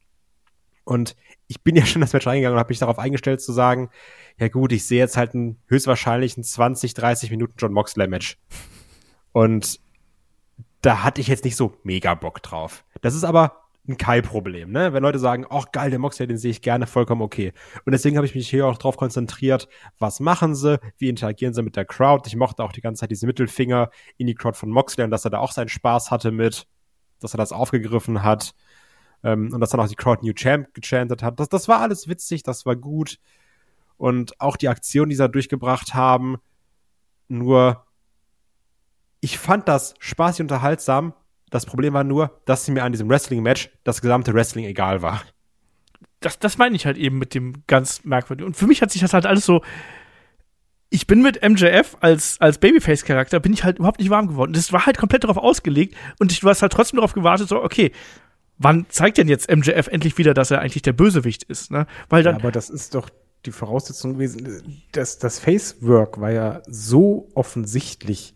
Und 0.85 1.17
ich 1.49 1.63
bin 1.63 1.75
ja 1.77 1.87
schon 1.87 2.01
das 2.01 2.13
Match 2.13 2.27
reingegangen 2.27 2.55
und 2.55 2.61
habe 2.61 2.71
mich 2.71 2.79
darauf 2.79 2.99
eingestellt 2.99 3.41
zu 3.41 3.53
sagen, 3.53 3.91
ja 4.39 4.49
gut, 4.49 4.73
ich 4.73 4.87
sehe 4.87 4.99
jetzt 4.99 5.17
halt 5.17 5.35
ein 5.35 5.59
höchstwahrscheinlich 5.67 6.37
ein 6.37 6.45
20, 6.45 6.95
30 6.95 7.31
Minuten 7.31 7.55
John 7.59 7.73
Moxley 7.73 8.07
Match. 8.07 8.39
Und 9.33 9.81
da 10.83 11.03
hatte 11.03 11.21
ich 11.21 11.29
jetzt 11.29 11.45
nicht 11.45 11.57
so 11.57 11.77
mega 11.83 12.15
Bock 12.15 12.43
drauf. 12.43 12.85
Das 13.01 13.15
ist 13.15 13.25
aber 13.25 13.64
ein 13.87 13.99
Kai-Problem, 13.99 14.71
ne? 14.71 14.93
Wenn 14.93 15.03
Leute 15.03 15.19
sagen, 15.19 15.47
ach 15.51 15.71
geil, 15.71 15.91
der 15.91 15.99
Moxley, 15.99 16.27
den 16.27 16.39
sehe 16.39 16.51
ich 16.51 16.63
gerne, 16.63 16.87
vollkommen 16.87 17.21
okay. 17.21 17.53
Und 17.85 17.93
deswegen 17.93 18.17
habe 18.17 18.27
ich 18.27 18.35
mich 18.35 18.49
hier 18.49 18.67
auch 18.67 18.79
drauf 18.79 18.97
konzentriert, 18.97 19.69
was 19.99 20.21
machen 20.21 20.55
sie, 20.55 20.81
wie 20.97 21.11
interagieren 21.11 21.53
sie 21.53 21.63
mit 21.63 21.77
der 21.77 21.85
Crowd. 21.85 22.27
Ich 22.27 22.37
mochte 22.37 22.65
auch 22.65 22.73
die 22.73 22.81
ganze 22.81 23.01
Zeit 23.01 23.11
diese 23.11 23.27
Mittelfinger 23.27 23.91
in 24.17 24.27
die 24.27 24.35
Crowd 24.35 24.57
von 24.57 24.71
Moxley 24.71 25.05
und 25.05 25.11
dass 25.11 25.25
er 25.25 25.31
da 25.31 25.39
auch 25.39 25.53
seinen 25.53 25.69
Spaß 25.69 26.11
hatte 26.11 26.31
mit, 26.31 26.67
dass 27.21 27.35
er 27.35 27.39
das 27.39 27.53
aufgegriffen 27.53 28.23
hat 28.23 28.55
ähm, 29.23 29.53
und 29.53 29.61
dass 29.61 29.71
dann 29.71 29.81
auch 29.81 29.89
die 29.89 29.97
Crowd 29.97 30.25
New 30.25 30.33
Champ 30.33 30.73
gechantet 30.73 31.23
hat. 31.23 31.39
Das, 31.39 31.51
das 31.51 31.69
war 31.69 31.81
alles 31.81 32.09
witzig, 32.09 32.43
das 32.43 32.65
war 32.65 32.77
gut. 32.77 33.19
Und 33.97 34.41
auch 34.41 34.57
die 34.57 34.69
Aktion, 34.69 35.09
die 35.09 35.15
sie 35.15 35.23
da 35.23 35.29
durchgebracht 35.29 35.95
haben, 35.95 36.39
nur 37.29 37.85
ich 39.21 39.39
fand 39.39 39.69
das 39.69 39.95
spaßig 39.99 40.43
unterhaltsam. 40.43 41.15
Das 41.51 41.67
Problem 41.67 41.93
war 41.93 42.05
nur, 42.05 42.41
dass 42.47 42.67
mir 42.69 42.85
an 42.85 42.93
diesem 42.93 43.09
Wrestling-Match 43.09 43.71
das 43.85 44.01
gesamte 44.01 44.35
Wrestling 44.35 44.65
egal 44.65 45.03
war. 45.03 45.23
Das, 46.21 46.39
das 46.39 46.59
meine 46.59 46.75
ich 46.75 46.87
halt 46.87 46.97
eben 46.97 47.19
mit 47.19 47.35
dem 47.35 47.63
ganz 47.67 48.05
merkwürdigen. 48.05 48.47
Und 48.47 48.57
für 48.57 48.67
mich 48.67 48.83
hat 48.83 48.91
sich 48.91 49.01
das 49.01 49.13
halt 49.13 49.27
alles 49.27 49.45
so. 49.45 49.63
Ich 50.91 51.07
bin 51.07 51.23
mit 51.23 51.43
MJF 51.43 51.97
als, 52.01 52.41
als 52.41 52.59
Babyface-Charakter, 52.59 53.41
bin 53.41 53.53
ich 53.53 53.65
halt 53.65 53.79
überhaupt 53.79 53.99
nicht 53.99 54.11
warm 54.11 54.29
geworden. 54.29 54.53
Das 54.53 54.73
war 54.73 54.87
halt 54.87 54.97
komplett 54.97 55.25
darauf 55.25 55.37
ausgelegt 55.37 55.97
und 56.21 56.31
ich, 56.31 56.41
du 56.41 56.49
hast 56.49 56.63
halt 56.63 56.73
trotzdem 56.73 56.99
darauf 56.99 57.15
gewartet, 57.15 57.49
so, 57.49 57.63
okay, 57.63 57.91
wann 58.59 58.87
zeigt 58.89 59.19
denn 59.19 59.29
jetzt 59.29 59.51
MJF 59.51 59.89
endlich 59.89 60.19
wieder, 60.19 60.35
dass 60.35 60.51
er 60.51 60.61
eigentlich 60.61 60.83
der 60.83 60.93
Bösewicht 60.93 61.43
ist, 61.45 61.71
ne? 61.71 61.87
Weil 62.09 62.25
Ja, 62.25 62.33
dann, 62.33 62.41
aber 62.41 62.53
das 62.53 62.71
ist 62.71 62.95
doch 62.95 63.09
die 63.45 63.53
Voraussetzung 63.53 64.15
gewesen. 64.15 64.83
Das, 64.93 65.19
das 65.19 65.39
Facework 65.39 66.21
war 66.21 66.31
ja 66.31 66.63
so 66.67 67.29
offensichtlich, 67.35 68.35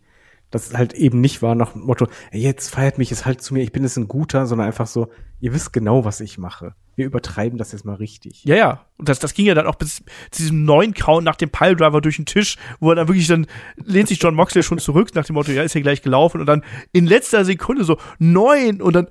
dass 0.51 0.69
es 0.69 0.75
halt 0.75 0.95
eben 0.95 1.21
nicht 1.21 1.43
war 1.43 1.55
nach 1.55 1.73
dem 1.73 1.83
Motto, 1.83 2.07
ey, 2.31 2.41
jetzt 2.41 2.71
feiert 2.71 2.99
mich 2.99 3.13
es 3.13 3.27
halt 3.27 3.43
zu 3.43 3.55
mir, 3.55 3.63
ich 3.63 3.73
bin 3.73 3.83
jetzt 3.83 3.97
ein 3.97 4.09
Guter, 4.09 4.47
sondern 4.47 4.67
einfach 4.67 4.87
so, 4.87 5.09
ihr 5.41 5.53
wisst 5.53 5.73
genau, 5.73 6.05
was 6.05 6.21
ich 6.21 6.39
mache. 6.39 6.75
Wir 6.97 7.07
übertreiben 7.07 7.59
das 7.59 7.73
jetzt 7.73 7.85
mal 7.85 7.95
richtig. 7.95 8.45
Ja, 8.45 8.57
ja. 8.57 8.87
Und 8.97 9.09
das, 9.09 9.19
das 9.19 9.35
ging 9.35 9.47
ja 9.47 9.55
dann 9.55 9.67
auch 9.67 9.77
bis 9.77 9.97
zu 10.31 10.43
diesem 10.43 10.65
neuen 10.65 10.95
Count 10.95 11.25
nach 11.25 11.37
dem 11.37 11.51
Piledriver 11.51 12.01
durch 12.01 12.17
den 12.17 12.27
Tisch, 12.27 12.57
wo 12.81 12.91
er 12.91 12.97
dann 12.97 13.09
wirklich 13.09 13.29
dann 13.29 13.47
lehnt 13.77 14.09
sich 14.09 14.21
John 14.21 14.35
Moxley 14.35 14.63
schon 14.63 14.79
zurück 14.79 15.15
nach 15.15 15.27
dem 15.27 15.35
Motto, 15.35 15.53
ja, 15.53 15.63
ist 15.63 15.75
ja 15.75 15.81
gleich 15.81 16.03
gelaufen 16.03 16.41
und 16.41 16.47
dann 16.47 16.65
in 16.93 17.07
letzter 17.07 17.45
Sekunde 17.45 17.85
so 17.85 17.99
neun 18.19 18.83
und 18.83 18.95
dann 18.95 19.09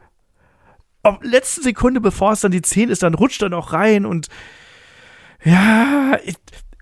auf 1.03 1.19
letzte 1.21 1.61
Sekunde, 1.61 2.01
bevor 2.01 2.33
es 2.33 2.41
dann 2.41 2.51
die 2.51 2.61
zehn 2.61 2.89
ist, 2.89 3.03
dann 3.03 3.13
rutscht 3.13 3.41
er 3.41 3.49
noch 3.49 3.71
rein 3.71 4.05
und 4.05 4.27
ja, 5.43 6.17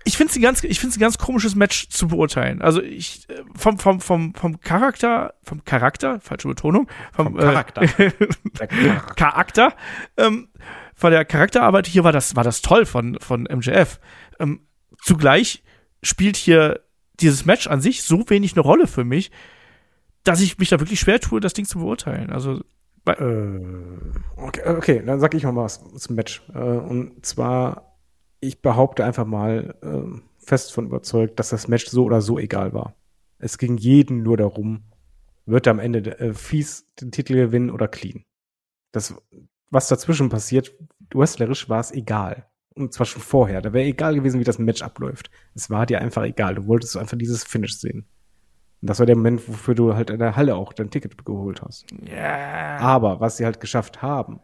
ich, 0.06 0.16
finde 0.16 0.30
es 0.30 0.36
ein 0.36 0.42
ganz, 0.42 0.64
ich 0.64 0.80
finde 0.80 0.96
ein 0.96 1.00
ganz 1.00 1.18
komisches 1.18 1.54
Match 1.54 1.88
zu 1.88 2.08
beurteilen. 2.08 2.62
Also 2.62 2.80
ich 2.80 3.28
äh, 3.28 3.42
vom 3.54 3.78
vom 3.78 4.00
vom 4.00 4.34
vom 4.34 4.60
Charakter, 4.60 5.34
vom 5.42 5.64
Charakter, 5.64 6.20
falsche 6.20 6.48
Betonung, 6.48 6.88
vom, 7.12 7.26
Vom 7.26 7.36
Charakter. 7.36 7.82
Äh, 8.58 8.96
Charakter, 9.16 9.74
ähm, 10.16 10.48
von 10.94 11.10
der 11.10 11.24
Charakterarbeit 11.24 11.86
hier 11.86 12.04
war 12.04 12.12
das 12.12 12.36
war 12.36 12.44
das 12.44 12.62
toll 12.62 12.86
von 12.86 13.18
von 13.20 13.42
MJF. 13.42 14.00
Ähm, 14.38 14.60
zugleich 15.02 15.62
spielt 16.02 16.36
hier 16.36 16.80
dieses 17.20 17.44
Match 17.44 17.66
an 17.66 17.80
sich 17.80 18.02
so 18.02 18.24
wenig 18.28 18.52
eine 18.52 18.62
Rolle 18.62 18.86
für 18.86 19.04
mich, 19.04 19.30
dass 20.24 20.40
ich 20.40 20.58
mich 20.58 20.68
da 20.68 20.80
wirklich 20.80 21.00
schwer 21.00 21.20
tue, 21.20 21.40
das 21.40 21.52
Ding 21.52 21.64
zu 21.64 21.78
beurteilen. 21.78 22.30
Also 22.30 22.60
Äh, 23.06 23.60
okay, 24.36 24.62
okay, 24.66 25.02
dann 25.04 25.20
sag 25.20 25.34
ich 25.34 25.44
mal 25.44 25.54
was 25.56 25.80
zum 25.96 26.16
Match. 26.16 26.42
Äh, 26.54 26.58
und 26.58 27.24
zwar, 27.24 27.85
ich 28.40 28.62
behaupte 28.62 29.04
einfach 29.04 29.26
mal 29.26 29.74
äh, 29.82 30.20
fest 30.38 30.72
von 30.72 30.86
überzeugt, 30.86 31.38
dass 31.38 31.50
das 31.50 31.68
Match 31.68 31.86
so 31.86 32.04
oder 32.04 32.20
so 32.20 32.38
egal 32.38 32.72
war. 32.72 32.94
Es 33.38 33.58
ging 33.58 33.76
jeden 33.76 34.22
nur 34.22 34.36
darum, 34.36 34.84
wird 35.46 35.66
er 35.66 35.72
am 35.72 35.78
Ende 35.78 36.18
äh, 36.18 36.34
fies 36.34 36.86
den 37.00 37.12
Titel 37.12 37.34
gewinnen 37.34 37.70
oder 37.70 37.88
clean. 37.88 38.24
Das, 38.92 39.14
was 39.70 39.88
dazwischen 39.88 40.28
passiert, 40.28 40.74
wrestlerisch 41.12 41.68
war 41.68 41.80
es 41.80 41.92
egal. 41.92 42.46
Und 42.74 42.92
zwar 42.92 43.06
schon 43.06 43.22
vorher. 43.22 43.62
Da 43.62 43.72
wäre 43.72 43.86
egal 43.86 44.14
gewesen, 44.14 44.38
wie 44.38 44.44
das 44.44 44.58
Match 44.58 44.82
abläuft. 44.82 45.30
Es 45.54 45.70
war 45.70 45.86
dir 45.86 46.00
einfach 46.00 46.24
egal. 46.24 46.56
Du 46.56 46.66
wolltest 46.66 46.96
einfach 46.96 47.16
dieses 47.16 47.42
Finish 47.42 47.78
sehen. 47.78 48.06
Und 48.82 48.90
das 48.90 48.98
war 48.98 49.06
der 49.06 49.16
Moment, 49.16 49.48
wofür 49.48 49.74
du 49.74 49.94
halt 49.94 50.10
in 50.10 50.18
der 50.18 50.36
Halle 50.36 50.56
auch 50.56 50.74
dein 50.74 50.90
Ticket 50.90 51.24
geholt 51.24 51.62
hast. 51.62 51.86
ja, 52.04 52.76
Aber 52.78 53.20
was 53.20 53.38
sie 53.38 53.46
halt 53.46 53.60
geschafft 53.60 54.02
haben, 54.02 54.40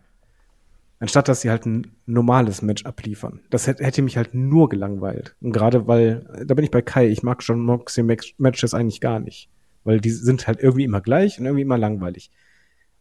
anstatt 1.02 1.26
dass 1.26 1.40
sie 1.40 1.50
halt 1.50 1.66
ein 1.66 1.96
normales 2.06 2.62
Match 2.62 2.86
abliefern, 2.86 3.40
das 3.50 3.66
hätte, 3.66 4.02
mich 4.02 4.16
halt 4.16 4.34
nur 4.34 4.68
gelangweilt. 4.68 5.34
Und 5.40 5.50
gerade 5.50 5.88
weil, 5.88 6.44
da 6.46 6.54
bin 6.54 6.64
ich 6.64 6.70
bei 6.70 6.80
Kai, 6.80 7.08
ich 7.08 7.24
mag 7.24 7.42
John 7.42 7.60
Moxley 7.60 8.04
Matches 8.38 8.72
eigentlich 8.72 9.00
gar 9.00 9.18
nicht. 9.18 9.50
weil 9.82 10.00
die 10.00 10.10
sind 10.10 10.46
halt 10.46 10.60
irgendwie 10.60 10.84
immer 10.84 11.00
gleich 11.00 11.40
und 11.40 11.44
irgendwie 11.44 11.62
immer 11.62 11.76
langweilig. 11.76 12.30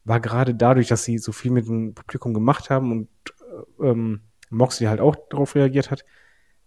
War 0.03 0.19
gerade 0.19 0.55
dadurch, 0.55 0.87
dass 0.87 1.03
sie 1.03 1.19
so 1.19 1.31
viel 1.31 1.51
mit 1.51 1.67
dem 1.67 1.93
Publikum 1.93 2.33
gemacht 2.33 2.71
haben 2.71 2.91
und 2.91 3.07
äh, 3.79 3.89
ähm, 3.89 4.21
Moxley 4.49 4.87
halt 4.87 4.99
auch 4.99 5.15
darauf 5.29 5.53
reagiert 5.53 5.91
hat, 5.91 6.03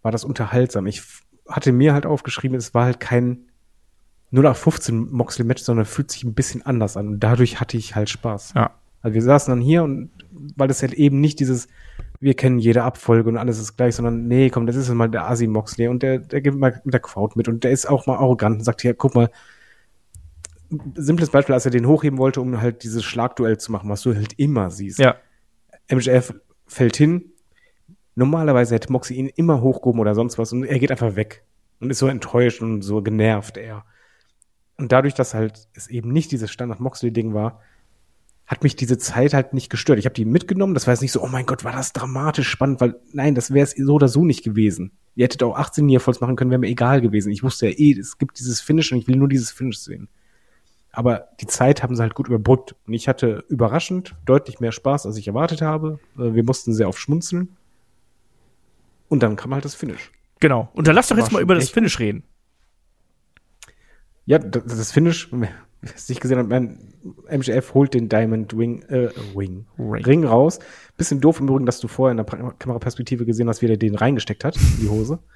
war 0.01 0.13
das 0.13 0.23
unterhaltsam. 0.23 0.87
Ich 0.87 1.03
hatte 1.49 1.73
mir 1.73 1.93
halt 1.93 2.05
aufgeschrieben, 2.05 2.57
es 2.57 2.73
war 2.73 2.85
halt 2.85 3.01
kein 3.01 3.49
0815 4.31 5.11
Moxley-Match, 5.11 5.63
sondern 5.63 5.85
fühlt 5.85 6.11
sich 6.11 6.23
ein 6.23 6.33
bisschen 6.33 6.65
anders 6.65 6.95
an. 6.95 7.09
Und 7.09 7.19
dadurch 7.19 7.59
hatte 7.59 7.75
ich 7.75 7.93
halt 7.93 8.09
Spaß. 8.09 8.53
Ja. 8.55 8.71
Also 9.05 9.13
wir 9.13 9.21
saßen 9.21 9.51
dann 9.51 9.61
hier 9.61 9.83
und 9.83 10.09
weil 10.55 10.67
das 10.67 10.81
halt 10.81 10.93
eben 10.93 11.21
nicht 11.21 11.39
dieses, 11.39 11.67
wir 12.19 12.33
kennen 12.33 12.57
jede 12.57 12.81
Abfolge 12.81 13.29
und 13.29 13.37
alles 13.37 13.59
ist 13.59 13.77
gleich, 13.77 13.93
sondern 13.93 14.27
nee, 14.27 14.49
komm, 14.49 14.65
das 14.65 14.75
ist 14.75 14.89
mal 14.89 15.07
der 15.07 15.29
Asi 15.29 15.45
Moxley 15.45 15.87
und 15.89 16.01
der, 16.01 16.17
der 16.17 16.41
gibt 16.41 16.57
mal 16.57 16.81
mit 16.83 16.91
der 16.91 17.01
Crowd 17.01 17.33
mit 17.35 17.47
und 17.47 17.63
der 17.63 17.69
ist 17.69 17.85
auch 17.85 18.07
mal 18.07 18.15
arrogant 18.15 18.57
und 18.57 18.63
sagt 18.63 18.81
hier, 18.81 18.95
guck 18.95 19.13
mal, 19.13 19.29
simples 20.95 21.29
Beispiel, 21.29 21.53
als 21.53 21.65
er 21.65 21.71
den 21.71 21.87
hochheben 21.87 22.17
wollte, 22.17 22.41
um 22.41 22.59
halt 22.59 22.81
dieses 22.81 23.03
Schlagduell 23.03 23.59
zu 23.59 23.71
machen, 23.71 23.91
was 23.91 24.01
du 24.01 24.15
halt 24.15 24.33
immer 24.39 24.71
siehst. 24.71 24.97
Ja. 24.97 25.17
MJF 25.91 26.33
fällt 26.65 26.97
hin. 26.97 27.25
Normalerweise 28.15 28.73
hätte 28.73 28.91
Moxie 28.91 29.13
ihn 29.13 29.27
immer 29.27 29.61
hochgehoben 29.61 30.01
oder 30.01 30.15
sonst 30.15 30.39
was 30.39 30.51
und 30.51 30.63
er 30.63 30.79
geht 30.79 30.89
einfach 30.89 31.15
weg 31.15 31.43
und 31.79 31.91
ist 31.91 31.99
so 31.99 32.07
enttäuscht 32.07 32.63
und 32.63 32.81
so 32.81 33.03
genervt 33.03 33.57
er. 33.57 33.85
Und 34.77 34.91
dadurch, 34.91 35.13
dass 35.13 35.35
halt 35.35 35.67
es 35.75 35.89
eben 35.89 36.11
nicht 36.11 36.31
dieses 36.31 36.49
Standard-Moxley-Ding 36.49 37.35
war, 37.35 37.61
hat 38.47 38.63
mich 38.63 38.75
diese 38.75 38.97
Zeit 38.97 39.33
halt 39.33 39.53
nicht 39.53 39.69
gestört. 39.69 39.97
Ich 39.97 40.05
habe 40.05 40.13
die 40.13 40.25
mitgenommen. 40.25 40.73
Das 40.75 40.85
war 40.85 40.93
jetzt 40.93 41.01
nicht 41.01 41.11
so, 41.11 41.21
oh 41.23 41.27
mein 41.27 41.45
Gott, 41.45 41.63
war 41.63 41.71
das 41.71 41.93
dramatisch 41.93 42.47
spannend, 42.47 42.79
weil 42.79 42.95
nein, 43.11 43.33
das 43.33 43.51
wäre 43.51 43.63
es 43.63 43.71
so 43.71 43.93
oder 43.95 44.07
so 44.07 44.23
nicht 44.23 44.43
gewesen. 44.43 44.91
Ihr 45.15 45.23
hättet 45.23 45.41
auch 45.43 45.57
18 45.57 45.85
Nearfalls 45.85 46.21
machen 46.21 46.35
können, 46.35 46.51
wäre 46.51 46.59
mir 46.59 46.67
egal 46.67 47.01
gewesen. 47.01 47.31
Ich 47.31 47.41
wusste 47.41 47.67
ja 47.67 47.77
eh, 47.77 47.97
es 47.97 48.17
gibt 48.17 48.37
dieses 48.39 48.61
Finish 48.61 48.91
und 48.91 48.99
ich 48.99 49.07
will 49.07 49.15
nur 49.15 49.29
dieses 49.29 49.49
Finish 49.51 49.79
sehen. 49.79 50.09
Aber 50.91 51.29
die 51.41 51.47
Zeit 51.47 51.83
haben 51.83 51.95
sie 51.95 52.01
halt 52.01 52.15
gut 52.15 52.27
überbrückt. 52.27 52.75
Und 52.85 52.93
ich 52.93 53.07
hatte 53.07 53.43
überraschend 53.49 54.15
deutlich 54.25 54.59
mehr 54.59 54.71
Spaß, 54.71 55.05
als 55.05 55.17
ich 55.17 55.27
erwartet 55.27 55.61
habe. 55.61 55.99
Äh, 56.17 56.33
Wir 56.33 56.43
mussten 56.43 56.73
sehr 56.73 56.87
oft 56.87 56.99
schmunzeln. 56.99 57.57
Und 59.09 59.23
dann 59.23 59.35
kam 59.35 59.53
halt 59.53 59.65
das 59.65 59.75
Finish. 59.75 60.11
Genau. 60.39 60.69
Und 60.73 60.87
dann 60.87 60.95
lass 60.95 61.07
doch 61.07 61.17
jetzt 61.17 61.31
mal 61.31 61.41
über 61.41 61.55
das 61.55 61.69
Finish 61.69 61.99
reden. 61.99 62.23
Ja, 64.25 64.39
das, 64.39 64.63
das 64.65 64.91
Finish, 64.91 65.29
es 65.93 66.09
nicht 66.09 66.21
gesehen 66.21 66.39
hat, 66.39 66.47
mein 66.47 66.93
MJF 67.29 67.73
holt 67.73 67.93
den 67.93 68.09
Diamond 68.09 68.57
Wing, 68.57 68.81
äh, 68.83 69.09
Wing, 69.35 69.65
Ring. 69.77 70.05
Ring. 70.05 70.25
raus. 70.25 70.59
Bisschen 70.97 71.21
doof 71.21 71.39
im 71.39 71.47
Übrigen, 71.47 71.65
dass 71.65 71.79
du 71.79 71.87
vorher 71.87 72.11
in 72.11 72.17
der 72.17 72.23
pra 72.23 72.51
Kameraperspektive 72.57 73.25
gesehen 73.25 73.49
hast, 73.49 73.61
wie 73.61 73.67
der 73.67 73.77
den 73.77 73.95
reingesteckt 73.95 74.43
hat, 74.43 74.55
in 74.55 74.81
die 74.81 74.89
Hose. 74.89 75.19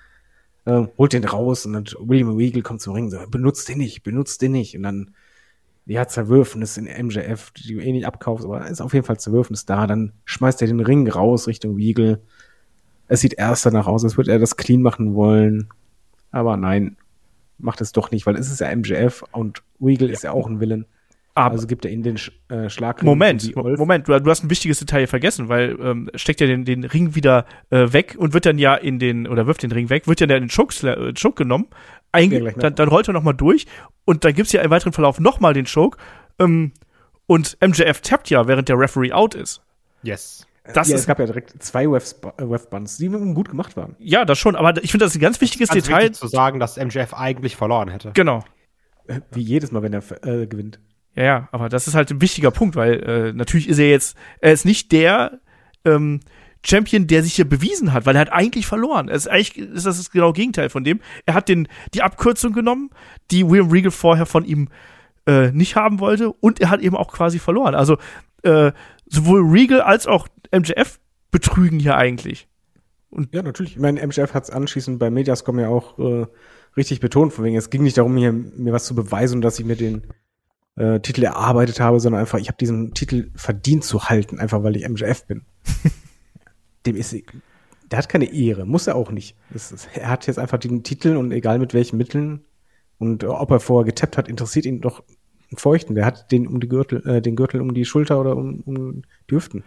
Ähm, 0.66 0.90
holt 0.98 1.14
den 1.14 1.24
raus 1.24 1.66
und 1.66 1.72
dann 1.72 1.86
William 2.02 2.36
Regal 2.36 2.62
kommt 2.62 2.82
zum 2.82 2.94
Ring 2.94 3.06
und 3.06 3.12
sagt, 3.12 3.32
benutzt 3.32 3.70
den 3.70 3.78
nicht, 3.78 4.04
benutzt 4.04 4.42
den 4.42 4.52
nicht. 4.52 4.76
Und 4.76 4.84
dann, 4.84 5.16
ja, 5.86 6.06
Zerwürfnis 6.06 6.78
in 6.78 6.84
MJF, 6.84 7.52
die 7.52 7.76
du 7.76 7.80
eh 7.80 7.92
nicht 7.94 8.06
abkaufst, 8.06 8.46
aber 8.46 8.68
ist 8.68 8.82
auf 8.82 8.94
jeden 8.94 9.06
Fall 9.06 9.18
Zerwürfnis 9.18 9.66
da. 9.66 9.88
Dann 9.88 10.12
schmeißt 10.26 10.62
er 10.62 10.68
den 10.68 10.82
Ring 10.82 11.08
raus 11.08 11.48
Richtung 11.48 11.76
Regal. 11.76 12.20
Es 13.08 13.22
sieht 13.22 13.36
erst 13.36 13.66
danach 13.66 13.88
aus, 13.88 14.04
als 14.04 14.18
würde 14.18 14.32
er 14.32 14.38
das 14.38 14.58
clean 14.58 14.82
machen 14.82 15.16
wollen. 15.16 15.70
Aber 16.30 16.58
nein, 16.58 16.98
macht 17.60 17.82
es 17.82 17.92
doch 17.92 18.12
nicht, 18.12 18.26
weil 18.26 18.36
es 18.36 18.52
ist 18.52 18.60
ja 18.60 18.76
MJF 18.76 19.24
und 19.32 19.64
Regal 19.82 20.10
ist 20.10 20.24
ja 20.24 20.32
auch 20.32 20.48
ein 20.48 20.60
Villain. 20.60 20.86
Aber 21.36 21.54
Also 21.54 21.68
gibt 21.68 21.86
er 21.86 21.92
ihnen 21.92 22.04
den 22.04 22.18
Sch 22.18 22.32
äh, 22.50 22.70
Schlag. 22.70 23.02
Moment, 23.04 23.56
Moment, 23.56 24.08
du, 24.08 24.20
du 24.20 24.30
hast 24.30 24.44
ein 24.44 24.50
wichtiges 24.50 24.80
Detail 24.80 25.08
vergessen, 25.08 25.48
weil 25.48 25.78
ähm, 25.82 26.10
steckt 26.16 26.42
ja 26.42 26.48
den, 26.48 26.66
den 26.66 26.84
Ring 26.84 27.16
wieder 27.16 27.46
äh, 27.70 27.94
weg 27.94 28.16
und 28.18 28.34
wird 28.34 28.46
dann 28.46 28.58
ja 28.58 28.76
in 28.76 29.00
den, 29.00 29.28
oder 29.28 29.48
wirft 29.48 29.64
den 29.64 29.72
Ring 29.72 29.90
weg, 29.90 30.08
wird 30.08 30.20
ja 30.20 30.26
in 30.26 30.30
den 30.32 30.50
Choke, 30.50 30.76
äh, 30.86 31.14
Choke 31.14 31.44
genommen, 31.44 31.68
einge 32.12 32.44
Ja, 32.44 32.52
dann, 32.52 32.76
dann 32.76 32.90
rollt 32.90 33.08
er 33.08 33.14
nochmal 33.14 33.36
durch 33.36 33.68
und 34.06 34.26
dann 34.26 34.34
gibt's 34.34 34.52
ja 34.52 34.62
im 34.62 34.72
weiteren 34.72 34.92
Verlauf 34.92 35.20
nochmal 35.20 35.54
den 35.54 35.66
Choke 35.66 35.98
ähm, 36.40 36.74
und 37.26 37.58
MJF 37.62 38.02
tappt 38.02 38.30
ja, 38.30 38.48
während 38.48 38.68
der 38.68 38.78
Referee 38.78 39.14
out 39.14 39.36
ist. 39.36 39.62
Yes. 40.04 40.46
Das 40.74 40.90
ja, 40.90 40.96
ist, 40.96 41.02
es 41.02 41.08
gab 41.08 41.20
ja 41.20 41.26
direkt 41.26 41.62
zwei 41.64 41.90
Wef-Buns, 41.90 42.98
die 42.98 43.10
gut 43.10 43.50
gemacht 43.50 43.76
waren. 43.78 43.96
ja, 44.00 44.26
das 44.26 44.38
schon, 44.38 44.56
aber 44.56 44.84
ich 44.84 44.92
finde, 44.92 45.06
das 45.06 45.14
ist 45.14 45.18
ein 45.18 45.22
ganz 45.22 45.42
wichtiges 45.42 45.70
Ganz 45.70 45.84
Detail. 45.86 46.02
wichtig 46.04 46.18
zu 46.18 46.28
sagen, 46.28 46.60
dass 46.60 46.78
MJF 46.78 47.14
eigentlich 47.14 47.56
verloren 47.56 47.90
hätte. 47.90 48.12
Genau. 48.14 48.44
Äh, 49.08 49.22
Wie 49.32 49.42
jedes 49.42 49.72
Mal, 49.72 49.82
wenn 49.82 49.94
er 49.94 50.04
äh, 50.26 50.48
gewinnt. 50.48 50.80
Ja, 51.16 51.24
ja, 51.24 51.50
aber 51.52 51.70
das 51.70 51.88
ist 51.88 51.96
halt 51.96 52.12
ein 52.12 52.22
wichtiger 52.22 52.52
Punkt, 52.52 52.76
weil 52.76 53.04
äh, 53.04 53.34
natürlich 53.34 53.68
ist 53.68 53.80
er 53.80 53.90
jetzt, 53.90 54.16
er 54.42 54.54
ist 54.54 54.66
nicht 54.66 54.92
der 54.92 55.40
ähm, 55.86 56.20
Champion, 56.66 57.08
der 57.08 57.24
sich 57.24 57.36
hier 57.36 57.48
bewiesen 57.48 57.94
hat, 57.94 58.06
weil 58.06 58.16
er 58.16 58.22
hat 58.22 58.32
eigentlich 58.32 58.68
verloren. 58.68 59.10
Es 59.10 59.26
ist 59.26 59.28
eigentlich 59.28 59.58
ist 59.58 59.86
das 59.86 59.98
das 59.98 60.12
genau 60.12 60.34
Gegenteil 60.34 60.70
von 60.70 60.84
dem. 60.84 61.00
Er 61.26 61.34
hat 61.34 61.50
den 61.50 61.68
die 61.94 62.04
Abkürzung 62.04 62.54
genommen, 62.54 62.90
die 63.32 63.48
William 63.48 63.72
Regal 63.72 63.92
vorher 63.92 64.26
von 64.26 64.46
ihm 64.46 64.66
äh, 64.66 64.70
nicht 65.52 65.76
haben 65.76 66.00
wollte, 66.00 66.32
und 66.32 66.60
er 66.60 66.70
hat 66.70 66.82
eben 66.82 66.96
auch 66.96 67.12
quasi 67.12 67.40
verloren. 67.40 67.76
Also 67.76 67.98
äh, 68.44 68.72
sowohl 69.06 69.42
Regal 69.50 69.82
als 69.82 70.08
auch 70.08 70.28
MJF 70.52 71.00
betrügen 71.32 71.80
hier 71.80 71.96
eigentlich. 71.96 72.48
Ja, 73.32 73.42
natürlich. 73.42 73.74
Ich 73.74 73.80
meine, 73.80 74.06
MJF 74.06 74.34
hat 74.34 74.44
es 74.44 74.50
anschließend 74.50 75.00
bei 75.00 75.10
Mediascom 75.10 75.60
ja 75.60 75.70
auch 75.70 75.98
äh, 75.98 76.28
richtig 76.78 77.00
betont, 77.00 77.34
von 77.34 77.44
wegen, 77.44 77.58
es 77.58 77.70
ging 77.70 77.84
nicht 77.84 77.98
darum, 77.98 78.16
hier, 78.18 78.32
mir 78.32 78.74
was 78.74 78.86
zu 78.86 78.96
beweisen, 78.96 79.42
dass 79.42 79.60
ich 79.60 79.66
mir 79.66 79.76
den 79.76 80.04
äh, 80.76 81.00
Titel 81.00 81.24
erarbeitet 81.24 81.80
habe, 81.80 82.00
sondern 82.00 82.22
einfach, 82.22 82.40
ich 82.40 82.48
habe 82.48 82.58
diesen 82.58 82.94
Titel 82.94 83.32
verdient 83.36 83.84
zu 83.84 84.06
halten, 84.06 84.40
einfach 84.40 84.64
weil 84.64 84.76
ich 84.76 84.88
MJF 84.88 85.26
bin. 85.26 85.44
Dem 86.86 86.96
ist, 86.96 87.16
der 87.92 87.98
hat 87.98 88.10
keine 88.10 88.32
Ehre, 88.32 88.66
muss 88.66 88.88
er 88.88 88.96
auch 88.96 89.12
nicht. 89.12 89.36
Ist, 89.54 89.90
er 89.94 90.10
hat 90.10 90.28
jetzt 90.28 90.40
einfach 90.40 90.60
den 90.60 90.84
Titel 90.84 91.18
und 91.18 91.32
egal 91.32 91.60
mit 91.60 91.74
welchen 91.74 91.98
Mitteln 91.98 92.46
und 93.00 93.24
äh, 93.24 93.28
ob 93.28 93.50
er 93.52 93.60
vorher 93.60 93.86
getappt 93.86 94.18
hat, 94.18 94.28
interessiert 94.28 94.66
ihn 94.66 94.82
doch 94.82 95.04
einen 95.52 95.58
Feuchten. 95.58 95.96
Der 95.96 96.06
hat 96.06 96.32
den 96.32 96.48
um 96.48 96.60
die 96.60 96.68
Gürtel, 96.70 97.06
äh, 97.08 97.22
den 97.22 97.36
Gürtel 97.36 97.62
um 97.62 97.74
die 97.74 97.86
Schulter 97.86 98.20
oder 98.20 98.36
um, 98.36 98.62
um 98.66 99.02
die 99.30 99.36
Hüften. 99.36 99.64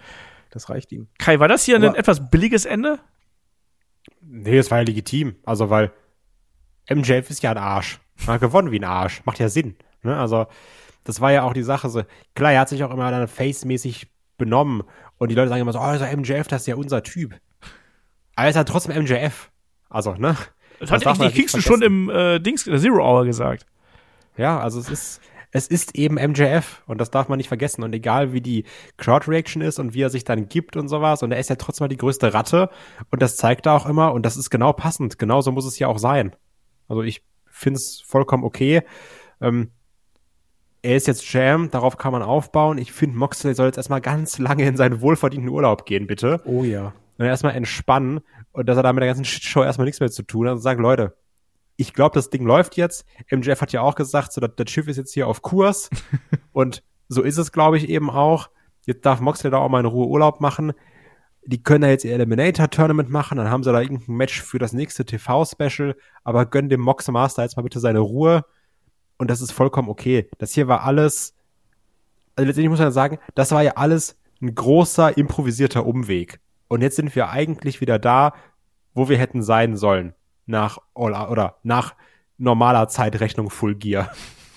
Das 0.50 0.68
reicht 0.68 0.92
ihm. 0.92 1.08
Kai, 1.18 1.38
war 1.40 1.48
das 1.48 1.64
hier 1.64 1.76
ein 1.76 1.84
Aber- 1.84 1.98
etwas 1.98 2.30
billiges 2.30 2.64
Ende? 2.64 2.98
Nee, 4.20 4.58
es 4.58 4.70
war 4.70 4.78
ja 4.78 4.84
legitim. 4.84 5.36
Also, 5.44 5.70
weil 5.70 5.92
MJF 6.90 7.30
ist 7.30 7.42
ja 7.42 7.50
ein 7.52 7.58
Arsch. 7.58 8.00
Er 8.26 8.34
hat 8.34 8.40
gewonnen 8.40 8.70
wie 8.70 8.78
ein 8.78 8.84
Arsch. 8.84 9.22
Macht 9.24 9.38
ja 9.38 9.48
Sinn. 9.48 9.76
Ne? 10.02 10.16
Also, 10.16 10.46
das 11.04 11.20
war 11.20 11.32
ja 11.32 11.42
auch 11.42 11.52
die 11.54 11.62
Sache. 11.62 11.88
So, 11.88 12.02
klar, 12.34 12.52
er 12.52 12.60
hat 12.60 12.68
sich 12.68 12.82
auch 12.84 12.90
immer 12.92 13.10
dann 13.10 13.28
face-mäßig 13.28 14.06
benommen. 14.38 14.82
Und 15.18 15.28
die 15.30 15.34
Leute 15.34 15.48
sagen 15.48 15.60
immer 15.62 15.72
so, 15.72 15.78
oh, 15.78 15.82
also 15.82 16.04
MJF, 16.04 16.48
das 16.48 16.62
ist 16.62 16.66
ja 16.66 16.74
unser 16.76 17.02
Typ. 17.02 17.34
Aber 18.34 18.46
er 18.46 18.50
ist 18.50 18.56
ja 18.56 18.64
trotzdem 18.64 18.96
MJF. 19.02 19.50
Also, 19.88 20.14
ne? 20.14 20.36
Das, 20.80 20.90
Das 20.90 20.90
hat 20.90 21.06
eigentlich 21.06 21.18
nicht 21.20 21.34
Kingston 21.36 21.62
schon 21.62 21.82
im 21.82 22.10
äh, 22.10 22.38
Dings, 22.40 22.66
in 22.66 22.72
der 22.72 22.80
Zero 22.80 22.98
Hour 23.04 23.24
gesagt. 23.24 23.66
Ja, 24.36 24.58
also 24.58 24.80
es 24.80 24.88
ist, 24.88 25.20
es 25.54 25.66
ist 25.68 25.94
eben 25.94 26.14
MJF 26.14 26.82
und 26.86 26.98
das 26.98 27.10
darf 27.10 27.28
man 27.28 27.36
nicht 27.36 27.48
vergessen. 27.48 27.82
Und 27.84 27.92
egal 27.94 28.32
wie 28.32 28.40
die 28.40 28.64
Crowd-Reaction 28.96 29.60
ist 29.60 29.78
und 29.78 29.92
wie 29.92 30.00
er 30.00 30.10
sich 30.10 30.24
dann 30.24 30.48
gibt 30.48 30.76
und 30.76 30.88
sowas, 30.88 31.22
und 31.22 31.30
er 31.30 31.38
ist 31.38 31.50
ja 31.50 31.56
trotzdem 31.56 31.84
mal 31.84 31.88
die 31.88 31.98
größte 31.98 32.32
Ratte 32.32 32.70
und 33.10 33.20
das 33.20 33.36
zeigt 33.36 33.66
er 33.66 33.74
auch 33.74 33.86
immer 33.86 34.12
und 34.14 34.24
das 34.24 34.38
ist 34.38 34.48
genau 34.50 34.72
passend. 34.72 35.18
Genauso 35.18 35.52
muss 35.52 35.66
es 35.66 35.78
ja 35.78 35.88
auch 35.88 35.98
sein. 35.98 36.34
Also 36.88 37.02
ich 37.02 37.22
finde 37.46 37.76
es 37.76 38.02
vollkommen 38.04 38.44
okay. 38.44 38.82
Ähm, 39.42 39.70
er 40.80 40.96
ist 40.96 41.06
jetzt 41.06 41.30
Jam, 41.32 41.70
darauf 41.70 41.98
kann 41.98 42.12
man 42.12 42.22
aufbauen. 42.22 42.78
Ich 42.78 42.90
finde, 42.90 43.16
Moxley 43.16 43.54
soll 43.54 43.66
jetzt 43.66 43.76
erstmal 43.76 44.00
ganz 44.00 44.38
lange 44.38 44.66
in 44.66 44.76
seinen 44.76 45.00
wohlverdienten 45.02 45.50
Urlaub 45.50 45.84
gehen, 45.84 46.06
bitte 46.06 46.40
Oh 46.46 46.64
ja. 46.64 46.94
und 47.18 47.26
erstmal 47.26 47.54
entspannen 47.54 48.20
und 48.52 48.68
dass 48.68 48.78
er 48.78 48.82
da 48.82 48.92
mit 48.92 49.02
der 49.02 49.08
ganzen 49.08 49.26
Shitshow 49.26 49.62
erstmal 49.62 49.84
nichts 49.84 50.00
mehr 50.00 50.10
zu 50.10 50.22
tun 50.22 50.46
hat 50.46 50.54
und 50.54 50.60
sagt, 50.60 50.80
Leute, 50.80 51.14
ich 51.76 51.94
glaube, 51.94 52.14
das 52.14 52.30
Ding 52.30 52.44
läuft 52.44 52.76
jetzt. 52.76 53.04
MJF 53.30 53.60
hat 53.60 53.72
ja 53.72 53.80
auch 53.80 53.94
gesagt, 53.94 54.32
so, 54.32 54.40
das, 54.40 54.50
das 54.56 54.70
Schiff 54.70 54.88
ist 54.88 54.96
jetzt 54.96 55.12
hier 55.12 55.26
auf 55.26 55.42
Kurs 55.42 55.90
und 56.52 56.82
so 57.08 57.22
ist 57.22 57.38
es, 57.38 57.52
glaube 57.52 57.76
ich, 57.76 57.88
eben 57.88 58.10
auch. 58.10 58.48
Jetzt 58.84 59.06
darf 59.06 59.20
Moxley 59.20 59.50
da 59.50 59.58
auch 59.58 59.68
mal 59.68 59.80
in 59.80 59.86
Ruhe 59.86 60.06
Urlaub 60.06 60.40
machen. 60.40 60.72
Die 61.44 61.62
können 61.62 61.82
da 61.82 61.88
jetzt 61.88 62.04
ihr 62.04 62.14
Eliminator-Tournament 62.14 63.10
machen, 63.10 63.38
dann 63.38 63.50
haben 63.50 63.64
sie 63.64 63.72
da 63.72 63.80
irgendein 63.80 64.14
Match 64.14 64.40
für 64.40 64.58
das 64.58 64.72
nächste 64.72 65.04
TV-Special, 65.04 65.96
aber 66.22 66.46
gönn 66.46 66.68
dem 66.68 66.80
Mox 66.80 67.08
Master 67.08 67.42
jetzt 67.42 67.56
mal 67.56 67.62
bitte 67.62 67.80
seine 67.80 67.98
Ruhe. 67.98 68.44
Und 69.18 69.30
das 69.30 69.40
ist 69.40 69.52
vollkommen 69.52 69.88
okay. 69.88 70.28
Das 70.38 70.52
hier 70.52 70.68
war 70.68 70.84
alles, 70.84 71.34
also 72.36 72.46
letztendlich 72.46 72.70
muss 72.70 72.78
man 72.78 72.92
sagen, 72.92 73.18
das 73.34 73.50
war 73.50 73.62
ja 73.62 73.72
alles 73.72 74.16
ein 74.40 74.54
großer, 74.54 75.16
improvisierter 75.16 75.84
Umweg. 75.84 76.40
Und 76.68 76.80
jetzt 76.80 76.96
sind 76.96 77.14
wir 77.14 77.30
eigentlich 77.30 77.80
wieder 77.80 77.98
da, 77.98 78.34
wo 78.94 79.08
wir 79.08 79.18
hätten 79.18 79.42
sein 79.42 79.76
sollen. 79.76 80.14
Nach, 80.52 80.78
All- 80.94 81.30
oder 81.30 81.56
nach 81.62 81.94
normaler 82.36 82.86
Zeitrechnung 82.86 83.48
Full 83.48 83.74
Gear. 83.76 84.12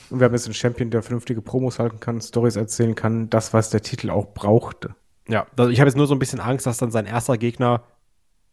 Und 0.09 0.19
wir 0.19 0.25
haben 0.25 0.33
jetzt 0.33 0.45
einen 0.45 0.53
Champion, 0.53 0.91
der 0.91 1.01
vernünftige 1.01 1.41
Promos 1.41 1.79
halten 1.79 2.01
kann, 2.01 2.19
Stories 2.19 2.57
erzählen 2.57 2.95
kann, 2.95 3.29
das, 3.29 3.53
was 3.53 3.69
der 3.69 3.81
Titel 3.81 4.09
auch 4.09 4.33
brauchte. 4.33 4.93
Ja, 5.29 5.47
also 5.57 5.71
ich 5.71 5.79
habe 5.79 5.87
jetzt 5.87 5.95
nur 5.95 6.05
so 6.05 6.13
ein 6.13 6.19
bisschen 6.19 6.41
Angst, 6.41 6.65
dass 6.65 6.77
dann 6.77 6.91
sein 6.91 7.05
erster 7.05 7.37
Gegner 7.37 7.83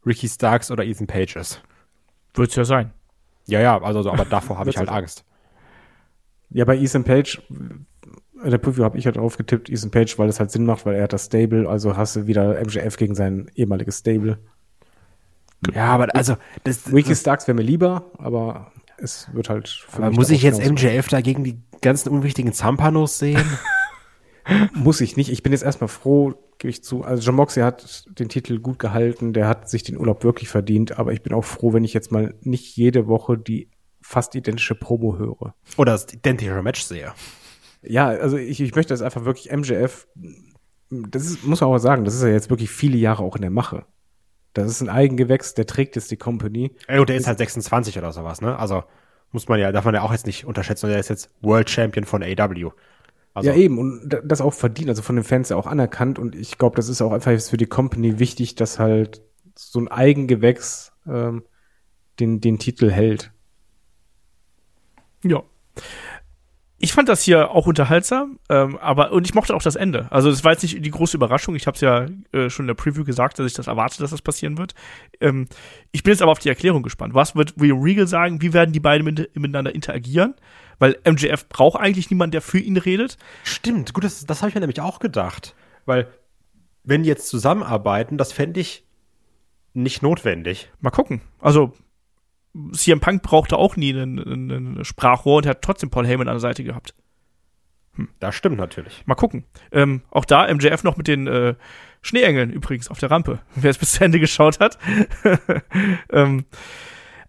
Ricky 0.07 0.29
Starks 0.29 0.71
oder 0.71 0.85
Ethan 0.85 1.09
Page 1.09 1.35
ist. 1.35 1.63
Wird's 2.35 2.55
ja 2.55 2.65
sein. 2.65 2.93
Ja, 3.47 3.61
ja, 3.61 3.83
also, 3.83 4.09
aber 4.09 4.25
davor 4.25 4.59
habe 4.59 4.71
ich 4.71 4.77
halt 4.77 4.89
Angst. 4.89 5.25
Ja, 6.51 6.65
bei 6.65 6.79
Ethan 6.79 7.03
Page, 7.03 7.43
in 7.51 8.51
der 8.51 8.59
Preview 8.59 8.85
habe 8.85 8.99
ich 8.99 9.07
halt 9.07 9.17
drauf 9.17 9.37
getippt, 9.37 9.69
Ethan 9.69 9.91
Page, 9.91 10.17
weil 10.17 10.29
es 10.29 10.39
halt 10.39 10.53
Sinn 10.53 10.65
macht, 10.65 10.87
weil 10.87 10.95
er 10.95 11.05
hat 11.05 11.13
das 11.13 11.27
Stable, 11.27 11.69
also 11.69 11.97
hast 11.97 12.15
du 12.15 12.29
wieder 12.29 12.61
MJF 12.65 12.97
gegen 12.97 13.17
sein 13.17 13.51
ehemaliges 13.57 13.99
Stable. 13.99 14.39
Ja, 15.75 15.87
aber 15.87 16.15
also, 16.15 16.37
das, 16.65 16.93
Ricky 16.93 17.15
Starks 17.15 17.47
wäre 17.47 17.55
mir 17.55 17.63
lieber, 17.63 18.11
aber 18.19 18.73
es 18.99 19.29
wird 19.33 19.49
halt. 19.49 19.69
für 19.69 19.99
Aber 19.99 20.09
mich 20.09 20.19
muss 20.19 20.31
ich 20.31 20.43
jetzt. 20.43 20.65
MJF 20.65 21.09
da 21.09 21.21
gegen 21.21 21.45
die 21.45 21.61
ganzen 21.81 22.11
unwichtigen 22.11 22.53
Zampanos 22.53 23.19
sehen? 23.19 23.45
Muss 24.75 25.01
ich 25.01 25.17
nicht. 25.17 25.31
Ich 25.31 25.45
bin 25.45 25.53
jetzt 25.53 25.63
erstmal 25.63 25.87
froh, 25.87 26.35
gebe 26.59 26.71
ich 26.71 26.83
zu. 26.83 27.05
Also 27.05 27.23
John 27.23 27.37
Moxley 27.37 27.63
hat 27.63 28.07
den 28.19 28.29
Titel 28.29 28.59
gut 28.59 28.79
gehalten, 28.81 29.33
der 29.33 29.47
hat 29.47 29.71
sich 29.71 29.85
den 29.85 29.97
Urlaub 29.97 30.25
wirklich 30.25 30.49
verdient, 30.49 30.99
aber 30.99 31.13
ich 31.13 31.23
bin 31.23 31.33
auch 31.33 31.45
froh, 31.45 31.73
wenn 31.73 31.85
ich 31.85 31.93
jetzt 31.93 32.11
mal 32.11 32.35
nicht 32.41 32.77
jede 32.77 33.07
Woche 33.07 33.39
die 33.39 33.71
fast 34.01 34.35
identische 34.35 34.75
Promo 34.75 35.17
höre. 35.17 35.55
Oder 35.77 35.93
das 35.93 36.13
identische 36.13 36.61
Match 36.61 36.83
sehe? 36.83 37.13
Ja, 37.83 38.09
also 38.09 38.37
ich, 38.37 38.61
ich 38.61 38.75
möchte 38.75 38.93
das 38.93 39.03
einfach 39.03 39.25
wirklich 39.25 39.53
MJF, 39.53 40.09
das 40.91 41.25
ist, 41.25 41.45
muss 41.45 41.61
man 41.61 41.71
auch 41.71 41.79
sagen, 41.79 42.05
das 42.05 42.15
ist 42.15 42.23
ja 42.23 42.29
jetzt 42.29 42.51
wirklich 42.51 42.71
viele 42.71 42.97
Jahre 42.97 43.23
auch 43.23 43.37
in 43.37 43.43
der 43.43 43.51
Mache. 43.51 43.87
Das 44.53 44.69
ist 44.69 44.81
ein 44.83 44.89
Eigengewächs, 44.89 45.55
der 45.55 45.67
trägt 45.67 45.97
jetzt 45.97 46.11
die 46.11 46.17
Company. 46.17 46.73
Ey, 46.87 46.99
und 46.99 47.09
der 47.09 47.17
ist 47.17 47.27
halt 47.27 47.39
26 47.39 47.97
oder 47.99 48.13
sowas, 48.13 48.41
ne? 48.41 48.59
Also 48.59 48.85
muss 49.31 49.49
man 49.49 49.59
ja, 49.59 49.73
darf 49.73 49.85
man 49.87 49.95
ja 49.95 50.03
auch 50.03 50.13
jetzt 50.13 50.27
nicht 50.27 50.45
unterschätzen. 50.45 50.89
Der 50.91 50.99
ist 50.99 51.09
jetzt 51.09 51.31
World 51.41 51.71
Champion 51.71 52.05
von 52.05 52.23
AW. 52.23 52.71
Also, 53.35 53.49
ja, 53.49 53.57
eben, 53.57 53.79
und 53.79 54.09
da- 54.11 54.21
das 54.23 54.43
auch 54.43 54.53
verdient, 54.53 54.91
also 54.91 55.01
von 55.01 55.17
den 55.17 55.25
Fans 55.25 55.49
ja 55.49 55.57
auch 55.57 55.67
anerkannt. 55.67 56.19
Und 56.19 56.35
ich 56.35 56.59
glaube, 56.59 56.77
das 56.77 56.91
ist 56.91 57.01
auch 57.01 57.13
einfach 57.13 57.31
jetzt 57.31 57.49
für 57.49 57.57
die 57.57 57.67
Company 57.67 58.19
wichtig, 58.19 58.55
dass 58.57 58.79
halt 58.79 59.23
so 59.57 59.79
ein 59.81 59.89
Eigengewächs 59.89 60.93
ähm, 61.07 61.45
den, 62.21 62.43
den 62.43 62.59
Titel 62.59 62.91
hält. 62.91 63.33
Ja. 65.25 65.43
Ich 66.85 66.95
fand 66.95 67.09
das 67.09 67.23
hier 67.23 67.53
auch 67.53 67.69
unterhaltsam, 67.69 68.41
ähm, 68.49 68.77
aber 68.79 69.13
und 69.13 69.25
ich 69.25 69.35
mochte 69.35 69.55
auch 69.55 69.63
das 69.63 69.77
Ende. 69.77 70.11
Also 70.11 70.31
das 70.31 70.43
war 70.43 70.51
jetzt 70.51 70.65
nicht 70.65 70.85
die 70.85 70.91
große 70.91 71.17
Überraschung. 71.17 71.55
Ich 71.55 71.69
habe 71.69 71.77
es 71.77 71.81
ja 71.81 72.07
äh, 72.33 72.51
schon 72.51 72.65
in 72.65 72.67
der 72.67 72.75
Preview 72.75 73.05
gesagt, 73.05 73.39
dass 73.39 73.47
ich 73.47 73.55
das 73.55 73.69
erwarte, 73.69 74.01
dass 74.01 74.11
das 74.11 74.21
passieren 74.21 74.59
wird. 74.59 74.75
Ähm, 75.21 75.47
ich 75.93 76.03
bin 76.03 76.13
jetzt 76.13 76.23
aber 76.23 76.33
auf 76.33 76.41
die 76.41 76.49
Erklärung 76.49 76.83
gespannt. 76.83 77.15
Was 77.15 77.37
wird 77.37 77.55
William 77.57 77.81
Regal 77.81 78.09
sagen? 78.09 78.43
Wie 78.43 78.53
werden 78.53 78.73
die 78.73 78.81
beiden 78.81 79.05
mit, 79.05 79.31
miteinander 79.37 79.73
interagieren? 79.73 80.35
Weil 80.81 80.99
MJF 81.09 81.49
braucht 81.49 81.81
eigentlich 81.81 82.11
niemanden, 82.11 82.33
der 82.33 82.43
für 82.43 82.59
ihn 82.59 82.77
redet. 82.77 83.17
Stimmt, 83.45 83.95
gut, 83.95 84.03
das, 84.03 84.27
das 84.27 84.43
habe 84.43 84.49
ich 84.49 84.57
mir 84.57 84.61
nämlich 84.61 84.81
auch 84.81 84.99
gedacht. 84.99 85.55
Weil, 85.87 86.09
wenn 86.83 87.05
die 87.05 87.09
jetzt 87.09 87.29
zusammenarbeiten, 87.29 88.19
das 88.19 88.33
fände 88.33 88.59
ich 88.59 88.85
nicht 89.73 90.03
notwendig. 90.03 90.73
Mal 90.81 90.91
gucken. 90.91 91.21
Also 91.39 91.75
CM 92.73 93.01
Punk 93.01 93.23
brauchte 93.23 93.57
auch 93.57 93.77
nie 93.77 93.95
einen, 93.95 94.19
einen 94.19 94.85
Sprachrohr 94.85 95.39
und 95.39 95.47
hat 95.47 95.63
trotzdem 95.63 95.91
Paul 95.91 96.07
Heyman 96.07 96.29
an 96.29 96.35
der 96.35 96.41
Seite 96.41 96.65
gehabt. 96.65 96.95
Das 98.21 98.35
stimmt 98.35 98.57
natürlich. 98.57 99.03
Mal 99.07 99.15
gucken. 99.15 99.45
Ähm, 99.71 100.03
auch 100.11 100.25
da 100.25 100.53
MJF 100.53 100.83
noch 100.83 100.97
mit 100.97 101.09
den 101.09 101.27
äh, 101.27 101.55
Schneeengeln 102.01 102.51
übrigens 102.51 102.89
auf 102.89 102.99
der 102.99 103.11
Rampe. 103.11 103.41
Wer 103.55 103.71
es 103.71 103.79
bis 103.79 103.93
zu 103.93 104.05
Ende 104.05 104.19
geschaut 104.21 104.61
hat. 104.61 104.79
ähm, 106.11 106.45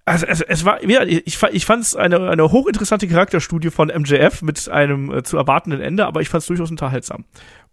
also, 0.06 0.28
also 0.28 0.44
es 0.48 0.66
war, 0.66 0.84
ja, 0.84 1.04
ich, 1.04 1.42
ich 1.42 1.66
fand 1.66 1.84
es 1.84 1.96
eine, 1.96 2.30
eine 2.30 2.52
hochinteressante 2.52 3.08
Charakterstudie 3.08 3.70
von 3.70 3.88
MJF 3.88 4.42
mit 4.42 4.68
einem 4.70 5.12
äh, 5.12 5.24
zu 5.24 5.38
erwartenden 5.38 5.82
Ende, 5.82 6.06
aber 6.06 6.22
ich 6.22 6.30
fand 6.30 6.42
es 6.42 6.48
durchaus 6.48 6.72
unterhaltsam. 6.72 7.26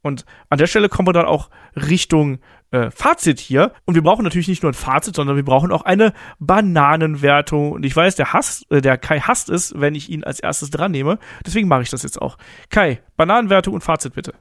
Und 0.02 0.24
an 0.48 0.59
der 0.59 0.66
Stelle 0.66 0.89
kommen 0.89 1.09
wir 1.09 1.12
dann 1.12 1.27
auch 1.27 1.51
Richtung 1.74 2.39
äh, 2.70 2.90
Fazit 2.90 3.39
hier. 3.39 3.73
Und 3.85 3.97
wir 3.97 4.02
brauchen 4.02 4.23
natürlich 4.23 4.48
nicht 4.48 4.62
nur 4.62 4.70
ein 4.70 4.74
Fazit, 4.74 5.15
sondern 5.15 5.36
wir 5.36 5.44
brauchen 5.44 5.73
auch 5.73 5.82
eine 5.82 6.15
Bananenwertung. 6.39 7.73
Und 7.73 7.85
ich 7.85 7.94
weiß, 7.94 8.15
der 8.15 8.32
Hass, 8.32 8.65
äh, 8.70 8.81
der 8.81 8.97
Kai 8.97 9.20
hasst 9.20 9.51
es, 9.51 9.74
wenn 9.77 9.94
ich 9.94 10.09
ihn 10.09 10.24
als 10.24 10.40
erstes 10.40 10.70
dran 10.70 10.93
nehme. 10.93 11.19
Deswegen 11.44 11.69
mache 11.69 11.82
ich 11.82 11.90
das 11.90 12.02
jetzt 12.02 12.20
auch. 12.20 12.39
Kai, 12.70 13.02
Bananenwertung 13.16 13.74
und 13.74 13.82
Fazit 13.82 14.15
bitte. 14.15 14.35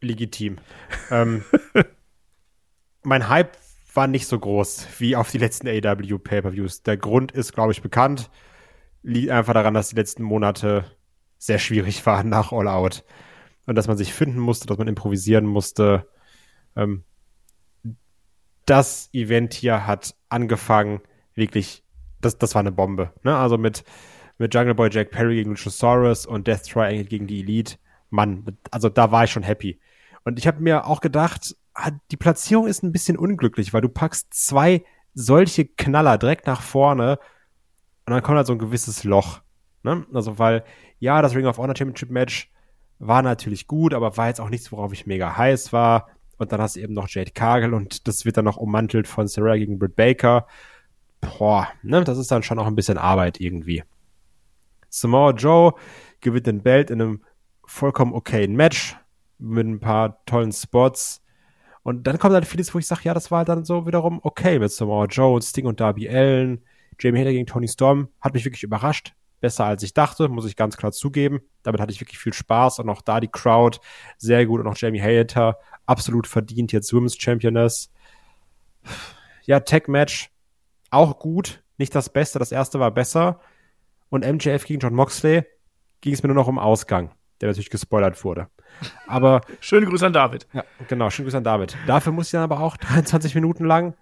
Legitim. 0.00 0.58
ähm, 1.10 1.44
mein 3.02 3.28
Hype 3.28 3.56
war 3.96 4.06
nicht 4.06 4.26
so 4.26 4.38
groß 4.38 4.86
wie 4.98 5.16
auf 5.16 5.30
die 5.30 5.38
letzten 5.38 5.68
AW 5.68 6.18
Pay-Per-Views. 6.18 6.82
Der 6.82 6.96
Grund 6.96 7.32
ist, 7.32 7.52
glaube 7.52 7.72
ich, 7.72 7.82
bekannt. 7.82 8.30
Liegt 9.02 9.30
einfach 9.30 9.54
daran, 9.54 9.74
dass 9.74 9.88
die 9.88 9.96
letzten 9.96 10.22
Monate 10.22 10.84
sehr 11.38 11.58
schwierig 11.58 12.04
waren 12.06 12.28
nach 12.28 12.52
All 12.52 12.68
Out. 12.68 13.04
Und 13.66 13.74
dass 13.74 13.88
man 13.88 13.96
sich 13.96 14.12
finden 14.12 14.38
musste, 14.38 14.66
dass 14.66 14.78
man 14.78 14.88
improvisieren 14.88 15.46
musste. 15.46 16.08
Ähm, 16.76 17.04
das 18.64 19.08
Event 19.12 19.54
hier 19.54 19.86
hat 19.86 20.14
angefangen, 20.28 21.00
wirklich, 21.34 21.84
das, 22.20 22.38
das 22.38 22.54
war 22.54 22.60
eine 22.60 22.72
Bombe. 22.72 23.12
Ne? 23.22 23.36
Also 23.36 23.58
mit, 23.58 23.84
mit 24.38 24.54
Jungle 24.54 24.74
Boy 24.74 24.90
Jack 24.90 25.10
Perry 25.10 25.36
gegen 25.36 25.50
Luchasaurus 25.50 26.26
und 26.26 26.46
Death 26.46 26.64
Triangle 26.64 27.04
gegen 27.04 27.26
die 27.26 27.40
Elite. 27.40 27.76
Mann, 28.10 28.56
also 28.70 28.88
da 28.88 29.10
war 29.10 29.24
ich 29.24 29.30
schon 29.30 29.42
happy. 29.42 29.80
Und 30.24 30.38
ich 30.38 30.46
habe 30.46 30.62
mir 30.62 30.86
auch 30.86 31.00
gedacht, 31.00 31.56
die 32.10 32.16
Platzierung 32.16 32.66
ist 32.66 32.82
ein 32.82 32.92
bisschen 32.92 33.16
unglücklich, 33.16 33.72
weil 33.72 33.82
du 33.82 33.88
packst 33.88 34.32
zwei 34.32 34.84
solche 35.14 35.64
Knaller 35.64 36.18
direkt 36.18 36.46
nach 36.46 36.62
vorne 36.62 37.18
und 38.06 38.12
dann 38.12 38.22
kommt 38.22 38.36
halt 38.36 38.46
so 38.46 38.52
ein 38.52 38.58
gewisses 38.58 39.04
Loch. 39.04 39.40
Ne? 39.82 40.06
Also, 40.12 40.38
weil, 40.38 40.64
ja, 40.98 41.22
das 41.22 41.34
Ring 41.34 41.46
of 41.46 41.58
Honor 41.58 41.76
Championship 41.76 42.10
Match 42.10 42.50
war 42.98 43.22
natürlich 43.22 43.66
gut, 43.66 43.94
aber 43.94 44.16
war 44.16 44.28
jetzt 44.28 44.40
auch 44.40 44.48
nichts, 44.48 44.70
worauf 44.72 44.92
ich 44.92 45.06
mega 45.06 45.36
heiß 45.36 45.72
war. 45.72 46.08
Und 46.38 46.52
dann 46.52 46.60
hast 46.60 46.76
du 46.76 46.80
eben 46.80 46.94
noch 46.94 47.08
Jade 47.08 47.32
Cargill 47.32 47.74
und 47.74 48.06
das 48.06 48.24
wird 48.24 48.36
dann 48.36 48.44
noch 48.44 48.58
ummantelt 48.58 49.08
von 49.08 49.26
Sarah 49.26 49.56
gegen 49.56 49.78
Britt 49.78 49.96
Baker. 49.96 50.46
Boah, 51.20 51.68
ne, 51.82 52.04
das 52.04 52.18
ist 52.18 52.30
dann 52.30 52.42
schon 52.42 52.58
auch 52.58 52.66
ein 52.66 52.76
bisschen 52.76 52.98
Arbeit 52.98 53.40
irgendwie. 53.40 53.82
Samoa 54.88 55.32
Joe 55.32 55.74
gewinnt 56.20 56.46
den 56.46 56.62
Belt 56.62 56.90
in 56.90 57.00
einem 57.00 57.24
vollkommen 57.64 58.12
okayen 58.12 58.54
Match 58.54 58.96
mit 59.38 59.66
ein 59.66 59.80
paar 59.80 60.24
tollen 60.26 60.52
Spots. 60.52 61.22
Und 61.86 62.08
dann 62.08 62.18
kommt 62.18 62.34
dann 62.34 62.42
vieles, 62.42 62.74
wo 62.74 62.80
ich 62.80 62.86
sage, 62.88 63.02
ja, 63.04 63.14
das 63.14 63.30
war 63.30 63.44
dann 63.44 63.64
so 63.64 63.86
wiederum 63.86 64.18
okay 64.24 64.58
mit 64.58 64.72
Samoa 64.72 65.04
und 65.04 65.44
Sting 65.44 65.66
und 65.66 65.78
Darby 65.78 66.08
Allen. 66.08 66.64
Jamie 66.98 67.20
Hader 67.20 67.30
gegen 67.30 67.46
Tony 67.46 67.68
Storm 67.68 68.08
hat 68.20 68.34
mich 68.34 68.44
wirklich 68.44 68.64
überrascht. 68.64 69.14
Besser 69.40 69.66
als 69.66 69.84
ich 69.84 69.94
dachte, 69.94 70.28
muss 70.28 70.46
ich 70.46 70.56
ganz 70.56 70.76
klar 70.76 70.90
zugeben. 70.90 71.42
Damit 71.62 71.80
hatte 71.80 71.92
ich 71.92 72.00
wirklich 72.00 72.18
viel 72.18 72.32
Spaß 72.32 72.80
und 72.80 72.90
auch 72.90 73.02
da 73.02 73.20
die 73.20 73.28
Crowd 73.28 73.78
sehr 74.18 74.46
gut 74.46 74.58
und 74.58 74.66
auch 74.66 74.76
Jamie 74.76 75.00
Hader 75.00 75.58
absolut 75.86 76.26
verdient 76.26 76.72
jetzt 76.72 76.92
Women's 76.92 77.16
Championess. 77.16 77.92
Ja, 79.44 79.60
Tag 79.60 79.86
Match 79.86 80.32
auch 80.90 81.20
gut, 81.20 81.62
nicht 81.78 81.94
das 81.94 82.12
Beste, 82.12 82.40
das 82.40 82.50
erste 82.50 82.80
war 82.80 82.90
besser. 82.90 83.38
Und 84.08 84.26
MJF 84.26 84.64
gegen 84.64 84.80
John 84.80 84.92
Moxley 84.92 85.44
ging 86.00 86.14
es 86.14 86.24
mir 86.24 86.30
nur 86.30 86.34
noch 86.34 86.48
um 86.48 86.58
Ausgang, 86.58 87.12
der 87.40 87.50
natürlich 87.50 87.70
gespoilert 87.70 88.24
wurde. 88.24 88.48
Aber 89.06 89.40
Schöne 89.60 89.86
Grüße 89.86 90.06
an 90.06 90.12
David. 90.12 90.46
ja, 90.52 90.64
genau, 90.88 91.10
schönen 91.10 91.26
Grüß 91.26 91.34
an 91.34 91.44
David. 91.44 91.76
Dafür 91.86 92.12
muss 92.12 92.26
ich 92.26 92.32
dann 92.32 92.42
aber 92.42 92.60
auch 92.60 92.76
23 92.76 93.34
Minuten 93.34 93.64
lang 93.64 93.94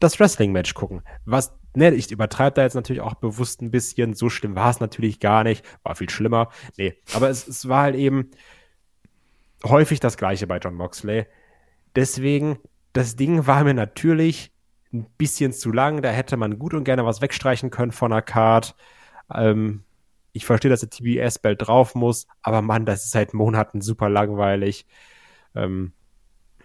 das 0.00 0.20
Wrestling-Match 0.20 0.74
gucken. 0.74 1.02
Was, 1.24 1.56
ne, 1.74 1.92
ich 1.94 2.10
übertreibe 2.10 2.54
da 2.54 2.62
jetzt 2.62 2.74
natürlich 2.74 3.02
auch 3.02 3.14
bewusst 3.14 3.62
ein 3.62 3.70
bisschen. 3.70 4.14
So 4.14 4.30
schlimm 4.30 4.54
war 4.54 4.70
es 4.70 4.80
natürlich 4.80 5.20
gar 5.20 5.44
nicht. 5.44 5.64
War 5.82 5.96
viel 5.96 6.10
schlimmer. 6.10 6.50
Nee, 6.76 6.94
aber 7.14 7.28
es, 7.30 7.46
es 7.48 7.68
war 7.68 7.82
halt 7.82 7.96
eben 7.96 8.30
häufig 9.64 10.00
das 10.00 10.16
Gleiche 10.16 10.46
bei 10.46 10.58
John 10.58 10.74
Moxley. 10.74 11.26
Deswegen, 11.96 12.58
das 12.92 13.16
Ding 13.16 13.46
war 13.46 13.64
mir 13.64 13.74
natürlich 13.74 14.52
ein 14.92 15.06
bisschen 15.18 15.52
zu 15.52 15.72
lang. 15.72 16.00
Da 16.02 16.10
hätte 16.10 16.36
man 16.36 16.58
gut 16.58 16.74
und 16.74 16.84
gerne 16.84 17.04
was 17.04 17.20
wegstreichen 17.20 17.70
können 17.70 17.92
von 17.92 18.10
der 18.10 18.22
Card. 18.22 18.76
Ähm, 19.34 19.82
ich 20.32 20.46
verstehe, 20.46 20.70
dass 20.70 20.80
der 20.80 20.90
TBS-Belt 20.90 21.66
drauf 21.66 21.94
muss, 21.94 22.26
aber 22.42 22.62
Mann, 22.62 22.86
das 22.86 23.04
ist 23.04 23.12
seit 23.12 23.34
Monaten 23.34 23.80
super 23.80 24.08
langweilig. 24.08 24.86
Ähm, 25.54 25.92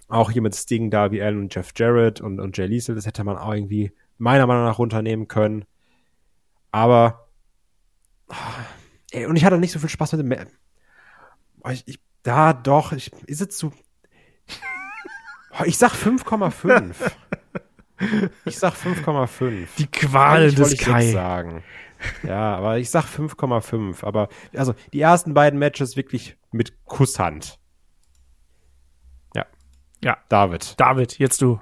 auch 0.08 0.32
hier 0.32 0.42
mit 0.42 0.56
Sting, 0.56 0.92
Darby 0.92 1.22
Allen 1.22 1.40
und 1.40 1.56
Jeff 1.56 1.72
Jarrett 1.76 2.22
und, 2.22 2.40
und 2.40 2.58
Jay 2.58 2.68
Liesel, 2.68 2.96
das 2.96 3.06
hätte 3.06 3.24
man 3.24 3.38
auch 3.38 3.54
irgendwie 3.54 3.92
meiner 4.18 4.46
Meinung 4.46 4.66
nach 4.66 4.78
runternehmen 4.78 5.28
können. 5.28 5.66
Aber 6.72 7.28
ey, 9.12 9.26
und 9.26 9.36
ich 9.36 9.46
hatte 9.46 9.58
nicht 9.58 9.72
so 9.72 9.80
viel 9.80 9.90
Spaß 9.90 10.14
mit 10.14 10.22
dem 10.22 10.48
Ma 11.64 11.72
ich, 11.72 11.88
ich, 11.88 12.00
da 12.24 12.54
doch, 12.54 12.92
ich, 12.92 13.12
ist 13.26 13.42
es 13.42 13.58
zu 13.58 13.72
ich 15.66 15.78
sag 15.78 15.92
5,5. 15.92 16.96
ich 18.46 18.58
sag 18.58 18.74
5,5. 18.74 19.68
Die 19.78 19.88
Qual 19.88 20.52
des 20.52 20.74
ich 20.74 20.80
Kai. 20.80 21.12
sagen. 21.12 21.64
Ja, 22.24 22.56
aber 22.56 22.78
ich 22.80 22.90
sag 22.90 23.06
5,5. 23.06 24.04
Aber 24.04 24.30
also 24.56 24.74
die 24.94 25.02
ersten 25.02 25.34
beiden 25.34 25.60
Matches 25.60 25.96
wirklich 25.98 26.38
mit 26.52 26.86
Kusshand. 26.86 27.60
Ja. 29.36 29.46
Ja. 30.04 30.18
David. 30.30 30.80
David, 30.80 31.18
jetzt 31.20 31.42
du. 31.42 31.60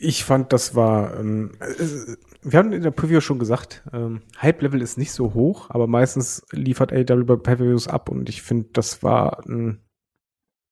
Ich 0.00 0.24
fand, 0.24 0.52
das 0.52 0.76
war, 0.76 1.18
ähm, 1.18 1.50
äh, 1.58 2.16
wir 2.42 2.58
haben 2.60 2.72
in 2.72 2.82
der 2.82 2.92
Preview 2.92 3.20
schon 3.20 3.40
gesagt, 3.40 3.82
ähm, 3.92 4.22
Hype-Level 4.40 4.80
ist 4.80 4.96
nicht 4.96 5.10
so 5.10 5.34
hoch, 5.34 5.70
aber 5.70 5.88
meistens 5.88 6.46
liefert 6.52 6.92
AW 6.92 7.24
bei 7.24 7.34
Pay-Per-Views 7.34 7.88
ab 7.88 8.08
und 8.08 8.28
ich 8.28 8.42
finde, 8.42 8.68
das 8.74 9.02
war 9.02 9.44
ein 9.48 9.82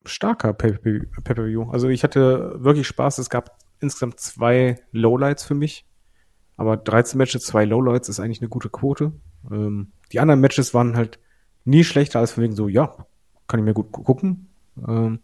starker 0.05 0.53
Pay-Per- 0.53 1.07
Pay-Per-View. 1.24 1.70
Also 1.70 1.89
ich 1.89 2.05
hatte 2.05 2.55
wirklich 2.62 2.87
Spaß. 2.87 3.19
Es 3.19 3.28
gab 3.28 3.59
insgesamt 3.81 4.20
zwei 4.20 4.77
Lowlights 4.93 5.43
für 5.45 5.55
mich, 5.55 5.85
aber 6.57 6.77
13 6.77 7.19
Matches, 7.19 7.45
zwei 7.45 7.65
Lowlights 7.65 8.09
ist 8.09 8.20
eigentlich 8.20 8.41
eine 8.41 8.49
gute 8.49 8.69
Quote. 8.70 9.12
Ähm, 9.51 9.93
die 10.12 10.20
anderen 10.20 10.41
Matches 10.41 10.74
waren 10.74 10.97
halt 10.97 11.19
nie 11.65 11.85
schlechter 11.85 12.20
als 12.20 12.33
von 12.33 12.45
wegen 12.45 12.55
so, 12.55 12.69
ja, 12.69 13.07
kann 13.49 13.61
ich 13.61 13.65
mir 13.66 13.74
gut 13.74 13.93
gu- 13.93 14.03
gucken. 14.03 14.49
Ähm, 14.87 15.20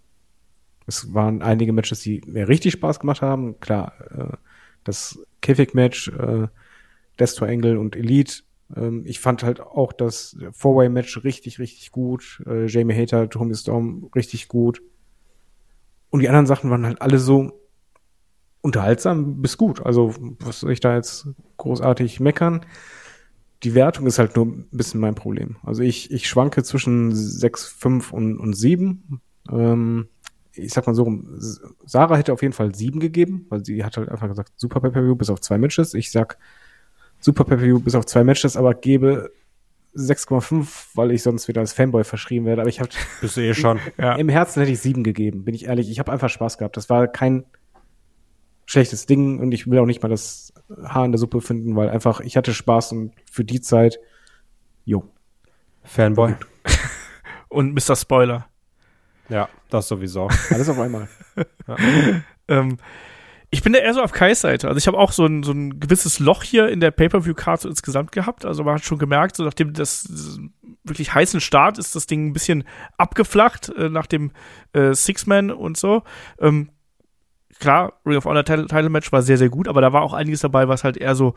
es 0.87 1.15
waren 1.15 1.43
einige 1.43 1.73
Matches, 1.73 2.01
die 2.01 2.23
mir 2.27 2.49
richtig 2.49 2.73
Spaß 2.75 3.01
gemacht 3.01 3.23
haben. 3.23 3.59
Klar, 3.61 3.93
äh, 4.11 4.37
das 4.85 5.19
Käfig-Match 5.41 6.09
äh, 6.09 6.49
Death 7.21 7.37
Triangle 7.37 7.79
und 7.79 7.95
Elite. 7.97 8.43
Ähm, 8.75 9.05
ich 9.07 9.21
fand 9.21 9.43
halt 9.43 9.61
auch 9.61 9.93
das 9.93 10.37
Four-Way-Match 10.53 11.25
richtig, 11.25 11.59
richtig 11.59 11.93
gut. 11.93 12.43
Äh, 12.47 12.67
Jamie 12.67 12.95
Hater, 12.95 13.29
Tommy 13.31 13.55
Storm 13.55 14.11
richtig 14.15 14.49
gut. 14.49 14.83
Und 16.11 16.21
die 16.21 16.29
anderen 16.29 16.47
Sachen 16.47 16.71
waren 16.71 16.85
halt 16.87 17.01
alle 17.01 17.19
so 17.19 17.53
unterhaltsam 18.63 19.43
bis 19.43 19.59
gut. 19.59 19.85
Also, 19.85 20.15
was 20.41 20.61
soll 20.61 20.73
ich 20.73 20.81
da 20.81 20.95
jetzt 20.97 21.29
großartig 21.59 22.21
meckern? 22.21 22.65
Die 23.63 23.75
Wertung 23.75 24.07
ist 24.07 24.19
halt 24.19 24.35
nur 24.35 24.47
ein 24.47 24.69
bisschen 24.73 25.01
mein 25.01 25.15
Problem. 25.15 25.57
Also 25.63 25.83
ich, 25.83 26.11
ich 26.11 26.29
schwanke 26.29 26.65
zwischen 26.65 27.15
6, 27.15 27.67
5 27.67 28.13
und, 28.13 28.39
und 28.39 28.55
7. 28.55 29.21
Ähm, 29.51 30.09
ich 30.55 30.73
sag 30.73 30.87
mal 30.87 30.95
so, 30.95 31.21
Sarah 31.85 32.17
hätte 32.17 32.33
auf 32.33 32.43
jeden 32.43 32.55
Fall 32.55 32.75
7 32.75 32.99
gegeben, 32.99 33.47
weil 33.51 33.65
sie 33.65 33.85
hat 33.85 33.97
halt 33.97 34.09
einfach 34.09 34.29
gesagt, 34.29 34.53
super 34.57 34.81
Pay-Per-View 34.81 35.15
bis 35.15 35.31
auf 35.31 35.41
zwei 35.41 35.59
Matches. 35.59 35.95
Ich 35.95 36.11
sag 36.11 36.39
super 37.21 37.45
Pay-Per-View 37.45 37.81
bis 37.81 37.95
auf 37.95 38.07
zwei 38.07 38.25
Matches, 38.25 38.57
aber 38.57 38.75
gebe 38.75 39.31
6,5, 39.95 40.89
weil 40.95 41.13
ich 41.13 41.23
sonst 41.23 41.49
wieder 41.49 41.61
als 41.61 41.73
Fanboy 41.73 42.05
verschrieben 42.05 42.47
werde. 42.47 42.63
Aber 42.63 42.69
ich 42.69 42.81
habe 42.81 42.91
Bist 43.21 43.37
du 43.37 43.43
eh 43.43 43.55
schon. 43.55 43.79
Ja. 43.99 44.15
im 44.17 44.29
Herzen 44.29 44.61
hätte 44.61 44.73
ich 44.73 44.81
7 44.81 45.05
gegeben, 45.05 45.45
bin 45.45 45.55
ich 45.55 45.67
ehrlich. 45.67 45.91
Ich 45.91 45.99
habe 45.99 46.11
einfach 46.11 46.31
Spaß 46.31 46.59
gehabt. 46.59 46.77
Das 46.77 46.91
war 46.91 47.07
kein 47.07 47.45
schlechtes 48.67 49.07
Ding 49.07 49.39
und 49.39 49.53
ich 49.53 49.69
will 49.69 49.79
auch 49.79 49.87
nicht 49.87 50.03
mal 50.03 50.09
das 50.09 50.53
Haar 50.85 51.05
in 51.05 51.13
der 51.13 51.19
Suppe 51.19 51.41
finden, 51.41 51.77
weil 51.77 51.89
einfach 51.91 52.21
ich 52.21 52.37
hatte 52.37 52.55
Spaß 52.55 52.93
und 52.93 53.13
für 53.31 53.45
die 53.45 53.61
Zeit, 53.61 53.99
jo. 54.85 55.05
Fanboy. 55.85 56.35
Und 57.49 57.75
Mr. 57.75 57.97
Spoiler. 57.97 58.47
Ja, 59.29 59.49
das 59.69 59.89
sowieso. 59.89 60.29
Alles 60.51 60.69
auf 60.69 60.79
einmal. 60.79 61.09
Ähm, 62.49 62.79
ich 63.51 63.63
bin 63.63 63.73
da 63.73 63.79
eher 63.79 63.95
so 63.95 64.03
auf 64.03 64.11
Kais 64.11 64.41
Seite. 64.41 64.67
Also 64.67 64.79
ich 64.79 64.89
habe 64.89 64.99
auch 64.99 65.13
so 65.13 65.25
ein, 65.25 65.45
so 65.45 65.53
ein 65.53 65.79
gewisses 65.79 66.19
Loch 66.19 66.43
hier 66.43 66.69
in 66.69 66.81
der 66.81 66.91
Pay-Per-View-Card 66.91 67.61
so 67.61 67.69
insgesamt 67.69 68.11
gehabt. 68.11 68.45
Also 68.45 68.65
man 68.65 68.75
hat 68.75 68.85
schon 68.85 68.99
gemerkt, 68.99 69.37
so 69.37 69.45
nachdem 69.45 69.75
das, 69.75 70.03
das 70.11 70.41
wirklich 70.83 71.15
heißen 71.15 71.41
Start 71.41 71.79
ist 71.79 71.95
das 71.95 72.07
Ding 72.07 72.27
ein 72.27 72.33
bisschen 72.33 72.65
abgeflacht 72.99 73.69
äh, 73.69 73.89
nach 73.89 74.07
dem 74.07 74.33
äh, 74.73 74.93
Six-Man 74.93 75.53
und 75.53 75.77
so. 75.77 76.03
Ähm, 76.41 76.71
klar, 77.63 77.95
Ring 78.05 78.17
of 78.17 78.25
Honor 78.25 78.45
Title, 78.45 78.91
Match 78.91 79.13
war 79.13 79.23
sehr, 79.23 79.39
sehr 79.39 79.49
gut, 79.49 79.69
aber 79.69 79.81
da 79.81 79.93
war 79.93 80.03
auch 80.03 80.13
einiges 80.13 80.41
dabei, 80.41 80.69
was 80.69 80.85
halt 80.85 80.97
eher 80.97 81.15
so 81.15 81.35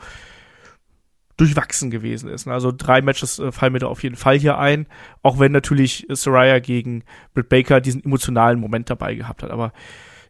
durchwachsen 1.36 1.90
gewesen 1.90 2.28
ist. 2.28 2.48
Also 2.48 2.72
drei 2.76 3.00
Matches 3.00 3.38
äh, 3.38 3.52
fallen 3.52 3.72
mir 3.72 3.78
da 3.78 3.86
auf 3.86 4.02
jeden 4.02 4.16
Fall 4.16 4.38
hier 4.38 4.58
ein, 4.58 4.86
auch 5.22 5.38
wenn 5.38 5.52
natürlich 5.52 6.06
Soraya 6.08 6.58
gegen 6.58 7.04
Britt 7.34 7.48
Baker 7.48 7.80
diesen 7.80 8.04
emotionalen 8.04 8.58
Moment 8.58 8.90
dabei 8.90 9.14
gehabt 9.14 9.42
hat. 9.42 9.50
Aber 9.50 9.72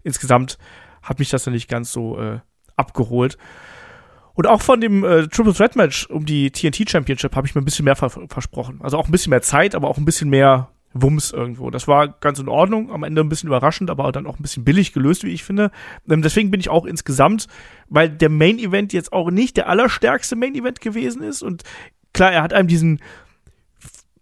insgesamt 0.03 0.59
hat 1.03 1.19
mich 1.19 1.31
das 1.31 1.45
dann 1.45 1.55
nicht 1.55 1.69
ganz 1.69 1.93
so 1.93 2.19
äh, 2.19 2.41
abgeholt. 2.77 3.39
Und 4.35 4.47
auch 4.47 4.61
von 4.61 4.81
dem 4.81 5.03
äh, 5.03 5.29
Triple 5.29 5.55
Threat 5.55 5.77
Match 5.77 6.07
um 6.07 6.27
die 6.27 6.51
TNT 6.51 6.91
Championship 6.91 7.35
habe 7.37 7.47
ich 7.47 7.55
mir 7.55 7.63
ein 7.63 7.65
bisschen 7.65 7.87
mehr 7.87 7.97
ver 7.97 8.11
versprochen. 8.11 8.81
Also 8.83 8.99
auch 8.99 9.07
ein 9.07 9.13
bisschen 9.13 9.31
mehr 9.31 9.43
Zeit, 9.43 9.75
aber 9.75 9.89
auch 9.89 9.97
ein 9.97 10.05
bisschen 10.05 10.29
mehr 10.29 10.69
Wumms 11.03 11.33
irgendwo. 11.33 11.71
Das 11.71 11.89
war 11.89 12.09
ganz 12.09 12.39
in 12.39 12.49
Ordnung, 12.49 12.91
am 12.91 13.03
Ende 13.03 13.23
ein 13.23 13.29
bisschen 13.29 13.49
überraschend, 13.49 13.91
aber 13.91 14.11
dann 14.13 14.27
auch 14.27 14.39
ein 14.39 14.43
bisschen 14.43 14.65
billig 14.65 14.93
gelöst, 14.93 15.25
wie 15.25 15.31
ich 15.31 15.45
finde. 15.45 15.71
Ähm, 16.09 16.23
deswegen 16.23 16.51
bin 16.51 16.61
ich 16.61 16.69
auch 16.69 16.87
insgesamt, 16.87 17.47
weil 17.89 18.09
der 18.09 18.31
Main 18.31 18.59
Event 18.59 18.93
jetzt 18.93 19.13
auch 19.13 19.31
nicht 19.31 19.57
der 19.57 19.69
allerstärkste 19.69 20.37
Main 20.37 20.55
Event 20.55 20.81
gewesen 20.81 21.23
ist 21.23 21.43
und 21.43 21.63
klar, 22.13 22.33
er 22.33 22.43
hat 22.43 22.53
einem 22.53 22.69
diesen 22.69 23.01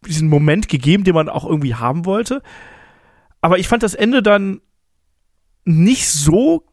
diesen 0.07 0.29
Moment 0.29 0.69
gegeben, 0.69 1.05
den 1.05 1.15
man 1.15 1.29
auch 1.29 1.45
irgendwie 1.45 1.75
haben 1.75 2.05
wollte. 2.05 2.43
Aber 3.41 3.59
ich 3.59 3.69
fand 3.69 3.83
das 3.83 3.95
Ende 3.95 4.23
dann 4.23 4.61
nicht 5.65 6.09
so 6.11 6.67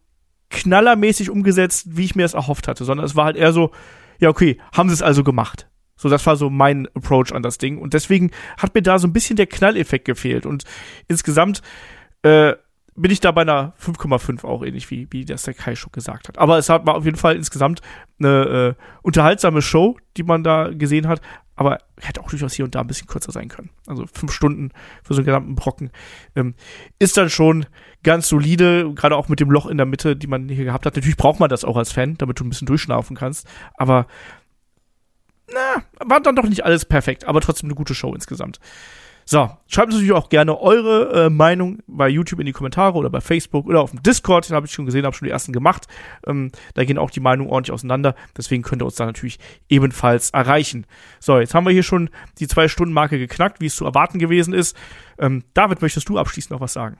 knallermäßig 0.49 1.29
umgesetzt, 1.29 1.85
wie 1.95 2.05
ich 2.05 2.15
mir 2.15 2.25
es 2.25 2.33
erhofft 2.33 2.67
hatte, 2.67 2.83
sondern 2.83 3.05
es 3.05 3.15
war 3.15 3.25
halt 3.25 3.37
eher 3.37 3.53
so, 3.53 3.71
ja, 4.19 4.29
okay, 4.29 4.59
haben 4.73 4.89
sie 4.89 4.93
es 4.93 5.01
also 5.01 5.23
gemacht. 5.23 5.70
So, 6.01 6.09
das 6.09 6.25
war 6.25 6.35
so 6.35 6.49
mein 6.49 6.87
Approach 6.95 7.31
an 7.31 7.43
das 7.43 7.59
Ding. 7.59 7.77
Und 7.77 7.93
deswegen 7.93 8.31
hat 8.57 8.73
mir 8.73 8.81
da 8.81 8.97
so 8.97 9.07
ein 9.07 9.13
bisschen 9.13 9.35
der 9.35 9.45
Knalleffekt 9.45 10.05
gefehlt. 10.05 10.47
Und 10.47 10.63
insgesamt 11.07 11.61
äh, 12.23 12.53
bin 12.95 13.11
ich 13.11 13.19
da 13.19 13.31
bei 13.31 13.43
einer 13.43 13.73
5,5 13.79 14.43
auch 14.43 14.63
ähnlich 14.63 14.89
wie, 14.89 15.07
wie 15.11 15.25
das 15.25 15.43
der 15.43 15.53
Kai 15.53 15.75
schon 15.75 15.91
gesagt 15.91 16.27
hat. 16.27 16.39
Aber 16.39 16.57
es 16.57 16.69
hat, 16.69 16.87
war 16.87 16.95
auf 16.95 17.05
jeden 17.05 17.17
Fall 17.17 17.35
insgesamt 17.35 17.81
eine 18.19 18.75
äh, 18.79 18.83
unterhaltsame 19.03 19.61
Show, 19.61 19.95
die 20.17 20.23
man 20.23 20.43
da 20.43 20.69
gesehen 20.69 21.07
hat. 21.07 21.21
Aber 21.55 21.77
hätte 21.99 22.19
auch 22.21 22.29
durchaus 22.31 22.53
hier 22.53 22.65
und 22.65 22.73
da 22.73 22.81
ein 22.81 22.87
bisschen 22.87 23.05
kürzer 23.05 23.31
sein 23.31 23.47
können. 23.47 23.69
Also 23.85 24.07
fünf 24.11 24.31
Stunden 24.31 24.71
für 25.03 25.13
so 25.13 25.19
einen 25.19 25.27
gesamten 25.27 25.53
Brocken 25.53 25.91
ähm, 26.35 26.55
ist 26.97 27.15
dann 27.17 27.29
schon 27.29 27.67
ganz 28.01 28.27
solide, 28.27 28.91
gerade 28.95 29.15
auch 29.15 29.29
mit 29.29 29.39
dem 29.39 29.51
Loch 29.51 29.67
in 29.67 29.77
der 29.77 29.85
Mitte, 29.85 30.15
die 30.15 30.25
man 30.25 30.49
hier 30.49 30.65
gehabt 30.65 30.87
hat. 30.87 30.95
Natürlich 30.95 31.17
braucht 31.17 31.39
man 31.39 31.49
das 31.51 31.63
auch 31.63 31.77
als 31.77 31.91
Fan, 31.91 32.17
damit 32.17 32.39
du 32.39 32.43
ein 32.43 32.49
bisschen 32.49 32.65
durchschnaufen 32.65 33.15
kannst. 33.15 33.47
Aber 33.75 34.07
na, 35.53 35.83
war 36.05 36.21
dann 36.21 36.35
doch 36.35 36.47
nicht 36.47 36.65
alles 36.65 36.85
perfekt, 36.85 37.25
aber 37.25 37.41
trotzdem 37.41 37.67
eine 37.67 37.75
gute 37.75 37.95
Show 37.95 38.13
insgesamt. 38.13 38.59
So, 39.25 39.49
schreibt 39.67 39.91
natürlich 39.91 40.11
auch 40.13 40.29
gerne 40.29 40.59
eure 40.59 41.25
äh, 41.25 41.29
Meinung 41.29 41.79
bei 41.87 42.09
YouTube 42.09 42.39
in 42.39 42.45
die 42.45 42.51
Kommentare 42.51 42.97
oder 42.97 43.09
bei 43.09 43.21
Facebook 43.21 43.65
oder 43.65 43.81
auf 43.81 43.91
dem 43.91 44.03
Discord. 44.03 44.49
Den 44.49 44.55
habe 44.55 44.65
ich 44.65 44.73
schon 44.73 44.85
gesehen, 44.85 45.05
habe 45.05 45.15
schon 45.15 45.27
die 45.27 45.31
ersten 45.31 45.53
gemacht. 45.53 45.87
Ähm, 46.25 46.51
da 46.73 46.83
gehen 46.83 46.97
auch 46.97 47.11
die 47.11 47.19
Meinungen 47.19 47.49
ordentlich 47.49 47.73
auseinander. 47.73 48.15
Deswegen 48.35 48.63
könnt 48.63 48.81
ihr 48.81 48.85
uns 48.85 48.95
da 48.95 49.05
natürlich 49.05 49.39
ebenfalls 49.69 50.31
erreichen. 50.31 50.85
So, 51.19 51.39
jetzt 51.39 51.53
haben 51.53 51.65
wir 51.65 51.71
hier 51.71 51.83
schon 51.83 52.09
die 52.39 52.47
Zwei-Stunden-Marke 52.47 53.19
geknackt, 53.19 53.61
wie 53.61 53.67
es 53.67 53.75
zu 53.75 53.85
erwarten 53.85 54.19
gewesen 54.19 54.53
ist. 54.53 54.75
Ähm, 55.19 55.43
David, 55.53 55.81
möchtest 55.81 56.09
du 56.09 56.17
abschließend 56.17 56.51
noch 56.51 56.61
was 56.61 56.73
sagen? 56.73 56.97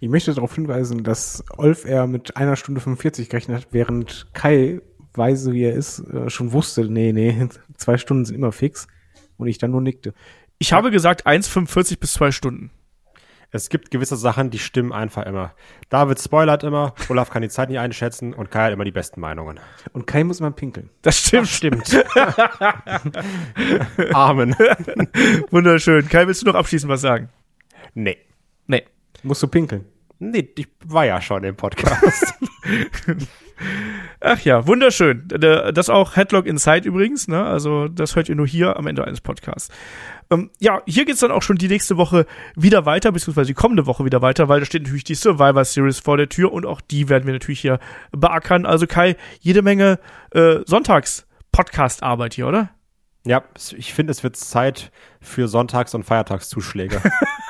Ich 0.00 0.08
möchte 0.08 0.32
darauf 0.32 0.54
hinweisen, 0.54 1.04
dass 1.04 1.44
Olf 1.56 1.84
er 1.84 2.06
mit 2.06 2.36
einer 2.36 2.56
Stunde 2.56 2.80
45 2.80 3.28
gerechnet 3.28 3.58
hat, 3.58 3.68
während 3.72 4.28
Kai, 4.32 4.80
weise 5.14 5.52
wie 5.52 5.64
er 5.64 5.74
ist, 5.74 6.00
äh, 6.00 6.30
schon 6.30 6.52
wusste, 6.52 6.84
nee, 6.84 7.12
nee, 7.12 7.48
zwei 7.76 7.98
Stunden 7.98 8.24
sind 8.24 8.36
immer 8.36 8.52
fix. 8.52 8.86
Und 9.38 9.48
ich 9.48 9.58
dann 9.58 9.72
nur 9.72 9.80
nickte. 9.80 10.14
Ich 10.58 10.72
habe 10.72 10.90
gesagt 10.92 11.26
1,45 11.26 11.98
bis 11.98 12.12
zwei 12.12 12.30
Stunden. 12.30 12.70
Es 13.54 13.68
gibt 13.68 13.90
gewisse 13.90 14.16
Sachen, 14.16 14.48
die 14.48 14.58
stimmen 14.58 14.92
einfach 14.92 15.26
immer. 15.26 15.54
David 15.90 16.18
spoilert 16.18 16.64
immer, 16.64 16.94
Olaf 17.10 17.28
kann 17.28 17.42
die 17.42 17.50
Zeit 17.50 17.68
nicht 17.68 17.80
einschätzen 17.80 18.32
und 18.32 18.50
Kai 18.50 18.64
hat 18.64 18.72
immer 18.72 18.84
die 18.84 18.92
besten 18.92 19.20
Meinungen. 19.20 19.60
Und 19.92 20.06
Kai 20.06 20.24
muss 20.24 20.40
mal 20.40 20.52
pinkeln. 20.52 20.88
Das 21.02 21.18
stimmt. 21.18 21.48
Stimmt. 21.48 21.92
Amen. 24.14 24.54
Wunderschön. 25.50 26.08
Kai, 26.08 26.26
willst 26.26 26.40
du 26.40 26.46
noch 26.46 26.54
abschließend 26.54 26.90
was 26.90 27.02
sagen? 27.02 27.28
Nee. 27.92 28.16
Nee. 28.66 28.84
Musst 29.22 29.42
du 29.42 29.48
pinkeln. 29.48 29.84
Nee, 30.18 30.48
ich 30.56 30.68
war 30.86 31.04
ja 31.04 31.20
schon 31.20 31.44
im 31.44 31.56
Podcast. 31.56 32.32
Ach 34.20 34.40
ja, 34.40 34.66
wunderschön. 34.66 35.26
D- 35.28 35.72
Das 35.72 35.88
auch 35.90 36.16
Headlock 36.16 36.46
Inside 36.46 36.86
übrigens, 36.88 37.28
ne? 37.28 37.44
Also 37.44 37.88
das 37.88 38.14
hört 38.16 38.28
ihr 38.28 38.34
nur 38.36 38.46
hier 38.46 38.76
am 38.76 38.86
Ende 38.86 39.04
eines 39.04 39.20
Podcasts. 39.20 39.68
Ähm, 40.30 40.50
ja, 40.60 40.80
hier 40.86 41.04
geht's 41.04 41.20
dann 41.20 41.30
auch 41.32 41.42
schon 41.42 41.56
die 41.56 41.68
nächste 41.68 41.96
Woche 41.96 42.26
wieder 42.56 42.86
weiter, 42.86 43.12
beziehungsweise 43.12 43.48
die 43.48 43.54
kommende 43.54 43.86
Woche 43.86 44.04
wieder 44.04 44.22
weiter, 44.22 44.48
weil 44.48 44.60
da 44.60 44.66
steht 44.66 44.82
natürlich 44.84 45.04
die 45.04 45.14
Survivor 45.14 45.64
Series 45.64 45.98
vor 45.98 46.16
der 46.16 46.28
Tür 46.28 46.52
und 46.52 46.64
auch 46.66 46.80
die 46.80 47.08
werden 47.08 47.26
wir 47.26 47.32
natürlich 47.32 47.60
hier 47.60 47.78
beackern. 48.12 48.64
Also 48.64 48.86
Kai, 48.86 49.16
jede 49.40 49.62
Menge 49.62 49.98
äh, 50.30 50.60
Sonntags-Podcast-Arbeit 50.66 52.34
hier, 52.34 52.46
oder? 52.48 52.70
ja, 53.24 53.42
ich 53.76 53.94
finde, 53.94 54.10
es 54.10 54.24
wird 54.24 54.34
Zeit 54.36 54.90
für 55.20 55.46
Sonntags- 55.46 55.94
und 55.94 56.02
Feiertagszuschläge. 56.04 57.00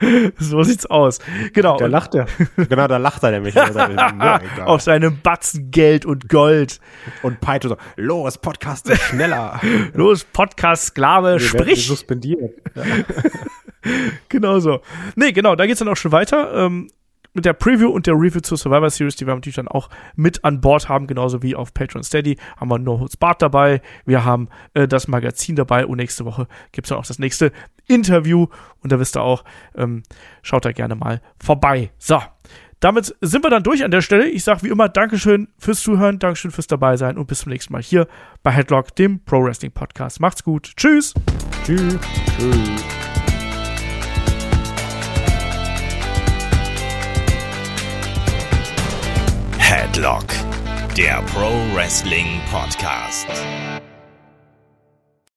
So 0.38 0.62
sieht's 0.62 0.86
aus. 0.86 1.20
Genau. 1.52 1.76
Da 1.78 1.86
lacht 1.86 2.14
er. 2.14 2.26
genau, 2.56 2.86
da 2.86 2.96
lacht 2.96 3.22
er 3.22 3.30
nämlich. 3.30 3.54
ja. 3.54 4.40
Auf 4.64 4.82
seinem 4.82 5.20
Batzen 5.22 5.70
Geld 5.70 6.04
und 6.04 6.28
Gold. 6.28 6.80
Und 7.22 7.40
Peito 7.40 7.68
so, 7.68 7.76
los, 7.96 8.38
Podcast 8.38 8.94
schneller. 8.96 9.60
Los, 9.94 10.24
Podcast-Sklave, 10.24 11.40
Wir 11.40 11.52
werden 11.52 11.60
sprich. 11.62 11.86
suspendiert. 11.86 12.52
Genau 14.28 14.58
so. 14.58 14.80
Nee, 15.14 15.32
genau, 15.32 15.54
da 15.54 15.66
geht's 15.66 15.78
dann 15.78 15.88
auch 15.88 15.96
schon 15.96 16.12
weiter. 16.12 16.52
Ähm, 16.54 16.88
mit 17.36 17.44
der 17.44 17.52
Preview 17.52 17.90
und 17.90 18.06
der 18.06 18.14
Review 18.14 18.40
zur 18.40 18.56
Survivor 18.56 18.88
Series, 18.88 19.14
die 19.16 19.26
wir 19.26 19.34
natürlich 19.34 19.56
dann 19.56 19.68
auch 19.68 19.90
mit 20.16 20.42
an 20.42 20.62
Bord 20.62 20.88
haben, 20.88 21.06
genauso 21.06 21.42
wie 21.42 21.54
auf 21.54 21.74
Patreon 21.74 22.02
Steady, 22.02 22.38
haben 22.56 22.70
wir 22.70 22.78
No 22.78 22.98
Holds 22.98 23.18
Barred 23.18 23.42
dabei, 23.42 23.82
wir 24.06 24.24
haben 24.24 24.48
äh, 24.72 24.88
das 24.88 25.06
Magazin 25.06 25.54
dabei 25.54 25.84
und 25.86 25.98
nächste 25.98 26.24
Woche 26.24 26.48
gibt's 26.72 26.88
dann 26.88 26.98
auch 26.98 27.06
das 27.06 27.18
nächste 27.18 27.52
Interview 27.88 28.46
und 28.82 28.92
da 28.92 28.98
wisst 28.98 29.16
ihr 29.16 29.22
auch, 29.22 29.44
ähm, 29.76 30.02
schaut 30.42 30.64
da 30.64 30.72
gerne 30.72 30.94
mal 30.94 31.20
vorbei. 31.38 31.90
So, 31.98 32.20
damit 32.80 33.16
sind 33.20 33.44
wir 33.44 33.50
dann 33.50 33.62
durch 33.62 33.84
an 33.84 33.90
der 33.90 34.02
Stelle. 34.02 34.28
Ich 34.28 34.44
sage 34.44 34.62
wie 34.62 34.68
immer 34.68 34.88
Dankeschön 34.88 35.48
fürs 35.58 35.80
Zuhören, 35.80 36.18
Dankeschön 36.18 36.50
fürs 36.50 36.66
dabei 36.66 36.96
sein 36.96 37.16
und 37.16 37.26
bis 37.26 37.40
zum 37.40 37.52
nächsten 37.52 37.72
Mal 37.72 37.82
hier 37.82 38.06
bei 38.42 38.50
Headlock, 38.50 38.94
dem 38.96 39.24
Pro 39.24 39.42
Wrestling 39.42 39.72
Podcast. 39.72 40.20
Macht's 40.20 40.44
gut. 40.44 40.72
Tschüss. 40.76 41.14
Tschüss. 41.64 41.98
Tschüss. 42.38 42.84
Headlock, 49.58 50.26
der 50.96 51.22
Pro 51.22 51.50
Wrestling 51.74 52.40
Podcast. 52.52 53.26